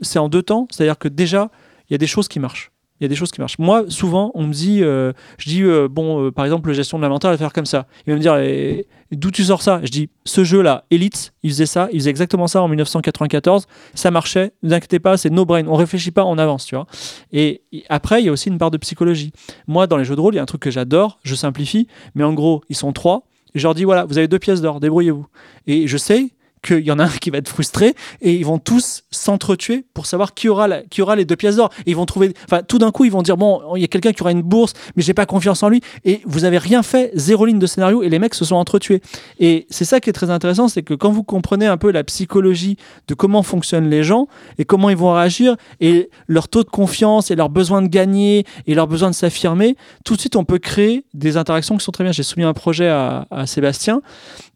c'est 0.00 0.18
en 0.18 0.28
deux 0.28 0.42
temps. 0.42 0.66
C'est-à-dire 0.70 0.98
que 0.98 1.08
déjà, 1.08 1.50
il 1.88 1.92
y 1.92 1.94
a 1.94 1.98
des 1.98 2.06
choses 2.06 2.28
qui 2.28 2.40
marchent. 2.40 2.70
Il 3.00 3.04
y 3.04 3.06
a 3.06 3.08
des 3.08 3.14
choses 3.14 3.30
qui 3.30 3.40
marchent. 3.40 3.58
Moi, 3.58 3.84
souvent, 3.88 4.32
on 4.34 4.46
me 4.46 4.52
dit, 4.52 4.82
euh, 4.82 5.12
je 5.38 5.48
dis, 5.48 5.62
euh, 5.62 5.88
bon, 5.88 6.26
euh, 6.26 6.30
par 6.32 6.44
exemple, 6.44 6.72
gestion 6.72 6.98
de 6.98 7.02
l'inventaire, 7.02 7.30
il 7.30 7.34
va 7.34 7.38
faire 7.38 7.52
comme 7.52 7.66
ça. 7.66 7.86
Il 8.06 8.12
va 8.12 8.16
me 8.16 8.20
dire, 8.20 8.84
d'où 9.12 9.30
tu 9.30 9.44
sors 9.44 9.62
ça? 9.62 9.80
Je 9.84 9.90
dis, 9.90 10.10
ce 10.24 10.44
jeu-là, 10.44 10.84
Elite, 10.90 11.32
il 11.42 11.50
faisait 11.50 11.66
ça, 11.66 11.88
il 11.92 12.00
faisait 12.00 12.10
exactement 12.10 12.46
ça 12.46 12.62
en 12.62 12.68
1994, 12.68 13.66
ça 13.94 14.10
marchait, 14.10 14.52
ne 14.62 14.68
vous 14.68 14.74
inquiétez 14.74 14.98
pas, 14.98 15.16
c'est 15.16 15.30
no 15.30 15.44
brain, 15.44 15.66
on 15.66 15.74
réfléchit 15.74 16.10
pas, 16.10 16.24
on 16.24 16.38
avance, 16.38 16.66
tu 16.66 16.74
vois. 16.74 16.86
Et 17.32 17.62
après, 17.88 18.20
il 18.20 18.26
y 18.26 18.28
a 18.28 18.32
aussi 18.32 18.48
une 18.48 18.58
part 18.58 18.70
de 18.70 18.78
psychologie. 18.78 19.32
Moi, 19.66 19.86
dans 19.86 19.96
les 19.96 20.04
jeux 20.04 20.16
de 20.16 20.20
rôle, 20.20 20.34
il 20.34 20.38
y 20.38 20.40
a 20.40 20.42
un 20.42 20.46
truc 20.46 20.62
que 20.62 20.70
j'adore, 20.70 21.18
je 21.22 21.34
simplifie, 21.34 21.86
mais 22.14 22.24
en 22.24 22.34
gros, 22.34 22.62
ils 22.68 22.76
sont 22.76 22.92
trois, 22.92 23.24
je 23.54 23.62
leur 23.62 23.74
dis, 23.74 23.84
voilà, 23.84 24.04
vous 24.04 24.18
avez 24.18 24.28
deux 24.28 24.38
pièces 24.38 24.60
d'or, 24.60 24.80
débrouillez-vous. 24.80 25.26
Et 25.66 25.86
je 25.86 25.96
sais 25.96 26.30
qu'il 26.62 26.80
y 26.80 26.90
en 26.90 26.98
a 26.98 27.04
un 27.04 27.08
qui 27.08 27.30
va 27.30 27.38
être 27.38 27.48
frustré 27.48 27.94
et 28.20 28.34
ils 28.34 28.44
vont 28.44 28.58
tous 28.58 29.02
s'entretuer 29.10 29.84
pour 29.94 30.06
savoir 30.06 30.34
qui 30.34 30.48
aura, 30.48 30.68
la- 30.68 30.82
qui 30.82 31.02
aura 31.02 31.16
les 31.16 31.24
deux 31.24 31.36
pièces 31.36 31.56
d'or. 31.56 31.70
Ils 31.86 31.96
vont 31.96 32.06
trouver, 32.06 32.32
enfin, 32.44 32.62
tout 32.62 32.78
d'un 32.78 32.90
coup, 32.90 33.04
ils 33.04 33.12
vont 33.12 33.22
dire 33.22 33.36
bon, 33.36 33.60
il 33.76 33.80
y 33.80 33.84
a 33.84 33.88
quelqu'un 33.88 34.12
qui 34.12 34.22
aura 34.22 34.32
une 34.32 34.42
bourse, 34.42 34.72
mais 34.96 35.02
j'ai 35.02 35.14
pas 35.14 35.26
confiance 35.26 35.62
en 35.62 35.68
lui. 35.68 35.80
Et 36.04 36.20
vous 36.24 36.44
avez 36.44 36.58
rien 36.58 36.82
fait, 36.82 37.10
zéro 37.14 37.46
ligne 37.46 37.58
de 37.58 37.66
scénario, 37.66 38.02
et 38.02 38.08
les 38.08 38.18
mecs 38.18 38.34
se 38.34 38.44
sont 38.44 38.56
entretués. 38.56 39.00
Et 39.38 39.66
c'est 39.70 39.84
ça 39.84 40.00
qui 40.00 40.10
est 40.10 40.12
très 40.12 40.30
intéressant, 40.30 40.68
c'est 40.68 40.82
que 40.82 40.94
quand 40.94 41.10
vous 41.10 41.22
comprenez 41.24 41.66
un 41.66 41.76
peu 41.76 41.90
la 41.90 42.04
psychologie 42.04 42.76
de 43.08 43.14
comment 43.14 43.42
fonctionnent 43.42 43.88
les 43.90 44.02
gens 44.02 44.26
et 44.58 44.64
comment 44.64 44.90
ils 44.90 44.96
vont 44.96 45.12
réagir 45.12 45.56
et 45.80 46.10
leur 46.26 46.48
taux 46.48 46.64
de 46.64 46.68
confiance 46.70 47.30
et 47.30 47.36
leur 47.36 47.48
besoin 47.48 47.82
de 47.82 47.88
gagner 47.88 48.44
et 48.66 48.74
leur 48.74 48.86
besoin 48.86 49.10
de 49.10 49.14
s'affirmer, 49.14 49.76
tout 50.04 50.14
de 50.16 50.20
suite, 50.20 50.36
on 50.36 50.44
peut 50.44 50.58
créer 50.58 51.04
des 51.14 51.36
interactions 51.36 51.76
qui 51.76 51.84
sont 51.84 51.92
très 51.92 52.04
bien. 52.04 52.12
J'ai 52.12 52.22
soumis 52.22 52.44
un 52.44 52.52
projet 52.54 52.88
à, 52.88 53.26
à 53.30 53.46
Sébastien 53.46 54.00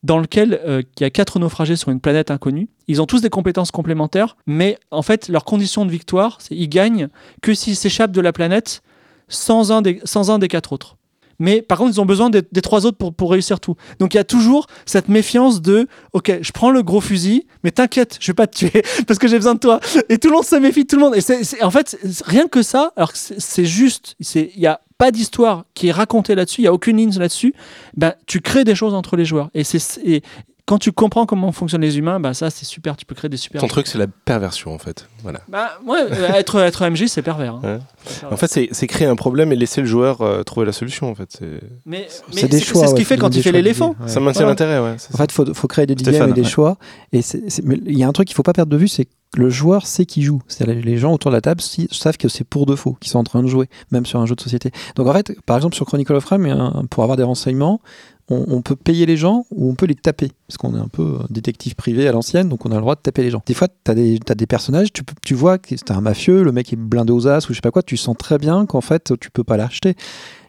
dans 0.02 0.18
lequel 0.18 0.60
euh, 0.66 0.82
il 0.98 1.02
y 1.02 1.06
a 1.06 1.10
quatre 1.10 1.38
naufragés 1.38 1.76
sur 1.76 1.90
une 1.90 1.91
planète 2.00 2.30
inconnue. 2.30 2.68
Ils 2.88 3.00
ont 3.00 3.06
tous 3.06 3.20
des 3.20 3.30
compétences 3.30 3.70
complémentaires, 3.70 4.36
mais 4.46 4.78
en 4.90 5.02
fait, 5.02 5.28
leur 5.28 5.44
condition 5.44 5.84
de 5.84 5.90
victoire, 5.90 6.38
c'est 6.40 6.54
ils 6.54 6.68
gagnent 6.68 7.08
que 7.40 7.54
s'ils 7.54 7.76
s'échappent 7.76 8.12
de 8.12 8.20
la 8.20 8.32
planète 8.32 8.82
sans 9.28 9.72
un 9.72 9.82
des, 9.82 10.00
sans 10.04 10.30
un 10.30 10.38
des 10.38 10.48
quatre 10.48 10.72
autres. 10.72 10.96
Mais 11.38 11.60
par 11.60 11.78
contre, 11.78 11.90
ils 11.96 12.00
ont 12.00 12.06
besoin 12.06 12.30
des, 12.30 12.42
trois 12.62 12.86
autres 12.86 12.98
pour, 12.98 13.12
pour 13.12 13.32
réussir 13.32 13.58
tout. 13.58 13.74
Donc 13.98 14.14
il 14.14 14.16
y 14.16 14.20
a 14.20 14.24
toujours 14.24 14.66
cette 14.86 15.08
méfiance 15.08 15.60
de 15.60 15.88
OK, 16.12 16.32
je 16.40 16.52
prends 16.52 16.70
le 16.70 16.82
gros 16.82 17.00
fusil, 17.00 17.46
mais 17.64 17.72
t'inquiète, 17.72 18.16
je 18.20 18.28
vais 18.28 18.34
pas 18.34 18.46
te 18.46 18.56
tuer 18.58 18.82
parce 19.08 19.18
que 19.18 19.26
j'ai 19.26 19.38
besoin 19.38 19.54
de 19.54 19.58
toi. 19.58 19.80
Et 20.08 20.18
tout 20.18 20.28
le 20.28 20.34
monde 20.34 20.44
se 20.44 20.54
méfie 20.54 20.86
tout 20.86 20.96
le 20.96 21.02
monde. 21.02 21.16
Et 21.16 21.20
c'est- 21.20 21.60
en 21.62 21.70
fait, 21.72 21.98
rien 22.24 22.46
que 22.46 22.62
ça, 22.62 22.92
alors 22.96 23.10
c'est, 23.14 23.64
juste, 23.64 24.14
il 24.20 24.60
y 24.60 24.68
a 24.68 24.80
pas 24.98 25.10
d'histoire 25.10 25.64
qui 25.74 25.88
est 25.88 25.92
racontée 25.92 26.36
là-dessus, 26.36 26.60
il 26.60 26.64
y 26.64 26.68
a 26.68 26.72
aucune 26.72 26.98
ligne 26.98 27.18
là-dessus. 27.18 27.54
Ben, 27.96 28.14
tu 28.26 28.40
crées 28.40 28.62
des 28.62 28.76
choses 28.76 28.94
entre 28.94 29.16
les 29.16 29.24
joueurs. 29.24 29.50
Et 29.52 29.64
c'est 29.64 30.22
quand 30.66 30.78
tu 30.78 30.92
comprends 30.92 31.26
comment 31.26 31.50
fonctionnent 31.52 31.80
les 31.82 31.98
humains, 31.98 32.20
ben 32.20 32.34
ça 32.34 32.48
c'est 32.50 32.64
super. 32.64 32.96
Tu 32.96 33.04
peux 33.04 33.14
créer 33.14 33.28
des 33.28 33.36
super. 33.36 33.60
Ton 33.60 33.66
truc, 33.66 33.86
c'est 33.86 33.98
la 33.98 34.06
perversion, 34.06 34.72
en 34.72 34.78
fait. 34.78 35.08
Voilà. 35.22 35.40
Bah, 35.48 35.72
ouais, 35.86 36.00
euh, 36.10 36.28
être, 36.34 36.58
être 36.60 36.88
MJ, 36.88 37.06
c'est 37.06 37.22
pervers. 37.22 37.54
hein. 37.54 37.60
Ouais. 37.62 37.78
C'est 38.04 38.20
pervers. 38.20 38.32
En 38.34 38.36
fait, 38.36 38.68
c'est 38.72 38.86
créer 38.86 39.06
un 39.08 39.16
problème 39.16 39.52
et 39.52 39.56
laisser 39.56 39.80
le 39.80 39.86
joueur 39.86 40.20
euh, 40.22 40.42
trouver 40.44 40.66
la 40.66 40.72
solution, 40.72 41.10
en 41.10 41.14
fait. 41.14 41.30
C'est- 41.38 41.60
mais, 41.84 42.06
C'est 42.30 42.48
des 42.48 42.60
choix. 42.60 42.80
c'est 42.82 42.86
ce 42.86 42.92
ouais, 42.92 42.96
qu'il 42.98 43.06
fait 43.06 43.16
quand 43.18 43.34
il 43.34 43.42
fait 43.42 43.52
l'éléphant. 43.52 43.96
ouais. 44.00 44.08
Ça 44.08 44.20
maintient 44.20 44.46
l'intérêt, 44.46 44.78
ouais. 44.80 44.96
En 45.12 45.16
fait, 45.16 45.24
il 45.24 45.32
faut, 45.32 45.52
faut 45.54 45.68
créer 45.68 45.86
des 45.86 45.94
Stéphane, 45.94 46.12
dilemmes 46.12 46.30
et 46.30 46.34
des 46.34 46.42
ouais. 46.42 46.48
choix. 46.48 46.76
Et 47.12 47.20
il 47.20 47.98
y 47.98 48.04
a 48.04 48.08
un 48.08 48.12
truc 48.12 48.28
qu'il 48.28 48.36
faut 48.36 48.42
pas 48.42 48.52
perdre 48.52 48.70
de 48.72 48.76
vue, 48.76 48.88
c'est 48.88 49.04
que 49.06 49.10
le 49.34 49.48
joueur 49.48 49.86
sait 49.86 50.04
qui 50.04 50.20
joue. 50.22 50.42
C'est-à-dire 50.46 50.84
les- 50.84 50.98
gens 50.98 51.12
autour 51.14 51.30
de 51.30 51.36
la 51.36 51.40
table 51.40 51.60
si- 51.62 51.88
savent 51.90 52.18
que 52.18 52.28
c'est 52.28 52.44
pour 52.44 52.66
de 52.66 52.76
faux, 52.76 52.98
qu'ils 53.00 53.10
sont 53.10 53.18
en 53.18 53.24
train 53.24 53.42
de 53.42 53.48
jouer, 53.48 53.68
même 53.90 54.04
sur 54.04 54.20
un 54.20 54.26
jeu 54.26 54.34
de 54.34 54.40
société. 54.42 54.70
Donc 54.94 55.06
en 55.08 55.12
fait, 55.14 55.32
par 55.46 55.56
exemple 55.56 55.74
sur 55.74 55.86
Chronicle 55.86 56.12
of 56.14 56.24
Rome, 56.26 56.86
pour 56.90 57.02
avoir 57.02 57.16
des 57.16 57.22
renseignements, 57.22 57.80
on, 58.28 58.62
peut 58.62 58.76
payer 58.76 59.04
les 59.04 59.16
gens 59.16 59.44
ou 59.50 59.70
on 59.70 59.74
peut 59.74 59.86
les 59.86 59.94
taper. 59.94 60.30
Parce 60.46 60.56
qu'on 60.56 60.74
est 60.74 60.80
un 60.80 60.88
peu 60.88 61.18
détective 61.30 61.74
privé 61.74 62.08
à 62.08 62.12
l'ancienne, 62.12 62.48
donc 62.48 62.64
on 62.64 62.70
a 62.70 62.76
le 62.76 62.80
droit 62.80 62.94
de 62.94 63.00
taper 63.00 63.22
les 63.22 63.30
gens. 63.30 63.42
Des 63.44 63.54
fois, 63.54 63.68
tu 63.68 63.90
as 63.90 63.94
des, 63.94 64.46
personnages, 64.46 64.92
tu, 64.92 65.02
tu 65.22 65.34
vois 65.34 65.58
que 65.58 65.76
c'est 65.76 65.90
un 65.90 66.00
mafieux, 66.00 66.42
le 66.42 66.52
mec 66.52 66.72
est 66.72 66.76
blindé 66.76 67.12
aux 67.12 67.26
as 67.26 67.44
ou 67.46 67.52
je 67.52 67.54
sais 67.54 67.60
pas 67.60 67.70
quoi, 67.70 67.82
tu 67.82 67.96
sens 67.96 68.16
très 68.16 68.38
bien 68.38 68.64
qu'en 68.66 68.80
fait, 68.80 69.12
tu 69.20 69.30
peux 69.30 69.44
pas 69.44 69.56
l'acheter. 69.56 69.96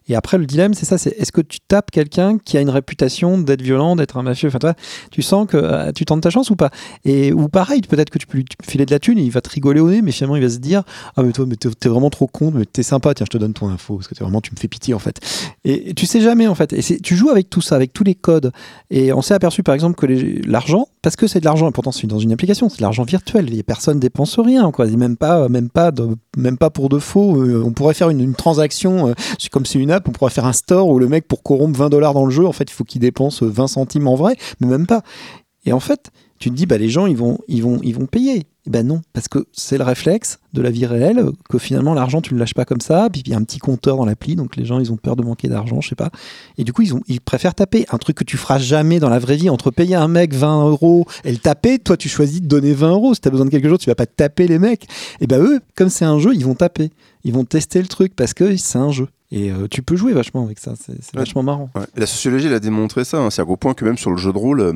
Et 0.08 0.16
après, 0.16 0.38
le 0.38 0.46
dilemme, 0.46 0.74
c'est 0.74 0.86
ça, 0.86 0.98
c'est 0.98 1.12
est-ce 1.18 1.32
que 1.32 1.42
tu 1.42 1.60
tapes 1.60 1.92
quelqu'un 1.92 2.38
qui 2.38 2.58
a 2.58 2.62
une 2.62 2.70
réputation 2.70 3.38
d'être 3.38 3.62
violent, 3.62 3.96
d'être 3.96 4.18
un 4.18 4.24
mafieux? 4.24 4.50
Enfin, 4.50 4.60
toi, 4.60 4.74
tu 5.12 5.22
sens 5.22 5.48
que 5.48 5.58
euh, 5.58 5.92
tu 5.92 6.06
tentes 6.06 6.22
ta 6.22 6.30
chance 6.30 6.50
ou 6.50 6.56
pas? 6.56 6.72
Et 7.06 7.32
ou 7.32 7.48
pareil, 7.48 7.82
peut-être 7.82 8.10
que 8.10 8.20
tu 8.20 8.28
peux 8.28 8.38
lui 8.38 8.46
filer 8.64 8.86
de 8.86 8.92
la 8.92 9.00
thune 9.00 9.18
et 9.18 9.24
il 9.24 9.32
va 9.32 9.42
te 9.42 9.50
rigoler 9.50 9.80
au 9.80 9.90
nez, 9.90 10.02
mais 10.02 10.12
finalement, 10.12 10.36
il 10.36 10.44
va 10.44 10.50
se 10.50 10.58
dire 10.58 10.84
Ah, 11.16 11.24
mais 11.24 11.32
toi, 11.32 11.46
mais 11.48 11.56
t'es, 11.56 11.90
vraiment 11.90 12.10
trop 12.10 12.28
con, 12.28 12.52
mais 12.54 12.66
t'es 12.66 12.84
sympa, 12.84 13.14
tiens, 13.14 13.26
je 13.26 13.38
te 13.38 13.38
donne 13.38 13.54
ton 13.54 13.70
info, 13.70 13.96
parce 13.96 14.08
que 14.08 14.16
t'es 14.16 14.24
vraiment, 14.24 14.42
tu 14.42 14.52
me 14.52 14.60
fais 14.60 14.68
pitié, 14.68 14.94
en 14.94 15.00
fait. 15.00 15.20
Et, 15.64 15.90
et 15.90 15.94
tu 15.94 16.06
sais 16.06 16.22
jamais, 16.22 16.48
en 16.48 16.56
fait. 16.56 16.74
Et 16.74 17.00
tu 17.00 17.16
joues 17.16 17.30
avec 17.30 17.50
tout 17.50 17.62
ça, 17.62 17.76
avec 17.76 17.94
tous 17.94 18.04
les 18.04 18.16
codes. 18.16 18.52
Et 18.90 19.14
on 19.14 19.22
s'est 19.22 19.34
aperçu, 19.34 19.64
par 19.64 19.76
exemple, 19.76 19.96
que 19.96 20.06
l'argent, 20.48 20.88
parce 21.04 21.18
que 21.18 21.28
c'est 21.28 21.42
de 21.42 21.46
l'argent, 21.46 21.70
et 21.70 21.72
pourtant, 21.72 21.92
c'est 21.92 22.08
dans 22.08 22.18
une 22.18 22.32
application, 22.32 22.70
c'est 22.70 22.78
de 22.78 22.82
l'argent 22.82 23.04
virtuel, 23.04 23.54
et 23.54 23.62
personne 23.62 24.00
dépense 24.00 24.40
rien, 24.40 24.72
quoi. 24.72 24.88
Même 24.88 25.18
pas, 25.18 25.50
même 25.50 25.70
pas, 25.70 25.92
même 26.38 26.58
pas 26.58 26.70
pour 26.70 26.88
de 26.88 26.98
faux. 26.98 27.44
Euh, 27.44 27.62
on 27.64 27.74
pourrait 27.74 27.94
faire 27.94 28.10
une, 28.10 28.34
transaction, 28.34 29.10
euh, 29.10 29.14
comme 29.52 29.66
c'est 29.66 29.80
une 29.80 29.92
app, 29.92 30.08
on 30.08 30.14
pourrait 30.14 30.32
faire 30.32 30.46
un 30.46 30.54
store 30.54 30.88
où 30.88 30.98
le 31.00 31.10
mec, 31.10 31.28
pour 31.28 31.44
corrompre 31.44 31.78
20 31.78 31.90
dollars 31.90 32.14
dans 32.14 32.26
le 32.26 32.32
jeu, 32.32 32.48
en 32.48 32.54
fait, 32.54 32.72
il 32.72 32.74
faut 32.74 32.86
qu'il 32.86 33.02
dépense 33.02 33.44
20 33.44 33.68
centimes 33.68 34.08
en 34.08 34.16
vrai, 34.16 34.38
mais 34.62 34.68
même 34.68 34.88
pas. 34.88 35.04
Et 35.66 35.74
en 35.74 35.82
fait, 35.82 36.12
tu 36.44 36.52
te 36.52 36.56
dis, 36.56 36.66
bah, 36.66 36.78
les 36.78 36.90
gens, 36.90 37.06
ils 37.06 37.16
vont, 37.16 37.38
ils 37.48 37.64
vont, 37.64 37.80
ils 37.84 37.96
vont 37.96 38.06
payer. 38.06 38.40
Et 38.66 38.70
ben 38.70 38.86
non, 38.86 39.02
parce 39.14 39.30
que 39.30 39.46
c'est 39.54 39.78
le 39.78 39.86
réflexe 39.86 40.40
de 40.52 40.62
la 40.62 40.72
vie 40.72 40.86
réelle, 40.86 41.24
que 41.50 41.58
finalement, 41.58 41.94
l'argent, 41.94 42.20
tu 42.20 42.34
le 42.34 42.40
lâches 42.40 42.54
pas 42.54 42.66
comme 42.66 42.82
ça, 42.82 43.08
puis 43.10 43.24
il 43.26 43.32
y 43.32 43.34
a 43.34 43.38
un 43.38 43.44
petit 43.44 43.60
compteur 43.60 43.96
dans 43.96 44.04
l'appli, 44.04 44.36
donc 44.36 44.58
les 44.58 44.66
gens, 44.66 44.78
ils 44.78 44.92
ont 44.92 44.98
peur 44.98 45.16
de 45.16 45.24
manquer 45.24 45.48
d'argent, 45.48 45.80
je 45.80 45.88
sais 45.88 45.96
pas. 45.96 46.10
Et 46.58 46.66
du 46.66 46.74
coup, 46.74 46.82
ils, 46.82 46.94
ont, 46.96 47.02
ils 47.08 47.22
préfèrent 47.22 47.56
taper. 47.56 47.86
Un 47.92 47.98
truc 47.98 48.18
que 48.18 48.26
tu 48.26 48.36
feras 48.36 48.58
jamais 48.58 49.00
dans 49.00 49.08
la 49.08 49.20
vraie 49.20 49.38
vie, 49.38 49.50
entre 49.50 49.72
payer 49.72 49.96
un 49.96 50.10
mec 50.10 50.34
20 50.34 50.68
euros 50.68 51.06
et 51.24 51.32
le 51.32 51.38
taper, 51.38 51.80
toi, 51.80 51.96
tu 51.96 52.10
choisis 52.10 52.42
de 52.42 52.48
donner 52.48 52.74
20 52.74 52.92
euros. 52.92 53.14
Si 53.14 53.22
tu 53.22 53.30
as 53.30 53.32
besoin 53.32 53.46
de 53.46 53.52
quelque 53.52 53.70
chose, 53.70 53.80
tu 53.80 53.90
vas 53.90 53.96
pas 53.96 54.06
taper 54.06 54.50
les 54.50 54.60
mecs. 54.60 54.86
Et 55.22 55.28
ben 55.28 55.42
eux, 55.42 55.62
comme 55.76 55.88
c'est 55.88 56.04
un 56.04 56.20
jeu, 56.20 56.36
ils 56.36 56.44
vont 56.44 56.56
taper. 56.56 56.92
Ils 57.24 57.32
vont 57.32 57.46
tester 57.46 57.82
le 57.82 57.88
truc 57.88 58.18
parce 58.18 58.34
que 58.34 58.58
c'est 58.58 58.78
un 58.78 58.92
jeu. 58.92 59.08
Et 59.36 59.52
euh, 59.52 59.68
tu 59.68 59.82
peux 59.82 59.96
jouer 59.96 60.14
vachement 60.14 60.44
avec 60.46 60.60
ça, 60.60 60.74
c'est 60.78 60.94
c'est 61.02 61.16
Ouais. 61.16 61.22
vachement 61.24 61.42
marrant. 61.42 61.72
Ouais. 61.76 61.82
La 61.96 62.06
sociologie, 62.06 62.46
elle 62.46 62.54
a 62.54 62.60
démontré 62.60 63.04
ça. 63.04 63.18
hein. 63.18 63.32
C'est-à-dire 63.32 63.48
qu'au 63.50 63.58
point 63.58 63.74
que 63.74 63.84
même 63.84 63.98
sur 63.98 64.12
le 64.12 64.18
jeu 64.18 64.32
de 64.32 64.38
rôle, 64.38 64.60
euh, 64.62 64.74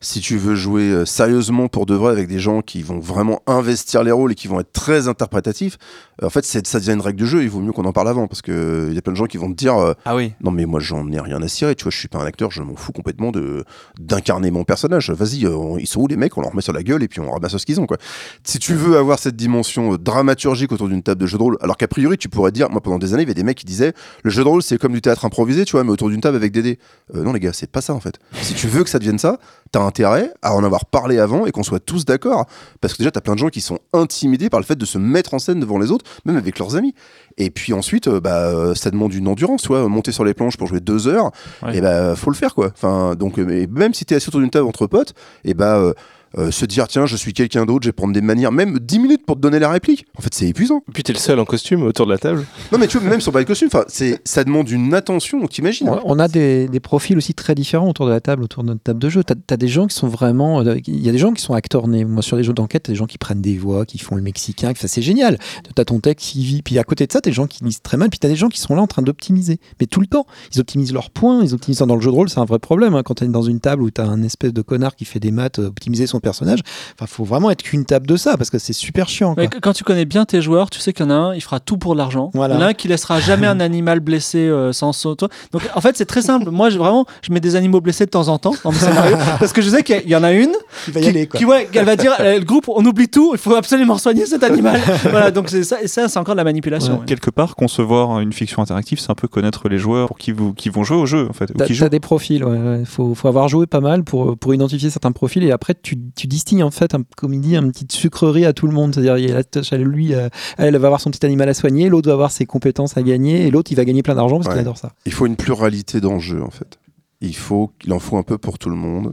si 0.00 0.20
tu 0.20 0.38
veux 0.38 0.54
jouer 0.54 0.84
euh, 0.90 1.04
sérieusement 1.04 1.68
pour 1.68 1.84
de 1.84 1.94
vrai 1.94 2.10
avec 2.12 2.26
des 2.26 2.38
gens 2.38 2.62
qui 2.62 2.80
vont 2.82 3.00
vraiment 3.00 3.42
investir 3.46 4.02
les 4.02 4.10
rôles 4.10 4.32
et 4.32 4.34
qui 4.34 4.48
vont 4.48 4.60
être 4.60 4.72
très 4.72 5.08
interprétatifs, 5.08 5.76
euh, 6.22 6.26
en 6.26 6.30
fait, 6.30 6.42
c'est- 6.46 6.66
ça 6.66 6.78
devient 6.80 6.92
une 6.92 7.02
règle 7.02 7.20
de 7.20 7.26
jeu. 7.26 7.42
Il 7.42 7.50
vaut 7.50 7.60
mieux 7.60 7.72
qu'on 7.72 7.84
en 7.84 7.92
parle 7.92 8.08
avant 8.08 8.28
parce 8.28 8.40
que 8.40 8.86
il 8.88 8.94
y 8.94 8.98
a 8.98 9.02
plein 9.02 9.12
de 9.12 9.18
gens 9.18 9.26
qui 9.26 9.36
vont 9.36 9.50
te 9.50 9.56
dire 9.56 9.76
euh, 9.76 9.92
Ah 10.06 10.16
oui. 10.16 10.32
non 10.40 10.52
mais 10.52 10.64
moi 10.64 10.80
j'en 10.80 11.06
ai 11.12 11.20
rien 11.20 11.42
à 11.42 11.48
cirer. 11.48 11.74
Tu 11.74 11.84
vois, 11.84 11.90
je 11.90 11.98
suis 11.98 12.08
pas 12.08 12.18
un 12.18 12.24
acteur, 12.24 12.50
je 12.50 12.62
m'en 12.62 12.76
fous 12.76 12.92
complètement 12.92 13.30
de 13.30 13.64
d'incarner 14.00 14.50
mon 14.50 14.64
personnage. 14.64 15.10
Vas-y, 15.10 15.44
euh, 15.44 15.54
on- 15.54 15.76
ils 15.76 15.86
sont 15.86 16.00
où 16.00 16.06
les 16.06 16.16
mecs? 16.16 16.36
On 16.38 16.40
leur 16.40 16.50
remet 16.52 16.62
sur 16.62 16.72
la 16.72 16.82
gueule 16.82 17.02
et 17.02 17.08
puis 17.08 17.20
on 17.20 17.30
ramasse 17.30 17.56
ce 17.58 17.66
qu'ils 17.66 17.78
ont 17.80 17.86
quoi. 17.86 17.98
Si 18.42 18.58
tu 18.58 18.72
veux 18.74 18.96
avoir 18.96 19.18
cette 19.18 19.36
dimension 19.36 19.92
euh, 19.94 19.98
dramaturgique 19.98 20.72
autour 20.72 20.88
d'une 20.88 21.02
table 21.02 21.20
de 21.20 21.26
jeu 21.26 21.36
de 21.36 21.42
rôle, 21.42 21.58
alors 21.60 21.76
qu'a 21.76 21.88
priori 21.88 22.16
tu 22.16 22.30
pourrais 22.30 22.52
dire, 22.52 22.70
moi 22.70 22.80
pendant 22.80 22.98
des 22.98 23.12
années, 23.12 23.24
il 23.24 23.26
y 23.26 23.28
avait 23.28 23.34
des 23.34 23.42
mecs 23.42 23.58
qui 23.58 23.66
disaient 23.66 23.92
le 24.22 24.30
jeu 24.30 24.42
de 24.44 24.48
rôle 24.48 24.62
c'est 24.62 24.78
comme 24.78 24.92
du 24.92 25.00
théâtre 25.00 25.24
improvisé, 25.24 25.64
tu 25.64 25.72
vois, 25.72 25.84
mais 25.84 25.90
autour 25.90 26.08
d'une 26.10 26.20
table 26.20 26.36
avec 26.36 26.52
des 26.52 26.62
dés. 26.62 26.78
Euh, 27.14 27.22
non 27.22 27.32
les 27.32 27.40
gars, 27.40 27.52
c'est 27.52 27.70
pas 27.70 27.80
ça 27.80 27.94
en 27.94 28.00
fait. 28.00 28.18
Si 28.42 28.54
tu 28.54 28.66
veux 28.68 28.84
que 28.84 28.90
ça 28.90 28.98
devienne 28.98 29.18
ça, 29.18 29.38
t'as 29.72 29.80
intérêt 29.80 30.32
à 30.42 30.54
en 30.54 30.64
avoir 30.64 30.84
parlé 30.86 31.18
avant 31.18 31.46
et 31.46 31.50
qu'on 31.52 31.62
soit 31.62 31.80
tous 31.80 32.04
d'accord, 32.04 32.46
parce 32.80 32.94
que 32.94 32.98
déjà 32.98 33.10
t'as 33.10 33.20
plein 33.20 33.34
de 33.34 33.38
gens 33.38 33.48
qui 33.48 33.60
sont 33.60 33.78
intimidés 33.92 34.48
par 34.50 34.60
le 34.60 34.64
fait 34.66 34.76
de 34.76 34.84
se 34.84 34.98
mettre 34.98 35.34
en 35.34 35.38
scène 35.38 35.60
devant 35.60 35.78
les 35.78 35.90
autres, 35.90 36.04
même 36.24 36.36
avec 36.36 36.58
leurs 36.58 36.76
amis. 36.76 36.94
Et 37.36 37.50
puis 37.50 37.72
ensuite, 37.72 38.08
euh, 38.08 38.20
bah, 38.20 38.48
euh, 38.48 38.74
ça 38.74 38.90
demande 38.90 39.14
une 39.14 39.28
endurance, 39.28 39.62
tu 39.62 39.68
vois, 39.68 39.86
monter 39.88 40.10
sur 40.12 40.24
les 40.24 40.34
planches 40.34 40.56
pour 40.56 40.66
jouer 40.66 40.80
deux 40.80 41.06
heures, 41.06 41.30
Ouais. 41.62 41.76
et 41.78 41.80
bah 41.80 42.14
faut 42.16 42.30
le 42.30 42.36
faire 42.36 42.54
quoi. 42.54 42.68
Enfin, 42.74 43.14
donc 43.14 43.36
même 43.38 43.94
si 43.94 44.04
t'es 44.04 44.14
assis 44.16 44.28
autour 44.28 44.40
d'une 44.40 44.50
table 44.50 44.66
entre 44.66 44.86
potes, 44.86 45.14
et 45.44 45.54
bah 45.54 45.76
euh, 45.78 45.92
euh, 46.36 46.50
se 46.50 46.64
dire 46.66 46.88
tiens 46.88 47.06
je 47.06 47.16
suis 47.16 47.32
quelqu'un 47.32 47.64
d'autre, 47.64 47.84
je 47.84 47.88
vais 47.88 47.92
prendre 47.92 48.12
des 48.12 48.20
manières, 48.20 48.52
même 48.52 48.78
10 48.78 48.98
minutes 48.98 49.24
pour 49.26 49.36
te 49.36 49.40
donner 49.40 49.58
la 49.58 49.70
réplique. 49.70 50.04
En 50.18 50.22
fait 50.22 50.34
c'est 50.34 50.46
épuisant. 50.48 50.82
Puis 50.92 51.02
t'es 51.02 51.12
le 51.12 51.18
seul 51.18 51.38
en 51.40 51.44
costume 51.44 51.82
autour 51.84 52.06
de 52.06 52.12
la 52.12 52.18
table. 52.18 52.44
Non 52.72 52.78
mais 52.78 52.86
tu 52.86 52.98
vois 52.98 53.08
même 53.08 53.20
sur 53.20 53.32
pas 53.32 53.40
de 53.42 53.46
costume, 53.46 53.68
enfin 53.72 53.84
c'est 53.88 54.20
ça 54.24 54.44
demande 54.44 54.68
une 54.70 54.92
attention, 54.94 55.40
donc 55.40 55.50
t'imagines. 55.50 55.88
On- 55.88 56.00
On 56.04 56.18
a 56.18 56.28
des, 56.28 56.68
des 56.68 56.80
profils 56.80 57.16
aussi 57.16 57.34
très 57.34 57.54
différents 57.54 57.88
autour 57.88 58.06
de 58.06 58.10
la 58.10 58.20
table, 58.20 58.42
autour 58.42 58.62
de 58.62 58.68
notre 58.68 58.82
table 58.82 58.98
de 58.98 59.08
jeu. 59.08 59.22
Tu 59.24 59.32
as, 59.54 59.56
des 59.56 59.68
gens 59.68 59.86
qui 59.86 59.94
sont 59.96 60.08
vraiment. 60.08 60.60
euh, 60.60 60.76
Il 60.86 61.00
y 61.00 61.08
a 61.08 61.12
des 61.12 61.18
gens 61.18 61.32
qui 61.32 61.42
sont 61.42 61.54
acteurs 61.54 61.86
nés. 61.88 62.04
Moi, 62.04 62.22
sur 62.22 62.36
les 62.36 62.42
jeux 62.44 62.52
d'enquête, 62.52 62.84
t'as 62.84 62.92
des 62.92 62.96
gens 62.96 63.06
qui 63.06 63.18
prennent 63.18 63.40
des 63.40 63.56
voix, 63.58 63.84
qui 63.86 63.98
font 63.98 64.14
le 64.16 64.22
mexicain. 64.22 64.72
qui- 64.72 64.86
C'est 64.88 65.02
génial. 65.02 65.38
Tu 65.74 65.80
as 65.80 65.84
ton 65.84 66.00
texte 66.00 66.26
qui 66.28 66.44
vit. 66.44 66.62
Puis 66.62 66.78
à 66.78 66.84
côté 66.84 67.06
de 67.06 67.12
ça, 67.12 67.20
tu 67.20 67.28
as 67.28 67.30
des 67.30 67.34
gens 67.34 67.46
qui 67.46 67.62
lisent 67.64 67.82
très 67.82 67.96
mal. 67.96 68.08
Puis 68.10 68.18
tu 68.18 68.26
as 68.26 68.30
des 68.30 68.36
gens 68.36 68.48
qui 68.48 68.58
sont 68.60 68.74
là 68.74 68.82
en 68.82 68.86
train 68.86 69.02
d'optimiser. 69.02 69.60
Mais 69.80 69.86
tout 69.86 70.00
le 70.00 70.06
temps. 70.06 70.26
Ils 70.54 70.60
optimisent 70.60 70.92
leurs 70.92 71.10
points. 71.10 71.42
Ils 71.44 71.54
optimisent 71.54 71.78
dans 71.78 71.94
le 71.94 72.00
jeu 72.00 72.10
de 72.10 72.14
rôle. 72.16 72.28
C'est 72.28 72.40
un 72.40 72.44
vrai 72.44 72.58
problème. 72.58 72.94
hein. 72.94 73.02
Quand 73.04 73.14
tu 73.14 73.24
es 73.24 73.28
dans 73.28 73.42
une 73.42 73.60
table 73.60 73.82
où 73.82 73.90
tu 73.90 74.00
as 74.00 74.06
un 74.06 74.22
espèce 74.22 74.52
de 74.52 74.62
connard 74.62 74.96
qui 74.96 75.04
fait 75.04 75.20
des 75.20 75.30
maths, 75.30 75.58
euh, 75.58 75.68
optimiser 75.68 76.06
son 76.06 76.17
personnage. 76.20 76.60
Enfin, 76.94 77.06
faut 77.06 77.24
vraiment 77.24 77.50
être 77.50 77.62
qu'une 77.62 77.84
table 77.84 78.06
de 78.06 78.16
ça 78.16 78.36
parce 78.36 78.50
que 78.50 78.58
c'est 78.58 78.72
super 78.72 79.08
chiant. 79.08 79.34
quoi. 79.34 79.46
Quand 79.46 79.72
tu 79.72 79.84
connais 79.84 80.04
bien 80.04 80.24
tes 80.24 80.40
joueurs, 80.42 80.70
tu 80.70 80.80
sais 80.80 80.92
qu'il 80.92 81.04
y 81.06 81.08
en 81.08 81.10
a 81.10 81.14
un, 81.14 81.34
il 81.34 81.40
fera 81.40 81.60
tout 81.60 81.78
pour 81.78 81.94
l'argent. 81.94 82.30
Voilà. 82.34 82.54
Il 82.54 82.60
y 82.60 82.62
en 82.62 82.66
a 82.66 82.68
un 82.70 82.74
qui 82.74 82.88
laissera 82.88 83.20
jamais 83.20 83.46
un 83.46 83.60
animal 83.60 84.00
blessé 84.00 84.38
euh, 84.38 84.72
sans 84.72 84.92
son. 84.92 85.14
toi. 85.16 85.28
Donc 85.52 85.62
en 85.74 85.80
fait, 85.80 85.96
c'est 85.96 86.04
très 86.06 86.22
simple. 86.22 86.50
Moi, 86.50 86.70
je- 86.70 86.78
vraiment, 86.78 87.06
je 87.22 87.32
mets 87.32 87.40
des 87.40 87.56
animaux 87.56 87.80
blessés 87.80 88.04
de 88.06 88.10
temps 88.10 88.28
en 88.28 88.38
temps 88.38 88.54
dans 88.64 88.72
mes 88.72 88.78
scénarios 88.78 89.16
parce 89.38 89.52
que 89.52 89.62
je 89.62 89.68
sais 89.70 89.82
qu'il 89.82 90.08
y 90.08 90.16
en 90.16 90.22
a 90.24 90.32
une 90.32 90.52
Il 90.86 90.92
va 90.94 91.00
y 91.00 91.02
qui, 91.04 91.08
aller. 91.08 91.26
Quoi. 91.26 91.38
qui, 91.38 91.44
ouais, 91.44 91.68
elle 91.74 91.84
va 91.84 91.96
dire 91.96 92.14
euh, 92.20 92.38
le 92.38 92.44
groupe, 92.44 92.68
on 92.68 92.84
oublie 92.84 93.08
tout, 93.08 93.30
il 93.34 93.38
faut 93.38 93.54
absolument 93.54 93.98
soigner 93.98 94.26
cet 94.26 94.42
animal. 94.44 94.80
voilà, 95.10 95.30
donc 95.30 95.48
c'est 95.48 95.62
ça, 95.64 95.82
et 95.82 95.88
ça 95.88 96.08
c'est 96.08 96.18
encore 96.18 96.34
de 96.34 96.38
la 96.38 96.44
manipulation. 96.44 97.00
ouais. 97.00 97.06
Quelque 97.06 97.30
part, 97.30 97.54
concevoir 97.56 98.20
une 98.20 98.32
fiction 98.32 98.62
interactive, 98.62 98.98
c'est 99.00 99.10
un 99.10 99.14
peu 99.14 99.28
connaître 99.28 99.68
les 99.68 99.78
joueurs 99.78 100.08
pour 100.08 100.18
qui, 100.18 100.32
vous, 100.32 100.52
qui 100.54 100.68
vont 100.68 100.84
jouer 100.84 100.96
au 100.96 101.06
jeu, 101.06 101.26
en 101.28 101.32
fait. 101.32 101.50
ou 101.50 101.54
T'as 101.54 101.64
qui 101.66 101.72
t'as 101.72 101.84
jouent. 101.84 101.88
des 101.88 102.00
profils, 102.00 102.44
ouais, 102.44 102.56
ouais. 102.58 102.82
Faut, 102.84 103.14
faut 103.14 103.28
avoir 103.28 103.48
joué 103.48 103.66
pas 103.66 103.80
mal 103.80 104.04
pour, 104.04 104.36
pour 104.38 104.54
identifier 104.54 104.90
certains 104.90 105.12
profils 105.12 105.42
et 105.42 105.50
après 105.52 105.74
tu, 105.80 105.96
tu 106.14 106.26
distingues 106.26 106.62
en 106.62 106.70
fait, 106.70 106.94
un, 106.94 107.02
comme 107.16 107.34
il 107.34 107.40
dit, 107.40 107.56
une 107.56 107.72
petite 107.72 107.92
sucrerie 107.92 108.44
à 108.44 108.52
tout 108.52 108.66
le 108.66 108.72
monde. 108.72 108.94
C'est-à-dire, 108.94 109.16
il 109.18 109.78
lui, 109.78 110.14
euh, 110.14 110.28
elle 110.56 110.76
va 110.76 110.86
avoir 110.86 111.00
son 111.00 111.10
petit 111.10 111.24
animal 111.24 111.48
à 111.48 111.54
soigner, 111.54 111.88
l'autre 111.88 112.08
va 112.08 112.14
avoir 112.14 112.30
ses 112.30 112.46
compétences 112.46 112.96
à 112.96 113.02
gagner 113.02 113.46
et 113.46 113.50
l'autre 113.50 113.72
il 113.72 113.76
va 113.76 113.84
gagner 113.84 114.02
plein 114.02 114.14
d'argent 114.14 114.38
parce 114.38 114.48
qu'il 114.48 114.58
adore 114.58 114.78
ça. 114.78 114.92
Il 115.06 115.12
faut 115.12 115.26
une 115.26 115.36
pluralité 115.36 116.00
d'enjeux 116.00 116.42
en 116.42 116.50
fait. 116.50 116.78
Il 117.20 117.34
faut 117.34 117.72
qu'il 117.78 117.92
en 117.92 117.98
faut 117.98 118.16
un 118.16 118.22
peu 118.22 118.38
pour 118.38 118.58
tout 118.58 118.70
le 118.70 118.76
monde. 118.76 119.12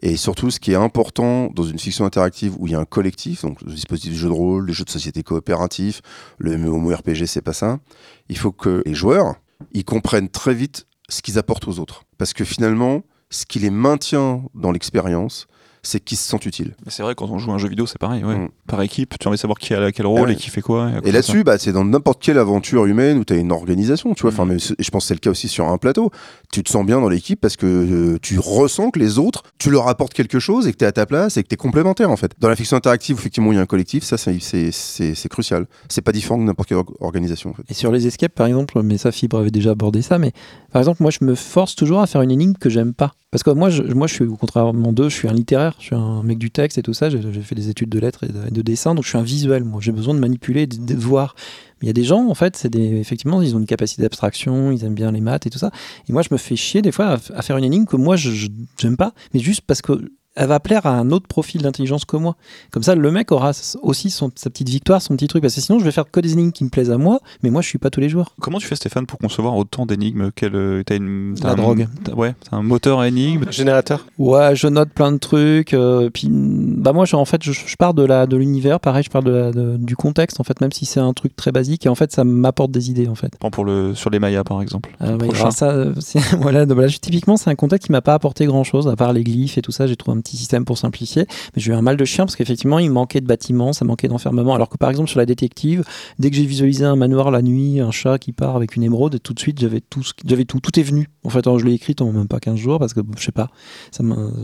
Et 0.00 0.16
surtout, 0.16 0.50
ce 0.50 0.60
qui 0.60 0.72
est 0.72 0.76
important 0.76 1.50
dans 1.54 1.62
une 1.62 1.78
fiction 1.78 2.04
interactive 2.04 2.54
où 2.58 2.66
il 2.66 2.72
y 2.72 2.76
a 2.76 2.80
un 2.80 2.84
collectif, 2.84 3.42
donc 3.42 3.60
le 3.62 3.72
dispositif 3.72 4.12
de 4.12 4.16
jeu 4.18 4.28
de 4.28 4.32
rôle, 4.32 4.66
les 4.66 4.72
jeux 4.72 4.84
de 4.84 4.90
société 4.90 5.22
coopératifs, 5.22 6.00
le 6.38 6.56
MMORPG, 6.56 7.26
c'est 7.26 7.42
pas 7.42 7.52
ça. 7.52 7.80
Il 8.28 8.38
faut 8.38 8.52
que 8.52 8.82
les 8.86 8.94
joueurs, 8.94 9.36
ils 9.72 9.84
comprennent 9.84 10.28
très 10.28 10.54
vite 10.54 10.86
ce 11.08 11.22
qu'ils 11.22 11.38
apportent 11.38 11.68
aux 11.68 11.78
autres. 11.78 12.04
Parce 12.18 12.32
que 12.32 12.44
finalement, 12.44 13.02
ce 13.30 13.46
qui 13.46 13.58
les 13.58 13.70
maintient 13.70 14.44
dans 14.54 14.72
l'expérience, 14.72 15.46
c'est 15.84 16.00
qu'ils 16.00 16.18
se 16.18 16.28
sentent 16.28 16.46
utiles. 16.46 16.74
C'est 16.88 17.02
vrai, 17.02 17.14
quand 17.14 17.30
on 17.30 17.38
joue 17.38 17.52
à 17.52 17.54
un 17.54 17.58
jeu 17.58 17.68
vidéo, 17.68 17.86
c'est 17.86 17.98
pareil. 17.98 18.24
Ouais. 18.24 18.34
Mm. 18.36 18.48
Par 18.66 18.82
équipe, 18.82 19.14
tu 19.18 19.26
as 19.26 19.30
envie 19.30 19.36
de 19.36 19.40
savoir 19.40 19.58
qui 19.58 19.72
a 19.74 19.92
quel 19.92 20.06
rôle 20.06 20.22
Ouais. 20.28 20.32
et 20.32 20.36
qui 20.36 20.50
fait 20.50 20.60
quoi. 20.62 20.90
Et 21.04 21.12
là-dessus, 21.12 21.44
bah, 21.44 21.58
c'est 21.58 21.72
dans 21.72 21.84
n'importe 21.84 22.20
quelle 22.22 22.38
aventure 22.38 22.86
humaine 22.86 23.18
où 23.18 23.24
tu 23.24 23.32
as 23.32 23.36
une 23.36 23.52
organisation, 23.52 24.14
tu 24.14 24.22
vois. 24.22 24.32
Enfin, 24.32 24.44
mais 24.46 24.56
et 24.56 24.82
je 24.82 24.90
pense 24.90 25.04
que 25.04 25.08
c'est 25.08 25.14
le 25.14 25.20
cas 25.20 25.30
aussi 25.30 25.48
sur 25.48 25.68
un 25.68 25.78
plateau. 25.78 26.10
Tu 26.52 26.62
te 26.62 26.70
sens 26.70 26.84
bien 26.84 27.00
dans 27.00 27.08
l'équipe 27.08 27.40
parce 27.40 27.56
que 27.56 27.66
euh, 27.66 28.18
tu 28.20 28.38
ressens 28.38 28.90
que 28.90 28.98
les 28.98 29.18
autres, 29.18 29.42
tu 29.58 29.70
leur 29.70 29.88
apportes 29.88 30.14
quelque 30.14 30.38
chose 30.38 30.66
et 30.66 30.72
que 30.72 30.78
tu 30.78 30.84
es 30.84 30.88
à 30.88 30.92
ta 30.92 31.06
place 31.06 31.36
et 31.36 31.42
que 31.42 31.48
tu 31.48 31.54
es 31.54 31.56
complémentaire, 31.56 32.10
en 32.10 32.16
fait. 32.16 32.32
Dans 32.40 32.48
la 32.48 32.56
fiction 32.56 32.76
interactive, 32.76 33.16
effectivement, 33.18 33.52
il 33.52 33.56
y 33.56 33.58
a 33.58 33.62
un 33.62 33.66
collectif, 33.66 34.04
ça, 34.04 34.16
c'est- 34.18 35.28
crucial. 35.28 35.66
C'est 35.88 36.02
pas 36.02 36.12
différent 36.12 36.38
de 36.38 36.44
n'importe 36.44 36.68
quelle 36.68 36.78
or- 36.78 36.92
organisation, 37.00 37.50
en 37.50 37.54
fait. 37.54 37.62
Et 37.68 37.74
sur 37.74 37.90
les 37.92 38.06
escapes, 38.06 38.34
par 38.34 38.46
exemple, 38.46 38.80
mais 38.82 38.98
ça, 38.98 39.12
Fibre 39.12 39.38
avait 39.38 39.50
déjà 39.50 39.70
abordé 39.72 40.02
ça, 40.02 40.18
mais 40.18 40.32
par 40.72 40.80
exemple, 40.80 41.02
moi, 41.02 41.10
je 41.10 41.24
me 41.24 41.34
force 41.34 41.74
toujours 41.74 42.00
à 42.00 42.06
faire 42.06 42.22
une 42.22 42.30
énigme 42.30 42.54
que 42.54 42.70
j'aime 42.70 42.94
pas. 42.94 43.12
Parce 43.30 43.42
que 43.42 43.50
moi, 43.50 43.68
je, 43.68 43.82
moi, 43.82 44.06
je 44.06 44.14
suis, 44.14 44.26
contrairement 44.38 44.92
d'eux, 44.92 45.08
je 45.08 45.14
suis 45.16 45.28
un 45.28 45.32
littéraire, 45.32 45.73
je 45.78 45.84
suis 45.84 45.94
un 45.94 46.22
mec 46.22 46.38
du 46.38 46.50
texte 46.50 46.78
et 46.78 46.82
tout 46.82 46.94
ça, 46.94 47.10
j'ai 47.10 47.20
fait 47.42 47.54
des 47.54 47.68
études 47.68 47.88
de 47.88 47.98
lettres 47.98 48.24
et 48.24 48.28
de, 48.28 48.50
de 48.50 48.62
dessin, 48.62 48.94
donc 48.94 49.04
je 49.04 49.08
suis 49.10 49.18
un 49.18 49.22
visuel, 49.22 49.64
moi, 49.64 49.80
j'ai 49.82 49.92
besoin 49.92 50.14
de 50.14 50.20
manipuler, 50.20 50.66
de, 50.66 50.94
voir. 50.94 51.34
Il 51.82 51.86
y 51.86 51.90
a 51.90 51.92
des 51.92 52.04
gens, 52.04 52.28
en 52.28 52.34
fait, 52.34 52.56
c'est 52.56 52.70
des, 52.70 52.98
effectivement, 53.00 53.42
ils 53.42 53.54
ont 53.54 53.58
une 53.58 53.66
capacité 53.66 54.02
d'abstraction, 54.02 54.72
ils 54.72 54.84
aiment 54.84 54.94
bien 54.94 55.12
les 55.12 55.20
maths 55.20 55.46
et 55.46 55.50
tout 55.50 55.58
ça. 55.58 55.70
Et 56.08 56.12
moi, 56.12 56.22
je 56.22 56.28
me 56.30 56.38
fais 56.38 56.56
chier 56.56 56.82
des 56.82 56.92
fois 56.92 57.18
à, 57.34 57.42
faire 57.42 57.56
une 57.56 57.64
énigme 57.64 57.84
que 57.84 57.96
moi, 57.96 58.16
je- 58.16 58.48
j'aime 58.78 58.96
pas, 58.96 59.12
mais 59.32 59.40
juste 59.40 59.62
parce 59.62 59.82
que 59.82 60.10
elle 60.36 60.48
va 60.48 60.58
plaire 60.60 60.86
à 60.86 60.90
un 60.90 61.10
autre 61.10 61.26
profil 61.28 61.62
d'intelligence 61.62 62.04
que 62.04 62.16
moi. 62.16 62.36
Comme 62.70 62.82
ça, 62.82 62.94
le 62.94 63.10
mec 63.10 63.30
aura 63.32 63.52
aussi 63.82 64.10
son, 64.10 64.30
sa 64.34 64.50
petite 64.50 64.68
victoire, 64.68 65.00
son 65.02 65.14
petit 65.16 65.28
truc. 65.28 65.42
Parce 65.42 65.54
que 65.54 65.60
sinon, 65.60 65.78
je 65.78 65.84
vais 65.84 65.92
faire 65.92 66.10
que 66.10 66.20
des 66.20 66.32
énigmes 66.32 66.52
qui 66.52 66.64
me 66.64 66.70
plaisent 66.70 66.90
à 66.90 66.98
moi, 66.98 67.20
mais 67.42 67.50
moi, 67.50 67.62
je 67.62 67.68
suis 67.68 67.78
pas 67.78 67.90
tous 67.90 68.00
les 68.00 68.08
jours. 68.08 68.34
Comment 68.40 68.58
tu 68.58 68.66
fais, 68.66 68.74
Stéphane, 68.76 69.06
pour 69.06 69.18
concevoir 69.18 69.56
autant 69.56 69.86
d'énigmes 69.86 70.30
Quel, 70.34 70.54
euh, 70.56 70.82
t'as 70.84 70.96
une, 70.96 71.34
t'as 71.40 71.48
La 71.48 71.52
un- 71.52 71.56
drogue. 71.56 71.86
t'as- 72.02 72.14
Ouais, 72.14 72.34
t'as 72.50 72.56
un 72.56 72.62
moteur 72.62 73.00
à 73.00 73.08
énigmes. 73.08 73.44
Générateur. 73.50 74.06
Ouais, 74.18 74.56
je 74.56 74.66
note 74.66 74.90
plein 74.90 75.12
de 75.12 75.18
trucs. 75.18 75.74
euh, 75.74 76.10
puis, 76.12 76.28
bah 76.30 76.92
moi, 76.92 77.04
je- 77.04 77.16
en 77.16 77.24
fait, 77.24 77.42
je, 77.42 77.52
je 77.52 77.76
pars 77.76 77.94
de 77.94 78.02
la 78.04 78.26
de 78.26 78.36
l'univers. 78.36 78.80
Pareil, 78.80 79.04
je 79.04 79.10
pars 79.10 79.22
de 79.22 79.30
la, 79.30 79.50
de- 79.52 79.76
du 79.76 79.94
contexte. 79.96 80.40
En 80.40 80.44
fait, 80.44 80.60
même 80.60 80.72
si 80.72 80.84
c'est 80.84 81.00
un 81.00 81.12
truc 81.12 81.36
très 81.36 81.52
basique, 81.52 81.86
et 81.86 81.88
en 81.88 81.94
fait, 81.94 82.10
ça 82.12 82.24
m'apporte 82.24 82.70
des 82.72 82.90
idées. 82.90 83.08
En 83.08 83.14
fait. 83.14 83.32
Prends 83.38 83.50
pour 83.50 83.64
le, 83.64 83.94
sur 83.94 84.10
les 84.10 84.18
Mayas, 84.18 84.44
par 84.44 84.60
exemple. 84.62 84.90
Euh, 85.02 85.16
ça, 85.50 85.70
euh, 85.70 85.92
c'est- 86.00 86.34
voilà, 86.36 86.66
donc 86.66 86.74
voilà, 86.74 86.88
je- 86.88 86.98
typiquement, 86.98 87.36
c'est 87.36 87.50
un 87.50 87.54
contexte 87.54 87.86
qui 87.86 87.92
m'a 87.92 88.02
pas 88.02 88.14
apporté 88.14 88.46
grand 88.46 88.64
chose, 88.64 88.88
à 88.88 88.96
part 88.96 89.12
les 89.12 89.22
glyphes 89.22 89.58
et 89.58 89.62
tout 89.62 89.72
ça. 89.72 89.86
J'ai 89.86 89.96
trouvé 89.96 90.16
un 90.18 90.20
petit 90.24 90.36
système 90.36 90.64
pour 90.64 90.76
simplifier. 90.78 91.26
Mais 91.54 91.62
j'ai 91.62 91.70
eu 91.70 91.74
un 91.74 91.82
mal 91.82 91.96
de 91.96 92.04
chien 92.04 92.24
parce 92.24 92.34
qu'effectivement, 92.34 92.78
il 92.80 92.90
manquait 92.90 93.20
de 93.20 93.26
bâtiments, 93.26 93.72
ça 93.72 93.84
manquait 93.84 94.08
d'enfermement. 94.08 94.54
Alors 94.54 94.68
que 94.68 94.76
par 94.76 94.90
exemple, 94.90 95.08
sur 95.08 95.18
la 95.20 95.26
détective, 95.26 95.84
dès 96.18 96.30
que 96.30 96.36
j'ai 96.36 96.46
visualisé 96.46 96.84
un 96.84 96.96
manoir 96.96 97.30
la 97.30 97.42
nuit, 97.42 97.78
un 97.80 97.90
chat 97.92 98.18
qui 98.18 98.32
part 98.32 98.56
avec 98.56 98.74
une 98.74 98.82
émeraude, 98.82 99.20
tout 99.22 99.34
de 99.34 99.38
suite, 99.40 99.60
j'avais 99.60 99.80
tout, 99.80 100.02
j'avais 100.26 100.44
tout, 100.44 100.58
tout 100.58 100.80
est 100.80 100.82
venu. 100.82 101.08
En 101.22 101.28
fait, 101.30 101.46
alors, 101.46 101.58
je 101.60 101.64
l'ai 101.64 101.74
écrite 101.74 102.02
en 102.02 102.10
même 102.12 102.26
pas 102.28 102.40
15 102.40 102.56
jours 102.56 102.78
parce 102.80 102.92
que 102.94 103.00
je 103.16 103.22
sais 103.24 103.32
pas, 103.32 103.50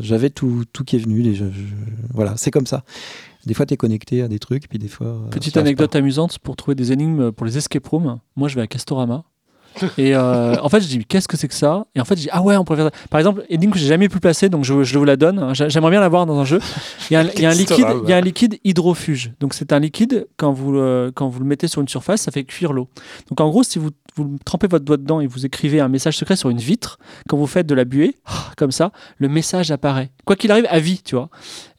j'avais 0.00 0.30
tout, 0.30 0.64
tout 0.72 0.84
qui 0.84 0.96
est 0.96 1.00
venu. 1.00 1.22
déjà, 1.22 1.46
je- 1.50 1.64
voilà, 2.14 2.34
c'est 2.36 2.50
comme 2.50 2.66
ça. 2.66 2.84
Des 3.46 3.54
fois, 3.54 3.64
tu 3.64 3.72
es 3.74 3.76
connecté 3.76 4.20
à 4.22 4.28
des 4.28 4.38
trucs, 4.38 4.68
puis 4.68 4.78
des 4.78 4.88
fois. 4.88 5.06
euh, 5.06 5.28
Petite 5.30 5.56
anecdote 5.56 5.96
amusante 5.96 6.38
pour 6.40 6.56
trouver 6.56 6.74
des 6.74 6.92
énigmes 6.92 7.32
pour 7.32 7.46
les 7.46 7.56
escape 7.56 7.86
rooms. 7.86 8.18
Moi, 8.36 8.48
je 8.48 8.54
vais 8.56 8.60
à 8.62 8.66
Castorama. 8.66 9.24
Et 9.98 10.14
euh, 10.14 10.56
en 10.62 10.68
fait, 10.68 10.80
je 10.80 10.88
dis 10.88 11.04
qu'est-ce 11.04 11.28
que 11.28 11.36
c'est 11.36 11.48
que 11.48 11.54
ça? 11.54 11.86
Et 11.94 12.00
en 12.00 12.04
fait, 12.04 12.16
je 12.16 12.22
dis 12.22 12.28
ah 12.32 12.42
ouais, 12.42 12.56
on 12.56 12.64
pourrait 12.64 12.78
faire 12.78 12.86
ça. 12.92 13.08
Par 13.08 13.18
exemple, 13.20 13.44
énigme 13.48 13.72
que 13.72 13.78
j'ai 13.78 13.86
jamais 13.86 14.08
pu 14.08 14.18
placer, 14.20 14.48
donc 14.48 14.64
je, 14.64 14.82
je 14.82 14.98
vous 14.98 15.04
la 15.04 15.16
donne. 15.16 15.54
J'a- 15.54 15.68
J'aimerais 15.68 15.90
bien 15.92 16.00
l'avoir 16.00 16.26
dans 16.26 16.38
un 16.38 16.44
jeu. 16.44 16.60
Il 17.10 17.14
y 17.14 17.16
a 17.16 17.20
un, 17.20 17.24
il 17.34 17.40
y 17.40 17.46
a 17.46 17.50
un 17.50 17.52
liquide, 17.54 17.84
il 18.04 18.10
y 18.10 18.12
a 18.12 18.16
un 18.16 18.20
liquide 18.20 18.58
hydrofuge. 18.64 19.32
Donc 19.40 19.54
c'est 19.54 19.72
un 19.72 19.78
liquide 19.78 20.26
quand 20.36 20.52
vous 20.52 20.72
le, 20.72 21.12
quand 21.14 21.28
vous 21.28 21.38
le 21.40 21.46
mettez 21.46 21.68
sur 21.68 21.80
une 21.80 21.88
surface, 21.88 22.22
ça 22.22 22.32
fait 22.32 22.44
cuire 22.44 22.72
l'eau. 22.72 22.88
Donc 23.28 23.40
en 23.40 23.48
gros, 23.48 23.62
si 23.62 23.78
vous, 23.78 23.90
vous 24.16 24.36
trempez 24.44 24.66
votre 24.66 24.84
doigt 24.84 24.96
dedans 24.96 25.20
et 25.20 25.26
vous 25.26 25.46
écrivez 25.46 25.80
un 25.80 25.88
message 25.88 26.16
secret 26.16 26.36
sur 26.36 26.50
une 26.50 26.58
vitre, 26.58 26.98
quand 27.28 27.36
vous 27.36 27.46
faites 27.46 27.66
de 27.66 27.74
la 27.74 27.84
buée, 27.84 28.16
comme 28.56 28.72
ça, 28.72 28.92
le 29.18 29.28
message 29.28 29.70
apparaît. 29.70 30.10
Quoi 30.24 30.36
qu'il 30.36 30.50
arrive, 30.50 30.66
à 30.68 30.80
vie, 30.80 31.00
tu 31.04 31.14
vois. 31.14 31.28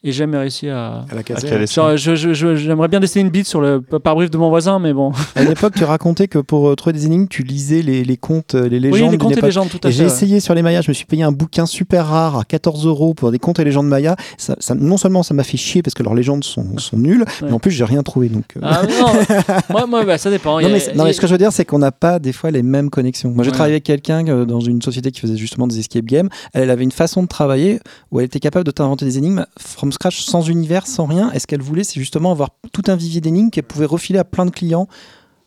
Et 0.03 0.11
jamais 0.11 0.35
réussi 0.39 0.67
à. 0.67 1.05
À 1.11 1.13
la 1.13 1.19
À 1.19 1.23
caserne. 1.23 1.53
quel 1.59 1.67
Genre, 1.67 1.95
je- 1.95 2.15
je- 2.15 2.33
je- 2.33 2.55
j'aimerais 2.55 2.87
bien 2.87 2.99
dessiner 2.99 3.21
une 3.21 3.29
bite 3.29 3.45
sur 3.45 3.61
le 3.61 3.81
pare-brise 3.81 4.31
de 4.31 4.37
mon 4.39 4.49
voisin, 4.49 4.79
mais 4.79 4.93
bon. 4.93 5.11
À 5.35 5.43
une 5.43 5.51
époque, 5.51 5.73
tu 5.77 5.83
racontais 5.83 6.27
que 6.27 6.39
pour 6.39 6.69
euh, 6.69 6.75
trouver 6.75 6.93
des 6.93 7.05
énigmes, 7.05 7.27
tu 7.27 7.43
lisais 7.43 7.83
les, 7.83 8.03
les 8.03 8.17
contes, 8.17 8.55
euh, 8.55 8.67
les 8.67 8.79
légendes. 8.79 8.99
oui, 8.99 9.09
les 9.11 9.17
contes 9.19 9.37
et 9.37 9.41
légendes, 9.41 9.69
tout 9.69 9.79
à 9.83 9.89
Et 9.89 9.91
fait. 9.91 9.97
j'ai 9.99 10.03
ouais. 10.05 10.09
essayé 10.11 10.39
sur 10.39 10.55
les 10.55 10.63
Mayas, 10.63 10.81
je 10.81 10.89
me 10.89 10.93
suis 10.95 11.05
payé 11.05 11.21
un 11.21 11.31
bouquin 11.31 11.67
super 11.67 12.07
rare 12.07 12.39
à 12.39 12.43
14 12.45 12.87
euros 12.87 13.13
pour 13.13 13.31
des 13.31 13.37
contes 13.37 13.59
et 13.59 13.63
légendes 13.63 13.87
Maya. 13.87 14.15
Ça, 14.39 14.55
ça- 14.57 14.73
non 14.73 14.97
seulement 14.97 15.21
ça 15.21 15.35
m'a 15.35 15.43
fait 15.43 15.57
chier 15.57 15.83
parce 15.83 15.93
que 15.93 16.01
leurs 16.01 16.15
légendes 16.15 16.43
sont, 16.43 16.79
sont 16.79 16.97
nulles, 16.97 17.25
mais 17.43 17.51
en 17.51 17.59
plus 17.59 17.69
j'ai 17.69 17.83
rien 17.85 18.01
trouvé. 18.01 18.29
Donc, 18.29 18.45
euh, 18.57 18.61
Ah, 18.63 18.81
non, 18.81 19.05
moi, 19.69 19.85
moi 19.85 20.03
bah, 20.03 20.17
ça 20.17 20.31
dépend. 20.31 20.59
Non, 20.59 20.65
a- 20.65 20.69
mais, 20.71 20.79
c'est- 20.79 20.95
non, 20.95 21.03
mais 21.03 21.13
ce 21.13 21.21
que 21.21 21.27
je 21.27 21.31
veux 21.33 21.37
dire, 21.37 21.51
c'est 21.53 21.63
qu'on 21.65 21.77
n'a 21.77 21.91
pas 21.91 22.17
des 22.17 22.33
fois 22.33 22.49
les 22.49 22.63
mêmes 22.63 22.89
connexions. 22.89 23.29
Moi, 23.29 23.43
j'ai 23.43 23.51
Ouais. 23.51 23.53
travaillé 23.55 23.73
avec 23.75 23.83
quelqu'un 23.83 24.27
euh, 24.27 24.45
dans 24.45 24.61
une 24.61 24.81
société 24.81 25.11
qui 25.11 25.19
faisait 25.21 25.37
justement 25.37 25.67
des 25.67 25.77
escape 25.77 26.05
games. 26.05 26.29
Elle, 26.53 26.63
elle 26.63 26.69
avait 26.71 26.83
une 26.85 26.91
façon 26.91 27.21
de 27.21 27.27
travailler 27.27 27.79
où 28.11 28.19
elle 28.19 28.25
était 28.25 28.39
capable 28.39 28.65
de 28.65 28.71
t'inventer 28.71 29.05
des 29.05 29.19
énigmes 29.19 29.45
from 29.59 29.90
scratch, 29.91 30.21
sans 30.21 30.47
univers, 30.47 30.87
sans 30.87 31.05
rien. 31.05 31.31
Et 31.33 31.39
ce 31.39 31.47
qu'elle 31.47 31.61
voulait, 31.61 31.83
c'est 31.83 31.99
justement 31.99 32.31
avoir 32.31 32.49
tout 32.73 32.83
un 32.87 32.95
vivier 32.95 33.21
d'énigmes 33.21 33.49
qu'elle 33.49 33.63
pouvait 33.65 33.85
refiler 33.85 34.19
à 34.19 34.23
plein 34.23 34.45
de 34.45 34.51
clients 34.51 34.87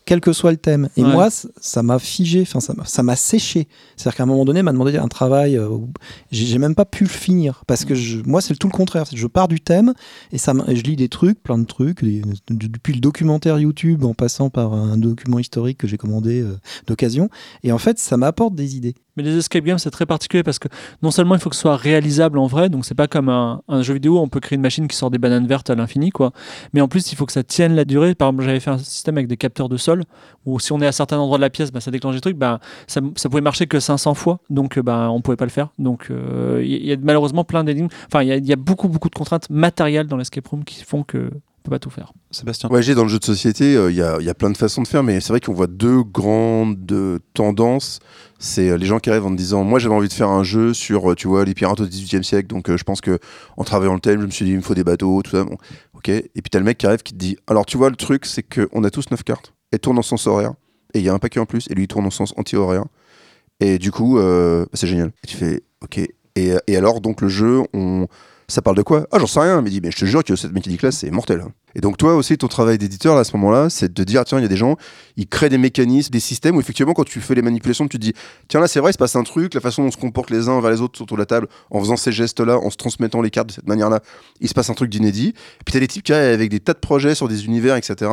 quel 0.07 0.21
que 0.21 0.35
soit 0.35 0.51
le 0.51 0.59
thème. 0.59 0.91
Et 0.99 1.03
Ouais. 1.03 1.11
moi, 1.13 1.29
ça 1.31 1.83
m'a 1.83 1.99
figé, 1.99 2.43
enfin, 2.43 2.61
ça 2.61 3.03
m'a- 3.03 3.17
séché. 3.17 3.69
C'est-à-dire 3.97 4.17
qu'à 4.19 4.23
un 4.25 4.27
moment 4.27 4.45
donné, 4.45 4.59
elle 4.59 4.65
m'a 4.67 4.73
demandé 4.73 4.99
un 4.99 5.09
travail, 5.09 5.57
euh, 5.57 5.71
j'ai 6.31 6.59
même 6.59 6.75
pas 6.75 6.85
pu 6.85 7.05
le 7.05 7.09
finir. 7.09 7.63
Parce 7.67 7.87
que 7.87 7.95
je- 7.95 8.19
moi, 8.27 8.43
c'est 8.43 8.55
tout 8.55 8.67
le 8.67 8.73
contraire. 8.77 9.05
Je 9.15 9.27
pars 9.27 9.49
du 9.49 9.61
thème 9.63 9.95
et 10.31 10.37
ça, 10.37 10.53
je 10.69 10.83
lis 10.83 10.97
des 10.97 11.09
trucs, 11.09 11.43
plein 11.43 11.57
de 11.57 11.65
trucs, 11.65 12.05
des- 12.05 12.21
depuis 12.51 12.93
le 12.93 13.01
documentaire 13.01 13.59
YouTube 13.59 14.05
en 14.05 14.13
passant 14.13 14.51
par 14.51 14.75
un 14.75 14.99
document 14.99 15.39
historique 15.39 15.79
que 15.79 15.87
j'ai 15.87 15.97
commandé 15.97 16.43
euh, 16.43 16.59
d'occasion. 16.87 17.31
Et 17.63 17.73
en 17.73 17.79
fait, 17.79 17.99
ça 17.99 18.19
m'apporte 18.19 18.55
des 18.55 18.77
idées. 18.77 18.95
Mais 19.17 19.23
les 19.23 19.37
escape 19.37 19.65
games, 19.65 19.79
c'est 19.79 19.91
très 19.91 20.07
particulier 20.07 20.43
parce 20.43 20.59
que 20.59 20.69
non 21.03 21.11
seulement 21.11 21.35
il 21.35 21.41
faut 21.41 21.51
que 21.51 21.57
ce 21.57 21.63
soit 21.63 21.77
réalisable 21.77 22.39
en 22.39 22.47
vrai, 22.47 22.69
donc 22.69 22.85
c'est 22.85 22.95
pas 22.95 23.07
comme 23.07 23.29
un, 23.29 23.63
jeu 23.83 23.95
vidéo 23.95 24.19
où 24.19 24.21
on 24.21 24.29
peut 24.29 24.41
créer 24.41 24.57
une 24.57 24.63
machine 24.63 24.89
qui 24.89 24.97
sort 24.97 25.11
des 25.11 25.19
bananes 25.19 25.47
vertes 25.47 25.71
à 25.71 25.75
l'infini, 25.75 26.11
quoi. 26.11 26.33
Mais 26.73 26.81
en 26.81 26.89
plus, 26.89 27.13
il 27.13 27.17
faut 27.17 27.27
que 27.27 27.33
ça 27.33 27.43
tienne 27.43 27.75
la 27.75 27.85
durée. 27.85 28.15
Par 28.15 28.29
exemple, 28.29 28.45
j'avais 28.45 28.61
fait 28.61 28.71
un 28.71 28.79
système 28.79 29.17
avec 29.17 29.29
des 29.29 29.37
capteurs 29.37 29.69
de 29.69 29.77
sol 29.77 30.05
où 30.47 30.59
si 30.59 30.73
on 30.73 30.81
est 30.81 30.87
à 30.87 30.93
certains 30.93 31.19
endroits 31.19 31.39
de 31.39 31.43
la 31.43 31.51
pièce, 31.51 31.73
bah, 31.73 31.81
ça 31.81 31.91
déclenche 31.91 32.15
des 32.15 32.21
trucs. 32.21 32.37
Bah, 32.37 32.61
ça, 32.87 33.01
pouvait 33.01 33.41
marcher 33.41 33.67
que 33.67 33.81
500 33.81 34.15
fois, 34.15 34.41
donc 34.51 34.79
euh, 34.79 34.83
bah, 34.83 35.09
on 35.11 35.21
pouvait 35.21 35.37
pas 35.37 35.45
le 35.45 35.51
faire. 35.51 35.69
Donc 35.79 36.09
euh, 36.11 36.61
il 36.65 36.71
y, 36.71 36.89
y 36.89 36.93
a 36.93 36.97
malheureusement 37.01 37.45
plein 37.45 37.65
d'énigmes. 37.65 37.89
Enfin, 38.07 38.23
il 38.23 38.45
y, 38.45 38.49
y 38.49 38.53
a 38.53 38.57
beaucoup, 38.57 38.89
beaucoup 38.89 39.11
de 39.11 39.15
contraintes 39.15 39.49
matérielles 39.51 40.07
dans 40.07 40.17
l'escape 40.17 40.47
room 40.49 40.65
qui 40.65 40.83
font 40.83 41.03
que 41.03 41.31
peut 41.65 41.71
pas 41.71 41.79
tout 41.79 41.91
faire. 41.91 42.13
Sébastien. 42.31 42.69
Ouais, 42.69 42.83
j'ai 42.83 42.95
dans 42.95 43.05
le 43.05 43.09
jeu 43.09 43.19
de 43.19 43.25
société, 43.25 43.75
euh, 43.75 43.91
il 43.91 43.97
y, 43.97 44.03
a, 44.03 44.19
il 44.21 44.27
y 44.27 44.29
a 44.29 44.35
plein 44.35 44.51
de 44.51 44.57
façons 44.57 44.83
de 44.83 44.89
faire, 44.89 45.03
mais 45.03 45.21
c'est 45.21 45.31
vrai 45.31 45.41
qu'on 45.41 45.55
voit 45.55 45.67
deux 45.67 46.03
grandes 46.03 46.93
euh, 46.93 47.19
tendances. 47.33 48.01
C'est 48.39 48.69
euh, 48.69 48.77
les 48.77 48.85
gens 48.85 48.99
qui 48.99 49.09
arrivent 49.09 49.25
en 49.25 49.31
te 49.31 49.37
disant 49.37 49.65
Moi, 49.65 49.79
j'avais 49.79 49.95
envie 49.95 50.09
de 50.09 50.13
faire 50.13 50.29
un 50.29 50.45
jeu 50.45 50.75
sur, 50.75 51.11
euh, 51.11 51.15
tu 51.15 51.27
vois, 51.27 51.45
les 51.47 51.55
pirates 51.55 51.81
au 51.81 51.87
18 51.87 52.21
e 52.21 52.23
siècle, 52.23 52.49
donc 52.49 52.69
euh, 52.69 52.77
je 52.77 52.85
pense 52.85 53.01
que 53.01 53.19
en 53.57 53.65
travaillant 53.65 53.95
le 53.95 54.01
thème, 54.01 54.21
je 54.21 54.27
me 54.27 54.31
suis 54.31 54.45
dit 54.45 54.51
Il 54.51 54.59
me 54.59 54.63
faut 54.63 54.75
des 54.75 54.85
bateaux, 54.85 55.23
tout 55.23 55.31
ça. 55.31 55.45
Bon, 55.45 55.57
ok. 55.95 56.11
Et 56.11 56.31
puis 56.35 56.51
t'as 56.51 56.59
le 56.59 56.67
mec 56.67 56.77
qui 56.77 56.87
arrive 56.87 57.03
qui 57.03 57.15
te 57.15 57.19
dit 57.19 57.39
Alors, 57.47 57.65
tu 57.65 57.79
vois, 57.79 57.89
le 57.89 57.97
truc, 57.97 58.27
c'est 58.27 58.43
qu'on 58.43 58.85
a 58.85 58.91
tous 58.91 59.11
9 59.11 59.23
cartes. 59.25 59.55
Elles 59.71 59.81
tournent 59.81 59.99
en 59.99 60.03
sens 60.03 60.27
horaire, 60.27 60.53
et 60.93 60.99
il 60.99 61.05
y 61.05 61.09
a 61.09 61.15
un 61.15 61.19
paquet 61.19 61.41
en 61.41 61.47
plus, 61.47 61.67
et 61.71 61.75
lui, 61.75 61.85
il 61.85 61.89
tourne 61.89 62.05
en 62.05 62.11
sens 62.11 62.35
anti-horaire. 62.37 62.85
Et 63.61 63.79
du 63.79 63.91
coup, 63.91 64.19
euh, 64.19 64.65
bah, 64.65 64.71
c'est 64.75 64.87
génial. 64.87 65.13
Et 65.25 65.27
tu 65.27 65.37
fais 65.39 65.63
Ok. 65.83 65.99
Et, 66.37 66.55
et 66.67 66.77
alors, 66.77 67.01
donc, 67.01 67.23
le 67.23 67.29
jeu, 67.29 67.63
on. 67.73 68.07
Ça 68.49 68.61
parle 68.63 68.77
de 68.77 68.83
quoi? 68.83 69.07
Ah, 69.11 69.19
j'en 69.19 69.27
sais 69.27 69.41
rien. 69.41 69.61
Me 69.63 69.71
dit, 69.71 69.81
mais 69.83 69.91
je 69.91 69.97
te 69.97 70.05
jure 70.05 70.23
que 70.23 70.37
cette 70.37 70.53
mécanique 70.53 70.83
là, 70.83 70.93
c'est 70.93 71.11
mortel. 71.11 71.41
hein. 71.41 71.53
Et 71.77 71.81
donc, 71.81 71.97
toi 71.97 72.15
aussi, 72.15 72.39
ton 72.39 72.47
travail 72.47 72.79
d'éditeur, 72.79 73.17
à 73.17 73.25
ce 73.25 73.37
moment-là, 73.37 73.69
c'est 73.69 73.93
de 73.93 74.05
dire, 74.05 74.25
tiens, 74.25 74.39
il 74.39 74.43
y 74.43 74.45
a 74.45 74.49
des 74.49 74.57
gens, 74.57 74.77
ils 75.17 75.27
créent 75.27 75.49
des 75.49 75.59
mécanismes, 75.59 76.11
des 76.11 76.21
systèmes 76.21 76.57
où, 76.57 76.61
effectivement, 76.61 76.93
quand 76.93 77.05
tu 77.05 77.21
fais 77.21 77.35
les 77.35 77.43
manipulations, 77.43 77.89
tu 77.89 77.99
te 77.99 78.03
dis, 78.03 78.13
tiens, 78.49 78.61
là, 78.61 78.69
c'est 78.69 78.79
vrai, 78.79 78.91
il 78.91 78.93
se 78.93 78.99
passe 78.99 79.17
un 79.17 79.25
truc, 79.25 79.55
la 79.55 79.61
façon 79.61 79.83
dont 79.83 79.89
on 79.89 79.91
se 79.91 79.97
comporte 79.97 80.31
les 80.31 80.49
uns 80.49 80.53
envers 80.53 80.71
les 80.71 80.81
autres 80.81 81.03
autour 81.03 81.17
de 81.17 81.23
la 81.23 81.27
table, 81.27 81.49
en 81.71 81.81
faisant 81.81 81.97
ces 81.97 82.13
gestes-là, 82.13 82.59
en 82.59 82.71
se 82.71 82.77
transmettant 82.77 83.23
les 83.23 83.31
cartes 83.31 83.49
de 83.49 83.53
cette 83.53 83.67
manière-là, 83.67 84.01
il 84.41 84.49
se 84.49 84.55
passe 84.55 84.71
un 84.71 84.75
truc 84.75 84.89
d'inédit. 84.91 85.33
Puis, 85.65 85.73
t'as 85.73 85.81
des 85.81 85.89
types 85.89 86.05
qui 86.05 86.13
avec 86.13 86.49
des 86.51 86.61
tas 86.61 86.75
de 86.75 86.79
projets 86.79 87.17
sur 87.17 87.27
des 87.29 87.47
univers, 87.47 87.75
etc., 87.77 88.09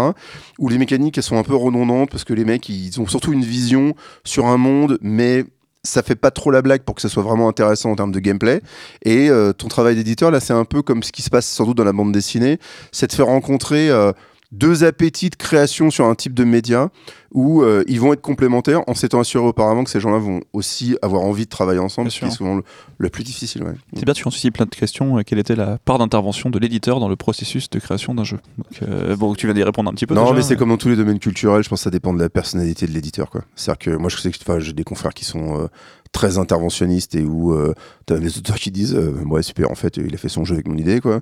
où 0.57 0.69
les 0.69 0.79
mécaniques, 0.79 1.17
elles 1.17 1.23
sont 1.23 1.37
un 1.37 1.43
peu 1.43 1.55
redondantes 1.55 2.09
parce 2.09 2.23
que 2.23 2.33
les 2.33 2.45
mecs, 2.45 2.67
ils 2.69 2.99
ont 2.99 3.05
surtout 3.05 3.31
une 3.33 3.43
vision 3.45 3.93
sur 4.23 4.47
un 4.47 4.57
monde, 4.57 4.97
mais 5.01 5.45
ça 5.83 6.03
fait 6.03 6.15
pas 6.15 6.31
trop 6.31 6.51
la 6.51 6.61
blague 6.61 6.81
pour 6.83 6.95
que 6.95 7.01
ça 7.01 7.09
soit 7.09 7.23
vraiment 7.23 7.49
intéressant 7.49 7.91
en 7.91 7.95
termes 7.95 8.11
de 8.11 8.19
gameplay. 8.19 8.61
Et 9.03 9.29
euh, 9.29 9.53
ton 9.53 9.67
travail 9.67 9.95
d'éditeur, 9.95 10.31
là, 10.31 10.39
c'est 10.39 10.53
un 10.53 10.65
peu 10.65 10.81
comme 10.81 11.03
ce 11.03 11.11
qui 11.11 11.21
se 11.21 11.29
passe 11.29 11.47
sans 11.47 11.65
doute 11.65 11.77
dans 11.77 11.83
la 11.83 11.93
bande 11.93 12.11
dessinée, 12.11 12.59
c'est 12.91 13.07
de 13.07 13.13
faire 13.13 13.25
rencontrer 13.25 13.89
euh, 13.89 14.11
deux 14.51 14.83
appétits 14.83 15.29
de 15.29 15.35
création 15.35 15.89
sur 15.89 16.05
un 16.05 16.15
type 16.15 16.33
de 16.33 16.43
média 16.43 16.89
où 17.33 17.61
euh, 17.61 17.83
ils 17.87 18.01
vont 18.01 18.11
être 18.11 18.21
complémentaires 18.21 18.81
en 18.87 18.93
s'étant 18.93 19.21
assurés 19.21 19.45
auparavant 19.45 19.85
que 19.85 19.89
ces 19.89 20.01
gens-là 20.01 20.17
vont 20.17 20.41
aussi 20.51 20.97
avoir 21.01 21.21
envie 21.21 21.45
de 21.45 21.49
travailler 21.49 21.79
ensemble, 21.79 22.09
Bien 22.09 22.13
ce 22.15 22.19
qui 22.19 22.25
est 22.25 22.35
souvent 22.35 22.55
le, 22.55 22.63
le 22.97 23.09
plus 23.09 23.23
difficile. 23.23 23.63
Ouais. 23.63 23.71
C'est 23.95 24.03
bien, 24.03 24.13
tu 24.13 24.27
en 24.27 24.31
suscites 24.31 24.53
plein 24.53 24.65
de 24.65 24.75
questions. 24.75 25.17
Euh, 25.17 25.21
Quelle 25.25 25.39
était 25.39 25.55
la 25.55 25.77
part 25.77 25.97
d'intervention 25.99 26.49
de 26.49 26.59
l'éditeur 26.59 26.99
dans 26.99 27.07
le 27.07 27.15
processus 27.15 27.69
de 27.69 27.79
création 27.79 28.13
d'un 28.13 28.25
jeu 28.25 28.39
Donc, 28.57 28.81
euh, 28.89 29.15
Bon, 29.15 29.33
tu 29.35 29.47
viens 29.47 29.53
d'y 29.55 29.63
répondre 29.63 29.89
un 29.89 29.93
petit 29.93 30.05
peu. 30.05 30.13
Non, 30.15 30.23
déjà, 30.23 30.33
mais 30.35 30.41
c'est 30.41 30.57
comme 30.57 30.69
dans 30.69 30.77
tous 30.77 30.89
les 30.89 30.97
domaines 30.97 31.19
culturels, 31.19 31.63
je 31.63 31.69
pense 31.69 31.79
que 31.79 31.83
ça 31.85 31.89
dépend 31.89 32.13
de 32.13 32.19
la 32.19 32.29
personnalité 32.29 32.85
de 32.85 32.91
l'éditeur. 32.91 33.29
quoi. 33.29 33.43
C'est-à-dire 33.55 33.79
que 33.79 33.91
moi, 33.91 34.09
je 34.09 34.17
sais 34.17 34.31
que 34.31 34.59
j'ai 34.59 34.73
des 34.73 34.83
confrères 34.83 35.13
qui 35.13 35.23
sont 35.23 35.61
euh, 35.61 35.67
très 36.11 36.37
interventionnistes 36.37 37.15
et 37.15 37.23
où 37.23 37.53
euh, 37.53 37.73
t'as 38.05 38.17
des 38.17 38.37
auteurs 38.37 38.57
qui 38.57 38.69
disent 38.71 38.95
euh, 38.95 39.11
Ouais, 39.25 39.41
super, 39.43 39.71
en 39.71 39.75
fait, 39.75 39.97
il 39.97 40.13
a 40.13 40.17
fait 40.17 40.29
son 40.29 40.43
jeu 40.43 40.55
avec 40.55 40.67
mon 40.67 40.77
idée. 40.77 40.99
quoi. 40.99 41.21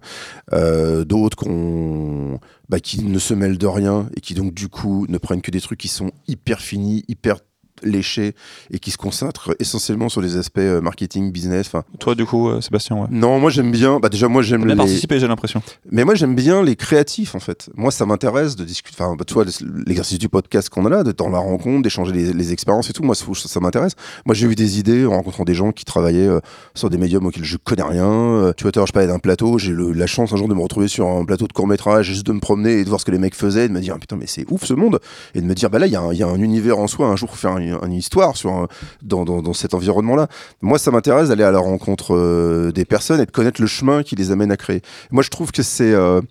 Euh, 0.53 1.05
D'autres 1.05 1.37
qu'on- 1.37 2.39
bah, 2.69 2.79
qui 2.79 3.03
ne 3.03 3.19
se 3.19 3.33
mêlent 3.33 3.57
de 3.57 3.67
rien 3.67 4.09
et 4.15 4.21
qui, 4.21 4.33
donc, 4.33 4.53
du 4.53 4.67
coup, 4.67 5.05
ne 5.09 5.17
prennent 5.17 5.41
que 5.41 5.51
des 5.51 5.61
trucs 5.61 5.79
qui 5.79 5.87
sont 5.87 6.11
hyper 6.27 6.59
finis, 6.61 7.03
hyper 7.07 7.37
léchés 7.83 8.33
et 8.71 8.79
qui 8.79 8.91
se 8.91 8.97
concentrent 8.97 9.55
essentiellement 9.59 10.09
sur 10.09 10.21
les 10.21 10.37
aspects 10.37 10.59
euh, 10.59 10.81
marketing, 10.81 11.31
business. 11.31 11.67
Enfin, 11.67 11.83
Toi, 11.99 12.15
du 12.15 12.25
coup, 12.25 12.49
euh, 12.49 12.61
Sébastien, 12.61 12.95
ouais. 12.97 13.07
non, 13.11 13.39
moi 13.39 13.49
j'aime 13.49 13.71
bien. 13.71 13.99
Bah 13.99 14.09
déjà, 14.09 14.27
moi 14.27 14.41
j'aime 14.41 14.65
les. 14.65 14.75
participé, 14.75 15.19
j'ai 15.19 15.27
l'impression. 15.27 15.61
Mais 15.91 16.03
moi, 16.05 16.15
j'aime 16.15 16.35
bien 16.35 16.63
les 16.63 16.75
créatifs, 16.75 17.35
en 17.35 17.39
fait. 17.39 17.69
Moi, 17.75 17.91
ça 17.91 18.05
m'intéresse 18.05 18.55
de 18.55 18.63
discuter. 18.63 18.97
Enfin, 19.01 19.15
bah, 19.15 19.23
tu 19.25 19.33
vois, 19.33 19.45
l'exercice 19.85 20.19
du 20.19 20.29
podcast 20.29 20.69
qu'on 20.69 20.85
a 20.85 20.89
là, 20.89 21.03
de 21.03 21.11
dans 21.11 21.29
la 21.29 21.39
rencontre, 21.39 21.83
d'échanger 21.83 22.11
les, 22.13 22.33
les 22.33 22.53
expériences 22.53 22.89
et 22.89 22.93
tout. 22.93 23.03
Moi, 23.03 23.15
ça, 23.15 23.25
ça 23.35 23.59
m'intéresse. 23.59 23.93
Moi, 24.25 24.35
j'ai 24.35 24.47
eu 24.47 24.55
des 24.55 24.79
idées 24.79 25.05
en 25.05 25.11
rencontrant 25.11 25.43
des 25.43 25.53
gens 25.53 25.71
qui 25.71 25.85
travaillaient 25.85 26.27
euh, 26.27 26.39
sur 26.75 26.89
des 26.89 26.97
médiums 26.97 27.25
auxquels 27.25 27.43
je 27.43 27.57
connais 27.57 27.83
rien. 27.83 28.53
Tu 28.57 28.63
vois, 28.63 28.71
je 28.85 28.91
parlais 28.91 29.07
d'un 29.07 29.19
plateau. 29.19 29.57
J'ai 29.57 29.73
la 29.73 30.07
chance 30.07 30.33
un 30.33 30.37
jour 30.37 30.47
de 30.47 30.53
me 30.53 30.61
retrouver 30.61 30.87
sur 30.87 31.07
un 31.07 31.25
plateau 31.25 31.47
de 31.47 31.53
court-métrage, 31.53 32.05
juste 32.07 32.25
de 32.25 32.31
me 32.31 32.39
promener 32.39 32.79
et 32.79 32.83
de 32.83 32.89
voir 32.89 32.99
ce 32.99 33.05
que 33.05 33.11
les 33.11 33.17
mecs 33.19 33.35
faisaient, 33.35 33.65
et 33.65 33.67
de 33.67 33.73
me 33.73 33.81
dire, 33.81 33.93
ah, 33.95 33.99
putain, 33.99 34.15
mais 34.15 34.27
c'est 34.27 34.45
ouf 34.49 34.63
ce 34.65 34.73
monde. 34.73 34.99
Et 35.35 35.41
de 35.41 35.45
me 35.45 35.53
dire, 35.53 35.69
bah 35.69 35.79
là, 35.79 35.87
il 35.87 35.93
y, 35.93 35.95
a 35.95 36.01
un- 36.01 36.13
il 36.13 36.19
y 36.19 36.23
a 36.23 36.27
un 36.27 36.39
univers 36.41 36.77
en 36.79 36.87
soi. 36.87 37.07
Un 37.07 37.15
jour, 37.15 37.35
faire 37.35 37.51
un- 37.51 37.59
une 37.71 37.93
histoire 37.93 38.35
sur 38.35 38.67
dans, 39.01 39.25
dans, 39.25 39.41
dans 39.41 39.53
cet 39.53 39.73
environnement-là. 39.73 40.27
Moi, 40.61 40.79
ça 40.79 40.91
m'intéresse 40.91 41.29
d'aller 41.29 41.43
à 41.43 41.51
la 41.51 41.59
rencontre 41.59 42.15
euh, 42.15 42.71
des 42.71 42.85
personnes 42.85 43.21
et 43.21 43.25
de 43.25 43.31
connaître 43.31 43.61
le 43.61 43.67
chemin 43.67 44.03
qui 44.03 44.15
les 44.15 44.31
amène 44.31 44.51
à 44.51 44.57
créer. 44.57 44.81
Moi, 45.11 45.23
je 45.23 45.29
trouve 45.29 45.51
que 45.51 45.63
c'est. 45.63 45.93
euh, 45.93 46.21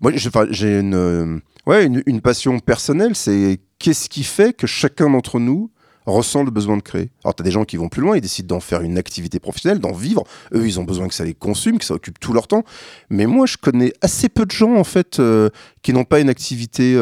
moi, 0.00 0.12
j'ai 0.50 0.78
une, 0.80 0.94
euh, 0.94 1.38
ouais, 1.66 1.84
une, 1.84 2.20
passion 2.20 2.58
personnelle. 2.58 3.14
C'est 3.14 3.60
qu'est-ce 3.78 4.08
qui 4.08 4.24
fait 4.24 4.52
que 4.52 4.66
chacun 4.66 5.10
d'entre 5.10 5.38
nous 5.38 5.70
ressent 6.04 6.42
le 6.42 6.50
besoin 6.50 6.76
de 6.76 6.82
créer. 6.82 7.10
Alors, 7.22 7.36
tu 7.36 7.42
as 7.42 7.44
des 7.44 7.52
gens 7.52 7.64
qui 7.64 7.76
vont 7.76 7.88
plus 7.88 8.02
loin, 8.02 8.16
ils 8.16 8.20
décident 8.20 8.56
d'en 8.56 8.60
faire 8.60 8.80
une 8.80 8.98
activité 8.98 9.38
professionnelle, 9.38 9.78
d'en 9.78 9.92
vivre. 9.92 10.24
Eux, 10.52 10.66
ils 10.66 10.80
ont 10.80 10.82
besoin 10.82 11.06
que 11.06 11.14
ça 11.14 11.24
les 11.24 11.34
consume, 11.34 11.78
que 11.78 11.84
ça 11.84 11.94
occupe 11.94 12.18
tout 12.18 12.32
leur 12.32 12.48
temps. 12.48 12.64
Mais 13.08 13.26
moi, 13.26 13.46
je 13.46 13.56
connais 13.56 13.92
assez 14.00 14.28
peu 14.28 14.44
de 14.44 14.50
gens, 14.50 14.74
en 14.74 14.82
fait, 14.82 15.22
qui 15.82 15.92
n'ont 15.92 16.04
pas 16.04 16.18
une 16.18 16.28
activité 16.28 16.96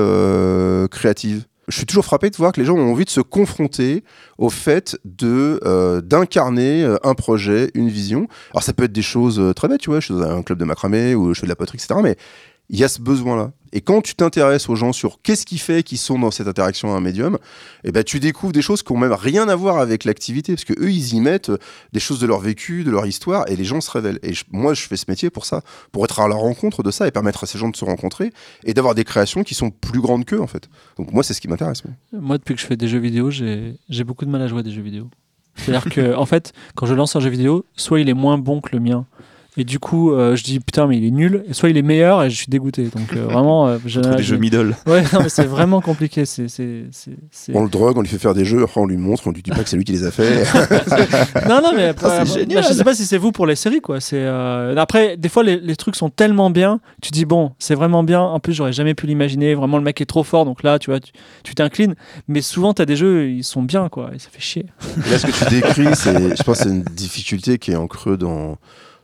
créative. 0.91 1.47
Je 1.71 1.77
suis 1.77 1.87
toujours 1.87 2.05
frappé 2.05 2.31
de 2.31 2.37
voir 2.37 2.51
que 2.51 2.61
les 2.61 2.67
gens 2.67 2.75
ont 2.75 2.91
envie 2.91 3.05
de 3.05 3.11
se 3.11 3.21
confronter 3.21 4.03
au 4.39 4.51
fait 4.51 4.99
euh, 5.23 6.01
d'incarner 6.01 6.83
euh, 6.83 6.97
un 7.05 7.15
projet, 7.15 7.71
une 7.75 7.89
vision. 7.89 8.27
Alors 8.51 8.65
ça 8.65 8.73
peut 8.73 8.85
être 8.85 8.93
des 8.93 9.03
choses 9.03 9.39
euh, 9.39 9.53
très 9.53 9.69
bêtes, 9.69 9.81
tu 9.81 9.91
vois, 9.91 10.01
je 10.01 10.07
suis 10.07 10.15
dans 10.15 10.23
un 10.23 10.43
club 10.43 10.59
de 10.59 10.65
macramé 10.65 11.15
ou 11.15 11.33
je 11.33 11.39
fais 11.39 11.47
de 11.47 11.49
la 11.49 11.55
poterie, 11.57 11.79
etc. 11.79 12.01
Mais 12.03 12.17
il 12.71 12.79
y 12.79 12.85
a 12.85 12.89
ce 12.89 13.01
besoin-là. 13.01 13.53
Et 13.73 13.81
quand 13.83 14.01
tu 14.01 14.15
t'intéresses 14.15 14.69
aux 14.69 14.75
gens 14.75 14.93
sur 14.93 15.21
qu'est-ce 15.23 15.47
qui 15.47 15.59
fait 15.59 15.85
qu'ils 15.85 15.99
sont 15.99 16.19
dans 16.19 16.31
cette 16.33 16.49
interaction 16.49 16.93
à 16.93 16.97
un 16.97 17.01
médium, 17.01 17.39
eh 17.85 17.93
ben, 17.93 18.03
tu 18.03 18.19
découvres 18.19 18.53
des 18.53 18.63
choses 18.63 18.83
qui 18.83 18.91
ont 18.91 18.97
même 18.97 19.13
rien 19.13 19.49
à 19.49 19.55
voir 19.55 19.79
avec 19.79 20.05
l'activité, 20.05 20.55
parce 20.55 20.65
que 20.65 20.73
eux, 20.81 20.91
ils 20.91 21.15
y 21.15 21.21
mettent 21.21 21.53
des 21.93 22.01
choses 22.01 22.19
de 22.19 22.27
leur 22.27 22.41
vécu, 22.41 22.83
de 22.83 22.91
leur 22.91 23.07
histoire, 23.07 23.49
et 23.49 23.55
les 23.55 23.65
gens 23.65 23.81
se 23.81 23.91
révèlent. 23.91 24.19
Et 24.25 24.33
moi, 24.51 24.75
je 24.75 24.83
fais 24.83 24.97
ce 24.97 25.05
métier 25.09 25.31
pour 25.31 25.45
ça, 25.45 25.63
pour 25.93 26.05
être 26.05 26.19
à 26.19 26.27
la 26.27 26.35
rencontre 26.35 26.83
de 26.83 26.91
ça 26.91 27.07
et 27.07 27.13
permettre 27.13 27.45
à 27.45 27.47
ces 27.47 27.59
gens 27.59 27.69
de 27.69 27.77
se 27.77 27.85
rencontrer 27.85 28.33
et 28.65 28.75
d'avoir 28.75 28.97
des 28.97 29.05
créations 29.05 29.45
qui 29.45 29.55
sont 29.55 29.71
plus 29.71 30.01
grandes 30.01 30.25
qu'eux, 30.25 30.41
en 30.41 30.49
fait. 30.49 30.69
Donc 30.97 31.13
moi, 31.13 31.23
c'est 31.23 31.35
ce 31.35 31.41
qui 31.41 31.47
m'intéresse. 31.47 31.83
Moi, 32.13 32.39
depuis 32.39 32.55
que 32.57 32.61
je 32.61 32.67
fais 32.67 32.77
des 32.77 32.89
jeux 32.89 32.99
vidéo, 32.99 33.31
j'ai 33.31 34.05
beaucoup 34.05 34.25
de 34.25 34.31
mal 34.31 34.43
à 34.43 34.49
jouer 34.49 34.61
à 34.61 34.63
des 34.65 34.73
jeux 34.73 34.83
vidéo. 34.83 35.09
C'est-à-dire 35.55 35.91
que, 35.91 36.15
en 36.15 36.27
fait, 36.27 36.53
quand 36.75 36.87
je 36.87 36.95
lance 36.95 37.15
un 37.15 37.21
jeu 37.21 37.31
vidéo, 37.31 37.65
soit 37.77 38.01
il 38.01 38.09
est 38.09 38.15
moins 38.15 38.39
bon 38.39 38.61
que 38.61 38.71
le 38.73 38.81
mien, 38.81 39.07
et 39.57 39.65
du 39.65 39.81
coup, 39.81 40.13
euh, 40.13 40.37
je 40.37 40.45
dis 40.45 40.61
putain, 40.61 40.87
mais 40.87 40.97
il 40.97 41.05
est 41.05 41.11
nul. 41.11 41.45
Et 41.49 41.55
soit 41.55 41.71
il 41.71 41.77
est 41.77 41.83
meilleur 41.83 42.23
et 42.23 42.31
je 42.31 42.37
suis 42.37 42.47
dégoûté. 42.49 42.85
Donc 42.85 43.15
euh, 43.15 43.25
vraiment. 43.31 43.69
Euh, 43.69 43.79
des 44.17 44.23
jeux 44.23 44.37
middle. 44.37 44.77
Ouais, 44.87 45.03
non, 45.13 45.21
mais 45.23 45.29
c'est 45.29 45.45
vraiment 45.45 45.81
compliqué. 45.81 46.25
C'est, 46.25 46.47
c'est, 46.49 46.85
On 47.53 47.65
le 47.65 47.69
drogue, 47.69 47.99
on 47.99 48.03
lui 48.03 48.09
fait 48.09 48.19
faire 48.19 48.35
des 48.35 48.45
jeux, 48.45 48.65
on 48.77 48.87
lui 48.87 48.97
montre, 48.97 49.27
on 49.27 49.33
lui 49.33 49.43
dit 49.43 49.51
pas 49.51 49.63
que 49.63 49.69
c'est 49.69 49.77
lui 49.77 49.85
qui 49.85 49.93
les 49.93 50.05
a 50.05 50.11
fait. 50.11 50.45
non, 51.49 51.61
non, 51.63 51.73
mais 51.75 51.93
ah, 52.03 52.25
génial. 52.25 52.65
je 52.65 52.73
sais 52.73 52.85
pas 52.85 52.95
si 52.95 53.05
c'est 53.05 53.19
vous 53.19 53.33
pour 53.33 53.47
les 53.47 53.57
séries, 53.57 53.81
quoi. 53.81 54.01
C'est 54.01 54.27
après, 54.27 55.17
des 55.17 55.29
fois, 55.29 55.43
les, 55.43 55.59
les, 55.59 55.77
trucs 55.77 55.97
sont 55.97 56.11
tellement 56.11 56.51
bien, 56.51 56.81
tu 57.03 57.11
dis 57.11 57.25
bon, 57.25 57.53
c'est 57.59 57.75
vraiment 57.75 58.03
bien. 58.03 58.21
En 58.21 58.39
plus, 58.39 58.53
j'aurais 58.53 58.73
jamais 58.73 58.95
pu 58.95 59.07
l'imaginer. 59.07 59.55
Vraiment, 59.55 59.79
le 59.79 59.85
mec 59.85 60.01
est 60.01 60.07
trop 60.07 60.23
fort, 60.23 60.45
donc 60.45 60.63
là, 60.63 60.79
tu 60.79 60.91
vois, 60.91 61.01
tu 61.01 61.55
t'inclines. 61.55 61.95
Mais 62.29 62.41
souvent, 62.41 62.73
tu 62.73 62.83
as 62.83 62.87
des 62.87 62.97
jeux, 62.97 63.29
ils 63.29 63.45
sont 63.45 63.63
bien, 63.63 63.89
quoi. 63.89 64.11
Et 64.15 64.19
ça 64.19 64.29
fait 64.31 64.41
chier. 64.41 64.67
là, 65.11 65.19
ce 65.19 65.27
que 65.27 65.33
tu 65.33 65.51
décris, 65.61 65.95
c'est, 65.95 66.37
je 66.37 66.43
pense, 66.43 66.59
c'est 66.59 66.69
une 66.69 66.83
difficulté 66.83 67.59
qui 67.59 67.73
est 67.73 67.77
en 67.77 67.89
creux 67.89 68.17
dans 68.17 68.57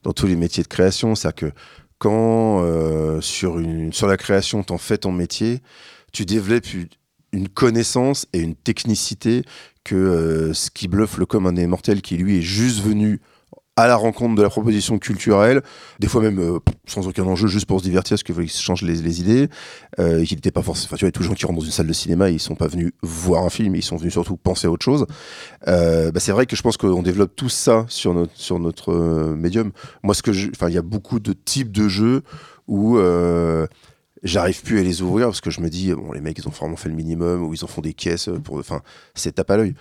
dans 0.07 0.12
tous 0.12 0.28
les 0.28 0.37
métiers 0.37 0.62
de 0.62 0.69
création. 0.69 1.16
C'est-à-dire 1.16 1.51
que 1.51 1.57
quand 1.99 2.62
euh, 2.62 3.20
sur, 3.20 3.59
la 3.59 4.16
création, 4.16 4.62
tu 4.62 4.73
en 4.73 4.78
fais 4.78 4.99
ton 4.99 5.11
métier, 5.11 5.61
tu 6.12 6.24
développes 6.24 6.69
une 7.33 7.49
connaissance 7.49 8.27
et 8.33 8.39
une 8.39 8.55
technicité 8.55 9.43
que 9.83 9.97
euh, 9.97 10.55
ce 10.55 10.70
qui 10.70 10.87
bluffe 10.87 11.19
le 11.19 11.27
commun 11.27 11.53
des 11.53 11.66
mortels 11.66 12.03
qui 12.03 12.16
lui 12.16 12.39
est 12.39 12.43
juste 12.43 12.81
venu 12.83 13.20
à 13.77 13.86
la 13.86 13.97
rencontre 13.97 14.35
de 14.35 14.43
la 14.43 14.48
proposition 14.48 14.98
culturelle, 14.98 15.62
des 16.01 16.09
fois 16.09 16.23
même 16.23 16.39
euh, 16.39 16.59
sans 16.86 17.07
aucun 17.07 17.24
enjeu, 17.24 17.47
juste 17.47 17.66
pour 17.66 17.81
se 17.81 17.85
divertir, 17.85 18.16
parce 18.16 18.23
qu'il 18.23 18.51
se 18.51 18.62
change 18.62 18.81
les, 18.82 18.94
les 18.94 19.20
idées, 19.20 19.48
euh, 19.98 20.24
qu'il 20.24 20.36
n'était 20.36 20.51
pas 20.51 20.62
forcément. 20.62 20.86
Enfin, 20.86 20.97
tu 20.97 21.05
vois, 21.05 21.12
tous 21.12 21.23
les 21.23 21.28
gens 21.28 21.35
qui 21.35 21.44
rentrent 21.44 21.59
dans 21.59 21.65
une 21.65 21.73
salle 21.73 21.86
de 21.86 21.93
cinéma, 21.93 22.31
ils 22.31 22.40
sont 22.40 22.55
pas 22.55 22.69
venus 22.69 22.93
voir 23.03 23.44
un 23.44 23.51
film, 23.51 23.77
ils 23.77 23.82
sont 23.82 23.97
venus 23.97 24.15
surtout 24.15 24.36
penser 24.36 24.66
à 24.66 24.70
autre 24.70 24.85
chose. 24.85 25.07
Euh, 25.69 26.11
bah, 26.11 26.20
c'est 26.20 26.32
vrai 26.32 26.47
que 26.47 26.57
je 26.57 26.62
pense 26.62 26.78
qu'on 26.78 27.03
développe 27.03 27.36
tout 27.36 27.51
ça 27.51 27.85
sur 27.89 28.15
notre 28.15 28.35
sur 28.35 28.59
notre 28.59 28.93
euh, 28.93 29.36
médium. 29.36 29.73
Moi, 30.03 30.15
ce 30.15 30.23
que 30.23 30.31
enfin, 30.51 30.69
il 30.69 30.74
y 30.74 30.78
a 30.78 30.82
beaucoup 30.82 31.20
de 31.20 31.35
types 31.35 31.73
de 31.73 31.89
jeux 31.89 32.23
où 32.66 32.97
euh, 32.97 33.66
j'arrive 34.23 34.62
plus 34.62 34.78
à 34.81 34.82
les 34.82 35.03
ouvrir 35.03 35.27
parce 35.27 35.40
que 35.43 35.51
je 35.51 35.61
me 35.61 35.69
dis 35.69 35.93
bon 35.93 36.12
les 36.12 36.20
mecs 36.20 36.39
ils 36.39 36.48
ont 36.48 36.51
vraiment 36.51 36.77
fait 36.77 36.89
le 36.89 36.94
minimum 36.94 37.44
ou 37.44 37.55
ils 37.55 37.62
en 37.62 37.69
font 37.69 37.82
des 37.82 37.93
caisses 37.93 38.28
pour 38.43 38.59
enfin 38.59 38.82
c'est 39.15 39.32
tape 39.32 39.51
à 39.51 39.57
l'œil 39.57 39.74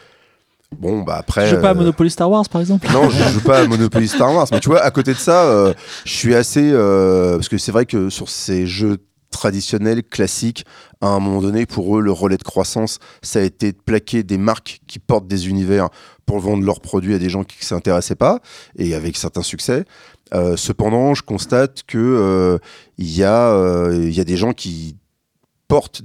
Bon, 0.80 1.02
bah 1.02 1.18
après. 1.20 1.50
Tu 1.50 1.56
joues 1.56 1.62
pas 1.62 1.70
à 1.70 1.72
euh, 1.72 1.76
Monopoly 1.76 2.10
Star 2.10 2.30
Wars 2.30 2.48
par 2.50 2.62
exemple? 2.62 2.88
Non, 2.92 3.10
je 3.10 3.24
joue 3.34 3.42
pas 3.42 3.60
à 3.60 3.66
Monopoly 3.68 4.08
Star 4.08 4.34
Wars. 4.34 4.48
Mais 4.52 4.60
tu 4.60 4.70
vois, 4.70 4.82
à 4.82 4.92
côté 4.92 5.14
de 5.14 5.18
ça, 5.18 5.44
euh, 5.46 5.74
je 6.06 6.14
suis 6.14 6.36
assez. 6.36 6.70
Euh, 6.72 7.36
parce 7.36 7.50
que 7.50 7.58
c'est 7.58 7.72
vrai 7.72 7.86
que 7.86 8.10
sur 8.10 8.30
ces 8.30 8.68
jeux 8.68 8.98
traditionnels, 9.32 10.04
classiques, 10.04 10.66
à 11.02 11.08
un 11.08 11.20
moment 11.20 11.42
donné, 11.42 11.66
pour 11.66 11.98
eux, 11.98 12.02
le 12.02 12.12
relais 12.12 12.38
de 12.38 12.44
croissance, 12.44 13.00
ça 13.22 13.40
a 13.40 13.42
été 13.42 13.72
de 13.72 13.78
plaquer 13.78 14.24
des 14.24 14.38
marques 14.38 14.82
qui 14.88 15.00
portent 15.00 15.28
des 15.28 15.50
univers 15.50 15.90
pour 16.26 16.40
vendre 16.40 16.64
leurs 16.64 16.80
produits 16.80 17.14
à 17.14 17.20
des 17.20 17.30
gens 17.30 17.44
qui 17.44 17.58
ne 17.60 17.66
s'intéressaient 17.66 18.16
pas, 18.16 18.40
et 18.78 18.96
avec 18.96 19.18
certains 19.18 19.44
succès. 19.44 19.84
cependant, 20.56 21.14
je 21.14 21.22
constate 21.24 21.84
que 21.86 22.60
il 22.98 23.10
y, 23.10 23.20
y, 23.20 23.24
a 23.26 24.24
des 24.24 24.38
gens 24.38 24.54
qui 24.54 24.96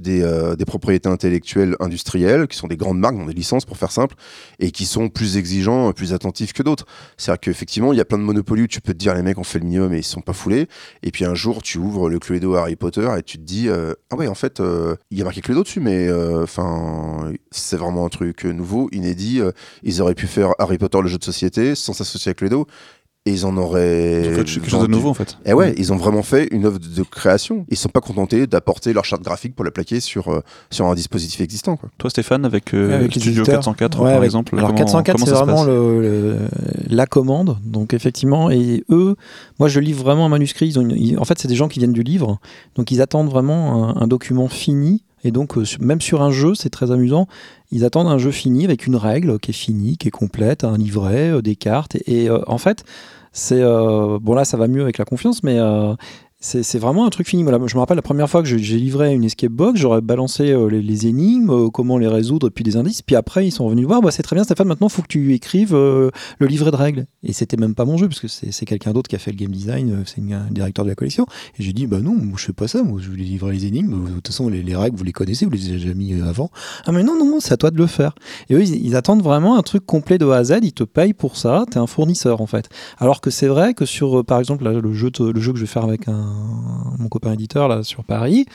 euh, 0.07 0.57
des, 0.57 0.65
propriétés 0.65 1.09
intellectuelles 1.09 1.77
industrielles, 1.81 2.47
qui 2.47 2.57
sont 2.57 2.69
des 2.69 2.77
grandes 2.77 2.99
marques, 2.99 3.17
ont 3.17 3.27
des 3.27 3.33
licences 3.33 3.65
pour 3.65 3.77
faire 3.77 3.93
simple, 3.93 4.15
et 4.59 4.71
qui 4.71 4.87
sont 4.87 5.09
plus 5.09 5.37
exigeants, 5.37 5.93
plus 5.93 6.13
attentifs 6.13 6.53
que 6.53 6.63
d'autres. 6.63 6.87
C'est-à-dire 7.17 7.41
qu'effectivement, 7.41 7.93
il 7.93 7.97
y 7.97 8.01
a 8.01 8.05
plein 8.05 8.19
de 8.19 8.23
monopolies 8.23 8.63
où 8.63 8.67
tu 8.67 8.81
peux 8.81 8.93
te 8.93 8.99
dire 8.99 9.15
les 9.15 9.23
mecs 9.23 9.39
ont 9.39 9.45
fait 9.45 9.59
le 9.59 9.65
minimum 9.65 9.93
et 9.93 9.99
ils 9.99 10.05
sont 10.05 10.21
pas 10.21 10.33
foulés, 10.33 10.69
et 11.03 11.11
puis 11.11 11.25
un 11.25 11.35
jour 11.35 11.63
tu 11.63 11.79
ouvres 11.79 12.09
le 12.09 12.19
Cluedo 12.19 12.55
Harry 12.55 12.77
Potter 12.77 13.09
et 13.19 13.23
tu 13.23 13.39
te 13.39 13.43
dis 13.43 13.69
euh, 13.69 13.95
ah 14.11 14.17
ouais 14.17 14.29
en 14.29 14.35
fait 14.35 14.61
euh, 14.61 14.97
il 15.11 15.19
y 15.19 15.21
a 15.21 15.25
marqué 15.25 15.41
Cluedo 15.41 15.63
dessus, 15.63 15.81
mais 15.81 16.11
enfin 16.43 17.33
c'est 17.51 17.77
vraiment 17.77 18.07
un 18.07 18.09
truc 18.09 18.45
nouveau, 18.45 18.89
inédit. 18.93 19.41
ils 19.83 20.03
auraient 20.03 20.15
pu 20.15 20.27
faire 20.27 20.53
Harry 20.59 20.79
Potter 20.79 20.99
le 21.03 21.09
jeu 21.09 21.19
de 21.19 21.25
société 21.25 21.75
sans 21.75 21.93
s'associer 21.93 22.31
à 22.31 22.35
Cluedo 22.35 22.67
et 23.27 23.33
ils 23.33 23.45
en 23.45 23.57
auraient. 23.59 24.23
Ils 24.25 24.29
ont 24.29 24.35
fait 24.37 24.45
quelque 24.45 24.71
chose 24.71 24.83
de 24.83 24.87
nouveau 24.87 25.11
en 25.11 25.15
fait. 25.15 25.37
Et 25.45 25.53
ouais, 25.53 25.75
ils 25.77 25.93
ont 25.93 25.97
vraiment 25.97 26.23
fait 26.23 26.49
une 26.53 26.65
œuvre 26.65 26.79
de 26.79 27.03
création. 27.03 27.67
Ils 27.69 27.77
sont 27.77 27.91
pas 27.91 28.01
contentés 28.01 28.47
d'apporter 28.47 28.95
leur 28.95 29.05
charte 29.05 29.23
graphique 29.23 29.55
pour 29.55 29.65
la 29.65 29.71
plaquer 29.71 30.01
sur, 30.01 30.29
euh, 30.29 30.43
sur 30.71 30.87
un 30.87 30.95
dispositif 30.95 31.41
existant. 31.43 31.77
Quoi. 31.77 31.91
Toi 31.99 32.09
Stéphane, 32.09 32.47
avec, 32.47 32.73
euh, 32.73 33.09
Studio 33.11 33.45
404 33.45 33.99
par 33.99 34.25
exemple 34.25 34.57
Alors 34.57 34.75
404 34.75 35.19
c'est 35.19 35.31
vraiment 35.33 35.65
le, 35.65 36.39
la 36.89 37.07
commande. 37.07 37.59
Donc 37.65 37.93
effectivement, 37.93 38.51
et 38.51 38.85
eux, 38.89 39.17
moi 39.59 39.69
je 39.69 39.81
livre 39.81 40.03
vraiment 40.03 40.25
un 40.25 40.31
manuscrit. 40.31 40.69
Ils 40.69 40.79
ont 40.79 41.21
en 41.21 41.25
fait, 41.25 41.39
c'est 41.39 41.49
des 41.49 41.57
gens 41.57 41.69
qui 41.69 41.79
viennent 41.79 41.93
du 41.93 42.03
livre. 42.03 42.39
Donc 42.75 42.91
ils 42.91 43.03
attendent 43.03 43.31
vraiment 43.31 43.97
un, 44.01 44.07
document 44.07 44.49
fini. 44.49 45.03
Et 45.25 45.31
donc, 45.31 45.57
euh, 45.57 45.65
même 45.81 46.01
sur 46.01 46.23
un 46.23 46.31
jeu, 46.31 46.55
c'est 46.55 46.71
très 46.71 46.91
amusant. 46.91 47.27
Ils 47.71 47.85
attendent 47.85 48.09
un 48.09 48.19
jeu 48.19 48.31
fini 48.31 48.65
avec 48.65 48.87
une 48.87 48.97
règle 48.97 49.39
qui 49.39 49.51
est 49.51 49.55
finie, 49.55 49.97
qui 49.97 50.09
est 50.09 50.13
complète, 50.13 50.65
un 50.65 50.77
livret, 50.77 51.43
des 51.43 51.57
cartes. 51.57 51.97
Et, 52.07 52.29
en 52.31 52.59
fait, 52.59 52.85
c'est 53.33 53.63
euh, 53.63 54.19
bon 54.21 54.35
là 54.35 54.45
ça 54.45 54.57
va 54.57 54.67
mieux 54.67 54.83
avec 54.83 54.99
la 54.99 55.05
confiance, 55.05 55.43
mais 55.43 55.59
euh, 55.59 55.95
c'est 56.43 56.79
vraiment 56.79 57.05
un 57.05 57.11
truc 57.11 57.29
fini. 57.29 57.43
Voilà, 57.43 57.59
je 57.67 57.75
me 57.75 57.81
rappelle 57.81 57.97
la 57.97 58.03
première 58.03 58.29
fois 58.29 58.43
que 58.43 58.49
j'ai 58.49 58.79
livré 58.79 59.12
une 59.12 59.25
escape 59.25 59.53
box, 59.53 59.79
j'aurais 59.79 60.01
balancé 60.01 60.51
euh, 60.51 60.69
les, 60.69 61.07
énigmes, 61.07 61.51
euh, 61.51 61.69
comment 61.69 61.99
les 61.99 62.09
résoudre, 62.09 62.49
puis 62.49 62.65
des 62.65 62.79
indices. 62.79 63.03
Puis 63.03 63.15
après, 63.15 63.47
ils 63.47 63.51
sont 63.51 63.67
revenus 63.67 63.87
voir, 63.87 64.01
bah, 64.01 64.11
c'est 64.11 64.23
très 64.23 64.37
bien 64.37 64.45
Stéphane, 64.45 64.67
maintenant 64.67 64.87
il 64.87 64.93
faut 64.93 65.03
que 65.03 65.09
tu 65.09 65.35
écrives 65.35 65.75
euh, 65.75 66.11
le 66.39 66.47
livret 66.47 66.71
de 66.71 66.77
règles. 66.77 67.07
Et 67.23 67.35
c'était 67.35 67.59
même 67.59 67.75
pas 67.75 67.85
mon 67.85 67.99
jeu, 67.99 68.09
parce 68.09 68.21
que 68.21 68.29
c'est 68.29 68.65
quelqu'un 68.65 68.93
d'autre 68.93 69.09
qui 69.09 69.17
a 69.17 69.19
fait 69.19 69.33
le 69.33 69.37
game 69.37 69.51
design, 69.51 70.03
c'est 70.07 70.23
un 70.33 70.51
directeur 70.51 70.87
de 70.87 70.91
la 70.91 70.95
collection. 70.95 71.27
Et 71.59 71.62
j'ai 71.62 71.75
dit, 71.75 71.87
bah 71.87 72.01
non, 72.01 72.15
moi, 72.15 72.37
je 72.39 72.47
fais 72.47 72.53
pas 72.55 72.69
ça, 72.69 72.83
moi 72.83 73.01
je 73.03 73.11
voulais 73.11 73.25
livrer 73.25 73.53
les 73.53 73.67
énigmes. 73.67 74.07
De 74.09 74.15
toute 74.15 74.29
façon, 74.29 74.49
les, 74.49 74.77
règles, 74.77 74.97
vous 74.97 75.05
les 75.05 75.12
connaissez, 75.12 75.45
vous 75.45 75.51
les 75.51 75.69
avez 75.69 75.79
déjà 75.79 75.95
mis 75.95 76.15
avant. 76.23 76.51
Ah 76.87 76.93
mais 76.93 77.03
non, 77.03 77.19
non, 77.19 77.41
c'est 77.41 77.53
à 77.53 77.59
toi 77.59 77.71
de 77.71 77.77
le 77.77 77.87
faire. 77.87 78.15
Et 78.49 78.55
eux, 78.55 78.62
ils, 78.62 78.97
attendent 78.97 79.23
vraiment 79.23 79.59
un 79.59 79.62
truc 79.62 79.85
complet 79.85 80.17
de 80.17 80.27
A 80.27 80.39
à 80.39 80.45
Z, 80.45 80.61
ils 80.62 80.73
te 80.73 80.85
payent 80.85 81.12
pour 81.12 81.37
ça, 81.37 81.65
t'es 81.71 81.79
un 81.79 81.87
fournisseur 81.87 82.41
en 82.41 82.47
fait. 82.47 82.71
Alors 82.99 83.21
que 83.21 83.29
c'est 83.31 83.47
vrai 83.47 83.75
que 83.75 83.85
sur, 83.85 84.25
par 84.25 84.39
exemple, 84.39 84.65
le, 84.65 84.93
jeu, 84.95 85.11
le 85.19 85.41
jeu 85.41 85.53
que 85.53 85.59
je 85.59 85.65
vais 85.65 85.71
faire 85.71 85.85
avec 85.85 86.09
un 86.09 86.30
copain 87.11 87.32
éditeur 87.32 87.69
là 87.69 87.82
sur 87.82 88.05
Paris. 88.05 88.47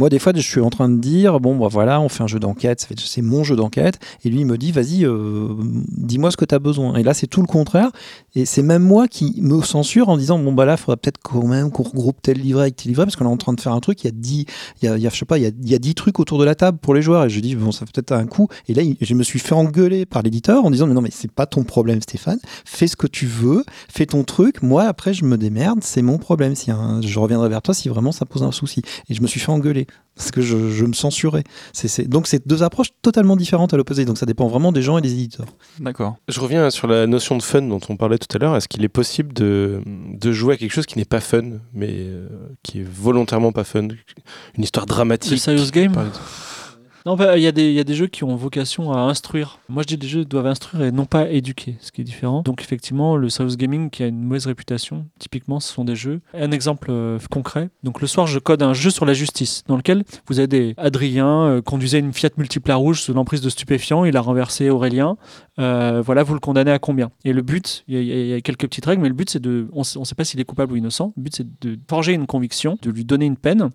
Moi, 0.00 0.08
des 0.08 0.18
fois, 0.18 0.32
je 0.34 0.40
suis 0.40 0.62
en 0.62 0.70
train 0.70 0.88
de 0.88 0.98
dire, 0.98 1.40
bon, 1.40 1.58
bah 1.58 1.68
voilà, 1.70 2.00
on 2.00 2.08
fait 2.08 2.22
un 2.22 2.26
jeu 2.26 2.38
d'enquête, 2.38 2.88
c'est 2.96 3.20
mon 3.20 3.44
jeu 3.44 3.54
d'enquête. 3.54 3.98
Et 4.24 4.30
lui, 4.30 4.40
il 4.40 4.46
me 4.46 4.56
dit, 4.56 4.72
vas-y, 4.72 5.04
euh, 5.04 5.48
dis-moi 5.88 6.30
ce 6.30 6.38
que 6.38 6.46
tu 6.46 6.54
as 6.54 6.58
besoin. 6.58 6.94
Et 6.94 7.02
là, 7.02 7.12
c'est 7.12 7.26
tout 7.26 7.42
le 7.42 7.46
contraire. 7.46 7.90
Et 8.34 8.46
c'est 8.46 8.62
même 8.62 8.82
moi 8.82 9.08
qui 9.08 9.42
me 9.42 9.60
censure 9.60 10.08
en 10.08 10.16
disant, 10.16 10.38
bon, 10.38 10.54
bah 10.54 10.64
là, 10.64 10.72
il 10.72 10.78
faudra 10.78 10.96
peut-être 10.96 11.18
quand 11.22 11.46
même 11.46 11.70
qu'on 11.70 11.82
regroupe 11.82 12.16
tel 12.22 12.38
livret 12.38 12.62
avec 12.62 12.76
tel 12.76 12.88
livret, 12.88 13.04
parce 13.04 13.14
qu'on 13.16 13.26
est 13.26 13.28
en 13.28 13.36
train 13.36 13.52
de 13.52 13.60
faire 13.60 13.74
un 13.74 13.80
truc, 13.80 14.02
il 14.02 14.06
y 14.06 14.08
a 14.08 14.12
10, 14.14 14.46
il 14.80 14.88
y 14.88 14.88
a, 14.88 14.96
je 14.96 15.14
sais 15.14 15.26
pas, 15.26 15.36
il 15.36 15.42
y 15.42 15.46
a, 15.46 15.50
il 15.50 15.68
y 15.68 15.74
a 15.74 15.78
10 15.78 15.94
trucs 15.94 16.18
autour 16.18 16.38
de 16.38 16.44
la 16.44 16.54
table 16.54 16.78
pour 16.78 16.94
les 16.94 17.02
joueurs. 17.02 17.26
Et 17.26 17.28
je 17.28 17.38
dis, 17.40 17.54
bon, 17.54 17.70
ça 17.70 17.84
peut-être 17.84 18.12
un 18.12 18.24
coup. 18.24 18.48
Et 18.68 18.72
là, 18.72 18.82
je 18.98 19.14
me 19.14 19.22
suis 19.22 19.38
fait 19.38 19.54
engueuler 19.54 20.06
par 20.06 20.22
l'éditeur 20.22 20.64
en 20.64 20.70
disant, 20.70 20.86
mais 20.86 20.94
non, 20.94 21.02
mais 21.02 21.10
c'est 21.12 21.30
pas 21.30 21.44
ton 21.44 21.62
problème, 21.62 22.00
Stéphane. 22.00 22.38
Fais 22.64 22.86
ce 22.86 22.96
que 22.96 23.06
tu 23.06 23.26
veux, 23.26 23.66
fais 23.90 24.06
ton 24.06 24.24
truc. 24.24 24.62
Moi, 24.62 24.84
après, 24.84 25.12
je 25.12 25.26
me 25.26 25.36
démerde, 25.36 25.80
c'est 25.82 26.00
mon 26.00 26.16
problème. 26.16 26.54
Si 26.54 26.70
je 27.02 27.18
reviendrai 27.18 27.50
vers 27.50 27.60
toi 27.60 27.74
si 27.74 27.90
vraiment 27.90 28.12
ça 28.12 28.24
pose 28.24 28.44
un 28.44 28.52
souci. 28.52 28.80
Et 29.10 29.14
je 29.14 29.20
me 29.20 29.26
suis 29.26 29.40
fait 29.40 29.52
engueuler 29.52 29.86
parce 30.20 30.32
que 30.32 30.42
je, 30.42 30.84
me 30.84 30.92
censurais. 30.92 31.44
Donc 32.06 32.26
c'est 32.26 32.46
deux 32.46 32.62
approches 32.62 32.88
totalement 33.00 33.36
différentes 33.36 33.72
à 33.72 33.78
l'opposé. 33.78 34.04
Donc 34.04 34.18
ça 34.18 34.26
dépend 34.26 34.48
vraiment 34.48 34.70
des 34.70 34.82
gens 34.82 34.98
et 34.98 35.00
des 35.00 35.12
éditeurs. 35.12 35.46
D'accord. 35.78 36.16
Je 36.28 36.40
reviens 36.40 36.68
sur 36.70 36.86
la 36.88 37.06
notion 37.06 37.38
de 37.38 37.42
fun 37.42 37.62
dont 37.62 37.80
on 37.88 37.96
parlait 37.96 38.18
tout 38.18 38.34
à 38.36 38.38
l'heure. 38.38 38.54
Est-ce 38.54 38.68
qu'il 38.68 38.84
est 38.84 38.90
possible 38.90 39.32
de, 39.32 39.80
de, 39.86 40.32
jouer 40.32 40.54
à 40.54 40.56
quelque 40.58 40.72
chose 40.72 40.86
qui 40.86 40.98
n'est 40.98 41.06
pas 41.06 41.20
fun, 41.20 41.42
mais 41.72 41.88
euh, 41.90 42.28
qui 42.62 42.80
est 42.80 42.86
volontairement 42.86 43.52
pas 43.52 43.64
fun? 43.64 43.88
Une 44.56 44.62
histoire 44.62 44.84
dramatique. 44.84 45.32
Le 45.32 45.38
serious 45.38 45.70
game 45.70 45.94
non, 47.06 47.16
bah, 47.16 47.38
il 47.38 47.42
y, 47.42 47.46
a 47.46 47.52
des 47.52 47.94
jeux 47.94 48.06
qui 48.06 48.24
ont 48.24 48.36
vocation 48.36 48.92
à 48.92 48.98
instruire. 48.98 49.58
Moi, 49.68 49.82
je 49.82 49.88
dis 49.88 49.98
que 49.98 50.02
les 50.02 50.08
jeux 50.08 50.24
doivent 50.24 50.46
instruire 50.46 50.82
et 50.84 50.92
non 50.92 51.06
pas 51.06 51.30
éduquer, 51.30 51.76
ce 51.80 51.92
qui 51.92 52.02
est 52.02 52.04
différent. 52.04 52.42
Donc, 52.42 52.60
effectivement, 52.60 53.16
le 53.16 53.28
serious 53.30 53.56
gaming 53.56 53.88
qui 53.88 54.02
a 54.02 54.06
une 54.06 54.22
mauvaise 54.22 54.46
réputation, 54.46 55.06
typiquement, 55.18 55.60
ce 55.60 55.72
sont 55.72 55.84
des 55.84 55.96
jeux. 55.96 56.20
Un 56.34 56.50
exemple 56.50 56.88
euh, 56.90 57.18
concret. 57.30 57.70
Donc, 57.82 58.00
le 58.00 58.06
soir, 58.06 58.26
je 58.26 58.38
code 58.38 58.62
un 58.62 58.74
jeu 58.74 58.90
sur 58.90 59.06
la 59.06 59.14
justice, 59.14 59.64
dans 59.66 59.76
lequel 59.76 60.04
vous 60.26 60.40
avez 60.40 60.74
Adrien 60.76 61.44
euh, 61.44 61.62
conduisait 61.62 61.98
une 61.98 62.12
Fiat 62.12 62.30
Multipla 62.36 62.76
rouge 62.76 63.00
sous 63.00 63.14
l'emprise 63.14 63.40
de 63.40 63.48
stupéfiants, 63.48 64.04
il 64.04 64.16
a 64.16 64.20
renversé 64.20 64.68
Aurélien. 64.68 65.16
Euh, 65.58 66.02
voilà, 66.04 66.22
vous 66.22 66.34
le 66.34 66.40
condamnez 66.40 66.70
à 66.70 66.78
combien? 66.78 67.10
Et 67.24 67.32
le 67.32 67.42
but, 67.42 67.84
il 67.88 68.02
y, 68.02 68.34
a 68.34 68.40
quelques 68.40 68.66
petites 68.66 68.86
règles, 68.86 69.02
mais 69.02 69.08
le 69.08 69.14
but, 69.14 69.30
c'est 69.30 69.40
de. 69.40 69.68
On 69.72 69.80
ne 69.80 70.04
sait 70.04 70.14
pas 70.14 70.24
s'il 70.24 70.40
est 70.40 70.44
coupable 70.44 70.72
ou 70.72 70.76
innocent. 70.76 71.12
Le 71.16 71.22
but, 71.22 71.36
c'est 71.36 71.60
de 71.60 71.78
forger 71.88 72.12
une 72.12 72.26
conviction, 72.26 72.78
de 72.82 72.90
lui 72.90 73.04
donner 73.04 73.26
une 73.26 73.36
peine. 73.36 73.70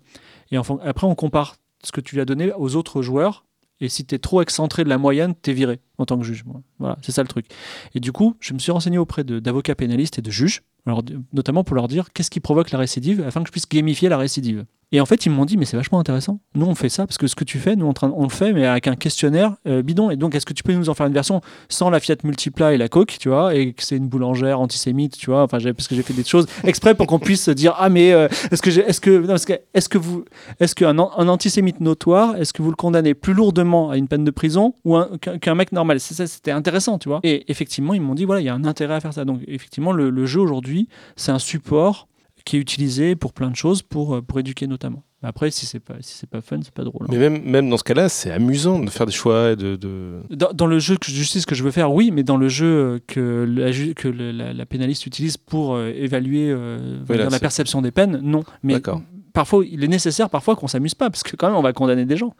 Et 0.52 0.56
après, 0.56 1.06
on 1.06 1.14
compare 1.14 1.56
ce 1.84 1.92
que 1.92 2.00
tu 2.00 2.14
lui 2.14 2.22
as 2.22 2.26
donné 2.26 2.52
aux 2.52 2.76
autres 2.76 3.02
joueurs. 3.02 3.44
Et 3.80 3.88
si 3.88 4.06
tu 4.06 4.14
es 4.14 4.18
trop 4.18 4.40
excentré 4.40 4.84
de 4.84 4.88
la 4.88 4.98
moyenne, 4.98 5.34
tu 5.40 5.50
es 5.50 5.54
viré 5.54 5.80
en 5.98 6.04
tant 6.04 6.18
que 6.18 6.24
juge. 6.24 6.44
Voilà, 6.78 6.96
c'est 7.02 7.12
ça 7.12 7.22
le 7.22 7.28
truc. 7.28 7.46
Et 7.94 8.00
du 8.00 8.12
coup, 8.12 8.36
je 8.40 8.54
me 8.54 8.58
suis 8.58 8.72
renseigné 8.72 8.98
auprès 8.98 9.24
d'avocats 9.24 9.74
pénalistes 9.74 10.18
et 10.18 10.22
de 10.22 10.30
juges, 10.30 10.62
alors, 10.86 11.02
notamment 11.32 11.64
pour 11.64 11.74
leur 11.74 11.88
dire 11.88 12.12
qu'est-ce 12.12 12.30
qui 12.30 12.40
provoque 12.40 12.70
la 12.70 12.78
récidive 12.78 13.24
afin 13.26 13.40
que 13.42 13.48
je 13.48 13.52
puisse 13.52 13.68
gamifier 13.68 14.08
la 14.08 14.18
récidive. 14.18 14.64
Et 14.92 15.00
en 15.00 15.06
fait, 15.06 15.26
ils 15.26 15.30
m'ont 15.30 15.44
dit, 15.44 15.56
mais 15.56 15.64
c'est 15.64 15.76
vachement 15.76 15.98
intéressant. 15.98 16.38
Nous, 16.54 16.64
on 16.64 16.76
fait 16.76 16.88
ça 16.88 17.08
parce 17.08 17.18
que 17.18 17.26
ce 17.26 17.34
que 17.34 17.42
tu 17.42 17.58
fais, 17.58 17.74
nous, 17.74 17.92
on, 18.02 18.22
le 18.22 18.28
fait, 18.28 18.52
mais 18.52 18.66
avec 18.66 18.86
un 18.86 18.94
questionnaire 18.94 19.56
euh, 19.66 19.82
bidon. 19.82 20.10
Et 20.10 20.16
donc, 20.16 20.36
est-ce 20.36 20.46
que 20.46 20.52
tu 20.52 20.62
peux 20.62 20.72
nous 20.74 20.88
en 20.88 20.94
faire 20.94 21.06
une 21.06 21.12
version 21.12 21.40
sans 21.68 21.90
la 21.90 21.98
Fiat 21.98 22.14
Multipla 22.22 22.72
et 22.72 22.78
la 22.78 22.88
Coke, 22.88 23.16
tu 23.18 23.28
vois, 23.28 23.56
et 23.56 23.72
que 23.72 23.82
c'est 23.82 23.96
une 23.96 24.06
boulangère 24.06 24.60
antisémite, 24.60 25.16
tu 25.16 25.26
vois, 25.26 25.42
enfin, 25.42 25.58
parce 25.58 25.88
que 25.88 25.96
j'ai 25.96 26.04
fait 26.04 26.12
des 26.14 26.22
choses 26.22 26.46
exprès 26.62 26.94
pour 26.94 27.08
qu'on 27.08 27.18
puisse 27.18 27.42
se 27.42 27.50
dire, 27.50 27.74
ah, 27.78 27.88
mais 27.88 28.12
euh, 28.12 28.28
est-ce 28.52 28.62
que, 28.62 28.70
est-ce 28.70 29.00
que, 29.00 29.26
que, 29.44 29.60
est-ce 29.74 29.88
que 29.88 29.98
vous, 29.98 30.24
est-ce 30.60 30.76
qu'un 30.76 30.96
un 30.96 31.28
antisémite 31.28 31.80
notoire, 31.80 32.36
est-ce 32.36 32.52
que 32.52 32.62
vous 32.62 32.70
le 32.70 32.76
condamnez 32.76 33.14
plus 33.14 33.34
lourdement 33.34 33.90
à 33.90 33.96
une 33.96 34.06
peine 34.06 34.24
de 34.24 34.30
prison 34.30 34.74
ou 34.84 34.96
un- 34.96 35.10
qu'un 35.20 35.38
qu'un 35.38 35.56
mec 35.56 35.72
normal 35.72 35.85
C'était 35.98 36.50
intéressant, 36.50 36.98
tu 36.98 37.08
vois. 37.08 37.20
Et 37.22 37.50
effectivement, 37.50 37.94
ils 37.94 38.00
m'ont 38.00 38.14
dit, 38.14 38.24
voilà, 38.24 38.40
il 38.40 38.44
y 38.44 38.48
a 38.48 38.54
un 38.54 38.64
intérêt 38.64 38.94
à 38.94 39.00
faire 39.00 39.12
ça. 39.14 39.24
Donc, 39.24 39.40
effectivement, 39.46 39.92
le, 39.92 40.10
le 40.10 40.26
jeu 40.26 40.40
aujourd'hui, 40.40 40.88
c'est 41.16 41.32
un 41.32 41.38
support 41.38 42.08
qui 42.44 42.56
est 42.56 42.60
utilisé 42.60 43.16
pour 43.16 43.32
plein 43.32 43.50
de 43.50 43.56
choses, 43.56 43.82
pour, 43.82 44.14
euh, 44.16 44.22
pour 44.22 44.38
éduquer 44.38 44.66
notamment. 44.68 45.02
Après, 45.22 45.50
si 45.50 45.66
c'est 45.66 45.80
pas, 45.80 45.94
si 46.00 46.14
c'est 46.16 46.28
pas 46.30 46.40
fun, 46.40 46.60
c'est 46.62 46.72
pas 46.72 46.84
drôle. 46.84 47.02
hein. 47.04 47.08
Mais 47.10 47.18
même, 47.18 47.42
même 47.42 47.68
dans 47.68 47.78
ce 47.78 47.82
cas-là, 47.82 48.08
c'est 48.08 48.30
amusant 48.30 48.78
de 48.78 48.88
faire 48.90 49.06
des 49.06 49.12
choix 49.12 49.50
et 49.52 49.56
de. 49.56 49.74
de- 49.74 50.20
Dans, 50.30 50.52
dans 50.52 50.66
le 50.66 50.78
jeu 50.78 50.94
de 50.94 51.02
justice 51.02 51.44
que 51.46 51.56
je 51.56 51.64
veux 51.64 51.72
faire, 51.72 51.90
oui, 51.92 52.12
mais 52.12 52.22
dans 52.22 52.36
le 52.36 52.48
jeu 52.48 52.66
euh, 52.66 52.98
que 53.08 53.44
la, 53.48 53.72
que 53.94 54.06
la, 54.06 54.52
la 54.52 54.66
pénaliste 54.66 55.06
utilise 55.06 55.36
pour 55.36 55.74
euh, 55.74 55.90
évaluer 55.96 56.50
euh, 56.50 57.00
Oui, 57.08 57.16
là, 57.16 57.24
dans 57.24 57.30
la 57.30 57.40
perception 57.40 57.82
des 57.82 57.90
peines, 57.90 58.20
non. 58.22 58.44
Mais 58.62 58.74
D'accord. 58.74 59.02
Parfois, 59.36 59.62
il 59.64 59.84
est 59.84 59.88
nécessaire 59.88 60.30
parfois 60.30 60.56
qu'on 60.56 60.66
s'amuse 60.66 60.94
pas, 60.96 61.10
parce 61.10 61.22
que 61.22 61.36
quand 61.36 61.46
même, 61.48 61.56
on 61.56 61.62
va 61.62 61.72
condamner 61.72 62.04
des 62.06 62.16
gens. 62.16 62.34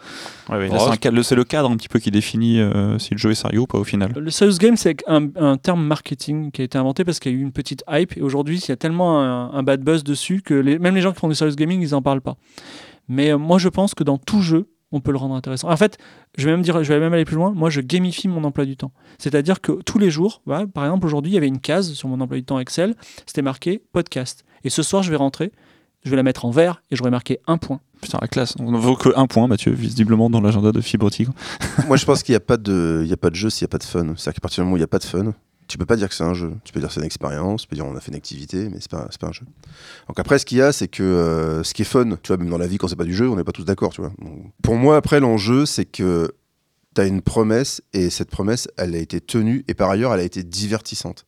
Ouais, 0.49 0.57
ouais, 0.57 0.69
là, 0.69 0.79
Oh, 0.81 1.23
c'est 1.23 1.35
le 1.37 1.45
cadre 1.45 1.71
un 1.71 1.77
petit 1.77 1.89
peu 1.89 1.99
qui 2.01 2.11
définit 2.11 2.59
euh, 2.59 2.99
si 2.99 3.13
le 3.13 3.19
jeu 3.19 3.31
est 3.31 3.35
sérieux 3.35 3.61
ou 3.61 3.67
pas 3.67 3.79
au 3.79 3.85
final. 3.85 4.13
Le 4.17 4.31
serious 4.31 4.57
game, 4.59 4.77
c'est 4.77 4.97
un, 5.07 5.29
un 5.37 5.57
terme 5.59 5.85
marketing 5.85 6.51
qui 6.51 6.63
a 6.63 6.65
été 6.65 6.79
inventé 6.79 7.05
parce 7.05 7.21
qu'il 7.21 7.33
y 7.33 7.35
a 7.35 7.39
eu 7.39 7.43
une 7.43 7.53
petite 7.53 7.85
hype, 7.89 8.17
et 8.17 8.23
aujourd'hui, 8.23 8.59
il 8.59 8.69
y 8.69 8.73
a 8.73 8.77
tellement 8.77 9.21
un, 9.21 9.53
un 9.53 9.63
bad 9.63 9.83
buzz 9.83 10.03
dessus 10.03 10.41
que 10.43 10.55
les- 10.55 10.79
même 10.79 10.95
les 10.95 11.03
gens 11.03 11.13
qui 11.13 11.21
font 11.21 11.29
du 11.29 11.35
serious 11.35 11.55
gaming, 11.55 11.81
ils 11.83 11.95
en 11.95 12.01
parlent 12.03 12.23
pas. 12.23 12.37
Mais 13.09 13.31
euh, 13.31 13.39
moi, 13.39 13.59
je 13.59 13.69
pense 13.69 13.95
que 13.95 14.03
dans 14.03 14.19
tout 14.19 14.41
jeu, 14.41 14.69
on 14.93 15.01
peut 15.01 15.11
le 15.11 15.19
rendre 15.19 15.35
intéressant. 15.35 15.69
En 15.69 15.77
fait, 15.77 15.99
je 16.39 16.45
vais 16.47 16.53
même 16.53 16.63
dire, 16.63 16.83
je 16.83 16.93
vais 16.93 17.01
même 17.01 17.13
aller 17.13 17.25
plus 17.25 17.35
loin. 17.37 17.53
Moi, 17.55 17.71
je 17.71 17.81
gamifie 17.81 18.29
mon 18.29 18.43
emploi 18.45 18.65
du 18.65 18.77
temps. 18.77 18.93
C'est-à-dire 19.19 19.61
que 19.61 19.73
tous 19.85 19.99
les 19.99 20.11
jours, 20.11 20.43
voilà, 20.47 20.67
par 20.67 20.85
exemple, 20.85 21.05
aujourd'hui, 21.07 21.33
il 21.33 21.35
y 21.35 21.39
avait 21.39 21.49
une 21.49 21.59
case 21.61 21.93
sur 21.93 22.09
mon 22.09 22.21
emploi 22.21 22.37
du 22.39 22.45
temps 22.45 22.59
Excel. 22.61 22.95
C'était 23.27 23.43
marqué 23.43 23.83
podcast. 23.93 24.45
Et 24.65 24.71
ce 24.71 24.83
soir, 24.83 25.03
je 25.03 25.11
vais 25.11 25.17
rentrer, 25.17 25.53
je 26.07 26.11
vais 26.11 26.17
la 26.17 26.23
mettre 26.23 26.45
en 26.45 26.51
vert 26.51 26.83
et 26.91 26.97
j'aurai 26.97 27.11
marqué 27.11 27.41
un 27.47 27.59
point. 27.59 27.81
Putain, 28.01 28.19
la 28.21 28.29
classe. 28.29 28.55
On 28.61 28.71
ne 28.71 28.79
vaut 28.79 28.95
que 28.97 29.09
un 29.17 29.27
point, 29.27 29.49
Mathieu, 29.49 29.73
visiblement 29.73 30.31
dans 30.31 30.41
l'agenda 30.41 30.71
de 30.71 30.81
Fibre 30.81 31.11
Tigre. 31.11 31.33
Moi, 31.89 31.97
je 31.97 32.05
pense 32.05 32.23
qu'il 32.23 32.33
n'y 32.33 32.37
a, 32.37 32.41
pas 32.41 32.57
de- 32.57 33.01
il 33.03 33.09
y 33.09 33.13
a 33.13 33.17
pas 33.17 33.31
de 33.31 33.35
jeu 33.35 33.51
s'il 33.51 33.65
n'y 33.65 33.69
a 33.69 33.73
pas 33.73 33.79
de 33.79 33.85
fun. 33.85 34.15
C'est-à-dire 34.17 34.35
qu'à 34.35 34.41
partir 34.41 34.63
du 34.63 34.67
moment 34.67 34.75
où 34.75 34.77
il 34.77 34.81
n'y 34.81 34.85
a 34.85 34.89
pas 34.89 34.99
de 35.01 35.05
fun, 35.05 35.35
tu 35.67 35.79
peux 35.79 35.87
pas 35.87 35.97
dire 35.97 36.09
que 36.09 36.15
c'est 36.15 36.23
un 36.23 36.35
jeu. 36.35 36.53
Tu 36.63 36.73
peux 36.73 36.79
dire 36.79 36.89
que 36.89 36.95
c'est 36.95 37.01
une 37.01 37.07
expérience, 37.07 37.63
tu 37.63 37.69
peux 37.69 37.75
dire 37.75 37.85
on 37.87 37.97
a 37.97 38.01
fait 38.01 38.13
une 38.13 38.17
activité, 38.17 38.69
mais 38.69 38.77
c'est 38.81 38.91
pas, 38.91 39.09
pas 39.21 39.27
un 39.27 39.33
jeu. 39.33 39.45
Donc 40.07 40.21
après, 40.21 40.39
ce 40.39 40.47
qu'il 40.47 40.59
y 40.59 40.63
a, 40.63 40.71
c'est 40.73 40.87
que 40.89 41.03
euh, 41.03 41.65
ce 41.65 41.75
qui 41.75 41.83
est 41.83 41.87
fun, 41.87 42.09
tu 42.23 42.29
vois, 42.29 42.37
même 42.37 42.51
dans 42.51 42.59
la 42.59 42.69
vie, 42.69 42.79
quand 42.79 42.87
c'est 42.87 42.95
pas 42.97 43.03
du 43.05 43.15
jeu, 43.15 43.29
on 43.29 43.35
n'est 43.35 43.43
pas 43.45 43.51
tous 43.53 43.65
d'accord, 43.65 43.93
tu 43.93 44.01
vois. 44.01 44.13
Donc, 44.21 44.53
pour 44.63 44.77
moi, 44.77 44.97
après, 44.97 45.19
l'enjeu, 45.19 45.67
c'est 45.67 45.87
que 45.87 46.33
tu 46.95 47.01
as 47.01 47.07
une 47.07 47.21
promesse, 47.23 47.83
et 47.93 48.11
cette 48.11 48.31
promesse, 48.31 48.69
elle 48.77 48.95
a 48.95 48.99
été 48.99 49.21
tenue, 49.21 49.65
et 49.67 49.75
par 49.75 49.91
ailleurs, 49.91 50.15
elle 50.15 50.21
a 50.21 50.25
été 50.25 50.45
divertissante. 50.45 51.27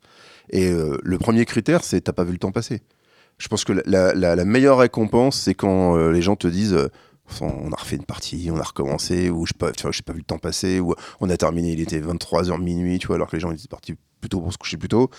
Et 0.51 0.71
euh, 0.71 0.97
le 1.03 1.19
premier 1.19 1.45
critère, 1.45 1.83
c'est 1.83 2.01
t'as 2.03 2.13
pas 2.13 2.25
vu 2.25 2.33
le 2.33 2.39
temps 2.39 2.53
passer. 2.53 2.81
Je 3.39 3.49
pense 3.49 3.65
que 3.65 3.73
la, 3.73 4.13
la- 4.15 4.35
la- 4.37 4.45
meilleure 4.45 4.79
récompense, 4.79 5.41
c'est 5.41 5.55
quand 5.55 5.97
euh, 5.97 6.11
les 6.13 6.23
gens 6.23 6.37
te 6.37 6.49
disent 6.49 6.75
euh, 6.75 6.89
on 7.41 7.71
a 7.73 7.77
refait 7.77 7.97
une 7.97 8.05
partie, 8.05 8.49
on 8.53 8.59
a 8.59 8.63
recommencé, 8.63 9.29
ou 9.31 9.45
je 9.47 9.53
sais 9.53 9.59
pas, 9.59 10.13
vu 10.13 10.19
le 10.19 10.25
temps 10.25 10.39
passer, 10.39 10.81
ou 10.81 10.95
on 11.21 11.29
a 11.31 11.37
terminé, 11.37 11.73
il 11.73 11.81
était 11.81 12.01
23h 12.01 12.59
minuit, 12.61 12.99
tu 12.99 13.07
vois, 13.07 13.17
alors 13.17 13.29
que 13.29 13.37
les 13.37 13.41
gens 13.41 13.53
étaient 13.53 13.69
partis 13.69 13.95
plus 14.21 14.31
tôt 14.31 14.41
pour 14.41 14.53
se 14.53 14.59
coucher 14.59 14.77
plus 14.79 14.89
tôt. 14.89 15.11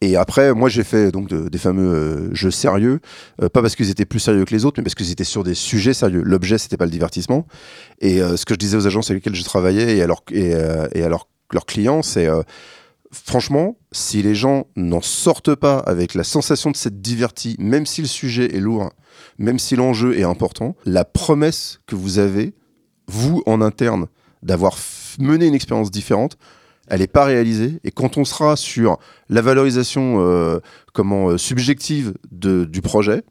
Et 0.00 0.16
après, 0.16 0.54
moi, 0.54 0.68
j'ai 0.68 0.82
fait 0.84 1.12
donc 1.12 1.28
de- 1.28 1.48
des 1.48 1.58
fameux 1.58 1.94
euh, 1.94 2.34
jeux 2.34 2.50
sérieux, 2.50 3.00
euh, 3.42 3.48
pas 3.48 3.60
parce 3.62 3.76
qu'ils 3.76 3.90
étaient 3.90 4.06
plus 4.06 4.20
sérieux 4.20 4.44
que 4.46 4.54
les 4.54 4.64
autres, 4.64 4.80
mais 4.80 4.84
parce 4.84 4.94
qu'ils 4.94 5.10
étaient 5.12 5.22
sur 5.22 5.44
des 5.44 5.54
sujets 5.54 5.94
sérieux. 5.94 6.22
L'objet, 6.24 6.56
c'était 6.58 6.78
pas 6.78 6.86
le 6.86 6.90
divertissement. 6.90 7.46
Et 8.00 8.20
euh, 8.22 8.36
ce 8.38 8.44
que 8.46 8.54
je 8.54 8.58
disais 8.58 8.76
aux 8.78 8.86
agences 8.86 9.10
avec 9.10 9.22
lesquelles 9.22 9.38
je 9.38 9.44
travaillais 9.44 9.98
et 9.98 10.02
à, 10.02 10.06
leur- 10.06 10.24
et, 10.32 10.54
euh, 10.54 10.88
et 10.94 11.02
leurs 11.02 11.66
clients, 11.66 12.02
c'est 12.02 12.26
euh, 12.26 12.42
franchement, 13.12 13.76
si 13.92 14.22
les 14.22 14.34
gens 14.34 14.66
n'en 14.76 15.00
sortent 15.00 15.54
pas 15.54 15.78
avec 15.78 16.14
la 16.14 16.24
sensation 16.24 16.70
de 16.70 16.76
s'être 16.76 17.00
divertis, 17.00 17.56
même 17.58 17.86
si 17.86 18.00
le 18.00 18.06
sujet 18.06 18.54
est 18.56 18.60
lourd, 18.60 18.90
même 19.38 19.58
si 19.58 19.76
l'enjeu 19.76 20.18
est 20.18 20.22
important, 20.22 20.76
la 20.84 21.04
promesse 21.04 21.80
que 21.86 21.96
vous 21.96 22.18
avez, 22.18 22.54
vous 23.06 23.42
en 23.46 23.60
interne, 23.60 24.06
d'avoir 24.42 24.76
mené 25.18 25.46
une 25.46 25.54
expérience 25.54 25.90
différente, 25.90 26.36
elle 26.88 27.00
n'est 27.00 27.06
pas 27.06 27.24
réalisée. 27.24 27.80
Et 27.84 27.90
quand 27.90 28.16
on 28.16 28.24
sera 28.24 28.56
sur 28.56 28.98
la 29.28 29.42
valorisation 29.42 30.16
euh, 30.20 30.60
comment, 30.92 31.30
euh, 31.30 31.38
subjective 31.38 32.14
du 32.30 32.82
projet, 32.82 33.22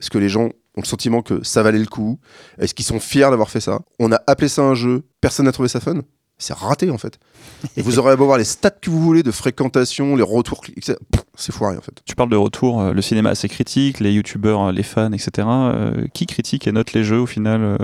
est-ce 0.00 0.10
que 0.10 0.18
les 0.18 0.28
gens 0.28 0.50
ont 0.76 0.80
le 0.82 0.86
sentiment 0.86 1.22
que 1.22 1.42
ça 1.42 1.62
valait 1.62 1.78
le 1.78 1.86
coup? 1.86 2.18
Est-ce 2.58 2.74
qu'ils 2.74 2.84
sont 2.84 3.00
fiers 3.00 3.30
d'avoir 3.30 3.50
fait 3.50 3.60
ça? 3.60 3.80
On 3.98 4.12
a 4.12 4.20
appelé 4.26 4.48
ça 4.48 4.62
un 4.62 4.74
jeu, 4.74 5.02
personne 5.20 5.46
n'a 5.46 5.52
trouvé 5.52 5.68
ça 5.68 5.80
fun? 5.80 6.02
C'est 6.40 6.54
raté 6.54 6.90
en 6.90 6.98
fait. 6.98 7.18
Et 7.76 7.82
vous 7.82 7.98
aurez 7.98 8.16
beau 8.16 8.26
voir 8.26 8.38
les 8.38 8.44
stats 8.44 8.70
que 8.70 8.90
vous 8.90 9.00
voulez 9.00 9.22
de 9.22 9.30
fréquentation, 9.30 10.16
les 10.16 10.22
retours, 10.22 10.62
etc. 10.76 10.98
C'est 11.36 11.52
foiré 11.52 11.76
en 11.76 11.80
fait. 11.80 11.92
Tu 12.04 12.14
parles 12.14 12.28
de 12.30 12.36
retour, 12.36 12.80
euh, 12.80 12.92
le 12.92 13.00
cinéma 13.02 13.30
assez 13.30 13.48
critique, 13.48 14.00
les 14.00 14.12
youtubeurs, 14.12 14.64
euh, 14.68 14.72
les 14.72 14.82
fans, 14.82 15.12
etc. 15.12 15.46
Euh, 15.48 16.06
qui 16.12 16.26
critique 16.26 16.66
et 16.66 16.72
note 16.72 16.92
les 16.92 17.04
jeux 17.04 17.18
au 17.20 17.26
final 17.26 17.60
euh, 17.62 17.76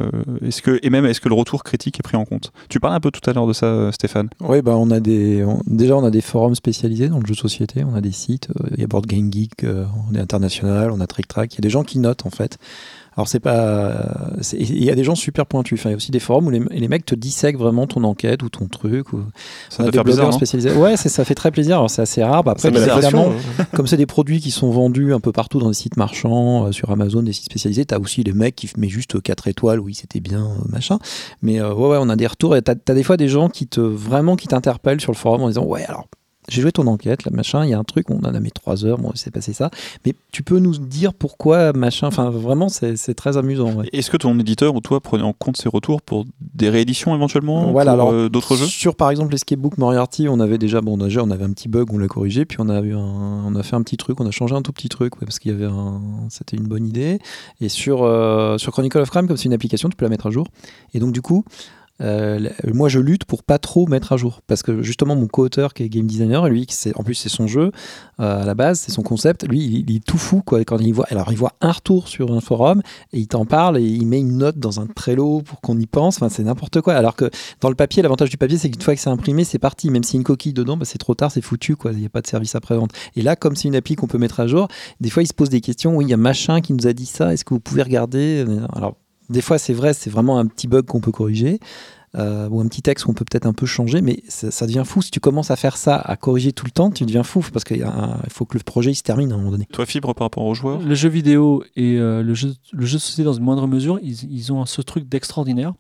est-ce 0.45 0.61
que, 0.63 0.79
Et 0.83 0.91
même, 0.91 1.07
est-ce 1.07 1.21
que 1.21 1.29
le 1.29 1.35
retour 1.35 1.63
critique 1.65 1.99
est 1.99 2.03
pris 2.03 2.17
en 2.17 2.25
compte? 2.25 2.53
Tu 2.69 2.81
parlais 2.81 2.97
un 2.97 3.01
peu 3.01 3.11
tout 3.11 3.29
à 3.29 3.33
l'heure 3.33 3.47
de 3.47 3.53
ça, 3.53 3.93
Stéphane. 3.93 4.29
Oui, 4.41 4.61
bah 4.63 4.77
on 4.77 4.91
a 4.91 5.01
des, 5.01 5.45
on- 5.45 5.61
déjà 5.67 5.97
on 5.97 6.05
a 6.05 6.11
des 6.11 6.21
forums 6.21 6.55
spécialisés 6.55 7.09
dans 7.09 7.19
le 7.21 7.27
jeu 7.27 7.35
de 7.35 7.39
société, 7.39 7.85
on 7.85 7.95
a 7.95 8.01
des 8.01 8.13
sites, 8.13 8.49
euh, 8.61 8.69
il 8.75 8.81
y 8.81 8.85
a 8.85 8.87
Board 8.87 9.07
Game 9.07 9.33
Geek, 9.33 9.65
euh, 9.65 9.85
on 10.11 10.15
est 10.15 10.21
international, 10.21 10.91
on 10.91 11.01
a 11.01 11.07
Trick 11.07 11.29
Track, 11.29 11.55
il 11.55 11.57
y 11.57 11.61
a 11.61 11.63
des 11.63 11.71
gens 11.71 11.83
qui 11.85 11.99
notent 11.99 12.27
en 12.27 12.31
fait. 12.31 12.59
Alors 13.17 13.29
c'est 13.29 13.41
pas, 13.41 13.95
il 14.53 14.85
y 14.85 14.91
a 14.91 14.95
des 14.95 15.03
gens 15.05 15.15
super 15.15 15.47
pointus. 15.47 15.81
Enfin, 15.81 15.89
il 15.89 15.93
y 15.93 15.95
a 15.95 15.97
aussi 15.97 16.11
des 16.11 16.21
forums 16.21 16.47
où 16.49 16.51
les, 16.51 16.61
les 16.71 16.89
mecs 16.89 17.07
te 17.07 17.15
dissèquent 17.15 17.57
vraiment 17.57 17.87
ton 17.87 18.05
enquête 18.05 18.43
ou 18.43 18.51
ton 18.51 18.67
truc. 18.69 19.13
Ou, 19.15 19.23
Ça 19.71 19.83
doit 19.85 19.93
faire 19.93 20.05
bizarre, 20.05 20.27
non 20.27 20.33
spécialisés. 20.37 20.73
Ouais, 20.73 20.97
c'est- 20.99 21.09
ça 21.09 21.25
fait 21.25 21.35
très 21.35 21.51
plaisir. 21.51 21.77
Alors 21.77 21.89
c'est 21.89 22.03
assez 22.03 22.23
rare. 22.23 22.45
Bah, 22.45 22.53
après, 22.53 22.69
évidemment, 22.93 23.33
hein. 23.61 23.65
comme 23.75 23.87
c'est 23.87 23.97
des 23.97 24.05
produits 24.07 24.41
qui 24.41 24.51
sont 24.51 24.71
vendus 24.71 25.15
un 25.15 25.21
peu 25.21 25.33
partout 25.33 25.59
dans 25.61 25.69
des 25.69 25.75
sites 25.75 25.97
marchands, 25.97 26.67
euh, 26.67 26.73
sur 26.73 26.91
Amazon, 26.91 27.23
des 27.23 27.33
sites 27.33 27.47
spécialisés, 27.47 27.87
t'as 27.87 27.99
aussi 27.99 28.23
les 28.23 28.33
mecs 28.35 28.55
qui 28.55 28.69
mettent 28.77 28.91
juste 28.91 29.23
4 29.23 29.49
étoiles, 29.49 29.81
oui, 29.81 29.95
c'était 29.95 30.21
bien, 30.21 30.45
euh, 30.45 30.65
machin. 30.69 30.99
Mais 31.41 31.59
euh, 31.61 31.73
ouais, 31.73 31.89
ouais, 31.89 31.99
on 31.99 32.11
a 32.11 32.17
des 32.17 32.27
retours 32.27 32.55
et 32.55 32.61
t'as 32.61 32.75
as 32.87 32.95
des 32.95 33.03
fois 33.03 33.17
des 33.17 33.29
gens 33.29 33.49
qui 33.49 33.67
te 33.67 33.81
vraiment 33.81 34.37
qui 34.37 34.47
t'interpellent 34.47 35.01
sur 35.01 35.13
le 35.13 35.17
forum 35.17 35.43
en 35.43 35.49
disant 35.49 35.65
ouais, 35.65 35.85
alors. 35.87 36.07
J'ai 36.49 36.63
joué 36.63 36.73
ton 36.73 36.87
enquête, 36.87 37.25
là, 37.25 37.31
machin, 37.33 37.65
il 37.65 37.71
y 37.71 37.75
a 37.75 37.79
un 37.79 37.85
truc, 37.85 38.11
on 38.11 38.19
en 38.21 38.35
a 38.35 38.41
mis 38.41 38.53
trois 38.53 38.85
heures, 38.85 38.99
bon, 38.99 39.11
c'est 39.15 39.31
passé 39.33 39.53
ça. 39.53 39.71
Mais 40.05 40.15
tu 40.33 40.43
peux 40.43 40.59
nous 40.59 40.77
dire 40.77 41.13
pourquoi, 41.15 41.73
machin, 41.73 42.07
enfin, 42.07 42.31
vraiment, 42.31 42.69
c'est 42.69 43.15
très 43.15 43.37
amusant. 43.37 43.73
ouais. 43.75 43.89
Est-ce 43.93 44.11
que 44.11 44.17
ton 44.17 44.39
éditeur 44.39 44.75
ou 44.75 44.81
toi 44.81 45.01
prenez 45.01 45.25
en 45.25 45.33
compte 45.33 45.57
ces 45.57 45.69
retours 45.69 46.03
pour 46.03 46.25
des 46.41 46.69
rééditions 46.69 47.15
éventuellement 47.15 47.73
Voilà, 47.73 47.93
pour, 47.93 48.01
alors, 48.09 48.13
euh, 48.15 48.29
d'autres 48.29 48.57
jeux? 48.57 48.67
Sur 48.67 48.95
par 48.95 49.11
exemple 49.11 49.33
l'Escape 49.33 49.59
Book 49.59 49.79
Moriarty, 49.79 50.29
on 50.29 50.41
avait 50.41 50.59
déjà, 50.59 50.81
bon, 50.81 50.97
déjà, 50.97 51.23
on 51.23 51.31
avait 51.31 51.45
un 51.45 51.53
petit 51.53 51.69
bug, 51.69 51.93
on 51.93 51.99
l'a 51.99 52.09
corrigé, 52.09 52.45
puis 52.45 52.59
on 52.61 52.69
a, 52.69 52.81
eu 52.81 52.95
un, 52.95 52.99
on 52.99 53.55
a 53.55 53.63
fait 53.63 53.77
un 53.77 53.83
petit 53.83 53.97
truc, 53.97 54.21
on 54.21 54.27
a 54.27 54.31
changé 54.31 54.55
un 54.55 54.63
tout 54.63 54.73
petit 54.73 54.89
truc, 54.89 55.17
ouais, 55.17 55.27
parce 55.27 55.39
qu'il 55.39 55.51
y 55.51 55.55
avait 55.55 55.65
un, 55.65 56.01
c'était 56.31 56.57
une 56.57 56.67
bonne 56.67 56.87
idée. 56.87 57.19
Et 57.61 57.69
sur, 57.69 58.03
euh, 58.03 58.59
sur 58.59 58.73
Chronicle 58.73 58.99
of 58.99 59.11
Crime, 59.11 59.27
comme 59.27 59.37
c'est 59.37 59.47
une 59.47 59.53
application, 59.55 59.89
tu 59.89 59.97
peux 59.97 60.05
la 60.05 60.11
mettre 60.11 60.27
à 60.27 60.31
jour. 60.31 60.47
Et 60.95 61.01
donc, 61.01 61.13
du 61.13 61.23
coup, 61.23 61.45
euh, 62.03 62.39
la- 62.39 62.73
moi 62.73 62.89
je 62.89 62.99
lutte 63.01 63.25
pour 63.25 63.43
pas 63.43 63.59
trop 63.59 63.87
mettre 63.87 64.13
à 64.13 64.17
jour. 64.17 64.41
Parce 64.47 64.63
que 64.63 64.83
justement 64.83 65.17
mon 65.17 65.27
co-auteur 65.27 65.75
qui 65.75 65.83
est 65.83 65.89
game 65.89 66.07
designer 66.07 66.49
lui 66.49 66.67
qui 66.67 66.77
en 66.95 67.03
plus 67.03 67.15
c'est 67.15 67.29
son 67.29 67.47
jeu 67.47 67.73
euh, 68.21 68.43
à 68.43 68.45
la 68.45 68.55
base 68.55 68.81
c'est 68.81 68.93
son 68.93 69.03
concept 69.03 69.47
lui 69.49 69.65
il, 69.65 69.89
il 69.91 69.97
est 69.97 70.05
tout 70.05 70.19
fou 70.19 70.43
quoi. 70.45 70.61
Quand 70.65 70.79
il 70.79 70.93
voit 70.93 71.07
alors 71.11 71.33
il 71.33 71.39
voit 71.39 71.55
un 71.61 71.73
retour 71.73 72.09
sur 72.09 72.33
un 72.33 72.41
forum 72.41 72.83
et 73.13 73.21
il 73.21 73.29
t'en 73.29 73.45
parle 73.47 73.79
et 73.79 73.83
il 73.85 74.07
met 74.07 74.21
une 74.21 74.39
note 74.39 74.59
dans 74.59 74.81
un 74.81 74.87
Trello 74.87 75.41
pour 75.43 75.61
qu'on 75.61 75.79
y 75.79 75.87
pense. 75.87 76.17
Enfin 76.17 76.29
c'est 76.29 76.43
n'importe 76.43 76.81
quoi. 76.81 76.95
Alors 76.95 77.17
que 77.17 77.31
dans 77.61 77.69
le 77.69 77.75
papier 77.75 78.03
l'avantage 78.03 78.31
du 78.31 78.37
papier 78.37 78.59
c'est 78.59 78.71
qu'une 78.71 78.83
fois 78.83 78.95
que 78.95 79.01
c'est 79.01 79.11
imprimé 79.11 79.45
c'est 79.45 79.59
parti. 79.59 79.91
Même 79.91 80.05
s'il 80.05 80.15
y 80.15 80.19
a 80.19 80.21
une 80.21 80.25
coquille 80.25 80.53
dedans 80.53 80.77
bah, 80.77 80.85
c'est 80.85 80.99
trop 80.99 81.15
tard 81.15 81.31
c'est 81.31 81.41
foutu 81.41 81.77
quoi. 81.77 81.93
Il 81.93 81.99
n'y 81.99 82.07
a 82.07 82.11
pas 82.11 82.21
de 82.21 82.27
service 82.27 82.55
après 82.55 82.77
vente 82.77 82.93
et 83.17 83.23
là 83.23 83.37
comme 83.37 83.57
c'est 83.57 83.69
une 83.69 83.77
appli 83.77 83.95
qu'on 83.97 84.07
peut 84.07 84.19
mettre 84.19 84.41
à 84.41 84.47
jour 84.47 84.69
des 85.01 85.11
fois 85.11 85.23
il 85.23 85.27
se 85.27 85.35
pose 85.35 85.49
des 85.49 85.61
questions. 85.61 85.97
Oui 85.97 86.05
il 86.05 86.11
y 86.11 86.15
a 86.15 86.19
machin 86.19 86.61
qui 86.61 86.73
nous 86.73 86.87
a 86.87 86.93
dit 86.93 87.07
ça. 87.07 87.33
Est-ce 87.33 87.45
que 87.45 87.55
vous 87.55 87.61
pouvez 87.61 87.83
regarder? 87.83 88.45
Alors 88.75 88.97
des 89.31 89.41
fois, 89.41 89.59
c'est 89.59 89.73
vrai, 89.75 89.93
c'est 89.95 90.11
vraiment 90.11 90.39
un 90.39 90.47
petit 90.47 90.69
bug 90.69 90.87
qu'on 90.87 91.01
peut 91.01 91.13
corriger. 91.13 91.59
euh, 92.15 92.49
ou 92.49 92.61
un 92.61 92.67
petit 92.67 92.81
texte 92.81 93.05
qu'on 93.05 93.13
peut 93.13 93.27
peut-être 93.31 93.45
un 93.45 93.53
peu 93.53 93.67
changer, 93.67 94.01
mais 94.01 94.23
ça, 94.27 94.51
ça 94.51 94.67
devient 94.67 94.85
fou. 94.87 95.03
Si 95.03 95.11
tu 95.11 95.21
commences 95.21 95.51
à 95.51 95.57
faire 95.57 95.77
ça, 95.77 95.97
à 95.97 96.17
corriger 96.17 96.53
tout 96.53 96.65
le 96.65 96.71
temps, 96.71 96.91
tu 96.91 97.05
deviens 97.05 97.23
fou 97.25 97.45
parce 97.53 97.63
qu'il 97.65 97.85
faut 98.31 98.47
que 98.47 98.57
le 98.57 98.63
projet 98.65 98.91
il 98.91 98.95
se 98.95 99.03
termine 99.03 99.33
à 99.33 99.35
un 99.35 99.39
moment 99.39 99.51
donné. 99.51 99.67
Toi, 99.71 99.85
Fibre, 99.85 100.15
par 100.15 100.27
rapport 100.27 100.45
aux 100.45 100.55
joueurs? 100.55 100.81
Le 100.81 100.95
jeu 100.95 101.11
vidéo 101.11 101.63
et 101.75 101.99
euh, 101.99 102.23
le, 102.23 102.33
jeu, 102.33 102.55
le 102.73 102.87
jeu 102.87 102.97
de 102.97 103.03
société 103.03 103.23
dans 103.23 103.35
une 103.35 103.45
moindre 103.45 103.67
mesure, 103.67 103.99
ils, 104.03 104.33
ils 104.33 104.51
ont 104.51 104.65
ce 104.65 104.81
truc 104.81 105.07
d'extraordinaire, 105.09 105.75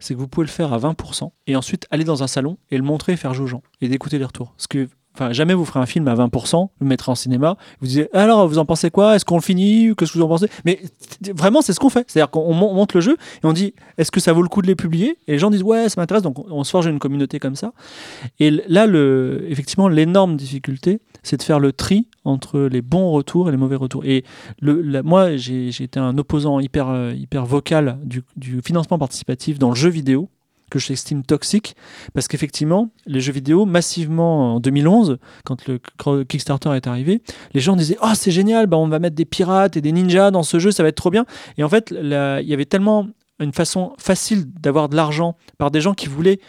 c'est 0.00 0.14
que 0.14 0.18
vous 0.18 0.26
pouvez 0.26 0.46
le 0.46 0.50
faire 0.50 0.72
à 0.72 0.78
20% 0.78 1.30
et 1.46 1.54
ensuite 1.54 1.86
aller 1.92 2.04
dans 2.04 2.24
un 2.24 2.26
salon 2.26 2.58
et 2.72 2.78
le 2.78 2.82
montrer 2.82 3.12
et 3.12 3.16
faire 3.16 3.32
jouer 3.32 3.44
aux 3.44 3.48
gens 3.48 3.62
et 3.80 3.88
d'écouter 3.88 4.18
les 4.18 4.24
retours. 4.24 4.54
Ce 4.56 4.66
que 4.66 4.88
enfin 5.16 5.32
jamais 5.32 5.54
vous 5.54 5.64
ferez 5.64 5.80
un 5.80 5.86
film 5.86 6.06
à 6.08 6.14
20%, 6.14 6.56
vous 6.56 6.70
le 6.80 6.86
mettrez 6.86 7.10
en 7.10 7.14
cinéma, 7.14 7.56
vous 7.80 7.86
disiez 7.86 8.14
alors 8.14 8.46
vous 8.46 8.58
en 8.58 8.66
pensez 8.66 8.90
quoi? 8.90 9.16
Est-ce 9.16 9.24
qu'on 9.24 9.36
le 9.36 9.42
finit? 9.42 9.94
Qu'est-ce 9.96 10.12
que 10.12 10.18
vous 10.18 10.24
en 10.24 10.28
pensez? 10.28 10.48
Mais 10.64 10.80
vraiment 11.34 11.62
c'est 11.62 11.72
ce 11.72 11.80
qu'on 11.80 11.88
fait, 11.90 12.04
c'est-à-dire 12.08 12.30
qu'on 12.30 12.52
mon- 12.52 12.74
monte 12.74 12.94
le 12.94 13.00
jeu 13.00 13.16
et 13.42 13.46
on 13.46 13.52
dit 13.52 13.74
est-ce 13.98 14.10
que 14.10 14.20
ça 14.20 14.32
vaut 14.32 14.42
le 14.42 14.48
coup 14.48 14.62
de 14.62 14.66
les 14.66 14.74
publier? 14.74 15.18
Et 15.26 15.32
les 15.32 15.38
gens 15.38 15.50
disent 15.50 15.62
ouais 15.62 15.88
ça 15.88 16.00
m'intéresse, 16.00 16.22
donc 16.22 16.38
on, 16.50 16.64
se 16.64 16.70
forge 16.70 16.86
une 16.86 16.98
communauté 16.98 17.38
comme 17.38 17.56
ça. 17.56 17.72
Et 18.40 18.50
là 18.50 18.86
le, 18.86 19.46
effectivement 19.48 19.88
l'énorme 19.88 20.36
difficulté 20.36 21.00
c'est 21.22 21.38
de 21.38 21.42
faire 21.42 21.58
le 21.58 21.72
tri 21.72 22.08
entre 22.24 22.60
les 22.60 22.82
bons 22.82 23.10
retours 23.10 23.48
et 23.48 23.52
les 23.52 23.56
mauvais 23.56 23.76
retours. 23.76 24.04
Et 24.04 24.24
le, 24.60 25.02
moi 25.02 25.36
j'ai 25.36 25.70
j'ai 25.70 25.84
été 25.84 25.98
un 25.98 26.18
opposant 26.18 26.60
hyper 26.60 26.88
euh, 26.88 27.12
hyper 27.12 27.46
vocal 27.46 27.98
du, 28.04 28.22
du 28.36 28.60
financement 28.62 28.98
participatif 28.98 29.58
dans 29.58 29.70
le 29.70 29.74
jeu 29.74 29.88
vidéo 29.88 30.28
que 30.70 30.78
j'estime 30.78 31.22
toxique 31.22 31.76
parce 32.14 32.28
qu'effectivement, 32.28 32.90
les 33.06 33.20
jeux 33.20 33.32
vidéo, 33.32 33.66
massivement 33.66 34.56
en 34.56 34.60
2011, 34.60 35.18
quand 35.44 35.66
le 35.66 35.78
Kickstarter 36.24 36.70
est 36.74 36.86
arrivé, 36.86 37.22
les 37.54 37.60
gens 37.60 37.76
disaient 37.76 37.98
Oh, 38.02 38.12
c'est 38.14 38.30
génial, 38.30 38.66
bah, 38.66 38.76
on 38.76 38.88
va 38.88 38.98
mettre 38.98 39.16
des 39.16 39.24
pirates 39.24 39.76
et 39.76 39.80
des 39.80 39.92
ninjas 39.92 40.30
dans 40.30 40.42
ce 40.42 40.58
jeu, 40.58 40.70
ça 40.70 40.82
va 40.82 40.88
être 40.88 40.96
trop 40.96 41.10
bien. 41.10 41.24
Et 41.58 41.64
en 41.64 41.68
fait, 41.68 41.92
il 41.92 42.48
y 42.48 42.54
avait 42.54 42.64
tellement 42.64 43.06
une 43.38 43.52
façon 43.52 43.92
facile 43.98 44.44
d'avoir 44.60 44.88
de 44.88 44.96
l'argent 44.96 45.36
par 45.58 45.70
des 45.70 45.80
gens 45.80 45.94
qui 45.94 46.06
voulaient 46.06 46.40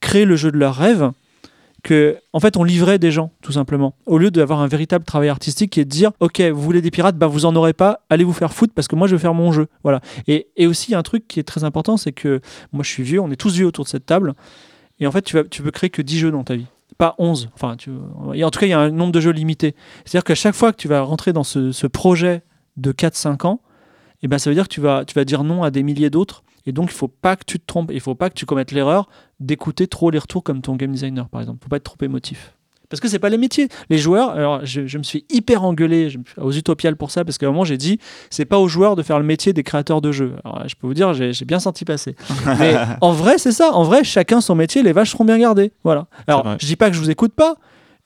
créer 0.00 0.24
le 0.24 0.36
jeu 0.36 0.52
de 0.52 0.58
leur 0.58 0.74
rêve 0.74 1.10
que 1.84 2.18
en 2.32 2.40
fait 2.40 2.56
on 2.56 2.64
livrait 2.64 2.98
des 2.98 3.12
gens 3.12 3.30
tout 3.42 3.52
simplement. 3.52 3.94
Au 4.06 4.18
lieu 4.18 4.32
d'avoir 4.32 4.60
un 4.60 4.66
véritable 4.66 5.04
travail 5.04 5.28
artistique 5.28 5.70
qui 5.70 5.80
est 5.80 5.84
de 5.84 5.90
dire 5.90 6.10
ok 6.18 6.40
vous 6.40 6.60
voulez 6.60 6.82
des 6.82 6.90
pirates 6.90 7.16
bah 7.16 7.28
vous 7.28 7.44
en 7.44 7.54
aurez 7.54 7.74
pas 7.74 8.00
allez 8.10 8.24
vous 8.24 8.32
faire 8.32 8.52
foutre 8.52 8.74
parce 8.74 8.88
que 8.88 8.96
moi 8.96 9.06
je 9.06 9.14
vais 9.14 9.20
faire 9.20 9.34
mon 9.34 9.52
jeu. 9.52 9.68
Voilà. 9.84 10.00
Et, 10.26 10.48
et 10.56 10.66
aussi 10.66 10.94
un 10.96 11.02
truc 11.02 11.28
qui 11.28 11.38
est 11.38 11.44
très 11.44 11.62
important 11.62 11.96
c'est 11.96 12.12
que 12.12 12.40
moi 12.72 12.82
je 12.82 12.88
suis 12.88 13.04
vieux 13.04 13.20
on 13.20 13.30
est 13.30 13.36
tous 13.36 13.54
vieux 13.54 13.66
autour 13.66 13.84
de 13.84 13.90
cette 13.90 14.06
table. 14.06 14.34
Et 14.98 15.06
en 15.06 15.12
fait 15.12 15.22
tu 15.22 15.36
vas 15.36 15.44
tu 15.44 15.62
peux 15.62 15.70
créer 15.70 15.90
que 15.90 16.02
10 16.02 16.18
jeux 16.18 16.30
dans 16.32 16.42
ta 16.42 16.56
vie. 16.56 16.66
Pas 16.98 17.14
11 17.18 17.50
enfin 17.54 17.72
en 17.72 17.76
tout 17.76 18.58
cas 18.58 18.66
il 18.66 18.70
y 18.70 18.72
a 18.72 18.80
un 18.80 18.90
nombre 18.90 19.12
de 19.12 19.20
jeux 19.20 19.32
limité 19.32 19.76
c'est 20.04 20.16
à 20.16 20.20
dire 20.20 20.24
qu'à 20.24 20.34
chaque 20.34 20.54
fois 20.54 20.72
que 20.72 20.78
tu 20.78 20.88
vas 20.88 21.02
rentrer 21.02 21.32
dans 21.32 21.44
ce, 21.44 21.70
ce 21.70 21.86
projet 21.86 22.42
de 22.76 22.92
4-5 22.92 23.46
ans 23.46 23.60
et 24.22 24.28
ben 24.28 24.38
ça 24.38 24.50
veut 24.50 24.54
dire 24.54 24.68
que 24.68 24.72
tu 24.74 24.80
vas 24.80 25.04
tu 25.04 25.14
vas 25.14 25.24
dire 25.24 25.44
non 25.44 25.62
à 25.62 25.70
des 25.70 25.82
milliers 25.82 26.10
d'autres. 26.10 26.42
Et 26.66 26.72
donc 26.72 26.90
il 26.90 26.94
faut 26.94 27.08
pas 27.08 27.36
que 27.36 27.44
tu 27.46 27.60
te 27.60 27.66
trompes. 27.66 27.90
Il 27.92 28.00
faut 28.00 28.14
pas 28.14 28.30
que 28.30 28.34
tu 28.34 28.46
commettes 28.46 28.72
l'erreur 28.72 29.08
d'écouter 29.40 29.86
trop 29.86 30.10
les 30.10 30.18
retours 30.18 30.42
comme 30.42 30.62
ton 30.62 30.76
game 30.76 30.92
designer 30.92 31.28
par 31.28 31.40
exemple. 31.40 31.60
Faut 31.62 31.68
pas 31.68 31.76
être 31.76 31.84
trop 31.84 32.02
émotif. 32.02 32.54
Parce 32.88 33.00
que 33.00 33.08
c'est 33.08 33.18
pas 33.18 33.28
les 33.28 33.38
métiers. 33.38 33.68
Les 33.90 33.98
joueurs 33.98 34.30
alors 34.30 34.64
je, 34.64 34.86
je 34.86 34.98
me 34.98 35.02
suis 35.02 35.26
hyper 35.30 35.64
engueulé 35.64 36.10
je 36.10 36.18
aux 36.38 36.52
utopiales 36.52 36.96
pour 36.96 37.10
ça 37.10 37.24
parce 37.24 37.38
qu'à 37.38 37.46
un 37.46 37.50
moment 37.50 37.64
j'ai 37.64 37.76
dit 37.76 37.98
c'est 38.30 38.44
pas 38.44 38.58
aux 38.58 38.68
joueurs 38.68 38.96
de 38.96 39.02
faire 39.02 39.18
le 39.18 39.24
métier 39.24 39.52
des 39.52 39.62
créateurs 39.62 40.00
de 40.00 40.12
jeux. 40.12 40.36
Alors 40.44 40.66
je 40.66 40.74
peux 40.74 40.86
vous 40.86 40.94
dire 40.94 41.12
j'ai 41.12 41.44
bien 41.44 41.58
senti 41.58 41.84
passer. 41.84 42.16
Mais 42.58 42.76
en 43.00 43.12
vrai 43.12 43.36
c'est 43.36 43.52
ça. 43.52 43.72
En 43.72 43.82
vrai 43.82 44.04
chacun 44.04 44.40
son 44.40 44.54
métier 44.54 44.82
les 44.82 44.92
vaches 44.92 45.10
seront 45.10 45.24
bien 45.24 45.38
gardées. 45.38 45.72
Voilà. 45.82 46.06
Alors 46.26 46.56
je 46.60 46.66
dis 46.66 46.76
pas 46.76 46.88
que 46.88 46.96
je 46.96 47.00
vous 47.00 47.10
écoute 47.10 47.34
pas 47.34 47.56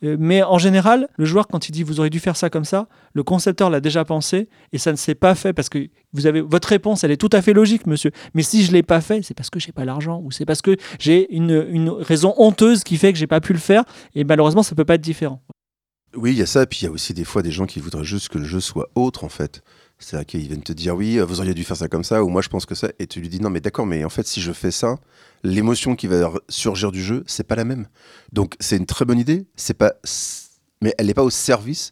mais 0.02 0.42
en 0.42 0.58
général, 0.58 1.08
le 1.16 1.24
joueur, 1.24 1.48
quand 1.48 1.68
il 1.68 1.72
dit 1.72 1.82
vous 1.82 1.98
auriez 1.98 2.10
dû 2.10 2.20
faire 2.20 2.36
ça 2.36 2.50
comme 2.50 2.64
ça, 2.64 2.88
le 3.14 3.22
concepteur 3.22 3.68
l'a 3.68 3.80
déjà 3.80 4.04
pensé 4.04 4.48
et 4.72 4.78
ça 4.78 4.92
ne 4.92 4.96
s'est 4.96 5.16
pas 5.16 5.34
fait 5.34 5.52
parce 5.52 5.68
que 5.68 5.88
vous 6.12 6.26
avez 6.26 6.40
votre 6.40 6.68
réponse, 6.68 7.02
elle 7.02 7.10
est 7.10 7.16
tout 7.16 7.30
à 7.32 7.42
fait 7.42 7.52
logique, 7.52 7.86
monsieur. 7.86 8.12
Mais 8.34 8.42
si 8.42 8.64
je 8.64 8.72
l'ai 8.72 8.84
pas 8.84 9.00
fait, 9.00 9.22
c'est 9.22 9.34
parce 9.34 9.50
que 9.50 9.58
j'ai 9.58 9.72
pas 9.72 9.84
l'argent 9.84 10.20
ou 10.22 10.30
c'est 10.30 10.44
parce 10.44 10.62
que 10.62 10.76
j'ai 11.00 11.32
une, 11.34 11.90
raison 12.00 12.34
honteuse 12.36 12.84
qui 12.84 12.96
fait 12.96 13.12
que 13.12 13.18
j'ai 13.18 13.26
pas 13.26 13.40
pu 13.40 13.52
le 13.52 13.58
faire 13.58 13.84
et 14.14 14.22
malheureusement, 14.24 14.62
ça 14.62 14.74
peut 14.74 14.84
pas 14.84 14.94
être 14.94 15.00
différent. 15.00 15.42
Oui, 16.14 16.32
il 16.32 16.38
y 16.38 16.42
a 16.42 16.46
ça, 16.46 16.64
puis 16.64 16.80
il 16.82 16.84
y 16.84 16.88
a 16.88 16.90
aussi 16.90 17.12
des 17.12 17.24
fois 17.24 17.42
des 17.42 17.50
gens 17.50 17.66
qui 17.66 17.80
voudraient 17.80 18.04
juste 18.04 18.28
que 18.28 18.38
le 18.38 18.44
jeu 18.44 18.60
soit 18.60 18.88
autre 18.94 19.24
en 19.24 19.28
fait. 19.28 19.62
C'est-à-dire 19.98 20.26
qu'ils 20.26 20.46
viennent 20.46 20.62
te 20.62 20.72
dire 20.72 20.94
oui, 20.94 21.18
euh, 21.18 21.24
vous 21.24 21.40
auriez 21.40 21.54
dû 21.54 21.64
faire 21.64 21.76
ça 21.76 21.88
comme 21.88 22.04
ça, 22.04 22.22
ou 22.22 22.28
moi 22.28 22.42
je 22.42 22.48
pense 22.48 22.66
que 22.66 22.74
ça, 22.74 22.88
et 22.98 23.06
tu 23.06 23.20
lui 23.20 23.28
dis 23.28 23.40
non, 23.40 23.50
mais 23.50 23.60
d'accord, 23.60 23.86
mais 23.86 24.04
en 24.04 24.08
fait, 24.08 24.26
si 24.26 24.40
je 24.40 24.52
fais 24.52 24.70
ça, 24.70 24.96
l'émotion 25.42 25.96
qui 25.96 26.06
va 26.06 26.32
surgir 26.48 26.92
du 26.92 27.02
jeu, 27.02 27.24
c'est 27.26 27.46
pas 27.46 27.56
la 27.56 27.64
même. 27.64 27.88
Donc 28.32 28.54
c'est 28.60 28.76
une 28.76 28.86
très 28.86 29.04
bonne 29.04 29.18
idée, 29.18 29.46
c'est 29.56 29.74
pas, 29.74 29.94
mais 30.80 30.94
elle 30.98 31.06
n'est 31.06 31.14
pas 31.14 31.24
au 31.24 31.30
service 31.30 31.90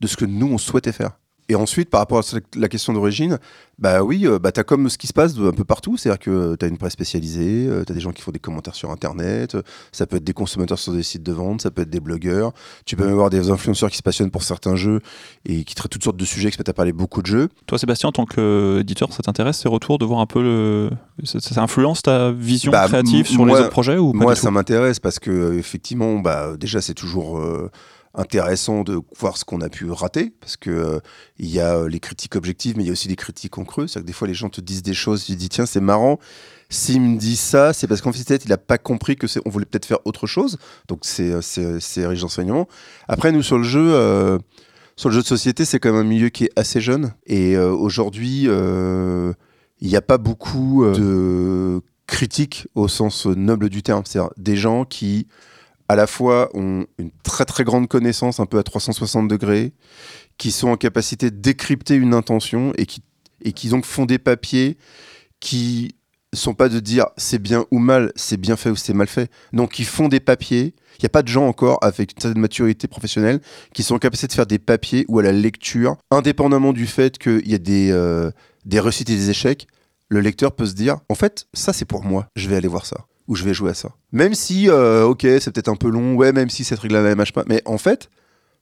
de 0.00 0.06
ce 0.06 0.16
que 0.16 0.24
nous 0.24 0.46
on 0.46 0.58
souhaitait 0.58 0.92
faire. 0.92 1.18
Et 1.50 1.54
ensuite, 1.54 1.88
par 1.88 2.00
rapport 2.00 2.18
à 2.18 2.22
la 2.56 2.68
question 2.68 2.92
d'origine, 2.92 3.38
bah 3.78 4.02
oui, 4.02 4.26
euh, 4.26 4.38
bah 4.38 4.52
t'as 4.52 4.64
comme 4.64 4.90
ce 4.90 4.98
qui 4.98 5.06
se 5.06 5.12
passe 5.14 5.34
un 5.38 5.52
peu 5.52 5.64
partout, 5.64 5.96
c'est-à-dire 5.96 6.18
que 6.18 6.56
t'as 6.56 6.68
une 6.68 6.76
presse 6.76 6.92
spécialisée, 6.92 7.66
euh, 7.68 7.84
t'as 7.84 7.94
des 7.94 8.00
gens 8.00 8.12
qui 8.12 8.20
font 8.22 8.32
des 8.32 8.38
commentaires 8.38 8.74
sur 8.74 8.90
Internet, 8.90 9.56
ça 9.92 10.06
peut 10.06 10.16
être 10.16 10.24
des 10.24 10.34
consommateurs 10.34 10.78
sur 10.78 10.92
des 10.92 11.02
sites 11.02 11.22
de 11.22 11.32
vente, 11.32 11.62
ça 11.62 11.70
peut 11.70 11.82
être 11.82 11.90
des 11.90 12.00
blogueurs, 12.00 12.52
tu 12.84 12.96
peux 12.96 13.04
même 13.04 13.12
avoir 13.14 13.30
des 13.30 13.50
influenceurs 13.50 13.90
qui 13.90 13.96
se 13.96 14.02
passionnent 14.02 14.30
pour 14.30 14.42
certains 14.42 14.76
jeux 14.76 15.00
et 15.46 15.64
qui 15.64 15.74
traitent 15.74 15.90
toutes 15.92 16.04
sortes 16.04 16.18
de 16.18 16.24
sujets, 16.26 16.50
qui 16.50 16.56
se 16.56 16.60
mettent 16.60 16.68
à 16.68 16.74
parler 16.74 16.92
beaucoup 16.92 17.22
de 17.22 17.26
jeux. 17.26 17.48
Toi, 17.66 17.78
Sébastien, 17.78 18.10
en 18.10 18.12
tant 18.12 18.26
qu'éditeur, 18.26 19.12
ça 19.12 19.22
t'intéresse 19.22 19.58
ces 19.58 19.68
retours 19.68 19.98
de 19.98 20.04
voir 20.04 20.20
un 20.20 20.26
peu 20.26 20.42
le. 20.42 20.90
Ça, 21.24 21.40
ça 21.40 21.62
influence 21.62 22.02
ta 22.02 22.30
vision 22.30 22.72
Bah, 22.72 22.86
créative 22.88 23.26
sur 23.26 23.46
moi- 23.46 23.56
les 23.56 23.60
autres 23.62 23.70
projets 23.70 23.96
ou 23.96 24.12
pas 24.12 24.18
Moi, 24.18 24.34
ça 24.36 24.50
m'intéresse 24.50 25.00
parce 25.00 25.18
que 25.18 25.54
effectivement, 25.56 26.18
bah, 26.18 26.56
déjà, 26.58 26.82
c'est 26.82 26.94
toujours 26.94 27.38
euh, 27.38 27.70
intéressant 28.14 28.82
de 28.82 29.00
voir 29.16 29.36
ce 29.36 29.44
qu'on 29.44 29.60
a 29.60 29.68
pu 29.68 29.90
rater 29.90 30.32
parce 30.40 30.56
que 30.56 30.70
euh, 30.70 31.00
il 31.38 31.48
y 31.48 31.60
a 31.60 31.76
euh, 31.76 31.88
les 31.88 32.00
critiques 32.00 32.36
objectives, 32.36 32.76
mais 32.76 32.84
il 32.84 32.86
y 32.86 32.90
a 32.90 32.92
aussi 32.92 33.08
les 33.08 33.16
critiques 33.16 33.56
en 33.58 33.64
creux. 33.64 33.86
C'est-à-dire 33.86 34.04
que 34.04 34.06
des 34.06 34.12
fois, 34.12 34.28
les 34.28 34.34
gens 34.34 34.48
te 34.48 34.60
disent 34.60 34.82
des 34.82 34.94
choses, 34.94 35.24
tu 35.24 35.36
dis 35.36 35.48
tiens, 35.48 35.66
c'est 35.66 35.80
marrant. 35.80 36.18
S'il 36.70 37.00
me 37.00 37.16
dit 37.16 37.36
ça, 37.36 37.72
c'est 37.72 37.86
parce 37.86 38.00
qu'en 38.00 38.12
fait, 38.12 38.24
peut-être, 38.24 38.44
il 38.44 38.50
n'a 38.50 38.58
pas 38.58 38.78
compris 38.78 39.16
que 39.16 39.26
on 39.46 39.50
voulait 39.50 39.64
peut-être 39.64 39.86
faire 39.86 40.04
autre 40.04 40.26
chose. 40.26 40.58
Donc, 40.88 41.00
c'est, 41.02 41.30
euh, 41.30 41.40
c'est, 41.42 41.80
c'est 41.80 42.06
riche 42.06 42.20
d'enseignement. 42.20 42.68
Après, 43.08 43.32
nous, 43.32 43.42
sur 43.42 43.58
le 43.58 43.64
jeu, 43.64 44.38
sur 44.96 45.08
le 45.08 45.14
jeu 45.14 45.22
de 45.22 45.26
société, 45.26 45.64
c'est 45.64 45.78
quand 45.78 45.92
même 45.92 46.00
un 46.00 46.08
milieu 46.08 46.28
qui 46.28 46.44
est 46.44 46.52
assez 46.56 46.80
jeune. 46.80 47.14
Et 47.26 47.56
aujourd'hui, 47.56 48.42
il 48.44 49.88
n'y 49.88 49.96
a 49.96 50.02
pas 50.02 50.18
beaucoup 50.18 50.84
de 50.84 51.80
critiques 52.06 52.66
au 52.74 52.88
sens 52.88 53.26
noble 53.26 53.70
du 53.70 53.82
terme. 53.82 54.02
C'est-à-dire 54.04 54.30
des 54.36 54.56
gens 54.56 54.84
qui, 54.84 55.26
à 55.88 55.96
la 55.96 56.06
fois, 56.06 56.50
ont 56.54 56.86
une 56.98 57.10
très 57.22 57.44
très 57.44 57.64
grande 57.64 57.88
connaissance, 57.88 58.40
un 58.40 58.46
peu 58.46 58.58
à 58.58 58.62
360 58.62 59.28
degrés, 59.28 59.72
qui 60.36 60.50
sont 60.50 60.68
en 60.68 60.76
capacité 60.76 61.30
de 61.30 61.36
décrypter 61.36 61.94
une 61.94 62.14
intention 62.14 62.72
et 62.76 62.86
qui, 62.86 63.02
et 63.42 63.52
qui 63.52 63.68
donc 63.68 63.84
font 63.84 64.06
des 64.06 64.18
papiers 64.18 64.76
qui 65.40 65.94
sont 66.34 66.54
pas 66.54 66.68
de 66.68 66.78
dire 66.78 67.06
c'est 67.16 67.38
bien 67.38 67.64
ou 67.70 67.78
mal, 67.78 68.12
c'est 68.16 68.36
bien 68.36 68.56
fait 68.56 68.70
ou 68.70 68.76
c'est 68.76 68.92
mal 68.92 69.08
fait. 69.08 69.30
Donc 69.52 69.78
ils 69.78 69.86
font 69.86 70.08
des 70.08 70.20
papiers. 70.20 70.74
Il 70.98 71.02
n'y 71.02 71.06
a 71.06 71.10
pas 71.10 71.22
de 71.22 71.28
gens 71.28 71.46
encore 71.46 71.78
avec 71.82 72.12
une 72.12 72.20
certaine 72.20 72.40
maturité 72.40 72.88
professionnelle 72.88 73.40
qui 73.72 73.82
sont 73.82 73.94
en 73.94 73.98
capacité 73.98 74.26
de 74.26 74.32
faire 74.32 74.46
des 74.46 74.58
papiers 74.58 75.04
ou 75.08 75.20
à 75.20 75.22
la 75.22 75.32
lecture, 75.32 75.96
indépendamment 76.10 76.72
du 76.72 76.86
fait 76.86 77.18
qu'il 77.18 77.48
y 77.48 77.54
a 77.54 77.58
des, 77.58 77.90
euh, 77.92 78.30
des 78.64 78.80
réussites 78.80 79.08
et 79.08 79.14
des 79.14 79.30
échecs, 79.30 79.68
le 80.08 80.20
lecteur 80.20 80.52
peut 80.52 80.66
se 80.66 80.74
dire 80.74 80.98
en 81.08 81.14
fait, 81.14 81.46
ça 81.54 81.72
c'est 81.72 81.84
pour 81.84 82.04
moi, 82.04 82.28
je 82.36 82.48
vais 82.48 82.56
aller 82.56 82.68
voir 82.68 82.84
ça 82.84 83.06
ou 83.28 83.36
je 83.36 83.44
vais 83.44 83.54
jouer 83.54 83.70
à 83.70 83.74
ça. 83.74 83.90
Même 84.10 84.34
si, 84.34 84.68
euh, 84.68 85.04
ok, 85.04 85.20
c'est 85.22 85.50
peut-être 85.52 85.68
un 85.68 85.76
peu 85.76 85.88
long, 85.88 86.14
ouais, 86.16 86.32
même 86.32 86.50
si 86.50 86.64
cette 86.64 86.80
règle-là 86.80 87.02
ne 87.02 87.14
marche 87.14 87.32
pas, 87.32 87.44
mais 87.46 87.62
en 87.66 87.78
fait, 87.78 88.08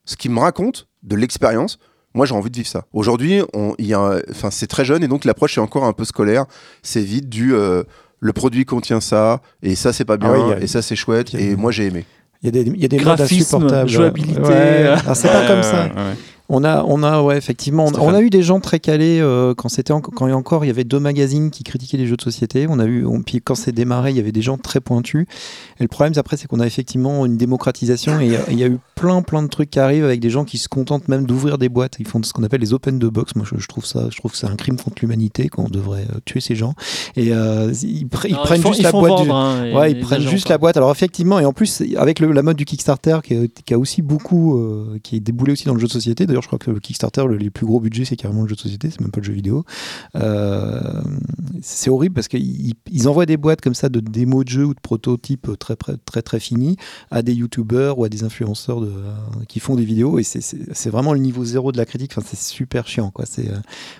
ce 0.04 0.16
qui 0.16 0.28
me 0.28 0.38
raconte 0.40 0.88
de 1.02 1.16
l'expérience, 1.16 1.78
moi 2.14 2.26
j'ai 2.26 2.34
envie 2.34 2.50
de 2.50 2.56
vivre 2.56 2.68
ça. 2.68 2.84
Aujourd'hui, 2.92 3.42
on- 3.54 3.74
il 3.78 3.86
y 3.86 3.94
a 3.94 3.98
un- 4.00 4.20
enfin, 4.30 4.50
c'est 4.50 4.66
très 4.66 4.84
jeune 4.84 5.02
et 5.04 5.08
donc 5.08 5.24
l'approche 5.24 5.56
est 5.56 5.60
encore 5.60 5.84
un 5.84 5.92
peu 5.92 6.04
scolaire. 6.04 6.46
C'est 6.82 7.02
vite 7.02 7.28
du 7.28 7.54
euh, 7.54 7.82
le 8.20 8.32
produit 8.32 8.64
contient 8.64 9.00
ça 9.00 9.40
et 9.62 9.74
ça 9.74 9.92
c'est 9.92 10.04
pas 10.04 10.16
bien 10.16 10.32
Ah 10.34 10.38
oui, 10.48 10.52
a- 10.54 10.60
et 10.60 10.66
ça 10.66 10.82
c'est 10.82 10.96
chouette 10.96 11.34
a- 11.34 11.38
et 11.38 11.54
moi 11.56 11.70
j'ai 11.72 11.86
aimé. 11.86 12.04
Il 12.42 12.46
y 12.46 12.48
a 12.48 12.62
des, 12.64 12.70
il 12.70 12.80
y 12.80 12.84
a 12.84 12.88
des 12.88 12.98
modes 12.98 13.20
insupportables. 13.20 13.88
jouabilité. 13.88 14.40
Ouais. 14.40 14.86
Alors, 14.86 15.16
c'est 15.16 15.28
pas 15.28 15.46
comme 15.46 15.62
ça. 15.62 15.88
On 16.48 16.62
a, 16.62 16.84
on 16.84 17.02
a, 17.02 17.22
ouais, 17.22 17.36
effectivement, 17.36 17.86
on, 17.98 18.14
a 18.14 18.20
eu 18.22 18.30
des 18.30 18.42
gens 18.42 18.60
très 18.60 18.78
calés 18.78 19.18
euh, 19.20 19.52
quand 19.54 19.68
c'était, 19.68 19.92
en- 19.92 20.00
quand 20.00 20.26
il 20.26 20.30
y 20.30 20.32
a 20.32 20.36
encore, 20.36 20.64
il 20.64 20.68
y 20.68 20.70
avait 20.70 20.84
deux 20.84 21.00
magazines 21.00 21.50
qui 21.50 21.64
critiquaient 21.64 21.96
les 21.96 22.06
jeux 22.06 22.16
de 22.16 22.22
société. 22.22 22.66
On 22.70 22.78
a 22.78 22.84
eu, 22.84 23.04
on- 23.04 23.20
puis 23.22 23.40
quand 23.42 23.56
c'est 23.56 23.72
démarré, 23.72 24.10
il 24.10 24.16
y 24.16 24.20
avait 24.20 24.30
des 24.30 24.42
gens 24.42 24.56
très 24.56 24.80
pointus. 24.80 25.26
Et 25.80 25.82
le 25.82 25.88
problème, 25.88 26.12
après, 26.16 26.36
c'est 26.36 26.46
qu'on 26.46 26.60
a 26.60 26.66
effectivement 26.66 27.26
une 27.26 27.36
démocratisation 27.36 28.20
et 28.20 28.26
il 28.26 28.32
y 28.32 28.36
a- 28.36 28.44
il 28.50 28.58
y, 28.60 28.62
a 28.62 28.68
eu 28.68 28.78
plein, 28.94 29.22
plein 29.22 29.42
de 29.42 29.48
trucs 29.48 29.70
qui 29.70 29.80
arrivent 29.80 30.04
avec 30.04 30.20
des 30.20 30.30
gens 30.30 30.44
qui 30.44 30.58
se 30.58 30.68
contentent 30.68 31.08
même 31.08 31.26
d'ouvrir 31.26 31.58
des 31.58 31.68
boîtes. 31.68 31.96
Ils 31.98 32.06
font 32.06 32.22
ce 32.22 32.32
qu'on 32.32 32.44
appelle 32.44 32.60
les 32.60 32.72
open 32.72 33.00
de 33.00 33.08
box. 33.08 33.34
Moi, 33.34 33.44
je, 33.50 33.58
je 33.60 33.66
trouve 33.66 33.84
ça, 33.84 34.06
je 34.10 34.16
trouve 34.16 34.30
que 34.30 34.36
c'est 34.38 34.46
un 34.46 34.54
crime 34.54 34.76
contre 34.76 34.98
l'humanité 35.02 35.48
qu'on 35.48 35.68
devrait 35.68 36.06
euh, 36.14 36.20
tuer 36.24 36.40
ces 36.40 36.54
gens. 36.54 36.74
Et 37.16 37.32
euh, 37.32 37.72
ils, 37.82 38.06
pr- 38.06 38.26
ils 38.28 38.34
Non, 38.34 38.42
prennent 38.44 38.62
font- 38.62 38.68
juste 38.68 38.80
ils 38.80 38.84
la 38.84 38.92
boîte. 38.92 39.20
du- 39.22 39.28
vendre, 39.28 39.34
hein, 39.34 39.64
et 39.64 39.74
Ouais, 39.74 39.90
ils 39.90 39.94
les 39.96 40.00
prennent 40.00 40.20
agents, 40.20 40.30
juste 40.30 40.46
quoi. 40.46 40.54
la 40.54 40.58
boîte. 40.58 40.76
Alors 40.76 40.92
effectivement, 40.92 41.40
et 41.40 41.44
en 41.44 41.52
plus 41.52 41.82
avec 41.96 42.20
le- 42.20 42.30
la 42.30 42.42
mode 42.42 42.56
du 42.56 42.64
Kickstarter 42.64 43.18
qui 43.24 43.34
a, 43.34 43.40
qui 43.64 43.74
a 43.74 43.78
aussi 43.80 44.00
beaucoup, 44.00 44.56
euh, 44.58 44.98
qui 45.02 45.16
est 45.16 45.20
déboulé 45.20 45.52
aussi 45.52 45.64
dans 45.64 45.74
le 45.74 45.80
jeu 45.80 45.88
de 45.88 45.92
société. 45.92 46.24
Je 46.42 46.46
crois 46.46 46.58
que 46.58 46.70
le 46.70 46.80
Kickstarter, 46.80 47.24
le, 47.26 47.36
les 47.36 47.50
plus 47.50 47.66
gros 47.66 47.80
budgets, 47.80 48.04
c'est 48.04 48.16
carrément 48.16 48.42
le 48.42 48.48
jeu 48.48 48.54
de 48.54 48.60
société, 48.60 48.90
c'est 48.90 49.00
même 49.00 49.10
pas 49.10 49.20
le 49.20 49.26
jeu 49.26 49.32
vidéo. 49.32 49.64
Euh, 50.14 51.02
c'est 51.62 51.90
horrible 51.90 52.14
parce 52.14 52.28
qu'ils 52.28 52.74
ils 52.90 53.08
envoient 53.08 53.26
des 53.26 53.36
boîtes 53.36 53.60
comme 53.60 53.74
ça 53.74 53.88
de 53.88 54.00
démos 54.00 54.44
de 54.44 54.50
jeux 54.50 54.64
ou 54.64 54.74
de 54.74 54.80
prototypes 54.80 55.50
très 55.58 55.76
très 55.76 56.22
très, 56.22 56.40
finis 56.40 56.76
à 57.10 57.22
des 57.22 57.34
youtubeurs 57.34 57.98
ou 57.98 58.04
à 58.04 58.08
des 58.08 58.24
influenceurs 58.24 58.82
euh, 58.82 59.14
qui 59.48 59.60
font 59.60 59.74
des 59.74 59.84
vidéos 59.84 60.18
et 60.18 60.22
c'est- 60.22 60.90
vraiment 60.90 61.12
le 61.12 61.18
niveau 61.18 61.44
zéro 61.44 61.72
de 61.72 61.78
la 61.78 61.84
critique. 61.84 62.12
C'est 62.24 62.38
super 62.38 62.86
chiant 62.86 63.12
euh, 63.38 63.42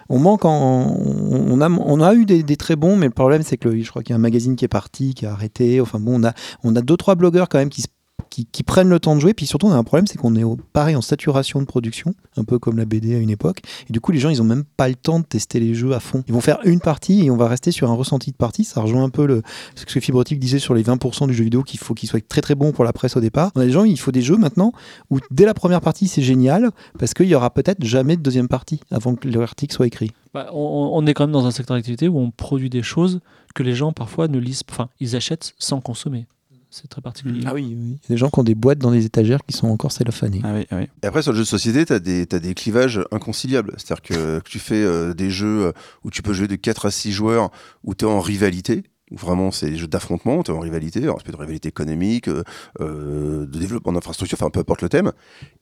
on 0.09 0.19
manque 0.19 0.45
on, 0.45 1.61
a 2.01 2.15
eu 2.15 2.27
des, 2.27 2.57
très 2.57 2.77
bons, 2.77 2.97
mais 2.97 3.07
le 3.07 3.13
problème 3.13 3.43
c'est 3.43 3.57
que 3.57 3.79
je 3.79 3.89
crois 3.89 4.03
qu'il 4.03 4.11
y 4.11 4.15
a 4.15 4.17
un 4.17 4.21
magazine 4.21 4.57
qui 4.57 4.65
est 4.65 4.69
parti, 4.69 5.15
qui 5.15 5.27
a 5.27 5.33
arrêté. 5.33 5.81
Enfin 5.81 5.99
bon, 6.01 6.21
on 6.21 6.25
a 6.25 6.33
on 6.63 6.77
a 6.77 6.81
deux 6.83 6.97
trois 6.97 7.15
blogueurs 7.15 7.49
quand 7.49 7.59
même 7.59 7.71
qui 7.71 7.83
se 7.83 7.89
qui, 8.31 8.63
prennent 8.63 8.89
le 8.89 9.01
temps 9.01 9.15
de 9.15 9.21
jouer. 9.21 9.35
Puis 9.35 9.47
surtout, 9.47 9.67
on 9.67 9.73
a 9.73 9.77
un 9.77 9.85
problème, 9.85 10.07
c'est 10.07 10.19
qu'on 10.19 10.35
est 10.35 10.45
pareil 10.73 10.97
en 10.97 11.01
saturation 11.01 11.61
de 11.61 11.67
production, 11.67 12.15
un 12.37 12.45
peu 12.45 12.59
comme 12.59 12.77
la 12.77 12.85
BD 12.85 13.15
à 13.15 13.19
une 13.19 13.31
époque. 13.31 13.61
Et 13.89 13.93
du 13.93 14.01
coup, 14.01 14.13
les 14.13 14.19
gens, 14.19 14.31
ils 14.31 14.43
ont 14.43 14.47
même 14.47 14.65
pas 14.65 14.89
le 14.89 14.95
temps 14.95 15.21
de 15.21 15.25
tester 15.25 15.61
les 15.61 15.75
jeux 15.75 15.93
à 15.93 16.01
fond. 16.01 16.23
Ils 16.29 16.35
vont 16.35 16.41
faire 16.41 16.59
une 16.65 16.81
partie 16.81 17.25
et 17.25 17.31
on 17.31 17.37
va 17.37 17.49
rester 17.49 17.71
sur 17.71 17.91
un 17.91 17.95
ressenti 17.95 18.33
de 18.33 18.37
partie. 18.37 18.65
Ça 18.65 18.81
rejoint 18.81 19.05
un 19.05 19.11
peu 19.11 19.27
le, 19.27 19.43
ce 19.75 19.87
que 19.87 20.01
Fibrotique 20.01 20.39
disait 20.39 20.59
sur 20.59 20.75
les 20.75 20.83
20% 20.83 21.29
du 21.29 21.35
jeu 21.35 21.45
vidéo 21.45 21.63
qu'il 21.63 21.81
faut 21.81 21.95
qu'il 21.95 22.09
soit 22.09 22.27
très 22.27 22.41
très 22.41 22.55
bon 22.55 22.73
pour 22.73 22.85
la 22.85 22.93
presse 22.93 23.17
au 23.17 23.21
départ. 23.21 23.51
On 23.55 23.61
a 23.61 23.65
des 23.65 23.73
gens, 23.73 23.85
il 23.85 23.99
faut 23.99 24.13
des 24.13 24.23
jeux 24.23 24.37
maintenant 24.37 24.73
où 25.11 25.19
dès 25.31 25.45
la 25.45 25.55
première 25.55 25.81
partie, 25.81 26.09
c'est 26.09 26.23
génial 26.23 26.71
parce 26.99 27.15
qu'il 27.15 27.27
y 27.27 27.35
aura 27.35 27.51
peut-être 27.51 27.85
jamais 27.85 28.17
de 28.17 28.23
deuxième 28.23 28.49
partie 28.49 28.81
avant 28.91 29.15
que 29.15 29.29
l'article 29.29 29.75
soit 29.75 29.87
écrit. 29.87 30.11
Bah, 30.35 30.51
on, 30.53 30.91
on 30.93 31.07
est 31.07 31.15
quand 31.15 31.25
même 31.25 31.33
dans 31.33 31.47
un 31.47 31.51
secteur 31.51 31.77
d'activité 31.77 32.09
où 32.09 32.19
on 32.19 32.31
produit 32.31 32.69
des 32.69 32.83
choses 32.83 33.21
que 33.55 33.63
les 33.63 33.75
gens 33.75 33.93
parfois 33.93 34.29
ne 34.29 34.39
lisent, 34.39 34.63
enfin, 34.71 34.89
ils 35.01 35.17
achètent 35.17 35.55
sans 35.59 35.81
consommer. 35.81 36.27
C'est 36.71 36.89
très 36.89 37.01
particulier. 37.01 37.43
Ah 37.47 37.55
oui, 37.55 37.77
oui. 37.77 37.77
Il 37.77 37.91
y 37.91 37.95
a 37.95 38.09
des 38.09 38.17
gens 38.17 38.29
qui 38.29 38.39
ont 38.39 38.45
des 38.45 38.55
boîtes 38.55 38.79
dans 38.79 38.91
les 38.91 39.05
étagères 39.07 39.41
qui 39.47 39.57
sont 39.57 39.69
encore 39.69 39.93
cellophanées. 39.93 40.41
Ah 40.45 40.53
oui, 40.55 40.67
ah 40.71 40.77
oui. 40.77 40.89
Et 41.03 41.07
après, 41.07 41.23
sur 41.23 41.33
le 41.33 41.39
jeu 41.39 41.45
de 41.45 41.49
société, 41.49 41.87
tu 41.87 41.93
as, 41.93 41.99
des 41.99 42.55
clivages 42.55 43.01
inconciliables. 43.13 43.75
C'est-à-dire 43.77 44.03
que, 44.03 44.39
que 44.45 44.49
tu 44.49 44.59
fais 44.59 44.83
euh, 44.83 45.15
des 45.15 45.31
jeux 45.31 45.73
où 46.05 46.11
tu 46.11 46.23
peux 46.23 46.33
jouer 46.33 46.49
de 46.49 46.57
4 46.57 46.87
à 46.87 46.91
6 46.91 47.13
joueurs, 47.13 47.51
où 47.85 47.95
tu 47.95 48.05
es 48.05 48.09
en 48.09 48.21
rivalité. 48.21 48.85
Vraiment, 49.13 49.53
c'est 49.53 49.71
des 49.71 49.77
jeux 49.77 49.87
d'affrontement, 49.87 50.43
tu 50.43 50.51
es 50.51 50.55
en 50.55 50.61
rivalité. 50.61 51.03
Alors, 51.03 51.23
peut 51.23 51.31
de 51.31 51.37
rivalité 51.37 51.69
économique, 51.69 52.29
euh, 52.29 52.43
euh, 52.81 53.47
de 53.47 53.59
développement 53.59 53.93
d'infrastructure, 53.93 54.37
enfin, 54.41 54.51
peu 54.51 54.61
importe 54.61 54.83
le 54.83 54.89
thème. 54.89 55.13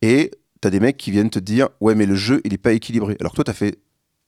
Et 0.00 0.30
tu 0.62 0.68
as 0.68 0.70
des 0.70 0.80
mecs 0.80 0.96
qui 0.96 1.10
viennent 1.10 1.30
te 1.30 1.38
dire 1.38 1.68
Ouais, 1.80 1.94
mais 1.94 2.06
le 2.06 2.14
jeu, 2.14 2.40
il 2.44 2.54
est 2.54 2.58
pas 2.58 2.72
équilibré. 2.72 3.16
Alors, 3.20 3.32
que 3.32 3.36
toi, 3.36 3.44
tu 3.44 3.50
as 3.50 3.54
fait 3.54 3.78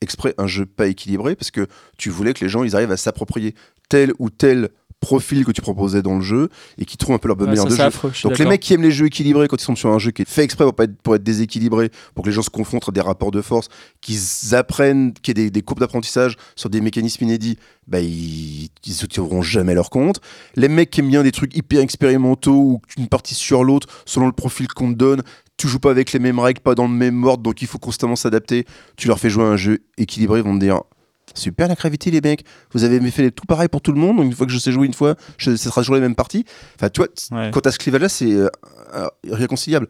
exprès 0.02 0.34
un 0.36 0.46
jeu 0.46 0.66
pas 0.66 0.88
équilibré 0.88 1.36
parce 1.36 1.50
que 1.50 1.66
tu 1.96 2.10
voulais 2.10 2.34
que 2.34 2.44
les 2.44 2.50
gens 2.50 2.62
ils 2.62 2.76
arrivent 2.76 2.92
à 2.92 2.98
s'approprier 2.98 3.54
tel 3.88 4.12
ou 4.18 4.28
tel 4.28 4.68
profil 5.06 5.44
que 5.44 5.52
tu 5.52 5.62
proposais 5.62 6.02
dans 6.02 6.16
le 6.16 6.20
jeu 6.22 6.48
et 6.78 6.84
qui 6.84 6.96
trouvent 6.96 7.14
un 7.14 7.18
peu 7.18 7.28
leur 7.28 7.36
bonne 7.36 7.48
Ouais, 7.48 7.54
manière 7.56 7.70
de 7.70 7.76
jeu. 7.76 7.82
affreux, 7.82 8.10
je 8.12 8.18
suis 8.18 8.28
Donc 8.28 8.38
les 8.38 8.44
mecs 8.44 8.60
qui 8.60 8.74
aiment 8.74 8.82
les 8.82 8.90
jeux 8.90 9.06
équilibrés 9.06 9.46
quand 9.46 9.60
ils 9.60 9.64
sont 9.64 9.76
sur 9.76 9.90
un 9.90 9.98
jeu 10.00 10.10
qui 10.10 10.22
est 10.22 10.28
fait 10.28 10.42
exprès 10.42 10.64
pour, 10.64 10.74
pas 10.74 10.84
être, 10.84 10.96
pour 11.00 11.14
être 11.14 11.22
déséquilibré, 11.22 11.90
pour 12.14 12.24
que 12.24 12.28
les 12.30 12.34
gens 12.34 12.42
se 12.42 12.50
confrontent 12.50 12.88
à 12.88 12.92
des 12.92 13.00
rapports 13.00 13.30
de 13.30 13.40
force, 13.40 13.68
qu'ils 14.00 14.54
apprennent, 14.54 15.12
qu'il 15.14 15.38
y 15.38 15.40
ait 15.40 15.44
des, 15.44 15.50
des 15.50 15.62
courbes 15.62 15.80
d'apprentissage 15.80 16.36
sur 16.56 16.68
des 16.70 16.80
mécanismes 16.80 17.22
inédits, 17.24 17.56
bah 17.86 18.00
ils 18.00 18.68
ils 18.84 18.92
se 18.94 19.06
tireront 19.06 19.42
jamais 19.42 19.74
leur 19.74 19.90
compte. 19.90 20.20
Les 20.56 20.68
mecs 20.68 20.90
qui 20.90 21.00
aiment 21.00 21.08
bien 21.08 21.22
des 21.22 21.32
trucs 21.32 21.56
hyper 21.56 21.80
expérimentaux 21.80 22.54
ou 22.56 22.80
une 22.98 23.06
partie 23.08 23.34
sur 23.34 23.62
l'autre 23.64 23.86
selon 24.06 24.26
le 24.26 24.32
profil 24.32 24.66
qu'on 24.68 24.92
te 24.92 24.98
donne, 24.98 25.22
tu 25.56 25.68
joues 25.68 25.78
pas 25.78 25.90
avec 25.90 26.12
les 26.12 26.18
mêmes 26.18 26.38
règles, 26.38 26.60
pas 26.60 26.74
dans 26.74 26.86
le 26.88 26.92
même 26.94 27.24
ordre, 27.24 27.42
donc 27.42 27.62
il 27.62 27.68
faut 27.68 27.78
constamment 27.78 28.16
s'adapter. 28.16 28.66
Tu 28.96 29.08
leur 29.08 29.18
fais 29.18 29.30
jouer 29.30 29.44
à 29.44 29.46
un 29.46 29.56
jeu 29.56 29.78
équilibré, 29.96 30.40
ils 30.40 30.44
vont 30.44 30.54
te 30.54 30.60
dire 30.60 30.82
Super 31.36 31.68
la 31.68 31.74
gravité 31.74 32.10
les 32.10 32.20
mecs, 32.20 32.44
vous 32.72 32.82
avez 32.84 32.98
fait 33.10 33.30
tout 33.30 33.44
pareil 33.46 33.68
pour 33.68 33.80
tout 33.82 33.92
le 33.92 34.00
monde, 34.00 34.16
donc 34.16 34.26
une 34.26 34.32
fois 34.32 34.46
que 34.46 34.52
je 34.52 34.58
sais 34.58 34.72
jouer 34.72 34.86
une 34.86 34.94
fois, 34.94 35.14
je, 35.38 35.54
ce 35.54 35.68
sera 35.68 35.82
toujours 35.82 35.94
les 35.94 36.00
mêmes 36.00 36.14
parties. 36.16 36.44
Enfin 36.76 36.88
tu 36.88 37.00
vois, 37.00 37.08
Ouais. 37.38 37.50
quand 37.52 37.60
t'as 37.60 37.70
ce 37.72 37.78
clivage 37.78 38.00
là 38.02 38.08
c'est 38.08 38.32
euh, 38.32 38.48
euh, 38.94 39.06
réconciliable. 39.30 39.86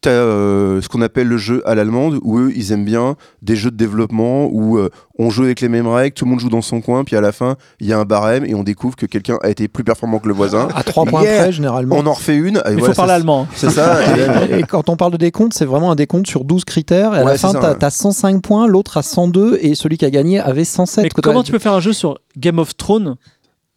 T'as 0.00 0.10
euh, 0.10 0.80
ce 0.80 0.88
qu'on 0.88 1.02
appelle 1.02 1.26
le 1.26 1.38
jeu 1.38 1.60
à 1.68 1.74
l'allemande, 1.74 2.20
où 2.22 2.38
eux 2.38 2.52
ils 2.54 2.70
aiment 2.70 2.84
bien 2.84 3.16
des 3.42 3.56
jeux 3.56 3.72
de 3.72 3.76
développement 3.76 4.46
où 4.46 4.78
euh, 4.78 4.90
on 5.18 5.28
joue 5.28 5.42
avec 5.42 5.60
les 5.60 5.68
mêmes 5.68 5.88
règles, 5.88 6.14
tout 6.14 6.24
le 6.24 6.30
monde 6.30 6.38
joue 6.38 6.48
dans 6.50 6.62
son 6.62 6.80
coin, 6.80 7.02
puis 7.02 7.16
à 7.16 7.20
la 7.20 7.32
fin 7.32 7.56
il 7.80 7.88
y 7.88 7.92
a 7.92 7.98
un 7.98 8.04
barème 8.04 8.44
et 8.44 8.54
on 8.54 8.62
découvre 8.62 8.94
que 8.94 9.06
quelqu'un 9.06 9.38
a 9.42 9.48
été 9.50 9.66
plus 9.66 9.82
performant 9.82 10.20
que 10.20 10.28
le 10.28 10.34
voisin. 10.34 10.68
À 10.76 10.84
trois 10.84 11.04
points 11.04 11.22
Yeah. 11.24 11.42
près, 11.42 11.52
généralement. 11.52 11.96
On 11.98 12.06
en 12.06 12.12
refait 12.12 12.36
une. 12.36 12.62
Il 12.68 12.74
voilà, 12.78 12.86
faut 12.86 12.92
parler 12.94 13.14
allemand. 13.14 13.48
C'est 13.56 13.70
ça. 13.70 13.98
et- 14.50 14.60
Et 14.60 14.62
quand 14.62 14.88
on 14.88 14.94
parle 14.96 15.10
de 15.12 15.16
décompte, 15.16 15.54
c'est 15.54 15.64
vraiment 15.64 15.90
un 15.90 15.96
décompte 15.96 16.28
sur 16.28 16.44
12 16.44 16.64
critères. 16.64 17.14
Et 17.14 17.18
à 17.18 17.24
Ouais, 17.24 17.32
la 17.32 17.38
fin, 17.38 17.52
t'as 17.52 17.72
ouais. 17.72 17.84
as 17.84 17.90
105 17.90 18.40
points, 18.40 18.68
l'autre 18.68 18.98
a 18.98 19.02
102, 19.02 19.58
et 19.60 19.74
celui 19.74 19.98
qui 19.98 20.04
a 20.04 20.10
gagné 20.10 20.38
avait 20.38 20.62
107. 20.64 21.02
Mais 21.02 21.10
comment 21.10 21.42
tu 21.42 21.50
peux 21.50 21.58
faire 21.58 21.72
un 21.72 21.80
jeu 21.80 21.92
sur 21.92 22.18
Game 22.36 22.60
of 22.60 22.76
Thrones 22.76 23.16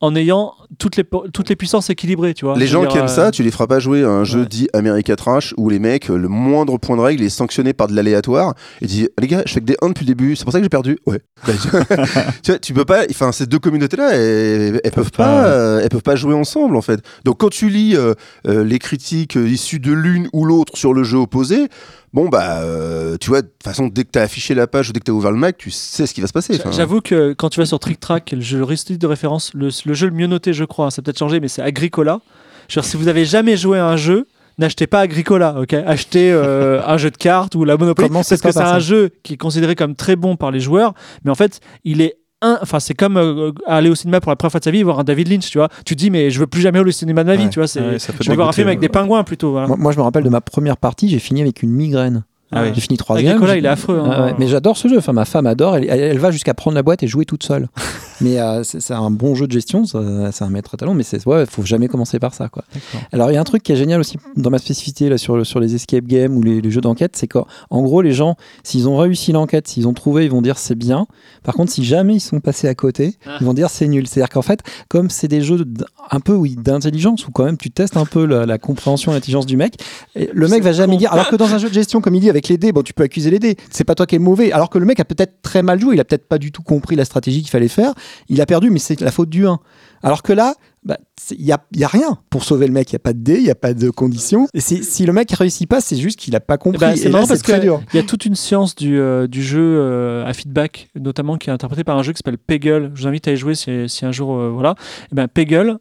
en 0.01 0.15
ayant 0.15 0.55
toutes 0.79 0.97
les, 0.97 1.03
toutes 1.31 1.49
les 1.49 1.55
puissances 1.55 1.89
équilibrées, 1.89 2.33
tu 2.33 2.45
vois 2.45 2.57
Les 2.57 2.67
gens 2.67 2.85
qui 2.85 2.97
aiment 2.97 3.05
euh, 3.05 3.07
ça, 3.07 3.31
tu 3.31 3.43
les 3.43 3.51
feras 3.51 3.67
pas 3.67 3.79
jouer 3.79 4.03
à 4.03 4.09
un 4.09 4.23
jeu 4.23 4.41
ouais. 4.41 4.45
dit 4.47 4.67
America 4.73 5.15
Trash 5.15 5.53
où 5.57 5.69
les 5.69 5.79
mecs, 5.79 6.09
euh, 6.09 6.17
le 6.17 6.27
moindre 6.27 6.77
point 6.77 6.97
de 6.97 7.01
règle 7.01 7.23
est 7.23 7.29
sanctionné 7.29 7.73
par 7.73 7.87
de 7.87 7.95
l'aléatoire. 7.95 8.55
Et 8.81 8.87
tu 8.87 8.93
dis, 8.93 9.09
les 9.19 9.27
gars, 9.27 9.43
je 9.45 9.53
fais 9.53 9.59
que 9.59 9.65
des 9.65 9.77
1 9.81 9.89
depuis 9.89 10.05
le 10.05 10.13
début, 10.13 10.35
c'est 10.35 10.43
pour 10.43 10.53
ça 10.53 10.59
que 10.59 10.65
j'ai 10.65 10.69
perdu. 10.69 10.97
Ouais. 11.05 11.19
Bah, 11.47 11.53
tu 11.57 11.67
vois, 12.51 12.59
tu 12.59 12.73
peux 12.73 12.85
pas. 12.85 13.03
Enfin, 13.09 13.31
ces 13.31 13.47
deux 13.47 13.59
communautés-là, 13.59 14.15
elles, 14.15 14.79
elles 14.83 14.91
peuvent 14.91 15.11
pas, 15.11 15.25
pas, 15.25 15.45
euh, 15.47 15.79
elles 15.81 15.89
peuvent 15.89 16.01
pas 16.01 16.15
jouer 16.15 16.33
ensemble 16.33 16.75
en 16.75 16.81
fait. 16.81 17.01
Donc 17.25 17.39
quand 17.39 17.49
tu 17.49 17.69
lis 17.69 17.95
euh, 17.95 18.13
euh, 18.47 18.63
les 18.63 18.79
critiques 18.79 19.37
euh, 19.37 19.47
issues 19.47 19.79
de 19.79 19.91
l'une 19.91 20.29
ou 20.33 20.45
l'autre 20.45 20.77
sur 20.77 20.93
le 20.93 21.03
jeu 21.03 21.17
opposé, 21.17 21.67
bon 22.13 22.29
bah, 22.29 22.61
euh, 22.61 23.17
tu 23.19 23.29
vois, 23.29 23.41
de 23.41 23.47
toute 23.47 23.63
façon, 23.63 23.87
dès 23.87 24.03
que 24.03 24.09
t'as 24.11 24.23
affiché 24.23 24.53
la 24.53 24.67
page 24.67 24.89
ou 24.89 24.93
dès 24.93 24.99
que 24.99 25.05
t'as 25.05 25.11
ouvert 25.11 25.31
le 25.31 25.37
Mac, 25.37 25.57
tu 25.57 25.71
sais 25.71 26.05
ce 26.05 26.13
qui 26.13 26.21
va 26.21 26.27
se 26.27 26.33
passer. 26.33 26.59
J'avoue 26.71 27.01
que 27.01 27.33
quand 27.33 27.49
tu 27.49 27.59
vas 27.59 27.65
sur 27.65 27.79
Trick 27.79 27.99
Track, 27.99 28.31
le 28.31 28.41
jeu 28.41 28.59
heuristique 28.59 28.99
de 28.99 29.07
référence, 29.07 29.53
le, 29.53 29.69
le 29.85 29.93
jeu 29.93 30.07
le 30.07 30.13
mieux 30.13 30.27
noté, 30.27 30.53
je 30.53 30.63
crois, 30.63 30.87
hein, 30.87 30.89
ça 30.89 30.99
a 30.99 31.03
peut-être 31.03 31.19
changé, 31.19 31.39
mais 31.39 31.47
c'est 31.47 31.61
Agricola. 31.61 32.21
Je 32.67 32.75
veux 32.75 32.81
dire, 32.81 32.89
si 32.89 32.97
vous 32.97 33.07
avez 33.07 33.25
jamais 33.25 33.57
joué 33.57 33.79
à 33.79 33.87
un 33.87 33.97
jeu, 33.97 34.27
n'achetez 34.57 34.87
pas 34.87 35.01
Agricola, 35.01 35.55
ok? 35.59 35.73
Achetez 35.73 36.31
euh, 36.31 36.81
un 36.85 36.97
jeu 36.97 37.11
de 37.11 37.17
cartes 37.17 37.55
ou 37.55 37.65
la 37.65 37.77
Monopoly, 37.77 38.09
parce 38.09 38.29
que 38.29 38.51
c'est 38.51 38.59
un 38.59 38.79
jeu 38.79 39.11
qui 39.23 39.33
est 39.33 39.37
considéré 39.37 39.75
comme 39.75 39.95
très 39.95 40.15
bon 40.15 40.35
par 40.35 40.51
les 40.51 40.59
joueurs, 40.59 40.93
mais 41.23 41.31
en 41.31 41.35
fait, 41.35 41.59
il 41.83 42.01
est 42.01 42.17
un- 42.41 42.59
Enfin, 42.61 42.79
c'est 42.79 42.93
comme 42.93 43.17
euh, 43.17 43.51
aller 43.67 43.89
au 43.89 43.95
cinéma 43.95 44.19
pour 44.21 44.31
la 44.31 44.35
première 44.35 44.51
fois 44.51 44.59
de 44.59 44.65
sa 44.65 44.71
vie, 44.71 44.83
voir 44.83 44.99
un 44.99 45.03
David 45.03 45.27
Lynch, 45.29 45.49
tu 45.49 45.57
vois. 45.57 45.69
Tu 45.85 45.95
te 45.95 45.99
dis, 45.99 46.09
mais 46.11 46.29
je 46.31 46.39
veux 46.39 46.47
plus 46.47 46.61
jamais 46.61 46.79
aller 46.79 46.89
au 46.89 46.91
cinéma 46.91 47.23
de 47.23 47.29
ma 47.29 47.35
vie, 47.35 47.43
Ouais. 47.45 47.49
tu 47.49 47.59
vois. 47.59 47.67
C'est, 47.67 47.81
peut 47.81 47.97
je 48.21 48.29
veux 48.29 48.35
voir 48.35 48.49
un 48.49 48.51
film 48.51 48.67
avec 48.67 48.79
des 48.79 48.89
pingouins 48.89 49.23
plutôt. 49.23 49.51
voilà. 49.51 49.67
Moi, 49.67 49.77
moi, 49.77 49.91
je 49.91 49.97
me 49.97 50.03
rappelle 50.03 50.23
de 50.23 50.29
ma 50.29 50.41
première 50.41 50.77
partie, 50.77 51.09
j'ai 51.09 51.19
fini 51.19 51.41
avec 51.41 51.61
une 51.63 51.71
migraine. 51.71 52.23
Ah 52.51 52.63
oui. 52.63 52.69
J'ai 52.75 52.81
fini 52.81 52.97
troisième. 52.97 53.29
Agricola, 53.31 53.57
il 53.57 53.65
est 53.65 53.69
affreux. 53.69 53.99
hein. 53.99 54.09
Ah 54.11 54.25
ouais, 54.25 54.35
mais 54.37 54.47
j'adore 54.47 54.77
ce 54.77 54.87
jeu. 54.87 54.97
Enfin, 54.97 55.13
ma 55.13 55.25
femme 55.25 55.47
adore. 55.47 55.77
Elle, 55.77 55.85
elle- 55.89 55.99
elle 55.99 56.19
va 56.19 56.31
jusqu'à 56.31 56.53
prendre 56.53 56.75
la 56.75 56.83
boîte 56.83 57.01
et 57.03 57.07
jouer 57.07 57.25
toute 57.25 57.43
seule. 57.43 57.67
mais 58.21 58.39
euh, 58.39 58.63
c'est 58.63 58.91
un 58.93 59.09
bon 59.11 59.35
jeu 59.35 59.47
de 59.47 59.51
gestion. 59.51 59.85
C'est 59.85 60.43
un 60.43 60.49
maître 60.49 60.71
à 60.73 60.77
talent. 60.77 60.93
Mais 60.93 61.03
c'est 61.03 61.25
ouais, 61.25 61.45
faut 61.45 61.63
jamais 61.63 61.87
commencer 61.87 62.19
par 62.19 62.33
ça, 62.33 62.49
quoi. 62.49 62.63
Alors, 63.11 63.31
il 63.31 63.35
y 63.35 63.37
a 63.37 63.41
un 63.41 63.45
truc 63.45 63.63
qui 63.63 63.71
est 63.71 63.75
génial 63.75 63.99
aussi 63.99 64.17
dans 64.35 64.49
ma 64.49 64.57
spécificité 64.57 65.09
là 65.09 65.17
sur 65.17 65.45
sur 65.45 65.59
les 65.59 65.75
escape 65.75 66.05
games 66.05 66.35
ou 66.35 66.41
les, 66.43 66.61
les 66.61 66.71
jeux 66.71 66.81
d'enquête, 66.81 67.15
c'est 67.15 67.27
qu'en 67.27 67.45
en 67.69 67.81
gros, 67.81 68.01
les 68.01 68.13
gens, 68.13 68.35
s'ils 68.63 68.87
ont 68.89 68.97
réussi 68.97 69.31
l'enquête, 69.31 69.67
s'ils 69.67 69.87
ont 69.87 69.93
trouvé, 69.93 70.25
ils 70.25 70.31
vont 70.31 70.41
dire 70.41 70.57
c'est 70.57 70.75
bien. 70.75 71.07
Par 71.43 71.55
contre, 71.55 71.71
si 71.71 71.83
jamais 71.83 72.15
ils 72.15 72.19
sont 72.19 72.39
passés 72.39 72.67
à 72.67 72.75
côté, 72.75 73.15
Ah. 73.25 73.37
ils 73.39 73.45
vont 73.45 73.53
dire 73.53 73.69
c'est 73.69 73.87
nul. 73.87 74.07
C'est-à-dire 74.07 74.29
qu'en 74.29 74.41
fait, 74.41 74.59
comme 74.89 75.09
c'est 75.09 75.27
des 75.27 75.41
jeux 75.41 75.65
un 76.11 76.19
peu 76.19 76.33
oui 76.33 76.55
d'intelligence 76.61 77.27
où 77.27 77.31
quand 77.31 77.45
même 77.45 77.57
tu 77.57 77.71
testes 77.71 77.97
un 77.97 78.05
peu 78.05 78.25
la, 78.25 78.45
la 78.45 78.57
compréhension, 78.57 79.11
l'intelligence 79.11 79.45
du 79.45 79.57
mec, 79.57 79.75
et 80.15 80.29
le 80.33 80.47
mec 80.47 80.63
va 80.63 80.73
jamais 80.73 80.93
con. 80.93 80.99
dire. 80.99 81.13
Alors 81.13 81.29
que 81.29 81.35
dans 81.35 81.53
un 81.53 81.57
jeu 81.57 81.69
de 81.69 81.73
gestion, 81.73 82.01
comme 82.01 82.15
il 82.15 82.21
dit 82.21 82.29
avec 82.29 82.40
les 82.49 82.57
dés, 82.57 82.71
bon, 82.71 82.81
tu 82.83 82.93
peux 82.93 83.03
accuser 83.03 83.29
les 83.31 83.39
dés. 83.39 83.55
C'est 83.69 83.83
pas 83.83 83.95
toi 83.95 84.05
qui 84.05 84.15
es 84.15 84.19
mauvais. 84.19 84.51
Alors 84.51 84.69
que 84.69 84.77
le 84.77 84.85
mec 84.85 84.99
a 84.99 85.05
peut-être 85.05 85.41
très 85.41 85.63
mal 85.63 85.79
joué. 85.79 85.95
Il 85.95 85.99
a 85.99 86.03
peut-être 86.05 86.27
pas 86.27 86.37
du 86.37 86.51
tout 86.51 86.61
compris 86.63 86.95
la 86.95 87.05
stratégie 87.05 87.41
qu'il 87.41 87.49
fallait 87.49 87.67
faire. 87.67 87.93
Il 88.29 88.39
a 88.41 88.45
perdu, 88.45 88.69
mais 88.69 88.79
c'est 88.79 88.99
la 89.01 89.11
faute 89.11 89.29
du 89.29 89.45
1. 89.47 89.59
Alors 90.03 90.23
que 90.23 90.33
là, 90.33 90.55
bah, 90.83 90.97
il 91.29 91.45
y 91.45 91.51
a, 91.51 91.63
y 91.75 91.83
a 91.83 91.87
rien 91.87 92.17
pour 92.31 92.43
sauver 92.43 92.65
le 92.65 92.73
mec. 92.73 92.89
Il 92.89 92.93
y 92.93 92.95
a 92.95 92.99
pas 92.99 93.13
de 93.13 93.19
dés, 93.19 93.37
il 93.37 93.43
y 93.45 93.51
a 93.51 93.55
pas 93.55 93.73
de 93.75 93.89
conditions. 93.91 94.47
Et 94.53 94.59
si, 94.61 95.05
le 95.05 95.13
mec 95.13 95.31
réussit 95.31 95.69
pas, 95.69 95.79
c'est 95.81 95.95
juste 95.97 96.17
qu'il 96.19 96.35
a 96.35 96.39
pas 96.39 96.55
Eh 96.55 96.57
compris. 96.57 96.85
Et 96.93 96.95
c'est 96.95 97.09
marrant 97.09 97.27
parce 97.27 97.41
très 97.43 97.57
que 97.57 97.61
dur. 97.61 97.81
il 97.93 97.97
y 97.97 97.99
a 97.99 98.03
toute 98.03 98.25
une 98.25 98.35
science 98.35 98.73
du, 98.75 98.99
euh, 98.99 99.27
du 99.27 99.43
jeu 99.43 99.61
euh, 99.61 100.25
à 100.25 100.33
feedback, 100.33 100.89
notamment 100.99 101.37
qui 101.37 101.49
est 101.49 101.53
interprété 101.53 101.83
par 101.83 101.97
un 101.97 102.03
jeu 102.03 102.13
qui 102.13 102.17
s'appelle 102.17 102.39
Peggle. 102.39 102.91
Je 102.95 103.01
vous 103.01 103.07
invite 103.07 103.27
à 103.27 103.31
y 103.33 103.37
jouer 103.37 103.53
si, 103.53 103.87
si 103.87 104.05
un 104.05 104.11
jour, 104.11 104.35
euh, 104.35 104.49
voilà. 104.49 104.73
Et 105.11 105.15
ben 105.15 105.27
Peggle, 105.27 105.77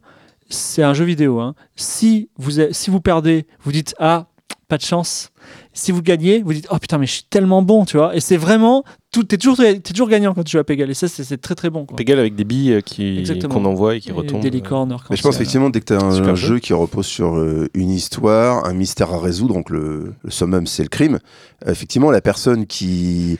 c'est 0.49 0.83
un 0.83 0.93
jeu 0.93 1.05
vidéo. 1.05 1.39
hein. 1.39 1.55
Si 1.75 2.29
vous 2.37 2.51
si 2.71 2.89
vous 2.91 3.01
perdez, 3.01 3.47
vous 3.63 3.71
dites 3.71 3.95
ah 3.97 4.27
pas 4.67 4.77
de 4.77 4.83
chance. 4.83 5.31
Si 5.73 5.91
vous 5.91 6.01
gagnez, 6.01 6.41
vous 6.43 6.53
dites 6.53 6.67
oh 6.69 6.77
putain 6.79 6.97
mais 6.97 7.05
je 7.05 7.13
suis 7.13 7.23
tellement 7.29 7.61
bon, 7.61 7.85
tu 7.85 7.97
vois. 7.97 8.15
Et 8.15 8.19
c'est 8.19 8.35
vraiment 8.37 8.83
tout. 9.11 9.23
T'es 9.23 9.37
toujours 9.37 9.57
t'es 9.57 9.79
toujours 9.79 10.09
gagnant 10.09 10.33
quand 10.33 10.43
tu 10.43 10.51
joues 10.51 10.59
à 10.59 10.63
Peggle. 10.63 10.89
Et 10.89 10.93
ça 10.93 11.07
c'est 11.07 11.39
très 11.39 11.55
très 11.55 11.69
bon. 11.69 11.85
quoi. 11.85 11.95
Pégal 11.95 12.19
avec 12.19 12.35
des 12.35 12.43
billes 12.43 12.73
euh, 12.73 12.81
qui 12.81 13.23
qu'on 13.49 13.63
envoie 13.65 13.95
et 13.95 14.01
qui 14.01 14.09
Et 14.09 14.11
retombent. 14.11 14.41
Des 14.41 14.49
licornes. 14.49 14.97
Mais 15.09 15.15
je 15.15 15.21
pense 15.21 15.35
effectivement 15.35 15.69
dès 15.69 15.79
que 15.79 15.85
tu 15.85 15.93
as 15.93 16.01
un, 16.01 16.27
un 16.27 16.35
jeu. 16.35 16.59
qui 16.59 16.73
repose 16.73 17.05
sur 17.05 17.37
euh, 17.37 17.69
une 17.73 17.89
histoire, 17.89 18.65
un 18.65 18.73
mystère 18.73 19.13
à 19.13 19.19
résoudre, 19.19 19.53
donc 19.53 19.69
le, 19.69 20.13
le 20.23 20.31
summum 20.31 20.67
c'est 20.67 20.83
le 20.83 20.89
crime, 20.89 21.19
effectivement 21.65 22.11
la 22.11 22.21
personne 22.21 22.65
qui 22.65 23.37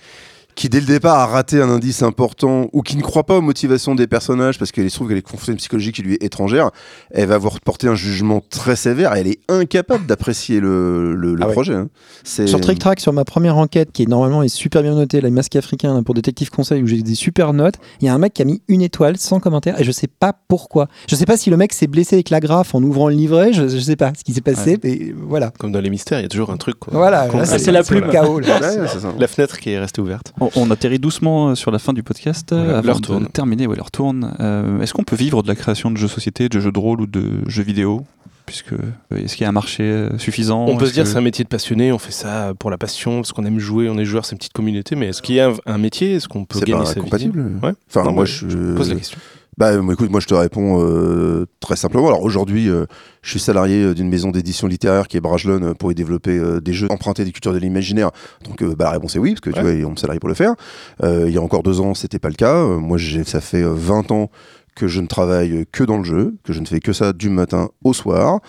qui 0.56 0.70
dès 0.70 0.80
le 0.80 0.86
départ 0.86 1.18
a 1.20 1.26
raté 1.28 1.62
un 1.62 1.70
indice 1.70 2.04
important 2.04 2.68
ou 2.74 2.82
qui 2.82 2.98
ne 2.98 3.02
croit 3.02 3.24
pas 3.24 3.38
aux 3.38 3.42
motivations 3.42 3.96
des 3.96 4.08
personnages 4.08 4.60
parce 4.60 4.72
qu'elle 4.72 4.90
se 4.90 4.96
trouve 4.96 5.08
qu'elle 5.08 5.18
est 5.18 5.22
confrontée 5.22 5.52
à 5.52 5.54
une 5.54 5.58
psychologie 5.58 5.92
qui 5.92 6.02
lui 6.02 6.14
est 6.16 6.24
étrangère, 6.24 6.70
elle 7.12 7.28
va 7.28 7.36
avoir 7.36 7.60
porté 7.62 7.88
un 7.88 7.96
jugement 7.96 8.42
très 8.50 8.76
sévère 8.76 9.16
et 9.16 9.22
elle 9.22 9.28
est 9.28 9.40
incapable 9.50 10.06
d'apprécier 10.06 10.60
le, 10.60 11.14
le, 11.16 11.34
le 11.36 11.44
Ah 11.44 11.48
ouais. 11.48 11.54
projet. 11.54 11.74
hein. 11.74 11.90
Sur 12.24 12.60
Trick 12.62 12.80
Track, 12.80 13.00
sur 13.00 13.14
ma 13.14 13.26
première 13.26 13.58
enquête, 13.58 13.92
qui 13.92 14.04
est 14.04 14.08
normalement 14.08 14.44
est 14.44 14.48
super 14.50 14.82
bien 14.84 14.94
notée, 14.96 15.22
la 15.22 15.30
masque 15.30 15.56
africain 15.56 15.94
là, 15.96 16.02
pour 16.04 16.14
détective 16.16 16.50
conseil, 16.50 16.84
où 16.84 16.88
j'ai 16.88 17.02
des 17.02 17.16
super 17.16 17.54
notes, 17.54 17.76
il 18.02 18.06
y 18.06 18.10
a 18.10 18.14
un 18.14 18.18
mec 18.18 18.34
qui 18.34 18.42
a 18.42 18.46
mis 18.46 18.62
une 18.68 18.82
étoile 18.82 19.18
sans 19.18 19.40
commentaire 19.40 19.80
et 19.80 19.84
je 19.84 19.92
sais 19.92 20.08
pas 20.08 20.34
pourquoi. 20.48 20.88
Je 21.10 21.16
sais 21.16 21.26
pas 21.26 21.38
si 21.38 21.50
le 21.50 21.58
mec 21.58 21.74
s'est 21.74 21.88
blessé 21.88 22.16
avec 22.18 22.30
l'agrafe 22.30 22.76
en 22.76 22.84
ouvrant 22.84 23.10
le 23.10 23.16
livret, 23.16 23.54
je, 23.54 23.68
je 23.68 23.80
sais 23.80 23.96
pas 23.96 24.12
ce 24.18 24.24
qui 24.24 24.34
s'est 24.34 24.42
passé, 24.42 24.78
mais 24.84 25.14
voilà. 25.18 25.52
Comme 25.60 25.72
dans 25.72 25.82
les 25.82 25.90
mystères, 25.90 26.20
il 26.20 26.24
y 26.24 26.26
a 26.26 26.30
toujours 26.30 26.52
un 26.52 26.58
truc. 26.58 26.78
Quoi. 26.80 26.94
Voilà, 26.94 27.28
c'est 27.46 27.72
la 27.72 27.84
plume. 27.84 28.10
chaos. 28.12 28.40
là. 28.40 28.60
Ouais, 28.60 28.88
c'est 28.88 29.00
ça. 29.00 29.14
La 29.18 29.28
fenêtre 29.28 29.58
qui 29.60 29.72
est 29.72 29.80
restée 29.80 30.02
ouverte. 30.02 30.34
On, 30.42 30.50
on 30.56 30.72
atterrit 30.72 31.00
doucement 31.00 31.50
euh, 31.50 31.56
sur 31.56 31.72
la 31.72 31.80
fin 31.80 31.94
du 31.94 32.04
podcast. 32.04 32.52
euh, 32.52 32.64
Voilà, 32.64 32.82
l'heure 32.82 33.00
de 33.00 33.06
tourne. 33.06 33.28
terminer, 33.28 33.68
ouais, 33.68 33.76
l'heure 33.76 33.92
tourne. 33.92 34.36
Euh, 34.40 34.82
Est-ce 34.82 34.94
qu'on 34.94 35.04
peut 35.04 35.16
vivre 35.16 35.44
de 35.44 35.48
la 35.48 35.56
création 35.56 35.92
de 35.92 35.98
jeux 35.98 36.08
société, 36.08 36.50
de 36.50 36.60
jeux 36.60 36.72
de 36.72 36.80
rôle 36.80 37.00
ou 37.02 37.08
de 37.08 37.24
jeux 37.48 37.64
vidéo? 37.64 38.06
Puisque 38.48 38.74
euh, 38.74 38.80
est-ce 39.16 39.36
qu'il 39.38 39.44
y 39.44 39.46
a 39.46 39.50
un 39.50 39.54
marché 39.54 39.84
euh, 39.84 40.18
suffisant? 40.18 40.66
On 40.68 40.76
peut 40.76 40.88
se 40.88 40.94
dire 40.94 41.04
que- 41.04 41.10
c'est 41.10 41.18
un 41.18 41.22
métier 41.22 41.44
de 41.46 41.50
passionné, 41.50 41.92
on 41.94 42.00
fait 42.00 42.12
ça 42.12 42.54
pour 42.60 42.70
la 42.72 42.78
passion, 42.78 43.18
parce 43.22 43.32
qu'on 43.32 43.46
aime 43.46 43.60
jouer, 43.60 43.88
on 43.88 43.98
est 43.98 44.04
joueur, 44.04 44.26
c'est 44.26 44.32
une 44.34 44.40
petite 44.40 44.52
communauté, 44.54 44.96
mais 44.96 45.08
est-ce 45.10 45.22
qu'il 45.22 45.36
y 45.36 45.40
a 45.40 45.52
un, 45.68 45.78
métier? 45.78 46.16
Est-ce 46.16 46.28
qu'on 46.28 46.44
peut 46.44 46.60
C'est 46.60 46.66
gagner 46.66 46.80
pas 46.84 46.86
sa 46.88 46.96
vie? 46.96 47.02
compatible. 47.02 47.46
Ouais. 47.64 47.72
Enfin, 47.90 48.04
Non, 48.04 48.12
moi 48.12 48.26
je 48.26 48.74
Pose 48.76 48.90
la 48.90 48.96
question. 48.96 49.20
Bah, 49.62 49.74
euh, 49.74 49.92
écoute, 49.92 50.10
moi 50.10 50.20
je 50.20 50.26
te 50.26 50.34
réponds 50.34 50.84
euh, 50.84 51.46
très 51.60 51.76
simplement. 51.76 52.08
Alors 52.08 52.24
aujourd'hui, 52.24 52.68
euh, 52.68 52.88
je 53.22 53.30
suis 53.30 53.40
salarié 53.40 53.94
d'une 53.94 54.10
maison 54.10 54.32
d'édition 54.32 54.66
littéraire 54.66 55.08
qui 55.08 55.18
est 55.18 55.22
Brajlon 55.22 55.62
euh, 55.62 55.74
pour 55.76 55.92
y 55.92 55.94
développer 55.94 56.36
euh, 56.36 56.60
des 56.60 56.74
jeux 56.74 56.88
empruntés 56.90 57.26
des 57.26 57.32
cultures 57.32 57.54
de 57.54 57.60
l'imaginaire. 57.60 58.10
Donc 58.44 58.64
bah, 58.64 58.86
la 58.86 58.90
réponse 58.94 59.16
est 59.16 59.20
oui, 59.20 59.36
parce 59.36 59.42
que 59.42 59.52
tu 59.52 59.62
vois, 59.62 59.88
on 59.88 59.92
me 59.92 59.98
salarie 59.98 60.18
pour 60.18 60.30
le 60.30 60.34
faire. 60.34 60.56
Il 61.04 61.30
y 61.30 61.38
a 61.38 61.42
encore 61.42 61.62
deux 61.62 61.80
ans, 61.80 61.94
c'était 61.94 62.18
pas 62.18 62.30
le 62.30 62.34
cas. 62.34 62.66
Moi, 62.66 62.98
ça 63.24 63.40
fait 63.40 63.62
euh, 63.62 63.76
20 63.76 64.10
ans 64.10 64.32
que 64.74 64.88
je 64.88 65.00
ne 65.00 65.06
travaille 65.06 65.68
que 65.72 65.84
dans 65.84 65.98
le 66.00 66.06
jeu, 66.06 66.34
que 66.44 66.54
je 66.54 66.60
ne 66.60 66.66
fais 66.66 66.80
que 66.80 66.94
ça 66.94 67.14
du 67.14 67.30
matin 67.30 67.70
au 67.84 67.94
soir, 67.94 68.40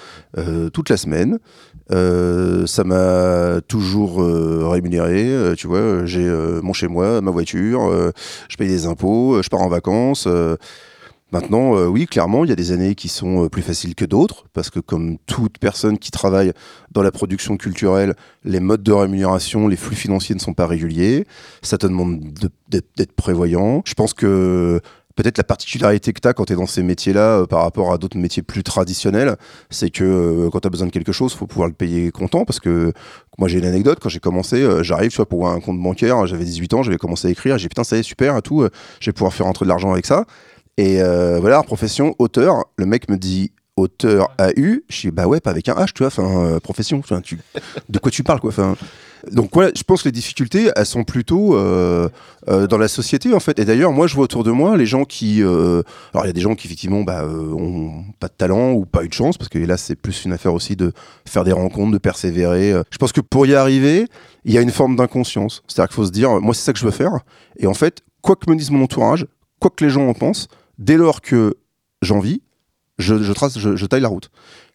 toute 0.73 0.89
la 0.89 0.97
semaine. 0.97 1.41
Euh, 1.91 2.65
ça 2.67 2.85
m'a 2.85 3.61
toujours 3.69 4.23
euh, 4.23 4.67
rémunéré, 4.69 5.27
euh, 5.27 5.55
tu 5.55 5.67
vois. 5.67 6.07
J'ai 6.07 6.27
mon 6.63 6.73
chez 6.73 6.89
moi, 6.89 7.21
ma 7.21 7.31
voiture, 7.31 8.13
je 8.49 8.57
paye 8.57 8.69
des 8.69 8.87
impôts, 8.87 9.43
je 9.43 9.49
pars 9.51 9.61
en 9.61 9.69
vacances. 9.69 10.27
Maintenant, 11.33 11.75
euh, 11.77 11.87
oui, 11.87 12.07
clairement, 12.07 12.45
il 12.45 12.51
y 12.51 12.53
a 12.53 12.57
des 12.57 12.73
années 12.73 12.95
qui 12.95 13.09
sont 13.09 13.45
euh, 13.45 13.49
plus 13.49 13.63
faciles 13.63 13.95
que 13.95 14.05
d'autres, 14.05 14.45
parce 14.53 14.69
que 14.69 14.81
comme 14.81 15.17
toute 15.25 15.57
personne 15.59 15.99
qui 15.99 16.11
travaille 16.11 16.53
dans 16.91 17.03
la 17.03 17.11
production 17.11 17.57
culturelle, 17.57 18.15
les 18.45 18.61
modes 18.61 18.83
de 18.83 18.93
rémunération, 18.93 19.67
les 19.67 19.77
flux 19.77 19.97
financiers 19.97 20.35
ne 20.35 20.41
sont 20.41 20.53
pas 20.53 20.67
réguliers. 20.67 21.27
Ça 21.63 21.79
te 21.79 21.87
demande 21.87 22.21
de- 22.21 22.83
d'être 22.97 23.13
prévoyant. 23.13 23.81
Je 23.87 23.95
pense 23.95 24.13
que 24.13 24.81
peut-être 25.15 25.39
la 25.39 25.45
particularité 25.45 26.13
que 26.13 26.21
tu 26.21 26.29
as 26.29 26.35
quand 26.35 26.45
tu 26.47 26.53
es 26.53 26.57
dans 26.57 26.67
ces 26.67 26.83
métiers-là 26.83 27.41
euh, 27.41 27.47
par 27.47 27.63
rapport 27.63 27.95
à 27.95 27.99
d'autres 27.99 28.19
métiers 28.19 28.43
plus 28.43 28.63
traditionnels, 28.63 29.37
c'est 29.71 29.89
que 29.89 30.05
euh, 30.05 30.51
quand 30.51 30.61
tu 30.61 30.67
as 30.67 30.71
besoin 30.71 30.87
de 30.89 30.93
quelque 30.93 31.13
chose, 31.13 31.33
faut 31.33 31.47
pouvoir 31.47 31.69
le 31.69 31.75
payer 31.75 32.11
comptant, 32.11 32.45
parce 32.45 32.61
que 32.61 32.93
moi 33.39 33.49
j'ai 33.49 33.59
une 33.59 33.65
anecdote, 33.65 33.99
quand 34.03 34.11
j'ai 34.11 34.21
commencé, 34.21 34.67
j'arrive, 34.83 35.11
tu 35.11 35.17
vois, 35.17 35.27
pour 35.29 35.49
un 35.49 35.61
compte 35.61 35.81
bancaire, 35.81 36.27
j'avais 36.27 36.45
18 36.45 36.75
ans, 36.75 36.83
j'avais 36.83 36.99
commencé 36.99 37.29
à 37.29 37.31
écrire, 37.31 37.57
j'ai 37.57 37.69
putain, 37.71 37.85
ça 37.85 37.97
y 37.97 38.01
est, 38.01 38.03
super, 38.03 38.37
et 38.37 38.43
tout, 38.43 38.67
je 39.01 39.07
vais 39.07 39.13
pouvoir 39.15 39.33
faire 39.33 39.47
rentrer 39.47 39.65
de 39.65 39.69
l'argent 39.71 39.93
avec 39.93 40.05
ça. 40.05 40.27
Et 40.79 41.03
euh, 41.03 41.39
voilà, 41.41 41.63
profession, 41.63 42.15
auteur. 42.19 42.65
Le 42.77 42.87
mec 42.87 43.09
me 43.09 43.17
dit 43.17 43.53
auteur 43.77 44.35
AU. 44.39 44.83
Je 44.89 45.01
dis 45.01 45.11
bah 45.11 45.27
ouais, 45.27 45.41
pas 45.41 45.51
avec 45.51 45.69
un 45.69 45.75
H, 45.75 45.93
tu 45.93 45.99
vois, 45.99 46.09
enfin, 46.09 46.45
euh, 46.45 46.61
profession. 46.61 46.99
Enfin, 46.99 47.21
tu, 47.21 47.39
de 47.89 47.99
quoi 47.99 48.11
tu 48.11 48.23
parles, 48.23 48.41
quoi. 48.41 48.51
Enfin, 48.51 48.77
donc 49.31 49.51
voilà, 49.53 49.71
je 49.77 49.83
pense 49.85 50.03
que 50.03 50.09
les 50.09 50.13
difficultés, 50.13 50.71
elles 50.75 50.87
sont 50.87 51.05
plutôt 51.05 51.57
euh, 51.57 52.09
euh, 52.49 52.67
dans 52.67 52.79
la 52.79 52.89
société, 52.89 53.33
en 53.35 53.41
fait. 53.41 53.59
Et 53.59 53.65
d'ailleurs, 53.65 53.93
moi, 53.93 54.07
je 54.07 54.15
vois 54.15 54.25
autour 54.25 54.43
de 54.43 54.51
moi 54.51 54.77
les 54.77 54.87
gens 54.87 55.05
qui. 55.05 55.43
euh, 55.43 55.83
alors, 56.13 56.25
il 56.25 56.29
y 56.29 56.31
a 56.31 56.33
des 56.33 56.41
gens 56.41 56.55
qui, 56.55 56.67
effectivement, 56.67 57.03
bah, 57.03 57.25
ont 57.25 58.05
pas 58.19 58.29
de 58.29 58.33
talent 58.33 58.73
ou 58.73 58.85
pas 58.85 59.05
eu 59.05 59.09
de 59.09 59.13
chance, 59.13 59.39
parce 59.39 59.49
que 59.49 59.59
là, 59.59 59.77
c'est 59.77 59.95
plus 59.95 60.25
une 60.25 60.33
affaire 60.33 60.55
aussi 60.55 60.75
de 60.75 60.93
faire 61.27 61.45
des 61.45 61.53
rencontres, 61.53 61.93
de 61.93 61.99
persévérer. 61.99 62.75
Je 62.91 62.99
pense 62.99 63.13
que 63.13 63.21
pour 63.21 63.47
y 63.47 63.55
arriver, 63.55 64.07
il 64.45 64.53
y 64.53 64.59
a 64.59 64.61
une 64.61 64.73
forme 64.73 64.97
d'inconscience. 64.97 65.63
C'est-à-dire 65.69 65.89
qu'il 65.89 65.97
faut 65.97 66.07
se 66.07 66.13
dire, 66.13 66.41
moi, 66.41 66.55
c'est 66.55 66.65
ça 66.65 66.73
que 66.73 66.79
je 66.79 66.85
veux 66.85 66.91
faire. 66.91 67.21
Et 67.59 67.67
en 67.67 67.75
fait, 67.75 68.03
quoi 68.23 68.35
que 68.35 68.51
me 68.51 68.57
dise 68.57 68.71
mon 68.71 68.83
entourage, 68.83 69.27
quoi 69.61 69.71
que 69.71 69.85
les 69.85 69.91
gens 69.91 70.09
en 70.09 70.15
pensent, 70.15 70.49
dès 70.83 70.97
lors 70.97 71.21
que 71.21 71.57
j'en 72.03 72.19
vis, 72.19 72.43
je, 72.99 73.33
trace, 73.33 73.59
je, 73.59 73.87
taille 73.87 74.01
la 74.01 74.09
route. 74.09 74.31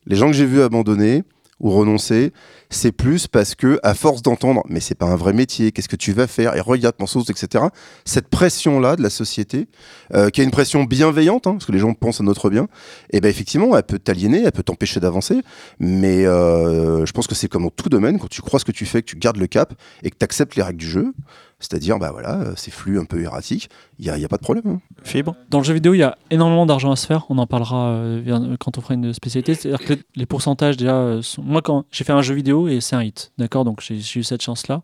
Les 0.06 0.16
gens 0.16 0.28
que 0.28 0.34
j'ai 0.34 0.46
vus 0.46 0.62
abandonner 0.62 1.24
ou 1.60 1.72
renoncer, 1.72 2.34
c'est 2.70 2.92
plus 2.92 3.26
parce 3.26 3.56
que, 3.56 3.80
à 3.82 3.96
force 3.96 4.22
d'entendre, 4.22 4.64
mais 4.70 4.80
c'est 4.80 4.94
pas 4.94 5.08
un 5.08 5.16
vrai 5.16 5.34
métier, 5.34 5.72
qu'est-ce 5.72 5.90
que 5.90 5.96
tu 5.96 6.14
vas 6.14 6.28
faire, 6.28 6.56
et 6.56 6.60
regarde 6.60 6.96
ton 6.96 7.08
sauce, 7.08 7.32
etc. 7.32 7.66
Cette 8.06 8.28
pression-là 8.28 8.96
de 8.96 9.02
la 9.02 9.10
société, 9.10 9.68
euh, 10.14 10.30
qui 10.30 10.42
est 10.42 10.44
une 10.44 10.52
pression 10.52 10.84
bienveillante, 10.84 11.48
hein, 11.48 11.54
parce 11.54 11.66
que 11.66 11.72
les 11.72 11.80
gens 11.80 11.96
pensent 11.96 12.22
à 12.22 12.24
notre 12.24 12.52
bien, 12.52 12.68
et 13.10 13.22
ben 13.22 13.30
effectivement, 13.30 13.76
elle 13.76 13.84
peut 13.84 13.98
t'aliéner, 13.98 14.44
elle 14.44 14.52
peut 14.52 14.62
t'empêcher 14.62 15.00
d'avancer, 15.00 15.42
mais 15.80 16.28
euh, 16.28 17.08
je 17.08 17.12
pense 17.12 17.26
que 17.26 17.34
c'est 17.34 17.48
comme 17.48 17.64
dans 17.64 17.72
tout 17.72 17.90
domaine, 17.90 18.20
quand 18.20 18.30
tu 18.30 18.44
crois 18.44 18.60
ce 18.60 18.66
que 18.66 18.72
tu 18.72 18.86
fais, 18.86 19.02
que 19.02 19.10
tu 19.10 19.18
gardes 19.18 19.38
le 19.38 19.48
cap 19.48 19.74
et 20.04 20.12
que 20.12 20.18
tu 20.18 20.24
acceptes 20.24 20.56
les 20.58 20.64
règles 20.64 20.80
du 20.80 20.88
jeu, 20.88 21.12
c'est-à-dire, 21.60 21.98
bah 22.00 22.12
voilà, 22.12 22.40
euh, 22.42 22.54
ces 22.56 22.70
flux 22.72 23.00
un 23.00 23.06
peu 23.06 23.22
erratiques, 23.22 23.70
il 23.98 24.06
n'y 24.06 24.12
a, 24.12 24.18
y 24.18 24.26
a 24.26 24.28
pas 24.28 24.38
de 24.38 24.42
problème. 24.44 24.64
hein. 24.68 24.82
Fibre 25.04 25.36
Dans 25.50 25.58
le 25.58 25.64
jeu 25.64 25.74
vidéo, 25.74 25.94
il 25.94 25.98
y 26.00 26.04
a 26.04 26.18
énormément 26.30 26.66
d'argent 26.66 26.92
à 26.92 26.96
se 26.96 27.08
faire. 27.08 27.26
On 27.30 27.38
en 27.40 27.48
parlera 27.48 27.90
euh, 27.90 28.56
quand 28.60 28.78
on 28.78 28.82
fera 28.82 28.94
une 28.94 29.12
spécialité. 29.14 29.56
C'est-à-dire 29.56 29.86
que 29.86 29.94
les- 30.16 30.26
pourcentages, 30.28 30.78
déjà, 30.78 30.96
euh, 30.98 31.22
moi, 31.40 31.62
quand 31.62 31.86
j'ai 31.92 32.04
fait 32.04 32.14
un 32.14 32.22
jeu 32.22 32.36
vidéo 32.36 32.68
et 32.68 32.80
c'est 32.82 32.96
un 32.96 33.04
hit, 33.04 33.32
d'accord 33.38 33.66
Donc 33.66 33.82
j'ai 33.82 33.96
eu 34.20 34.24
cette 34.24 34.42
chance-là. 34.44 34.82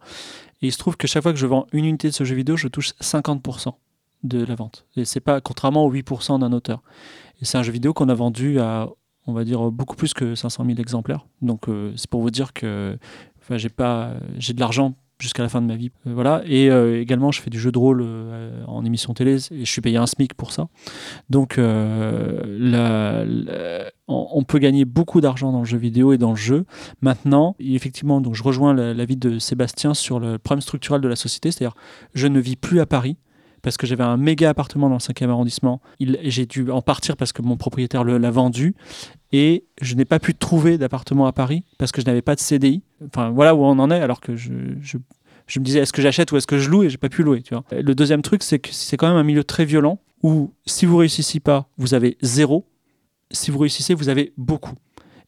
Et 0.61 0.67
il 0.67 0.71
se 0.71 0.77
trouve 0.77 0.97
que 0.97 1.07
chaque 1.07 1.21
fois 1.23 1.33
que 1.33 1.39
je 1.39 1.45
vends 1.45 1.67
une 1.73 1.85
unité 1.85 2.07
de 2.07 2.13
ce 2.13 2.23
jeu 2.23 2.35
vidéo, 2.35 2.55
je 2.57 2.67
touche 2.67 2.93
50% 3.01 3.73
de 4.23 4.43
la 4.45 4.55
vente. 4.55 4.85
Et 4.95 5.03
c'est 5.05 5.19
pas 5.19 5.41
contrairement 5.41 5.85
aux 5.85 5.91
8% 5.91 6.39
d'un 6.39 6.53
auteur. 6.53 6.81
Et 7.41 7.45
c'est 7.45 7.57
un 7.57 7.63
jeu 7.63 7.73
vidéo 7.73 7.93
qu'on 7.93 8.07
a 8.09 8.13
vendu 8.13 8.59
à, 8.61 8.87
on 9.27 9.33
va 9.33 9.43
dire, 9.43 9.69
beaucoup 9.71 9.95
plus 9.97 10.13
que 10.13 10.33
500 10.35 10.65
000 10.65 10.79
exemplaires. 10.79 11.25
Donc 11.41 11.65
c'est 11.97 12.09
pour 12.09 12.21
vous 12.21 12.31
dire 12.31 12.53
que 12.53 12.97
j'ai 13.49 14.53
de 14.53 14.59
l'argent 14.59 14.95
jusqu'à 15.19 15.43
la 15.43 15.49
fin 15.49 15.61
de 15.61 15.67
ma 15.67 15.75
vie. 15.75 15.91
Euh, 16.07 16.13
voilà. 16.13 16.41
Et 16.45 16.69
euh, 16.69 16.99
également, 17.01 17.31
je 17.31 17.41
fais 17.41 17.49
du 17.49 17.59
jeu 17.59 17.71
de 17.71 17.77
rôle 17.77 18.01
euh, 18.03 18.63
en 18.67 18.83
émission 18.85 19.13
télé 19.13 19.35
et 19.51 19.65
je 19.65 19.71
suis 19.71 19.81
payé 19.81 19.97
un 19.97 20.05
SMIC 20.05 20.33
pour 20.33 20.51
ça. 20.51 20.67
Donc, 21.29 21.57
la- 21.57 23.23
la- 23.25 23.91
on, 24.07 24.43
peut 24.43 24.59
gagner 24.59 24.85
beaucoup 24.85 25.21
d'argent 25.21 25.51
dans 25.51 25.59
le 25.59 25.65
jeu 25.65 25.77
vidéo 25.77 26.13
et 26.13 26.17
dans 26.17 26.31
le 26.31 26.35
jeu. 26.35 26.65
Maintenant, 27.01 27.55
effectivement, 27.59 28.21
donc 28.21 28.35
je 28.35 28.43
rejoins 28.43 28.73
la- 28.73 28.93
l'avis 28.93 29.17
de 29.17 29.39
Sébastien 29.39 29.93
sur 29.93 30.19
le 30.19 30.37
problème 30.37 30.61
structurel 30.61 31.01
de 31.01 31.07
la 31.07 31.15
société, 31.15 31.51
c'est-à-dire 31.51 31.75
je 32.13 32.27
ne 32.27 32.39
vis 32.39 32.55
plus 32.55 32.79
à 32.79 32.85
Paris 32.85 33.17
parce 33.63 33.77
que 33.77 33.87
j'avais 33.87 34.03
un 34.03 34.17
méga 34.17 34.49
appartement 34.49 34.89
dans 34.89 34.95
le 34.95 34.99
5e 34.99 35.29
arrondissement. 35.29 35.81
J'ai 35.99 36.45
dû 36.45 36.69
en 36.69 36.81
partir 36.81 37.17
parce 37.17 37.31
que 37.31 37.41
mon 37.41 37.57
propriétaire 37.57 38.03
l'a 38.03 38.29
vendu 38.29 38.75
et 39.31 39.65
je 39.81 39.95
n'ai 39.95 40.05
pas 40.05 40.19
pu 40.19 40.35
trouver 40.35 40.77
d'appartement 40.77 41.25
à 41.25 41.31
Paris 41.31 41.63
parce 41.79 41.91
que 41.91 42.01
je 42.01 42.05
n'avais 42.05 42.21
pas 42.21 42.35
de 42.35 42.41
CDI. 42.41 42.83
Enfin, 43.07 43.31
voilà 43.31 43.55
où 43.55 43.63
on 43.63 43.79
en 43.79 43.89
est 43.89 43.99
alors 43.99 44.19
que 44.19 44.35
je, 44.35 44.51
me 44.51 45.63
disais 45.63 45.79
est-ce 45.79 45.93
que 45.93 46.01
j'achète 46.01 46.31
ou 46.33 46.37
est-ce 46.37 46.45
que 46.45 46.59
je 46.59 46.69
loue 46.69 46.83
et 46.83 46.89
j'ai 46.89 46.97
pas 46.97 47.09
pu 47.09 47.23
louer. 47.23 47.41
Tu 47.41 47.53
vois. 47.55 47.63
Le 47.71 47.95
deuxième 47.95 48.21
truc, 48.21 48.43
c'est 48.43 48.59
que 48.59 48.69
c'est 48.71 48.97
quand 48.97 49.07
même 49.07 49.17
un 49.17 49.23
milieu 49.23 49.45
très 49.45 49.63
violent 49.63 49.99
où 50.21 50.53
si 50.65 50.85
vous 50.85 50.97
réussissez 50.97 51.39
pas, 51.39 51.69
vous 51.77 51.93
avez 51.93 52.17
zéro. 52.21 52.67
Si 53.31 53.49
vous 53.49 53.59
réussissez, 53.59 53.93
vous 53.93 54.09
avez 54.09 54.33
beaucoup. 54.37 54.75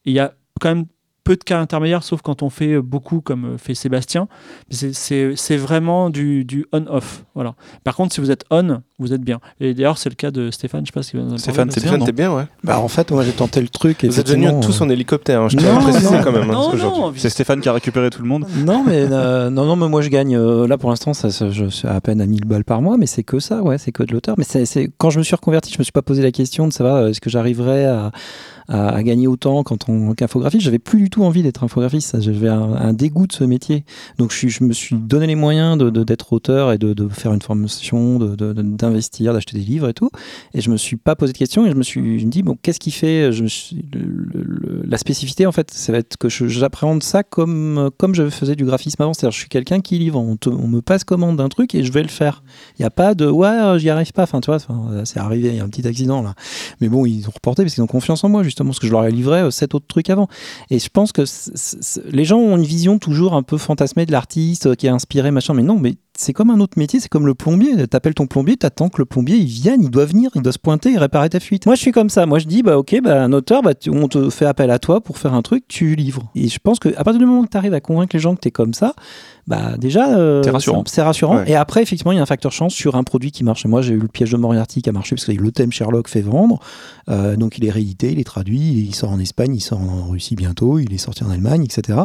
Il 0.04 0.12
y 0.12 0.20
a 0.20 0.34
quand 0.60 0.68
même 0.68 0.84
peu 1.26 1.34
de 1.36 1.42
cas 1.44 1.58
intermédiaires, 1.60 2.04
sauf 2.04 2.22
quand 2.22 2.42
on 2.44 2.50
fait 2.50 2.80
beaucoup 2.80 3.20
comme 3.20 3.44
euh, 3.54 3.58
fait 3.58 3.74
Sébastien. 3.74 4.28
C'est- 4.70 5.56
vraiment 5.56 6.08
du, 6.10 6.44
du 6.44 6.66
on-off. 6.72 7.24
Voilà. 7.34 7.54
Par 7.82 7.96
contre, 7.96 8.14
si 8.14 8.20
vous 8.20 8.30
êtes 8.30 8.44
on, 8.50 8.80
vous 8.98 9.12
êtes 9.12 9.22
bien. 9.22 9.40
Et 9.60 9.74
d'ailleurs, 9.74 9.98
c'est 9.98 10.08
le 10.08 10.14
cas 10.14 10.30
de 10.30 10.50
Stéphane. 10.50 10.82
Je 10.86 10.92
sais 10.92 10.92
pas 10.92 11.02
si 11.02 11.16
vous 11.16 11.22
en 11.24 11.28
avez 11.30 11.38
Stéphane, 11.38 11.68
t'es 12.04 12.12
bien, 12.12 12.32
ouais. 12.34 12.44
Bah, 12.62 12.78
en 12.78 12.88
fait, 12.88 13.10
moi 13.10 13.24
j'ai 13.24 13.32
tenté 13.32 13.60
le 13.60 13.68
truc. 13.68 14.04
Vous 14.04 14.20
êtes 14.20 14.28
venus 14.28 14.50
tous 14.62 14.80
euh, 14.80 14.84
en 14.84 14.88
hélicoptère, 14.88 15.42
hein, 15.42 15.48
je 15.48 15.56
tiens 15.56 15.76
à 15.76 15.80
préciser 15.80 16.16
quand 16.22 16.32
même. 16.32 16.48
hein, 16.50 16.54
Non, 16.54 16.70
aujourd'hui. 16.72 17.00
non, 17.00 17.12
C'est 17.16 17.30
Stéphane 17.30 17.60
qui 17.60 17.68
a 17.68 17.72
récupéré 17.72 18.10
tout 18.10 18.22
le 18.22 18.28
monde 18.28 18.46
Non, 18.64 18.84
mais 18.86 19.06
euh, 19.10 19.50
non, 19.50 19.64
non, 19.66 19.74
mais 19.76 19.88
moi 19.88 20.02
je 20.02 20.08
gagne. 20.08 20.36
euh, 20.36 20.66
là 20.68 20.78
pour 20.78 20.90
l'instant, 20.90 21.12
ça, 21.14 21.30
ça, 21.30 21.50
je 21.50 21.66
suis 21.66 21.88
à 21.88 22.00
peine 22.00 22.20
à 22.20 22.26
1000 22.26 22.44
balles 22.44 22.64
par 22.64 22.80
mois, 22.82 22.96
mais 22.96 23.06
c'est 23.06 23.24
que 23.24 23.38
ça, 23.40 23.62
ouais, 23.62 23.78
c'est 23.78 23.92
que 23.92 24.02
de 24.04 24.12
l'auteur. 24.12 24.36
Mais 24.38 24.44
c'est, 24.44 24.90
quand 24.98 25.10
je 25.10 25.18
me 25.18 25.24
suis 25.24 25.34
reconverti, 25.34 25.72
je 25.72 25.78
me 25.78 25.82
suis 25.84 25.92
pas 25.92 26.02
posé 26.02 26.22
la 26.22 26.30
question 26.32 26.68
de 26.68 26.72
savoir 26.72 26.96
euh, 26.96 27.08
est-ce 27.08 27.20
que 27.20 27.30
j'arriverais 27.30 27.86
à, 27.86 28.12
à, 28.68 29.02
gagner 29.02 29.26
autant 29.26 29.62
quand 29.62 29.88
on 29.88 30.14
qu'infographiste. 30.14 30.64
J'avais 30.64 30.78
plus 30.78 30.98
du 30.98 31.10
tout 31.10 31.24
envie 31.24 31.42
d'être 31.42 31.64
infographiste. 31.64 32.20
J'avais 32.20 32.48
un, 32.48 32.92
dégoût 32.92 33.26
de 33.26 33.32
ce 33.32 33.44
métier. 33.44 33.84
Donc 34.18 34.32
je, 34.32 34.64
me 34.64 34.72
suis 34.72 34.96
donné 34.96 35.26
les 35.26 35.34
moyens 35.34 35.76
de, 35.78 35.90
d'être 35.90 36.32
auteur 36.32 36.72
et 36.72 36.78
de, 36.78 37.08
faire 37.08 37.32
une 37.32 37.42
formation, 37.42 38.18
de, 38.18 38.52
d'investir, 38.52 39.32
d'acheter 39.32 39.56
des 39.56 39.64
livres 39.64 39.88
et 39.88 39.94
tout. 39.94 40.10
Et 40.54 40.60
je 40.60 40.70
me 40.70 40.76
suis 40.76 40.96
pas 40.96 41.16
posé 41.16 41.32
de 41.32 41.38
questions 41.38 41.66
et 41.66 41.70
je 41.70 41.76
me 41.76 41.82
suis 41.82 42.24
dit 42.24 42.42
bon, 42.42 42.56
qu'est-ce 42.60 42.80
qui 42.80 42.90
fait 42.90 43.30
la 44.84 44.98
spécificité 44.98 45.46
en 45.46 45.52
fait, 45.52 45.70
ça 45.70 45.92
va 45.92 45.98
être 45.98 46.16
que 46.16 46.28
j'appréhende 46.28 47.02
ça 47.02 47.22
comme 47.22 47.90
comme 47.98 48.14
je 48.14 48.28
faisais 48.30 48.56
du 48.56 48.64
graphisme 48.64 49.02
avant. 49.02 49.14
C'est-à-dire 49.14 49.32
je 49.32 49.38
suis 49.38 49.48
quelqu'un 49.48 49.80
qui 49.80 49.98
livre. 49.98 50.18
On, 50.18 50.68
me 50.68 50.80
passe 50.80 51.04
commande 51.04 51.36
d'un 51.36 51.48
truc 51.48 51.74
et 51.74 51.84
je 51.84 51.92
vais 51.92 52.02
le 52.02 52.08
faire. 52.08 52.42
Il 52.78 52.82
n'y 52.82 52.86
a 52.86 52.90
pas 52.90 53.14
de 53.14 53.26
ouais, 53.26 53.78
j'y 53.78 53.90
arrive 53.90 54.12
pas. 54.12 54.24
Enfin, 54.24 54.40
tu 54.40 54.50
vois, 54.50 54.58
c'est 55.04 55.18
arrivé, 55.18 55.48
il 55.50 55.56
y 55.56 55.60
a 55.60 55.64
un 55.64 55.68
petit 55.68 55.86
accident 55.86 56.22
là. 56.22 56.34
Mais 56.80 56.88
bon, 56.88 57.06
ils 57.06 57.26
ont 57.28 57.32
reporté 57.32 57.62
parce 57.62 57.74
qu'ils 57.74 57.82
ont 57.82 57.88
confiance 57.88 58.24
en 58.24 58.28
moi, 58.28 58.42
justement, 58.42 58.55
parce 58.64 58.78
que 58.78 58.86
je 58.86 58.92
leur 58.92 59.04
ai 59.04 59.10
livré 59.10 59.40
euh, 59.40 59.50
sept 59.50 59.74
autres 59.74 59.86
trucs 59.86 60.10
avant. 60.10 60.28
Et 60.70 60.78
je 60.78 60.88
pense 60.88 61.12
que 61.12 61.22
les 62.10 62.24
gens 62.24 62.38
ont 62.38 62.56
une 62.56 62.64
vision 62.64 62.98
toujours 62.98 63.34
un 63.34 63.42
peu 63.42 63.58
fantasmée 63.58 64.06
de 64.06 64.12
l'artiste 64.12 64.66
euh, 64.66 64.74
qui 64.74 64.86
est 64.86 64.90
inspiré, 64.90 65.30
machin. 65.30 65.54
Mais 65.54 65.62
non, 65.62 65.78
mais 65.78 65.94
c'est 66.16 66.32
comme 66.32 66.50
un 66.50 66.60
autre 66.60 66.78
métier, 66.78 67.00
c'est 67.00 67.08
comme 67.08 67.26
le 67.26 67.34
plombier. 67.34 67.86
T'appelles 67.86 68.14
ton 68.14 68.26
plombier, 68.26 68.56
t'attends 68.56 68.88
que 68.88 68.98
le 68.98 69.04
plombier 69.04 69.36
il 69.36 69.46
vienne, 69.46 69.82
il 69.82 69.90
doit 69.90 70.06
venir, 70.06 70.30
il 70.34 70.42
doit 70.42 70.52
se 70.52 70.58
pointer 70.58 70.92
et 70.92 70.98
réparer 70.98 71.28
ta 71.28 71.40
fuite. 71.40 71.66
Moi, 71.66 71.74
je 71.74 71.80
suis 71.80 71.92
comme 71.92 72.10
ça. 72.10 72.26
Moi, 72.26 72.38
je 72.38 72.46
dis, 72.46 72.62
bah 72.62 72.78
ok, 72.78 73.00
bah 73.02 73.22
un 73.22 73.32
auteur, 73.32 73.62
bah, 73.62 73.72
on 73.88 74.08
te 74.08 74.30
fait 74.30 74.46
appel 74.46 74.70
à 74.70 74.78
toi 74.78 75.00
pour 75.00 75.18
faire 75.18 75.34
un 75.34 75.42
truc, 75.42 75.64
tu 75.68 75.94
livres. 75.94 76.30
Et 76.34 76.48
je 76.48 76.58
pense 76.58 76.78
que 76.78 76.88
à 76.96 77.04
partir 77.04 77.18
du 77.18 77.26
moment 77.26 77.44
que 77.44 77.50
tu 77.50 77.56
arrives 77.56 77.74
à 77.74 77.80
convaincre 77.80 78.14
les 78.14 78.20
gens 78.20 78.34
que 78.34 78.40
t'es 78.40 78.50
comme 78.50 78.74
ça, 78.74 78.94
bah 79.46 79.76
déjà, 79.78 80.16
euh, 80.16 80.42
rassurant. 80.50 80.82
c'est- 80.86 81.02
rassurant. 81.02 81.36
Ouais. 81.36 81.50
Et 81.50 81.54
après, 81.54 81.82
effectivement, 81.82 82.10
il 82.12 82.16
y 82.16 82.18
a 82.18 82.22
un 82.22 82.26
facteur 82.26 82.50
chance 82.52 82.74
sur 82.74 82.96
un 82.96 83.04
produit 83.04 83.30
qui 83.30 83.44
marche. 83.44 83.64
Moi, 83.66 83.80
j'ai 83.82 83.94
eu 83.94 83.98
le 83.98 84.08
piège 84.08 84.32
de 84.32 84.36
Moriarty 84.36 84.82
qui 84.82 84.88
a 84.88 84.92
marché 84.92 85.14
parce 85.14 85.24
que 85.26 85.32
le 85.32 85.52
thème 85.52 85.70
Sherlock 85.72 86.08
fait 86.08 86.20
vendre. 86.20 86.58
Euh, 87.08 87.36
donc, 87.36 87.56
il 87.58 87.64
est 87.64 87.70
réédité, 87.70 88.10
il 88.10 88.18
est 88.18 88.24
traduit, 88.24 88.58
il 88.88 88.94
sort 88.94 89.10
en 89.10 89.20
Espagne, 89.20 89.54
il 89.54 89.60
sort 89.60 89.80
en 89.80 90.08
Russie 90.08 90.34
bientôt, 90.34 90.78
il 90.80 90.92
est 90.92 90.98
sorti 90.98 91.22
en 91.22 91.30
Allemagne, 91.30 91.62
etc. 91.64 92.00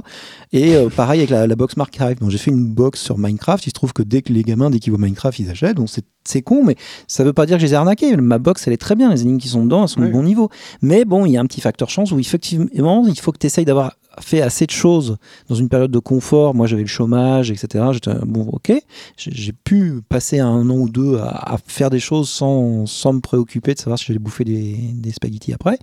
Et 0.54 0.76
euh, 0.76 0.90
pareil 0.90 1.20
avec 1.22 1.32
la, 1.32 1.48
la 1.48 1.56
box 1.56 1.78
Mark 1.78 1.96
Hive. 2.00 2.20
Donc, 2.20 2.30
j'ai 2.30 2.38
fait 2.38 2.52
une 2.52 2.66
box 2.68 3.02
sur 3.02 3.18
Minecraft. 3.18 3.66
Il 3.66 3.70
se 3.70 3.74
trouve 3.74 3.94
que 3.94 4.04
dès 4.04 4.22
que 4.22 4.32
les 4.32 4.44
gamins, 4.44 4.70
dès 4.70 4.80
qu'ils 4.80 4.92
voient 4.94 5.02
Minecraft, 5.02 5.40
ils 5.40 5.50
achètent. 5.50 5.78
Donc, 5.78 5.90
c'est 5.90 6.06
c'est 6.24 6.44
con, 6.44 6.64
mais 6.64 6.76
ça 7.08 7.24
veut 7.24 7.34
pas 7.34 7.48
dire 7.48 7.58
que 7.58 7.62
je 7.62 7.66
les 7.66 7.74
ai 7.74 7.76
arnaqués. 7.76 8.16
Ma 8.16 8.38
box, 8.38 8.68
elle 8.68 8.74
est 8.74 8.78
très 8.78 8.94
bien. 8.94 9.10
Les 9.10 9.24
énigmes 9.24 9.40
qui 9.40 9.48
sont 9.48 9.64
dedans, 9.64 9.82
elles 9.82 9.90
sont 9.90 10.02
Oui. 10.02 10.08
de 10.08 10.12
bon 10.14 10.22
niveau. 10.22 10.52
Mais 10.84 11.04
bon, 11.04 11.26
il 11.26 11.32
y 11.32 11.38
a 11.38 11.42
un 11.42 11.48
petit 11.48 11.62
facteur 11.62 11.90
chance 11.90 12.12
où 12.12 12.20
effectivement, 12.20 13.08
il 13.08 13.20
faut 13.20 13.32
que 13.32 13.40
tu 13.40 13.48
essayes 13.48 13.66
d'avoir 13.66 13.94
fait 14.20 14.42
assez 14.42 14.66
de 14.66 14.72
choses 14.72 15.18
dans 15.48 15.56
une 15.56 15.70
période 15.70 15.92
de 15.92 16.00
confort. 16.00 16.54
Moi, 16.54 16.68
j'avais 16.68 16.82
le 16.82 16.88
chômage, 16.88 17.52
etc. 17.52 17.86
J'étais 17.94 18.14
bon, 18.26 18.50
ok. 18.52 18.74
J'ai 19.18 19.54
pu 19.54 20.02
passer 20.08 20.40
un 20.40 20.70
an 20.70 20.76
ou 20.76 20.90
deux 20.90 21.18
à, 21.18 21.58
faire 21.66 21.90
des 21.90 22.00
choses 22.00 22.30
sans, 22.30 22.86
me 22.86 23.20
préoccuper 23.20 23.74
de 23.74 23.80
savoir 23.80 23.98
si 23.98 24.06
j'allais 24.06 24.20
bouffer 24.20 24.44
des, 24.44 25.12
spaghettis 25.12 25.54
après. 25.54 25.78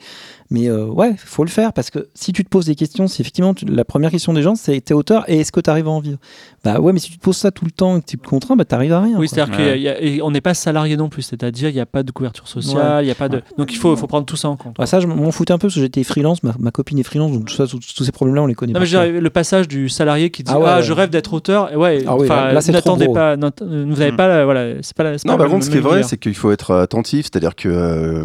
Mais 0.50 0.68
euh, 0.68 0.86
ouais, 0.86 1.14
faut 1.18 1.44
le 1.44 1.50
faire 1.50 1.72
parce 1.72 1.90
que 1.90 2.08
si 2.14 2.32
tu 2.32 2.44
te 2.44 2.48
poses 2.48 2.66
des 2.66 2.74
questions, 2.74 3.06
si 3.06 3.22
effectivement 3.22 3.54
la 3.66 3.84
première 3.84 4.10
question 4.10 4.32
des 4.32 4.42
gens, 4.42 4.54
c'est 4.54 4.80
t'es 4.80 4.94
auteur 4.94 5.28
et 5.28 5.40
est-ce 5.40 5.52
que 5.52 5.60
tu 5.60 5.70
arrives 5.70 5.88
à 5.88 5.90
en 5.90 6.00
vivre? 6.00 6.18
Bah 6.64 6.80
ouais, 6.80 6.92
mais 6.92 6.98
si 6.98 7.10
tu 7.12 7.18
te 7.18 7.22
poses 7.22 7.36
ça 7.36 7.50
tout 7.52 7.64
le 7.64 7.70
temps 7.70 7.96
et 7.96 8.00
que 8.00 8.06
tu 8.06 8.18
te 8.18 8.26
contrains, 8.26 8.56
bah 8.56 8.64
t'arrives 8.64 8.92
à 8.92 9.00
rien. 9.00 9.16
Oui, 9.18 9.28
c'est-à-dire 9.28 9.56
Ouais. 9.58 10.18
qu'on 10.20 10.30
n'est 10.32 10.40
pas 10.40 10.54
salarié 10.54 10.96
non 10.96 11.08
plus, 11.08 11.22
c'est-à-dire 11.22 11.68
il 11.68 11.74
n'y 11.74 11.80
a 11.80 11.86
pas 11.86 12.02
de 12.02 12.10
couverture 12.10 12.48
sociale, 12.48 13.04
il 13.04 13.08
y 13.08 13.10
a 13.10 13.14
pas 13.14 13.28
de. 13.28 13.42
Donc 13.56 13.72
il 13.72 13.76
faut, 13.76 13.94
faut 13.96 14.06
prendre 14.08 14.26
tout 14.26 14.36
ça 14.36 14.48
en 14.48 14.56
compte. 14.56 14.76
Ouais, 14.78 14.86
ça, 14.86 14.98
je 15.00 15.06
m'en 15.06 15.30
foutais 15.30 15.52
un 15.52 15.58
peu 15.58 15.68
parce 15.68 15.74
que 15.76 15.80
j'étais 15.80 16.02
freelance, 16.02 16.42
ma, 16.42 16.54
ma 16.58 16.70
copine 16.72 16.98
est 16.98 17.02
freelance, 17.04 17.30
donc 17.32 17.44
tout 17.46 17.54
ça, 17.54 17.66
tous 17.66 17.78
tous 17.94 18.04
ces 18.04 18.10
problèmes-là, 18.12 18.42
on 18.42 18.46
les 18.46 18.54
connaît 18.54 18.72
Non, 18.72 18.80
pas. 18.80 19.06
mais 19.06 19.20
le 19.20 19.30
passage 19.30 19.68
du 19.68 19.88
salarié 19.88 20.30
qui 20.30 20.42
dit 20.42 20.50
Ah 20.52 20.56
ah, 20.56 20.60
ouais, 20.60 20.74
ouais. 20.78 20.82
je 20.82 20.92
rêve 20.92 21.10
d'être 21.10 21.32
auteur, 21.32 21.72
et 21.72 21.76
ouais, 21.76 22.02
Ah 22.06 22.16
oui, 22.16 22.26
là, 22.28 22.52
là, 22.52 22.60
n'attendez 22.72 23.06
pas, 23.08 23.34
euh, 23.36 23.50
vous 23.60 23.96
n'avez 23.96 24.12
Mm. 24.12 24.16
pas, 24.16 24.26
la- 24.28 24.44
voilà, 24.44 24.82
c'est 24.82 24.96
pas 24.96 25.04
la. 25.04 25.16
c'est 25.18 25.26
Non, 25.28 25.34
pas 25.34 25.44
par 25.44 25.52
contre, 25.52 25.64
ce 25.64 25.70
qui 25.70 25.76
est 25.76 25.80
vrai, 25.80 26.02
c'est 26.02 26.16
qu'il 26.18 26.34
faut 26.34 26.50
être 26.50 26.74
attentif. 26.74 27.26
C'est-à-dire 27.26 27.54
que 27.54 27.68
euh, 27.68 28.24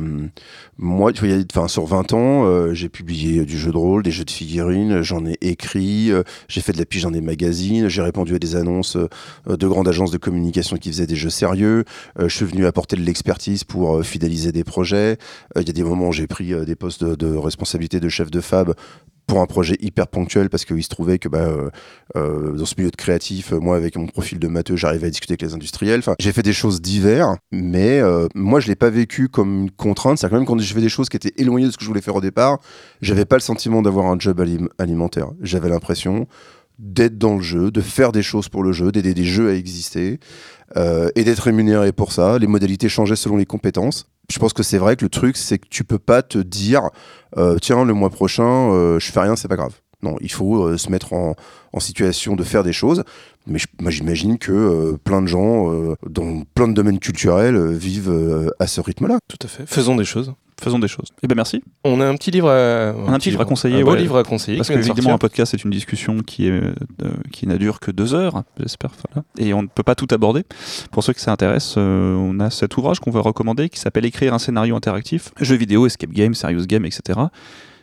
moi, 0.78 1.14
tu 1.14 1.20
vois, 1.20 1.30
il 1.30 1.38
y 1.38 1.40
a- 1.40 1.46
enfin, 1.56 1.68
sur 1.68 1.86
20 1.86 2.14
ans, 2.14 2.46
euh, 2.46 2.74
j'ai 2.74 2.90
publié 2.90 3.46
du 3.46 3.58
jeu 3.60 3.72
de 3.72 3.78
rôle, 3.78 4.02
des 4.04 4.12
jeux 4.12 4.26
de 4.26 4.32
figurines, 4.32 5.02
j'en 5.02 5.24
ai 5.26 5.38
écrit, 5.42 6.12
euh, 6.12 6.24
j'ai 6.48 6.62
fait 6.62 6.74
de 6.74 6.78
la 6.80 6.86
pige 6.86 7.04
dans 7.04 7.12
des 7.12 7.22
magazines, 7.22 7.88
j'ai 7.90 8.02
répondu 8.02 8.33
des 8.40 8.56
annonces 8.56 8.96
euh, 8.96 9.58
de 9.58 9.68
grandes 9.68 9.88
agences 9.88 10.12
de 10.12 10.18
communication 10.18 10.78
qui 10.78 10.90
faisaient 10.90 11.08
des 11.08 11.16
jeux 11.16 11.30
sérieux. 11.30 11.84
Euh, 12.20 12.28
je 12.30 12.36
suis 12.36 12.46
venu 12.46 12.66
apporter 12.66 12.96
de 12.96 13.02
l'expertise 13.02 13.64
pour 13.64 13.98
euh, 13.98 14.04
fidéliser 14.04 14.52
des 14.52 14.64
projets. 14.64 15.18
Il 15.56 15.68
y 15.68 15.70
a 15.70 15.74
des 15.74 15.84
moments 15.84 16.10
où 16.10 16.14
j'ai 16.14 16.28
pris 16.28 16.54
des 16.66 16.76
postes 16.76 17.04
de, 17.04 17.36
responsabilité 17.36 18.00
de 18.00 18.10
chef 18.10 18.32
de 18.32 18.42
fab 18.42 18.74
pour 19.26 19.40
un 19.40 19.46
projet 19.46 19.78
hyper 19.80 20.08
ponctuel 20.08 20.50
parce 20.50 20.66
qu'il 20.66 20.84
se 20.84 20.90
trouvait 20.90 21.18
que 21.18 21.30
bah, 21.30 21.50
dans 22.14 22.66
ce 22.66 22.76
milieu 22.78 22.92
de 22.92 22.96
créatif, 22.96 23.52
moi 23.54 23.78
avec 23.78 23.96
mon 23.96 24.08
profil 24.08 24.38
de 24.38 24.48
matheux, 24.48 24.76
j'arrivais 24.76 25.08
à 25.08 25.10
discuter 25.10 25.34
avec 25.34 25.42
les 25.42 25.54
industriels. 25.54 26.02
J'ai 26.20 26.34
fait 26.34 26.44
des 26.44 26.54
choses 26.54 26.82
diverses, 26.82 27.38
mais 27.52 28.02
moi 28.36 28.60
je 28.60 28.68
l'ai 28.68 28.76
pas 28.76 28.90
vécu 28.90 29.30
comme 29.30 29.64
une 29.64 29.72
contrainte. 29.72 30.18
C'est-à-dire 30.18 30.36
que 30.36 30.40
même 30.40 30.48
quand 30.48 30.60
je 30.60 30.74
fais 30.74 30.82
des 30.82 30.90
choses 30.90 31.08
qui 31.08 31.16
étaient 31.16 31.34
éloignées 31.38 31.68
de 31.68 31.72
ce 31.72 31.78
que 31.78 31.84
je 31.84 31.90
voulais 31.90 32.02
faire 32.02 32.16
au 32.16 32.22
départ, 32.22 32.60
j'avais 33.02 33.26
pas 33.26 33.38
le 33.38 33.42
sentiment 33.42 33.82
d'avoir 33.82 34.08
un 34.08 34.20
job 34.20 34.42
alim- 34.42 34.70
alimentaire. 34.78 35.30
J'avais 35.42 35.70
l'impression 35.70 36.28
d'être 36.84 37.18
dans 37.18 37.36
le 37.36 37.42
jeu, 37.42 37.72
de 37.72 37.82
faire 37.82 38.12
des 38.12 38.22
choses 38.22 38.50
pour 38.50 38.64
le 38.64 38.72
jeu, 38.72 38.92
d'aider 38.92 39.14
des 39.14 39.24
jeux 39.24 39.50
à 39.50 39.54
exister 39.54 40.20
euh, 40.76 41.10
et 41.16 41.24
d'être 41.24 41.40
rémunéré 41.40 41.92
pour 41.92 42.12
ça. 42.12 42.38
Les 42.40 42.48
modalités 42.48 42.90
changeaient 42.90 43.16
selon 43.16 43.38
les 43.38 43.46
compétences. 43.46 44.06
Je 44.30 44.40
pense 44.40 44.54
que 44.54 44.64
c'est 44.64 44.78
vrai 44.78 44.96
que 44.96 45.06
le 45.06 45.10
truc, 45.10 45.38
c'est 45.38 45.60
que 45.60 45.68
tu 45.70 45.84
peux 45.84 46.00
pas 46.00 46.22
te 46.22 46.38
dire, 46.38 46.90
euh, 47.38 47.58
tiens, 47.62 47.86
le 47.86 47.94
mois 47.94 48.10
prochain, 48.10 48.72
euh, 48.72 49.00
je 49.00 49.12
fais 49.12 49.20
rien, 49.20 49.36
c'est 49.36 49.48
pas 49.48 49.56
grave. 49.56 49.74
Non, 50.02 50.18
il 50.20 50.32
faut 50.32 50.66
euh, 50.66 50.78
se 50.78 50.90
mettre 50.90 51.14
en, 51.14 51.36
en 51.72 51.80
situation 51.80 52.36
de 52.36 52.44
faire 52.44 52.64
des 52.64 52.74
choses. 52.74 53.04
Mais 53.48 53.60
j'imagine 53.90 54.38
que 54.38 54.98
plein 55.04 55.22
de 55.22 55.28
gens, 55.28 55.70
dans 56.10 56.44
plein 56.56 56.70
de 56.70 56.74
domaines 56.74 57.00
culturels, 57.00 57.74
vivent 57.74 58.50
à 58.58 58.68
ce 58.68 58.80
rythme-là. 58.80 59.18
Tout 59.28 59.38
à 59.44 59.50
fait. 59.50 59.66
Faisons 59.68 59.98
des 59.98 60.06
choses. 60.06 60.34
Faisons 60.64 60.80
des 60.80 60.88
choses. 60.88 61.10
Eh 61.22 61.28
ben 61.28 61.36
merci. 61.36 61.62
On 61.84 62.00
a 62.00 62.08
un 62.08 62.16
petit 62.16 62.32
livre 62.32 62.50
à, 62.50 62.90
Un 62.90 63.18
petit 63.18 63.32
livre 63.32 63.42
à 63.42 63.46
conseiller, 63.46 63.82
Un 63.82 63.84
beau 63.84 63.96
livre 63.96 64.18
à 64.18 64.24
conseiller. 64.24 64.58
Parce 64.58 64.70
qui 64.70 64.76
que 64.76 64.80
évidemment 64.80 65.14
un 65.14 65.18
podcast 65.18 65.52
c'est 65.52 65.64
une 65.64 65.72
discussion 65.72 66.20
qui 66.20 66.48
est 66.48 66.52
euh, 66.52 66.74
qui 67.32 67.48
que 67.82 67.92
deux 67.92 68.14
heures, 68.14 68.44
j'espère. 68.58 68.92
Voilà. 69.10 69.26
Et 69.38 69.54
on 69.54 69.64
ne 69.64 69.68
peut 69.68 69.84
pas 69.84 69.96
tout 69.96 70.08
aborder. 70.12 70.44
Pour 70.92 71.04
ceux 71.04 71.14
que 71.14 71.20
ça 71.20 71.32
intéresse, 71.32 71.76
euh, 71.78 72.16
on 72.16 72.40
a 72.40 72.50
cet 72.50 72.78
ouvrage 72.78 73.00
qu'on 73.00 73.12
va 73.12 73.20
recommander 73.20 73.70
qui 73.70 73.80
s'appelle 73.80 74.06
Écrire 74.06 74.34
un 74.34 74.40
scénario 74.40 74.76
interactif, 74.76 75.32
jeux 75.40 75.56
vidéo, 75.56 75.86
escape 75.86 76.12
game, 76.12 76.34
serious 76.34 76.66
game, 76.66 76.86
etc. 76.86 77.20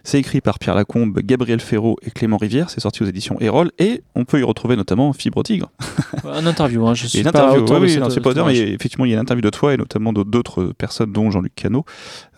C'est 0.05 0.19
écrit 0.19 0.41
par 0.41 0.59
Pierre 0.59 0.75
Lacombe, 0.75 1.19
Gabriel 1.21 1.61
Ferraud 1.61 1.97
et 2.03 2.11
Clément 2.11 2.37
Rivière. 2.37 2.71
C'est 2.71 2.81
sorti 2.81 3.03
aux 3.03 3.07
éditions 3.07 3.37
Erol 3.41 3.71
et 3.79 4.03
on 4.15 4.25
peut 4.25 4.41
y 4.41 4.43
retrouver 4.43 4.77
notamment 4.77 5.13
Fibre 5.13 5.43
Tigre. 5.43 5.71
Un 6.25 6.47
interview, 6.47 6.87
hein, 6.87 6.95
je 6.95 7.07
suis 7.07 7.19
une 7.19 7.25
pas 7.31 7.31
interview. 7.31 7.63
auteur 7.63 7.81
oui, 7.81 7.97
non, 7.99 8.09
c'est 8.11 8.21
pas 8.21 8.31
cet 8.31 8.39
auteur, 8.39 8.47
mais 8.47 8.57
effectivement 8.59 9.05
il 9.05 9.11
y 9.11 9.13
a 9.13 9.17
une 9.17 9.21
interview 9.23 9.43
de 9.43 9.51
toi 9.51 9.75
et 9.75 9.77
notamment 9.77 10.13
d'autres 10.13 10.73
personnes, 10.77 11.13
dont 11.13 11.31
Jean-Luc 11.31 11.55
Cano. 11.55 11.85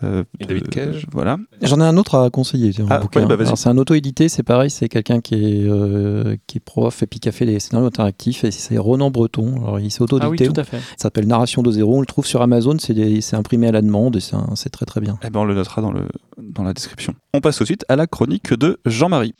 euh, 0.03 0.23
Et 0.39 0.45
David 0.45 0.63
de- 0.63 0.69
Cage. 0.69 1.05
Voilà. 1.11 1.37
J'en 1.61 1.79
ai 1.79 1.83
un 1.83 1.97
autre 1.97 2.15
à 2.17 2.29
conseiller. 2.29 2.71
Ah, 2.89 3.01
ouais, 3.15 3.25
bah, 3.25 3.55
c'est 3.55 3.69
un 3.69 3.77
auto-édité, 3.77 4.29
c'est 4.29 4.43
pareil, 4.43 4.69
c'est 4.69 4.89
quelqu'un 4.89 5.21
qui 5.21 5.35
est, 5.35 5.63
euh, 5.69 6.35
qui 6.47 6.57
est 6.57 6.61
prof 6.63 7.01
et 7.03 7.07
puis 7.07 7.19
qui 7.19 7.29
a 7.29 7.31
fait 7.31 7.45
des 7.45 7.59
scénarios 7.59 7.87
interactifs 7.87 8.43
et 8.43 8.51
c'est 8.51 8.77
Ronan 8.77 9.09
Breton. 9.11 9.55
Alors, 9.63 9.79
il 9.79 9.91
s'est 9.91 9.99
Ah 10.01 10.05
oui, 10.11 10.15
auto-édité. 10.17 10.47
tout 10.53 10.59
à 10.59 10.63
fait. 10.63 10.77
Ça 10.77 11.03
s'appelle 11.03 11.27
Narration 11.27 11.61
de 11.63 11.71
zéro. 11.71 11.97
On 11.97 11.99
le 12.01 12.05
trouve 12.05 12.25
sur 12.25 12.41
Amazon, 12.41 12.75
c'est 12.79 13.35
imprimé 13.35 13.67
à 13.67 13.71
la 13.71 13.81
demande 13.81 14.15
et 14.17 14.19
c'est 14.55 14.69
très 14.69 14.85
très 14.85 15.01
bien. 15.01 15.17
Eh 15.23 15.29
ben, 15.29 15.41
on 15.41 15.45
le 15.45 15.53
notera 15.55 15.81
dans, 15.81 15.91
le, 15.91 16.01
dans 16.37 16.63
la 16.63 16.73
description. 16.73 17.13
On 17.33 17.41
passe 17.41 17.52
tout 17.57 17.63
de 17.63 17.67
suite 17.67 17.85
à 17.89 17.95
la 17.95 18.07
chronique 18.07 18.53
de 18.53 18.79
Jean-Marie. 18.85 19.33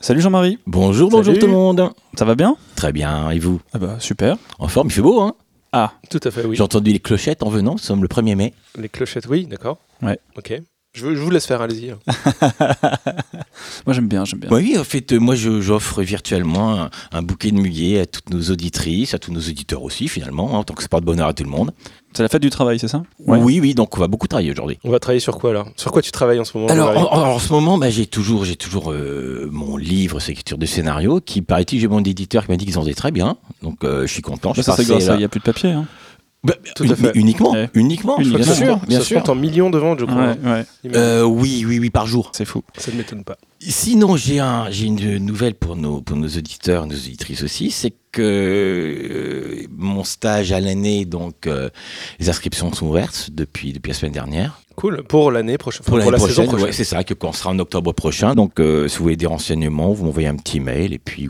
Salut 0.00 0.20
Jean-Marie, 0.20 0.58
Bonjour, 0.66 1.10
bonjour 1.10 1.24
Salut. 1.34 1.38
tout 1.38 1.46
le 1.46 1.52
monde. 1.52 1.90
ça 2.16 2.24
va 2.24 2.34
bien? 2.34 2.56
Très 2.76 2.92
bien, 2.92 3.30
et 3.30 3.38
vous? 3.38 3.60
Ah 3.72 3.78
bah 3.78 3.96
super. 3.98 4.36
En 4.58 4.68
forme, 4.68 4.88
il 4.88 4.92
fait 4.92 5.02
beau, 5.02 5.20
hein? 5.20 5.34
Tout 6.08 6.20
à 6.22 6.30
fait, 6.30 6.44
oui. 6.46 6.56
J'ai 6.56 6.62
entendu 6.62 6.90
les 6.92 7.00
clochettes 7.00 7.42
en 7.42 7.50
venant, 7.50 7.72
nous 7.72 7.78
sommes 7.78 8.00
le 8.02 8.08
1er 8.08 8.34
mai. 8.34 8.54
Les 8.78 8.88
clochettes, 8.88 9.26
oui, 9.28 9.46
d'accord. 9.46 9.78
Ouais. 10.00 10.18
Ok. 10.36 10.54
Je, 10.96 11.04
veux- 11.04 11.14
je 11.14 11.20
vous 11.20 11.30
laisse 11.30 11.46
faire, 11.46 11.60
allez-y. 11.60 11.90
Moi 13.86 13.94
j'aime 13.94 14.08
bien, 14.08 14.24
j'aime 14.24 14.40
bien. 14.40 14.48
Oui, 14.50 14.76
en 14.78 14.84
fait, 14.84 15.12
euh, 15.12 15.18
moi 15.18 15.34
je- 15.34 15.60
j'offre 15.60 16.02
virtuellement 16.02 16.80
un, 16.80 16.90
un 17.12 17.22
bouquet 17.22 17.50
de 17.50 17.56
muguet 17.56 18.00
à 18.00 18.06
toutes 18.06 18.30
nos 18.30 18.42
auditrices, 18.50 19.14
à 19.14 19.18
tous 19.18 19.30
nos 19.32 19.40
auditeurs 19.40 19.82
aussi 19.82 20.08
finalement, 20.08 20.58
hein, 20.58 20.64
tant 20.64 20.74
que 20.74 20.82
c'est 20.82 20.90
pas 20.90 21.00
de 21.00 21.04
bonheur 21.04 21.28
à 21.28 21.34
tout 21.34 21.44
le 21.44 21.50
monde. 21.50 21.72
C'est 22.14 22.22
la 22.22 22.28
fête 22.30 22.40
du 22.42 22.48
travail, 22.50 22.78
c'est 22.78 22.88
ça? 22.88 23.02
Ouais. 23.26 23.38
Oui, 23.38 23.60
oui, 23.60 23.74
donc 23.74 23.94
on 23.96 24.00
va 24.00 24.08
beaucoup 24.08 24.26
travailler 24.26 24.50
aujourd'hui. 24.50 24.78
On 24.84 24.90
va 24.90 24.98
travailler 24.98 25.20
sur 25.20 25.36
quoi 25.38 25.50
alors 25.50 25.68
Sur 25.76 25.92
quoi 25.92 26.00
tu 26.00 26.10
travailles 26.10 26.40
en 26.40 26.44
ce 26.44 26.56
moment 26.56 26.72
Alors, 26.72 26.96
en, 26.96 27.14
en- 27.18 27.34
en 27.34 27.38
ce 27.38 27.52
moment, 27.52 27.76
bah, 27.76 27.90
j'ai 27.90 28.06
toujours, 28.06 28.44
j'ai 28.46 28.56
toujours 28.56 28.90
euh, 28.90 29.48
mon 29.52 29.76
livre, 29.76 30.18
c'est 30.20 30.32
écriture 30.32 30.56
de 30.58 30.64
scénario, 30.66 31.20
qui 31.20 31.42
paraît-il, 31.42 31.78
j'ai 31.78 31.88
mon 31.88 32.02
éditeur 32.02 32.46
qui 32.46 32.50
m'a 32.52 32.56
dit 32.56 32.64
qu'ils 32.64 32.78
en 32.78 32.82
faisaient 32.82 32.94
très 32.94 33.10
bien, 33.12 33.36
donc 33.62 33.84
euh, 33.84 34.06
je 34.06 34.12
suis 34.12 34.22
content. 34.22 34.52
Bah, 34.56 34.62
ça 34.62 34.76
c'est 34.76 34.84
grâce 34.86 35.04
à 35.04 35.08
là- 35.10 35.14
il 35.16 35.18
n'y 35.18 35.24
a 35.24 35.28
plus 35.28 35.40
de 35.40 35.44
papier. 35.44 35.70
Hein. 35.72 35.86
Bah, 36.46 36.54
Tout 36.76 36.84
à 36.88 36.94
fait. 36.94 37.10
Uniquement, 37.14 37.52
Ouais. 37.52 37.68
uniquement, 37.74 38.18
Uniquement. 38.18 38.38
bien 38.38 38.54
sûr, 38.54 38.78
bien 38.86 39.00
sûr. 39.00 39.28
en 39.28 39.34
millions 39.34 39.70
de 39.70 39.78
ventes, 39.78 40.00
je 40.00 40.04
crois. 40.04 40.28
Ouais, 40.28 40.38
ouais. 40.44 40.64
Euh, 40.94 41.24
oui, 41.24 41.64
oui, 41.66 41.78
oui, 41.78 41.90
par 41.90 42.06
jour. 42.06 42.30
C'est 42.34 42.44
fou. 42.44 42.62
Ça 42.78 42.92
ne 42.92 42.96
m'étonne 42.98 43.24
pas. 43.24 43.36
Sinon, 43.58 44.16
j'ai 44.16 44.38
un, 44.38 44.70
j'ai 44.70 44.86
une 44.86 45.18
nouvelle 45.18 45.54
pour 45.54 45.74
nos, 45.76 46.00
pour 46.02 46.16
nos 46.16 46.28
auditeurs, 46.28 46.86
nos 46.86 46.94
auditrices 46.94 47.42
aussi, 47.42 47.70
c'est 47.70 47.92
que 48.12 48.22
euh, 48.22 49.66
mon 49.76 50.04
stage 50.04 50.52
à 50.52 50.60
l'année, 50.60 51.04
donc 51.04 51.46
euh, 51.46 51.68
les 52.20 52.28
inscriptions 52.28 52.72
sont 52.72 52.86
ouvertes 52.86 53.30
depuis, 53.32 53.72
depuis 53.72 53.88
la 53.90 53.94
semaine 53.94 54.12
dernière. 54.12 54.60
Cool. 54.76 55.02
Pour 55.08 55.30
l'année 55.30 55.56
prochaine. 55.58 55.84
Pour, 55.86 55.96
la 55.98 56.04
saison 56.04 56.16
prochaine, 56.18 56.46
prochaine. 56.46 56.66
ouais, 56.66 56.72
c'est 56.72 56.84
ça, 56.84 57.02
que 57.02 57.14
quand 57.14 57.30
on 57.30 57.32
sera 57.32 57.50
en 57.50 57.58
octobre 57.58 57.92
prochain. 57.92 58.34
Donc, 58.34 58.60
euh, 58.60 58.88
si 58.88 58.98
vous 58.98 59.04
voulez 59.04 59.16
des 59.16 59.26
renseignements, 59.26 59.92
vous 59.92 60.04
m'envoyez 60.04 60.28
un 60.28 60.36
petit 60.36 60.60
mail 60.60 60.92
et 60.92 60.98
puis 60.98 61.28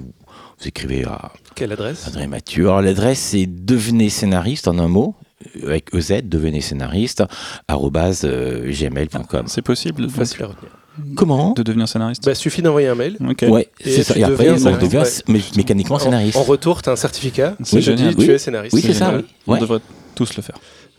vous, 0.60 0.68
écrivez 0.68 1.04
à 1.04 1.32
Quelle 1.54 1.72
adresse? 1.72 2.06
André 2.08 2.26
Mathieu. 2.26 2.64
Alors, 2.68 2.82
l'adresse, 2.82 3.18
c'est 3.20 3.46
devenez 3.46 4.08
scénariste 4.10 4.68
en 4.68 4.78
un 4.78 4.88
mot, 4.88 5.14
avec 5.62 5.94
EZ, 5.94 6.22
devenez 6.24 6.60
scénariste, 6.60 7.22
arrobase, 7.68 8.22
euh, 8.24 8.70
gmail.com. 8.72 9.44
C'est 9.48 9.62
possible 9.62 10.08
Facile 10.08 10.44
à 10.44 10.46
retenir. 10.48 10.70
Comment? 11.14 11.52
De 11.52 11.62
devenir 11.62 11.86
scénariste. 11.86 12.24
Bah, 12.24 12.34
suffit 12.34 12.62
d'envoyer 12.62 12.88
un 12.88 12.94
mail. 12.94 13.18
Ok. 13.28 13.44
Ouais, 13.48 13.68
Et 13.84 13.90
c'est 13.90 14.02
ça. 14.02 14.14
tu 14.14 14.20
Et 14.20 14.24
après, 14.24 14.48
on 14.50 14.56
scénariste, 14.56 14.82
devient 14.82 15.04
ouais. 15.34 15.42
mécaniquement 15.56 15.96
En, 15.96 15.98
scénariste. 15.98 16.36
en 16.38 16.42
retour, 16.42 16.80
tu 16.80 16.88
as 16.88 16.92
un 16.92 16.96
certificat 16.96 17.54
C'est 17.62 17.76
te 17.76 17.80
génial. 17.82 18.14
tu 18.14 18.20
Oui. 18.22 18.30
es 18.30 18.38
scénariste. 18.38 18.74
Oui, 18.74 18.80
c'est 18.82 18.94
ça, 18.94 19.14
oui. 19.14 19.24
On 19.46 19.52
Ouais. 19.52 19.60
devrait 19.60 19.80
tous 20.14 20.34
le 20.36 20.42
faire. 20.42 20.56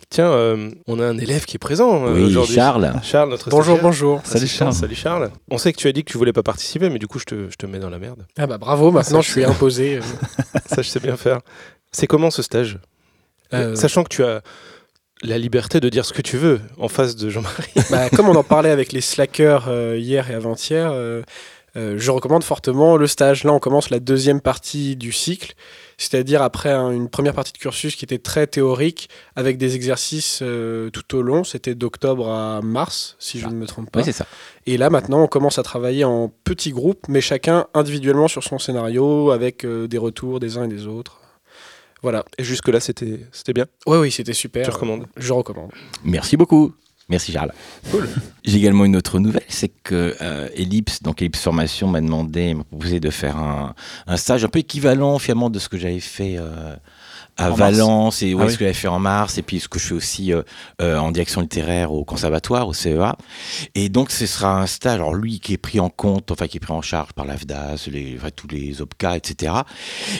Tiens, 0.10 0.32
euh, 0.32 0.72
on 0.88 1.00
a 1.00 1.06
un 1.06 1.18
élève 1.18 1.46
qui 1.46 1.58
est 1.58 1.60
présent 1.60 2.08
euh, 2.08 2.14
Oui, 2.14 2.24
aujourd'hui. 2.24 2.56
Charles. 2.56 2.94
Charles, 3.04 3.30
notre 3.30 3.50
Bonjour, 3.50 3.78
bonjour. 3.82 4.22
Salut. 4.24 4.48
Charles. 4.48 4.74
Salut 4.74 4.96
Charles. 4.96 5.32
On 5.52 5.58
sait 5.58 5.74
que 5.74 5.78
tu 5.78 5.88
as 5.88 5.92
dit 5.92 6.04
que 6.04 6.12
tu 6.12 6.18
voulais 6.18 6.34
pas 6.34 6.44
participer, 6.44 6.90
mais 6.90 7.00
du 7.00 7.08
coup, 7.08 7.20
je 7.20 7.26
te, 7.26 7.50
je 7.50 7.56
te 7.58 7.66
mets 7.66 7.80
dans 7.80 7.90
la 7.90 8.00
merde. 8.00 8.26
Ah 8.38 8.48
bah 8.48 8.58
bravo, 8.58 8.92
maintenant 8.92 9.22
je 9.22 9.30
suis 9.30 9.44
imposé. 9.46 10.00
Ça, 10.66 10.82
je 10.82 10.88
sais 10.88 11.02
bien 11.02 11.18
faire. 11.18 11.40
C'est 11.92 12.08
comment 12.08 12.32
ce 12.32 12.42
stage? 12.42 12.80
Euh, 13.54 13.76
Sachant 13.76 14.04
que 14.04 14.10
tu 14.10 14.24
as 14.24 14.42
la 15.24 15.38
liberté 15.38 15.80
de 15.80 15.90
dire 15.90 16.06
ce 16.06 16.14
que 16.14 16.22
tu 16.22 16.38
veux 16.38 16.62
en 16.78 16.88
face 16.88 17.16
de 17.16 17.30
Jean-Marie. 17.30 17.72
bah, 17.90 18.10
comme 18.10 18.30
on 18.30 18.36
en 18.36 18.44
parlait 18.44 18.70
avec 18.70 18.92
les 18.92 19.02
slackers 19.02 19.68
euh, 19.68 19.98
hier 19.98 20.30
et 20.30 20.34
avant-hier, 20.34 20.92
euh, 20.92 21.22
euh, 21.76 21.96
je 21.98 22.12
recommande 22.12 22.44
fortement 22.44 22.98
le 22.98 23.08
stage. 23.08 23.44
Là, 23.44 23.54
on 23.54 23.60
commence 23.60 23.90
la 23.90 24.00
deuxième 24.00 24.42
partie 24.42 24.96
du 24.96 25.12
cycle, 25.12 25.54
c'est-à-dire 25.98 26.42
après 26.42 26.72
un- 26.72 26.92
une 26.92 27.10
première 27.10 27.34
partie 27.34 27.54
de 27.54 27.58
cursus 27.58 27.96
qui 27.96 28.06
était 28.06 28.20
très 28.20 28.46
théorique, 28.48 29.10
avec 29.36 29.58
des 29.58 29.76
exercices 29.76 30.40
euh, 30.44 30.90
tout 30.92 31.16
au 31.16 31.22
long. 31.22 31.44
C'était 31.44 31.74
d'octobre 31.76 32.30
à 32.30 32.62
mars, 32.62 33.16
si 33.20 33.40
je 33.40 33.48
ne 33.48 33.54
me 33.54 33.66
trompe 33.66 33.90
pas. 33.92 34.00
Oui, 34.00 34.06
c'est 34.06 34.12
ça. 34.12 34.26
Et 34.66 34.78
là, 34.78 34.90
maintenant, 34.90 35.24
on 35.24 35.28
commence 35.28 35.58
à 35.58 35.64
travailler 35.64 36.04
en 36.04 36.32
petits 36.44 36.72
groupes, 36.72 37.08
mais 37.10 37.22
chacun 37.22 37.66
individuellement 37.74 38.28
sur 38.28 38.44
son 38.44 38.60
scénario, 38.60 39.32
avec 39.32 39.66
euh, 39.66 39.88
des 39.88 39.98
retours 39.98 40.40
des 40.40 40.58
uns 40.58 40.66
et 40.66 40.68
des 40.68 40.86
autres. 40.88 41.20
Voilà. 42.04 42.24
Et 42.38 42.44
jusque-là, 42.44 42.80
c'était 42.80 43.22
c'était 43.32 43.54
bien? 43.54 43.66
Oui, 43.88 43.98
oui, 43.98 44.12
c'était 44.12 44.34
super. 44.34 44.66
Tu 44.66 44.70
recommandes? 44.72 45.08
Je 45.18 45.34
recommande. 45.34 45.72
Merci 46.04 46.38
beaucoup. 46.38 46.74
Merci 47.10 47.32
Charles. 47.32 47.54
Cool. 47.92 48.10
J'ai 48.44 48.58
également 48.58 48.84
une 48.84 48.98
autre 48.98 49.20
nouvelle, 49.20 49.44
c'est 49.48 49.72
que 49.84 50.16
euh, 50.22 50.50
Ellipse, 50.56 51.02
donc 51.04 51.22
Ellipse 51.22 51.42
Formation, 51.42 51.88
m'a 51.88 52.02
demandé, 52.02 52.54
m'a 52.54 52.64
proposé 52.66 53.00
de 53.00 53.10
faire 53.10 53.38
un, 53.38 53.74
un 54.08 54.18
stage 54.18 54.44
un 54.44 54.50
peu 54.50 54.60
équivalent 54.60 55.18
finalement 55.18 55.50
de 55.50 55.58
ce 55.60 55.70
que 55.70 55.78
j'avais 55.78 56.02
fait 56.02 56.36
euh, 56.38 56.76
à 57.38 57.50
En 57.52 57.54
Valence 57.54 58.24
et 58.24 58.34
ouais, 58.34 58.42
Ah 58.42 58.46
oui. 58.48 58.52
ce 58.52 58.58
que 58.58 58.66
j'avais 58.66 58.74
fait 58.74 58.88
en 58.90 59.00
mars 59.00 59.38
et 59.38 59.42
puis 59.42 59.60
ce 59.62 59.70
que 59.70 59.80
je 59.80 59.86
fais 59.88 59.94
aussi 59.94 60.34
euh, 60.34 60.42
euh, 60.82 60.98
en 60.98 61.12
direction 61.12 61.40
littéraire 61.40 61.94
au 61.94 62.04
conservatoire 62.04 62.68
au 62.68 62.74
CEA 62.74 63.16
et 63.76 63.88
donc 63.90 64.12
ce 64.12 64.26
sera 64.26 64.60
un 64.60 64.66
stage 64.68 64.96
alors 64.96 65.14
lui 65.14 65.40
qui 65.40 65.54
est 65.54 65.58
pris 65.58 65.80
en 65.80 65.90
compte 65.90 66.32
enfin 66.32 66.48
qui 66.48 66.58
est 66.58 66.60
pris 66.60 66.74
en 66.74 66.82
charge 66.82 67.14
par 67.14 67.26
l'AFDAS 67.26 67.88
les 67.92 68.16
enfin, 68.18 68.30
tous 68.36 68.48
les 68.48 68.82
OPCA 68.82 69.16
etc 69.18 69.54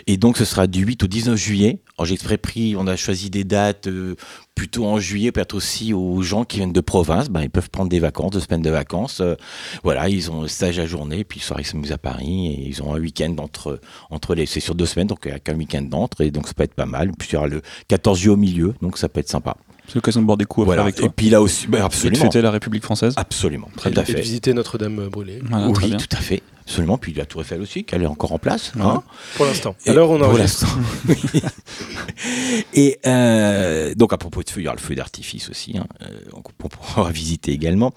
et 0.06 0.18
donc 0.18 0.38
ce 0.38 0.46
sera 0.46 0.68
du 0.68 0.86
8 0.86 1.04
au 1.04 1.08
19 1.08 1.36
juillet 1.36 1.80
j'ai 2.06 2.14
exprès 2.14 2.38
pris 2.38 2.76
on 2.78 2.88
a 2.88 2.96
choisi 2.96 3.30
des 3.30 3.44
dates 3.44 3.88
euh, 3.88 4.16
plutôt 4.56 4.86
en 4.86 5.00
juillet 5.00 5.32
peut-être 5.32 5.56
aussi 5.56 5.94
aux 5.94 6.22
gens 6.22 6.44
qui 6.44 6.58
viennent 6.58 6.74
de 6.74 6.82
province. 6.82 7.30
Ben, 7.30 7.42
ils 7.42 7.50
peuvent 7.50 7.70
prendre 7.70 7.90
des 7.90 8.00
vacances 8.00 8.32
deux 8.32 8.40
semaines 8.40 8.62
de 8.62 8.70
vacances. 8.70 9.22
Euh, 9.22 9.36
voilà 9.84 10.10
ils 10.10 10.30
ont 10.32 10.44
un 10.44 10.48
stage 10.48 10.80
à 10.80 10.86
journée 10.86 11.24
puis 11.24 11.40
le 11.40 11.46
soir 11.46 11.60
ils 11.60 11.66
s'amusent 11.66 11.92
à 11.92 11.98
Paris 11.98 12.48
et 12.48 12.68
ils 12.68 12.84
ont 12.84 12.94
un 12.94 13.00
week-end 13.00 13.36
entre 13.40 13.80
entre 14.10 14.36
les 14.36 14.46
c'est 14.46 14.60
sur 14.60 14.76
deux 14.76 14.86
semaines 14.86 15.08
donc 15.08 15.20
il 15.26 15.30
n'y 15.30 15.36
a 15.36 15.40
qu'un 15.40 15.56
week-end 15.56 15.82
d'entre 15.82 16.22
et 16.22 16.32
donc 16.32 16.48
ça 16.48 16.54
peut 16.54 16.64
être 16.64 16.76
pas 16.76 16.86
mal. 16.86 17.12
Puis 17.18 17.30
il 17.32 17.34
y 17.34 17.38
aura 17.38 17.48
le 17.48 17.62
14 17.88 18.18
juillet 18.20 18.34
au 18.34 18.38
milieu 18.38 18.74
donc 18.82 18.98
ça 18.98 19.10
peut 19.10 19.20
être 19.20 19.30
sympa. 19.30 19.58
C'est 19.88 19.96
l'occasion 19.96 20.22
de 20.22 20.26
boire 20.26 20.38
des 20.38 20.46
coups 20.46 20.66
voilà. 20.66 20.82
avec 20.82 20.98
et 20.98 21.02
toi. 21.02 21.14
puis 21.16 21.30
là 21.30 21.42
aussi 21.42 21.68
ben, 21.68 21.78
Et 21.78 21.82
de 21.82 21.86
absolument. 21.86 22.24
fêter 22.24 22.42
la 22.42 22.52
République 22.52 22.84
française. 22.84 23.14
absolument 23.16 23.70
Et, 23.78 23.80
tout 23.80 23.88
à 23.88 23.92
et 23.92 23.94
de 23.94 24.02
fait 24.02 24.22
visiter 24.22 24.54
Notre-Dame 24.54 25.08
brûlée. 25.08 25.40
Voilà, 25.44 25.72
très 25.72 25.88
oui 25.88 25.98
tout 25.98 26.16
à 26.16 26.20
fait 26.20 26.44
absolument 26.68 26.98
puis 26.98 27.14
la 27.14 27.26
Tour 27.26 27.42
Eiffel 27.42 27.62
aussi 27.62 27.86
qu'elle 27.86 28.04
est 28.04 28.08
encore 28.08 28.34
en 28.34 28.40
place 28.40 28.74
Ouais. 28.76 28.82
hein. 28.84 29.02
Pour 29.38 29.46
l'instant. 29.46 29.74
Et 29.86 29.90
Alors 29.90 30.12
on 30.12 30.20
pour 30.20 30.28
enregistre. 30.28 30.66
l'instant. 31.08 31.48
Et 32.74 33.00
euh, 33.06 33.94
donc 33.96 34.12
à 34.14 34.18
propos 34.18 34.44
de 34.44 34.50
feu, 34.50 34.62
il 34.62 34.64
y 34.66 34.68
aura 34.68 34.76
le 34.76 34.82
feu 34.82 34.96
d'artifice 34.96 35.50
aussi, 35.50 35.78
hein, 35.78 35.86
euh, 36.02 36.08
qu'on 36.44 36.68
pourra 36.68 37.10
visiter 37.12 37.52
également. 37.52 37.94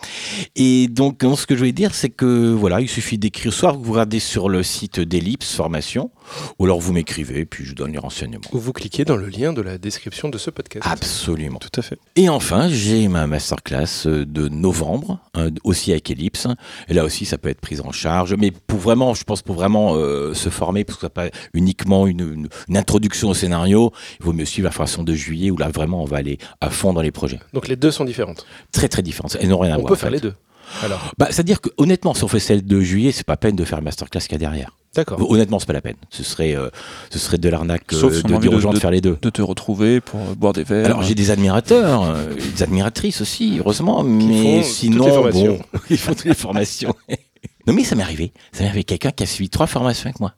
Et 0.57 0.87
donc 0.89 1.23
ce 1.37 1.47
que 1.47 1.55
je 1.55 1.59
voulais 1.61 1.73
dire, 1.73 1.95
c'est 1.95 2.11
que 2.11 2.53
voilà, 2.53 2.81
il 2.81 2.89
suffit 2.89 3.19
d'écrire. 3.19 3.53
Soit 3.53 3.73
vous 3.73 3.93
regardez 3.93 4.21
sur 4.21 4.49
le 4.49 4.63
site 4.63 5.01
d'Ellipse 5.01 5.53
Formation, 5.55 6.11
ou 6.59 6.65
alors 6.65 6.81
vous 6.81 6.93
m'écrivez, 6.93 7.45
puis 7.45 7.65
je 7.65 7.71
vous 7.71 7.75
donne 7.75 7.93
les 7.93 7.99
renseignements. 7.99 8.41
Ou 8.53 8.59
vous 8.59 8.73
cliquez 8.73 9.05
dans 9.05 9.17
le 9.17 9.27
lien 9.29 9.53
de 9.53 9.61
la 9.63 9.79
description 9.79 10.29
de 10.29 10.39
ce 10.39 10.51
podcast. 10.51 10.87
Absolument. 10.89 11.59
Tout 11.59 11.79
à 11.79 11.83
fait. 11.83 11.99
Et 12.17 12.29
enfin, 12.29 12.69
j'ai 12.69 13.09
ma 13.09 13.27
masterclass 13.27 14.07
euh, 14.07 14.25
de 14.25 14.49
novembre, 14.49 15.19
hein, 15.35 15.49
aussi 15.65 15.91
avec 15.93 16.11
Ellipse. 16.11 16.47
Et 16.89 16.95
là 16.95 17.05
aussi, 17.05 17.25
ça 17.25 17.39
peut 17.39 17.49
être 17.49 17.61
pris 17.61 17.81
en 17.81 17.93
charge. 17.93 18.35
Mais 18.39 18.51
pour 18.51 18.79
vraiment, 18.79 19.15
je 19.15 19.25
pense 19.25 19.43
pour 19.43 19.55
vraiment 19.57 19.95
euh, 19.97 20.35
se 20.35 20.49
former, 20.49 20.85
parce 20.85 20.99
que 20.99 21.07
ce 21.07 21.11
pas 21.11 21.29
uniquement 21.55 22.07
une, 22.07 22.21
une- 22.21 22.49
une 22.69 22.77
introduction 22.77 23.31
au 23.31 23.35
scénario, 23.35 23.93
il 24.21 24.25
vaut 24.27 24.33
mieux 24.33 24.45
suivre 24.45 24.67
la 24.67 24.73
formation 24.73 25.03
de 25.03 25.15
juillet 25.15 25.51
où 25.51 25.57
là 25.57 25.69
vraiment 25.69 26.03
on 26.03 26.07
va 26.07 26.19
aller 26.19 26.39
à 26.61 26.71
fond 26.71 26.93
dans 26.93 27.03
les 27.03 27.11
projets. 27.11 27.41
Donc 27.53 27.69
les 27.69 27.77
deux 27.77 27.91
sont 27.91 28.05
différentes. 28.05 28.47
Très 28.73 28.89
très 28.89 29.03
différents. 29.03 29.29
Elles 29.41 29.49
n'ont 29.49 29.59
rien 29.59 29.73
à 29.75 29.77
on 29.79 29.81
voir. 29.81 29.89
peut 29.89 29.95
en 29.95 29.99
faire 29.99 30.11
les 30.11 30.21
deux. 30.21 30.35
Alors, 30.83 31.13
Bah, 31.19 31.27
C'est-à-dire 31.31 31.61
que 31.61 31.69
honnêtement, 31.79 32.15
si 32.15 32.23
on 32.23 32.29
fait 32.29 32.39
celle 32.39 32.65
de 32.65 32.81
juillet, 32.81 33.11
c'est 33.13 33.27
pas 33.27 33.37
peine 33.37 33.57
de 33.57 33.65
faire 33.65 33.79
la 33.79 33.85
masterclass 33.85 34.21
qu'il 34.21 34.33
y 34.33 34.35
a 34.37 34.39
derrière. 34.39 34.77
D'accord. 34.95 35.31
Honnêtement, 35.31 35.59
c'est 35.59 35.67
pas 35.67 35.73
la 35.73 35.81
peine. 35.81 35.97
Ce 36.11 36.23
serait, 36.23 36.55
euh, 36.57 36.69
ce 37.11 37.19
serait 37.19 37.39
de 37.39 37.49
l'arnaque 37.49 37.93
euh, 37.93 38.01
Sauf 38.01 38.15
si 38.15 38.23
de 38.23 38.37
dire 38.37 38.51
aux 38.53 38.57
de- 38.57 38.61
gens 38.61 38.73
de, 38.73 38.79
faire 38.79 38.91
les 38.91 39.01
deux. 39.01 39.19
De 39.21 39.31
te 39.31 39.43
retrouver 39.43 40.01
pour 40.01 40.21
euh, 40.21 40.35
boire 40.35 40.53
des 40.53 40.65
verres. 40.65 40.87
Alors 40.87 41.03
j'ai 41.03 41.15
des 41.15 41.31
admirateurs, 41.31 42.03
euh, 42.05 42.35
des 42.35 42.63
admiratrices 42.63 43.21
aussi, 43.21 43.57
heureusement, 43.59 44.03
mais 44.03 44.63
font 44.63 44.69
sinon 44.69 45.31
bon, 45.31 45.59
ils 45.91 45.99
font 45.99 46.15
toutes 46.15 46.25
les 46.27 46.35
formations. 46.35 46.95
non 47.67 47.73
mais 47.73 47.85
ça 47.85 47.95
m'est 47.97 48.03
arrivé, 48.03 48.33
ça 48.53 48.63
m'est 48.63 48.69
arrivé 48.69 48.85
quelqu'un 48.85 49.11
qui 49.11 49.23
a 49.23 49.27
suivi 49.27 49.49
trois 49.51 49.67
formations 49.67 50.07
avec 50.07 50.21
moi. 50.21 50.35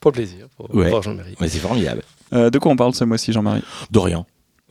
Pour 0.00 0.10
le 0.10 0.14
plaisir. 0.16 0.46
Pour 0.56 0.74
Ouais. 0.74 0.90
voir 0.90 1.02
Jean-Marie. 1.02 1.34
Ouais, 1.40 1.48
c'est 1.48 1.58
formidable. 1.60 2.02
Euh, 2.32 2.50
de 2.50 2.58
quoi 2.58 2.72
on 2.72 2.76
parle 2.76 2.92
ce 2.94 3.04
mois-ci, 3.04 3.32
Jean-Marie? 3.32 3.62
Dorian. 3.90 4.26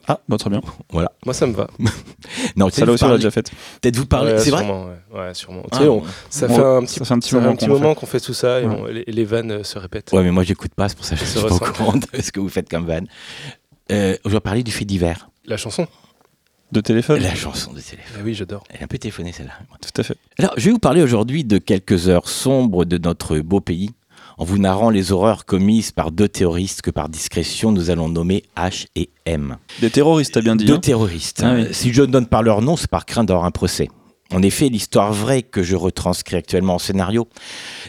Ah, 0.08 0.20
bah, 0.28 0.38
très 0.38 0.50
bien. 0.50 0.62
Moi 0.92 1.34
ça 1.34 1.48
me 1.48 1.54
va. 1.54 1.68
Non, 2.56 2.70
Ça 2.70 2.86
là 2.86 2.92
aussi, 2.92 3.04
on 3.06 3.10
l'a 3.10 3.16
déjà 3.16 3.32
fait. 3.32 3.52
Peut-être 3.82 3.96
vous 3.98 4.06
parler, 4.06 4.34
Ouais, 4.34 4.40
c'est 4.40 4.50
vrai. 4.52 4.66
ouais. 4.70 5.18
Ouais, 5.20 5.34
sûrement. 5.34 5.64
Ah, 5.72 5.82
on- 5.84 6.04
ça 6.30 6.48
Bon, 6.48 6.56
fait 6.56 6.62
un 6.62 6.82
petit, 6.84 7.00
Ça 7.00 7.06
fait 7.06 7.14
un 7.14 7.20
petit 7.20 7.30
ça 7.30 7.36
fait 7.38 7.40
moment 7.42 7.52
un 7.52 7.56
petit 7.56 7.66
qu'on 7.68 7.74
l'a 7.74 7.80
moment 7.80 7.96
qu'on 7.96 8.06
fait 8.06 8.20
tout 8.20 8.34
ça 8.34 8.60
et 8.62 8.68
les, 8.92 9.04
les 9.08 9.26
vannes 9.26 9.52
euh, 9.52 9.64
se 9.64 9.80
répètent. 9.80 10.12
Ouais, 10.12 10.24
mais 10.24 10.32
moi 10.32 10.44
j'écoute 10.44 10.74
pas, 10.76 10.90
c'est 10.90 10.96
pour 10.96 11.06
ça 11.06 11.16
que 11.16 11.22
je 11.22 11.26
suis 11.30 11.40
pas 11.42 11.54
au 11.56 11.60
courant 11.60 11.94
de 11.98 12.22
ce 12.22 12.32
que 12.32 12.40
vous 12.40 12.50
faites 12.50 12.70
comme 12.70 12.86
van. 12.86 13.02
Euh, 13.92 14.16
je 14.26 14.30
vais 14.30 14.40
parler 14.40 14.64
du 14.64 14.72
fait 14.72 14.86
divers. 14.86 15.30
La 15.46 15.58
chanson 15.58 15.88
De 16.72 16.82
téléphone 16.82 17.22
La 17.22 17.36
chanson 17.36 17.72
de 17.74 17.80
téléphone. 17.82 18.18
Eh 18.20 18.24
oui, 18.24 18.34
j'adore. 18.34 18.64
Elle 18.70 18.82
est 18.82 18.84
un 18.84 18.88
peu 18.88 18.98
téléphonée 18.98 19.32
celle-là. 19.32 19.54
Tout 19.82 20.02
à 20.02 20.04
fait. 20.04 20.18
Alors, 20.40 20.54
je 20.58 20.66
vais 20.66 20.72
vous 20.72 20.80
parler 20.80 21.02
aujourd'hui 21.04 21.44
de 21.44 21.58
quelques 21.58 22.08
heures 22.10 22.28
sombres 22.30 22.86
de 22.86 22.98
notre 22.98 23.40
beau 23.40 23.60
pays. 23.62 23.92
En 24.38 24.46
vous 24.46 24.58
narrant 24.58 24.90
les 24.90 25.12
horreurs 25.12 25.46
commises 25.46 25.92
par 25.92 26.12
deux 26.12 26.28
terroristes 26.28 26.82
que 26.82 26.92
par 26.92 27.10
discrétion 27.10 27.72
nous 27.72 27.90
allons 27.90 28.10
nommer 28.10 28.44
H 28.58 28.88
et 28.96 29.10
M. 29.26 29.58
Des 29.80 29.90
terroristes, 29.90 30.34
t'as 30.34 30.42
bien 30.42 30.56
dit. 30.56 30.66
Deux 30.66 30.76
hein 30.76 30.80
terroristes. 30.80 31.42
Ah 31.44 31.54
oui. 31.56 31.68
Si 31.72 31.94
je 31.94 32.02
ne 32.02 32.08
donne 32.08 32.28
pas 32.28 32.42
leur 32.42 32.62
nom, 32.62 32.76
c'est 32.76 32.90
par 32.90 33.06
crainte 33.06 33.28
d'avoir 33.28 33.46
un 33.46 33.52
procès. 33.52 33.90
En 34.34 34.42
effet, 34.42 34.68
l'histoire 34.70 35.14
vraie 35.14 35.44
que 35.44 35.62
je 35.62 35.76
retranscris 35.76 36.36
actuellement 36.36 36.76
en 36.76 36.80
scénario 36.80 37.28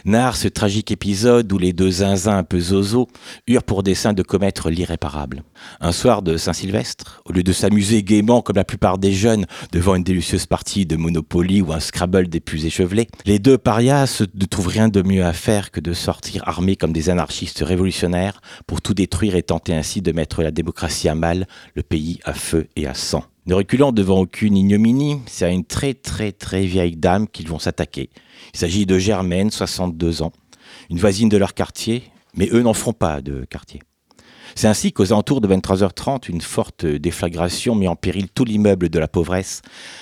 narre 0.05 0.37
ce 0.37 0.47
tragique 0.47 0.91
épisode 0.91 1.51
où 1.51 1.57
les 1.57 1.73
deux 1.73 1.89
zinzins 1.89 2.37
un 2.37 2.43
peu 2.43 2.59
zozo 2.59 3.07
eurent 3.47 3.63
pour 3.63 3.81
dessein 3.81 4.13
de 4.13 4.21
commettre 4.21 4.69
l'irréparable. 4.69 5.43
Un 5.81 5.91
soir 5.91 6.21
de 6.21 6.37
Saint-Sylvestre, 6.37 7.23
au 7.25 7.33
lieu 7.33 7.41
de 7.41 7.51
s'amuser 7.51 8.03
gaiement 8.03 8.43
comme 8.43 8.57
la 8.57 8.63
plupart 8.63 8.99
des 8.99 9.11
jeunes 9.11 9.47
devant 9.71 9.95
une 9.95 10.03
délicieuse 10.03 10.45
partie 10.45 10.85
de 10.85 10.95
Monopoly 10.97 11.63
ou 11.63 11.73
un 11.73 11.79
Scrabble 11.79 12.27
des 12.27 12.41
plus 12.41 12.67
échevelés, 12.67 13.07
les 13.25 13.39
deux 13.39 13.57
parias 13.57 14.23
ne 14.35 14.45
trouvent 14.45 14.67
rien 14.67 14.87
de 14.87 15.01
mieux 15.01 15.25
à 15.25 15.33
faire 15.33 15.71
que 15.71 15.79
de 15.79 15.93
sortir 15.93 16.47
armés 16.47 16.75
comme 16.75 16.93
des 16.93 17.09
anarchistes 17.09 17.63
révolutionnaires 17.65 18.39
pour 18.67 18.81
tout 18.81 18.93
détruire 18.93 19.35
et 19.35 19.41
tenter 19.41 19.73
ainsi 19.73 20.03
de 20.03 20.11
mettre 20.11 20.43
la 20.43 20.51
démocratie 20.51 21.09
à 21.09 21.15
mal, 21.15 21.47
le 21.73 21.81
pays 21.81 22.19
à 22.23 22.33
feu 22.33 22.67
et 22.75 22.85
à 22.85 22.93
sang. 22.93 23.23
Ne 23.47 23.53
reculant 23.53 23.91
devant 23.91 24.21
aucune 24.21 24.57
ignominie, 24.57 25.21
c'est 25.27 25.45
à 25.45 25.49
une 25.49 25.65
très 25.65 25.93
très 25.93 26.31
très 26.31 26.65
vieille 26.65 26.95
dame 26.95 27.27
qu'ils 27.27 27.47
vont 27.47 27.59
s'attaquer. 27.59 28.09
Il 28.55 28.59
s'agit 28.59 28.87
de 28.87 28.97
Germaine, 28.97 29.51
62 29.51 30.23
ans, 30.23 30.31
une 30.89 30.97
voisine 30.97 31.29
de 31.29 31.37
leur 31.37 31.53
quartier, 31.53 32.05
mais 32.35 32.49
eux 32.51 32.63
n'en 32.63 32.73
feront 32.73 32.93
pas 32.93 33.21
de 33.21 33.45
quartier. 33.45 33.83
C'est 34.55 34.67
ainsi 34.67 34.91
qu'aux 34.91 35.13
alentours 35.13 35.41
de 35.41 35.47
23h30, 35.47 36.27
une 36.27 36.41
forte 36.41 36.87
déflagration 36.87 37.75
met 37.75 37.87
en 37.87 37.95
péril 37.95 38.29
tout 38.29 38.45
l'immeuble 38.45 38.89
de 38.89 38.97
la 38.97 39.07
pauvresse, 39.07 39.61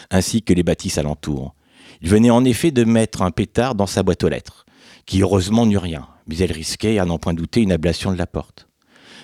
ainsi 0.10 0.42
que 0.42 0.54
les 0.54 0.64
bâtisses 0.64 0.98
alentours. 0.98 1.54
Il 2.02 2.08
venait 2.08 2.30
en 2.30 2.46
effet 2.46 2.72
de 2.72 2.86
mettre 2.86 3.24
un 3.24 3.32
pétard 3.32 3.76
dans 3.76 3.88
sa 3.88 4.04
boîte 4.04 4.24
aux 4.24 4.30
lettres, 4.30 4.66
qui 5.06 5.22
heureusement 5.22 5.66
n'eut 5.66 5.78
rien, 5.78 6.08
mais 6.28 6.38
elle 6.38 6.54
risquait, 6.54 6.98
à 6.98 7.04
n'en 7.04 7.18
point 7.18 7.34
douter, 7.34 7.60
une 7.60 7.74
ablation 7.74 8.14
de 8.14 8.18
la 8.18 8.28
porte. 8.28 8.70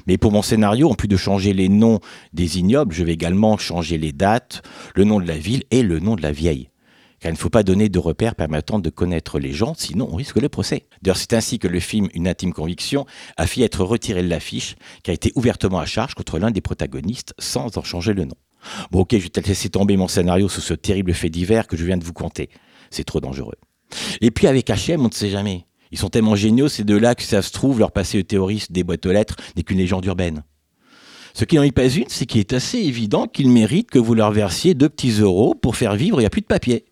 Mais 0.09 0.17
pour 0.17 0.31
mon 0.31 0.41
scénario, 0.41 0.89
en 0.89 0.95
plus 0.95 1.07
de 1.07 1.15
changer 1.15 1.53
les 1.53 1.69
noms 1.69 1.99
des 2.33 2.57
ignobles, 2.57 2.95
je 2.95 3.03
vais 3.03 3.13
également 3.13 3.59
changer 3.59 3.99
les 3.99 4.11
dates, 4.11 4.63
le 4.95 5.03
nom 5.03 5.19
de 5.19 5.27
la 5.27 5.37
ville 5.37 5.65
et 5.69 5.83
le 5.83 5.99
nom 5.99 6.15
de 6.15 6.23
la 6.23 6.31
vieille. 6.31 6.71
Car 7.19 7.29
il 7.29 7.35
ne 7.35 7.37
faut 7.37 7.51
pas 7.51 7.61
donner 7.61 7.89
de 7.89 7.99
repères 7.99 8.33
permettant 8.33 8.79
de 8.79 8.89
connaître 8.89 9.37
les 9.37 9.53
gens, 9.53 9.75
sinon 9.77 10.09
on 10.11 10.15
risque 10.15 10.41
le 10.41 10.49
procès. 10.49 10.87
D'ailleurs, 11.03 11.17
c'est 11.17 11.33
ainsi 11.33 11.59
que 11.59 11.67
le 11.67 11.79
film 11.79 12.09
Une 12.15 12.27
intime 12.27 12.53
conviction 12.53 13.05
a 13.37 13.45
fait 13.45 13.61
être 13.61 13.83
retiré 13.83 14.23
de 14.23 14.29
l'affiche, 14.29 14.77
qui 15.03 15.11
a 15.11 15.13
été 15.13 15.31
ouvertement 15.35 15.77
à 15.77 15.85
charge 15.85 16.15
contre 16.15 16.39
l'un 16.39 16.49
des 16.49 16.61
protagonistes 16.61 17.35
sans 17.37 17.77
en 17.77 17.83
changer 17.83 18.13
le 18.13 18.25
nom. 18.25 18.35
Bon, 18.89 19.01
ok, 19.01 19.11
je 19.11 19.17
vais 19.17 19.47
laisser 19.47 19.69
tomber 19.69 19.95
mon 19.95 20.07
scénario 20.07 20.49
sous 20.49 20.61
ce 20.61 20.73
terrible 20.73 21.13
fait 21.13 21.29
divers 21.29 21.67
que 21.67 21.77
je 21.77 21.85
viens 21.85 21.97
de 21.97 22.03
vous 22.03 22.13
conter. 22.13 22.49
C'est 22.89 23.03
trop 23.03 23.19
dangereux. 23.19 23.57
Et 24.21 24.31
puis 24.31 24.47
avec 24.47 24.71
HM, 24.71 25.01
on 25.01 25.09
ne 25.09 25.13
sait 25.13 25.29
jamais. 25.29 25.67
Ils 25.91 25.97
sont 25.97 26.09
tellement 26.09 26.35
géniaux, 26.35 26.67
ces 26.67 26.83
deux-là, 26.83 27.15
que 27.15 27.23
si 27.23 27.29
ça 27.29 27.41
se 27.41 27.51
trouve, 27.51 27.79
leur 27.79 27.91
passé 27.91 28.17
de 28.17 28.23
terroriste 28.23 28.71
des 28.71 28.83
boîtes 28.83 29.05
aux 29.05 29.11
lettres 29.11 29.35
n'est 29.55 29.63
qu'une 29.63 29.77
légende 29.79 30.05
urbaine. 30.05 30.43
Ce 31.33 31.45
qui 31.45 31.55
n'en 31.55 31.63
est 31.63 31.71
pas 31.71 31.87
une, 31.87 32.05
c'est 32.07 32.25
qu'il 32.25 32.39
est 32.39 32.53
assez 32.53 32.77
évident 32.79 33.27
qu'ils 33.27 33.49
méritent 33.49 33.91
que 33.91 33.99
vous 33.99 34.13
leur 34.13 34.31
versiez 34.31 34.73
deux 34.73 34.89
petits 34.89 35.19
euros 35.21 35.55
pour 35.55 35.75
faire 35.75 35.95
vivre, 35.95 36.17
il 36.19 36.23
n'y 36.23 36.27
a 36.27 36.29
plus 36.29 36.41
de 36.41 36.47
papier. 36.47 36.85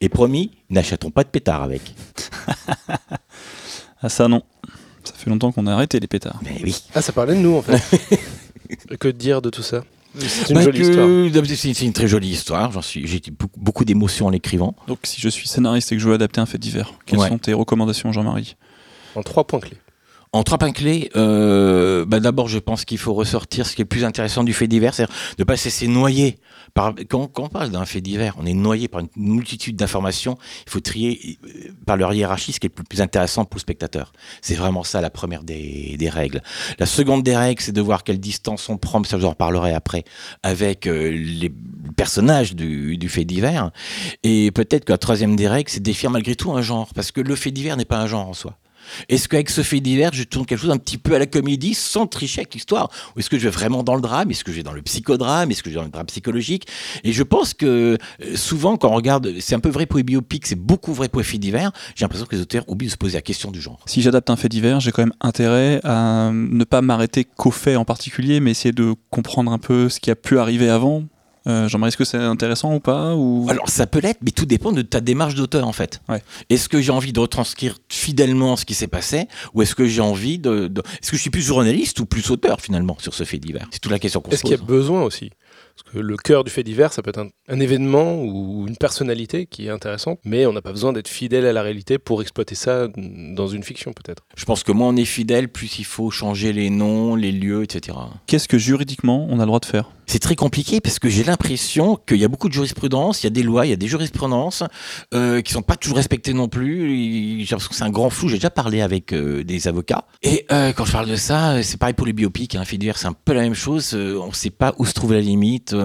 Et 0.00 0.08
promis, 0.08 0.52
n'achetons 0.70 1.10
pas 1.10 1.24
de 1.24 1.28
pétard 1.28 1.62
avec. 1.62 1.82
Ah, 4.00 4.08
ça, 4.08 4.28
non. 4.28 4.44
Ça 5.02 5.12
fait 5.14 5.28
longtemps 5.28 5.50
qu'on 5.50 5.66
a 5.66 5.72
arrêté 5.72 5.98
les 5.98 6.06
pétards. 6.06 6.38
Mais 6.44 6.60
oui. 6.62 6.84
Ah, 6.94 7.02
ça 7.02 7.12
parlait 7.12 7.34
de 7.34 7.40
nous 7.40 7.56
en 7.56 7.62
fait. 7.62 8.20
que 9.00 9.08
dire 9.08 9.42
de 9.42 9.50
tout 9.50 9.64
ça? 9.64 9.82
C'est 10.16 10.48
une 10.50 10.54
Bah 10.56 10.62
jolie 10.62 10.78
que- 10.80 10.84
histoire. 11.30 11.46
C'est 11.56 11.84
une 11.84 11.92
très 11.92 12.08
jolie 12.08 12.30
histoire. 12.30 12.72
J'en 12.72 12.82
suis, 12.82 13.06
j'ai 13.06 13.18
eu 13.18 13.30
beaucoup, 13.30 13.60
beaucoup 13.60 13.84
d'émotions 13.84 14.26
en 14.26 14.30
l'écrivant. 14.30 14.74
Donc, 14.86 14.98
si 15.04 15.20
je 15.20 15.28
suis 15.28 15.46
scénariste 15.46 15.92
et 15.92 15.96
que 15.96 16.02
je 16.02 16.08
veux 16.08 16.14
adapter 16.14 16.40
un 16.40 16.46
fait 16.46 16.58
divers, 16.58 16.92
quelles 17.06 17.18
Ouais. 17.18 17.28
sont 17.28 17.38
tes 17.38 17.52
recommandations, 17.52 18.10
Jean-Marie? 18.12 18.56
En 19.14 19.22
trois 19.22 19.46
points 19.46 19.60
clés. 19.60 19.76
En 20.32 20.42
trois 20.42 20.58
points 20.58 20.72
clés, 20.72 21.10
d'abord, 21.14 22.48
je 22.48 22.58
pense 22.58 22.84
qu'il 22.84 22.98
faut 22.98 23.14
ressortir 23.14 23.66
ce 23.66 23.74
qui 23.74 23.82
est 23.82 23.84
le 23.84 23.88
plus 23.88 24.04
intéressant 24.04 24.44
du 24.44 24.52
fait 24.52 24.68
divers, 24.68 24.94
c'est-à-dire 24.94 25.14
de 25.36 25.42
ne 25.42 25.44
pas 25.44 25.56
se 25.56 25.66
laisser 25.66 25.88
noyer. 25.88 26.38
Par, 26.74 26.94
quand, 27.08 27.26
quand 27.28 27.44
on 27.44 27.48
parle 27.48 27.70
d'un 27.70 27.84
fait 27.84 28.00
divers, 28.00 28.34
on 28.38 28.46
est 28.46 28.54
noyé 28.54 28.88
par 28.88 29.00
une 29.00 29.08
multitude 29.16 29.76
d'informations. 29.76 30.38
Il 30.66 30.70
faut 30.70 30.80
trier 30.80 31.38
euh, 31.44 31.72
par 31.86 31.96
leur 31.96 32.12
hiérarchie 32.12 32.52
ce 32.52 32.60
qui 32.60 32.66
est 32.66 32.72
le 32.76 32.84
plus 32.84 33.00
intéressant 33.00 33.44
pour 33.44 33.56
le 33.56 33.60
spectateur. 33.60 34.12
C'est 34.42 34.54
vraiment 34.54 34.84
ça 34.84 35.00
la 35.00 35.10
première 35.10 35.42
des, 35.42 35.96
règles. 36.10 36.42
La 36.78 36.86
seconde 36.86 37.22
des 37.22 37.36
règles, 37.36 37.60
c'est 37.60 37.72
de 37.72 37.80
voir 37.80 38.04
quelle 38.04 38.20
distance 38.20 38.68
on 38.68 38.76
prend, 38.76 39.02
ça 39.04 39.18
je 39.18 39.26
en 39.26 39.30
reparlerai 39.30 39.74
après, 39.74 40.04
avec 40.42 40.86
euh, 40.86 41.10
les 41.10 41.52
personnages 41.96 42.54
du, 42.54 43.08
fait 43.08 43.24
divers. 43.24 43.70
Et 44.22 44.50
peut-être 44.50 44.84
que 44.84 44.92
la 44.92 44.98
troisième 44.98 45.36
des 45.36 45.48
règles, 45.48 45.70
c'est 45.70 45.80
de 45.80 45.84
définir 45.84 46.10
malgré 46.10 46.34
tout 46.34 46.52
un 46.52 46.62
genre, 46.62 46.92
parce 46.94 47.12
que 47.12 47.20
le 47.20 47.34
fait 47.34 47.50
divers 47.50 47.76
n'est 47.76 47.84
pas 47.84 47.98
un 47.98 48.06
genre 48.06 48.28
en 48.28 48.34
soi. 48.34 48.56
Est-ce 49.08 49.28
qu'avec 49.28 49.50
ce 49.50 49.62
fait 49.62 49.80
divers, 49.80 50.10
je 50.12 50.22
tourne 50.24 50.46
quelque 50.46 50.60
chose 50.60 50.70
un 50.70 50.78
petit 50.78 50.98
peu 50.98 51.14
à 51.14 51.18
la 51.18 51.26
comédie 51.26 51.74
sans 51.74 52.06
tricher 52.06 52.40
avec 52.40 52.54
l'histoire? 52.54 52.90
Ou 53.14 53.20
est-ce 53.20 53.30
que 53.30 53.38
je 53.38 53.44
vais 53.44 53.50
vraiment 53.50 53.82
dans 53.82 53.94
le 53.94 54.00
drame? 54.00 54.30
Est-ce 54.30 54.44
que 54.44 54.52
je 54.52 54.56
vais 54.56 54.62
dans 54.62 54.72
le 54.72 54.82
psychodrame? 54.82 55.50
Est-ce 55.50 55.62
que 55.62 55.70
je 55.70 55.74
vais 55.74 55.80
dans 55.80 55.86
le 55.86 55.90
drame 55.90 56.06
psychologique? 56.06 56.66
Et 57.04 57.12
je 57.12 57.22
pense 57.22 57.54
que 57.54 57.66
euh, 57.66 58.36
souvent, 58.36 58.76
quand 58.76 58.90
on 58.90 58.94
regarde, 58.94 59.34
c'est 59.40 59.54
un 59.54 59.60
peu 59.60 59.68
vrai 59.68 59.86
pour 59.86 59.98
les 59.98 60.04
biopics, 60.04 60.46
c'est 60.46 60.58
beaucoup 60.58 60.92
vrai 60.92 61.08
pour 61.08 61.20
les 61.20 61.26
faits 61.26 61.40
divers, 61.40 61.72
j'ai 61.94 62.04
l'impression 62.04 62.26
que 62.26 62.34
les 62.34 62.42
auteurs 62.42 62.64
oublient 62.68 62.88
de 62.88 62.92
se 62.92 62.96
poser 62.96 63.16
la 63.16 63.22
question 63.22 63.50
du 63.50 63.60
genre. 63.60 63.80
Si 63.86 64.02
j'adapte 64.02 64.30
un 64.30 64.36
fait 64.36 64.48
divers, 64.48 64.80
j'ai 64.80 64.92
quand 64.92 65.02
même 65.02 65.14
intérêt 65.20 65.80
à 65.84 66.30
ne 66.32 66.64
pas 66.64 66.82
m'arrêter 66.82 67.24
qu'au 67.24 67.50
fait 67.50 67.76
en 67.76 67.84
particulier, 67.84 68.40
mais 68.40 68.50
essayer 68.52 68.72
de 68.72 68.94
comprendre 69.10 69.52
un 69.52 69.58
peu 69.58 69.88
ce 69.88 70.00
qui 70.00 70.10
a 70.10 70.16
pu 70.16 70.38
arriver 70.38 70.68
avant. 70.68 71.04
Euh, 71.48 71.66
Jean-Marie, 71.68 71.88
est-ce 71.88 71.96
que 71.96 72.04
c'est 72.04 72.18
intéressant 72.18 72.74
ou 72.74 72.80
pas 72.80 73.14
ou... 73.14 73.46
Alors 73.48 73.68
ça 73.68 73.86
peut 73.86 74.00
l'être, 74.00 74.18
mais 74.22 74.30
tout 74.30 74.44
dépend 74.46 74.70
de 74.72 74.82
ta 74.82 75.00
démarche 75.00 75.34
d'auteur 75.34 75.66
en 75.66 75.72
fait. 75.72 76.00
Ouais. 76.08 76.22
Est-ce 76.50 76.68
que 76.68 76.80
j'ai 76.80 76.92
envie 76.92 77.12
de 77.12 77.20
retranscrire 77.20 77.78
fidèlement 77.88 78.56
ce 78.56 78.64
qui 78.64 78.74
s'est 78.74 78.86
passé, 78.88 79.28
ou 79.54 79.62
est-ce 79.62 79.74
que 79.74 79.86
j'ai 79.86 80.02
envie 80.02 80.38
de, 80.38 80.68
de- 80.68 80.82
est-ce 81.02 81.10
que 81.10 81.16
je 81.16 81.22
suis 81.22 81.30
plus 81.30 81.42
journaliste 81.42 82.00
ou 82.00 82.06
plus 82.06 82.30
auteur 82.30 82.60
finalement 82.60 82.96
sur 83.00 83.14
ce 83.14 83.24
fait 83.24 83.38
divers? 83.38 83.66
C'est 83.70 83.80
toute 83.80 83.92
la 83.92 83.98
question 83.98 84.20
qu'on 84.20 84.30
se 84.30 84.34
Est-ce 84.36 84.42
qu'il 84.42 84.52
y 84.54 84.56
pose. 84.58 84.64
a 84.64 84.66
besoin 84.66 85.02
aussi? 85.02 85.30
Parce 85.76 85.94
que 85.94 85.98
le 86.00 86.16
cœur 86.16 86.42
du 86.44 86.50
fait 86.50 86.64
divers, 86.64 86.92
ça 86.92 87.02
peut 87.02 87.10
être 87.10 87.20
un, 87.20 87.28
un 87.48 87.60
événement 87.60 88.22
ou 88.22 88.66
une 88.66 88.76
personnalité 88.76 89.46
qui 89.46 89.66
est 89.66 89.70
intéressante, 89.70 90.18
mais 90.24 90.44
on 90.44 90.52
n'a 90.52 90.60
pas 90.60 90.72
besoin 90.72 90.92
d'être 90.92 91.08
fidèle 91.08 91.46
à 91.46 91.52
la 91.52 91.62
réalité 91.62 91.98
pour 91.98 92.20
exploiter 92.20 92.56
ça 92.56 92.88
dans 92.96 93.46
une 93.46 93.62
fiction 93.62 93.92
peut-être. 93.92 94.24
Je 94.36 94.44
pense 94.44 94.64
que 94.64 94.72
moins 94.72 94.88
on 94.88 94.96
est 94.96 95.04
fidèle, 95.04 95.48
plus 95.48 95.78
il 95.78 95.84
faut 95.84 96.10
changer 96.10 96.52
les 96.52 96.68
noms, 96.70 97.14
les 97.14 97.30
lieux, 97.32 97.62
etc. 97.62 97.96
Qu'est-ce 98.26 98.48
que 98.48 98.58
juridiquement 98.58 99.26
on 99.30 99.36
a 99.38 99.42
le 99.42 99.46
droit 99.46 99.60
de 99.60 99.66
faire? 99.66 99.90
C'est 100.08 100.20
très 100.20 100.36
compliqué 100.36 100.80
parce 100.80 100.98
que 100.98 101.10
j'ai 101.10 101.22
l'impression 101.22 101.96
qu'il 101.96 102.16
y 102.16 102.24
a 102.24 102.28
beaucoup 102.28 102.48
de 102.48 102.54
jurisprudence, 102.54 103.22
il 103.22 103.26
y 103.26 103.28
a 103.28 103.30
des 103.30 103.42
lois, 103.42 103.66
il 103.66 103.68
y 103.68 103.74
a 103.74 103.76
des 103.76 103.88
jurisprudences 103.88 104.64
euh, 105.12 105.42
qui 105.42 105.52
sont 105.52 105.60
pas 105.60 105.76
toujours 105.76 105.98
respectées 105.98 106.32
non 106.32 106.48
plus. 106.48 107.40
J'ai 107.40 107.50
l'impression 107.50 107.68
que 107.68 107.74
c'est 107.74 107.84
un 107.84 107.90
grand 107.90 108.08
flou. 108.08 108.28
J'ai 108.28 108.36
déjà 108.36 108.48
parlé 108.48 108.80
avec 108.80 109.12
euh, 109.12 109.44
des 109.44 109.68
avocats 109.68 110.06
et 110.22 110.46
euh, 110.50 110.72
quand 110.72 110.86
je 110.86 110.92
parle 110.92 111.10
de 111.10 111.16
ça, 111.16 111.50
euh, 111.50 111.62
c'est 111.62 111.76
pareil 111.76 111.92
pour 111.92 112.06
les 112.06 112.14
biopics. 112.14 112.54
Hein, 112.54 112.62
c'est 112.64 113.06
un 113.06 113.12
peu 113.12 113.34
la 113.34 113.42
même 113.42 113.52
chose. 113.52 113.92
On 113.92 114.28
ne 114.28 114.32
sait 114.32 114.48
pas 114.48 114.74
où 114.78 114.86
se 114.86 114.94
trouve 114.94 115.12
la 115.12 115.20
limite. 115.20 115.76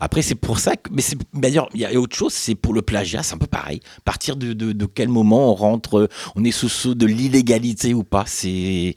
Après, 0.00 0.22
c'est 0.22 0.36
pour 0.36 0.58
ça 0.58 0.76
que, 0.76 0.88
mais 0.90 1.02
d'ailleurs 1.34 1.68
il 1.74 1.80
y 1.82 1.84
a 1.84 1.92
autre 2.00 2.16
chose. 2.16 2.32
C'est 2.32 2.54
pour 2.54 2.72
le 2.72 2.80
plagiat, 2.80 3.22
c'est 3.22 3.34
un 3.34 3.38
peu 3.38 3.46
pareil. 3.46 3.80
À 3.98 4.02
partir 4.02 4.36
de, 4.36 4.86
quel 4.86 5.08
moment 5.08 5.50
on 5.50 5.54
rentre, 5.54 6.08
on 6.34 6.44
est 6.44 6.50
sous 6.50 6.70
sceau 6.70 6.94
de 6.94 7.04
l'illégalité 7.04 7.92
ou 7.92 8.04
pas. 8.04 8.24
C'est 8.26 8.94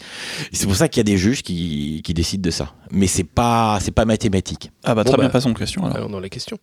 c'est 0.53 0.67
pour 0.67 0.77
ça 0.77 0.87
qu'il 0.87 0.99
y 0.99 1.01
a 1.01 1.11
des 1.11 1.17
juges 1.17 1.43
qui, 1.43 2.01
qui 2.01 2.13
décident 2.13 2.43
de 2.43 2.51
ça. 2.51 2.73
Mais 2.91 3.07
c'est 3.07 3.25
pas 3.25 3.79
c'est 3.81 3.91
pas 3.91 4.05
mathématique. 4.05 4.52
Ah 4.83 4.95
bah 4.95 5.03
Bon, 5.03 5.11
très 5.11 5.17
bien, 5.17 5.27
bah, 5.27 5.33
passons 5.33 5.51
aux 5.51 5.55
questions 5.55 5.83
alors. 5.85 5.97
Allons 5.97 6.09
dans 6.09 6.19
les 6.19 6.29
questions. 6.29 6.59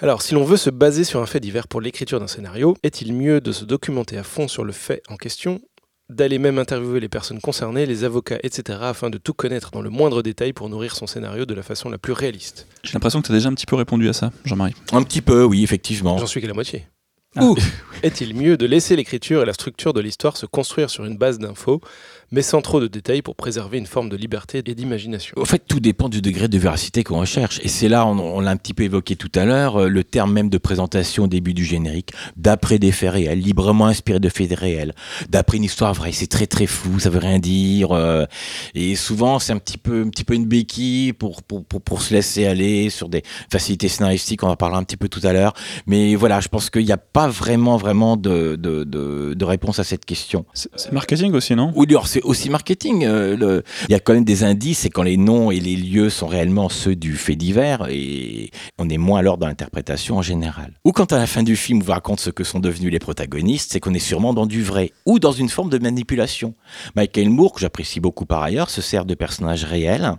Alors, 0.00 0.22
si 0.22 0.34
l'on 0.34 0.44
veut 0.44 0.56
se 0.56 0.70
baser 0.70 1.04
sur 1.04 1.20
un 1.20 1.26
fait 1.26 1.40
divers 1.40 1.68
pour 1.68 1.80
l'écriture 1.80 2.18
d'un 2.18 2.26
scénario, 2.26 2.76
est-il 2.82 3.12
mieux 3.12 3.40
de 3.40 3.52
se 3.52 3.64
documenter 3.64 4.18
à 4.18 4.24
fond 4.24 4.48
sur 4.48 4.64
le 4.64 4.72
fait 4.72 5.02
en 5.08 5.16
question, 5.16 5.60
d'aller 6.08 6.38
même 6.38 6.58
interviewer 6.58 7.00
les 7.00 7.08
personnes 7.08 7.40
concernées, 7.40 7.86
les 7.86 8.04
avocats, 8.04 8.38
etc., 8.42 8.80
afin 8.82 9.10
de 9.10 9.18
tout 9.18 9.34
connaître 9.34 9.70
dans 9.70 9.82
le 9.82 9.90
moindre 9.90 10.22
détail 10.22 10.52
pour 10.52 10.68
nourrir 10.68 10.96
son 10.96 11.06
scénario 11.06 11.46
de 11.46 11.54
la 11.54 11.62
façon 11.62 11.88
la 11.88 11.98
plus 11.98 12.12
réaliste? 12.12 12.66
J'ai 12.82 12.94
l'impression 12.94 13.20
que 13.20 13.26
tu 13.26 13.32
as 13.32 13.36
déjà 13.36 13.48
un 13.48 13.54
petit 13.54 13.66
peu 13.66 13.76
répondu 13.76 14.08
à 14.08 14.12
ça, 14.12 14.32
Jean-Marie. 14.44 14.74
Un 14.92 15.02
petit 15.02 15.22
peu, 15.22 15.44
oui, 15.44 15.62
effectivement. 15.62 16.18
J'en 16.18 16.26
suis 16.26 16.40
qu'à 16.40 16.48
la 16.48 16.54
moitié. 16.54 16.86
Ah. 17.36 17.44
Ou 17.44 17.56
est-il 18.02 18.34
mieux 18.34 18.56
de 18.56 18.66
laisser 18.66 18.96
l'écriture 18.96 19.42
et 19.42 19.46
la 19.46 19.54
structure 19.54 19.92
de 19.92 20.00
l'histoire 20.00 20.36
se 20.36 20.46
construire 20.46 20.90
sur 20.90 21.04
une 21.04 21.16
base 21.16 21.38
d'infos, 21.38 21.80
mais 22.32 22.42
sans 22.42 22.62
trop 22.62 22.80
de 22.80 22.88
détails 22.88 23.22
pour 23.22 23.36
préserver 23.36 23.78
une 23.78 23.86
forme 23.86 24.08
de 24.08 24.16
liberté 24.16 24.62
et 24.64 24.74
d'imagination 24.74 25.34
Au 25.36 25.44
fait, 25.44 25.62
tout 25.68 25.80
dépend 25.80 26.08
du 26.08 26.20
degré 26.20 26.48
de 26.48 26.58
véracité 26.58 27.04
qu'on 27.04 27.20
recherche. 27.20 27.60
Et 27.62 27.68
c'est 27.68 27.88
là, 27.88 28.06
on, 28.06 28.18
on 28.18 28.40
l'a 28.40 28.50
un 28.50 28.56
petit 28.56 28.74
peu 28.74 28.82
évoqué 28.82 29.16
tout 29.16 29.30
à 29.34 29.44
l'heure, 29.44 29.82
euh, 29.82 29.88
le 29.88 30.02
terme 30.02 30.32
même 30.32 30.48
de 30.48 30.58
présentation 30.58 31.24
au 31.24 31.26
début 31.28 31.54
du 31.54 31.64
générique, 31.64 32.12
d'après 32.36 32.78
des 32.78 32.90
faits 32.90 33.12
réels, 33.12 33.38
librement 33.38 33.86
inspiré 33.86 34.18
de 34.18 34.28
faits 34.28 34.52
réels, 34.52 34.94
d'après 35.28 35.58
une 35.58 35.64
histoire 35.64 35.92
vraie. 35.94 36.12
C'est 36.12 36.26
très 36.26 36.46
très 36.46 36.66
flou, 36.66 36.98
ça 36.98 37.10
veut 37.10 37.18
rien 37.18 37.38
dire. 37.38 37.92
euh, 37.92 38.24
et 38.74 38.96
souvent, 38.96 39.38
c'est 39.38 39.52
un 39.52 39.58
petit 39.58 39.78
peu, 39.78 40.02
un 40.02 40.08
petit 40.08 40.24
peu 40.24 40.34
une 40.34 40.46
béquille 40.46 41.12
pour, 41.12 41.42
pour, 41.42 41.64
pour, 41.64 41.80
pour 41.82 42.02
se 42.02 42.14
laisser 42.14 42.46
aller 42.46 42.88
sur 42.90 43.08
des 43.08 43.22
facilités 43.50 43.88
scénaristiques. 43.88 44.42
On 44.42 44.48
en 44.48 44.56
parlera 44.56 44.80
un 44.80 44.84
petit 44.84 44.96
peu 44.96 45.08
tout 45.08 45.20
à 45.22 45.32
l'heure. 45.32 45.52
Mais 45.86 46.14
voilà, 46.14 46.40
je 46.40 46.48
pense 46.48 46.70
qu'il 46.70 46.84
n'y 46.84 46.92
a 46.92 46.96
pas 46.96 47.28
vraiment, 47.28 47.76
vraiment 47.76 48.16
de, 48.16 48.56
de, 48.56 48.84
de, 48.84 49.34
de 49.34 49.44
réponse 49.44 49.78
à 49.78 49.84
cette 49.84 50.04
question. 50.06 50.46
C'est 50.54 50.70
c'est 50.76 50.92
marketing 50.92 51.32
aussi, 51.34 51.54
non? 51.54 51.72
Oui, 51.74 51.86
alors 51.90 52.06
c'est 52.06 52.21
aussi 52.24 52.50
marketing. 52.50 53.04
euh, 53.04 53.36
le- 53.36 53.62
Il 53.88 53.92
y 53.92 53.94
a 53.94 54.00
quand 54.00 54.14
même 54.14 54.24
des 54.24 54.44
indices, 54.44 54.80
c'est 54.80 54.90
quand 54.90 55.02
les 55.02 55.16
noms 55.16 55.50
et 55.50 55.60
les 55.60 55.76
lieux 55.76 56.10
sont 56.10 56.26
réellement 56.26 56.68
ceux 56.68 56.94
du 56.96 57.16
fait 57.16 57.36
divers 57.36 57.86
et 57.90 58.50
on 58.78 58.88
est 58.88 58.98
moins 58.98 59.18
alors 59.20 59.38
dans 59.38 59.46
l'interprétation 59.46 60.16
en 60.18 60.22
général. 60.22 60.72
Ou 60.84 60.92
quand 60.92 61.12
à 61.12 61.18
la 61.18 61.26
fin 61.26 61.42
du 61.42 61.56
film 61.56 61.80
on 61.80 61.84
vous 61.84 61.92
raconte 61.92 62.20
ce 62.20 62.30
que 62.30 62.44
sont 62.44 62.60
devenus 62.60 62.90
les 62.92 62.98
protagonistes, 62.98 63.72
c'est 63.72 63.80
qu'on 63.80 63.94
est 63.94 63.98
sûrement 63.98 64.34
dans 64.34 64.46
du 64.46 64.62
vrai 64.62 64.92
ou 65.06 65.18
dans 65.18 65.32
une 65.32 65.48
forme 65.48 65.70
de 65.70 65.78
manipulation. 65.78 66.54
Michael 66.96 67.30
Moore, 67.30 67.52
que 67.52 67.60
j'apprécie 67.60 68.00
beaucoup 68.00 68.26
par 68.26 68.42
ailleurs, 68.42 68.70
se 68.70 68.80
sert 68.82 69.04
de 69.04 69.14
personnages 69.14 69.64
réels 69.64 70.12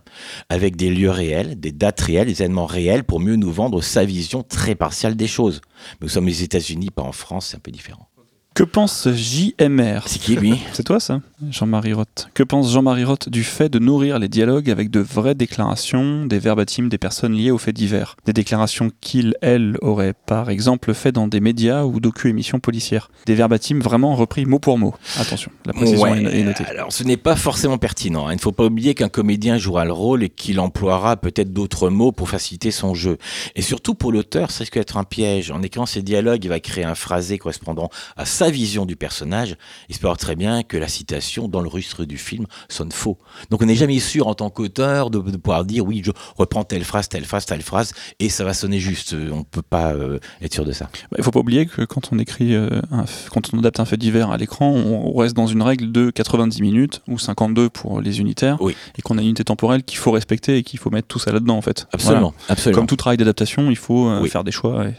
avec 0.49 0.75
des 0.75 0.89
lieux 0.89 1.11
réels, 1.11 1.59
des 1.59 1.71
dates 1.71 2.01
réelles, 2.01 2.27
des 2.27 2.41
événements 2.41 2.65
réels 2.65 3.03
pour 3.03 3.19
mieux 3.19 3.35
nous 3.35 3.51
vendre 3.51 3.81
sa 3.81 4.05
vision 4.05 4.43
très 4.43 4.75
partielle 4.75 5.15
des 5.15 5.27
choses. 5.27 5.61
Mais 5.99 6.05
nous 6.05 6.09
sommes 6.09 6.27
aux 6.27 6.29
États-Unis, 6.29 6.89
pas 6.91 7.01
en 7.03 7.11
France, 7.11 7.47
c'est 7.51 7.57
un 7.57 7.59
peu 7.59 7.71
différent. 7.71 8.07
Que 8.55 8.63
pense 8.63 9.07
JMR 9.11 10.01
C'est 10.05 10.19
qui 10.19 10.35
lui? 10.35 10.59
C'est 10.73 10.83
toi 10.83 10.99
ça? 10.99 11.21
Jean-Marie 11.51 11.93
Roth. 11.93 12.29
Que 12.33 12.43
pense 12.43 12.71
Jean-Marie 12.71 13.03
Roth 13.03 13.29
du 13.29 13.43
fait 13.43 13.69
de 13.69 13.79
nourrir 13.79 14.19
les 14.19 14.27
dialogues 14.27 14.69
avec 14.69 14.89
de 14.89 14.99
vraies 14.99 15.35
déclarations, 15.35 16.25
des 16.25 16.39
verbatims 16.39 16.87
des 16.89 16.97
personnes 16.97 17.33
liées 17.33 17.51
aux 17.51 17.57
faits 17.57 17.75
divers? 17.75 18.15
Des 18.25 18.33
déclarations 18.33 18.89
qu'il, 19.01 19.35
elle, 19.41 19.77
aurait 19.81 20.13
par 20.13 20.49
exemple 20.49 20.93
fait 20.93 21.11
dans 21.11 21.27
des 21.27 21.39
médias 21.41 21.83
ou 21.83 21.99
docu-émissions 21.99 22.59
policières? 22.59 23.09
Des 23.25 23.35
verbatims 23.35 23.79
vraiment 23.79 24.15
repris 24.15 24.45
mot 24.45 24.59
pour 24.59 24.77
mot? 24.77 24.93
Attention, 25.17 25.51
la 25.65 25.73
précision 25.73 26.01
Ouais, 26.03 26.23
est 26.23 26.43
notée. 26.43 26.65
Alors, 26.65 26.91
ce 26.93 27.03
n'est 27.03 27.17
pas 27.17 27.35
forcément 27.35 27.77
pertinent. 27.77 28.27
hein. 28.27 28.31
Il 28.33 28.37
ne 28.37 28.41
faut 28.41 28.51
pas 28.51 28.65
oublier 28.65 28.93
qu'un 28.95 29.09
comédien 29.09 29.57
jouera 29.57 29.85
le 29.85 29.93
rôle 29.93 30.23
et 30.23 30.29
qu'il 30.29 30.59
emploiera 30.59 31.17
peut-être 31.17 31.51
d'autres 31.51 31.89
mots 31.89 32.11
pour 32.11 32.29
faciliter 32.29 32.71
son 32.71 32.93
jeu. 32.93 33.17
Et 33.55 33.61
surtout 33.61 33.95
pour 33.95 34.11
l'auteur, 34.11 34.51
ça 34.51 34.59
risque 34.59 34.75
d'être 34.75 34.97
un 34.97 35.03
piège. 35.03 35.51
En 35.51 35.61
écrivant 35.61 35.85
ces 35.85 36.01
dialogues, 36.01 36.45
il 36.45 36.49
va 36.49 36.59
créer 36.59 36.85
un 36.85 36.95
phrasé 36.95 37.37
correspondant 37.37 37.89
à 38.15 38.25
sa 38.25 38.49
vision 38.49 38.85
du 38.85 38.95
personnage. 38.95 39.57
Il 39.89 39.95
se 39.95 39.99
peut 39.99 40.07
très 40.17 40.35
bien 40.35 40.63
que 40.63 40.77
la 40.77 40.87
citation 40.87 41.32
dans 41.41 41.61
le 41.61 41.67
rustre 41.69 42.05
du 42.05 42.17
film 42.17 42.45
sonne 42.69 42.91
faux. 42.91 43.17
Donc, 43.49 43.61
on 43.61 43.65
n'est 43.65 43.75
jamais 43.75 43.99
sûr 43.99 44.27
en 44.27 44.35
tant 44.35 44.49
qu'auteur 44.49 45.09
de, 45.09 45.19
de 45.19 45.37
pouvoir 45.37 45.65
dire 45.65 45.85
oui, 45.85 46.01
je 46.05 46.11
reprends 46.37 46.63
telle 46.63 46.83
phrase, 46.83 47.09
telle 47.09 47.25
phrase, 47.25 47.45
telle 47.45 47.61
phrase, 47.61 47.93
et 48.19 48.29
ça 48.29 48.43
va 48.43 48.53
sonner 48.53 48.79
juste. 48.79 49.13
On 49.31 49.39
ne 49.39 49.43
peut 49.43 49.61
pas 49.61 49.93
euh, 49.93 50.19
être 50.41 50.53
sûr 50.53 50.65
de 50.65 50.71
ça. 50.71 50.89
Bah, 51.11 51.17
Il 51.17 51.23
faut 51.23 51.31
pas 51.31 51.39
oublier 51.39 51.65
que 51.65 51.81
quand 51.83 52.09
on 52.11 52.19
écrit, 52.19 52.55
euh, 52.55 52.69
un 52.91 53.05
quand 53.31 53.53
on 53.53 53.59
adapte 53.59 53.79
un 53.79 53.85
fait 53.85 53.97
divers 53.97 54.31
à 54.31 54.37
l'écran, 54.37 54.69
on 54.71 55.13
reste 55.17 55.35
dans 55.35 55.47
une 55.47 55.61
règle 55.61 55.91
de 55.91 56.09
90 56.11 56.61
minutes 56.61 57.01
ou 57.07 57.17
52 57.19 57.69
pour 57.69 58.01
les 58.01 58.19
unitaires, 58.19 58.57
Oui. 58.61 58.75
et 58.97 59.01
qu'on 59.01 59.17
a 59.17 59.21
une 59.21 59.27
unité 59.27 59.43
temporelle 59.43 59.83
qu'il 59.83 59.97
faut 59.97 60.11
respecter 60.11 60.57
et 60.57 60.63
qu'il 60.63 60.79
faut 60.79 60.89
mettre 60.89 61.07
tout 61.07 61.19
ça 61.19 61.31
là-dedans 61.31 61.57
en 61.57 61.61
fait. 61.61 61.87
Absolument, 61.93 62.33
Voilà. 62.37 62.51
absolument. 62.53 62.79
Comme 62.81 62.87
tout 62.87 62.95
travail 62.95 63.17
d'adaptation, 63.17 63.69
il 63.69 63.77
faut 63.77 64.07
euh, 64.09 64.21
Oui. 64.21 64.29
faire 64.29 64.43
des 64.43 64.51
choix. 64.51 64.85
Et 64.87 64.93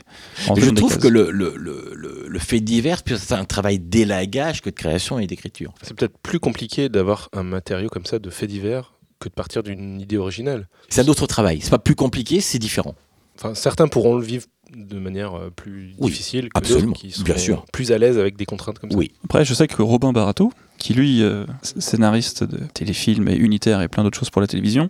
je 0.60 0.68
des 0.70 0.74
trouve 0.74 0.98
que 0.98 1.08
le, 1.08 1.30
le, 1.30 1.54
le, 1.56 1.92
le, 2.34 2.38
fait 2.38 2.60
divers, 2.60 3.02
puis 3.02 3.16
c'est 3.18 3.34
un 3.34 3.44
travail 3.44 3.78
d'élagage 3.78 4.60
que 4.60 4.70
de 4.70 4.74
création 4.74 5.18
et 5.18 5.26
d'écriture. 5.26 5.72
C'est 5.82 5.94
peut-être 5.94 6.18
plus 6.18 6.40
compliqué 6.40 6.88
d'avoir 6.88 7.28
un 7.32 7.42
matériau 7.42 7.88
comme 7.88 8.06
ça 8.06 8.18
de 8.18 8.30
faits 8.30 8.50
divers 8.50 8.94
que 9.20 9.28
de 9.28 9.34
partir 9.34 9.62
d'une 9.62 10.00
idée 10.00 10.16
originale. 10.18 10.68
C'est 10.88 11.00
un 11.00 11.08
autre 11.08 11.26
travail. 11.26 11.60
C'est 11.62 11.70
pas 11.70 11.78
plus 11.78 11.94
compliqué, 11.94 12.40
c'est 12.40 12.58
différent. 12.58 12.94
Enfin, 13.38 13.54
certains 13.54 13.88
pourront 13.88 14.16
le 14.16 14.24
vivre 14.24 14.46
de 14.76 14.98
manière 14.98 15.34
euh, 15.34 15.50
plus 15.54 15.94
Oui, 15.98 16.10
difficile 16.10 16.48
que 16.50 16.58
absolument, 16.58 16.88
d'autres 16.88 17.00
qui 17.00 17.10
sont 17.10 17.22
bien 17.22 17.36
sûr. 17.36 17.64
plus 17.72 17.92
à 17.92 17.98
l'aise 17.98 18.18
avec 18.18 18.36
des 18.36 18.44
contraintes 18.46 18.78
comme 18.78 18.90
ça. 18.90 18.96
Oui. 18.96 19.12
Après, 19.24 19.44
je 19.44 19.54
sais 19.54 19.66
que 19.66 19.82
Robin 19.82 20.12
Barato, 20.12 20.52
qui 20.78 20.94
lui, 20.94 21.22
euh, 21.22 21.44
scénariste 21.62 22.44
de 22.44 22.58
téléfilms 22.74 23.28
et 23.28 23.36
unitaire 23.36 23.80
et 23.82 23.88
plein 23.88 24.02
d'autres 24.02 24.18
choses 24.18 24.30
pour 24.30 24.40
la 24.40 24.46
télévision, 24.46 24.88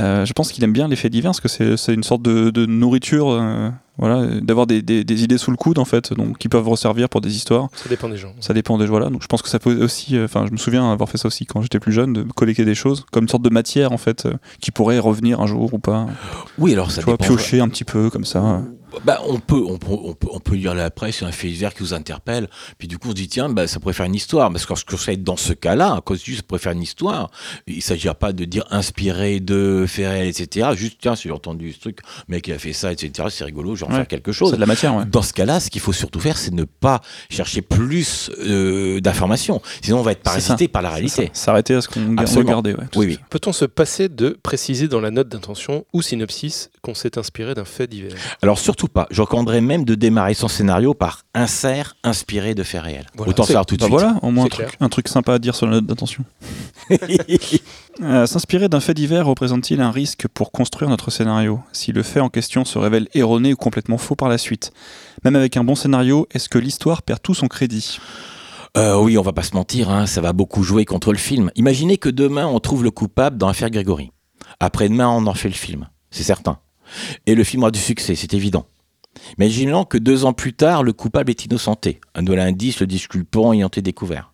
euh, 0.00 0.24
je 0.24 0.32
pense 0.32 0.52
qu'il 0.52 0.64
aime 0.64 0.72
bien 0.72 0.88
les 0.88 0.96
faits 0.96 1.12
divers 1.12 1.30
parce 1.30 1.40
que 1.40 1.48
c'est 1.48 1.76
c'est 1.76 1.94
une 1.94 2.02
sorte 2.02 2.22
de, 2.22 2.50
de 2.50 2.66
nourriture, 2.66 3.30
euh, 3.30 3.70
voilà, 3.98 4.26
d'avoir 4.40 4.66
des, 4.66 4.80
des- 4.82 5.04
des 5.04 5.24
idées 5.24 5.38
sous 5.38 5.50
le 5.50 5.56
coude 5.56 5.78
en 5.78 5.84
fait, 5.84 6.12
donc 6.12 6.38
qui 6.38 6.48
peuvent 6.48 6.68
resservir 6.68 7.08
pour 7.08 7.20
des 7.20 7.34
histoires. 7.36 7.68
Ça 7.74 7.88
dépend 7.88 8.08
des 8.08 8.16
gens. 8.16 8.32
Ça 8.40 8.54
dépend 8.54 8.78
des 8.78 8.86
voilà. 8.86 9.10
Donc 9.10 9.22
je 9.22 9.26
pense 9.26 9.42
que 9.42 9.48
ça 9.48 9.58
peut 9.58 9.82
aussi, 9.82 10.16
euh, 10.16 10.24
enfin, 10.24 10.46
je 10.46 10.52
me 10.52 10.56
souviens 10.56 10.90
avoir 10.90 11.08
fait 11.08 11.18
ça 11.18 11.26
aussi 11.28 11.44
quand 11.46 11.60
j'étais 11.62 11.80
plus 11.80 11.92
jeune, 11.92 12.12
de 12.12 12.22
collecter 12.22 12.64
des 12.64 12.74
choses 12.74 13.04
comme 13.12 13.24
une 13.24 13.28
sorte 13.28 13.42
de 13.42 13.50
matière 13.50 13.92
en 13.92 13.98
fait, 13.98 14.26
euh, 14.26 14.34
qui 14.60 14.70
pourrait 14.70 14.98
revenir 14.98 15.40
un 15.40 15.46
jour 15.46 15.74
ou 15.74 15.78
pas. 15.78 16.06
Oui, 16.58 16.72
alors 16.72 16.90
ça 16.90 17.00
tu 17.00 17.06
vois, 17.06 17.18
piocher 17.18 17.60
un 17.60 17.68
petit 17.68 17.84
peu 17.84 18.08
comme 18.10 18.24
ça. 18.24 18.62
Bah, 19.04 19.20
on, 19.26 19.38
peut, 19.38 19.62
on, 19.68 19.78
peut, 19.78 19.86
on, 19.90 20.14
peut, 20.14 20.28
on 20.30 20.40
peut 20.40 20.54
lire 20.54 20.74
la 20.74 20.90
presse, 20.90 21.22
un 21.22 21.30
fait 21.32 21.48
divers 21.48 21.74
qui 21.74 21.80
vous 21.82 21.94
interpelle, 21.94 22.48
puis 22.78 22.88
du 22.88 22.98
coup 22.98 23.08
on 23.08 23.10
se 23.10 23.16
dit 23.16 23.28
tiens, 23.28 23.48
bah, 23.48 23.66
ça 23.66 23.80
pourrait 23.80 23.92
faire 23.94 24.06
une 24.06 24.14
histoire. 24.14 24.50
Parce 24.50 24.64
que 24.64 24.70
lorsque 24.70 24.98
ça 24.98 25.12
être 25.12 25.22
dans 25.22 25.36
ce 25.36 25.52
cas-là, 25.52 25.94
à 25.96 26.00
cause 26.00 26.22
du 26.22 26.34
ça 26.36 26.42
pourrait 26.42 26.58
faire 26.60 26.72
une 26.72 26.82
histoire, 26.82 27.30
il 27.66 27.76
ne 27.76 27.80
s'agira 27.80 28.14
pas 28.14 28.32
de 28.32 28.44
dire 28.44 28.64
inspiré 28.70 29.40
de 29.40 29.86
réels, 29.96 30.28
etc. 30.28 30.68
Juste 30.74 30.98
tiens, 31.00 31.16
si 31.16 31.24
j'ai 31.28 31.32
entendu 31.32 31.72
ce 31.72 31.80
truc, 31.80 31.98
mec 32.28 32.46
il 32.48 32.52
a 32.54 32.58
fait 32.58 32.72
ça, 32.72 32.92
etc. 32.92 33.28
C'est 33.30 33.44
rigolo, 33.44 33.74
je 33.74 33.80
vais 33.80 33.86
en 33.86 33.90
Ouais. 33.90 33.96
faire 33.96 34.08
quelque 34.08 34.32
chose. 34.32 34.50
C'est 34.50 34.56
de 34.56 34.60
la 34.60 34.66
matière, 34.66 34.94
ouais. 34.94 35.04
Dans 35.06 35.22
ce 35.22 35.32
cas-là, 35.32 35.60
ce 35.60 35.70
qu'il 35.70 35.80
faut 35.80 35.92
surtout 35.92 36.20
faire, 36.20 36.36
c'est 36.38 36.52
ne 36.52 36.64
pas 36.64 37.00
chercher 37.30 37.62
plus 37.62 38.30
euh, 38.40 39.00
d'informations. 39.00 39.60
Sinon, 39.82 39.98
on 40.00 40.02
va 40.02 40.12
être 40.12 40.22
parasité 40.22 40.68
par 40.68 40.82
la 40.82 40.90
réalité. 40.90 41.30
S'arrêter 41.32 41.74
à 41.74 41.80
ce 41.80 41.88
qu'on 41.88 42.14
regardait. 42.16 42.74
Ouais, 42.74 42.84
Oui, 42.96 43.06
oui. 43.06 43.18
Peut-on 43.30 43.52
se 43.52 43.64
passer 43.64 44.08
de 44.08 44.38
préciser 44.42 44.88
dans 44.88 45.00
la 45.00 45.10
note 45.10 45.28
d'intention 45.28 45.84
ou 45.92 46.02
synopsis 46.02 46.70
qu'on 46.82 46.94
s'est 46.94 47.18
inspiré 47.18 47.54
d'un 47.54 47.64
fait 47.64 47.86
divers? 47.86 48.12
Alors 48.42 48.58
surtout 48.58 48.77
Surtout 48.78 48.92
pas. 48.92 49.08
Je 49.10 49.20
recommanderais 49.22 49.60
même 49.60 49.84
de 49.84 49.96
démarrer 49.96 50.34
son 50.34 50.46
scénario 50.46 50.94
par 50.94 51.22
insert 51.34 51.96
inspiré 52.04 52.54
de 52.54 52.62
faits 52.62 52.80
réels. 52.82 53.06
Voilà, 53.16 53.30
Autant 53.30 53.42
savoir 53.42 53.66
tout 53.66 53.76
de 53.76 53.80
Bah 53.80 53.86
suite. 53.86 53.98
voilà, 53.98 54.18
au 54.22 54.30
moins 54.30 54.46
truc, 54.46 54.76
un 54.78 54.88
truc 54.88 55.08
sympa 55.08 55.34
à 55.34 55.38
dire 55.40 55.56
sur 55.56 55.66
la 55.66 55.72
note 55.72 55.86
d'attention. 55.86 56.24
Euh, 58.00 58.26
S'inspirer 58.26 58.68
d'un 58.68 58.78
fait 58.78 58.94
divers 58.94 59.26
représente-t-il 59.26 59.80
un 59.80 59.90
risque 59.90 60.28
pour 60.28 60.52
construire 60.52 60.88
notre 60.88 61.10
scénario 61.10 61.58
Si 61.72 61.90
le 61.90 62.04
fait 62.04 62.20
en 62.20 62.28
question 62.28 62.64
se 62.64 62.78
révèle 62.78 63.08
erroné 63.14 63.52
ou 63.54 63.56
complètement 63.56 63.98
faux 63.98 64.14
par 64.14 64.28
la 64.28 64.38
suite? 64.38 64.70
Même 65.24 65.34
avec 65.34 65.56
un 65.56 65.64
bon 65.64 65.74
scénario, 65.74 66.28
est-ce 66.30 66.48
que 66.48 66.58
l'histoire 66.58 67.02
perd 67.02 67.20
tout 67.20 67.34
son 67.34 67.48
crédit? 67.48 67.98
Euh, 68.76 68.96
oui, 69.00 69.18
on 69.18 69.22
va 69.22 69.32
pas 69.32 69.42
se 69.42 69.56
mentir, 69.56 69.90
hein, 69.90 70.06
ça 70.06 70.20
va 70.20 70.32
beaucoup 70.32 70.62
jouer 70.62 70.84
contre 70.84 71.10
le 71.10 71.18
film. 71.18 71.50
Imaginez 71.56 71.98
que 71.98 72.08
demain 72.08 72.46
on 72.46 72.60
trouve 72.60 72.84
le 72.84 72.92
coupable 72.92 73.36
dans 73.36 73.48
l'affaire 73.48 73.70
Grégory. 73.70 74.12
Après-demain, 74.60 75.08
on 75.08 75.26
en 75.26 75.34
fait 75.34 75.48
le 75.48 75.54
film, 75.54 75.88
c'est 76.12 76.22
certain. 76.22 76.60
Et 77.26 77.34
le 77.34 77.44
film 77.44 77.62
aura 77.62 77.70
du 77.70 77.78
succès, 77.78 78.14
c'est 78.14 78.34
évident. 78.34 78.66
Imaginons 79.38 79.84
que 79.84 79.98
deux 79.98 80.24
ans 80.24 80.32
plus 80.32 80.54
tard, 80.54 80.82
le 80.82 80.92
coupable 80.92 81.30
est 81.30 81.44
innocenté. 81.44 82.00
Un 82.14 82.22
nouvel 82.22 82.40
indice, 82.40 82.80
le 82.80 82.86
disculpant 82.86 83.52
ayant 83.52 83.68
été 83.68 83.82
découvert. 83.82 84.32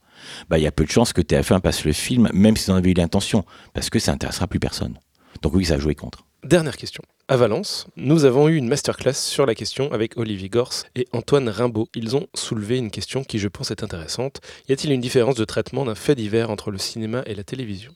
Bah, 0.48 0.58
il 0.58 0.64
y 0.64 0.66
a 0.66 0.72
peu 0.72 0.84
de 0.84 0.90
chances 0.90 1.12
que 1.12 1.20
TF1 1.20 1.60
passe 1.60 1.84
le 1.84 1.92
film, 1.92 2.28
même 2.32 2.56
s'ils 2.56 2.72
en 2.72 2.76
avaient 2.76 2.90
eu 2.90 2.94
l'intention, 2.94 3.44
parce 3.72 3.90
que 3.90 3.98
ça 3.98 4.12
intéressera 4.12 4.46
plus 4.46 4.60
personne. 4.60 4.98
Donc 5.42 5.54
oui, 5.54 5.64
ça 5.64 5.74
a 5.74 5.78
joué 5.78 5.94
contre. 5.94 6.24
Dernière 6.44 6.76
question. 6.76 7.02
À 7.26 7.38
Valence, 7.38 7.86
nous 7.96 8.26
avons 8.26 8.48
eu 8.48 8.56
une 8.56 8.68
masterclass 8.68 9.14
sur 9.14 9.46
la 9.46 9.54
question 9.54 9.90
avec 9.92 10.18
Olivier 10.18 10.50
Gors 10.50 10.84
et 10.94 11.08
Antoine 11.12 11.48
Rimbaud. 11.48 11.88
Ils 11.94 12.16
ont 12.16 12.26
soulevé 12.34 12.76
une 12.76 12.90
question 12.90 13.24
qui, 13.24 13.38
je 13.38 13.48
pense, 13.48 13.70
est 13.70 13.82
intéressante. 13.82 14.40
Y 14.68 14.72
a-t-il 14.72 14.92
une 14.92 15.00
différence 15.00 15.36
de 15.36 15.44
traitement 15.46 15.86
d'un 15.86 15.94
fait 15.94 16.14
divers 16.14 16.50
entre 16.50 16.70
le 16.70 16.76
cinéma 16.76 17.22
et 17.24 17.34
la 17.34 17.44
télévision? 17.44 17.92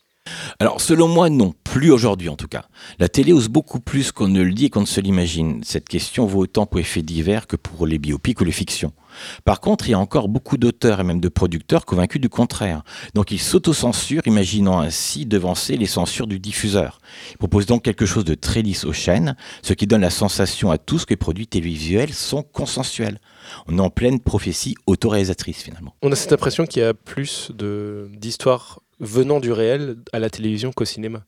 Alors, 0.59 0.81
selon 0.81 1.09
moi, 1.09 1.31
non. 1.31 1.55
Plus 1.65 1.91
aujourd'hui, 1.91 2.29
en 2.29 2.37
tout 2.37 2.49
cas. 2.49 2.65
La 2.99 3.09
télé 3.09 3.33
ose 3.33 3.49
beaucoup 3.49 3.81
plus 3.81 4.11
qu'on 4.11 4.29
ne 4.29 4.43
le 4.43 4.53
dit 4.53 4.67
et 4.67 4.71
qu'on 4.71 4.81
ne 4.81 4.87
se 4.87 5.01
l'imagine. 5.01 5.61
Cette 5.65 5.89
question 5.89 6.27
vaut 6.27 6.41
autant 6.41 6.67
pour 6.67 6.79
les 6.79 6.85
faits 6.85 7.05
divers 7.05 7.47
que 7.47 7.57
pour 7.57 7.87
les 7.87 7.99
biopics 7.99 8.41
ou 8.41 8.45
les 8.45 8.53
fictions. 8.53 8.93
Par 9.45 9.61
contre, 9.61 9.89
il 9.89 9.93
y 9.93 9.95
a 9.95 9.99
encore 9.99 10.29
beaucoup 10.29 10.57
d'auteurs 10.57 11.01
et 11.01 11.05
même 11.05 11.21
de 11.21 11.29
producteurs 11.29 11.85
convaincus 11.85 12.21
du 12.21 12.29
contraire. 12.29 12.83
Donc, 13.15 13.31
ils 13.31 13.41
s'autocensurent, 13.41 14.27
imaginant 14.27 14.81
ainsi 14.81 15.27
devancer 15.27 15.77
les 15.77 15.87
censures 15.87 16.27
du 16.27 16.39
diffuseur. 16.39 17.01
Ils 17.33 17.39
proposent 17.39 17.67
donc 17.67 17.83
quelque 17.83 18.07
chose 18.07 18.25
de 18.25 18.35
très 18.35 18.63
lisse 18.63 18.85
aux 18.85 18.93
chaînes, 18.93 19.37
ce 19.63 19.75
qui 19.75 19.87
donne 19.87 20.01
la 20.01 20.11
sensation 20.11 20.71
à 20.71 20.79
tous 20.79 21.05
que 21.05 21.11
les 21.11 21.17
produits 21.17 21.47
télévisuels 21.47 22.13
sont 22.15 22.43
consensuels. 22.43 23.21
On 23.67 23.79
est 23.79 23.83
en 23.83 23.91
pleine 23.91 24.21
prophétie 24.21 24.75
autoréalisatrice, 24.87 25.63
finalement. 25.63 25.95
On 26.03 26.13
a 26.13 26.17
cette 26.17 26.33
impression 26.33 26.67
qu'il 26.67 26.83
y 26.83 26.85
a 26.85 26.95
plus 26.95 27.53
d'histoires 27.59 28.81
venant 29.01 29.41
du 29.41 29.53
réel 29.53 29.97
à 30.13 30.19
la 30.19 30.31
télévision 30.31 30.73
qu'au 30.73 30.85
cinéma. 30.85 31.25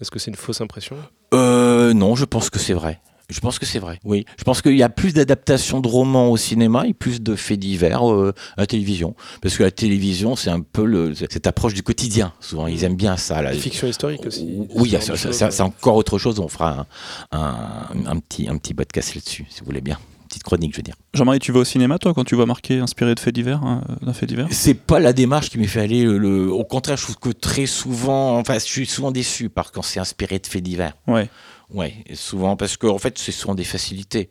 Est-ce 0.00 0.10
que 0.10 0.18
c'est 0.18 0.30
une 0.30 0.36
fausse 0.36 0.60
impression? 0.60 0.96
Euh, 1.34 1.94
non, 1.94 2.14
je 2.16 2.24
pense 2.24 2.50
que 2.50 2.58
c'est 2.58 2.74
vrai. 2.74 3.00
Je 3.30 3.40
pense 3.40 3.58
que 3.58 3.64
c'est 3.64 3.78
vrai, 3.78 3.98
oui. 4.04 4.26
Je 4.36 4.44
pense 4.44 4.60
qu'il 4.60 4.76
y 4.76 4.82
a 4.82 4.90
plus 4.90 5.14
d'adaptations 5.14 5.80
de 5.80 5.88
romans 5.88 6.28
au 6.30 6.36
cinéma 6.36 6.86
et 6.86 6.92
plus 6.92 7.22
de 7.22 7.34
faits 7.34 7.58
divers 7.58 8.12
euh, 8.12 8.34
à 8.58 8.62
la 8.62 8.66
télévision. 8.66 9.14
Parce 9.40 9.56
que 9.56 9.62
la 9.62 9.70
télévision, 9.70 10.36
c'est 10.36 10.50
un 10.50 10.60
peu 10.60 10.84
le, 10.84 11.14
cette 11.14 11.46
approche 11.46 11.72
du 11.72 11.82
quotidien. 11.82 12.34
Souvent, 12.40 12.66
ils 12.66 12.84
aiment 12.84 12.96
bien 12.96 13.16
ça. 13.16 13.40
La 13.40 13.52
Fiction 13.52 13.86
historique 13.88 14.26
aussi. 14.26 14.66
Oui, 14.74 14.94
c'est 15.00 15.60
encore 15.62 15.96
autre 15.96 16.18
chose. 16.18 16.40
On 16.40 16.48
fera 16.48 16.86
un, 17.30 17.38
un- 17.38 18.06
un 18.06 18.18
petit, 18.18 18.48
un 18.48 18.58
petit 18.58 18.74
podcast 18.74 19.14
là-dessus, 19.14 19.46
si 19.48 19.60
vous 19.60 19.66
voulez 19.66 19.80
bien. 19.80 19.98
Petite 20.32 20.44
chronique, 20.44 20.72
je 20.72 20.78
veux 20.78 20.82
dire. 20.82 20.94
Jean-Marie, 21.12 21.40
tu 21.40 21.52
vas 21.52 21.60
au 21.60 21.64
cinéma, 21.64 21.98
toi, 21.98 22.14
quand 22.14 22.24
tu 22.24 22.36
vas 22.36 22.46
marquer 22.46 22.78
inspiré 22.78 23.14
de 23.14 23.20
faits 23.20 23.34
divers, 23.34 23.62
hein, 23.62 23.82
d'un 24.00 24.14
fait 24.14 24.24
divers? 24.24 24.46
C'est 24.50 24.72
pas 24.72 24.98
la 24.98 25.12
démarche 25.12 25.50
qui 25.50 25.58
m'est 25.58 25.66
fait 25.66 25.80
aller. 25.80 26.04
Le, 26.04 26.16
le- 26.16 26.50
Au 26.50 26.64
contraire, 26.64 26.96
je 26.96 27.02
trouve 27.02 27.18
que 27.18 27.28
très 27.28 27.66
souvent, 27.66 28.38
enfin, 28.38 28.54
je 28.54 28.60
suis 28.64 28.86
souvent 28.86 29.10
déçu 29.10 29.50
par 29.50 29.72
quand 29.72 29.82
c'est 29.82 30.00
inspiré 30.00 30.38
de 30.38 30.46
faits 30.46 30.62
divers. 30.62 30.94
Ouais. 31.06 31.28
Ouais, 31.68 31.92
souvent 32.14 32.56
parce 32.56 32.78
qu'en 32.78 32.96
fait, 32.96 33.18
c'est 33.18 33.30
souvent 33.30 33.54
des 33.54 33.64
facilités. 33.64 34.30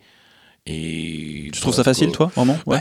Et 0.68 1.50
Tu 1.54 1.60
trouves 1.62 1.74
ça 1.74 1.84
facile, 1.84 2.12
toi, 2.12 2.32
vraiment? 2.36 2.58
Ouais. 2.68 2.80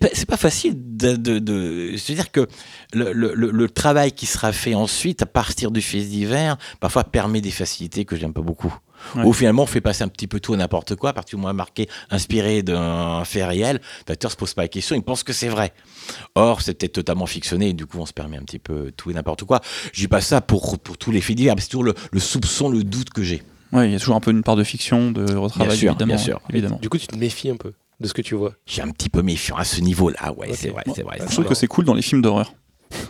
Bah, 0.00 0.08
c'est 0.12 0.26
pas 0.26 0.36
facile 0.38 0.74
de, 0.76 1.16
de, 1.16 1.38
de- 1.38 1.94
c'est-à-dire 1.96 2.30
que 2.32 2.46
le, 2.94 3.12
le, 3.12 3.34
le- 3.34 3.50
le 3.50 3.68
travail 3.68 4.12
qui 4.12 4.24
sera 4.26 4.52
fait 4.52 4.74
ensuite 4.74 5.22
à 5.22 5.26
partir 5.26 5.70
du 5.70 5.82
fait 5.82 6.00
divers 6.00 6.56
parfois 6.80 7.04
permet 7.04 7.40
des 7.40 7.50
facilités 7.50 8.04
que 8.06 8.16
j'aime 8.16 8.32
pas 8.32 8.40
beaucoup. 8.42 8.74
Ouais. 9.16 9.24
Où 9.24 9.32
finalement 9.32 9.62
on 9.64 9.66
fait 9.66 9.80
passer 9.80 10.04
un 10.04 10.08
petit 10.08 10.26
peu 10.26 10.40
tout 10.40 10.54
à 10.54 10.56
n'importe 10.56 10.94
quoi, 10.96 11.10
à 11.10 11.12
partir 11.12 11.38
du 11.38 11.42
moment 11.42 11.54
marqué 11.54 11.88
inspiré 12.10 12.62
d'un 12.62 13.24
fait 13.24 13.44
réel, 13.44 13.80
l'acteur 14.08 14.30
se 14.30 14.36
pose 14.36 14.54
pas 14.54 14.62
la 14.62 14.68
question, 14.68 14.96
il 14.96 15.02
pense 15.02 15.22
que 15.22 15.32
c'est 15.32 15.48
vrai. 15.48 15.72
Or 16.34 16.62
c'est 16.62 16.74
peut-être 16.74 16.92
totalement 16.92 17.26
fictionné 17.26 17.70
et 17.70 17.72
du 17.72 17.86
coup 17.86 17.98
on 17.98 18.06
se 18.06 18.12
permet 18.12 18.36
un 18.36 18.42
petit 18.42 18.58
peu 18.58 18.92
tout 18.96 19.10
et 19.10 19.14
n'importe 19.14 19.44
quoi. 19.44 19.60
Je 19.92 20.00
dis 20.00 20.08
pas 20.08 20.20
ça 20.20 20.40
pour, 20.40 20.78
pour 20.78 20.98
tous 20.98 21.10
les 21.10 21.20
faits 21.20 21.36
divers, 21.36 21.54
mais 21.54 21.60
c'est 21.60 21.68
toujours 21.68 21.84
le, 21.84 21.94
le 22.12 22.20
soupçon, 22.20 22.68
le 22.68 22.84
doute 22.84 23.10
que 23.10 23.22
j'ai. 23.22 23.42
Ouais, 23.72 23.88
il 23.88 23.92
y 23.92 23.96
a 23.96 23.98
toujours 23.98 24.16
un 24.16 24.20
peu 24.20 24.32
une 24.32 24.42
part 24.42 24.56
de 24.56 24.64
fiction, 24.64 25.12
de 25.12 25.34
retravail, 25.36 25.76
sûr, 25.76 25.90
évidemment. 25.90 26.06
bien 26.14 26.18
sûr. 26.18 26.40
évidemment. 26.50 26.78
Du 26.82 26.88
coup, 26.88 26.98
tu 26.98 27.06
te 27.06 27.16
méfies 27.16 27.50
un 27.50 27.56
peu 27.56 27.72
de 28.00 28.08
ce 28.08 28.14
que 28.14 28.22
tu 28.22 28.34
vois? 28.34 28.52
J'ai 28.66 28.82
un 28.82 28.88
petit 28.88 29.08
peu 29.08 29.22
méfiant 29.22 29.56
à 29.56 29.64
ce 29.64 29.80
niveau-là, 29.80 30.32
ouais, 30.32 30.52
c'est 30.54 30.70
vrai, 30.70 30.82
c'est 30.94 31.02
vrai. 31.02 31.16
Je 31.18 31.24
c'est 31.24 31.30
Je 31.30 31.34
trouve 31.34 31.46
que 31.46 31.54
c'est 31.54 31.66
cool 31.68 31.84
dans 31.84 31.94
les 31.94 32.02
films 32.02 32.22
d'horreur 32.22 32.52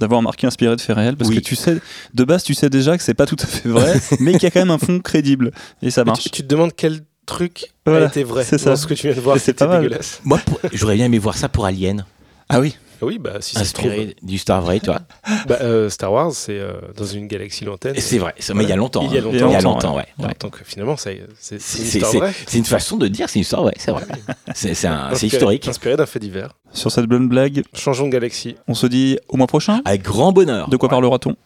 d'avoir 0.01 0.23
marqué 0.23 0.47
inspiré 0.47 0.75
de 0.77 0.81
faits 0.81 0.97
réels 0.97 1.17
parce 1.17 1.31
Oui. 1.31 1.37
que 1.37 1.41
tu 1.41 1.57
sais 1.57 1.79
de 2.15 2.25
base 2.25 2.43
tu 2.43 2.55
sais 2.55 2.69
déjà 2.71 2.97
que 2.97 3.03
c'est 3.03 3.15
pas 3.15 3.27
tout 3.27 3.37
à 3.41 3.47
fait 3.47 3.69
vrai 3.69 4.01
mais 4.21 4.33
qu'il 4.33 4.43
y 4.45 4.47
a 4.47 4.51
quand 4.51 4.61
même 4.61 4.71
un 4.71 4.79
fond 4.79 4.99
crédible 5.01 5.53
et 5.83 5.91
ça 5.91 6.05
marche 6.05 6.23
tu, 6.25 6.31
tu 6.31 6.43
te 6.43 6.49
demandes 6.49 6.73
quel 6.77 7.01
truc 7.27 7.67
Voilà, 7.87 8.07
a 8.07 8.09
été 8.09 8.25
vrai 8.25 8.45
c'est 8.45 8.59
ça. 8.59 8.77
ce 8.77 8.87
que 8.87 8.95
tu 8.95 9.07
viens 9.07 9.17
de 9.17 9.21
voir. 9.21 9.37
C'est 9.41 9.61
mal. 9.61 9.83
dégueulasse. 9.83 10.21
Moi, 10.25 10.41
j'aurais 10.73 10.97
bien 10.97 11.05
aimé 11.07 11.19
voir 11.19 11.37
ça 11.37 11.49
pour 11.49 11.65
Alien, 11.65 12.05
ah 12.49 12.59
oui 12.61 12.77
Oui, 13.03 13.19
bah 13.19 13.39
si 13.41 13.55
ça 13.57 13.65
se 13.65 13.73
trouve. 13.73 13.87
inspiré 13.91 14.17
du 14.23 14.39
Star 14.39 14.61
vrai, 14.63 14.81
toi. 14.81 15.01
Bah, 15.47 15.59
euh, 15.63 15.89
Star 15.89 16.13
Wars, 16.13 16.33
c'est 16.33 16.59
euh, 16.59 16.73
dans 16.97 17.05
une 17.07 17.27
galaxie 17.27 17.65
lointaine. 17.65 17.95
C'est 17.99 18.19
vrai, 18.19 18.35
ça, 18.39 18.53
mais 18.55 18.65
il 18.65 18.69
y 18.69 18.73
a 18.73 18.77
longtemps. 18.77 19.03
Il 19.03 19.13
y 19.13 19.17
a 19.17 19.21
hein. 19.21 19.25
longtemps, 19.25 19.49
Il 19.49 19.53
y 19.53 19.57
a 19.57 19.61
longtemps, 19.61 19.97
ouais. 19.97 20.07
Ouais, 20.19 20.27
ouais. 20.27 20.33
Donc 20.41 20.61
finalement, 20.65 20.97
c'est 20.97 21.21
une 21.55 22.01
vraie. 22.19 22.33
une 22.55 22.65
façon 22.65 22.97
de 22.97 23.09
dire, 23.09 23.29
c'est 23.29 23.37
une 23.39 23.43
histoire, 23.43 23.65
ouais, 23.65 23.73
c'est 23.79 23.91
vrai. 23.91 24.05
C'est 24.55 24.75
c'est 24.75 25.27
historique. 25.27 25.67
Inspiré 25.69 25.97
d'un 25.97 26.07
fait 26.07 26.19
divers. 26.19 26.51
sur 26.73 26.91
cette 26.93 27.07
bonne 27.07 27.29
blague 27.29 27.63
Changeons 27.75 28.07
de 28.07 28.13
galaxie. 28.13 28.57
on 28.69 28.75
se 28.75 28.87
dit 28.87 29.19
au 29.29 29.37
mois 29.37 29.47
prochain 29.47 29.81
Avec 29.85 30.03
grand 30.03 30.33
bonheur. 30.33 30.69
de 30.69 30.77
quoi 30.77 30.89
Ouais. 30.89 30.91
parlera-t-on? 30.91 31.37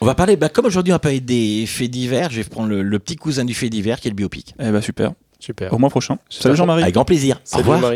On 0.00 0.06
va 0.06 0.14
parler, 0.14 0.36
bah, 0.36 0.48
comme 0.48 0.66
aujourd'hui 0.66 0.92
on 0.92 0.96
va 0.96 0.98
parler 1.00 1.20
des 1.20 1.64
faits 1.66 1.90
divers, 1.90 2.28
je 2.30 2.40
vais 2.40 2.44
prendre 2.48 2.68
le, 2.68 2.82
le 2.82 2.98
petit 2.98 3.14
cousin 3.16 3.44
du 3.44 3.54
fait 3.54 3.68
divers 3.70 4.00
qui 4.00 4.08
est 4.08 4.10
le 4.10 4.16
biopic. 4.16 4.54
eh 4.60 4.70
bah 4.70 4.82
super 4.82 5.12
Super. 5.38 5.72
au 5.72 5.78
mois 5.78 5.90
prochain 5.90 6.18
Super. 6.28 6.42
salut 6.42 6.56
Jean-Marie 6.56 6.82
Avec 6.82 6.94
grand 6.94 7.04
plaisir. 7.04 7.36
Au 7.36 7.40
Salut 7.44 7.68
revoir. 7.70 7.92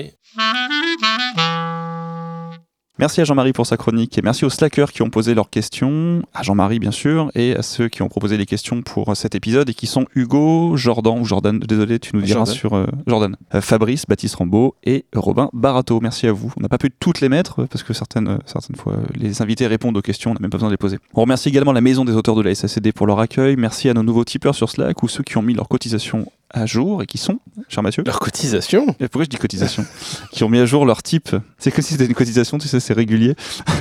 Merci 3.01 3.21
à 3.21 3.25
Jean-Marie 3.25 3.53
pour 3.53 3.67
sa 3.67 3.77
chronique 3.77 4.17
et 4.19 4.23
merci 4.23 4.45
aux 4.45 4.51
slackers 4.51 4.93
qui 4.93 5.03
ont 5.03 5.11
posé 5.11 5.35
leurs 5.35 5.51
questions, 5.51 6.23
à 6.33 6.45
Jean-Marie 6.45 6.79
bien 6.79 6.93
sûr, 6.93 7.29
et 7.35 7.57
à 7.57 7.63
ceux 7.63 7.89
qui 7.89 8.03
ont 8.03 8.09
proposé 8.09 8.37
les 8.37 8.47
questions 8.47 8.83
pour 8.83 9.17
cet 9.17 9.35
épisode 9.35 9.69
et 9.69 9.75
qui 9.75 9.89
sont 9.89 10.07
Hugo, 10.15 10.77
Jordan 10.77 11.19
ou 11.19 11.25
Jordan, 11.25 11.59
désolé, 11.59 11.99
tu 11.99 12.15
nous 12.15 12.23
diras 12.23 12.45
Jordan. 12.45 12.55
sur 12.55 12.75
euh, 12.75 12.87
Jordan, 13.09 13.37
Euh, 13.53 13.61
Fabrice, 13.61 14.07
Baptiste 14.07 14.37
Rambaud 14.37 14.77
et 14.85 15.07
Robin 15.13 15.51
Barato. 15.53 15.99
Merci 16.01 16.29
à 16.29 16.33
vous. 16.33 16.53
On 16.57 16.61
n'a 16.61 16.69
pas 16.69 16.79
pu 16.79 16.93
toutes 17.01 17.21
les 17.21 17.29
mettre 17.29 17.63
euh, 17.63 17.67
parce 17.67 17.83
que 17.83 17.93
certaines, 17.93 18.29
euh, 18.29 18.39
certaines 18.47 18.77
fois 18.77 18.93
euh, 18.93 19.05
les 19.17 19.43
invités 19.43 19.67
répondent 19.67 19.97
aux 19.97 20.01
questions, 20.03 20.31
on 20.31 20.35
n'a 20.35 20.41
même 20.41 20.51
pas 20.51 20.59
besoin 20.59 20.69
de 20.69 20.75
les 20.75 20.79
poser. 20.79 20.99
On 21.15 21.23
remercie 21.23 21.49
également 21.49 21.73
la 21.73 21.81
maison 21.81 22.05
des 22.05 22.13
auteurs 22.13 22.37
de 22.37 22.43
la 22.43 22.55
SACD 22.55 22.93
pour 22.93 23.09
leur 23.09 23.19
accueil. 23.19 23.57
Merci 23.57 23.89
à 23.89 23.95
nos 23.95 24.05
nouveaux 24.05 24.25
tipeurs 24.25 24.55
sur 24.55 24.71
Slack 24.71 25.03
ou 25.03 25.09
ceux 25.09 25.25
qui 25.25 25.37
ont 25.37 25.43
mis 25.43 25.55
leur 25.55 25.67
cotisation 25.69 26.31
à 26.55 26.67
jour 26.67 27.03
et 27.03 27.07
qui 27.07 27.19
sont, 27.19 27.41
cher 27.69 27.83
Mathieu, 27.83 28.05
Leur 28.07 28.21
cotisation 28.21 28.87
et 29.01 29.09
pourquoi 29.09 29.25
je 29.25 29.29
dis 29.29 29.37
cotisation 29.37 29.85
Qui 30.31 30.45
ont 30.45 30.49
mis 30.49 30.59
à 30.61 30.67
jour 30.67 30.87
leur 30.87 31.03
type. 31.03 31.35
C'est 31.59 31.71
comme 31.73 31.83
si 31.83 31.93
c'était 31.93 32.07
une 32.07 32.15
cotisation, 32.15 32.59
tu 32.59 32.69
sais, 32.69 32.81
c'est 32.81 32.95
régulier. 32.95 33.35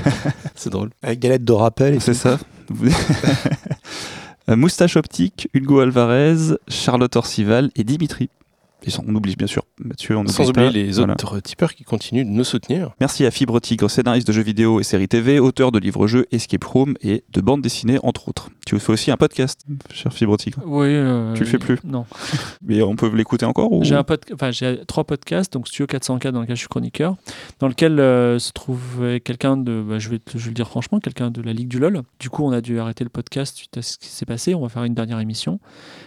c'est 0.56 0.72
drôle. 0.72 0.90
Avec 1.04 1.20
des 1.20 1.30
lettres 1.30 1.46
de 1.46 1.54
rappel. 1.54 1.96
Et 1.96 2.00
C'est 2.00 2.14
ça. 2.14 2.40
Euh, 4.50 4.58
Moustache 4.58 4.98
Optique, 4.98 5.48
Hugo 5.54 5.80
Alvarez, 5.80 6.58
Charlotte 6.68 7.16
Orcival 7.16 7.72
et 7.78 7.86
Dimitri. 7.86 8.30
Et 8.86 8.90
sans- 8.90 9.04
on 9.08 9.16
oublie 9.16 9.36
bien 9.36 9.48
sûr 9.48 9.64
Mathieu, 9.80 10.18
on 10.18 10.26
Sans 10.28 10.50
oublier 10.50 10.68
pas. 10.68 10.72
les 10.74 10.92
Voilà. 10.92 11.14
autres 11.14 11.40
tipeurs 11.40 11.74
qui 11.74 11.84
continuent 11.84 12.26
de 12.26 12.30
nous 12.30 12.44
soutenir. 12.44 12.92
Merci 13.00 13.26
à 13.26 13.32
Fibre 13.32 13.60
Tigre, 13.60 13.90
scénariste 13.90 14.28
de 14.28 14.34
jeux 14.34 14.44
vidéo 14.44 14.80
et 14.80 14.84
séries 14.84 15.08
TV, 15.08 15.40
auteur 15.40 15.72
de 15.72 15.80
livres-jeux 15.80 16.26
Escape 16.32 16.64
Room 16.64 16.96
et 17.02 17.24
de 17.32 17.42
bandes 17.42 17.62
dessinées 17.62 18.00
entre 18.04 18.28
autres. 18.30 18.50
Tu 18.66 18.78
fais 18.80 18.92
aussi 18.94 19.12
un 19.12 19.18
podcast, 19.18 19.62
cher 19.94 20.12
Fibre 20.14 20.38
Tigre. 20.38 20.62
Oui. 20.66 20.88
euh, 20.88 21.34
Tu 21.34 21.42
le 21.42 21.46
fais 21.50 21.58
plus 21.58 21.78
Non. 21.84 22.06
Mais 22.62 22.82
on 22.82 22.96
peut 22.96 23.14
l'écouter 23.14 23.46
encore 23.46 23.72
ou... 23.72 23.84
J'ai 23.84 24.02
pod- 24.04 24.20
enfin, 24.34 24.52
trois 24.88 25.04
podcasts, 25.06 25.54
donc 25.54 25.68
Studio 25.68 25.88
404 25.88 26.34
dans 26.34 26.42
lequel 26.42 26.56
je 26.56 26.60
suis 26.62 26.68
chroniqueur, 26.70 27.16
dans 27.60 27.68
lequel 27.68 28.00
euh, 28.00 28.40
se 28.40 28.52
trouve 28.52 29.20
quelqu'un 29.24 29.58
de, 29.58 29.82
bah, 29.82 30.00
je, 30.00 30.10
vais 30.10 30.20
te- 30.20 30.38
je 30.38 30.44
vais 30.44 30.50
le 30.50 30.56
dire 30.56 30.68
franchement, 30.68 31.00
quelqu'un 31.00 31.32
de 31.32 31.42
la 31.42 31.54
Ligue 31.54 31.68
du 31.68 31.80
LOL. 31.80 32.02
Du 32.20 32.30
coup, 32.30 32.44
on 32.46 32.52
a 32.52 32.62
dû 32.62 32.80
arrêter 32.80 33.04
le 33.04 33.10
podcast 33.10 33.58
suite 33.58 33.78
à 33.78 33.82
ce 33.82 33.98
qui 33.98 34.08
s'est 34.08 34.26
passé. 34.26 34.54
On 34.56 34.62
va 34.62 34.70
faire 34.70 34.84
une 34.84 34.94
dernière 34.94 35.20
émission. 35.20 35.60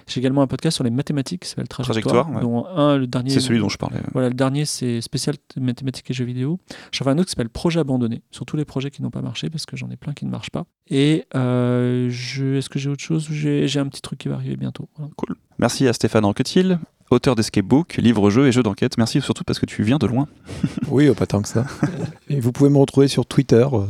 J'ai 0.07 0.21
également 0.21 0.43
un 0.43 0.47
podcast 0.47 0.77
sur 0.77 0.85
les 0.85 0.91
mathématiques 0.91 1.43
qui 1.43 1.49
s'appelle 1.49 1.69
Trajectoire, 1.69 2.27
Trajectoire, 2.27 2.75
ouais. 2.75 2.81
un, 2.81 2.97
le 2.97 3.07
dernier. 3.07 3.31
C'est 3.31 3.41
celui 3.41 3.59
dont 3.59 3.69
je 3.69 3.77
parlais. 3.79 3.99
Voilà, 4.13 4.29
le 4.29 4.35
dernier 4.35 4.65
c'est 4.65 5.01
spécial 5.01 5.37
mathématiques 5.57 6.11
et 6.11 6.15
jeux 6.15 6.25
vidéo. 6.25 6.61
J'en 6.93 7.05
fais 7.05 7.11
un 7.11 7.19
autre 7.19 7.27
qui 7.27 7.31
s'appelle 7.31 7.49
Projet 7.49 7.81
abandonné, 7.81 8.23
sur 8.31 8.47
tous 8.47 8.57
les 8.57 8.65
projets 8.65 8.91
qui 8.91 9.03
n'ont 9.03 9.11
pas 9.11 9.23
marché 9.23 9.51
parce 9.51 9.67
que 9.67 9.77
j'en 9.77 9.91
ai 9.91 9.97
plein 9.97 10.13
qui 10.13 10.25
ne 10.25 10.31
marchent 10.31 10.51
pas. 10.51 10.65
Et 10.89 11.25
euh, 11.35 12.09
je, 12.11 12.57
est-ce 12.57 12.69
que 12.69 12.79
j'ai 12.79 12.89
autre 12.89 13.03
chose? 13.03 13.29
J'ai 13.31 13.79
un 13.79 13.89
petit 13.89 14.03
truc 14.03 14.21
qui 14.21 14.29
va 14.29 14.37
arriver 14.37 14.57
bientôt. 14.57 14.89
Voilà. 14.97 15.11
Merci 15.59 15.89
à 15.89 15.93
Stéphane 15.93 16.25
Anquetil, 16.25 16.79
auteur 17.11 17.35
d'escape 17.37 17.65
book, 17.65 17.97
livres-jeux 17.97 18.47
et 18.49 18.53
jeux 18.53 18.63
d'enquête. 18.63 18.99
Merci 18.99 19.21
surtout 19.21 19.45
parce 19.45 19.59
que 19.59 19.67
tu 19.67 19.83
viens 19.83 19.99
de 19.99 20.07
loin. 20.07 20.27
Oui, 20.89 21.09
euh, 21.09 21.15
pas 21.15 21.27
tant 21.27 21.43
que 21.43 21.49
ça. 21.49 21.67
Et 22.29 22.39
vous 22.39 22.53
pouvez 22.53 22.71
me 22.71 22.79
retrouver 22.79 23.09
sur 23.09 23.27
Twitter. 23.27 23.67
euh, 23.73 23.87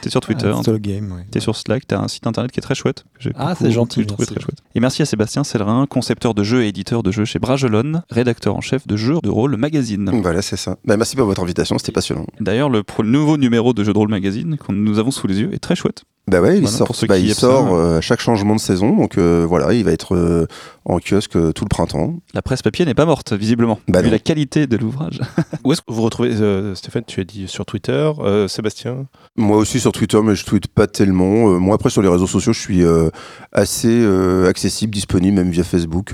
T'es 0.00 0.10
sur 0.10 0.20
Twitter, 0.20 0.52
Solo 0.64 0.78
Game, 0.78 1.10
ouais. 1.12 1.26
t'es 1.30 1.40
sur 1.40 1.56
Slack, 1.56 1.86
t'as 1.86 1.98
un 2.00 2.06
site 2.08 2.26
internet 2.26 2.52
qui 2.52 2.60
est 2.60 2.62
très 2.62 2.76
chouette. 2.76 3.04
que 3.20 3.28
Ah, 3.34 3.54
c'est 3.58 3.70
gentil, 3.72 4.00
j'ai 4.00 4.06
trouvé 4.06 4.22
merci. 4.22 4.34
très 4.34 4.44
chouette. 4.44 4.58
Et 4.76 4.80
merci 4.80 5.02
à 5.02 5.06
Sébastien 5.06 5.42
Sellerin, 5.44 5.86
concepteur 5.86 6.34
de 6.34 6.44
jeux 6.44 6.62
et 6.64 6.68
éditeur 6.68 7.02
de 7.02 7.10
jeux 7.10 7.24
chez 7.24 7.38
Bragelonne, 7.40 8.02
rédacteur 8.10 8.54
en 8.56 8.60
chef 8.60 8.86
de 8.86 8.96
Jeux 8.96 9.18
de 9.22 9.28
rôle 9.28 9.56
magazine. 9.56 10.10
Voilà, 10.22 10.40
c'est 10.40 10.56
ça. 10.56 10.76
Bah, 10.84 10.96
merci 10.96 11.16
pour 11.16 11.26
votre 11.26 11.42
invitation, 11.42 11.76
c'était 11.78 11.92
passionnant. 11.92 12.26
D'ailleurs, 12.40 12.70
le 12.70 12.82
nouveau 13.02 13.36
numéro 13.36 13.72
de 13.72 13.82
Jeux 13.82 13.92
de 13.92 13.98
rôle 13.98 14.08
magazine 14.10 14.56
que 14.56 14.72
nous 14.72 14.98
avons 14.98 15.10
sous 15.10 15.26
les 15.26 15.40
yeux 15.40 15.52
est 15.52 15.58
très 15.58 15.74
chouette. 15.74 16.04
Bah 16.28 16.40
ouais, 16.40 16.56
il 16.58 16.62
Voilà, 16.62 16.76
sort, 16.76 16.92
bah, 17.08 17.18
il 17.18 17.32
sort 17.34 17.72
euh, 17.74 17.98
à 17.98 18.00
chaque 18.00 18.20
changement 18.20 18.56
de 18.56 18.60
saison, 18.60 18.96
donc 18.96 19.16
euh, 19.16 19.46
voilà, 19.48 19.72
il 19.72 19.84
va 19.84 19.92
être 19.92 20.16
euh, 20.16 20.48
en 20.84 20.98
kiosque 20.98 21.36
euh, 21.36 21.52
tout 21.52 21.64
le 21.64 21.68
printemps. 21.68 22.14
La 22.34 22.42
presse 22.42 22.62
papier 22.62 22.84
n'est 22.84 22.94
pas 22.94 23.06
morte, 23.06 23.32
visiblement, 23.32 23.78
Bah 23.86 24.00
vu 24.00 24.06
non. 24.06 24.12
la 24.12 24.18
qualité 24.18 24.66
de 24.66 24.76
l'ouvrage. 24.76 25.20
Où 25.64 25.72
est-ce 25.72 25.82
que 25.82 25.92
vous 25.92 26.02
retrouvez, 26.02 26.30
euh, 26.40 26.74
Stéphane, 26.74 27.04
tu 27.06 27.20
as 27.20 27.24
dit 27.24 27.46
sur 27.46 27.64
Twitter, 27.64 28.10
euh, 28.18 28.48
Sébastien? 28.48 29.06
Moi 29.36 29.56
aussi 29.56 29.78
sur 29.78 29.92
Twitter, 29.92 30.18
mais 30.20 30.34
je 30.34 30.44
tweete 30.44 30.66
pas 30.66 30.88
tellement. 30.88 31.50
Euh, 31.52 31.58
moi 31.58 31.76
après 31.76 31.90
sur 31.90 32.02
les 32.02 32.08
réseaux 32.08 32.26
sociaux, 32.26 32.52
je 32.52 32.60
suis 32.60 32.82
euh, 32.82 33.08
assez 33.52 33.86
euh, 34.02 34.48
accessible, 34.48 34.92
disponible, 34.92 35.36
même 35.36 35.50
via 35.50 35.62
Facebook. 35.62 36.12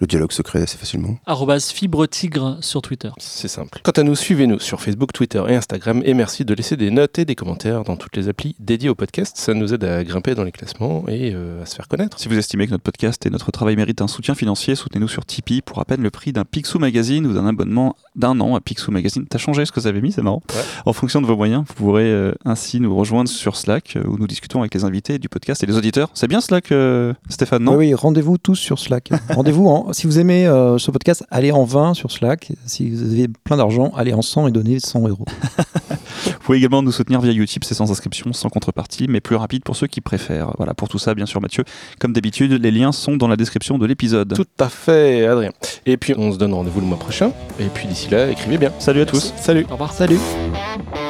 Le 0.00 0.06
dialogue 0.06 0.32
se 0.32 0.42
crée 0.42 0.62
assez 0.62 0.78
facilement. 0.78 1.18
Arrobase 1.26 1.70
fibre 1.70 2.06
tigre 2.06 2.56
sur 2.62 2.80
Twitter. 2.82 3.10
C'est 3.18 3.48
simple. 3.48 3.80
Quant 3.84 3.92
à 3.92 4.02
nous, 4.02 4.14
suivez-nous 4.16 4.58
sur 4.58 4.80
Facebook, 4.80 5.12
Twitter 5.12 5.42
et 5.48 5.54
Instagram 5.56 6.02
et 6.04 6.14
merci 6.14 6.44
de 6.44 6.54
laisser 6.54 6.76
des 6.76 6.90
notes 6.90 7.18
et 7.18 7.24
des 7.26 7.34
commentaires 7.34 7.84
dans 7.84 7.96
toutes 7.96 8.16
les 8.16 8.28
applis 8.28 8.56
dédiées 8.58 8.88
au 8.88 8.94
podcast. 8.94 9.36
Ça 9.36 9.52
nous 9.54 9.74
aide 9.74 9.84
à 9.84 10.02
grimper 10.02 10.34
dans 10.34 10.44
les 10.44 10.52
classements 10.52 11.04
et 11.08 11.32
euh, 11.34 11.62
à 11.62 11.66
se 11.66 11.74
faire 11.76 11.86
connaître. 11.86 12.18
Si 12.18 12.28
vous 12.28 12.38
estimez 12.38 12.66
que 12.66 12.70
notre 12.72 12.82
podcast 12.82 13.24
et 13.26 13.30
notre 13.30 13.50
travail 13.50 13.76
méritent 13.76 14.00
un 14.00 14.08
soutien 14.08 14.34
financier, 14.34 14.74
soutenez-nous 14.74 15.08
sur 15.08 15.24
Tipeee 15.26 15.60
pour 15.60 15.78
à 15.80 15.84
peine 15.84 16.02
le 16.02 16.10
prix 16.10 16.32
d'un 16.32 16.44
Picsou 16.44 16.78
Magazine 16.78 17.26
ou 17.26 17.34
d'un 17.34 17.46
abonnement 17.46 17.94
d'un 18.16 18.40
an 18.40 18.54
à 18.56 18.60
Picsou 18.60 18.90
Magazine. 18.90 19.26
T'as 19.28 19.38
changé 19.38 19.64
ce 19.66 19.72
que 19.72 19.80
vous 19.80 19.86
avez 19.86 20.00
mis, 20.00 20.12
c'est 20.12 20.22
marrant. 20.22 20.42
Ouais. 20.54 20.62
En 20.86 20.92
fonction 20.94 21.20
de 21.20 21.26
vos 21.26 21.36
moyens, 21.36 21.64
vous 21.68 21.74
pourrez 21.74 22.10
euh, 22.10 22.32
ainsi 22.46 22.80
nous 22.80 22.96
rejoindre 22.96 23.28
sur 23.28 23.56
Slack 23.56 23.96
euh, 23.96 24.04
où 24.06 24.16
nous 24.16 24.26
discutons 24.26 24.60
avec 24.60 24.72
les 24.74 24.84
invités 24.84 25.18
du 25.18 25.28
podcast 25.28 25.62
et 25.62 25.66
les 25.66 25.76
auditeurs. 25.76 26.08
C'est 26.14 26.26
bien 26.28 26.40
Slack, 26.40 26.72
euh, 26.72 27.12
Stéphane, 27.28 27.62
non? 27.64 27.72
Oui, 27.72 27.88
oui, 27.88 27.94
rendez-vous 27.94 28.38
tous 28.38 28.56
sur 28.56 28.78
Slack. 28.78 29.10
rendez-vous, 29.28 29.66
en- 29.68 29.89
si 29.92 30.06
vous 30.06 30.18
aimez 30.18 30.46
euh, 30.46 30.78
ce 30.78 30.90
podcast, 30.90 31.24
allez 31.30 31.52
en 31.52 31.64
20 31.64 31.94
sur 31.94 32.10
Slack. 32.10 32.52
Si 32.66 32.90
vous 32.90 33.12
avez 33.12 33.28
plein 33.28 33.56
d'argent, 33.56 33.92
allez 33.96 34.12
en 34.12 34.22
100 34.22 34.48
et 34.48 34.50
donnez 34.50 34.80
100 34.80 35.08
euros. 35.08 35.24
Vous 36.24 36.46
pouvez 36.46 36.58
également 36.58 36.82
nous 36.82 36.92
soutenir 36.92 37.20
via 37.20 37.32
Utip, 37.32 37.64
c'est 37.64 37.74
sans 37.74 37.90
inscription, 37.90 38.32
sans 38.32 38.48
contrepartie, 38.48 39.06
mais 39.08 39.20
plus 39.20 39.36
rapide 39.36 39.62
pour 39.62 39.76
ceux 39.76 39.86
qui 39.86 40.00
préfèrent. 40.00 40.52
Voilà, 40.56 40.74
pour 40.74 40.88
tout 40.88 40.98
ça, 40.98 41.14
bien 41.14 41.26
sûr, 41.26 41.40
Mathieu, 41.40 41.64
comme 41.98 42.12
d'habitude, 42.12 42.52
les 42.52 42.70
liens 42.70 42.92
sont 42.92 43.16
dans 43.16 43.28
la 43.28 43.36
description 43.36 43.78
de 43.78 43.86
l'épisode. 43.86 44.34
Tout 44.34 44.46
à 44.58 44.68
fait, 44.68 45.26
Adrien. 45.26 45.52
Et 45.86 45.96
puis 45.96 46.14
on 46.16 46.32
se 46.32 46.38
donne 46.38 46.52
rendez-vous 46.52 46.80
le 46.80 46.86
mois 46.86 46.98
prochain. 46.98 47.32
Et 47.58 47.66
puis 47.72 47.86
d'ici 47.86 48.10
là, 48.10 48.28
écrivez 48.28 48.58
bien. 48.58 48.72
Salut 48.78 49.02
à 49.02 49.06
tous. 49.06 49.32
Salut. 49.36 49.64
Au 49.68 49.72
revoir. 49.72 49.92
Salut 49.92 50.18
Salut 50.18 51.09